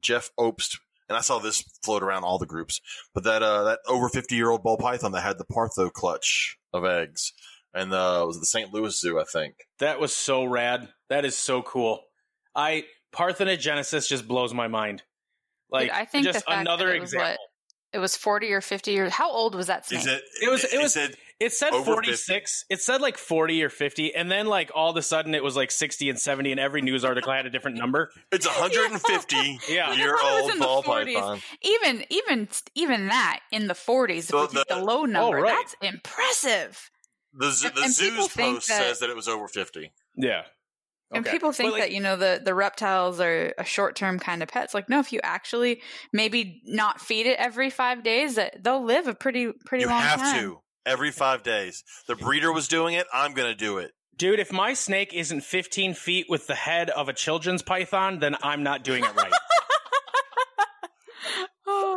Jeff 0.00 0.30
Obst, 0.38 0.78
and 1.08 1.16
I 1.16 1.20
saw 1.20 1.38
this 1.38 1.62
float 1.82 2.02
around 2.02 2.24
all 2.24 2.38
the 2.38 2.46
groups, 2.46 2.80
but 3.14 3.24
that 3.24 3.42
uh, 3.42 3.64
that 3.64 3.78
over 3.86 4.08
fifty 4.08 4.34
year 4.36 4.50
old 4.50 4.62
ball 4.62 4.76
python 4.76 5.12
that 5.12 5.20
had 5.22 5.38
the 5.38 5.44
Partho 5.44 5.92
clutch 5.92 6.58
of 6.72 6.84
eggs, 6.84 7.32
and 7.72 7.92
uh, 7.92 8.20
it 8.22 8.26
was 8.26 8.36
at 8.36 8.40
the 8.40 8.46
St. 8.46 8.72
Louis 8.74 8.98
Zoo, 8.98 9.18
I 9.20 9.24
think. 9.24 9.54
That 9.78 10.00
was 10.00 10.12
so 10.14 10.44
rad. 10.44 10.88
That 11.08 11.24
is 11.24 11.36
so 11.36 11.62
cool. 11.62 12.00
I 12.54 12.84
parthenogenesis 13.14 14.08
just 14.08 14.26
blows 14.26 14.52
my 14.52 14.68
mind. 14.68 15.02
Like 15.70 15.90
I 15.92 16.04
think 16.04 16.24
just 16.24 16.44
another 16.48 16.86
that 16.88 16.96
it 16.96 17.00
was 17.00 17.12
example. 17.12 17.30
what- 17.32 17.38
It 17.92 17.98
was 18.00 18.16
40 18.16 18.52
or 18.52 18.60
50 18.60 18.90
years. 18.92 19.12
How 19.12 19.30
old 19.30 19.54
was 19.54 19.66
that 19.68 19.86
snake? 19.86 20.00
Is 20.00 20.06
it? 20.06 20.22
It 20.42 20.50
was- 20.50 20.64
it 20.64 20.80
was- 20.80 20.92
said 20.94 21.14
It 21.40 21.52
said 21.52 21.72
Over 21.72 21.92
46. 21.92 22.64
It 22.68 22.80
said 22.80 23.00
like 23.00 23.16
40 23.16 23.62
or 23.62 23.68
50. 23.70 24.12
And 24.14 24.28
then 24.30 24.46
like 24.46 24.72
all 24.74 24.90
of 24.90 24.96
a 24.96 25.02
sudden 25.02 25.34
it 25.36 25.44
was 25.44 25.54
like 25.54 25.70
60 25.70 26.10
and 26.10 26.18
70 26.18 26.50
and 26.50 26.58
every 26.60 26.82
news 26.82 27.04
article 27.04 27.32
had 27.32 27.46
a 27.46 27.50
different 27.50 27.76
number. 27.76 28.10
it's 28.32 28.44
a 28.44 28.50
hundred 28.50 28.90
and 28.90 29.00
fifty 29.00 29.58
Yeah. 29.68 29.94
year 29.94 30.14
I 30.16 30.18
thought 30.20 30.38
it 30.38 30.42
old 30.42 30.50
in 30.52 30.58
the 30.58 30.64
ball 30.64 30.82
40s. 30.82 31.14
python. 31.14 31.40
even 31.62 32.04
even 32.10 32.48
even 32.74 33.06
that 33.06 33.40
in 33.52 33.68
the 33.68 33.74
40s, 33.74 34.18
if 34.18 34.24
So 34.24 34.46
the- 34.48 34.64
the 34.68 34.76
low 34.82 35.02
oh, 35.02 35.04
number, 35.04 35.36
right. 35.38 35.54
that's 35.56 35.76
impressive. 35.80 36.90
The, 37.34 37.50
zoo, 37.52 37.68
And- 37.68 37.76
the 37.76 37.88
zoo's 37.88 38.28
post 38.28 38.68
that- 38.68 38.82
says 38.82 38.98
that 39.00 39.10
it 39.10 39.16
was 39.16 39.28
over 39.28 39.46
fifty. 39.48 39.92
Yeah. 40.16 40.42
And 41.10 41.24
people 41.24 41.52
think 41.52 41.72
like, 41.72 41.82
that 41.84 41.92
you 41.92 42.00
know 42.00 42.16
the 42.16 42.40
the 42.44 42.52
reptiles 42.54 43.18
are 43.20 43.54
a 43.56 43.64
short 43.64 43.96
term 43.96 44.18
kind 44.18 44.42
of 44.42 44.48
pets. 44.50 44.74
Like 44.74 44.88
no, 44.90 44.98
if 44.98 45.10
you 45.12 45.20
actually 45.22 45.80
maybe 46.12 46.60
not 46.66 47.00
feed 47.00 47.26
it 47.26 47.38
every 47.38 47.70
five 47.70 48.02
days, 48.02 48.34
that 48.34 48.62
they'll 48.62 48.84
live 48.84 49.06
a 49.06 49.14
pretty 49.14 49.50
pretty 49.64 49.84
You 49.84 49.88
long 49.90 50.02
have 50.02 50.20
time. 50.20 50.38
to 50.40 50.58
every 50.86 51.10
five 51.10 51.42
days. 51.42 51.84
The 52.06 52.16
breeder 52.16 52.52
was 52.52 52.68
doing 52.68 52.94
it. 52.94 53.06
I'm 53.12 53.34
going 53.34 53.48
to 53.50 53.56
do 53.56 53.78
it. 53.78 53.92
Dude, 54.16 54.40
if 54.40 54.52
my 54.52 54.74
snake 54.74 55.14
isn't 55.14 55.42
15 55.42 55.94
feet 55.94 56.26
with 56.28 56.46
the 56.48 56.54
head 56.56 56.90
of 56.90 57.08
a 57.08 57.12
children's 57.12 57.62
python, 57.62 58.18
then 58.18 58.36
I'm 58.42 58.62
not 58.64 58.82
doing 58.82 59.04
it 59.04 59.14
right. 59.14 59.32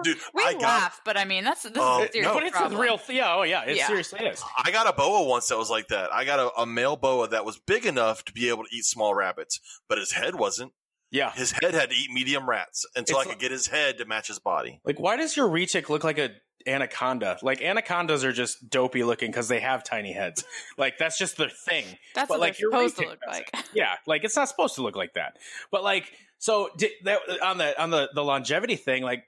Dude, 0.04 0.18
we 0.34 0.44
I 0.44 0.54
got 0.54 0.62
laugh, 0.64 1.02
but 1.06 1.16
I 1.16 1.26
mean 1.26 1.44
that's 1.44 1.62
this 1.64 1.72
Oh, 1.78 2.02
is 2.04 2.10
a 2.10 2.12
serious 2.12 2.28
no. 2.28 2.34
but 2.34 2.44
it's 2.44 2.58
problem. 2.58 2.80
a 2.80 2.84
real, 2.84 2.98
th- 2.98 3.18
yeah, 3.18 3.36
oh 3.36 3.44
yeah, 3.44 3.64
it 3.66 3.78
Yeah. 3.78 3.88
seriously 3.88 4.20
is. 4.26 4.44
I 4.64 4.72
got 4.72 4.88
a 4.88 4.94
boa 4.94 5.28
once 5.28 5.48
that 5.50 5.58
was 5.58 5.70
like 5.70 5.88
that. 5.90 6.12
I 6.12 6.26
got 6.26 6.40
a, 6.40 6.62
a 6.62 6.66
male 6.66 6.96
boa 6.98 7.28
that 7.30 7.46
was 7.46 7.58
big 7.60 7.86
enough 7.86 8.26
to 8.26 8.34
be 8.34 8.50
able 8.50 8.64
to 8.64 8.70
eat 8.76 8.84
small 8.86 9.14
rabbits, 9.14 9.60
but 9.88 9.98
his 10.00 10.12
head 10.12 10.36
wasn't. 10.36 10.74
Yeah. 11.12 11.32
His 11.32 11.52
head 11.52 11.74
had 11.76 11.92
to 11.92 11.96
eat 11.96 12.10
medium 12.12 12.50
rats 12.50 12.86
until 12.96 13.20
It's 13.20 13.28
I 13.28 13.32
could 13.32 13.40
get 13.40 13.52
his 13.52 13.68
head 13.68 14.00
to 14.00 14.06
match 14.06 14.28
his 14.28 14.40
body. 14.40 14.82
Like, 14.86 15.00
why 15.00 15.18
does 15.18 15.38
your 15.38 15.48
retic 15.48 15.88
look 15.90 16.04
like 16.04 16.18
a 16.18 16.30
anaconda? 16.68 17.38
Like, 17.42 17.62
anacondas 17.62 18.24
are 18.24 18.32
just 18.32 18.70
dopey 18.70 19.04
looking 19.04 19.32
because 19.32 19.48
they 19.48 19.60
have 19.60 19.84
tiny 19.84 20.14
heads. 20.14 20.44
Like, 20.78 20.98
that's 20.98 21.18
just 21.18 21.38
their 21.38 21.50
thing. 21.50 21.86
That's 22.16 22.28
but, 22.28 22.36
what 22.36 22.40
like, 22.40 22.58
they're 22.58 22.70
supposed 22.70 22.98
to 22.98 23.08
look 23.08 23.20
doesn't. 23.22 23.54
like. 23.54 23.66
yeah, 23.74 23.96
like 24.08 24.24
it's 24.24 24.36
not 24.36 24.48
supposed 24.48 24.76
to 24.76 24.82
look 24.82 24.96
like 24.96 25.14
that. 25.14 25.38
But 25.70 25.84
like, 25.84 26.12
so 26.40 26.70
did, 26.78 26.92
that 27.04 27.20
on 27.44 27.58
the 27.58 27.80
on 27.82 27.90
the 27.92 28.10
the 28.16 28.24
longevity 28.24 28.76
thing, 28.78 29.04
like 29.04 29.26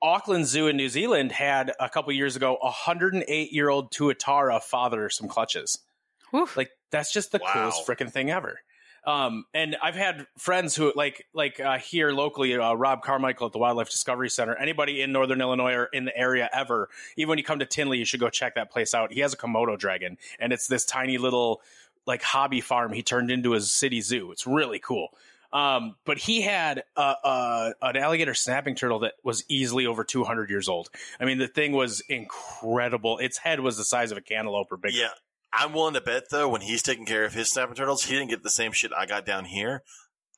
Auckland 0.00 0.46
Zoo 0.46 0.68
in 0.68 0.76
New 0.76 0.88
Zealand 0.88 1.32
had 1.32 1.72
a 1.80 1.88
couple 1.88 2.12
years 2.12 2.36
ago 2.36 2.56
a 2.60 2.66
108 2.66 3.52
year 3.52 3.68
old 3.68 3.90
tuatara 3.92 4.60
father 4.62 5.08
some 5.10 5.28
clutches. 5.28 5.78
Oof. 6.34 6.56
Like 6.56 6.70
that's 6.90 7.12
just 7.12 7.32
the 7.32 7.38
Wow. 7.42 7.50
coolest 7.52 7.86
freaking 7.86 8.10
thing 8.12 8.30
ever. 8.30 8.60
Um, 9.04 9.46
and 9.52 9.76
I've 9.82 9.96
had 9.96 10.26
friends 10.38 10.76
who 10.76 10.92
like 10.94 11.26
like 11.34 11.58
uh, 11.58 11.78
here 11.78 12.12
locally, 12.12 12.56
uh, 12.56 12.74
Rob 12.74 13.02
Carmichael 13.02 13.46
at 13.46 13.52
the 13.52 13.58
Wildlife 13.58 13.90
Discovery 13.90 14.30
Center. 14.30 14.54
Anybody 14.54 15.02
in 15.02 15.12
Northern 15.12 15.40
Illinois 15.40 15.74
or 15.74 15.84
in 15.86 16.04
the 16.04 16.16
area 16.16 16.48
ever, 16.52 16.88
even 17.16 17.30
when 17.30 17.38
you 17.38 17.44
come 17.44 17.58
to 17.58 17.66
Tinley, 17.66 17.98
you 17.98 18.04
should 18.04 18.20
go 18.20 18.30
check 18.30 18.54
that 18.54 18.70
place 18.70 18.94
out. 18.94 19.12
He 19.12 19.20
has 19.20 19.32
a 19.34 19.36
Komodo 19.36 19.76
dragon, 19.76 20.18
and 20.38 20.52
it's 20.52 20.68
this 20.68 20.84
tiny 20.84 21.18
little 21.18 21.62
like 22.06 22.22
hobby 22.22 22.60
farm 22.60 22.92
he 22.92 23.02
turned 23.02 23.30
into 23.30 23.52
his 23.52 23.72
city 23.72 24.00
zoo. 24.00 24.30
It's 24.30 24.46
really 24.46 24.78
cool. 24.78 25.08
Um, 25.52 25.96
but 26.06 26.16
he 26.16 26.40
had 26.40 26.82
a, 26.96 27.00
a, 27.00 27.74
an 27.82 27.96
alligator 27.96 28.34
snapping 28.34 28.74
turtle 28.74 29.00
that 29.00 29.14
was 29.22 29.44
easily 29.48 29.86
over 29.86 30.02
200 30.02 30.48
years 30.48 30.68
old. 30.68 30.88
I 31.20 31.26
mean, 31.26 31.38
the 31.38 31.46
thing 31.46 31.72
was 31.72 32.00
incredible. 32.08 33.18
Its 33.18 33.36
head 33.36 33.60
was 33.60 33.76
the 33.76 33.84
size 33.84 34.12
of 34.12 34.18
a 34.18 34.22
cantaloupe 34.22 34.72
or 34.72 34.78
bigger. 34.78 34.96
Yeah. 34.96 35.08
I'm 35.52 35.72
willing 35.72 35.94
to 35.94 36.00
bet 36.00 36.30
though, 36.30 36.48
when 36.48 36.62
he's 36.62 36.82
taking 36.82 37.06
care 37.06 37.24
of 37.24 37.34
his 37.34 37.50
snapping 37.50 37.74
turtles, 37.74 38.04
he 38.04 38.14
didn't 38.14 38.30
get 38.30 38.42
the 38.42 38.50
same 38.50 38.72
shit 38.72 38.92
I 38.96 39.06
got 39.06 39.26
down 39.26 39.44
here. 39.44 39.82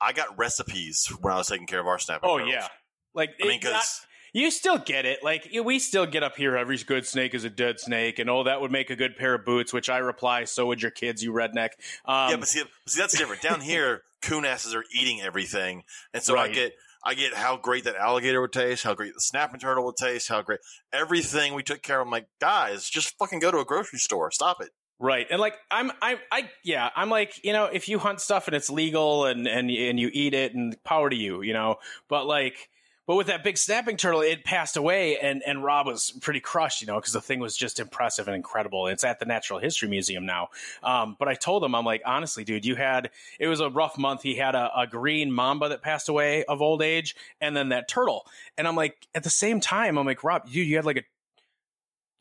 I 0.01 0.13
got 0.13 0.37
recipes 0.37 1.07
when 1.21 1.33
I 1.33 1.37
was 1.37 1.49
taking 1.49 1.67
care 1.67 1.81
of 1.81 1.87
our 1.87 1.99
snapping. 1.99 2.29
Turtles. 2.29 2.41
Oh 2.43 2.45
turtles. 2.45 2.55
yeah, 2.55 2.69
like 3.15 3.31
I 3.43 3.47
mean, 3.47 3.61
because 3.61 4.07
you 4.35 4.51
still 4.51 4.79
get 4.79 5.07
it. 5.07 5.23
Like 5.23 5.49
we 5.65 5.79
still 5.79 6.07
get 6.07 6.23
up 6.23 6.37
here. 6.37 6.57
Every 6.57 6.77
good 6.79 7.07
snake 7.07 7.35
is 7.35 7.45
a 7.45 7.51
dead 7.51 7.79
snake, 7.79 8.19
and 8.19 8.29
oh, 8.29 8.43
that 8.43 8.61
would 8.61 8.73
make 8.73 8.91
a 8.91 8.97
good 8.97 9.17
pair 9.17 9.35
of 9.35 9.45
boots. 9.45 9.73
Which 9.73 9.89
I 9.89 9.99
reply, 9.99 10.45
so 10.45 10.67
would 10.67 10.83
your 10.83 10.91
kids, 10.91 11.23
you 11.23 11.33
redneck. 11.33 11.71
Um, 12.05 12.31
yeah, 12.31 12.37
but 12.37 12.49
see, 12.49 12.63
see, 12.87 13.01
that's 13.01 13.17
different. 13.17 13.41
Down 13.41 13.61
here, 13.63 14.03
coon 14.21 14.45
asses 14.45 14.75
are 14.75 14.85
eating 14.93 15.23
everything, 15.23 15.85
and 16.13 16.23
so 16.23 16.37
I 16.37 16.49
get. 16.49 16.73
I 17.07 17.13
get 17.13 17.35
how 17.35 17.59
great 17.59 17.85
that 17.85 17.97
alligator 17.97 18.41
would 18.41 18.55
taste, 18.55 18.83
how 18.83 18.95
great 18.95 19.13
the 19.13 19.21
snapping 19.21 19.61
turtle 19.61 19.85
would 19.85 19.97
taste, 19.97 20.27
how 20.27 20.41
great 20.41 20.61
everything 20.91 21.53
we 21.53 21.63
took 21.63 21.83
care 21.83 22.01
of. 22.01 22.07
I'm 22.07 22.11
like, 22.11 22.29
guys, 22.41 22.89
just 22.89 23.19
fucking 23.19 23.41
go 23.41 23.51
to 23.51 23.59
a 23.59 23.65
grocery 23.67 23.99
store. 23.99 24.31
Stop 24.31 24.63
it. 24.63 24.71
Right. 25.01 25.27
And 25.31 25.41
like 25.41 25.57
I'm 25.71 25.91
I 26.01 26.19
I 26.31 26.51
yeah, 26.63 26.89
I'm 26.95 27.11
like, 27.11 27.45
you 27.45 27.53
know, 27.53 27.65
if 27.65 27.89
you 27.89 27.99
hunt 27.99 28.21
stuff 28.21 28.47
and 28.47 28.57
it's 28.57 28.71
legal 28.71 29.27
and 29.27 29.47
and 29.47 29.71
and 29.71 29.99
you 29.99 30.11
eat 30.13 30.35
it 30.35 30.55
and 30.55 30.83
power 30.85 31.11
to 31.11 31.17
you, 31.17 31.43
you 31.43 31.53
know. 31.53 31.77
But 32.09 32.27
like 32.27 32.71
but 33.07 33.17
with 33.17 33.27
that 33.27 33.45
big 33.45 33.59
snapping 33.59 33.99
turtle, 33.99 34.23
it 34.23 34.45
passed 34.45 34.77
away 34.77 35.19
and 35.19 35.43
and 35.45 35.63
Rob 35.63 35.87
was 35.87 36.13
pretty 36.23 36.41
crushed, 36.41 36.81
you 36.81 36.87
know, 36.87 36.95
because 36.95 37.13
the 37.13 37.21
thing 37.21 37.41
was 37.41 37.57
just 37.57 37.81
impressive 37.81 38.29
and 38.29 38.37
incredible. 38.37 38.87
It's 38.87 39.05
at 39.05 39.19
the 39.19 39.27
Natural 39.27 39.59
History 39.59 39.89
Museum 39.89 40.25
now. 40.25 40.49
Um, 40.83 41.17
but 41.19 41.29
I 41.29 41.35
told 41.35 41.65
him, 41.65 41.75
I'm 41.75 41.85
like, 41.85 42.03
honestly, 42.07 42.45
dude, 42.45 42.65
you 42.65 42.77
had 42.77 43.11
it 43.41 43.49
was 43.49 43.61
a 43.61 43.69
rough 43.69 43.99
month. 43.99 44.23
He 44.23 44.37
had 44.37 44.55
a, 44.55 44.71
a 44.75 44.87
green 44.87 45.31
mamba 45.31 45.69
that 45.71 45.83
passed 45.83 46.09
away 46.09 46.45
of 46.45 46.63
old 46.63 46.83
age, 46.83 47.15
and 47.41 47.57
then 47.57 47.71
that 47.71 47.89
turtle. 47.89 48.27
And 48.57 48.67
I'm 48.67 48.77
like, 48.77 49.09
at 49.15 49.25
the 49.25 49.31
same 49.31 49.61
time, 49.61 49.99
I'm 49.99 50.07
like, 50.07 50.25
Rob, 50.25 50.45
you 50.47 50.63
you 50.63 50.77
had 50.77 50.87
like 50.87 50.99
a 50.99 51.05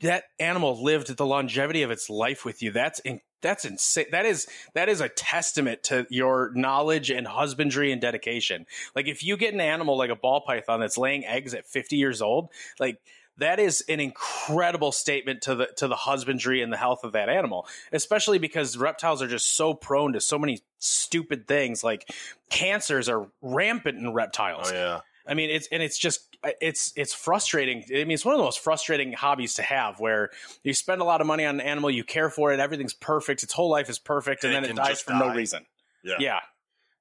that 0.03 0.25
animal 0.39 0.81
lived 0.81 1.15
the 1.15 1.25
longevity 1.25 1.83
of 1.83 1.91
its 1.91 2.09
life 2.09 2.45
with 2.45 2.61
you. 2.61 2.71
That's 2.71 2.99
in, 2.99 3.21
that's 3.41 3.65
insane. 3.65 4.05
That 4.11 4.25
is 4.25 4.47
that 4.73 4.89
is 4.89 5.01
a 5.01 5.09
testament 5.09 5.83
to 5.83 6.05
your 6.09 6.51
knowledge 6.53 7.09
and 7.09 7.27
husbandry 7.27 7.91
and 7.91 8.01
dedication. 8.01 8.65
Like 8.95 9.07
if 9.07 9.23
you 9.23 9.37
get 9.37 9.53
an 9.53 9.61
animal 9.61 9.97
like 9.97 10.09
a 10.09 10.15
ball 10.15 10.41
python 10.41 10.79
that's 10.79 10.97
laying 10.97 11.25
eggs 11.25 11.53
at 11.53 11.67
50 11.67 11.95
years 11.95 12.21
old, 12.21 12.49
like 12.79 12.99
that 13.37 13.59
is 13.59 13.83
an 13.89 13.99
incredible 13.99 14.91
statement 14.91 15.41
to 15.43 15.55
the 15.55 15.65
to 15.77 15.87
the 15.87 15.95
husbandry 15.95 16.61
and 16.61 16.71
the 16.71 16.77
health 16.77 17.03
of 17.03 17.13
that 17.13 17.29
animal, 17.29 17.67
especially 17.91 18.39
because 18.39 18.77
reptiles 18.77 19.21
are 19.21 19.27
just 19.27 19.55
so 19.55 19.73
prone 19.73 20.13
to 20.13 20.21
so 20.21 20.37
many 20.37 20.59
stupid 20.79 21.47
things 21.47 21.83
like 21.83 22.09
cancers 22.49 23.09
are 23.09 23.27
rampant 23.41 23.97
in 23.97 24.13
reptiles. 24.13 24.71
Oh 24.71 24.75
yeah. 24.75 24.99
I 25.25 25.33
mean, 25.33 25.49
it's 25.49 25.67
and 25.71 25.81
it's 25.81 25.97
just 25.97 26.32
it's 26.61 26.93
it's 26.95 27.13
frustrating. 27.13 27.83
I 27.89 28.03
mean, 28.03 28.11
it's 28.11 28.25
one 28.25 28.33
of 28.33 28.39
the 28.39 28.43
most 28.43 28.59
frustrating 28.59 29.13
hobbies 29.13 29.55
to 29.55 29.61
have, 29.61 29.99
where 29.99 30.29
you 30.63 30.73
spend 30.73 31.01
a 31.01 31.05
lot 31.05 31.21
of 31.21 31.27
money 31.27 31.45
on 31.45 31.59
an 31.59 31.65
animal, 31.65 31.89
you 31.89 32.03
care 32.03 32.29
for 32.29 32.51
it, 32.53 32.59
everything's 32.59 32.93
perfect, 32.93 33.43
its 33.43 33.53
whole 33.53 33.69
life 33.69 33.89
is 33.89 33.99
perfect, 33.99 34.43
and, 34.43 34.53
And 34.53 34.65
it 34.65 34.69
then 34.69 34.77
it 34.77 34.81
dies 34.81 35.01
for 35.01 35.13
no 35.13 35.33
reason. 35.33 35.65
Yeah. 36.03 36.15
yeah. 36.19 36.39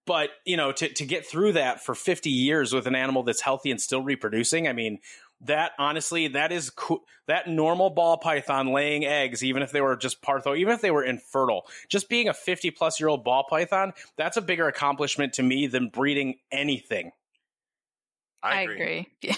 But 0.07 0.31
you 0.45 0.57
know, 0.57 0.73
to 0.73 0.89
to 0.89 1.05
get 1.05 1.27
through 1.27 1.53
that 1.53 1.85
for 1.85 1.95
fifty 1.95 2.31
years 2.31 2.73
with 2.73 2.87
an 2.87 2.95
animal 2.95 3.23
that's 3.23 3.41
healthy 3.41 3.71
and 3.71 3.81
still 3.81 4.03
reproducing, 4.03 4.67
I 4.67 4.73
mean, 4.73 4.99
that 5.43 5.73
honestly, 5.79 6.29
that 6.29 6.53
is 6.53 6.71
co- 6.71 7.05
that 7.27 7.49
normal 7.49 7.91
ball 7.91 8.17
python 8.17 8.73
laying 8.73 9.05
eggs, 9.05 9.45
even 9.45 9.63
if 9.63 9.71
they 9.71 9.81
were 9.81 9.97
just 9.97 10.23
partho, 10.23 10.57
even 10.57 10.75
if 10.75 10.81
they 10.81 10.91
were 10.91 11.05
infertile, 11.05 11.67
just 11.89 12.09
being 12.09 12.29
a 12.29 12.35
fifty 12.35 12.71
plus 12.71 12.99
year 12.99 13.09
old 13.09 13.23
ball 13.25 13.45
python, 13.49 13.93
that's 14.17 14.37
a 14.37 14.43
bigger 14.43 14.67
accomplishment 14.67 15.35
to 15.35 15.43
me 15.43 15.67
than 15.69 15.89
breeding 15.89 16.35
anything. 16.51 17.13
I 18.43 18.63
agree. 18.63 19.07
Yeah. 19.23 19.35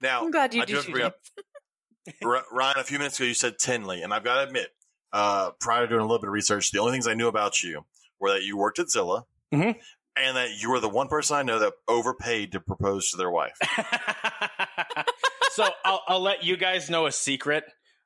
Now, 0.00 0.22
I'm 0.22 0.30
glad 0.30 0.54
you 0.54 0.62
I 0.62 0.64
do 0.64 0.72
do 0.72 0.76
have 0.76 0.84
to 0.84 0.86
too, 0.88 0.92
bring 0.92 1.06
up 1.06 2.46
Ryan. 2.52 2.78
A 2.78 2.84
few 2.84 2.98
minutes 2.98 3.18
ago, 3.18 3.26
you 3.26 3.34
said 3.34 3.58
Tinley, 3.58 4.02
and 4.02 4.12
I've 4.12 4.24
got 4.24 4.36
to 4.36 4.46
admit, 4.46 4.68
uh, 5.12 5.50
prior 5.60 5.82
to 5.82 5.88
doing 5.88 6.00
a 6.00 6.04
little 6.04 6.18
bit 6.20 6.28
of 6.28 6.32
research, 6.32 6.70
the 6.70 6.78
only 6.78 6.92
things 6.92 7.06
I 7.06 7.14
knew 7.14 7.28
about 7.28 7.62
you 7.62 7.84
were 8.20 8.30
that 8.32 8.42
you 8.44 8.56
worked 8.56 8.78
at 8.78 8.90
Zilla, 8.90 9.24
Mhm. 9.52 9.76
and 10.16 10.36
that 10.36 10.50
you 10.62 10.70
were 10.70 10.80
the 10.80 10.88
one 10.88 11.08
person 11.08 11.36
I 11.36 11.42
know 11.42 11.58
that 11.58 11.72
overpaid 11.88 12.52
to 12.52 12.60
propose 12.60 13.10
to 13.10 13.16
their 13.16 13.30
wife. 13.30 13.56
so 15.52 15.68
I'll, 15.84 16.02
I'll 16.06 16.20
let 16.22 16.44
you 16.44 16.56
guys 16.56 16.90
know 16.90 17.06
a 17.06 17.12
secret. 17.12 17.64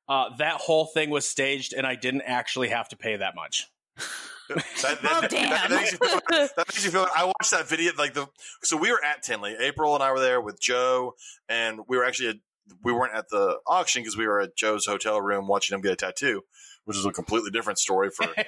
Uh, 0.09 0.37
that 0.39 0.55
whole 0.57 0.87
thing 0.87 1.11
was 1.11 1.29
staged, 1.29 1.73
and 1.73 1.87
I 1.87 1.95
didn't 1.95 2.23
actually 2.23 2.69
have 2.69 2.89
to 2.91 2.97
pay 2.97 3.17
that 3.17 3.35
much. 3.37 3.67
That, 4.83 5.03
that- 5.03 5.31
damn. 5.31 5.51
that 5.51 5.71
makes 5.71 5.93
you 5.93 5.99
feel, 5.99 6.21
that 6.31 6.53
makes 6.59 6.85
you 6.85 6.91
feel. 6.91 7.07
I 7.17 7.25
watched 7.27 7.51
that 7.53 7.69
video. 7.69 7.93
Like 7.97 8.15
the 8.15 8.27
so 8.63 8.77
we 8.77 8.91
were 8.91 9.05
at 9.05 9.23
Tinley. 9.23 9.57
April 9.61 9.95
and 9.95 10.03
I 10.03 10.13
were 10.13 10.21
there 10.21 10.41
with 10.41 10.61
Joe, 10.61 11.15
and 11.49 11.81
we 11.89 11.97
were 11.97 12.05
actually 12.05 12.31
at, 12.31 12.37
we 12.83 12.93
weren't 12.93 13.15
at 13.15 13.29
the 13.31 13.59
auction 13.67 14.03
because 14.03 14.17
we 14.17 14.27
were 14.27 14.41
at 14.41 14.57
Joe's 14.57 14.87
hotel 14.87 15.21
room 15.21 15.47
watching 15.49 15.75
him 15.75 15.81
get 15.83 15.93
a 15.93 15.97
tattoo, 15.97 16.43
which 16.85 16.97
is 16.97 17.05
a 17.05 17.13
completely 17.13 17.51
different 17.51 17.79
story. 17.79 18.11
For 18.11 18.27
Right? 18.37 18.47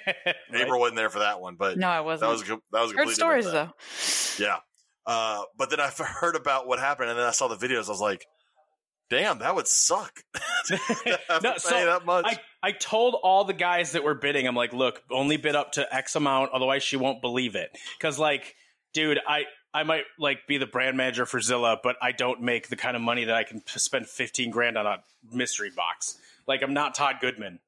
April 0.54 0.80
wasn't 0.80 0.96
there 0.96 1.10
for 1.10 1.20
that 1.20 1.40
one, 1.40 1.56
but 1.56 1.78
no, 1.78 1.88
I 1.88 2.00
wasn't. 2.00 2.28
that 2.30 2.32
was 2.32 2.42
a, 2.50 2.60
that 2.72 2.80
was 2.82 3.10
a 3.10 3.14
stories 3.14 3.44
though. 3.44 3.70
Yeah. 4.38 4.58
Uh, 5.04 5.42
but 5.58 5.70
then 5.70 5.80
I 5.80 5.88
heard 5.88 6.36
about 6.36 6.66
what 6.68 6.78
happened, 6.78 7.10
and 7.10 7.18
then 7.18 7.26
I 7.26 7.32
saw 7.32 7.48
the 7.48 7.56
videos. 7.56 7.88
I 7.88 7.90
was 7.90 8.00
like, 8.00 8.24
"Damn, 9.10 9.38
that 9.40 9.54
would 9.54 9.66
suck." 9.68 10.20
No, 10.70 11.54
so 11.56 11.70
that 11.86 12.02
much. 12.06 12.24
I, 12.24 12.38
I 12.62 12.72
told 12.72 13.16
all 13.22 13.44
the 13.44 13.52
guys 13.52 13.92
that 13.92 14.04
were 14.04 14.14
bidding, 14.14 14.46
I'm 14.46 14.54
like, 14.54 14.72
look, 14.72 15.02
only 15.10 15.36
bid 15.36 15.56
up 15.56 15.72
to 15.72 15.94
X 15.94 16.14
amount, 16.14 16.52
otherwise 16.52 16.82
she 16.82 16.96
won't 16.96 17.20
believe 17.20 17.56
it. 17.56 17.76
Because, 17.98 18.18
like, 18.18 18.54
dude, 18.92 19.18
I 19.26 19.44
I 19.74 19.84
might 19.84 20.04
like 20.18 20.46
be 20.46 20.58
the 20.58 20.66
brand 20.66 20.96
manager 20.96 21.26
for 21.26 21.40
Zilla, 21.40 21.78
but 21.82 21.96
I 22.02 22.12
don't 22.12 22.42
make 22.42 22.68
the 22.68 22.76
kind 22.76 22.94
of 22.94 23.02
money 23.02 23.24
that 23.24 23.34
I 23.34 23.44
can 23.44 23.62
spend 23.66 24.06
15 24.06 24.50
grand 24.50 24.76
on 24.76 24.86
a 24.86 25.02
mystery 25.32 25.70
box. 25.74 26.18
Like, 26.46 26.62
I'm 26.62 26.74
not 26.74 26.94
Todd 26.94 27.16
Goodman. 27.20 27.58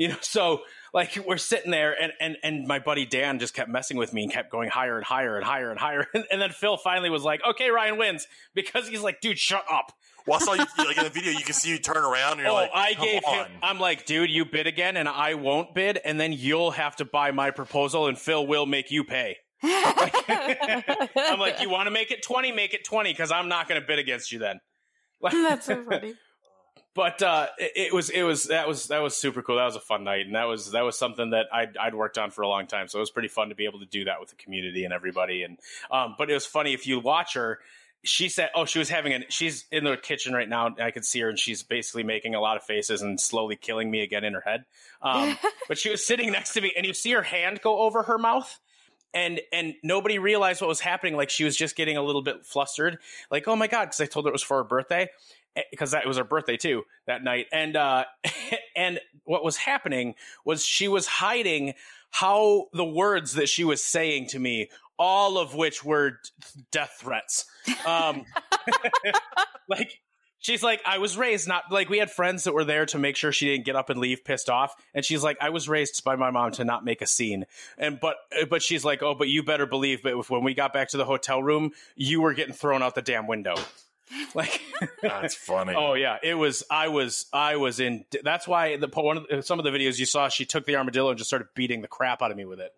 You 0.00 0.08
know, 0.08 0.16
so 0.22 0.62
like 0.92 1.16
we're 1.24 1.36
sitting 1.36 1.70
there 1.70 1.94
and, 2.00 2.12
and, 2.20 2.36
and 2.42 2.66
my 2.66 2.80
buddy 2.80 3.06
Dan 3.06 3.38
just 3.38 3.54
kept 3.54 3.68
messing 3.68 3.96
with 3.96 4.12
me 4.12 4.24
and 4.24 4.32
kept 4.32 4.50
going 4.50 4.70
higher 4.70 4.96
and 4.96 5.04
higher 5.04 5.36
and 5.36 5.44
higher 5.44 5.70
and 5.70 5.78
higher. 5.78 6.06
And, 6.14 6.24
and 6.32 6.40
then 6.40 6.50
Phil 6.50 6.76
finally 6.78 7.10
was 7.10 7.22
like, 7.22 7.42
okay, 7.48 7.70
Ryan 7.70 7.98
wins 7.98 8.26
because 8.54 8.88
he's 8.88 9.02
like, 9.02 9.20
dude, 9.20 9.38
shut 9.38 9.64
up. 9.70 9.92
well, 10.26 10.38
I 10.40 10.44
saw 10.44 10.52
you 10.54 10.64
like 10.78 10.96
in 10.96 11.04
the 11.04 11.10
video. 11.10 11.32
You 11.32 11.44
can 11.44 11.54
see 11.54 11.70
you 11.70 11.78
turn 11.78 11.98
around, 11.98 12.32
and 12.32 12.40
you're 12.40 12.50
oh, 12.50 12.54
like, 12.54 12.70
I 12.74 12.94
"Come 12.94 13.04
gave 13.04 13.24
him. 13.24 13.46
I'm 13.62 13.78
like, 13.78 14.04
dude, 14.04 14.30
you 14.30 14.44
bid 14.44 14.66
again, 14.66 14.96
and 14.98 15.08
I 15.08 15.34
won't 15.34 15.74
bid, 15.74 15.98
and 16.04 16.20
then 16.20 16.32
you'll 16.32 16.72
have 16.72 16.96
to 16.96 17.06
buy 17.06 17.30
my 17.30 17.50
proposal, 17.50 18.06
and 18.06 18.18
Phil 18.18 18.46
will 18.46 18.66
make 18.66 18.90
you 18.90 19.02
pay. 19.02 19.38
I'm 19.62 21.38
like, 21.38 21.62
you 21.62 21.70
want 21.70 21.86
to 21.86 21.90
make 21.90 22.10
it 22.10 22.22
twenty, 22.22 22.52
make 22.52 22.74
it 22.74 22.84
twenty, 22.84 23.12
because 23.12 23.32
I'm 23.32 23.48
not 23.48 23.66
going 23.66 23.80
to 23.80 23.86
bid 23.86 23.98
against 23.98 24.30
you 24.30 24.40
then. 24.40 24.60
That's 25.22 25.66
so 25.66 25.82
funny. 25.84 26.14
But 26.94 27.22
uh, 27.22 27.46
it, 27.58 27.72
it 27.76 27.94
was, 27.94 28.10
it 28.10 28.22
was 28.22 28.44
that 28.44 28.66
was 28.66 28.88
that 28.88 29.00
was 29.00 29.16
super 29.16 29.42
cool. 29.42 29.56
That 29.56 29.64
was 29.64 29.76
a 29.76 29.80
fun 29.80 30.02
night, 30.02 30.26
and 30.26 30.34
that 30.34 30.44
was 30.44 30.72
that 30.72 30.82
was 30.82 30.98
something 30.98 31.30
that 31.30 31.46
I'd, 31.52 31.76
I'd 31.76 31.94
worked 31.94 32.18
on 32.18 32.30
for 32.30 32.42
a 32.42 32.48
long 32.48 32.66
time. 32.66 32.88
So 32.88 32.98
it 32.98 33.00
was 33.00 33.12
pretty 33.12 33.28
fun 33.28 33.50
to 33.50 33.54
be 33.54 33.64
able 33.64 33.78
to 33.80 33.86
do 33.86 34.04
that 34.04 34.18
with 34.18 34.30
the 34.30 34.36
community 34.36 34.84
and 34.84 34.92
everybody. 34.92 35.44
And 35.44 35.58
um, 35.90 36.16
but 36.18 36.30
it 36.30 36.34
was 36.34 36.46
funny 36.46 36.74
if 36.74 36.86
you 36.86 36.98
watch 36.98 37.34
her. 37.34 37.60
She 38.02 38.28
said, 38.28 38.50
"Oh, 38.56 38.64
she 38.64 38.80
was 38.80 38.88
having 38.88 39.12
an. 39.12 39.24
She's 39.28 39.66
in 39.70 39.84
the 39.84 39.96
kitchen 39.96 40.32
right 40.32 40.48
now. 40.48 40.66
And 40.66 40.80
I 40.80 40.90
could 40.90 41.04
see 41.04 41.20
her, 41.20 41.28
and 41.28 41.38
she's 41.38 41.62
basically 41.62 42.02
making 42.02 42.34
a 42.34 42.40
lot 42.40 42.56
of 42.56 42.64
faces 42.64 43.02
and 43.02 43.20
slowly 43.20 43.54
killing 43.54 43.88
me 43.88 44.02
again 44.02 44.24
in 44.24 44.32
her 44.32 44.40
head. 44.40 44.64
Um, 45.00 45.38
but 45.68 45.78
she 45.78 45.90
was 45.90 46.04
sitting 46.04 46.32
next 46.32 46.54
to 46.54 46.60
me, 46.60 46.72
and 46.76 46.84
you 46.84 46.94
see 46.94 47.12
her 47.12 47.22
hand 47.22 47.60
go 47.62 47.78
over 47.80 48.02
her 48.04 48.18
mouth, 48.18 48.58
and 49.14 49.40
and 49.52 49.74
nobody 49.82 50.18
realized 50.18 50.60
what 50.60 50.68
was 50.68 50.80
happening. 50.80 51.16
Like 51.16 51.30
she 51.30 51.44
was 51.44 51.56
just 51.56 51.76
getting 51.76 51.96
a 51.96 52.02
little 52.02 52.22
bit 52.22 52.46
flustered. 52.46 52.98
Like, 53.30 53.46
oh 53.48 53.56
my 53.56 53.66
god, 53.66 53.86
because 53.86 54.00
I 54.00 54.06
told 54.06 54.24
her 54.24 54.30
it 54.30 54.32
was 54.32 54.42
for 54.42 54.58
her 54.58 54.64
birthday, 54.64 55.08
because 55.70 55.92
that 55.92 56.06
was 56.06 56.16
her 56.16 56.24
birthday 56.24 56.56
too 56.56 56.84
that 57.06 57.22
night. 57.22 57.46
And 57.52 57.76
uh, 57.76 58.04
and 58.76 59.00
what 59.24 59.44
was 59.44 59.56
happening 59.56 60.14
was 60.44 60.64
she 60.64 60.88
was 60.88 61.06
hiding 61.06 61.74
how 62.10 62.66
the 62.72 62.84
words 62.84 63.34
that 63.34 63.48
she 63.48 63.64
was 63.64 63.82
saying 63.82 64.28
to 64.28 64.38
me, 64.38 64.68
all 64.98 65.38
of 65.38 65.54
which 65.54 65.84
were 65.84 66.18
death 66.70 66.96
threats. 67.00 67.46
Um, 67.86 68.24
like 69.68 70.00
she's 70.40 70.62
like 70.62 70.80
i 70.84 70.98
was 70.98 71.16
raised 71.16 71.46
not 71.46 71.64
like 71.70 71.88
we 71.88 71.98
had 71.98 72.10
friends 72.10 72.44
that 72.44 72.52
were 72.52 72.64
there 72.64 72.86
to 72.86 72.98
make 72.98 73.14
sure 73.14 73.30
she 73.30 73.46
didn't 73.46 73.64
get 73.64 73.76
up 73.76 73.90
and 73.90 74.00
leave 74.00 74.24
pissed 74.24 74.50
off 74.50 74.74
and 74.94 75.04
she's 75.04 75.22
like 75.22 75.36
i 75.40 75.50
was 75.50 75.68
raised 75.68 76.02
by 76.02 76.16
my 76.16 76.30
mom 76.30 76.50
to 76.50 76.64
not 76.64 76.84
make 76.84 77.00
a 77.02 77.06
scene 77.06 77.44
and 77.78 78.00
but 78.00 78.16
but 78.48 78.62
she's 78.62 78.84
like 78.84 79.02
oh 79.02 79.14
but 79.14 79.28
you 79.28 79.42
better 79.42 79.66
believe 79.66 80.02
but 80.02 80.28
when 80.28 80.42
we 80.42 80.54
got 80.54 80.72
back 80.72 80.88
to 80.88 80.96
the 80.96 81.04
hotel 81.04 81.42
room 81.42 81.70
you 81.94 82.20
were 82.20 82.34
getting 82.34 82.54
thrown 82.54 82.82
out 82.82 82.94
the 82.94 83.02
damn 83.02 83.26
window 83.26 83.54
like 84.34 84.60
That's 85.02 85.34
funny. 85.34 85.74
oh 85.76 85.94
yeah 85.94 86.18
it 86.22 86.34
was 86.34 86.64
i 86.70 86.88
was 86.88 87.26
i 87.32 87.56
was 87.56 87.78
in 87.80 88.04
that's 88.24 88.48
why 88.48 88.76
the 88.76 88.88
one 88.88 89.18
of 89.18 89.26
the, 89.28 89.42
some 89.42 89.58
of 89.58 89.64
the 89.64 89.70
videos 89.70 89.98
you 89.98 90.06
saw 90.06 90.28
she 90.28 90.44
took 90.44 90.66
the 90.66 90.76
armadillo 90.76 91.10
and 91.10 91.18
just 91.18 91.28
started 91.30 91.48
beating 91.54 91.80
the 91.82 91.88
crap 91.88 92.20
out 92.22 92.30
of 92.30 92.36
me 92.36 92.44
with 92.44 92.60
it 92.60 92.72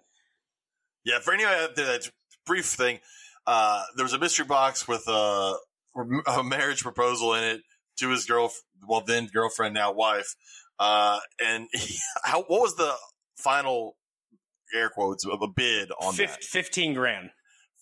Yeah, 1.05 1.19
for 1.21 1.33
anyone 1.35 1.55
out 1.55 1.75
there, 1.77 1.87
that 1.87 2.11
brief 2.47 2.67
thing, 2.67 3.01
uh, 3.47 3.83
there 3.97 4.05
was 4.05 4.13
a 4.13 4.19
mystery 4.19 4.45
box 4.47 4.87
with 4.87 5.05
a, 5.09 5.55
a 6.27 6.45
marriage 6.45 6.83
proposal 6.83 7.35
in 7.35 7.43
it 7.45 7.61
to 7.99 8.11
his 8.11 8.25
girl, 8.25 8.53
well 8.89 9.03
then 9.07 9.27
girlfriend, 9.33 9.75
now 9.75 9.93
wife. 9.93 10.35
Uh, 10.79 11.19
and 11.45 11.69
he, 11.73 11.99
how, 12.25 12.43
what 12.43 12.61
was 12.61 12.77
the 12.77 12.93
final 13.37 13.97
air 14.75 14.89
quotes 14.91 15.25
of 15.27 15.41
a 15.43 15.49
bid 15.49 15.91
on 16.01 16.13
Fif- 16.15 16.31
that? 16.31 16.45
15 16.45 16.95
grand 16.95 17.31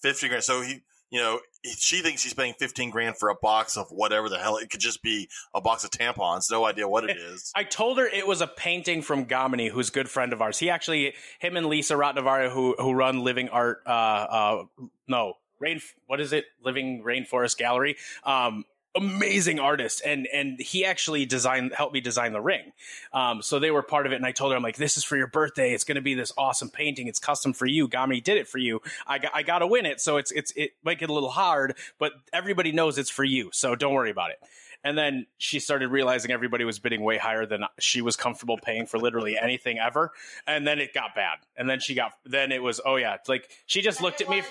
50 0.02 0.28
grand. 0.28 0.42
So 0.44 0.62
he, 0.62 0.80
you 1.10 1.20
know, 1.20 1.40
she 1.64 2.00
thinks 2.00 2.22
he's 2.22 2.34
paying 2.34 2.54
15 2.58 2.90
grand 2.90 3.16
for 3.16 3.28
a 3.28 3.34
box 3.34 3.76
of 3.76 3.88
whatever 3.90 4.28
the 4.28 4.38
hell. 4.38 4.56
It 4.56 4.70
could 4.70 4.80
just 4.80 5.02
be 5.02 5.28
a 5.54 5.60
box 5.60 5.84
of 5.84 5.90
tampons. 5.90 6.50
No 6.50 6.64
idea 6.64 6.88
what 6.88 7.08
it 7.08 7.16
is. 7.16 7.52
I 7.56 7.64
told 7.64 7.98
her 7.98 8.06
it 8.06 8.26
was 8.26 8.40
a 8.40 8.46
painting 8.46 9.02
from 9.02 9.26
Gamini, 9.26 9.70
who's 9.70 9.88
a 9.88 9.92
good 9.92 10.08
friend 10.08 10.32
of 10.32 10.40
ours. 10.40 10.58
He 10.58 10.70
actually, 10.70 11.14
him 11.40 11.56
and 11.56 11.66
Lisa 11.66 11.94
Rotnavaria, 11.94 12.50
who 12.50 12.76
who 12.78 12.92
run 12.92 13.24
Living 13.24 13.48
Art, 13.48 13.82
uh, 13.86 13.90
uh, 13.90 14.64
no, 15.08 15.34
rain. 15.58 15.80
What 16.06 16.20
is 16.20 16.32
it? 16.32 16.44
Living 16.64 17.02
Rainforest 17.04 17.58
Gallery. 17.58 17.96
Um, 18.24 18.64
amazing 18.96 19.60
artist 19.60 20.02
and 20.04 20.26
and 20.32 20.60
he 20.60 20.84
actually 20.84 21.24
designed 21.24 21.72
helped 21.72 21.94
me 21.94 22.00
design 22.00 22.32
the 22.32 22.40
ring. 22.40 22.72
Um, 23.12 23.40
so 23.40 23.58
they 23.60 23.70
were 23.70 23.82
part 23.82 24.06
of 24.06 24.12
it 24.12 24.16
and 24.16 24.26
i 24.26 24.32
told 24.32 24.50
her 24.50 24.56
i'm 24.56 24.62
like 24.62 24.76
this 24.76 24.96
is 24.96 25.04
for 25.04 25.16
your 25.16 25.28
birthday. 25.28 25.72
It's 25.72 25.84
going 25.84 25.96
to 25.96 26.02
be 26.02 26.14
this 26.14 26.32
awesome 26.36 26.70
painting. 26.70 27.06
It's 27.06 27.20
custom 27.20 27.52
for 27.52 27.66
you. 27.66 27.88
Gamini 27.88 28.22
did 28.22 28.36
it 28.36 28.48
for 28.48 28.58
you. 28.58 28.80
I 29.06 29.18
got 29.18 29.32
i 29.34 29.42
got 29.42 29.60
to 29.60 29.66
win 29.66 29.86
it. 29.86 30.00
So 30.00 30.16
it's 30.16 30.32
it's 30.32 30.52
it 30.56 30.72
might 30.82 30.98
get 30.98 31.08
a 31.08 31.12
little 31.12 31.30
hard 31.30 31.76
but 31.98 32.12
everybody 32.32 32.72
knows 32.72 32.98
it's 32.98 33.10
for 33.10 33.24
you 33.24 33.50
so 33.52 33.76
don't 33.76 33.94
worry 33.94 34.10
about 34.10 34.30
it. 34.30 34.38
And 34.82 34.96
then 34.96 35.26
she 35.36 35.60
started 35.60 35.88
realizing 35.88 36.30
everybody 36.30 36.64
was 36.64 36.78
bidding 36.78 37.02
way 37.02 37.18
higher 37.18 37.44
than 37.44 37.64
she 37.78 38.00
was 38.00 38.16
comfortable 38.16 38.58
paying 38.58 38.86
for 38.86 38.98
literally 38.98 39.38
anything 39.38 39.78
ever 39.78 40.10
and 40.48 40.66
then 40.66 40.80
it 40.80 40.92
got 40.94 41.14
bad. 41.14 41.38
And 41.56 41.70
then 41.70 41.78
she 41.78 41.94
got 41.94 42.14
then 42.24 42.50
it 42.50 42.62
was 42.62 42.80
oh 42.84 42.96
yeah 42.96 43.18
like 43.28 43.48
she 43.66 43.82
just 43.82 44.02
looked 44.02 44.20
at 44.20 44.28
me 44.28 44.42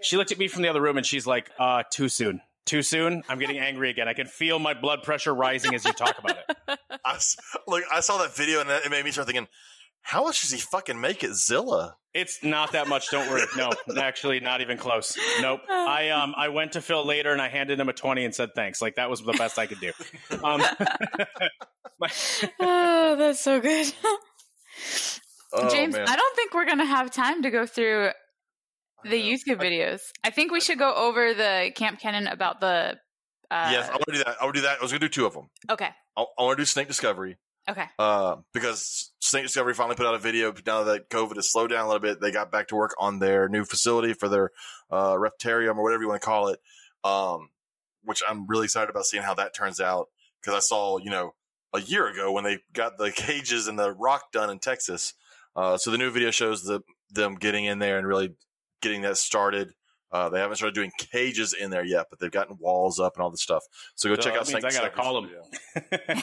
she 0.00 0.16
looked 0.16 0.32
at 0.32 0.38
me 0.38 0.48
from 0.48 0.62
the 0.62 0.68
other 0.68 0.80
room 0.80 0.96
and 0.96 1.04
she's 1.04 1.26
like 1.26 1.50
uh 1.58 1.82
too 1.90 2.08
soon 2.08 2.40
too 2.66 2.82
soon. 2.82 3.22
I'm 3.28 3.38
getting 3.38 3.58
angry 3.58 3.88
again. 3.90 4.08
I 4.08 4.12
can 4.12 4.26
feel 4.26 4.58
my 4.58 4.74
blood 4.74 5.02
pressure 5.02 5.34
rising 5.34 5.74
as 5.74 5.84
you 5.84 5.92
talk 5.92 6.18
about 6.18 6.36
it. 6.38 6.78
I, 7.04 7.14
s- 7.14 7.36
look, 7.66 7.84
I 7.90 8.00
saw 8.00 8.18
that 8.18 8.34
video 8.36 8.60
and 8.60 8.68
it 8.68 8.90
made 8.90 9.04
me 9.04 9.10
start 9.12 9.26
thinking, 9.26 9.46
how 10.02 10.24
much 10.24 10.42
does 10.42 10.50
he 10.52 10.58
fucking 10.58 11.00
make 11.00 11.24
at 11.24 11.32
Zilla? 11.34 11.96
It's 12.14 12.42
not 12.44 12.72
that 12.72 12.88
much. 12.88 13.10
Don't 13.10 13.28
worry. 13.30 13.42
No, 13.56 13.70
actually, 14.00 14.40
not 14.40 14.60
even 14.60 14.78
close. 14.78 15.18
Nope. 15.40 15.60
I 15.68 16.10
um 16.10 16.32
I 16.36 16.48
went 16.48 16.72
to 16.72 16.80
Phil 16.80 17.04
later 17.04 17.30
and 17.32 17.42
I 17.42 17.48
handed 17.48 17.78
him 17.78 17.88
a 17.88 17.92
twenty 17.92 18.24
and 18.24 18.34
said 18.34 18.50
thanks. 18.54 18.80
Like 18.80 18.94
that 18.94 19.10
was 19.10 19.20
the 19.22 19.32
best 19.34 19.58
I 19.58 19.66
could 19.66 19.80
do. 19.80 19.92
Um, 20.42 20.60
my- 22.00 22.10
oh, 22.60 23.16
that's 23.16 23.40
so 23.40 23.60
good. 23.60 23.92
Oh, 25.52 25.68
James, 25.70 25.94
man. 25.94 26.06
I 26.08 26.16
don't 26.16 26.36
think 26.36 26.54
we're 26.54 26.64
going 26.66 26.78
to 26.78 26.84
have 26.84 27.10
time 27.10 27.42
to 27.42 27.50
go 27.50 27.66
through 27.66 28.10
the 29.08 29.20
YouTube 29.20 29.60
videos. 29.60 30.00
I 30.24 30.30
think 30.30 30.52
we 30.52 30.60
should 30.60 30.78
go 30.78 30.94
over 30.94 31.34
the 31.34 31.72
Camp 31.74 32.00
Kenan 32.00 32.26
about 32.26 32.60
the. 32.60 32.98
Uh, 33.50 33.68
yes, 33.70 33.88
I 33.88 33.92
want 33.92 34.04
to 34.06 34.12
do 34.12 34.18
that. 34.18 34.36
I 34.40 34.44
want 34.44 34.54
to 34.54 34.60
do 34.60 34.66
that. 34.66 34.78
I 34.78 34.82
was 34.82 34.90
going 34.90 35.00
to 35.00 35.06
do 35.06 35.12
two 35.12 35.26
of 35.26 35.34
them. 35.34 35.48
Okay. 35.70 35.88
I, 36.16 36.24
I 36.38 36.42
want 36.42 36.58
to 36.58 36.62
do 36.62 36.66
Snake 36.66 36.88
Discovery 36.88 37.36
Okay. 37.68 37.84
uh, 37.98 38.36
because 38.52 39.12
Snake 39.20 39.44
Discovery 39.44 39.74
finally 39.74 39.96
put 39.96 40.06
out 40.06 40.14
a 40.14 40.18
video. 40.18 40.52
Now 40.66 40.84
that 40.84 41.10
COVID 41.10 41.36
has 41.36 41.50
slowed 41.50 41.70
down 41.70 41.84
a 41.84 41.88
little 41.88 42.00
bit, 42.00 42.20
they 42.20 42.30
got 42.30 42.50
back 42.50 42.68
to 42.68 42.76
work 42.76 42.94
on 42.98 43.18
their 43.18 43.48
new 43.48 43.64
facility 43.64 44.14
for 44.14 44.28
their 44.28 44.50
uh, 44.90 45.14
Reptarium 45.14 45.76
or 45.76 45.82
whatever 45.82 46.02
you 46.02 46.08
want 46.08 46.20
to 46.20 46.26
call 46.26 46.48
it, 46.48 46.60
um, 47.04 47.50
which 48.02 48.22
I'm 48.28 48.46
really 48.46 48.64
excited 48.64 48.90
about 48.90 49.04
seeing 49.04 49.22
how 49.22 49.34
that 49.34 49.54
turns 49.54 49.80
out 49.80 50.08
because 50.40 50.54
I 50.54 50.60
saw, 50.60 50.98
you 50.98 51.10
know, 51.10 51.34
a 51.74 51.80
year 51.80 52.06
ago 52.06 52.32
when 52.32 52.44
they 52.44 52.58
got 52.72 52.98
the 52.98 53.10
cages 53.12 53.68
and 53.68 53.78
the 53.78 53.92
rock 53.92 54.32
done 54.32 54.50
in 54.50 54.58
Texas. 54.58 55.14
Uh, 55.54 55.76
so 55.76 55.90
the 55.90 55.98
new 55.98 56.10
video 56.10 56.30
shows 56.30 56.62
the, 56.62 56.82
them 57.10 57.34
getting 57.34 57.64
in 57.64 57.78
there 57.78 57.98
and 57.98 58.06
really 58.06 58.34
getting 58.82 59.02
that 59.02 59.16
started. 59.16 59.72
Uh, 60.12 60.28
they 60.28 60.38
haven't 60.38 60.56
started 60.56 60.74
doing 60.74 60.92
cages 60.98 61.52
in 61.52 61.70
there 61.70 61.84
yet, 61.84 62.06
but 62.08 62.18
they've 62.20 62.30
gotten 62.30 62.56
walls 62.60 63.00
up 63.00 63.14
and 63.16 63.22
all 63.24 63.30
this 63.30 63.42
stuff. 63.42 63.64
So 63.96 64.08
go 64.08 64.14
So 64.14 64.22
check 64.22 64.32
out 64.34 64.48
means 64.48 64.50
Snake 64.50 64.64
I 64.64 64.70
gotta 64.70 64.88
Discovery's 64.88 65.04
call 65.04 65.18
'em. 65.18 65.28
video. 65.98 66.22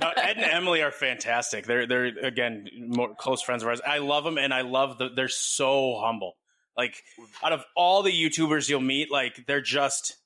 No, 0.00 0.10
Ed 0.16 0.36
and 0.36 0.44
Emily 0.52 0.82
are 0.82 0.92
fantastic. 0.92 1.66
They're 1.66 1.86
they're 1.86 2.06
again 2.22 2.68
more 2.88 3.14
close 3.16 3.42
friends 3.42 3.62
of 3.62 3.68
ours. 3.68 3.80
I 3.86 3.98
love 3.98 4.24
them, 4.24 4.38
and 4.38 4.54
I 4.54 4.60
love 4.62 4.98
that 4.98 5.16
they're 5.16 5.28
so 5.28 5.98
humble. 6.00 6.36
Like 6.76 7.02
out 7.42 7.52
of 7.52 7.64
all 7.76 8.02
the 8.02 8.12
YouTubers 8.12 8.68
you'll 8.68 8.80
meet, 8.80 9.10
like 9.10 9.44
they're 9.46 9.60
just 9.60 10.16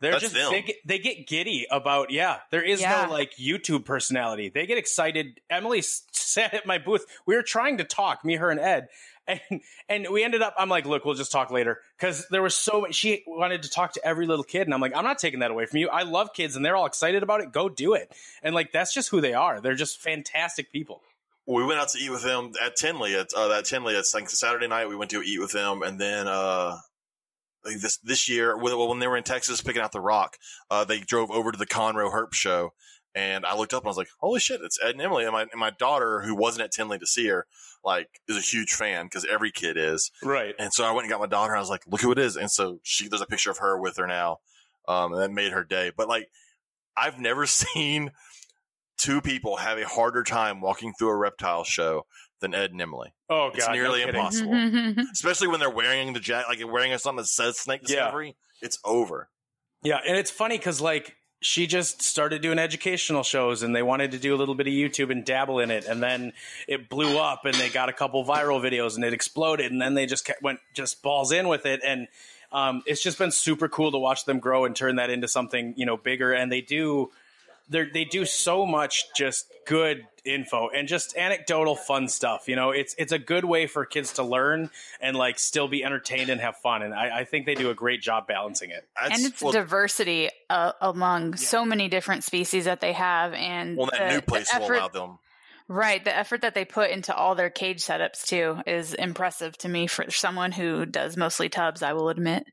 they're 0.00 0.12
That's 0.12 0.22
just 0.24 0.34
them. 0.34 0.50
they 0.50 0.62
get, 0.62 0.76
they 0.84 0.98
get 0.98 1.28
giddy 1.28 1.66
about 1.70 2.10
yeah. 2.10 2.38
There 2.50 2.62
is 2.62 2.80
Yeah. 2.80 3.04
no 3.06 3.12
like 3.12 3.34
YouTube 3.40 3.84
personality. 3.84 4.50
They 4.52 4.66
get 4.66 4.78
excited. 4.78 5.38
Emily 5.48 5.78
s- 5.78 6.02
sat 6.12 6.54
at 6.54 6.66
my 6.66 6.78
booth. 6.78 7.04
We 7.26 7.36
were 7.36 7.42
trying 7.44 7.78
to 7.78 7.84
talk, 7.84 8.24
me, 8.24 8.34
her, 8.36 8.50
and 8.50 8.58
Ed. 8.58 8.88
And 9.28 9.40
and 9.88 10.06
we 10.10 10.24
ended 10.24 10.42
up. 10.42 10.54
I'm 10.58 10.68
like, 10.68 10.84
look, 10.84 11.04
we'll 11.04 11.14
just 11.14 11.30
talk 11.30 11.50
later 11.52 11.78
because 11.96 12.26
there 12.30 12.42
was 12.42 12.56
so 12.56 12.80
much. 12.80 12.94
She 12.96 13.22
wanted 13.26 13.62
to 13.62 13.70
talk 13.70 13.92
to 13.92 14.04
every 14.04 14.26
little 14.26 14.42
kid, 14.44 14.62
and 14.62 14.74
I'm 14.74 14.80
like, 14.80 14.96
I'm 14.96 15.04
not 15.04 15.18
taking 15.18 15.40
that 15.40 15.50
away 15.52 15.66
from 15.66 15.78
you. 15.78 15.88
I 15.88 16.02
love 16.02 16.32
kids, 16.34 16.56
and 16.56 16.64
they're 16.64 16.76
all 16.76 16.86
excited 16.86 17.22
about 17.22 17.40
it. 17.40 17.52
Go 17.52 17.68
do 17.68 17.94
it. 17.94 18.12
And 18.42 18.52
like 18.54 18.72
that's 18.72 18.92
just 18.92 19.10
who 19.10 19.20
they 19.20 19.34
are. 19.34 19.60
They're 19.60 19.74
just 19.76 20.00
fantastic 20.00 20.72
people. 20.72 21.02
we 21.46 21.64
went 21.64 21.78
out 21.78 21.88
to 21.90 21.98
eat 21.98 22.10
with 22.10 22.22
them 22.22 22.52
at 22.60 22.74
Tinley. 22.74 23.14
At 23.14 23.32
uh, 23.36 23.48
that 23.48 23.64
Tinley, 23.64 23.94
it's 23.94 24.12
like 24.12 24.28
Saturday 24.28 24.66
night. 24.66 24.88
We 24.88 24.96
went 24.96 25.12
to 25.12 25.22
eat 25.22 25.38
with 25.38 25.52
them, 25.52 25.82
and 25.82 26.00
then 26.00 26.26
uh, 26.26 26.78
like 27.64 27.78
this 27.78 27.98
this 27.98 28.28
year, 28.28 28.56
when, 28.56 28.76
when 28.76 28.98
they 28.98 29.06
were 29.06 29.16
in 29.16 29.24
Texas 29.24 29.60
picking 29.60 29.82
out 29.82 29.92
the 29.92 30.00
rock, 30.00 30.36
uh, 30.70 30.84
they 30.84 30.98
drove 30.98 31.30
over 31.30 31.52
to 31.52 31.58
the 31.58 31.66
Conroe 31.66 32.12
Herp 32.12 32.32
show, 32.32 32.72
and 33.14 33.44
I 33.46 33.56
looked 33.56 33.74
up 33.74 33.82
and 33.82 33.88
I 33.88 33.90
was 33.90 33.96
like, 33.96 34.08
"Holy 34.20 34.40
shit, 34.40 34.60
it's 34.62 34.78
Ed 34.82 34.90
and 34.92 35.00
Emily!" 35.02 35.24
And 35.24 35.32
my 35.32 35.42
and 35.42 35.58
my 35.58 35.70
daughter, 35.70 36.22
who 36.22 36.34
wasn't 36.34 36.64
at 36.64 36.72
Tinley 36.72 36.98
to 36.98 37.06
see 37.06 37.26
her, 37.28 37.46
like 37.84 38.20
is 38.28 38.36
a 38.36 38.40
huge 38.40 38.72
fan 38.74 39.06
because 39.06 39.24
every 39.24 39.50
kid 39.50 39.76
is. 39.76 40.10
Right. 40.22 40.54
And 40.58 40.72
so 40.72 40.84
I 40.84 40.90
went 40.92 41.04
and 41.04 41.10
got 41.10 41.20
my 41.20 41.26
daughter, 41.26 41.52
and 41.52 41.58
I 41.58 41.62
was 41.62 41.70
like, 41.70 41.82
"Look 41.86 42.00
who 42.02 42.12
it 42.12 42.18
is!" 42.18 42.36
And 42.36 42.50
so 42.50 42.78
she, 42.82 43.08
there's 43.08 43.20
a 43.22 43.26
picture 43.26 43.50
of 43.50 43.58
her 43.58 43.78
with 43.78 43.96
her 43.96 44.06
now, 44.06 44.38
um, 44.88 45.12
and 45.12 45.22
that 45.22 45.30
made 45.30 45.52
her 45.52 45.64
day. 45.64 45.90
But 45.96 46.08
like, 46.08 46.28
I've 46.96 47.18
never 47.18 47.46
seen 47.46 48.12
two 48.98 49.20
people 49.20 49.56
have 49.56 49.78
a 49.78 49.86
harder 49.86 50.22
time 50.22 50.60
walking 50.60 50.92
through 50.98 51.08
a 51.08 51.16
reptile 51.16 51.64
show 51.64 52.06
than 52.40 52.54
Ed 52.54 52.72
and 52.72 52.80
Emily, 52.80 53.12
Oh 53.28 53.50
god, 53.50 53.56
It's 53.56 53.68
nearly 53.70 54.02
no 54.02 54.08
impossible. 54.08 55.04
especially 55.12 55.48
when 55.48 55.60
they're 55.60 55.70
wearing 55.70 56.12
the 56.12 56.20
jacket, 56.20 56.48
like 56.48 56.72
wearing 56.72 56.96
something 56.98 57.18
that 57.18 57.26
says 57.26 57.58
Snake 57.58 57.82
Yeah. 57.84 57.96
Discovery. 57.96 58.36
It's 58.60 58.78
over. 58.84 59.28
Yeah, 59.82 59.98
and 60.06 60.16
it's 60.16 60.30
funny 60.30 60.56
because 60.56 60.80
like 60.80 61.16
she 61.42 61.66
just 61.66 62.02
started 62.02 62.40
doing 62.40 62.58
educational 62.58 63.22
shows, 63.22 63.62
and 63.62 63.74
they 63.74 63.82
wanted 63.82 64.12
to 64.12 64.18
do 64.18 64.34
a 64.34 64.38
little 64.38 64.54
bit 64.54 64.66
of 64.66 64.72
YouTube 64.72 65.10
and 65.10 65.24
dabble 65.24 65.58
in 65.58 65.70
it, 65.70 65.84
and 65.86 66.02
then 66.02 66.32
it 66.66 66.88
blew 66.88 67.18
up, 67.18 67.44
and 67.44 67.54
they 67.54 67.68
got 67.68 67.88
a 67.88 67.92
couple 67.92 68.24
viral 68.24 68.60
videos, 68.60 68.94
and 68.96 69.04
it 69.04 69.12
exploded, 69.12 69.70
and 69.70 69.80
then 69.80 69.94
they 69.94 70.06
just 70.06 70.24
kept, 70.24 70.42
went 70.42 70.60
just 70.74 71.02
balls 71.02 71.32
in 71.32 71.48
with 71.48 71.66
it, 71.66 71.80
and 71.84 72.08
um, 72.52 72.82
it's 72.86 73.02
just 73.02 73.18
been 73.18 73.30
super 73.30 73.68
cool 73.68 73.90
to 73.92 73.98
watch 73.98 74.24
them 74.24 74.38
grow 74.38 74.64
and 74.64 74.76
turn 74.76 74.96
that 74.96 75.10
into 75.10 75.28
something 75.28 75.74
you 75.76 75.86
know 75.86 75.96
bigger, 75.96 76.32
and 76.32 76.50
they 76.50 76.60
do. 76.60 77.10
They 77.68 77.84
they 77.84 78.04
do 78.04 78.24
so 78.24 78.66
much 78.66 79.12
just 79.14 79.50
good 79.66 80.06
info 80.24 80.68
and 80.68 80.88
just 80.88 81.16
anecdotal 81.16 81.76
fun 81.76 82.08
stuff. 82.08 82.48
You 82.48 82.56
know, 82.56 82.70
it's 82.70 82.94
it's 82.98 83.12
a 83.12 83.18
good 83.18 83.44
way 83.44 83.66
for 83.66 83.84
kids 83.84 84.14
to 84.14 84.22
learn 84.22 84.70
and 85.00 85.16
like 85.16 85.38
still 85.38 85.68
be 85.68 85.84
entertained 85.84 86.30
and 86.30 86.40
have 86.40 86.56
fun. 86.56 86.82
And 86.82 86.94
I, 86.94 87.20
I 87.20 87.24
think 87.24 87.46
they 87.46 87.54
do 87.54 87.70
a 87.70 87.74
great 87.74 88.00
job 88.00 88.26
balancing 88.26 88.70
it. 88.70 88.86
That's, 89.00 89.18
and 89.18 89.32
it's 89.32 89.42
well, 89.42 89.52
diversity 89.52 90.30
uh, 90.48 90.72
among 90.80 91.36
so 91.36 91.64
many 91.64 91.88
different 91.88 92.24
species 92.24 92.64
that 92.66 92.80
they 92.80 92.92
have, 92.92 93.32
and 93.32 93.76
well, 93.76 93.88
that 93.90 94.08
the- 94.08 94.14
new 94.14 94.20
place 94.20 94.52
the 94.52 94.60
will 94.60 94.72
allow 94.72 94.88
them. 94.88 95.18
right? 95.68 96.04
The 96.04 96.16
effort 96.16 96.42
that 96.42 96.54
they 96.54 96.64
put 96.64 96.90
into 96.90 97.14
all 97.14 97.34
their 97.34 97.50
cage 97.50 97.82
setups 97.82 98.24
too 98.24 98.58
is 98.66 98.94
impressive 98.94 99.56
to 99.58 99.68
me 99.68 99.86
for 99.86 100.10
someone 100.10 100.52
who 100.52 100.86
does 100.86 101.16
mostly 101.16 101.48
tubs. 101.48 101.82
I 101.82 101.92
will 101.92 102.08
admit. 102.08 102.44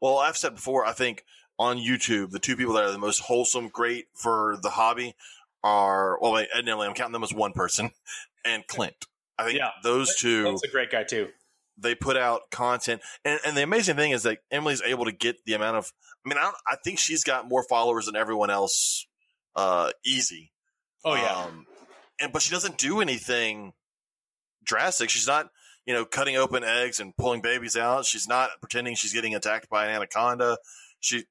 Well, 0.00 0.18
I've 0.18 0.36
said 0.36 0.54
before, 0.54 0.84
I 0.84 0.92
think 0.92 1.24
on 1.58 1.76
YouTube, 1.78 2.30
the 2.30 2.38
two 2.38 2.56
people 2.56 2.74
that 2.74 2.84
are 2.84 2.92
the 2.92 2.98
most 2.98 3.18
wholesome, 3.18 3.68
great 3.68 4.06
for 4.14 4.56
the 4.62 4.70
hobby 4.70 5.16
are, 5.64 6.18
well, 6.20 6.32
wait, 6.32 6.48
Ed 6.54 6.60
and 6.60 6.68
Emily, 6.68 6.86
I'm 6.86 6.94
counting 6.94 7.12
them 7.12 7.24
as 7.24 7.32
one 7.34 7.52
person, 7.52 7.90
and 8.44 8.66
Clint. 8.66 9.06
I 9.38 9.44
think 9.46 9.58
Yeah. 9.58 9.70
those 9.82 10.16
two, 10.16 10.44
That's 10.44 10.64
a 10.64 10.68
great 10.68 10.90
guy 10.90 11.04
too. 11.04 11.28
they 11.76 11.94
put 11.94 12.16
out 12.16 12.50
content. 12.50 13.02
And, 13.24 13.38
and 13.46 13.56
the 13.56 13.62
amazing 13.62 13.96
thing 13.96 14.10
is 14.12 14.24
that 14.24 14.38
Emily's 14.50 14.82
able 14.82 15.04
to 15.04 15.12
get 15.12 15.44
the 15.44 15.54
amount 15.54 15.76
of, 15.76 15.92
I 16.24 16.28
mean, 16.28 16.38
I, 16.38 16.52
I 16.66 16.76
think 16.84 16.98
she's 16.98 17.22
got 17.24 17.48
more 17.48 17.62
followers 17.68 18.06
than 18.06 18.16
everyone 18.16 18.50
else, 18.50 19.06
uh, 19.54 19.90
easy. 20.04 20.50
Oh 21.04 21.14
yeah. 21.14 21.44
Um, 21.44 21.66
and, 22.20 22.32
but 22.32 22.42
she 22.42 22.50
doesn't 22.52 22.78
do 22.78 23.00
anything 23.00 23.72
drastic. 24.64 25.10
She's 25.10 25.26
not, 25.28 25.50
you 25.86 25.94
know, 25.94 26.04
cutting 26.04 26.36
open 26.36 26.64
eggs 26.64 26.98
and 27.00 27.16
pulling 27.16 27.40
babies 27.40 27.76
out. 27.76 28.04
She's 28.04 28.26
not 28.28 28.50
pretending 28.60 28.94
she's 28.96 29.12
getting 29.14 29.34
attacked 29.34 29.68
by 29.70 29.86
an 29.86 29.94
anaconda. 29.94 30.58
She, 31.00 31.24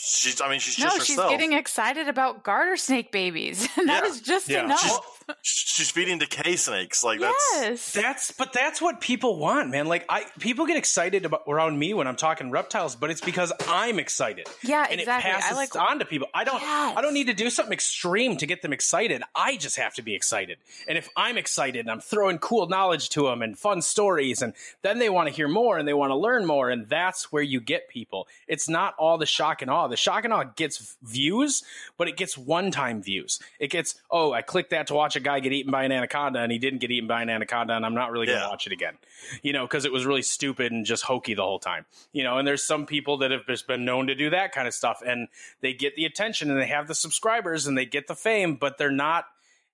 she's, 0.00 0.40
I 0.40 0.48
mean, 0.48 0.60
she's 0.60 0.78
no, 0.78 0.86
just 0.86 1.06
she's 1.06 1.16
herself. 1.16 1.30
getting 1.30 1.52
excited 1.52 2.08
about 2.08 2.42
garter 2.44 2.76
snake 2.76 3.10
babies. 3.12 3.68
That 3.76 4.04
is 4.04 4.18
Yeah. 4.18 4.24
just 4.26 4.48
Yeah. 4.48 4.64
enough. 4.64 4.80
She's- 4.80 5.00
she's 5.42 5.90
feeding 5.90 6.18
DeKay 6.18 6.58
snakes. 6.58 7.04
Like 7.04 7.20
that's, 7.20 7.44
yes. 7.54 7.92
That's 7.92 8.32
but 8.32 8.52
that's 8.52 8.80
what 8.80 9.00
people 9.00 9.38
want, 9.38 9.70
man. 9.70 9.86
Like 9.86 10.04
I 10.08 10.24
people 10.38 10.66
get 10.66 10.76
excited 10.76 11.24
about 11.24 11.42
around 11.46 11.78
me 11.78 11.94
when 11.94 12.06
I'm 12.06 12.16
talking 12.16 12.50
reptiles, 12.50 12.96
but 12.96 13.10
it's 13.10 13.20
because 13.20 13.52
I'm 13.68 13.98
excited. 13.98 14.48
yeah, 14.62 14.86
And 14.90 15.00
exactly. 15.00 15.30
it 15.30 15.34
passes 15.34 15.52
I 15.52 15.54
like 15.54 15.76
on 15.76 15.98
to 16.00 16.04
people. 16.04 16.28
I 16.34 16.44
don't 16.44 16.60
Yes. 16.60 16.96
I 16.96 17.02
don't 17.02 17.14
need 17.14 17.26
to 17.28 17.34
do 17.34 17.50
something 17.50 17.72
extreme 17.72 18.36
to 18.38 18.46
get 18.46 18.62
them 18.62 18.72
excited. 18.72 19.22
I 19.34 19.56
just 19.56 19.76
have 19.76 19.94
to 19.94 20.02
be 20.02 20.14
excited. 20.14 20.58
And 20.88 20.98
if 20.98 21.08
I'm 21.16 21.38
excited 21.38 21.80
and 21.80 21.90
I'm 21.90 22.00
throwing 22.00 22.38
cool 22.38 22.66
knowledge 22.68 23.10
to 23.10 23.22
them 23.22 23.42
and 23.42 23.58
fun 23.58 23.82
stories 23.82 24.42
and 24.42 24.54
then 24.82 24.98
they 24.98 25.08
want 25.10 25.28
to 25.28 25.34
hear 25.34 25.48
more 25.48 25.78
and 25.78 25.86
they 25.86 25.94
want 25.94 26.10
to 26.10 26.16
learn 26.16 26.46
more 26.46 26.70
and 26.70 26.88
that's 26.88 27.30
where 27.32 27.42
you 27.42 27.60
get 27.60 27.88
people. 27.88 28.26
It's 28.46 28.68
not 28.68 28.94
all 28.98 29.18
the 29.18 29.26
shock 29.26 29.62
and 29.62 29.70
awe. 29.70 29.88
The 29.88 29.96
shock 29.96 30.24
and 30.24 30.32
awe 30.32 30.44
gets 30.44 30.96
views, 31.02 31.62
but 31.96 32.08
it 32.08 32.16
gets 32.16 32.36
one-time 32.36 33.02
views. 33.02 33.40
It 33.58 33.70
gets, 33.70 33.94
"Oh, 34.10 34.32
I 34.32 34.42
clicked 34.42 34.70
that 34.70 34.86
to 34.88 34.94
watch 34.94 35.16
a 35.18 35.20
guy 35.20 35.40
get 35.40 35.52
eaten 35.52 35.70
by 35.70 35.84
an 35.84 35.92
anaconda 35.92 36.38
and 36.40 36.50
he 36.50 36.58
didn't 36.58 36.78
get 36.78 36.90
eaten 36.90 37.06
by 37.06 37.20
an 37.20 37.28
anaconda 37.28 37.74
and 37.74 37.84
I'm 37.84 37.94
not 37.94 38.10
really 38.10 38.24
going 38.26 38.38
to 38.38 38.44
Yeah. 38.44 38.48
watch 38.50 38.66
it 38.66 38.72
again." 38.72 38.96
You 39.42 39.52
know, 39.52 39.68
cuz 39.68 39.84
it 39.84 39.92
was 39.92 40.06
really 40.06 40.22
stupid 40.22 40.72
and 40.72 40.86
just 40.86 41.02
hokey 41.04 41.34
the 41.34 41.42
whole 41.44 41.58
time. 41.58 41.84
You 42.12 42.24
know, 42.24 42.38
and 42.38 42.48
there's 42.48 42.64
some 42.64 42.86
people 42.86 43.18
that 43.18 43.30
have 43.30 43.46
just 43.46 43.66
been 43.66 43.84
known 43.84 44.06
to 44.06 44.14
do 44.14 44.30
that 44.30 44.52
kind 44.52 44.66
of 44.66 44.72
stuff 44.72 45.02
and 45.04 45.28
they 45.60 45.74
get 45.74 45.94
the 45.96 46.06
attention 46.06 46.50
and 46.50 46.58
they 46.58 46.66
have 46.66 46.88
the 46.88 46.94
subscribers 46.94 47.66
and 47.66 47.76
they 47.76 47.84
get 47.84 48.06
the 48.06 48.16
fame, 48.16 48.54
but 48.56 48.78
they're 48.78 48.90
not 48.90 49.26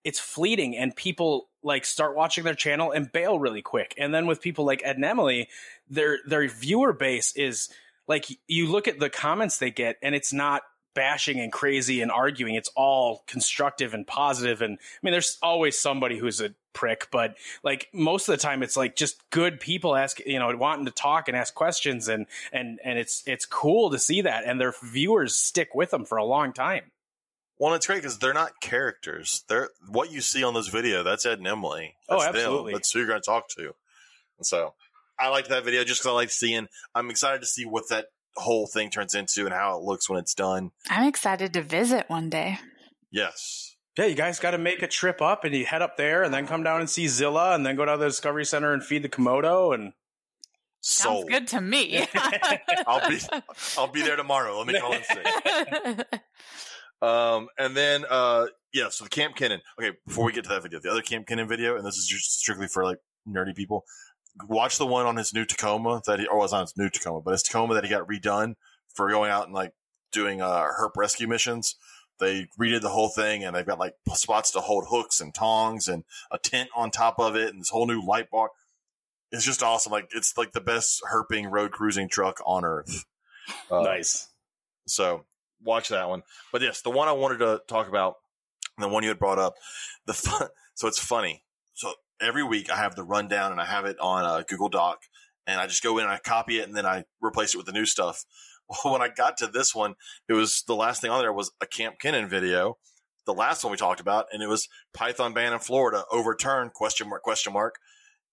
it's 0.02 0.20
fleeting 0.20 0.76
and 0.76 0.94
people 0.94 1.48
like 1.62 1.86
start 1.86 2.14
watching 2.14 2.44
their 2.44 2.54
channel 2.54 2.90
and 2.92 3.10
bail 3.10 3.38
really 3.38 3.62
quick. 3.62 3.94
And 3.96 4.12
then 4.14 4.26
with 4.26 4.42
people 4.42 4.66
like 4.66 4.82
Ed 4.84 4.96
and 4.96 5.04
Emily, 5.04 5.48
their 5.88 6.18
their 6.26 6.46
viewer 6.46 6.92
base 6.92 7.34
is 7.36 7.70
like 8.06 8.26
you 8.46 8.70
look 8.70 8.86
at 8.86 8.98
the 9.00 9.08
comments 9.08 9.56
they 9.56 9.70
get 9.70 9.96
and 10.02 10.14
it's 10.14 10.30
not 10.32 10.62
bashing 10.94 11.40
and 11.40 11.52
crazy 11.52 12.00
and 12.00 12.10
arguing. 12.10 12.54
It's 12.54 12.70
all 12.74 13.24
constructive 13.26 13.94
and 13.94 14.06
positive. 14.06 14.62
And 14.62 14.74
I 14.74 14.98
mean, 15.02 15.12
there's 15.12 15.38
always 15.42 15.78
somebody 15.78 16.18
who's 16.18 16.40
a 16.40 16.54
prick, 16.72 17.08
but 17.10 17.36
like 17.62 17.88
most 17.92 18.28
of 18.28 18.32
the 18.32 18.42
time, 18.42 18.62
it's 18.62 18.76
like 18.76 18.96
just 18.96 19.28
good 19.30 19.60
people 19.60 19.96
ask, 19.96 20.20
you 20.20 20.38
know, 20.38 20.54
wanting 20.56 20.86
to 20.86 20.92
talk 20.92 21.28
and 21.28 21.36
ask 21.36 21.54
questions, 21.54 22.08
and 22.08 22.26
and 22.52 22.80
and 22.84 22.98
it's 22.98 23.22
it's 23.26 23.46
cool 23.46 23.90
to 23.90 23.98
see 23.98 24.22
that, 24.22 24.44
and 24.44 24.60
their 24.60 24.74
viewers 24.82 25.34
stick 25.34 25.74
with 25.74 25.90
them 25.90 26.04
for 26.04 26.18
a 26.18 26.24
long 26.24 26.52
time. 26.52 26.90
Well, 27.58 27.74
it's 27.74 27.86
great 27.86 27.96
because 27.96 28.18
they're 28.18 28.34
not 28.34 28.60
characters. 28.60 29.44
They're 29.48 29.70
what 29.88 30.10
you 30.10 30.20
see 30.20 30.42
on 30.42 30.54
this 30.54 30.68
video. 30.68 31.02
That's 31.02 31.24
Ed 31.24 31.38
and 31.38 31.46
Emily. 31.46 31.94
Oh, 32.08 32.18
That's 32.18 32.36
absolutely. 32.36 32.72
Them. 32.72 32.78
That's 32.78 32.92
who 32.92 32.98
you're 32.98 33.08
going 33.08 33.20
to 33.20 33.24
talk 33.24 33.48
to. 33.50 33.74
And 34.38 34.46
so 34.46 34.74
I 35.18 35.28
liked 35.28 35.48
that 35.50 35.64
video 35.64 35.84
just 35.84 36.00
because 36.00 36.10
I 36.10 36.14
like 36.14 36.30
seeing. 36.30 36.68
I'm 36.94 37.10
excited 37.10 37.40
to 37.42 37.46
see 37.46 37.64
what 37.64 37.88
that 37.90 38.06
whole 38.36 38.66
thing 38.66 38.90
turns 38.90 39.14
into 39.14 39.44
and 39.44 39.54
how 39.54 39.76
it 39.76 39.82
looks 39.84 40.08
when 40.08 40.18
it's 40.18 40.34
done. 40.34 40.70
I'm 40.90 41.06
excited 41.08 41.52
to 41.54 41.62
visit 41.62 42.08
one 42.08 42.30
day. 42.30 42.58
Yes. 43.10 43.76
Yeah, 43.96 44.06
you 44.06 44.14
guys 44.16 44.40
got 44.40 44.52
to 44.52 44.58
make 44.58 44.82
a 44.82 44.88
trip 44.88 45.22
up 45.22 45.44
and 45.44 45.54
you 45.54 45.64
head 45.64 45.82
up 45.82 45.96
there 45.96 46.24
and 46.24 46.34
then 46.34 46.46
come 46.46 46.64
down 46.64 46.80
and 46.80 46.90
see 46.90 47.06
Zilla 47.06 47.54
and 47.54 47.64
then 47.64 47.76
go 47.76 47.84
down 47.84 47.98
to 47.98 48.04
the 48.04 48.08
Discovery 48.08 48.44
Center 48.44 48.72
and 48.72 48.82
feed 48.82 49.02
the 49.02 49.08
Komodo 49.08 49.74
and 49.74 49.92
Sounds 50.86 51.24
good 51.24 51.46
to 51.48 51.62
me. 51.62 52.06
I'll 52.86 53.08
be 53.08 53.18
I'll 53.78 53.86
be 53.86 54.02
there 54.02 54.16
tomorrow. 54.16 54.58
Let 54.58 54.66
me 54.66 54.78
call 54.78 54.92
and 54.92 55.04
say. 55.04 56.04
Um, 57.02 57.48
and 57.58 57.76
then 57.76 58.04
uh, 58.08 58.46
yeah, 58.72 58.88
so 58.88 59.04
the 59.04 59.10
Camp 59.10 59.36
Kenan. 59.36 59.60
Okay, 59.78 59.94
before 60.06 60.24
we 60.24 60.32
get 60.32 60.44
to 60.44 60.50
that 60.50 60.62
video, 60.62 60.80
the 60.80 60.90
other 60.90 61.02
Camp 61.02 61.26
Kenan 61.26 61.46
video, 61.46 61.76
and 61.76 61.84
this 61.84 61.96
is 61.96 62.06
just 62.06 62.38
strictly 62.40 62.66
for 62.66 62.82
like 62.82 62.96
nerdy 63.28 63.54
people. 63.54 63.84
Watch 64.48 64.78
the 64.78 64.86
one 64.86 65.06
on 65.06 65.16
his 65.16 65.32
new 65.32 65.44
Tacoma 65.44 66.02
that 66.06 66.18
he, 66.18 66.26
or 66.26 66.38
was 66.38 66.52
on 66.52 66.62
his 66.62 66.76
new 66.76 66.88
Tacoma, 66.88 67.20
but 67.20 67.32
his 67.32 67.42
Tacoma 67.42 67.74
that 67.74 67.84
he 67.84 67.90
got 67.90 68.08
redone 68.08 68.54
for 68.92 69.08
going 69.10 69.30
out 69.30 69.44
and 69.44 69.54
like 69.54 69.72
doing 70.12 70.40
uh 70.40 70.64
herp 70.78 70.96
rescue 70.96 71.28
missions. 71.28 71.76
They 72.20 72.48
redid 72.60 72.80
the 72.80 72.90
whole 72.90 73.08
thing, 73.08 73.44
and 73.44 73.54
they've 73.54 73.66
got 73.66 73.78
like 73.78 73.94
spots 74.14 74.50
to 74.52 74.60
hold 74.60 74.86
hooks 74.88 75.20
and 75.20 75.34
tongs, 75.34 75.88
and 75.88 76.04
a 76.30 76.38
tent 76.38 76.70
on 76.74 76.90
top 76.90 77.18
of 77.18 77.36
it, 77.36 77.50
and 77.50 77.60
this 77.60 77.70
whole 77.70 77.86
new 77.86 78.04
light 78.04 78.30
bar. 78.30 78.50
It's 79.30 79.44
just 79.44 79.62
awesome. 79.62 79.92
Like 79.92 80.10
it's 80.14 80.36
like 80.36 80.52
the 80.52 80.60
best 80.60 81.02
herping 81.12 81.50
road 81.50 81.72
cruising 81.72 82.08
truck 82.08 82.40
on 82.44 82.64
earth. 82.64 83.04
Uh, 83.70 83.82
nice. 83.82 84.28
so 84.86 85.26
watch 85.62 85.88
that 85.88 86.08
one. 86.08 86.22
But 86.52 86.62
yes, 86.62 86.82
the 86.82 86.90
one 86.90 87.08
I 87.08 87.12
wanted 87.12 87.38
to 87.38 87.60
talk 87.66 87.88
about, 87.88 88.16
the 88.78 88.88
one 88.88 89.02
you 89.02 89.08
had 89.10 89.18
brought 89.18 89.38
up, 89.38 89.54
the 90.06 90.14
fun. 90.14 90.48
So 90.74 90.88
it's 90.88 90.98
funny. 90.98 91.44
So 91.74 91.92
every 92.20 92.42
week 92.42 92.70
I 92.70 92.76
have 92.76 92.94
the 92.94 93.04
rundown 93.04 93.52
and 93.52 93.60
I 93.60 93.64
have 93.64 93.84
it 93.84 93.98
on 94.00 94.24
a 94.24 94.44
Google 94.44 94.68
Doc, 94.68 95.02
and 95.46 95.60
I 95.60 95.66
just 95.66 95.82
go 95.82 95.98
in 95.98 96.04
and 96.04 96.12
I 96.12 96.18
copy 96.18 96.58
it 96.58 96.66
and 96.66 96.76
then 96.76 96.86
I 96.86 97.04
replace 97.20 97.54
it 97.54 97.56
with 97.56 97.66
the 97.66 97.72
new 97.72 97.86
stuff. 97.86 98.24
Well, 98.82 98.94
when 98.94 99.02
I 99.02 99.08
got 99.08 99.36
to 99.36 99.46
this 99.46 99.74
one, 99.74 99.94
it 100.26 100.32
was 100.32 100.64
the 100.66 100.74
last 100.74 101.02
thing 101.02 101.10
on 101.10 101.20
there 101.20 101.34
was 101.34 101.50
a 101.60 101.66
Camp 101.66 101.98
Kenan 102.00 102.30
video. 102.30 102.78
The 103.26 103.34
last 103.34 103.62
one 103.62 103.70
we 103.70 103.76
talked 103.76 104.00
about, 104.00 104.24
and 104.32 104.42
it 104.42 104.48
was 104.48 104.70
Python 104.94 105.34
ban 105.34 105.52
in 105.52 105.58
Florida 105.58 106.06
overturned 106.10 106.72
question 106.72 107.10
mark 107.10 107.22
question 107.22 107.52
mark. 107.52 107.74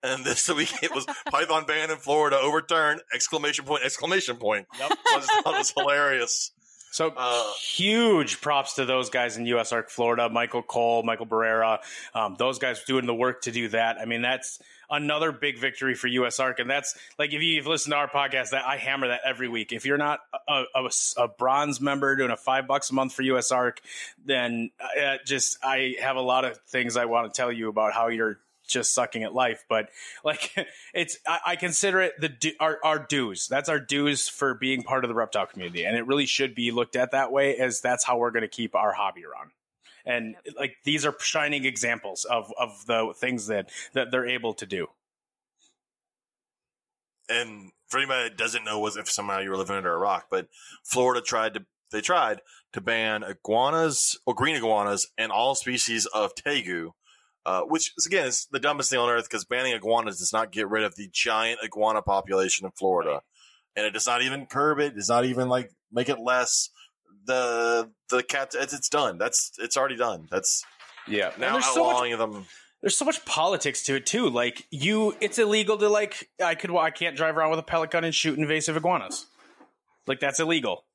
And 0.01 0.23
this 0.25 0.47
week 0.47 0.71
it 0.81 0.95
was 0.95 1.05
Python 1.29 1.65
ban 1.65 1.91
in 1.91 1.97
Florida 1.97 2.39
overturned 2.39 3.01
exclamation 3.13 3.65
point 3.65 3.83
exclamation 3.83 4.37
point. 4.37 4.67
Yep. 4.79 4.91
I 5.05 5.17
just 5.17 5.31
thought 5.43 5.53
it 5.53 5.57
was 5.57 5.73
hilarious. 5.77 6.53
So 6.91 7.13
Uh, 7.15 7.53
huge 7.53 8.41
props 8.41 8.73
to 8.75 8.85
those 8.85 9.09
guys 9.09 9.37
in 9.37 9.45
USARK 9.45 9.89
Florida, 9.89 10.29
Michael 10.29 10.61
Cole, 10.61 11.03
Michael 11.03 11.25
Barrera, 11.25 11.79
um, 12.13 12.35
those 12.37 12.59
guys 12.59 12.83
doing 12.83 13.05
the 13.05 13.15
work 13.15 13.43
to 13.43 13.51
do 13.51 13.69
that. 13.69 13.97
I 13.97 14.05
mean, 14.05 14.21
that's 14.21 14.59
another 14.89 15.31
big 15.31 15.57
victory 15.57 15.95
for 15.95 16.09
USARK. 16.09 16.59
And 16.59 16.69
that's 16.69 16.97
like, 17.17 17.31
if 17.31 17.41
you've 17.41 17.65
listened 17.65 17.93
to 17.93 17.97
our 17.97 18.09
podcast, 18.09 18.49
that 18.49 18.65
I 18.65 18.75
hammer 18.75 19.07
that 19.07 19.21
every 19.25 19.47
week. 19.47 19.71
If 19.71 19.85
you're 19.85 19.97
not 19.97 20.19
a, 20.49 20.63
a, 20.75 20.89
a 21.17 21.27
bronze 21.29 21.79
member 21.79 22.13
doing 22.17 22.29
a 22.29 22.35
five 22.37 22.67
bucks 22.67 22.91
a 22.91 22.93
month 22.93 23.13
for 23.13 23.23
USARK, 23.23 23.77
then 24.25 24.71
uh, 24.81 25.15
just, 25.25 25.57
I 25.63 25.95
have 26.01 26.17
a 26.17 26.21
lot 26.21 26.43
of 26.43 26.57
things 26.67 26.97
I 26.97 27.05
want 27.05 27.33
to 27.33 27.37
tell 27.37 27.53
you 27.53 27.69
about 27.69 27.93
how 27.93 28.09
you're 28.09 28.37
just 28.71 28.93
sucking 28.93 29.23
at 29.23 29.33
life. 29.33 29.65
But 29.69 29.89
like, 30.23 30.53
it's 30.93 31.17
I, 31.27 31.39
I 31.47 31.55
consider 31.55 32.01
it 32.01 32.13
the 32.19 32.55
our, 32.59 32.79
our 32.83 32.99
dues. 32.99 33.47
That's 33.47 33.69
our 33.69 33.79
dues 33.79 34.29
for 34.29 34.53
being 34.53 34.83
part 34.83 35.03
of 35.03 35.09
the 35.09 35.15
reptile 35.15 35.45
community, 35.45 35.85
and 35.85 35.97
it 35.97 36.07
really 36.07 36.25
should 36.25 36.55
be 36.55 36.71
looked 36.71 36.95
at 36.95 37.11
that 37.11 37.31
way, 37.31 37.57
as 37.57 37.81
that's 37.81 38.03
how 38.03 38.17
we're 38.17 38.31
going 38.31 38.41
to 38.41 38.47
keep 38.47 38.75
our 38.75 38.93
hobby 38.93 39.23
around. 39.25 39.51
And 40.05 40.35
like 40.57 40.77
these 40.83 41.05
are 41.05 41.15
shining 41.19 41.65
examples 41.65 42.25
of 42.25 42.51
of 42.57 42.85
the 42.87 43.13
things 43.15 43.47
that 43.47 43.69
that 43.93 44.11
they're 44.11 44.27
able 44.27 44.53
to 44.55 44.65
do. 44.65 44.87
and 47.31 47.71
for 47.87 47.97
anybody 47.97 48.29
that 48.29 48.37
doesn't 48.37 48.63
know 48.63 48.79
was 48.79 48.97
if 48.97 49.09
somehow 49.09 49.39
you 49.39 49.49
were 49.49 49.57
living 49.57 49.75
under 49.75 49.93
a 49.93 49.97
rock, 49.97 50.27
but 50.29 50.47
Florida 50.83 51.21
tried 51.21 51.53
to 51.55 51.65
they 51.91 52.01
tried 52.01 52.41
to 52.71 52.79
ban 52.79 53.23
iguanas 53.23 54.17
or 54.25 54.33
green 54.33 54.55
iguanas 54.55 55.07
and 55.17 55.31
all 55.31 55.55
species 55.55 56.05
of 56.07 56.33
tegu, 56.35 56.91
uh, 57.45 57.61
which 57.61 57.93
is, 57.97 58.05
again 58.05 58.27
is 58.27 58.47
the 58.51 58.59
dumbest 58.59 58.89
thing 58.89 58.99
on 58.99 59.09
earth 59.09 59.25
because 59.29 59.45
banning 59.45 59.73
iguanas 59.73 60.19
does 60.19 60.33
not 60.33 60.51
get 60.51 60.69
rid 60.69 60.83
of 60.83 60.95
the 60.95 61.09
giant 61.11 61.59
iguana 61.63 62.01
population 62.01 62.65
in 62.65 62.71
Florida, 62.71 63.21
and 63.75 63.85
it 63.85 63.91
does 63.91 64.07
not 64.07 64.21
even 64.21 64.45
curb 64.45 64.79
it. 64.79 64.93
It 64.93 64.95
does 64.95 65.09
not 65.09 65.25
even 65.25 65.49
like 65.49 65.71
make 65.91 66.09
it 66.09 66.19
less. 66.19 66.69
The 67.25 67.91
the 68.09 68.23
cat 68.23 68.53
it's, 68.57 68.73
it's 68.73 68.89
done. 68.89 69.17
That's 69.17 69.51
it's 69.59 69.77
already 69.77 69.95
done. 69.97 70.27
That's 70.31 70.63
Yeah, 71.07 71.31
now 71.37 71.53
there's 71.53 71.65
so 71.65 71.93
much 71.93 72.17
them. 72.17 72.45
there's 72.81 72.97
so 72.97 73.05
much 73.05 73.23
politics 73.25 73.83
to 73.83 73.95
it 73.95 74.05
too. 74.05 74.29
Like 74.29 74.65
you, 74.71 75.15
it's 75.21 75.37
illegal 75.37 75.77
to 75.77 75.89
like 75.89 76.29
I 76.43 76.55
could 76.55 76.75
I 76.75 76.89
can't 76.89 77.15
drive 77.15 77.37
around 77.37 77.51
with 77.51 77.59
a 77.59 77.63
pellet 77.63 77.91
gun 77.91 78.03
and 78.03 78.13
shoot 78.13 78.37
invasive 78.37 78.75
iguanas. 78.75 79.27
Like 80.07 80.19
that's 80.19 80.39
illegal. 80.39 80.85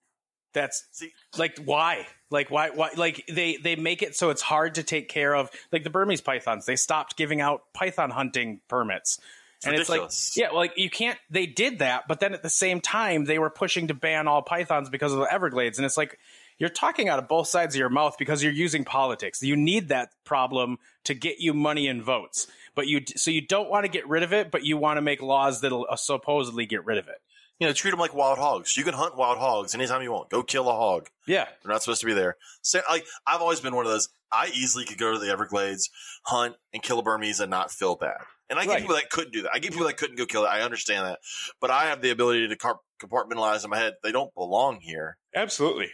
That's 0.57 0.87
See, 0.91 1.13
like 1.37 1.59
why? 1.63 2.07
Like 2.31 2.51
why? 2.51 2.71
Why? 2.71 2.89
Like 2.97 3.23
they 3.31 3.59
they 3.59 3.77
make 3.77 4.01
it 4.01 4.17
so 4.17 4.31
it's 4.31 4.41
hard 4.41 4.77
to 4.77 4.83
take 4.83 5.07
care 5.11 5.37
of. 5.37 5.51
Like 5.71 5.85
the 5.85 5.91
Burmese 5.91 6.23
pythons, 6.23 6.65
they 6.65 6.77
stopped 6.77 7.19
giving 7.19 7.43
out 7.43 7.65
python 7.75 8.09
hunting 8.09 8.63
permits. 8.67 9.21
It's 9.59 9.67
and 9.67 9.73
ridiculous. 9.73 10.15
it's 10.15 10.37
like, 10.37 10.43
yeah, 10.43 10.49
well, 10.49 10.57
like 10.57 10.73
you 10.79 10.89
can't. 10.89 11.19
They 11.29 11.45
did 11.45 11.81
that, 11.81 12.09
but 12.09 12.21
then 12.21 12.33
at 12.33 12.43
the 12.43 12.49
same 12.49 12.81
time, 12.81 13.27
they 13.27 13.39
were 13.39 13.51
pushing 13.51 13.89
to 13.89 13.95
ban 13.95 14.29
all 14.29 14.41
pythons 14.41 14.89
because 14.89 15.13
of 15.13 15.19
the 15.19 15.31
Everglades, 15.31 15.77
and 15.77 15.85
it's 15.85 15.99
like 15.99 16.19
you're 16.57 16.71
talking 16.71 17.11
out 17.11 17.19
of 17.19 17.29
both 17.29 17.49
sides 17.49 17.75
of 17.75 17.79
your 17.79 17.91
mouth 17.91 18.17
because 18.19 18.43
you're 18.43 18.51
using 18.51 18.87
politics. 18.87 19.43
You 19.43 19.57
need 19.57 19.89
that 19.89 20.09
problem 20.25 20.79
to 21.05 21.13
get 21.13 21.39
you 21.39 21.53
money 21.53 21.87
and 21.87 22.03
votes, 22.03 22.47
but 22.75 22.87
you 22.87 23.03
so 23.15 23.31
you 23.31 23.43
don't 23.43 23.69
want 23.69 23.85
to 23.85 23.91
get 23.91 24.09
rid 24.09 24.23
of 24.23 24.33
it, 24.33 24.51
but 24.51 24.65
you 24.65 24.79
want 24.79 24.97
to 24.97 25.03
make 25.03 25.21
laws 25.21 25.61
that'll 25.61 25.87
uh, 25.91 25.97
supposedly 25.97 26.65
get 26.65 26.87
rid 26.87 26.97
of 26.97 27.09
it. 27.09 27.21
You 27.59 27.67
know, 27.67 27.73
treat 27.73 27.91
them 27.91 28.01
like 28.01 28.15
wild 28.15 28.39
hogs. 28.39 28.77
You 28.77 28.85
can 28.85 28.95
hunt 28.95 29.17
wild 29.17 29.39
hogs 29.39 29.75
anytime 29.75 30.03
you 30.03 30.13
want. 30.13 30.31
Go 30.31 30.43
kill 30.43 30.69
a 30.69 30.73
hog. 30.75 31.09
Yeah, 31.27 31.45
They're 31.63 31.73
not 31.73 31.83
supposed 31.83 32.01
to 32.01 32.07
be 32.07 32.13
there. 32.15 32.37
So, 32.63 32.81
like, 32.89 33.07
I've 33.27 33.41
always 33.41 33.61
been 33.61 33.75
one 33.75 33.87
of 33.87 33.93
those. 33.93 34.09
I 34.33 34.49
easily 34.53 34.85
could 34.85 34.99
go 34.99 35.13
to 35.13 35.19
the 35.19 35.31
Everglades, 35.31 35.89
hunt, 36.25 36.57
and 36.75 36.83
kill 36.83 36.99
a 36.99 37.03
Burmese 37.03 37.41
and 37.41 37.51
not 37.51 37.71
feel 37.71 37.95
bad. 37.97 38.19
And 38.51 38.59
I 38.59 38.65
get 38.65 38.71
Right. 38.73 38.81
people 38.81 38.95
that 38.97 39.11
couldn't 39.11 39.33
do 39.33 39.43
that. 39.43 39.51
I 39.55 39.59
get 39.59 39.73
people 39.73 39.87
that 39.87 39.97
couldn't 39.97 40.17
go 40.17 40.27
kill 40.27 40.45
it. 40.45 40.49
I 40.49 40.61
understand 40.63 41.07
that. 41.07 41.19
But 41.61 41.71
I 41.71 41.87
have 41.87 42.01
the 42.03 42.11
ability 42.11 42.47
to 42.49 42.57
compartmentalize 43.03 43.65
in 43.65 43.71
my 43.71 43.79
head. 43.79 43.95
They 44.03 44.13
don't 44.13 44.33
belong 44.35 44.81
here. 44.81 45.17
Absolutely. 45.35 45.91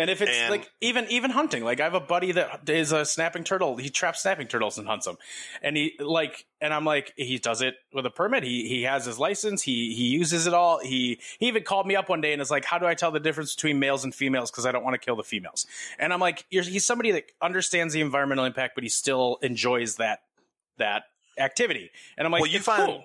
And 0.00 0.10
if 0.10 0.22
it's 0.22 0.36
And- 0.36 0.50
like 0.50 0.70
even 0.80 1.06
even 1.10 1.30
hunting, 1.30 1.62
like 1.62 1.78
I 1.78 1.84
have 1.84 1.94
a 1.94 2.00
buddy 2.00 2.32
that 2.32 2.68
is 2.68 2.90
a 2.92 3.04
snapping 3.04 3.44
turtle. 3.44 3.76
He 3.76 3.90
traps 3.90 4.22
snapping 4.22 4.48
turtles 4.48 4.78
and 4.78 4.88
hunts 4.88 5.04
them. 5.06 5.18
And 5.62 5.76
he 5.76 5.94
like 6.00 6.46
and 6.60 6.72
I'm 6.72 6.84
like 6.84 7.12
he 7.16 7.38
does 7.38 7.60
it 7.60 7.74
with 7.92 8.06
a 8.06 8.10
permit. 8.10 8.42
He 8.42 8.66
he 8.68 8.82
has 8.84 9.04
his 9.04 9.18
license. 9.18 9.62
He 9.62 9.94
he 9.94 10.04
uses 10.04 10.46
it 10.46 10.54
all. 10.54 10.78
He 10.78 11.20
he 11.38 11.46
even 11.48 11.62
called 11.62 11.86
me 11.86 11.96
up 11.96 12.08
one 12.08 12.20
day 12.20 12.32
and 12.32 12.40
is 12.40 12.50
like, 12.50 12.64
"How 12.64 12.78
do 12.78 12.86
I 12.86 12.94
tell 12.94 13.10
the 13.10 13.20
difference 13.20 13.54
between 13.54 13.78
males 13.78 14.02
and 14.04 14.14
females 14.14 14.50
because 14.50 14.64
I 14.66 14.72
don't 14.72 14.82
want 14.84 14.94
to 14.94 14.98
kill 15.04 15.16
the 15.16 15.22
females?" 15.22 15.66
And 15.98 16.12
I'm 16.12 16.20
like, 16.20 16.46
You're, 16.50 16.62
"He's 16.64 16.86
somebody 16.86 17.10
that 17.12 17.24
understands 17.42 17.92
the 17.92 18.00
environmental 18.00 18.46
impact, 18.46 18.74
but 18.74 18.82
he 18.84 18.88
still 18.90 19.38
enjoys 19.42 19.96
that 19.96 20.20
that 20.78 21.04
activity." 21.38 21.90
And 22.16 22.26
I'm 22.26 22.32
like, 22.32 22.40
Well, 22.42 22.50
you 22.50 22.60
find- 22.60 22.86
cool." 22.86 23.04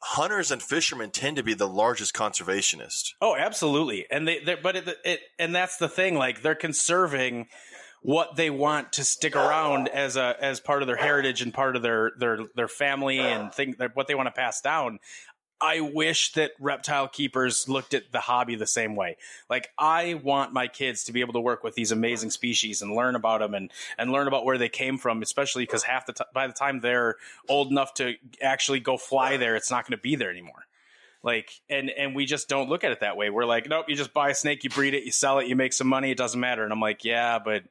Hunters 0.00 0.50
and 0.50 0.62
fishermen 0.62 1.10
tend 1.10 1.36
to 1.36 1.42
be 1.42 1.54
the 1.54 1.66
largest 1.66 2.14
conservationists. 2.14 3.14
Oh, 3.20 3.34
absolutely. 3.34 4.06
And 4.10 4.28
they, 4.28 4.40
but 4.62 4.76
it, 4.76 4.88
it, 5.04 5.20
and 5.38 5.54
that's 5.54 5.78
the 5.78 5.88
thing. 5.88 6.16
Like 6.16 6.42
they're 6.42 6.54
conserving 6.54 7.46
what 8.02 8.36
they 8.36 8.50
want 8.50 8.92
to 8.92 9.04
stick 9.04 9.34
around 9.34 9.88
as 9.88 10.16
a 10.16 10.36
as 10.40 10.60
part 10.60 10.82
of 10.82 10.86
their 10.86 10.96
heritage 10.96 11.42
and 11.42 11.52
part 11.52 11.74
of 11.74 11.82
their 11.82 12.12
their 12.18 12.38
their 12.54 12.68
family 12.68 13.18
and 13.18 13.52
think 13.52 13.76
what 13.94 14.06
they 14.06 14.14
want 14.14 14.26
to 14.28 14.32
pass 14.32 14.60
down. 14.60 14.98
I 15.60 15.80
wish 15.80 16.32
that 16.32 16.52
reptile 16.60 17.08
keepers 17.08 17.68
looked 17.68 17.94
at 17.94 18.12
the 18.12 18.20
hobby 18.20 18.56
the 18.56 18.66
same 18.66 18.94
way. 18.94 19.16
Like 19.48 19.70
I 19.78 20.14
want 20.14 20.52
my 20.52 20.68
kids 20.68 21.04
to 21.04 21.12
be 21.12 21.20
able 21.20 21.32
to 21.34 21.40
work 21.40 21.64
with 21.64 21.74
these 21.74 21.92
amazing 21.92 22.30
species 22.30 22.82
and 22.82 22.94
learn 22.94 23.14
about 23.14 23.40
them 23.40 23.54
and 23.54 23.70
and 23.96 24.12
learn 24.12 24.28
about 24.28 24.44
where 24.44 24.58
they 24.58 24.68
came 24.68 24.98
from, 24.98 25.22
especially 25.22 25.62
because 25.62 25.82
half 25.82 26.06
the 26.06 26.12
t- 26.12 26.24
by 26.34 26.46
the 26.46 26.52
time 26.52 26.80
they're 26.80 27.16
old 27.48 27.70
enough 27.70 27.94
to 27.94 28.14
actually 28.42 28.80
go 28.80 28.96
fly 28.96 29.36
there, 29.36 29.56
it's 29.56 29.70
not 29.70 29.86
going 29.86 29.96
to 29.96 30.02
be 30.02 30.14
there 30.14 30.30
anymore. 30.30 30.66
Like 31.22 31.60
and 31.70 31.90
and 31.90 32.14
we 32.14 32.26
just 32.26 32.48
don't 32.48 32.68
look 32.68 32.84
at 32.84 32.92
it 32.92 33.00
that 33.00 33.16
way. 33.16 33.30
We're 33.30 33.46
like, 33.46 33.68
nope, 33.68 33.86
you 33.88 33.96
just 33.96 34.12
buy 34.12 34.30
a 34.30 34.34
snake, 34.34 34.62
you 34.62 34.70
breed 34.70 34.94
it, 34.94 35.04
you 35.04 35.12
sell 35.12 35.38
it, 35.38 35.48
you 35.48 35.56
make 35.56 35.72
some 35.72 35.88
money, 35.88 36.10
it 36.10 36.18
doesn't 36.18 36.38
matter. 36.38 36.64
And 36.64 36.72
I'm 36.72 36.80
like, 36.80 37.04
yeah, 37.04 37.38
but 37.38 37.64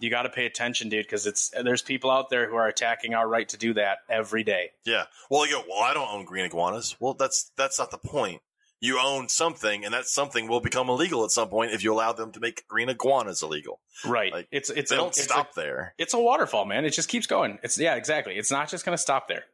you 0.00 0.10
got 0.10 0.22
to 0.22 0.28
pay 0.30 0.46
attention, 0.46 0.88
dude, 0.88 1.04
because 1.06 1.26
it's 1.26 1.50
there's 1.62 1.82
people 1.82 2.10
out 2.10 2.30
there 2.30 2.48
who 2.48 2.56
are 2.56 2.68
attacking 2.68 3.14
our 3.14 3.28
right 3.28 3.48
to 3.50 3.56
do 3.56 3.74
that 3.74 3.98
every 4.08 4.42
day. 4.44 4.70
Yeah. 4.84 5.04
Well, 5.30 5.46
you 5.46 5.52
go, 5.56 5.64
well, 5.68 5.82
I 5.82 5.94
don't 5.94 6.08
own 6.10 6.24
green 6.24 6.44
iguanas. 6.44 6.96
Well, 7.00 7.14
that's 7.14 7.50
that's 7.56 7.78
not 7.78 7.90
the 7.90 7.98
point. 7.98 8.40
You 8.80 8.98
own 9.00 9.28
something, 9.30 9.84
and 9.84 9.94
that 9.94 10.06
something 10.06 10.46
will 10.46 10.60
become 10.60 10.90
illegal 10.90 11.24
at 11.24 11.30
some 11.30 11.48
point 11.48 11.72
if 11.72 11.82
you 11.82 11.92
allow 11.94 12.12
them 12.12 12.32
to 12.32 12.40
make 12.40 12.68
green 12.68 12.90
iguanas 12.90 13.42
illegal. 13.42 13.80
Right. 14.04 14.30
Like, 14.32 14.48
it's 14.50 14.68
it's 14.68 14.90
They 14.90 14.96
a, 14.96 14.98
don't 14.98 15.08
it's 15.08 15.22
stop 15.24 15.52
A, 15.52 15.60
there. 15.60 15.94
it's 15.96 16.12
a 16.12 16.18
waterfall, 16.18 16.66
man. 16.66 16.84
It 16.84 16.90
just 16.90 17.08
keeps 17.08 17.26
going. 17.26 17.58
It's 17.62 17.78
yeah, 17.78 17.94
exactly. 17.94 18.34
It's 18.36 18.50
not 18.50 18.68
just 18.68 18.84
going 18.84 18.94
to 18.96 19.00
stop 19.00 19.26
there. 19.28 19.44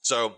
So, 0.00 0.36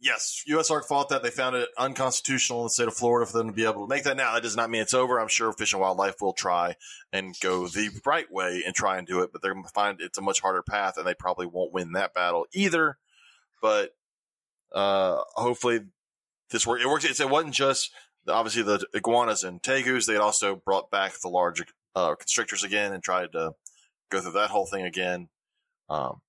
yes, 0.00 0.42
USARK 0.48 0.84
fought 0.84 1.08
that. 1.10 1.22
They 1.22 1.30
found 1.30 1.56
it 1.56 1.68
unconstitutional 1.78 2.60
in 2.60 2.66
the 2.66 2.70
state 2.70 2.88
of 2.88 2.94
Florida 2.94 3.30
for 3.30 3.38
them 3.38 3.48
to 3.48 3.52
be 3.52 3.64
able 3.64 3.86
to 3.86 3.88
make 3.88 4.04
that. 4.04 4.16
Now, 4.16 4.34
that 4.34 4.42
does 4.42 4.56
not 4.56 4.70
mean 4.70 4.82
it's 4.82 4.94
over. 4.94 5.20
I'm 5.20 5.28
sure 5.28 5.52
Fish 5.52 5.72
and 5.72 5.80
Wildlife 5.80 6.20
will 6.20 6.32
try 6.32 6.76
and 7.12 7.38
go 7.40 7.68
the 7.68 7.90
right 8.04 8.30
way 8.30 8.62
and 8.64 8.74
try 8.74 8.98
and 8.98 9.06
do 9.06 9.20
it, 9.20 9.30
but 9.32 9.42
they're 9.42 9.52
going 9.52 9.64
to 9.64 9.70
find 9.70 10.00
it's 10.00 10.18
a 10.18 10.22
much 10.22 10.40
harder 10.40 10.62
path, 10.62 10.96
and 10.96 11.06
they 11.06 11.14
probably 11.14 11.46
won't 11.46 11.72
win 11.72 11.92
that 11.92 12.14
battle 12.14 12.46
either. 12.52 12.98
But 13.60 13.94
uh, 14.72 15.18
hopefully, 15.34 15.80
this 16.50 16.66
work. 16.66 16.80
It 16.80 16.88
works. 16.88 17.04
It's, 17.04 17.20
it 17.20 17.30
wasn't 17.30 17.54
just 17.54 17.90
obviously 18.28 18.62
the 18.62 18.84
iguanas 18.94 19.44
and 19.44 19.62
tegus. 19.62 20.06
They 20.06 20.14
had 20.14 20.22
also 20.22 20.56
brought 20.56 20.90
back 20.90 21.12
the 21.20 21.28
large 21.28 21.62
uh, 21.94 22.14
constrictors 22.14 22.64
again 22.64 22.92
and 22.92 23.02
tried 23.02 23.32
to 23.32 23.52
go 24.10 24.20
through 24.20 24.32
that 24.32 24.50
whole 24.50 24.66
thing 24.66 24.84
again. 24.84 25.28
Um, 25.88 26.20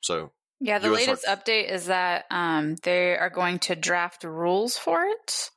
so 0.00 0.32
Yeah, 0.64 0.78
the 0.78 0.90
US 0.94 1.06
latest 1.06 1.28
Arc- 1.28 1.44
update 1.44 1.70
is 1.70 1.86
that 1.86 2.24
um, 2.30 2.76
they 2.84 3.18
are 3.18 3.28
going 3.28 3.58
to 3.60 3.76
draft 3.76 4.24
rules 4.24 4.78
for 4.78 5.04
it. 5.04 5.50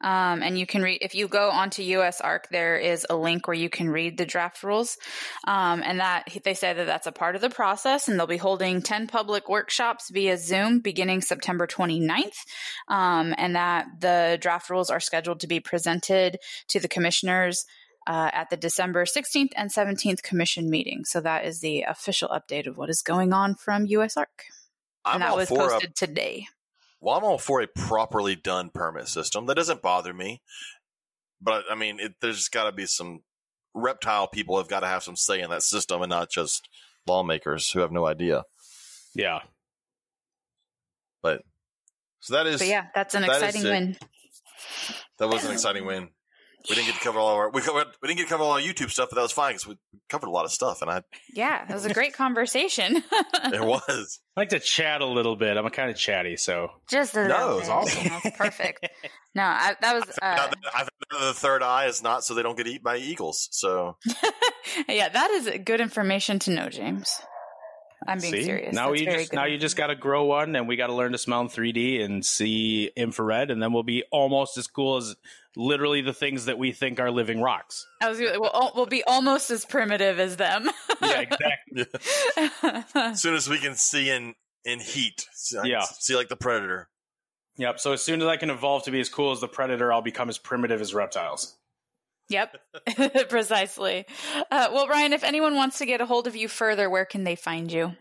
Um, 0.00 0.44
and 0.44 0.56
you 0.56 0.64
can 0.64 0.80
read, 0.80 0.98
if 1.00 1.16
you 1.16 1.26
go 1.26 1.50
onto 1.50 1.82
USARK, 1.82 2.44
there 2.52 2.76
is 2.76 3.04
a 3.10 3.16
link 3.16 3.48
where 3.48 3.56
you 3.56 3.68
can 3.68 3.90
read 3.90 4.16
the 4.16 4.24
draft 4.24 4.62
rules. 4.62 4.96
Um, 5.44 5.82
and 5.84 5.98
that 5.98 6.28
they 6.44 6.54
say 6.54 6.72
that 6.72 6.86
that's 6.86 7.08
a 7.08 7.12
part 7.12 7.34
of 7.34 7.40
the 7.40 7.50
process, 7.50 8.06
and 8.06 8.16
they'll 8.16 8.28
be 8.28 8.36
holding 8.36 8.80
10 8.80 9.08
public 9.08 9.48
workshops 9.48 10.08
via 10.08 10.38
Zoom 10.38 10.78
beginning 10.78 11.20
September 11.20 11.66
29th. 11.66 12.38
Um, 12.86 13.34
and 13.36 13.56
that 13.56 13.86
the 13.98 14.38
draft 14.40 14.70
rules 14.70 14.88
are 14.88 15.00
scheduled 15.00 15.40
to 15.40 15.48
be 15.48 15.58
presented 15.58 16.38
to 16.68 16.78
the 16.78 16.86
commissioners 16.86 17.66
uh, 18.08 18.30
at 18.32 18.48
the 18.48 18.56
December 18.56 19.04
16th 19.04 19.52
and 19.54 19.70
17th 19.70 20.22
commission 20.22 20.70
meeting. 20.70 21.04
So 21.04 21.20
that 21.20 21.44
is 21.44 21.60
the 21.60 21.82
official 21.82 22.30
update 22.30 22.66
of 22.66 22.78
what 22.78 22.88
is 22.88 23.02
going 23.02 23.34
on 23.34 23.54
from 23.54 23.86
USARK. 23.86 24.26
I'm 25.04 25.16
and 25.16 25.22
that 25.22 25.36
was 25.36 25.50
for 25.50 25.68
a 25.68 25.70
posted 25.70 25.94
today. 25.94 26.46
Well, 27.00 27.16
I'm 27.16 27.22
all 27.22 27.38
for 27.38 27.60
a 27.60 27.66
properly 27.66 28.34
done 28.34 28.70
permit 28.72 29.08
system. 29.08 29.46
That 29.46 29.56
doesn't 29.56 29.82
bother 29.82 30.14
me. 30.14 30.40
But 31.40 31.64
I 31.70 31.74
mean, 31.74 32.00
it, 32.00 32.14
there's 32.20 32.48
got 32.48 32.64
to 32.64 32.72
be 32.72 32.86
some 32.86 33.20
reptile 33.74 34.26
people 34.26 34.56
have 34.56 34.68
got 34.68 34.80
to 34.80 34.86
have 34.86 35.04
some 35.04 35.14
say 35.14 35.40
in 35.40 35.50
that 35.50 35.62
system 35.62 36.02
and 36.02 36.10
not 36.10 36.30
just 36.30 36.68
lawmakers 37.06 37.70
who 37.70 37.80
have 37.80 37.92
no 37.92 38.06
idea. 38.06 38.42
Yeah. 39.14 39.40
But 41.22 41.42
so 42.20 42.34
that 42.34 42.46
is 42.46 42.60
But 42.60 42.68
yeah, 42.68 42.86
that's 42.94 43.14
an 43.14 43.22
that 43.22 43.30
is 43.30 43.42
exciting 43.42 43.70
win. 43.70 43.96
that 45.18 45.28
was 45.28 45.44
an 45.44 45.52
exciting 45.52 45.84
win. 45.84 46.08
We 46.68 46.74
didn't 46.74 46.86
get 46.86 46.94
to 46.96 47.00
cover 47.00 47.18
all 47.18 47.28
our 47.28 47.50
we 47.50 47.60
covered 47.62 47.86
we 48.02 48.08
didn't 48.08 48.18
get 48.18 48.24
to 48.24 48.30
cover 48.30 48.42
all 48.44 48.50
our 48.52 48.60
YouTube 48.60 48.90
stuff, 48.90 49.08
but 49.10 49.16
that 49.16 49.22
was 49.22 49.32
fine 49.32 49.50
because 49.54 49.66
we 49.66 49.76
covered 50.08 50.26
a 50.26 50.30
lot 50.30 50.44
of 50.44 50.52
stuff, 50.52 50.82
and 50.82 50.90
I 50.90 51.02
Yeah, 51.32 51.64
it 51.68 51.72
was 51.72 51.84
a 51.86 51.92
great 51.94 52.14
conversation. 52.14 52.96
it 53.52 53.60
was 53.64 54.20
I 54.36 54.40
like 54.40 54.48
to 54.50 54.60
chat 54.60 55.00
a 55.00 55.06
little 55.06 55.36
bit. 55.36 55.56
I'm 55.56 55.68
kind 55.70 55.90
of 55.90 55.96
chatty, 55.96 56.36
so 56.36 56.70
Just 56.90 57.14
a 57.16 57.26
No, 57.28 57.38
little 57.38 57.52
it 57.52 57.58
was 57.58 57.68
bit. 57.68 57.74
awesome. 57.74 58.08
That's 58.08 58.36
perfect. 58.36 58.88
No, 59.34 59.42
I, 59.44 59.76
that 59.80 59.94
was 59.94 60.04
Now 60.20 60.44
uh, 60.44 60.48
that 60.48 60.56
I 60.74 60.78
found 60.78 60.88
that 61.12 61.20
the 61.26 61.34
third 61.34 61.62
eye 61.62 61.86
is 61.86 62.02
not 62.02 62.24
so 62.24 62.34
they 62.34 62.42
don't 62.42 62.56
get 62.56 62.66
eaten 62.66 62.82
by 62.82 62.96
eagles. 62.96 63.48
So 63.52 63.96
yeah, 64.88 65.08
that 65.08 65.30
is 65.30 65.50
good 65.64 65.80
information 65.80 66.38
to 66.40 66.50
know, 66.50 66.68
James. 66.68 67.20
I'm 68.06 68.20
being 68.20 68.32
see 68.32 68.44
serious. 68.44 68.74
now 68.74 68.90
That's 68.90 69.00
you 69.00 69.06
just 69.10 69.30
good 69.30 69.36
now 69.36 69.44
you 69.46 69.58
just 69.58 69.76
got 69.76 69.88
to 69.88 69.94
grow 69.96 70.24
one, 70.26 70.54
and 70.56 70.68
we 70.68 70.76
got 70.76 70.86
to 70.88 70.94
learn 70.94 71.12
to 71.12 71.18
smell 71.18 71.40
in 71.40 71.48
3D 71.48 72.02
and 72.04 72.24
see 72.24 72.90
infrared, 72.96 73.50
and 73.50 73.62
then 73.62 73.72
we'll 73.72 73.82
be 73.82 74.04
almost 74.12 74.56
as 74.56 74.66
cool 74.66 74.96
as 74.98 75.16
literally 75.56 76.00
the 76.02 76.12
things 76.12 76.44
that 76.44 76.58
we 76.58 76.70
think 76.72 77.00
are 77.00 77.10
living 77.10 77.40
rocks. 77.40 77.86
I 78.00 78.08
was 78.08 78.20
gonna- 78.20 78.38
we'll, 78.38 78.72
we'll 78.76 78.86
be 78.86 79.02
almost 79.04 79.50
as 79.50 79.64
primitive 79.64 80.18
as 80.20 80.36
them. 80.36 80.70
Yeah, 81.00 81.20
exactly. 81.20 81.86
as 82.94 83.20
soon 83.22 83.34
as 83.34 83.48
we 83.48 83.58
can 83.58 83.74
see 83.74 84.10
in 84.10 84.34
in 84.64 84.80
heat, 84.80 85.26
see, 85.32 85.58
Yeah. 85.64 85.82
see 85.82 86.16
like 86.16 86.28
the 86.28 86.36
predator. 86.36 86.88
Yep. 87.56 87.80
So 87.80 87.92
as 87.92 88.02
soon 88.02 88.20
as 88.20 88.26
I 88.28 88.36
can 88.36 88.50
evolve 88.50 88.84
to 88.84 88.90
be 88.90 89.00
as 89.00 89.08
cool 89.08 89.32
as 89.32 89.40
the 89.40 89.48
predator, 89.48 89.92
I'll 89.92 90.02
become 90.02 90.28
as 90.28 90.38
primitive 90.38 90.80
as 90.80 90.92
reptiles. 90.94 91.56
Yep, 92.28 92.56
precisely. 93.28 94.04
Uh, 94.50 94.68
well, 94.72 94.86
Ryan, 94.86 95.12
if 95.12 95.24
anyone 95.24 95.54
wants 95.54 95.78
to 95.78 95.86
get 95.86 96.00
a 96.00 96.06
hold 96.06 96.26
of 96.26 96.36
you 96.36 96.48
further, 96.48 96.90
where 96.90 97.06
can 97.06 97.24
they 97.24 97.36
find 97.36 97.72
you? 97.72 97.92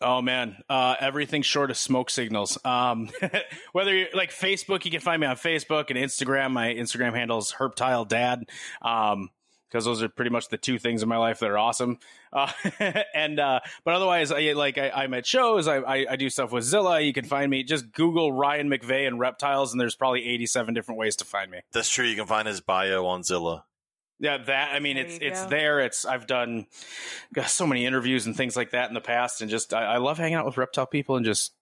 Oh 0.00 0.20
man, 0.20 0.56
uh, 0.68 0.96
everything 0.98 1.42
short 1.42 1.70
of 1.70 1.76
smoke 1.76 2.10
signals. 2.10 2.58
Um, 2.64 3.08
whether 3.72 3.94
you're 3.94 4.08
like 4.14 4.30
Facebook, 4.30 4.84
you 4.84 4.90
can 4.90 5.00
find 5.00 5.20
me 5.20 5.26
on 5.26 5.36
Facebook 5.36 5.90
and 5.90 5.98
Instagram. 5.98 6.50
My 6.50 6.74
Instagram 6.74 7.14
handle 7.14 7.38
is 7.38 7.52
Herptile 7.52 8.08
Dad. 8.08 8.44
Um, 8.80 9.30
because 9.72 9.86
those 9.86 10.02
are 10.02 10.08
pretty 10.08 10.30
much 10.30 10.48
the 10.48 10.58
two 10.58 10.78
things 10.78 11.02
in 11.02 11.08
my 11.08 11.16
life 11.16 11.38
that 11.38 11.50
are 11.50 11.56
awesome. 11.58 11.98
Uh, 12.30 12.52
and 13.14 13.40
uh, 13.40 13.60
but 13.84 13.94
otherwise, 13.94 14.30
I 14.30 14.52
like 14.52 14.76
I, 14.76 14.90
I'm 14.90 15.14
at 15.14 15.24
shows. 15.26 15.66
I, 15.66 15.78
I 15.78 16.06
I 16.10 16.16
do 16.16 16.28
stuff 16.28 16.52
with 16.52 16.64
Zilla. 16.64 17.00
You 17.00 17.12
can 17.12 17.24
find 17.24 17.50
me. 17.50 17.62
Just 17.62 17.90
Google 17.92 18.32
Ryan 18.32 18.68
McVeigh 18.68 19.06
and 19.06 19.18
reptiles, 19.18 19.72
and 19.72 19.80
there's 19.80 19.96
probably 19.96 20.28
87 20.28 20.74
different 20.74 20.98
ways 20.98 21.16
to 21.16 21.24
find 21.24 21.50
me. 21.50 21.60
That's 21.72 21.88
true. 21.88 22.04
You 22.04 22.16
can 22.16 22.26
find 22.26 22.46
his 22.46 22.60
bio 22.60 23.06
on 23.06 23.22
Zilla. 23.22 23.64
Yeah, 24.18 24.38
that 24.38 24.72
I 24.74 24.78
mean, 24.78 24.96
There 24.96 25.06
it's 25.06 25.18
it's 25.20 25.42
go. 25.44 25.48
there. 25.48 25.80
It's 25.80 26.04
I've 26.04 26.26
done 26.26 26.66
got 27.34 27.48
so 27.48 27.66
many 27.66 27.86
interviews 27.86 28.26
and 28.26 28.36
things 28.36 28.56
like 28.56 28.70
that 28.70 28.88
in 28.88 28.94
the 28.94 29.00
past, 29.00 29.40
and 29.40 29.50
just 29.50 29.72
I, 29.74 29.84
I 29.84 29.96
love 29.96 30.18
hanging 30.18 30.34
out 30.34 30.46
with 30.46 30.58
reptile 30.58 30.86
people 30.86 31.16
and 31.16 31.24
just 31.24 31.52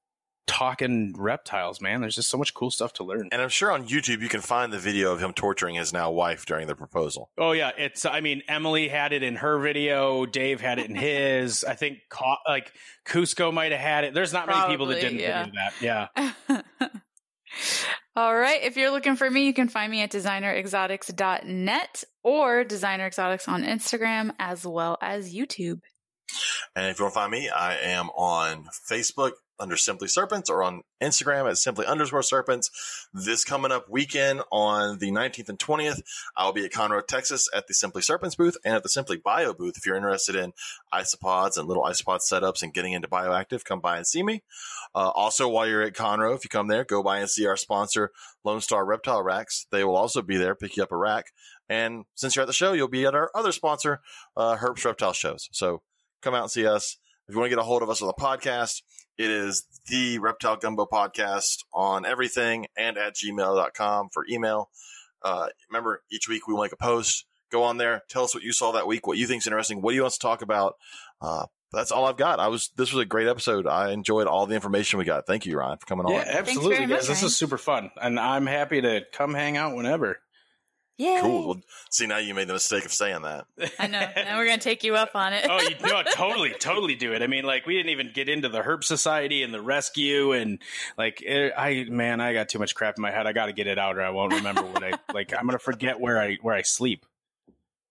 talking 0.51 1.15
reptiles. 1.17 1.81
Man, 1.81 2.01
there's 2.01 2.17
just 2.17 2.29
so 2.29 2.37
much 2.37 2.55
cool 2.55 2.73
stuff 2.73 2.93
to 2.95 3.05
learn. 3.05 3.29
And 3.31 3.41
I'm 3.41 3.49
sure 3.49 3.71
on 3.71 3.87
YouTube 3.87 4.21
you 4.21 4.29
can 4.29 4.41
find 4.41 4.73
the 4.73 4.81
video 4.81 5.13
of 5.13 5.21
him 5.21 5.33
torturing 5.33 5.77
his 5.77 5.93
now 5.93 6.11
wife 6.11 6.45
during 6.45 6.67
the 6.67 6.75
proposal. 6.75 7.31
Oh 7.39 7.53
yeah, 7.53 7.71
it's 7.79 8.05
I 8.05 8.21
mean 8.21 8.43
Emily 8.49 8.89
had 8.89 9.13
it 9.13 9.23
in 9.23 9.37
her 9.37 9.61
video, 9.61 10.27
Dave 10.27 10.61
had 10.61 10.81
it 10.81 10.91
in 10.91 10.97
his. 10.97 11.63
I 11.63 11.75
think 11.75 11.99
Ca- 12.09 12.41
like 12.49 12.73
Cusco 13.07 13.55
might 13.55 13.71
have 13.71 13.81
had 13.81 14.03
it. 14.03 14.13
There's 14.13 14.33
not 14.33 14.49
many 14.49 14.67
people 14.67 14.87
that 14.87 15.01
didn't 15.01 15.21
yeah. 15.21 15.45
do 15.45 15.53
that. 15.53 15.73
Yeah. 15.81 16.89
All 18.17 18.37
right. 18.37 18.61
If 18.65 18.77
you're 18.77 18.91
looking 18.91 19.15
for 19.15 19.31
me, 19.31 19.47
you 19.47 19.55
can 19.55 19.69
find 19.69 19.89
me 19.91 20.03
at 20.03 20.11
designerexotics.net 20.11 22.05
or 22.25 22.65
Designer 22.65 23.07
Exotics 23.07 23.47
on 23.47 23.63
Instagram 23.63 24.33
as 24.41 24.67
well 24.67 24.99
as 25.01 25.33
YouTube. 25.33 25.81
And 26.75 26.87
if 26.87 26.99
you 26.99 27.05
want 27.05 27.15
to 27.15 27.21
find 27.21 27.31
me, 27.31 27.49
I 27.49 27.77
am 27.77 28.11
on 28.11 28.67
Facebook 28.91 29.33
under 29.61 29.77
Simply 29.77 30.09
Serpents 30.09 30.51
or 30.51 30.63
on 30.63 30.83
Instagram 31.01 31.49
at 31.49 31.59
Simply 31.59 31.87
underscore 31.87 32.23
Serpents. 32.23 33.09
This 33.13 33.45
coming 33.45 33.71
up 33.71 33.89
weekend 33.89 34.43
on 34.51 34.99
the 34.99 35.11
19th 35.11 35.49
and 35.49 35.59
20th, 35.59 36.03
I'll 36.37 36.53
be 36.53 36.65
at 36.65 36.73
Conroe, 36.73 37.07
Texas 37.07 37.49
at 37.55 37.69
the 37.69 37.75
Simply 37.75 38.03
Serpents 38.03 38.35
booth 38.35 38.57
and 38.65 38.75
at 38.75 38.83
the 38.83 38.89
Simply 38.89 39.17
Bio 39.17 39.53
booth. 39.53 39.77
If 39.77 39.87
you're 39.87 39.97
interested 39.97 40.35
in 40.35 40.53
isopods 40.93 41.57
and 41.57 41.69
little 41.69 41.85
isopod 41.85 42.21
setups 42.21 42.63
and 42.63 42.75
getting 42.75 42.95
into 42.95 43.09
bioactive, 43.09 43.65
come 43.65 43.81
by 43.81 43.97
and 43.97 44.07
see 44.07 44.23
me. 44.23 44.43
Uh, 44.95 45.11
also, 45.11 45.49
while 45.49 45.69
you're 45.69 45.83
at 45.83 45.95
Conroe, 45.95 46.35
if 46.35 46.45
you 46.45 46.51
come 46.51 46.69
there, 46.69 46.85
go 46.85 47.03
by 47.03 47.19
and 47.19 47.31
see 47.31 47.47
our 47.47 47.57
sponsor, 47.57 48.11
Lone 48.45 48.61
Star 48.61 48.85
Reptile 48.85 49.23
Racks. 49.23 49.67
They 49.71 49.85
will 49.85 49.97
also 49.97 50.23
be 50.23 50.37
there, 50.37 50.55
pick 50.55 50.77
you 50.77 50.83
up 50.83 50.93
a 50.93 50.97
rack. 50.97 51.27
And 51.69 52.05
since 52.17 52.35
you're 52.35 52.43
at 52.43 52.47
the 52.47 52.53
show, 52.53 52.73
you'll 52.73 52.89
be 52.89 53.07
at 53.07 53.15
our 53.15 53.31
other 53.35 53.53
sponsor, 53.53 54.01
uh, 54.37 54.57
Reptile 54.85 55.13
Shows. 55.13 55.49
So 55.53 55.83
come 56.21 56.35
out 56.35 56.43
and 56.43 56.51
see 56.51 56.67
us. 56.67 56.97
If 57.29 57.35
you 57.35 57.39
want 57.39 57.51
to 57.51 57.57
get 57.57 57.63
a 57.63 57.67
hold 57.67 57.83
of 57.83 57.91
us 57.91 58.03
on 58.03 58.09
the 58.09 58.15
podcast, 58.15 58.83
it 59.21 59.31
is 59.31 59.67
the 59.87 60.19
Reptile 60.19 60.57
Gumbo 60.57 60.87
Podcast 60.91 61.65
on 61.75 62.07
everything 62.07 62.67
and 62.77 62.97
at 62.97 63.15
gmail.com 63.17 64.09
for 64.13 64.25
email. 64.31 64.71
Uh, 65.23 65.49
remember, 65.69 66.03
each 66.11 66.29
week 66.29 66.49
we 66.49 66.57
make 66.57 66.73
a 66.73 66.77
post. 66.77 67.27
Go 67.53 67.65
on 67.65 67.77
there, 67.77 68.03
tell 68.09 68.25
us 68.25 68.35
what 68.35 68.45
you 68.45 68.53
saw 68.53 68.73
that 68.73 68.87
week, 68.87 69.07
what 69.07 69.19
you 69.19 69.27
think's 69.27 69.47
interesting, 69.47 69.83
what 69.83 69.91
do 69.91 69.97
you 69.97 70.03
want 70.03 70.15
to 70.15 70.21
talk 70.21 70.41
about. 70.41 70.77
Uh, 71.21 71.47
that's 71.73 71.93
all 71.93 72.07
I've 72.07 72.17
got. 72.17 72.41
I 72.41 72.49
was 72.49 72.71
this 72.77 72.93
was 72.93 73.03
a 73.03 73.07
great 73.07 73.29
episode. 73.29 73.67
I 73.67 73.91
enjoyed 73.93 74.27
all 74.27 74.47
the 74.47 74.55
information 74.55 74.99
we 74.99 75.05
got. 75.05 75.27
Thank 75.27 75.47
you, 75.47 75.59
Ryan, 75.59 75.79
for 75.79 75.87
coming 75.87 76.07
on. 76.07 76.13
Yeah, 76.13 76.25
absolutely, 76.27 76.79
guys. 76.79 76.89
much, 76.89 77.01
This 77.01 77.09
Ryan. 77.11 77.25
is 77.27 77.37
super 77.37 77.59
fun, 77.59 77.91
and 78.01 78.19
I'm 78.19 78.47
happy 78.47 78.81
to 78.81 79.03
come 79.13 79.35
hang 79.35 79.57
out 79.57 79.77
whenever. 79.77 80.19
Yeah. 81.01 81.23
Cool. 81.23 81.47
Well, 81.47 81.61
see, 81.89 82.07
now 82.07 82.19
you 82.19 82.35
made 82.35 82.47
the 82.47 82.53
mistake 82.53 82.85
of 82.85 82.93
saying 82.93 83.23
that. 83.23 83.47
I 83.79 83.87
know. 83.87 84.07
Now 84.17 84.37
we're 84.37 84.45
going 84.45 84.59
to 84.59 84.63
take 84.63 84.85
you 84.85 84.97
up 84.97 85.13
on 85.15 85.33
it. 85.33 85.47
oh, 85.49 85.59
you 85.63 85.75
know, 85.83 86.03
totally, 86.15 86.51
totally 86.51 86.95
do 86.95 87.15
it. 87.15 87.23
I 87.23 87.27
mean, 87.27 87.45
like 87.45 87.65
we 87.65 87.75
didn't 87.75 87.89
even 87.89 88.11
get 88.13 88.29
into 88.29 88.51
the 88.51 88.61
Herp 88.61 88.85
Society 88.85 89.43
and 89.43 89.55
the 89.55 89.63
rescue, 89.63 90.33
and 90.33 90.59
like 90.99 91.23
it, 91.23 91.55
I, 91.57 91.87
man, 91.89 92.21
I 92.21 92.35
got 92.35 92.51
too 92.51 92.59
much 92.59 92.75
crap 92.75 92.99
in 92.99 93.03
my 93.03 93.11
head. 93.11 93.27
I 93.27 93.33
got 93.33 93.47
to 93.47 93.55
get 93.55 93.67
it 93.67 93.79
out, 93.79 93.97
or 93.97 94.03
I 94.03 94.11
won't 94.11 94.35
remember 94.35 94.61
what 94.61 94.85
I 94.85 94.93
like. 95.15 95.33
I'm 95.33 95.47
gonna 95.47 95.59
forget 95.59 95.99
where 95.99 96.21
I 96.21 96.37
where 96.43 96.55
I 96.55 96.61
sleep. 96.61 97.07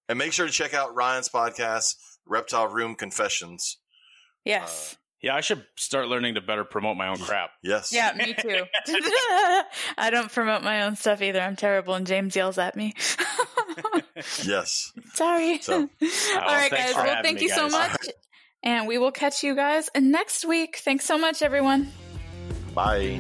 And 0.08 0.20
make 0.20 0.32
sure 0.32 0.46
to 0.46 0.54
check 0.54 0.76
out 0.76 0.94
Ryan's 0.94 1.30
podcast, 1.30 1.96
Reptile 2.28 2.68
Room 2.68 2.94
Confessions. 2.94 3.78
yes. 4.46 4.94
Uh, 4.94 4.96
Yeah, 5.22 5.36
I 5.36 5.42
should 5.42 5.66
start 5.76 6.08
learning 6.08 6.36
to 6.36 6.42
better 6.42 6.64
promote 6.64 6.96
my 6.98 7.08
own 7.10 7.18
crap. 7.18 7.50
Yes. 7.64 7.92
yeah, 7.94 8.14
me 8.16 8.34
too. 8.34 8.64
I 9.98 10.10
don't 10.12 10.32
promote 10.32 10.64
my 10.64 10.84
own 10.84 10.96
stuff 10.96 11.22
either. 11.22 11.42
I'm 11.42 11.56
terrible 11.58 11.94
and 11.96 12.08
James 12.08 12.36
yells 12.36 12.58
at 12.58 12.76
me. 12.76 12.94
Yes. 14.44 14.92
Sorry. 15.14 15.60
So- 15.62 15.82
All 15.82 15.88
right, 16.42 16.72
guys. 16.72 16.96
Well, 16.96 17.22
thank 17.24 17.38
me, 17.38 17.44
you 17.44 17.50
so 17.50 17.70
guys. 17.70 17.72
much. 17.72 18.08
And 18.64 18.88
we 18.88 18.98
will 18.98 19.12
catch 19.12 19.44
you 19.44 19.56
guys 19.56 19.90
next 19.98 20.46
week. 20.46 20.78
Thanks 20.78 21.06
so 21.06 21.18
much, 21.18 21.42
everyone. 21.42 21.92
Bye. 22.74 23.20